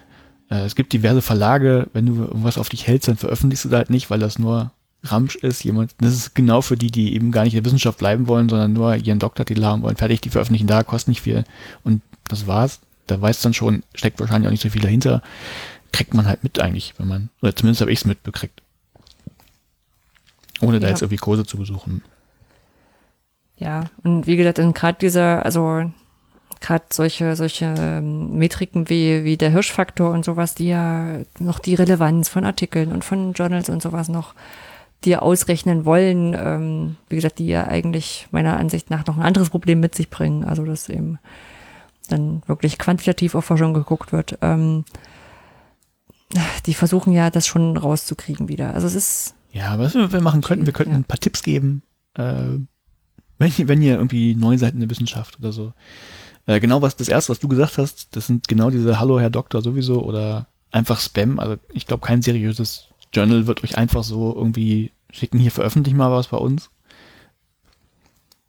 es 0.50 0.76
gibt 0.76 0.94
diverse 0.94 1.22
Verlage, 1.22 1.88
wenn 1.94 2.08
du 2.08 2.16
irgendwas 2.16 2.58
auf 2.58 2.70
dich 2.70 2.88
hältst, 2.88 3.08
dann 3.08 3.18
veröffentlichst 3.18 3.66
du 3.66 3.70
da 3.70 3.78
halt 3.78 3.90
nicht, 3.90 4.10
weil 4.10 4.20
das 4.20 4.40
nur 4.40 4.72
Ramsch 5.04 5.36
ist, 5.36 5.64
jemand, 5.64 5.96
das 6.00 6.14
ist 6.14 6.36
genau 6.36 6.62
für 6.62 6.76
die, 6.76 6.92
die 6.92 7.14
eben 7.14 7.32
gar 7.32 7.44
nicht 7.44 7.54
in 7.54 7.60
der 7.60 7.66
Wissenschaft 7.66 8.00
bleiben 8.00 8.28
wollen, 8.28 8.50
sondern 8.50 8.74
nur 8.74 8.96
ihren 8.96 9.20
Doktortitel 9.20 9.64
haben 9.64 9.82
wollen, 9.84 9.96
fertig, 9.96 10.22
die 10.22 10.30
veröffentlichen 10.30 10.68
da, 10.68 10.84
kostet 10.84 11.10
nicht 11.10 11.22
viel 11.22 11.46
und 11.84 12.02
das 12.28 12.48
war's. 12.48 12.80
Da 13.08 13.20
weiß 13.20 13.42
dann 13.42 13.54
schon, 13.54 13.84
steckt 13.96 14.20
wahrscheinlich 14.20 14.48
auch 14.48 14.52
nicht 14.52 14.62
so 14.62 14.70
viel 14.70 14.82
dahinter, 14.82 15.24
kriegt 15.92 16.14
man 16.14 16.28
halt 16.28 16.44
mit 16.44 16.60
eigentlich, 16.60 16.94
wenn 16.98 17.08
man, 17.08 17.30
oder 17.42 17.56
zumindest 17.56 17.82
habe 17.82 17.92
ich 17.92 18.00
es 18.00 18.06
mitbekriegt. 18.06 18.62
Ohne 20.62 20.80
da 20.80 20.90
jetzt 20.90 21.02
irgendwie 21.02 21.18
Kurse 21.18 21.46
zu 21.46 21.58
besuchen. 21.58 22.04
Ja, 23.58 23.86
und 24.04 24.28
wie 24.28 24.36
gesagt, 24.36 24.58
gerade 24.76 24.98
dieser, 25.00 25.46
also 25.46 25.92
gerade 26.62 26.86
solche, 26.92 27.36
solche 27.36 27.74
ähm, 27.78 28.38
Metriken 28.38 28.90
wie, 28.90 29.24
wie 29.24 29.38
der 29.38 29.52
Hirschfaktor 29.52 30.12
und 30.12 30.26
sowas, 30.26 30.56
die 30.56 30.68
ja 30.68 31.20
noch 31.40 31.60
die 31.60 31.76
Relevanz 31.76 32.30
von 32.30 32.46
Artikeln 32.46 32.92
und 32.92 33.04
von 33.04 33.34
Journals 33.34 33.70
und 33.70 33.82
sowas 33.82 34.10
noch 34.10 34.34
dir 35.06 35.24
ausrechnen 35.24 35.86
wollen, 35.86 36.36
ähm, 36.38 36.98
wie 37.08 37.16
gesagt, 37.16 37.40
die 37.40 37.48
ja 37.48 37.68
eigentlich 37.68 38.28
meiner 38.32 38.58
Ansicht 38.58 38.90
nach 38.90 39.06
noch 39.06 39.18
ein 39.18 39.24
anderes 39.24 39.50
Problem 39.50 39.80
mit 39.80 39.96
sich 39.96 40.10
bringen, 40.10 40.44
also 40.44 40.66
dass 40.66 40.90
eben 40.90 41.20
dann 42.10 42.42
wirklich 42.48 42.78
quantitativ 42.78 43.36
auf 43.36 43.46
Forschung 43.46 43.74
geguckt 43.74 44.12
wird. 44.12 44.38
Ähm, 44.42 44.84
die 46.66 46.74
versuchen 46.74 47.14
ja, 47.14 47.30
das 47.30 47.48
schon 47.48 47.78
rauszukriegen 47.78 48.50
wieder. 48.50 48.74
Also 48.74 48.88
es 48.88 48.96
ist. 48.96 49.36
Ja, 49.52 49.80
was 49.80 49.96
wir 49.96 50.22
machen 50.22 50.42
könnten, 50.42 50.66
wir 50.66 50.74
könnten 50.74 50.92
ja. 50.92 50.98
ein 50.98 51.06
paar 51.06 51.20
Tipps 51.20 51.42
geben, 51.42 51.82
äh, 52.16 52.58
wenn, 53.40 53.68
wenn 53.68 53.82
ihr 53.82 53.96
irgendwie 53.96 54.36
neu 54.36 54.58
seid 54.58 54.74
in 54.74 54.80
der 54.80 54.90
Wissenschaft 54.90 55.40
oder 55.40 55.52
so. 55.52 55.74
Äh, 56.46 56.60
genau 56.60 56.82
was 56.82 56.96
das 56.96 57.10
erste, 57.10 57.32
was 57.32 57.40
du 57.40 57.48
gesagt 57.48 57.78
hast, 57.78 58.16
das 58.16 58.28
sind 58.28 58.48
genau 58.48 58.70
diese 58.70 59.00
Hallo 59.00 59.20
Herr 59.20 59.30
Doktor 59.30 59.62
sowieso 59.62 60.04
oder 60.04 60.48
einfach 60.72 61.00
Spam. 61.00 61.40
Also 61.40 61.58
ich 61.74 61.88
glaube, 61.88 62.06
kein 62.06 62.22
seriöses 62.22 62.88
Journal 63.14 63.48
wird 63.48 63.64
euch 63.64 63.78
einfach 63.78 64.04
so 64.04 64.36
irgendwie 64.36 64.92
schicken, 65.12 65.40
hier 65.40 65.52
veröffentlich 65.52 65.94
mal 65.96 66.12
was 66.12 66.28
bei 66.28 66.38
uns. 66.38 66.70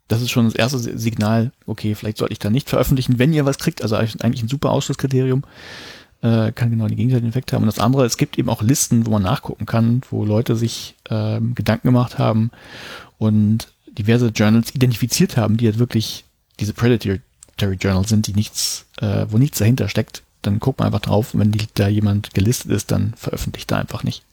Das 0.07 0.21
ist 0.21 0.29
schon 0.29 0.45
das 0.45 0.55
erste 0.55 0.77
Signal, 0.77 1.53
okay, 1.65 1.95
vielleicht 1.95 2.17
sollte 2.17 2.33
ich 2.33 2.39
da 2.39 2.49
nicht 2.49 2.69
veröffentlichen, 2.69 3.17
wenn 3.17 3.33
ihr 3.33 3.45
was 3.45 3.59
kriegt. 3.59 3.81
Also 3.81 3.95
eigentlich 3.95 4.43
ein 4.43 4.49
super 4.49 4.71
Ausschlusskriterium. 4.71 5.43
Äh, 6.21 6.51
kann 6.51 6.69
genau 6.69 6.87
den 6.87 6.97
gegenteiligen 6.97 7.29
Effekt 7.29 7.51
haben. 7.51 7.63
Und 7.63 7.67
das 7.67 7.79
andere, 7.79 8.05
es 8.05 8.17
gibt 8.17 8.37
eben 8.37 8.49
auch 8.49 8.61
Listen, 8.61 9.07
wo 9.07 9.11
man 9.11 9.23
nachgucken 9.23 9.65
kann, 9.65 10.01
wo 10.11 10.23
Leute 10.23 10.55
sich 10.55 10.95
ähm, 11.09 11.55
Gedanken 11.55 11.87
gemacht 11.87 12.19
haben 12.19 12.51
und 13.17 13.69
diverse 13.87 14.27
Journals 14.27 14.75
identifiziert 14.75 15.37
haben, 15.37 15.57
die 15.57 15.65
halt 15.65 15.79
wirklich 15.79 16.25
diese 16.59 16.73
Predatory 17.57 17.77
Journals 17.77 18.09
sind, 18.09 18.27
die 18.27 18.33
nichts, 18.33 18.85
äh, 18.99 19.25
wo 19.29 19.37
nichts 19.37 19.59
dahinter 19.59 19.87
steckt, 19.87 20.23
dann 20.41 20.59
guckt 20.59 20.79
man 20.79 20.87
einfach 20.87 21.01
drauf 21.01 21.33
und 21.33 21.39
wenn 21.39 21.51
die, 21.51 21.67
da 21.73 21.87
jemand 21.87 22.33
gelistet 22.33 22.71
ist, 22.71 22.91
dann 22.91 23.13
veröffentlicht 23.15 23.71
er 23.71 23.79
einfach 23.79 24.03
nicht. 24.03 24.23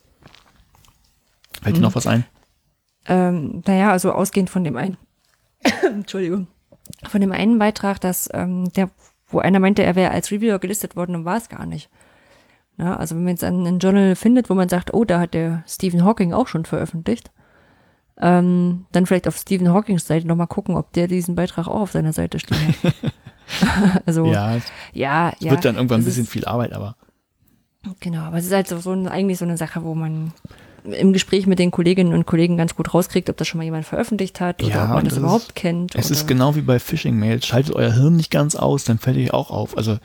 Fällt 1.62 1.76
mhm. 1.76 1.80
dir 1.80 1.86
noch 1.86 1.94
was 1.94 2.06
ein? 2.06 2.24
Ähm, 3.06 3.62
naja, 3.66 3.90
also 3.90 4.12
ausgehend 4.12 4.50
von 4.50 4.64
dem 4.64 4.76
einen, 4.76 4.96
Entschuldigung, 5.82 6.46
von 7.08 7.20
dem 7.20 7.32
einen 7.32 7.58
Beitrag, 7.58 8.00
dass 8.00 8.28
ähm, 8.32 8.70
der, 8.72 8.90
wo 9.28 9.38
einer 9.38 9.60
meinte, 9.60 9.82
er 9.82 9.96
wäre 9.96 10.10
als 10.10 10.30
Reviewer 10.30 10.58
gelistet 10.58 10.96
worden 10.96 11.16
und 11.16 11.24
war 11.24 11.36
es 11.36 11.48
gar 11.48 11.66
nicht. 11.66 11.90
Ja, 12.78 12.96
also 12.96 13.16
wenn 13.16 13.24
man 13.24 13.32
jetzt 13.32 13.44
einen 13.44 13.80
Journal 13.80 14.14
findet, 14.14 14.48
wo 14.50 14.54
man 14.54 14.68
sagt, 14.68 14.94
oh, 14.94 15.04
da 15.04 15.18
hat 15.20 15.34
der 15.34 15.64
Stephen 15.66 16.04
Hawking 16.04 16.32
auch 16.32 16.46
schon 16.46 16.64
veröffentlicht, 16.64 17.30
ähm, 18.20 18.86
dann 18.92 19.06
vielleicht 19.06 19.28
auf 19.28 19.36
Stephen 19.36 19.72
Hawkings 19.72 20.06
Seite 20.06 20.26
nochmal 20.26 20.46
gucken, 20.46 20.76
ob 20.76 20.92
der 20.92 21.06
diesen 21.08 21.34
Beitrag 21.34 21.68
auch 21.68 21.80
auf 21.80 21.92
seiner 21.92 22.12
Seite 22.12 22.38
stehen 22.38 22.74
hat. 22.82 22.94
also, 24.06 24.26
ja, 24.26 24.56
ja, 24.92 25.32
ja. 25.40 25.50
Wird 25.52 25.64
dann 25.64 25.76
irgendwann 25.76 26.02
ein 26.02 26.04
bisschen 26.04 26.24
ist, 26.24 26.30
viel 26.30 26.44
Arbeit, 26.44 26.72
aber. 26.72 26.96
Genau, 28.00 28.20
aber 28.22 28.36
es 28.38 28.44
ist 28.46 28.52
halt 28.52 28.68
so, 28.68 28.92
ein, 28.92 29.08
eigentlich 29.08 29.38
so 29.38 29.44
eine 29.46 29.56
Sache, 29.56 29.82
wo 29.84 29.94
man 29.94 30.32
im 30.84 31.12
Gespräch 31.12 31.46
mit 31.46 31.58
den 31.58 31.70
Kolleginnen 31.70 32.12
und 32.12 32.26
Kollegen 32.26 32.56
ganz 32.56 32.74
gut 32.74 32.92
rauskriegt, 32.92 33.30
ob 33.30 33.36
das 33.36 33.48
schon 33.48 33.58
mal 33.58 33.64
jemand 33.64 33.86
veröffentlicht 33.86 34.40
hat 34.40 34.62
oder 34.62 34.74
Ja, 34.74 34.84
ob 34.84 34.90
man 34.90 35.04
das, 35.04 35.14
das 35.14 35.22
überhaupt 35.22 35.46
ist- 35.48 35.54
kennt. 35.54 35.94
Es 35.94 36.06
oder, 36.06 36.14
ist 36.14 36.26
genau 36.28 36.54
wie 36.56 36.60
bei 36.60 36.78
Phishing-Mails. 36.78 37.46
Schaltet 37.46 37.74
euer 37.74 37.92
Hirn 37.92 38.16
nicht 38.16 38.30
ganz 38.30 38.54
aus, 38.54 38.84
dann 38.84 38.98
fällt 38.98 39.16
euch 39.16 39.32
auch 39.32 39.50
auf. 39.50 39.76
Also 39.76 39.98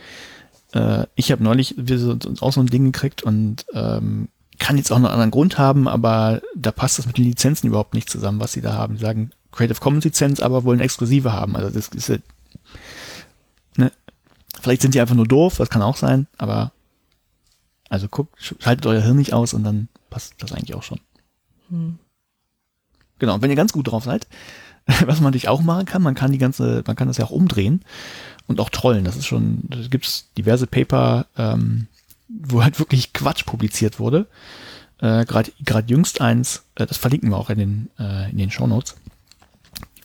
äh, 0.74 1.06
ich 1.16 1.32
habe 1.32 1.44
neulich 1.44 1.76
wir 1.78 2.00
so- 2.00 2.18
auch 2.42 2.54
so 2.54 2.62
ein 2.62 2.68
Ding 2.68 2.86
gekriegt 2.86 3.24
und 3.24 3.66
ähm, 3.74 4.30
kann 4.60 4.78
jetzt 4.78 4.92
auch 4.92 5.00
noch 5.00 5.06
einen 5.10 5.14
anderen 5.14 5.32
Grund 5.32 5.58
haben, 5.58 5.88
aber 5.88 6.42
da 6.56 6.72
passt 6.72 7.00
das 7.00 7.06
mit 7.08 7.18
den 7.18 7.26
Lizenzen 7.26 7.68
überhaupt 7.68 7.94
nicht 7.94 8.10
zusammen, 8.10 8.40
was 8.40 8.54
sie 8.54 8.62
da 8.62 8.74
haben. 8.74 8.96
Die 8.98 9.02
sagen 9.04 9.32
Creative 9.52 9.80
Commons 9.80 10.06
Lizenz, 10.06 10.40
aber 10.40 10.64
wollen 10.64 10.80
exklusive 10.80 11.32
haben. 11.34 11.56
Also 11.56 11.70
das 11.70 11.88
ist 11.90 12.08
ja, 12.10 12.18
ne? 13.78 13.92
Vielleicht 14.62 14.82
sind 14.82 14.94
die 14.94 15.02
einfach 15.02 15.16
nur 15.16 15.28
doof, 15.28 15.58
das 15.58 15.70
kann 15.70 15.82
auch 15.82 15.98
sein, 15.98 16.28
aber 16.38 16.72
also 17.90 18.08
guckt, 18.08 18.40
sch- 18.40 18.56
schaltet 18.62 18.86
euer 18.86 19.02
Hirn 19.02 19.18
nicht 19.18 19.34
aus 19.34 19.54
und 19.54 19.64
dann 19.64 19.90
passt 20.10 20.36
das 20.40 20.52
eigentlich 20.54 20.76
auch 20.76 20.84
schon. 20.84 21.00
Hm. 21.70 21.98
Genau, 23.20 23.36
und 23.36 23.42
wenn 23.42 23.50
ihr 23.50 23.56
ganz 23.56 23.74
gut 23.74 23.88
drauf 23.92 24.04
seid, 24.04 24.28
was 25.06 25.18
man 25.20 25.26
natürlich 25.26 25.50
auch 25.50 25.62
machen 25.62 25.86
kann, 25.86 26.02
man 26.02 26.16
kann 26.16 26.32
die 26.32 26.38
ganze, 26.38 26.84
man 26.88 26.96
kann 26.96 27.08
das 27.08 27.18
ja 27.18 27.26
auch 27.26 27.32
umdrehen 27.32 27.84
und 28.48 28.60
auch 28.60 28.70
trollen. 28.70 29.04
Das 29.04 29.16
ist 29.16 29.26
schon, 29.28 29.60
da 29.64 29.78
gibt's 29.90 30.30
diverse 30.38 30.68
Paper, 30.68 31.26
ähm, 31.38 31.88
wo 32.34 32.64
halt 32.64 32.80
wirklich 32.80 33.14
Quatsch 33.14 33.46
publiziert 33.46 34.00
wurde. 34.00 34.28
Äh, 35.00 35.26
Gerade 35.26 35.52
jüngst 35.88 36.22
eins, 36.22 36.66
äh, 36.76 36.86
das 36.86 36.98
verlinken 36.98 37.30
wir 37.30 37.38
auch 37.38 37.50
in 37.50 37.58
den, 37.58 37.90
äh, 38.00 38.30
in 38.32 38.38
den 38.38 38.52
Shownotes, 38.52 38.96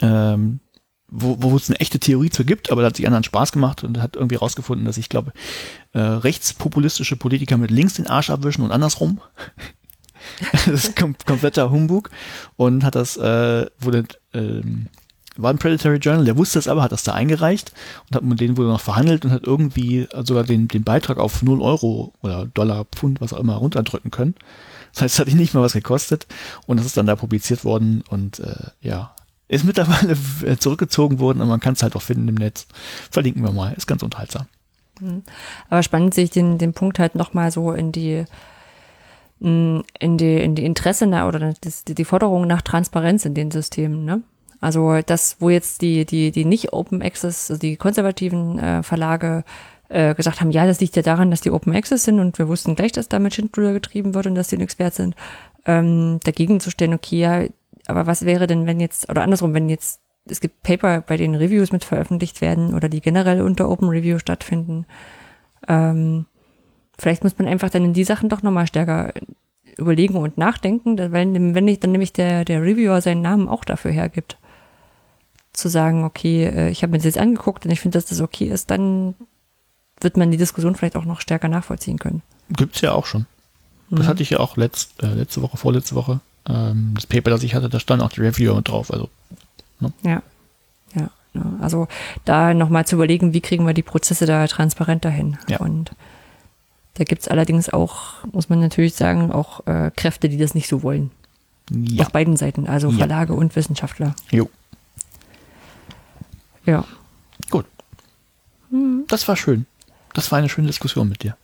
ähm, 0.00 0.60
wo, 1.08 1.36
wo 1.40 1.56
es 1.56 1.70
eine 1.70 1.80
echte 1.80 1.98
Theorie 1.98 2.30
zu 2.30 2.44
gibt, 2.44 2.70
aber 2.70 2.82
da 2.82 2.88
hat 2.88 2.96
sich 2.96 3.06
anderen 3.06 3.24
Spaß 3.24 3.52
gemacht 3.52 3.82
und 3.82 4.00
hat 4.00 4.16
irgendwie 4.16 4.36
rausgefunden, 4.36 4.84
dass 4.84 4.98
ich 4.98 5.08
glaube, 5.08 5.32
äh, 5.92 6.00
rechtspopulistische 6.00 7.16
Politiker 7.16 7.56
mit 7.56 7.70
links 7.70 7.94
den 7.94 8.06
Arsch 8.06 8.30
abwischen 8.30 8.64
und 8.64 8.72
andersrum. 8.72 9.20
das 10.52 10.66
ist 10.66 10.96
kom 10.96 11.16
kompletter 11.24 11.70
Humbug 11.70 12.10
und 12.56 12.84
hat 12.84 12.94
das, 12.94 13.16
äh, 13.16 13.66
wurde, 13.78 14.04
ähm, 14.34 14.88
war 15.38 15.52
ein 15.52 15.58
Predatory 15.58 15.96
Journal, 15.96 16.24
der 16.24 16.36
wusste 16.36 16.58
es 16.58 16.68
aber, 16.68 16.82
hat 16.82 16.92
das 16.92 17.04
da 17.04 17.14
eingereicht 17.14 17.72
und 18.08 18.16
hat 18.16 18.24
mit 18.24 18.40
denen 18.40 18.56
wohl 18.56 18.66
noch 18.66 18.80
verhandelt 18.80 19.24
und 19.24 19.30
hat 19.30 19.44
irgendwie 19.44 20.08
sogar 20.24 20.44
den, 20.44 20.68
den 20.68 20.82
Beitrag 20.82 21.18
auf 21.18 21.42
0 21.42 21.62
Euro 21.62 22.12
oder 22.22 22.46
Dollar, 22.46 22.84
Pfund, 22.84 23.20
was 23.20 23.32
auch 23.32 23.40
immer, 23.40 23.54
runterdrücken 23.54 24.10
können. 24.10 24.34
Das 24.92 25.02
heißt, 25.02 25.14
es 25.14 25.20
hat 25.20 25.28
ihn 25.28 25.36
nicht 25.36 25.54
mal 25.54 25.62
was 25.62 25.74
gekostet 25.74 26.26
und 26.66 26.78
das 26.78 26.86
ist 26.86 26.96
dann 26.96 27.06
da 27.06 27.14
publiziert 27.14 27.64
worden 27.64 28.02
und 28.10 28.40
äh, 28.40 28.70
ja, 28.80 29.14
ist 29.46 29.64
mittlerweile 29.64 30.16
äh, 30.44 30.56
zurückgezogen 30.56 31.20
worden 31.20 31.40
und 31.40 31.48
man 31.48 31.60
kann 31.60 31.74
es 31.74 31.82
halt 31.82 31.94
auch 31.94 32.02
finden 32.02 32.28
im 32.28 32.34
Netz. 32.34 32.66
Verlinken 33.10 33.42
wir 33.42 33.52
mal, 33.52 33.72
ist 33.74 33.86
ganz 33.86 34.02
unterhaltsam. 34.02 34.46
Aber 35.70 35.82
spannend 35.84 36.14
sich 36.14 36.30
den, 36.30 36.58
den 36.58 36.72
Punkt 36.72 36.98
halt 36.98 37.14
nochmal 37.14 37.52
so 37.52 37.72
in 37.72 37.92
die, 37.92 38.24
mh, 39.38 39.82
in 40.00 40.18
die, 40.18 40.36
in 40.42 40.56
die 40.56 40.64
Interesse 40.64 41.06
oder 41.06 41.54
die, 41.54 41.94
die 41.94 42.04
Forderung 42.04 42.48
nach 42.48 42.62
Transparenz 42.62 43.24
in 43.24 43.34
den 43.34 43.52
Systemen, 43.52 44.04
ne? 44.04 44.22
Also 44.60 45.00
das, 45.02 45.36
wo 45.40 45.50
jetzt 45.50 45.82
die, 45.82 46.04
die, 46.04 46.30
die 46.32 46.44
nicht 46.44 46.72
Open 46.72 47.02
Access, 47.02 47.50
also 47.50 47.60
die 47.60 47.76
konservativen 47.76 48.58
äh, 48.58 48.82
Verlage 48.82 49.44
äh, 49.88 50.14
gesagt 50.14 50.40
haben, 50.40 50.50
ja, 50.50 50.66
das 50.66 50.80
liegt 50.80 50.96
ja 50.96 51.02
daran, 51.02 51.30
dass 51.30 51.40
die 51.40 51.50
Open 51.50 51.74
Access 51.74 52.04
sind 52.04 52.18
und 52.18 52.38
wir 52.38 52.48
wussten 52.48 52.74
gleich, 52.74 52.92
dass 52.92 53.08
damit 53.08 53.34
Schindluder 53.34 53.72
getrieben 53.72 54.14
wird 54.14 54.26
und 54.26 54.34
dass 54.34 54.48
die 54.48 54.58
nichts 54.58 54.78
wert 54.78 54.94
sind, 54.94 55.14
ähm, 55.64 56.18
dagegen 56.24 56.60
zu 56.60 56.70
stellen, 56.70 56.94
okay, 56.94 57.20
ja, 57.20 57.44
aber 57.86 58.06
was 58.06 58.24
wäre 58.24 58.46
denn, 58.46 58.66
wenn 58.66 58.80
jetzt, 58.80 59.08
oder 59.08 59.22
andersrum, 59.22 59.54
wenn 59.54 59.68
jetzt, 59.68 60.00
es 60.28 60.40
gibt 60.40 60.62
Paper, 60.62 61.00
bei 61.00 61.16
denen 61.16 61.36
Reviews 61.36 61.72
mit 61.72 61.84
veröffentlicht 61.84 62.40
werden 62.40 62.74
oder 62.74 62.88
die 62.88 63.00
generell 63.00 63.40
unter 63.40 63.70
Open 63.70 63.88
Review 63.88 64.18
stattfinden, 64.18 64.84
ähm, 65.68 66.26
vielleicht 66.98 67.22
muss 67.22 67.38
man 67.38 67.48
einfach 67.48 67.70
dann 67.70 67.84
in 67.84 67.92
die 67.94 68.04
Sachen 68.04 68.28
doch 68.28 68.42
nochmal 68.42 68.66
stärker 68.66 69.12
überlegen 69.78 70.16
und 70.16 70.36
nachdenken, 70.36 70.98
weil 70.98 71.32
wenn 71.54 71.64
nicht, 71.64 71.84
dann 71.84 71.92
nämlich 71.92 72.12
der, 72.12 72.44
der 72.44 72.62
Reviewer 72.62 73.00
seinen 73.00 73.22
Namen 73.22 73.48
auch 73.48 73.64
dafür 73.64 73.92
hergibt. 73.92 74.36
Zu 75.52 75.68
sagen, 75.68 76.04
okay, 76.04 76.44
äh, 76.44 76.68
ich 76.70 76.82
habe 76.82 76.92
mir 76.92 76.98
das 76.98 77.04
jetzt 77.04 77.18
angeguckt 77.18 77.64
und 77.64 77.70
ich 77.70 77.80
finde, 77.80 77.98
dass 77.98 78.06
das 78.06 78.20
okay 78.20 78.46
ist, 78.48 78.70
dann 78.70 79.14
wird 80.00 80.16
man 80.16 80.30
die 80.30 80.36
Diskussion 80.36 80.74
vielleicht 80.76 80.96
auch 80.96 81.04
noch 81.04 81.20
stärker 81.20 81.48
nachvollziehen 81.48 81.98
können. 81.98 82.22
Gibt's 82.50 82.80
ja 82.80 82.92
auch 82.92 83.06
schon. 83.06 83.26
Das 83.90 84.06
hatte 84.06 84.22
ich 84.22 84.30
ja 84.30 84.38
auch 84.40 84.56
letzt, 84.58 85.02
äh, 85.02 85.06
letzte 85.14 85.40
Woche, 85.42 85.56
vorletzte 85.56 85.94
Woche. 85.94 86.20
Ähm, 86.46 86.92
das 86.94 87.06
Paper, 87.06 87.30
das 87.30 87.42
ich 87.42 87.54
hatte, 87.54 87.68
da 87.70 87.80
stand 87.80 88.02
auch 88.02 88.10
die 88.10 88.20
Reviewer 88.20 88.54
mit 88.54 88.68
drauf. 88.68 88.92
Also 88.92 89.08
Ja. 89.80 90.22
Ja. 90.94 91.10
ja. 91.34 91.42
Also 91.60 91.88
da 92.26 92.52
nochmal 92.54 92.86
zu 92.86 92.96
überlegen, 92.96 93.32
wie 93.32 93.40
kriegen 93.40 93.66
wir 93.66 93.74
die 93.74 93.82
Prozesse 93.82 94.26
da 94.26 94.46
transparent 94.46 95.04
dahin. 95.06 95.38
Ja. 95.48 95.58
Und 95.58 95.92
da 96.94 97.04
gibt's 97.04 97.28
allerdings 97.28 97.70
auch, 97.70 98.24
muss 98.32 98.48
man 98.50 98.60
natürlich 98.60 98.94
sagen, 98.94 99.32
auch 99.32 99.66
äh, 99.66 99.90
Kräfte, 99.96 100.28
die 100.28 100.36
das 100.36 100.54
nicht 100.54 100.68
so 100.68 100.82
wollen. 100.82 101.10
ja. 101.70 102.04
Auf 102.04 102.12
beiden 102.12 102.36
Seiten, 102.36 102.66
also 102.66 102.90
Ja. 102.90 102.98
Verlage 102.98 103.32
und 103.32 103.56
Wissenschaftler. 103.56 104.14
Jo. 104.30 104.50
Ja. 106.68 106.84
Gut. 107.48 107.64
Das 109.08 109.26
war 109.26 109.36
schön. 109.36 109.64
Das 110.12 110.30
war 110.30 110.38
eine 110.38 110.50
schöne 110.50 110.66
Diskussion 110.66 111.08
mit 111.08 111.22
dir. 111.22 111.34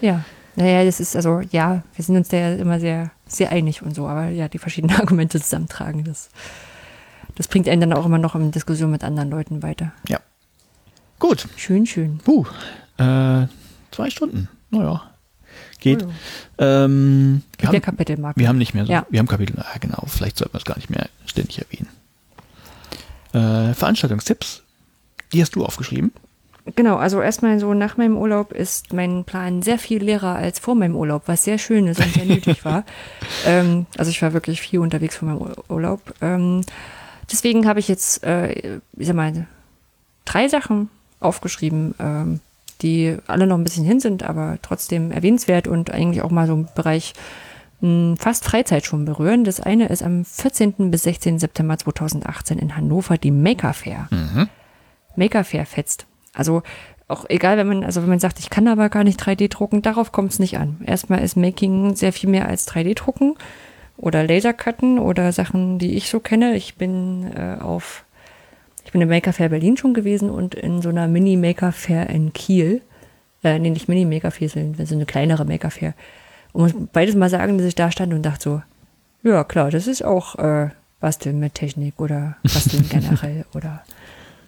Ja. 0.00 0.24
Naja, 0.54 0.84
das 0.84 1.00
ist 1.00 1.16
also, 1.16 1.40
ja, 1.50 1.82
wir 1.94 2.04
sind 2.04 2.16
uns 2.16 2.28
da 2.28 2.36
ja 2.36 2.54
immer 2.54 2.78
sehr, 2.78 3.10
sehr 3.26 3.50
einig 3.50 3.82
und 3.82 3.94
so, 3.94 4.06
aber 4.06 4.28
ja, 4.28 4.48
die 4.48 4.58
verschiedenen 4.58 4.96
Argumente 5.00 5.40
zusammentragen, 5.40 6.04
das, 6.04 6.30
das 7.34 7.48
bringt 7.48 7.68
einen 7.68 7.80
dann 7.80 7.92
auch 7.92 8.06
immer 8.06 8.18
noch 8.18 8.36
in 8.36 8.50
Diskussion 8.52 8.90
mit 8.92 9.02
anderen 9.02 9.30
Leuten 9.30 9.62
weiter. 9.62 9.92
Ja. 10.08 10.20
Gut. 11.18 11.48
Schön, 11.56 11.86
schön. 11.86 12.18
Puh. 12.18 12.46
Äh, 12.96 13.46
zwei 13.90 14.10
Stunden. 14.10 14.48
Naja. 14.70 15.02
Geht. 15.80 16.04
Oh 16.04 16.10
Ähm, 16.58 17.42
wir, 17.58 17.68
haben, 17.68 18.34
wir 18.36 18.48
haben 18.48 18.58
nicht 18.58 18.74
mehr 18.74 18.86
so. 18.86 18.92
Ja. 18.92 19.06
Wir 19.10 19.18
haben 19.18 19.26
Kapitel. 19.26 19.58
Ah, 19.58 19.78
genau. 19.80 20.04
Vielleicht 20.06 20.38
sollten 20.38 20.54
wir 20.54 20.58
es 20.58 20.64
gar 20.64 20.76
nicht 20.76 20.90
mehr 20.90 21.08
ständig 21.26 21.58
erwähnen. 21.58 21.88
Äh, 23.32 23.74
Veranstaltungstipps. 23.74 24.62
Die 25.32 25.42
hast 25.42 25.54
du 25.54 25.64
aufgeschrieben. 25.64 26.12
Genau, 26.76 26.96
also 26.96 27.20
erstmal 27.22 27.58
so 27.58 27.72
nach 27.72 27.96
meinem 27.96 28.16
Urlaub 28.18 28.52
ist 28.52 28.92
mein 28.92 29.24
Plan 29.24 29.62
sehr 29.62 29.78
viel 29.78 30.02
leerer 30.02 30.36
als 30.36 30.58
vor 30.58 30.74
meinem 30.74 30.96
Urlaub, 30.96 31.22
was 31.26 31.44
sehr 31.44 31.56
schön 31.58 31.86
ist 31.86 31.98
und 32.00 32.12
sehr 32.12 32.24
nötig 32.26 32.64
war. 32.64 32.84
Ähm, 33.46 33.86
also 33.96 34.10
ich 34.10 34.20
war 34.20 34.32
wirklich 34.34 34.60
viel 34.60 34.80
unterwegs 34.80 35.16
vor 35.16 35.28
meinem 35.28 35.40
Ur- 35.40 35.64
Urlaub. 35.70 36.00
Ähm, 36.20 36.62
deswegen 37.30 37.66
habe 37.66 37.80
ich 37.80 37.88
jetzt, 37.88 38.22
äh, 38.22 38.80
ich 38.96 39.06
sag 39.06 39.16
mal, 39.16 39.46
drei 40.26 40.48
Sachen 40.48 40.90
aufgeschrieben, 41.20 41.94
ähm, 41.98 42.40
die 42.82 43.16
alle 43.26 43.46
noch 43.46 43.56
ein 43.56 43.64
bisschen 43.64 43.84
hin 43.84 43.98
sind, 44.00 44.22
aber 44.22 44.58
trotzdem 44.62 45.10
erwähnenswert 45.10 45.68
und 45.68 45.90
eigentlich 45.90 46.22
auch 46.22 46.30
mal 46.30 46.46
so 46.46 46.52
im 46.52 46.68
Bereich 46.74 47.14
fast 47.80 48.44
Freizeit 48.44 48.84
schon 48.84 49.04
berühren. 49.04 49.44
Das 49.44 49.60
eine 49.60 49.88
ist 49.88 50.02
am 50.02 50.24
14. 50.24 50.90
bis 50.90 51.04
16. 51.04 51.38
September 51.38 51.78
2018 51.78 52.58
in 52.58 52.76
Hannover 52.76 53.18
die 53.18 53.30
Maker 53.30 53.72
Fair. 53.72 54.08
Maker 55.16 55.44
Fair 55.44 55.64
fetzt. 55.64 56.06
Also 56.34 56.62
auch 57.08 57.24
egal, 57.28 57.56
wenn 57.56 57.66
man, 57.66 57.84
also 57.84 58.02
wenn 58.02 58.08
man 58.08 58.18
sagt, 58.18 58.38
ich 58.38 58.50
kann 58.50 58.68
aber 58.68 58.88
gar 58.88 59.02
nicht 59.04 59.20
3D 59.20 59.48
drucken, 59.48 59.80
darauf 59.82 60.12
kommt 60.12 60.32
es 60.32 60.38
nicht 60.38 60.58
an. 60.58 60.80
Erstmal 60.84 61.22
ist 61.22 61.36
Making 61.36 61.96
sehr 61.96 62.12
viel 62.12 62.28
mehr 62.28 62.46
als 62.46 62.68
3D 62.68 62.94
drucken 62.94 63.34
oder 63.96 64.24
Lasercutten 64.26 64.98
oder 64.98 65.32
Sachen, 65.32 65.78
die 65.78 65.96
ich 65.96 66.10
so 66.10 66.20
kenne. 66.20 66.54
Ich 66.54 66.76
bin 66.76 67.30
äh, 67.34 67.60
auf, 67.60 68.04
ich 68.84 68.92
bin 68.92 69.00
im 69.00 69.08
Maker 69.08 69.32
Fair 69.32 69.48
Berlin 69.48 69.76
schon 69.76 69.94
gewesen 69.94 70.30
und 70.30 70.54
in 70.54 70.82
so 70.82 70.90
einer 70.90 71.08
Mini 71.08 71.36
Maker 71.36 71.72
Fair 71.72 72.10
in 72.10 72.32
Kiel. 72.32 72.82
Äh, 73.42 73.58
nee, 73.58 73.70
nicht 73.70 73.88
Mini 73.88 74.04
Maker 74.04 74.30
Fair, 74.30 74.48
sondern 74.48 74.84
so 74.86 74.94
eine 74.94 75.06
kleinere 75.06 75.44
Maker 75.44 75.70
Fair. 75.70 75.94
Und 76.58 76.74
muss 76.74 76.88
beides 76.92 77.14
mal 77.14 77.30
sagen, 77.30 77.56
dass 77.56 77.68
ich 77.68 77.76
da 77.76 77.92
stand 77.92 78.12
und 78.12 78.22
dachte 78.22 78.42
so, 78.42 78.62
ja 79.22 79.44
klar, 79.44 79.70
das 79.70 79.86
ist 79.86 80.04
auch 80.04 80.34
äh, 80.34 80.70
Basteln 80.98 81.38
mit 81.38 81.54
Technik 81.54 82.00
oder 82.00 82.36
Basteln 82.42 82.84
generell 82.90 83.44
oder 83.54 83.84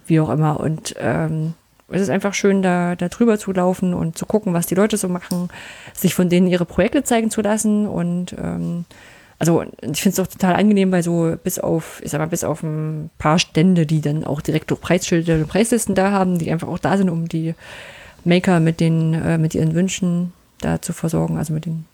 wie 0.06 0.18
auch 0.18 0.28
immer. 0.28 0.58
Und 0.58 0.96
ähm, 0.98 1.54
es 1.88 2.02
ist 2.02 2.10
einfach 2.10 2.34
schön, 2.34 2.62
da, 2.62 2.96
da 2.96 3.08
drüber 3.08 3.38
zu 3.38 3.52
laufen 3.52 3.94
und 3.94 4.18
zu 4.18 4.26
gucken, 4.26 4.54
was 4.54 4.66
die 4.66 4.74
Leute 4.74 4.96
so 4.96 5.08
machen, 5.08 5.50
sich 5.94 6.16
von 6.16 6.28
denen 6.28 6.48
ihre 6.48 6.64
Projekte 6.64 7.04
zeigen 7.04 7.30
zu 7.30 7.42
lassen. 7.42 7.86
Und 7.86 8.34
ähm, 8.42 8.86
also 9.38 9.62
ich 9.62 10.02
finde 10.02 10.14
es 10.14 10.18
auch 10.18 10.26
total 10.26 10.56
angenehm, 10.56 10.90
weil 10.90 11.04
so 11.04 11.36
bis 11.40 11.60
auf, 11.60 12.00
ich 12.02 12.10
sag 12.10 12.18
mal, 12.18 12.26
bis 12.26 12.42
auf 12.42 12.64
ein 12.64 13.10
paar 13.18 13.38
Stände, 13.38 13.86
die 13.86 14.00
dann 14.00 14.24
auch 14.24 14.40
direkt 14.40 14.72
durch 14.72 14.80
Preisschilder 14.80 15.34
und 15.34 15.46
Preislisten 15.46 15.94
da 15.94 16.10
haben, 16.10 16.40
die 16.40 16.50
einfach 16.50 16.66
auch 16.66 16.80
da 16.80 16.96
sind, 16.96 17.08
um 17.08 17.28
die 17.28 17.54
Maker 18.24 18.58
mit 18.58 18.80
den, 18.80 19.14
äh, 19.14 19.38
mit 19.38 19.54
ihren 19.54 19.74
Wünschen 19.74 20.32
da 20.60 20.82
zu 20.82 20.92
versorgen, 20.92 21.38
also 21.38 21.52
mit 21.52 21.66
den 21.66 21.86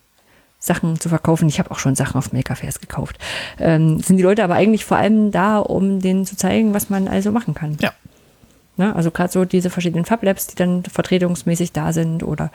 Sachen 0.67 0.99
zu 0.99 1.09
verkaufen. 1.09 1.47
Ich 1.47 1.59
habe 1.59 1.71
auch 1.71 1.79
schon 1.79 1.95
Sachen 1.95 2.17
auf 2.17 2.33
Maker 2.33 2.55
Fairs 2.55 2.79
gekauft. 2.79 3.17
Ähm, 3.59 3.99
sind 3.99 4.17
die 4.17 4.23
Leute 4.23 4.43
aber 4.43 4.53
eigentlich 4.53 4.85
vor 4.85 4.97
allem 4.97 5.31
da, 5.31 5.57
um 5.57 5.99
denen 5.99 6.25
zu 6.25 6.35
zeigen, 6.35 6.73
was 6.73 6.89
man 6.89 7.07
also 7.07 7.31
machen 7.31 7.55
kann. 7.55 7.77
Ja. 7.81 7.93
Ne? 8.77 8.95
Also 8.95 9.09
gerade 9.09 9.31
so 9.31 9.45
diese 9.45 9.69
verschiedenen 9.69 10.05
Fablabs, 10.05 10.47
die 10.47 10.55
dann 10.55 10.83
vertretungsmäßig 10.83 11.71
da 11.71 11.91
sind 11.91 12.21
oder 12.21 12.51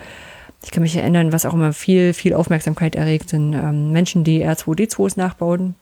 ich 0.65 0.71
kann 0.71 0.85
mich 0.85 0.97
erinnern, 0.97 1.33
was 1.33 1.45
auch 1.45 1.55
immer 1.55 1.73
viel, 1.73 2.15
viel 2.15 2.35
Aufmerksamkeit 2.35 2.95
erregt, 2.95 3.31
sind 3.31 3.53
ähm, 3.53 3.91
Menschen, 3.91 4.23
die 4.23 4.47
R2D2s 4.47 5.19
nachbauen 5.19 5.75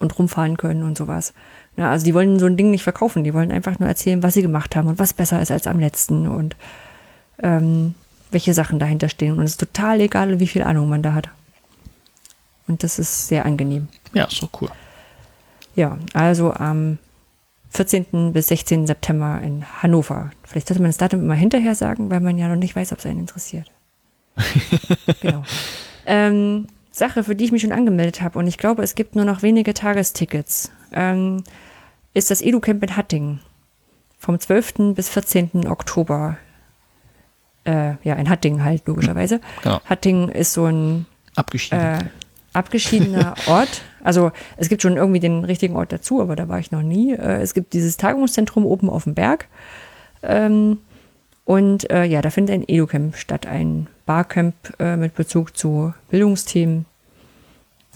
und 0.00 0.18
rumfahren 0.18 0.56
können 0.56 0.82
und 0.82 0.98
sowas. 0.98 1.32
Ja, 1.76 1.90
also 1.90 2.04
die 2.04 2.14
wollen 2.14 2.38
so 2.40 2.46
ein 2.46 2.56
Ding 2.56 2.72
nicht 2.72 2.82
verkaufen, 2.82 3.22
die 3.22 3.34
wollen 3.34 3.52
einfach 3.52 3.78
nur 3.78 3.88
erzählen, 3.88 4.22
was 4.22 4.34
sie 4.34 4.42
gemacht 4.42 4.74
haben 4.74 4.88
und 4.88 4.98
was 4.98 5.12
besser 5.12 5.40
ist 5.40 5.52
als 5.52 5.68
am 5.68 5.78
letzten 5.78 6.26
und 6.26 6.56
ähm, 7.42 7.94
welche 8.30 8.54
Sachen 8.54 8.78
dahinter 8.78 9.08
stehen. 9.08 9.38
Und 9.38 9.44
es 9.44 9.52
ist 9.52 9.60
total 9.60 10.00
egal, 10.00 10.40
wie 10.40 10.46
viel 10.46 10.62
Ahnung 10.62 10.88
man 10.88 11.02
da 11.02 11.14
hat. 11.14 11.28
Und 12.68 12.82
das 12.82 12.98
ist 12.98 13.28
sehr 13.28 13.46
angenehm. 13.46 13.88
Ja, 14.12 14.24
ist 14.24 14.42
doch 14.42 14.50
cool. 14.60 14.70
Ja, 15.74 15.98
also 16.14 16.52
am 16.52 16.98
14. 17.70 18.32
bis 18.32 18.48
16. 18.48 18.86
September 18.86 19.40
in 19.42 19.64
Hannover. 19.82 20.30
Vielleicht 20.44 20.68
sollte 20.68 20.82
man 20.82 20.88
das 20.88 20.96
Datum 20.96 21.20
immer 21.20 21.34
hinterher 21.34 21.74
sagen, 21.74 22.10
weil 22.10 22.20
man 22.20 22.38
ja 22.38 22.48
noch 22.48 22.56
nicht 22.56 22.74
weiß, 22.74 22.92
ob 22.92 22.98
es 22.98 23.06
einen 23.06 23.20
interessiert. 23.20 23.70
genau. 25.20 25.42
Ähm, 26.06 26.66
Sache, 26.90 27.24
für 27.24 27.36
die 27.36 27.44
ich 27.44 27.52
mich 27.52 27.62
schon 27.62 27.72
angemeldet 27.72 28.22
habe, 28.22 28.38
und 28.38 28.46
ich 28.46 28.56
glaube, 28.56 28.82
es 28.82 28.94
gibt 28.94 29.16
nur 29.16 29.26
noch 29.26 29.42
wenige 29.42 29.74
Tagestickets, 29.74 30.70
ähm, 30.92 31.44
ist 32.14 32.30
das 32.30 32.40
EduCamp 32.40 32.82
in 32.82 32.96
Hattingen. 32.96 33.40
Vom 34.18 34.40
12. 34.40 34.94
bis 34.94 35.10
14. 35.10 35.68
Oktober. 35.68 36.38
Äh, 37.66 37.96
ja, 38.02 38.14
in 38.14 38.28
Hattingen 38.30 38.64
halt, 38.64 38.86
logischerweise. 38.86 39.40
Genau. 39.62 39.80
Hattingen 39.84 40.28
ist 40.28 40.52
so 40.52 40.66
ein 40.66 41.06
Abgeschieden. 41.34 41.80
äh, 41.80 41.98
abgeschiedener 42.52 43.34
Ort. 43.46 43.82
Also 44.02 44.32
es 44.56 44.68
gibt 44.68 44.82
schon 44.82 44.96
irgendwie 44.96 45.20
den 45.20 45.44
richtigen 45.44 45.76
Ort 45.76 45.92
dazu, 45.92 46.22
aber 46.22 46.36
da 46.36 46.48
war 46.48 46.58
ich 46.58 46.70
noch 46.70 46.82
nie. 46.82 47.12
Äh, 47.12 47.42
es 47.42 47.54
gibt 47.54 47.72
dieses 47.72 47.96
Tagungszentrum 47.96 48.64
oben 48.64 48.88
auf 48.88 49.04
dem 49.04 49.14
Berg. 49.14 49.48
Ähm, 50.22 50.78
und 51.44 51.90
äh, 51.90 52.04
ja, 52.04 52.22
da 52.22 52.30
findet 52.30 52.54
ein 52.54 52.64
EduCamp 52.66 53.16
statt, 53.16 53.46
ein 53.46 53.86
Barcamp 54.04 54.54
äh, 54.78 54.96
mit 54.96 55.14
Bezug 55.14 55.56
zu 55.56 55.92
Bildungsthemen. 56.10 56.86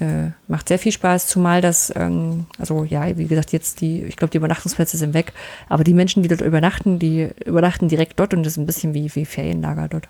Äh, 0.00 0.30
macht 0.48 0.68
sehr 0.68 0.78
viel 0.78 0.92
Spaß, 0.92 1.26
zumal 1.26 1.60
das, 1.60 1.92
ähm, 1.94 2.46
also 2.58 2.84
ja, 2.84 3.18
wie 3.18 3.26
gesagt, 3.26 3.52
jetzt 3.52 3.82
die, 3.82 4.02
ich 4.02 4.16
glaube, 4.16 4.30
die 4.30 4.38
Übernachtungsplätze 4.38 4.96
sind 4.96 5.12
weg, 5.12 5.34
aber 5.68 5.84
die 5.84 5.92
Menschen, 5.92 6.22
die 6.22 6.28
dort 6.28 6.40
übernachten, 6.40 6.98
die 6.98 7.28
übernachten 7.44 7.88
direkt 7.88 8.18
dort 8.18 8.32
und 8.32 8.42
das 8.44 8.54
ist 8.54 8.56
ein 8.56 8.64
bisschen 8.66 8.94
wie, 8.94 9.14
wie 9.14 9.26
Ferienlager 9.26 9.88
dort. 9.88 10.08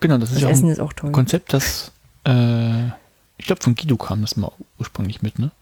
genau, 0.00 0.18
das 0.18 0.30
ist 0.30 0.34
Das 0.36 0.42
ja 0.42 0.48
auch 0.48 0.52
Essen 0.52 0.66
ein 0.66 0.72
ist 0.72 0.80
auch 0.80 0.92
toll. 0.92 1.12
Konzept, 1.12 1.52
das, 1.52 1.92
äh, 2.26 2.86
ich 3.38 3.46
glaube, 3.46 3.62
von 3.62 3.76
Guido 3.76 3.96
kam 3.96 4.22
das 4.22 4.36
mal 4.36 4.50
ursprünglich 4.80 5.22
mit, 5.22 5.38
ne? 5.38 5.52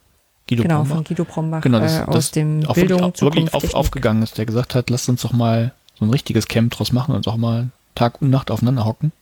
Guido 0.49 0.63
Genau, 0.63 0.77
Brombach. 0.79 0.95
von 0.97 1.05
Guido 1.05 1.25
Brombach 1.25 1.61
Genau, 1.61 1.81
das, 1.81 1.99
äh, 1.99 2.03
aus 2.05 2.15
das 2.15 2.31
dem 2.31 2.61
auch 2.65 2.75
wirklich, 2.77 2.89
Bildung, 2.89 3.01
auch, 3.03 3.21
wirklich 3.21 3.45
Zukunft, 3.51 3.55
auf, 3.55 3.75
aufgegangen 3.75 4.23
ist, 4.23 4.39
der 4.39 4.47
gesagt 4.47 4.75
hat, 4.75 4.89
lasst 4.89 5.09
uns 5.11 5.21
doch 5.21 5.33
mal 5.33 5.73
so 5.99 6.07
ein 6.07 6.11
richtiges 6.11 6.49
Camp 6.49 6.73
draus 6.73 6.93
machen 6.93 7.15
und 7.15 7.29
auch 7.29 7.37
mal 7.37 7.69
Tag 7.95 8.23
und 8.23 8.31
Nacht 8.31 8.51
aufeinander 8.51 8.87
hocken. 8.87 9.13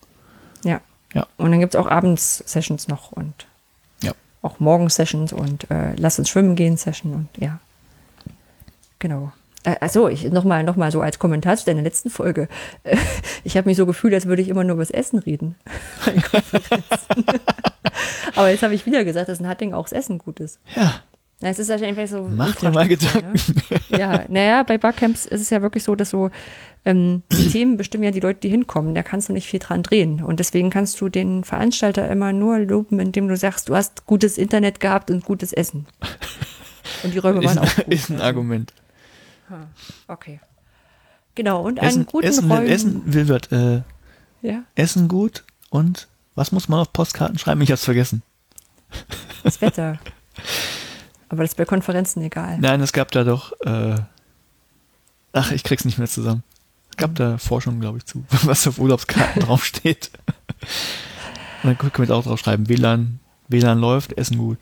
Ja. 0.65 0.81
Ja. 1.13 1.27
Und 1.39 1.51
dann 1.51 1.59
gibt 1.61 1.75
es 1.75 1.81
auch 1.81 1.89
abends 1.89 2.43
Sessions 2.47 2.87
noch 2.87 3.11
und 3.11 3.35
Ja. 3.41 3.48
Auch 4.43 4.61
morgens 4.61 4.95
Sessions 4.95 5.33
und 5.33 5.71
äh, 5.71 5.95
Lass 5.97 6.19
uns 6.19 6.29
schwimmen 6.29 6.57
gehen 6.57 6.77
Session 6.77 7.13
und 7.15 7.29
ja. 7.37 7.59
Genau. 8.99 9.33
Äh, 9.65 9.77
achso, 9.81 10.09
ich 10.09 10.25
nochmal 10.31 10.63
noch 10.63 10.77
mal 10.77 10.91
so 10.91 11.01
als 11.01 11.19
Kommentar 11.19 11.57
zu 11.57 11.67
deiner 11.67 11.83
letzten 11.83 12.11
Folge. 12.11 12.49
Äh, 12.85 12.97
ich 13.45 13.57
habe 13.57 13.69
mich 13.69 13.77
so 13.77 13.87
gefühlt, 13.87 14.15
als 14.15 14.27
würde 14.27 14.43
ich 14.43 14.49
immer 14.49 14.65
nur 14.65 14.75
über 14.75 14.83
das 14.83 14.91
Essen 14.91 15.19
reden. 15.19 15.57
Aber 18.35 18.51
jetzt 18.51 18.63
habe 18.63 18.75
ich 18.75 18.87
wieder 18.87 19.05
gesagt, 19.05 19.29
dass 19.29 19.41
in 19.41 19.49
Hattingen 19.49 19.75
auch 19.75 19.85
das 19.85 19.93
Essen 19.93 20.19
gut 20.19 20.41
ist. 20.41 20.61
Ja, 20.75 21.03
Na, 21.41 21.49
es 21.49 21.59
ist 21.59 21.71
einfach 21.71 22.07
so. 22.07 22.23
Mach 22.23 22.55
dir 22.57 22.71
mal 22.71 22.91
Infrastruktur, 22.91 23.33
Ne? 23.91 23.99
Ja, 23.99 24.25
naja, 24.29 24.63
bei 24.63 24.79
Barcamps 24.79 25.27
ist 25.27 25.41
es 25.41 25.51
ja 25.51 25.61
wirklich 25.61 25.85
so, 25.85 25.95
dass 25.95 26.11
so 26.11 26.31
ähm, 26.85 27.23
die 27.33 27.49
Themen 27.53 27.77
bestimmen 27.77 28.05
ja 28.05 28.11
die 28.11 28.21
Leute, 28.21 28.41
die 28.41 28.49
hinkommen. 28.49 28.95
Da 28.95 29.03
kannst 29.03 29.29
du 29.29 29.33
nicht 29.33 29.47
viel 29.47 29.61
dran 29.61 29.83
drehen. 29.83 30.23
Und 30.23 30.41
deswegen 30.41 30.71
kannst 30.71 31.01
du 31.01 31.09
den 31.09 31.45
Veranstalter 31.45 32.09
immer 32.11 32.33
nur 32.33 32.59
loben, 32.59 33.01
indem 33.01 33.29
du 33.29 33.37
sagst, 33.37 33.69
du 33.69 33.77
hast 33.77 34.07
gutes 34.07 34.39
Internet 34.39 34.81
gehabt 34.81 35.11
und 35.11 35.25
gutes 35.25 35.53
Essen. 35.53 35.87
Und 37.05 37.15
die 37.15 37.19
Räume 37.19 37.45
waren 37.45 37.59
auch 37.59 37.77
gut. 37.77 37.87
ist 37.89 38.11
ein 38.11 38.21
Argument. 38.21 38.73
Okay. 40.09 40.41
Genau, 41.35 41.63
und 41.63 41.79
Essen, 41.79 42.01
an 42.01 42.07
guten 42.07 42.27
Essen, 42.27 42.51
Räumen. 42.51 42.67
Essen, 42.67 43.03
Wilbert, 43.15 43.53
äh, 43.53 43.83
Ja, 44.43 44.65
Essen 44.75 45.07
gut 45.07 45.45
und 45.71 46.09
was 46.35 46.51
muss 46.51 46.69
man 46.69 46.81
auf 46.81 46.93
Postkarten 46.93 47.39
schreiben? 47.39 47.61
Ich 47.61 47.71
hab's 47.71 47.85
vergessen. 47.85 48.23
das 49.45 49.61
Wetter. 49.61 50.01
Aber 51.29 51.43
das 51.43 51.53
ist 51.53 51.57
bei 51.57 51.65
Konferenzen 51.65 52.23
egal. 52.23 52.59
Nein, 52.59 52.81
es 52.81 52.93
gab 52.93 53.11
da 53.13 53.23
doch, 53.23 53.53
äh, 53.61 53.97
ach, 55.33 55.53
ich 55.53 55.63
krieg's 55.63 55.85
nicht 55.85 55.99
mehr 55.99 56.09
zusammen. 56.09 56.43
Gab 56.99 57.15
da 57.15 57.39
Forschung, 57.39 57.81
glaube 57.81 57.99
ich, 57.99 58.05
zu, 58.05 58.25
was 58.45 58.67
auf 58.67 58.79
Urlaubskarten 58.79 59.41
draufsteht. 59.43 60.11
Und 61.63 61.77
dann 61.79 61.79
können 61.79 62.09
wir 62.09 62.15
auch 62.15 62.25
drauf 62.25 62.39
schreiben, 62.41 62.69
WLAN, 62.69 63.21
WLAN 63.49 63.79
läuft, 63.79 64.13
Essen 64.19 64.37
gut. 64.39 64.59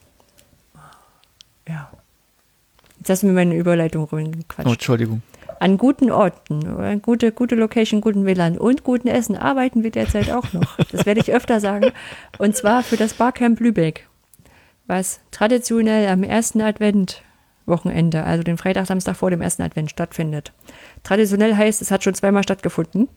Ja. 1.69 1.91
Jetzt 2.99 3.11
hast 3.11 3.23
du 3.23 3.27
mir 3.27 3.33
meine 3.33 3.57
Überleitung 3.57 4.05
Oh, 4.05 4.17
rumgequatscht. 4.17 4.69
Entschuldigung. 4.71 5.23
An 5.59 5.79
guten 5.79 6.11
Orten, 6.11 6.75
oder 6.75 6.95
gute, 6.97 7.33
gute 7.33 7.55
Location, 7.55 8.03
guten 8.03 8.27
WLAN 8.27 8.59
und 8.59 8.85
guten 8.85 9.09
Essen 9.09 9.37
arbeiten 9.37 9.83
wir 9.83 9.91
derzeit 9.91 10.31
auch 10.31 10.53
noch. 10.53 10.77
Das 10.93 11.07
werde 11.07 11.21
ich 11.21 11.33
öfter 11.33 11.61
sagen. 11.61 11.93
Und 12.37 12.55
zwar 12.55 12.83
für 12.83 12.99
das 12.99 13.15
Barcamp 13.15 13.59
Lübeck, 13.61 14.07
was 14.87 15.21
traditionell 15.31 16.09
am 16.09 16.23
ersten 16.23 16.61
Advent-Wochenende, 16.61 18.25
also 18.25 18.43
den 18.43 18.59
Freitag, 18.59 18.87
Samstag 18.87 19.17
vor 19.17 19.31
dem 19.31 19.41
ersten 19.41 19.63
Advent 19.63 19.91
stattfindet. 19.91 20.53
Traditionell 21.07 21.55
heißt, 21.55 21.83
es 21.83 21.93
hat 21.93 22.03
schon 22.03 22.15
zweimal 22.15 22.43
stattgefunden. 22.43 23.09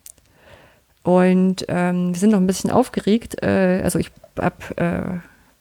Und 1.01 1.65
ähm, 1.69 2.13
wir 2.13 2.19
sind 2.19 2.29
noch 2.31 2.37
ein 2.39 2.45
bisschen 2.45 2.69
aufgeregt. 2.69 3.41
Äh, 3.41 3.81
also 3.83 3.97
ich 3.97 4.11
hab, 4.37 4.77
äh, 4.79 5.01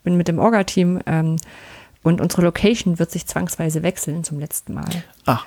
bin 0.05 0.17
mit 0.19 0.29
dem 0.29 0.39
Orga-Team 0.39 1.01
ähm, 1.07 1.37
und 2.03 2.21
unsere 2.21 2.43
Location 2.43 2.99
wird 2.99 3.11
sich 3.11 3.27
zwangsweise 3.27 3.83
wechseln 3.83 4.25
zum 4.25 4.39
letzten 4.39 4.75
Mal. 4.75 4.85
Ah, 5.25 5.41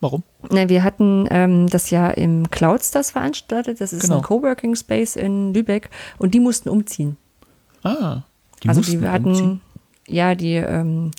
warum? 0.00 0.22
Na, 0.50 0.68
wir 0.68 0.84
hatten 0.84 1.26
ähm, 1.30 1.66
das 1.68 1.88
ja 1.90 2.10
im 2.10 2.50
Cloudstars 2.50 3.12
veranstaltet. 3.12 3.80
Das 3.80 3.92
ist 3.94 4.02
Genau. 4.02 4.16
ein 4.16 4.22
Coworking 4.22 4.74
Space 4.76 5.16
in 5.16 5.54
Lübeck 5.54 5.88
und 6.18 6.34
die 6.34 6.40
mussten 6.40 6.68
umziehen. 6.68 7.16
Ah, 7.84 8.22
die 8.62 8.68
also 8.68 8.80
mussten 8.80 9.00
die 9.00 9.08
hatten, 9.08 9.28
umziehen. 9.28 9.60
ja, 10.08 10.34
die, 10.34 10.56
ähm, 10.56 11.10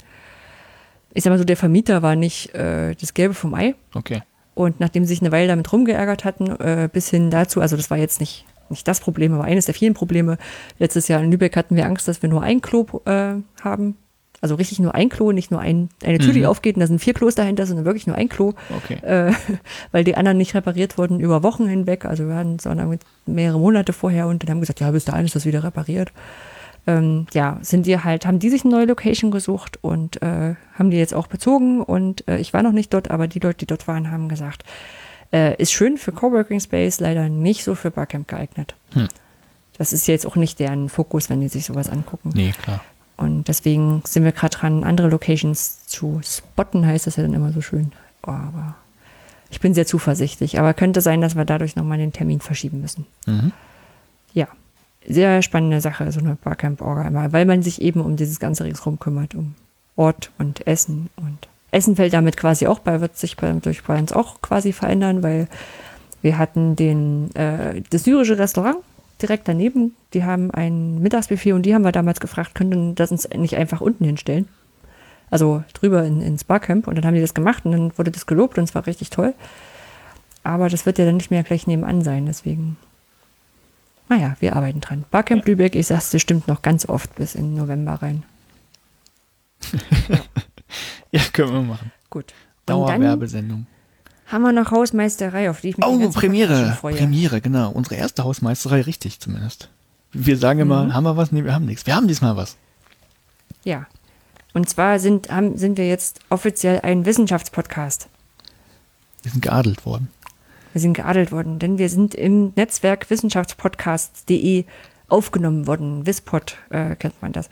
ich 1.14 1.24
sag 1.24 1.32
mal 1.32 1.40
so, 1.40 1.46
der 1.46 1.58
Vermieter 1.58 2.02
war 2.04 2.16
nicht 2.16 2.54
äh, 2.54 2.94
das 2.96 3.14
Gelbe 3.16 3.34
vom 3.34 3.54
Ei. 3.56 3.74
Okay. 3.96 4.22
Und 4.56 4.80
nachdem 4.80 5.04
sie 5.04 5.10
sich 5.10 5.22
eine 5.22 5.32
Weile 5.32 5.48
damit 5.48 5.72
rumgeärgert 5.72 6.26
hatten, 6.26 6.48
äh, 6.60 6.90
bis 6.92 7.10
hin 7.10 7.30
dazu, 7.32 7.62
also 7.62 7.76
das 7.76 7.90
war 7.90 7.98
jetzt 7.98 8.20
nicht, 8.20 8.46
nicht 8.70 8.88
das 8.88 9.00
Problem, 9.00 9.34
aber 9.34 9.44
eines 9.46 9.66
der 9.66 9.74
vielen 9.74 9.94
Probleme. 9.94 10.38
Letztes 10.80 11.08
Jahr 11.08 11.22
in 11.24 11.32
Lübeck 11.32 11.56
hatten 11.56 11.76
wir 11.76 11.86
Angst, 11.86 12.08
dass 12.08 12.22
wir 12.22 12.30
nur 12.30 12.44
ein 12.44 12.62
Klo 12.62 12.86
äh, 13.06 13.36
haben. 13.64 13.98
Also 14.42 14.56
richtig 14.56 14.80
nur 14.80 14.94
ein 14.94 15.08
Klo, 15.08 15.32
nicht 15.32 15.52
nur 15.52 15.62
ein, 15.62 15.88
eine 16.04 16.18
Tür, 16.18 16.34
die 16.34 16.42
Mhm. 16.42 16.48
aufgeht 16.48 16.76
und 16.76 16.82
da 16.82 16.88
sind 16.88 17.00
vier 17.00 17.14
Klos 17.14 17.34
dahinter, 17.34 17.66
sondern 17.66 17.86
wirklich 17.86 18.08
nur 18.08 18.18
ein 18.18 18.28
Klo. 18.28 18.54
Okay. 18.76 18.96
äh, 19.02 19.32
weil 19.94 20.04
die 20.04 20.16
anderen 20.18 20.38
nicht 20.38 20.54
repariert 20.54 20.98
wurden 20.98 21.22
über 21.22 21.44
Wochen 21.44 21.66
hinweg. 21.68 22.04
Also 22.04 22.28
wir 22.28 22.36
hatten 22.36 22.58
irgendwie 22.66 23.00
mehrere 23.26 23.58
Monate 23.60 23.94
vorher 23.94 24.28
und 24.28 24.44
dann 24.44 24.50
haben 24.50 24.58
wir 24.58 24.62
gesagt, 24.62 24.82
ja, 24.82 24.92
bis 24.92 25.06
dahin 25.06 25.26
ist 25.26 25.36
das 25.36 25.46
wieder 25.46 25.64
repariert. 25.64 26.12
Ähm, 26.86 27.28
ja, 27.34 27.60
sind 27.62 27.86
die 27.86 27.98
halt, 27.98 28.26
haben 28.26 28.40
die 28.40 28.50
sich 28.50 28.66
eine 28.66 28.74
neue 28.74 28.86
Location 28.86 29.32
gesucht 29.32 29.80
und 29.82 30.22
äh, 30.22 30.56
haben 30.74 30.92
die 30.92 30.98
jetzt 30.98 31.14
auch 31.14 31.28
bezogen 31.28 31.82
und 31.82 32.28
äh, 32.28 32.40
ich 32.40 32.54
war 32.54 32.62
noch 32.62 32.74
nicht 32.74 32.94
dort, 32.94 33.10
aber 33.10 33.28
die 33.28 33.40
Leute, 33.40 33.60
die 33.60 33.68
dort 33.68 33.88
waren, 33.88 34.12
haben 34.12 34.28
gesagt, 34.28 34.66
äh, 35.32 35.56
ist 35.62 35.72
schön 35.72 35.98
für 35.98 36.12
Coworking 36.12 36.60
Space, 36.60 37.00
leider 37.00 37.30
nicht 37.30 37.64
so 37.64 37.76
für 37.76 37.90
Barcamp 37.90 38.28
geeignet. 38.28 38.76
Hm. 38.94 39.08
Das 39.78 39.94
ist 39.94 40.08
jetzt 40.08 40.26
auch 40.28 40.36
nicht 40.36 40.60
deren 40.60 40.90
Fokus, 40.90 41.30
wenn 41.30 41.40
die 41.40 41.48
sich 41.48 41.66
sowas 41.66 41.90
angucken. 41.90 42.32
Nee, 42.34 42.52
klar. 42.62 42.84
Und 43.16 43.48
deswegen 43.48 44.02
sind 44.06 44.24
wir 44.24 44.32
gerade 44.32 44.58
dran, 44.58 44.84
andere 44.84 45.08
Locations 45.08 45.86
zu 45.86 46.22
spotten, 46.24 46.86
heißt 46.86 47.08
das 47.08 47.16
ja 47.16 47.24
dann 47.24 47.34
immer 47.34 47.52
so 47.52 47.62
schön. 47.62 47.92
Oh, 48.26 48.32
aber 48.32 48.76
ich 49.50 49.60
bin 49.60 49.74
sehr 49.74 49.86
zuversichtlich. 49.86 50.60
Aber 50.60 50.74
könnte 50.74 51.02
sein, 51.02 51.22
dass 51.22 51.36
wir 51.36 51.46
dadurch 51.46 51.76
nochmal 51.76 51.98
den 51.98 52.12
Termin 52.12 52.42
verschieben 52.42 52.82
müssen. 52.82 53.06
Mhm. 53.26 53.52
Ja, 54.34 54.48
sehr 55.08 55.42
spannende 55.42 55.82
Sache, 55.82 56.12
so 56.12 56.20
eine 56.20 56.36
Barcamp-Orga 56.36 57.08
immer, 57.08 57.34
weil 57.34 57.46
man 57.46 57.62
sich 57.62 57.82
eben 57.82 58.02
um 58.02 58.16
dieses 58.16 58.40
ganze 58.40 58.64
ringsrum 58.64 59.00
kümmert, 59.00 59.36
um 59.36 59.56
Ort 59.96 60.32
und 60.38 60.66
Essen. 60.68 61.10
Und 61.16 61.48
Essen 61.72 61.96
fällt 61.96 62.14
damit 62.14 62.38
quasi 62.38 62.68
auch 62.68 62.80
bei, 62.80 63.02
wird 63.02 63.18
sich 63.18 63.38
bei, 63.38 63.52
durch 63.52 63.84
bei 63.84 63.98
uns 63.98 64.14
auch 64.14 64.42
quasi 64.42 64.72
verändern, 64.72 65.24
weil 65.24 65.48
wir 66.22 66.38
hatten 66.38 66.76
den, 66.76 67.36
äh, 67.36 67.82
das 67.90 68.04
syrische 68.06 68.38
Restaurant 68.38 68.78
direkt 69.22 69.48
daneben. 69.48 69.96
Die 70.14 70.24
haben 70.24 70.52
ein 70.52 71.02
Mittagsbuffet 71.02 71.54
und 71.54 71.64
die 71.64 71.74
haben 71.74 71.84
wir 71.84 71.92
damals 71.92 72.20
gefragt, 72.20 72.56
könnten 72.56 72.96
das 72.96 73.12
uns 73.12 73.28
nicht 73.30 73.58
einfach 73.58 73.82
unten 73.82 74.06
hinstellen? 74.06 74.48
Also 75.30 75.64
drüber 75.74 76.04
in, 76.04 76.22
ins 76.22 76.44
Barcamp 76.44 76.88
und 76.88 76.96
dann 76.96 77.06
haben 77.06 77.16
die 77.16 77.22
das 77.22 77.34
gemacht 77.34 77.66
und 77.66 77.72
dann 77.72 77.98
wurde 77.98 78.12
das 78.12 78.26
gelobt 78.26 78.58
und 78.58 78.66
es 78.66 78.76
war 78.76 78.86
richtig 78.86 79.10
toll. 79.10 79.34
Aber 80.44 80.70
das 80.70 80.86
wird 80.86 80.98
ja 80.98 81.06
dann 81.06 81.18
nicht 81.18 81.32
mehr 81.32 81.44
gleich 81.44 81.68
nebenan 81.68 82.04
sein, 82.04 82.26
deswegen. 82.26 82.78
Naja, 84.10 84.36
wir 84.40 84.56
arbeiten 84.56 84.82
dran. 84.82 85.06
Barcamp 85.12 85.46
Lübeck, 85.48 85.76
ich 85.76 85.88
sag's, 85.88 86.12
das 86.12 86.22
stimmt 86.22 86.48
noch 86.48 86.62
ganz 86.62 86.88
oft 86.88 87.16
bis 87.16 87.36
in 87.36 87.56
November 87.56 87.94
rein. 88.02 88.24
Ja, 91.12 91.22
können 91.32 91.54
wir 91.54 91.62
machen. 91.62 91.92
Gut. 92.10 92.34
Dauerwerbesendung. 92.66 93.68
haben 94.26 94.42
wir 94.42 94.52
noch 94.52 94.72
Hausmeisterei, 94.72 95.50
auf 95.52 95.62
die 95.62 95.70
ich 95.70 95.78
mich 95.78 95.86
Oh, 95.86 96.10
Premiere. 96.10 96.74
freue. 96.80 96.96
Premiere, 96.96 97.40
genau. 97.40 97.70
Unsere 97.70 97.96
erste 97.96 98.24
Hausmeisterei, 98.24 98.82
richtig 98.82 99.20
zumindest. 99.20 99.70
Wir 100.12 100.38
sagen 100.38 100.60
immer, 100.62 100.86
Mhm. 100.86 100.94
haben 100.96 101.04
wir 101.04 101.16
was? 101.18 101.32
Nee, 101.32 101.44
wir 101.44 101.54
haben 101.54 101.66
nichts. 101.66 101.86
Wir 101.86 101.96
haben 101.96 102.08
diesmal 102.08 102.36
was. 102.36 102.58
Ja. 103.64 103.86
Und 104.56 104.68
zwar 104.70 104.98
sind, 105.00 105.30
haben, 105.32 105.56
sind 105.58 105.78
wir 105.78 105.88
jetzt 105.88 106.20
offiziell 106.30 106.80
ein 106.82 107.06
Wissenschaftspodcast. 107.06 108.08
Wir 109.22 109.32
sind 109.32 109.42
geadelt 109.44 109.86
worden. 109.86 110.10
Wir 110.74 110.82
sind 110.82 110.94
geadelt 110.94 111.32
worden, 111.32 111.60
denn 111.60 111.78
wir 111.78 111.88
sind 111.88 112.16
im 112.16 112.52
Netzwerk 112.56 113.10
wissenschaftspodcast.de 113.10 114.66
aufgenommen 115.08 115.68
worden. 115.68 116.06
Wispod 116.08 116.58
äh, 116.72 116.96
kennt 116.96 117.22
man 117.22 117.32
das. 117.32 117.50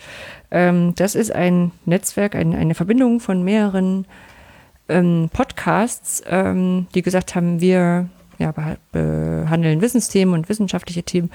Ähm, 0.50 0.94
das 0.96 1.14
ist 1.14 1.32
ein 1.32 1.72
Netzwerk, 1.86 2.36
ein, 2.36 2.56
eine 2.56 2.74
Verbindung 2.74 3.20
von 3.20 3.44
mehreren 3.44 4.06
ähm, 4.90 5.30
Podcasts, 5.32 6.24
ähm, 6.28 6.88
die 6.96 7.04
gesagt 7.04 7.36
haben, 7.36 7.62
wir 7.62 8.10
ja, 8.40 8.52
behandeln 8.92 9.82
Wissensthemen 9.82 10.34
und 10.34 10.50
wissenschaftliche 10.50 11.04
Themen 11.04 11.30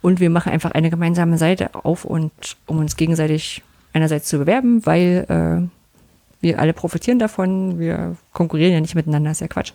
und 0.00 0.20
wir 0.20 0.30
machen 0.30 0.52
einfach 0.52 0.70
eine 0.70 0.90
gemeinsame 0.90 1.36
Seite 1.36 1.74
auf 1.74 2.04
und 2.04 2.30
um 2.66 2.78
uns 2.78 2.96
gegenseitig 2.96 3.62
einerseits 3.92 4.28
zu 4.28 4.38
bewerben, 4.38 4.86
weil 4.86 5.26
äh, 5.28 5.68
wir 6.40 6.60
alle 6.60 6.72
profitieren 6.72 7.18
davon, 7.18 7.80
wir 7.80 8.16
konkurrieren 8.32 8.72
ja 8.72 8.80
nicht 8.80 8.94
miteinander, 8.94 9.32
ist 9.32 9.40
ja 9.40 9.48
Quatsch 9.48 9.72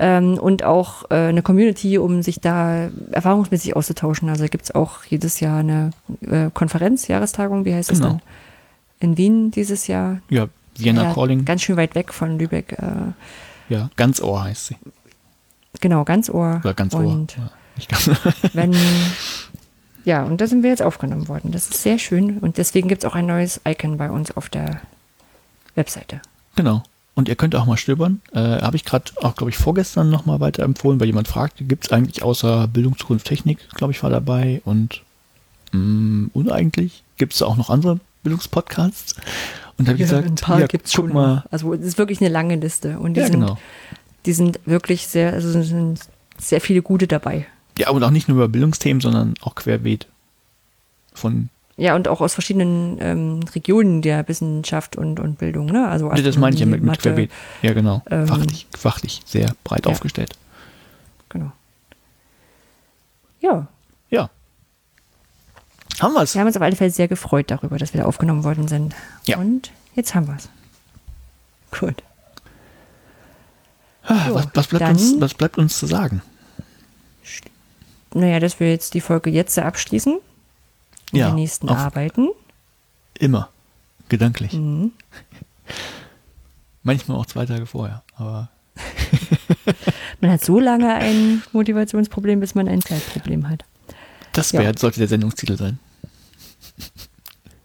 ähm, 0.00 0.38
und 0.38 0.64
auch 0.64 1.10
äh, 1.10 1.14
eine 1.14 1.42
Community, 1.42 1.98
um 1.98 2.22
sich 2.22 2.40
da 2.40 2.88
erfahrungsmäßig 3.12 3.76
auszutauschen. 3.76 4.30
Also 4.30 4.46
gibt 4.46 4.64
es 4.64 4.74
auch 4.74 5.04
jedes 5.04 5.40
Jahr 5.40 5.60
eine 5.60 5.90
äh, 6.22 6.48
Konferenz, 6.52 7.06
Jahrestagung, 7.06 7.66
wie 7.66 7.74
heißt 7.74 7.90
genau. 7.90 8.00
das 8.00 8.12
dann? 8.12 8.22
In 9.00 9.16
Wien 9.18 9.50
dieses 9.50 9.86
Jahr. 9.88 10.20
Ja, 10.30 10.48
Vienna 10.76 11.04
ja, 11.04 11.12
Calling. 11.12 11.44
Ganz 11.44 11.62
schön 11.62 11.76
weit 11.76 11.94
weg 11.94 12.14
von 12.14 12.38
Lübeck. 12.38 12.72
Äh, 12.78 13.12
ja, 13.68 13.90
ganz 13.96 14.22
Ohr 14.22 14.44
heißt 14.44 14.68
sie. 14.68 14.76
Genau, 15.82 16.04
ganz 16.04 16.30
Ohr. 16.30 16.60
Oder 16.64 16.72
ganz 16.72 16.94
Ohr. 16.94 17.00
Und 17.02 17.36
ja, 17.36 17.98
wenn, 18.54 18.74
ja, 20.06 20.24
und 20.24 20.40
da 20.40 20.46
sind 20.46 20.62
wir 20.62 20.70
jetzt 20.70 20.82
aufgenommen 20.82 21.28
worden. 21.28 21.52
Das 21.52 21.68
ist 21.68 21.82
sehr 21.82 21.98
schön 21.98 22.38
und 22.38 22.56
deswegen 22.56 22.88
gibt 22.88 23.04
es 23.04 23.10
auch 23.10 23.14
ein 23.14 23.26
neues 23.26 23.60
Icon 23.68 23.98
bei 23.98 24.10
uns 24.10 24.34
auf 24.34 24.48
der 24.48 24.80
Webseite. 25.74 26.22
Genau. 26.56 26.82
Und 27.20 27.28
ihr 27.28 27.36
könnt 27.36 27.54
auch 27.54 27.66
mal 27.66 27.76
stöbern. 27.76 28.22
Äh, 28.32 28.62
Habe 28.62 28.76
ich 28.76 28.86
gerade 28.86 29.12
auch, 29.16 29.36
glaube 29.36 29.50
ich, 29.50 29.58
vorgestern 29.58 30.08
nochmal 30.08 30.40
weiterempfohlen, 30.40 30.98
weil 31.00 31.06
jemand 31.06 31.28
fragt, 31.28 31.56
gibt 31.68 31.84
es 31.84 31.92
eigentlich 31.92 32.22
außer 32.22 32.66
Bildung, 32.66 32.96
Zukunft, 32.96 33.26
Technik, 33.26 33.58
glaube 33.74 33.92
ich, 33.92 34.02
war 34.02 34.08
dabei. 34.08 34.62
Und, 34.64 35.02
mh, 35.72 36.30
und 36.32 36.50
eigentlich 36.50 37.02
gibt 37.18 37.34
es 37.34 37.42
auch 37.42 37.58
noch 37.58 37.68
andere 37.68 38.00
Bildungspodcasts. 38.22 39.16
Und 39.76 39.86
da 39.86 39.92
habe 39.92 40.02
ich 40.02 40.10
ja, 40.10 40.16
gesagt, 40.16 40.28
ein 40.28 40.34
paar 40.36 40.60
ja, 40.60 40.66
gibt's 40.66 40.94
schon 40.94 41.12
mal. 41.12 41.44
Also 41.50 41.74
es 41.74 41.82
ist 41.82 41.98
wirklich 41.98 42.22
eine 42.22 42.30
lange 42.30 42.56
Liste. 42.56 42.98
Und 42.98 43.12
die, 43.12 43.20
ja, 43.20 43.26
sind, 43.26 43.40
genau. 43.40 43.58
die 44.24 44.32
sind 44.32 44.58
wirklich 44.64 45.06
sehr, 45.06 45.34
also 45.34 45.50
sind 45.62 46.00
sehr 46.38 46.62
viele 46.62 46.80
gute 46.80 47.06
dabei. 47.06 47.46
Ja, 47.76 47.90
und 47.90 48.02
auch 48.02 48.10
nicht 48.10 48.28
nur 48.28 48.38
über 48.38 48.48
Bildungsthemen, 48.48 49.02
sondern 49.02 49.34
auch 49.42 49.56
querbeet. 49.56 50.06
Von 51.12 51.50
ja, 51.80 51.96
und 51.96 52.08
auch 52.08 52.20
aus 52.20 52.34
verschiedenen 52.34 52.98
ähm, 53.00 53.40
Regionen 53.54 54.02
der 54.02 54.28
Wissenschaft 54.28 54.96
und, 54.96 55.18
und 55.18 55.38
Bildung. 55.38 55.64
Ne? 55.64 55.88
Also 55.88 56.10
das 56.10 56.36
meine 56.36 56.52
ich 56.52 56.60
ja 56.60 56.66
mit, 56.66 56.82
mit 56.82 56.98
Querbeet. 56.98 57.30
Ja, 57.62 57.72
genau. 57.72 58.02
Ähm, 58.10 58.28
fachlich, 58.28 58.66
fachlich 58.76 59.22
sehr 59.24 59.54
breit 59.64 59.86
ja. 59.86 59.92
aufgestellt. 59.92 60.34
Genau. 61.30 61.52
Ja. 63.40 63.66
Ja. 64.10 64.28
Haben 66.00 66.12
wir 66.12 66.22
es. 66.22 66.34
Wir 66.34 66.40
haben 66.40 66.48
uns 66.48 66.56
auf 66.56 66.62
alle 66.62 66.76
Fälle 66.76 66.90
sehr 66.90 67.08
gefreut 67.08 67.50
darüber, 67.50 67.78
dass 67.78 67.94
wir 67.94 68.02
da 68.02 68.06
aufgenommen 68.06 68.44
worden 68.44 68.68
sind. 68.68 68.94
Ja. 69.24 69.38
Und 69.38 69.70
jetzt 69.94 70.14
haben 70.14 70.26
wir 70.26 70.36
es. 70.36 70.50
Gut. 71.80 72.02
Ah, 74.02 74.28
so, 74.28 74.34
was, 74.34 74.48
was, 74.52 74.66
bleibt 74.66 74.90
uns, 74.90 75.18
was 75.18 75.32
bleibt 75.32 75.56
uns 75.56 75.78
zu 75.78 75.86
sagen? 75.86 76.20
Naja, 78.12 78.38
dass 78.38 78.60
wir 78.60 78.68
jetzt 78.70 78.92
die 78.92 79.00
Folge 79.00 79.30
jetzt 79.30 79.58
abschließen 79.58 80.18
in 81.12 81.18
ja, 81.18 81.28
den 81.28 81.36
nächsten 81.36 81.68
Arbeiten. 81.68 82.28
Immer. 83.18 83.48
Gedanklich. 84.08 84.52
Mhm. 84.52 84.92
Manchmal 86.82 87.18
auch 87.18 87.26
zwei 87.26 87.46
Tage 87.46 87.66
vorher, 87.66 88.02
aber. 88.16 88.50
man 90.20 90.30
hat 90.30 90.44
so 90.44 90.58
lange 90.58 90.94
ein 90.94 91.42
Motivationsproblem, 91.52 92.40
bis 92.40 92.54
man 92.54 92.68
ein 92.68 92.80
Zeitproblem 92.80 93.48
hat. 93.48 93.64
Das 94.32 94.52
ja. 94.52 94.72
sollte 94.76 94.98
der 94.98 95.08
Sendungstitel 95.08 95.56
sein. 95.56 95.78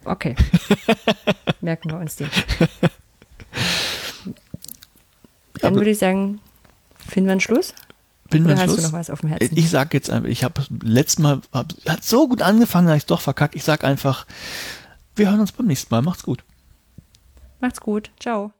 Okay. 0.03 0.35
Merken 1.61 1.91
wir 1.91 1.97
uns 1.97 2.15
den. 2.15 2.29
Dann 5.61 5.75
würde 5.75 5.89
ich 5.89 5.97
sagen, 5.97 6.39
finden 7.07 7.27
wir 7.27 7.31
einen 7.33 7.41
Schluss? 7.41 7.73
Bin 8.29 8.45
Oder 8.45 8.55
hast 8.57 8.63
Schluss? 8.63 8.75
du 8.77 8.81
noch 8.83 8.93
was 8.93 9.09
auf 9.09 9.21
dem 9.21 9.29
Herzen? 9.29 9.55
Ich 9.55 9.69
sage 9.69 9.95
jetzt 9.95 10.09
einfach, 10.09 10.29
ich 10.29 10.43
habe 10.43 10.61
letztes 10.83 11.19
Mal, 11.19 11.41
hab, 11.51 11.73
hat 11.87 12.03
so 12.03 12.27
gut 12.27 12.41
angefangen, 12.41 12.87
dass 12.87 12.97
ich 12.97 13.05
doch 13.05 13.21
verkackt. 13.21 13.55
Ich 13.55 13.63
sage 13.63 13.85
einfach, 13.85 14.25
wir 15.15 15.29
hören 15.29 15.39
uns 15.39 15.51
beim 15.51 15.67
nächsten 15.67 15.93
Mal. 15.93 16.01
Macht's 16.01 16.23
gut. 16.23 16.43
Macht's 17.59 17.79
gut. 17.79 18.09
Ciao. 18.19 18.51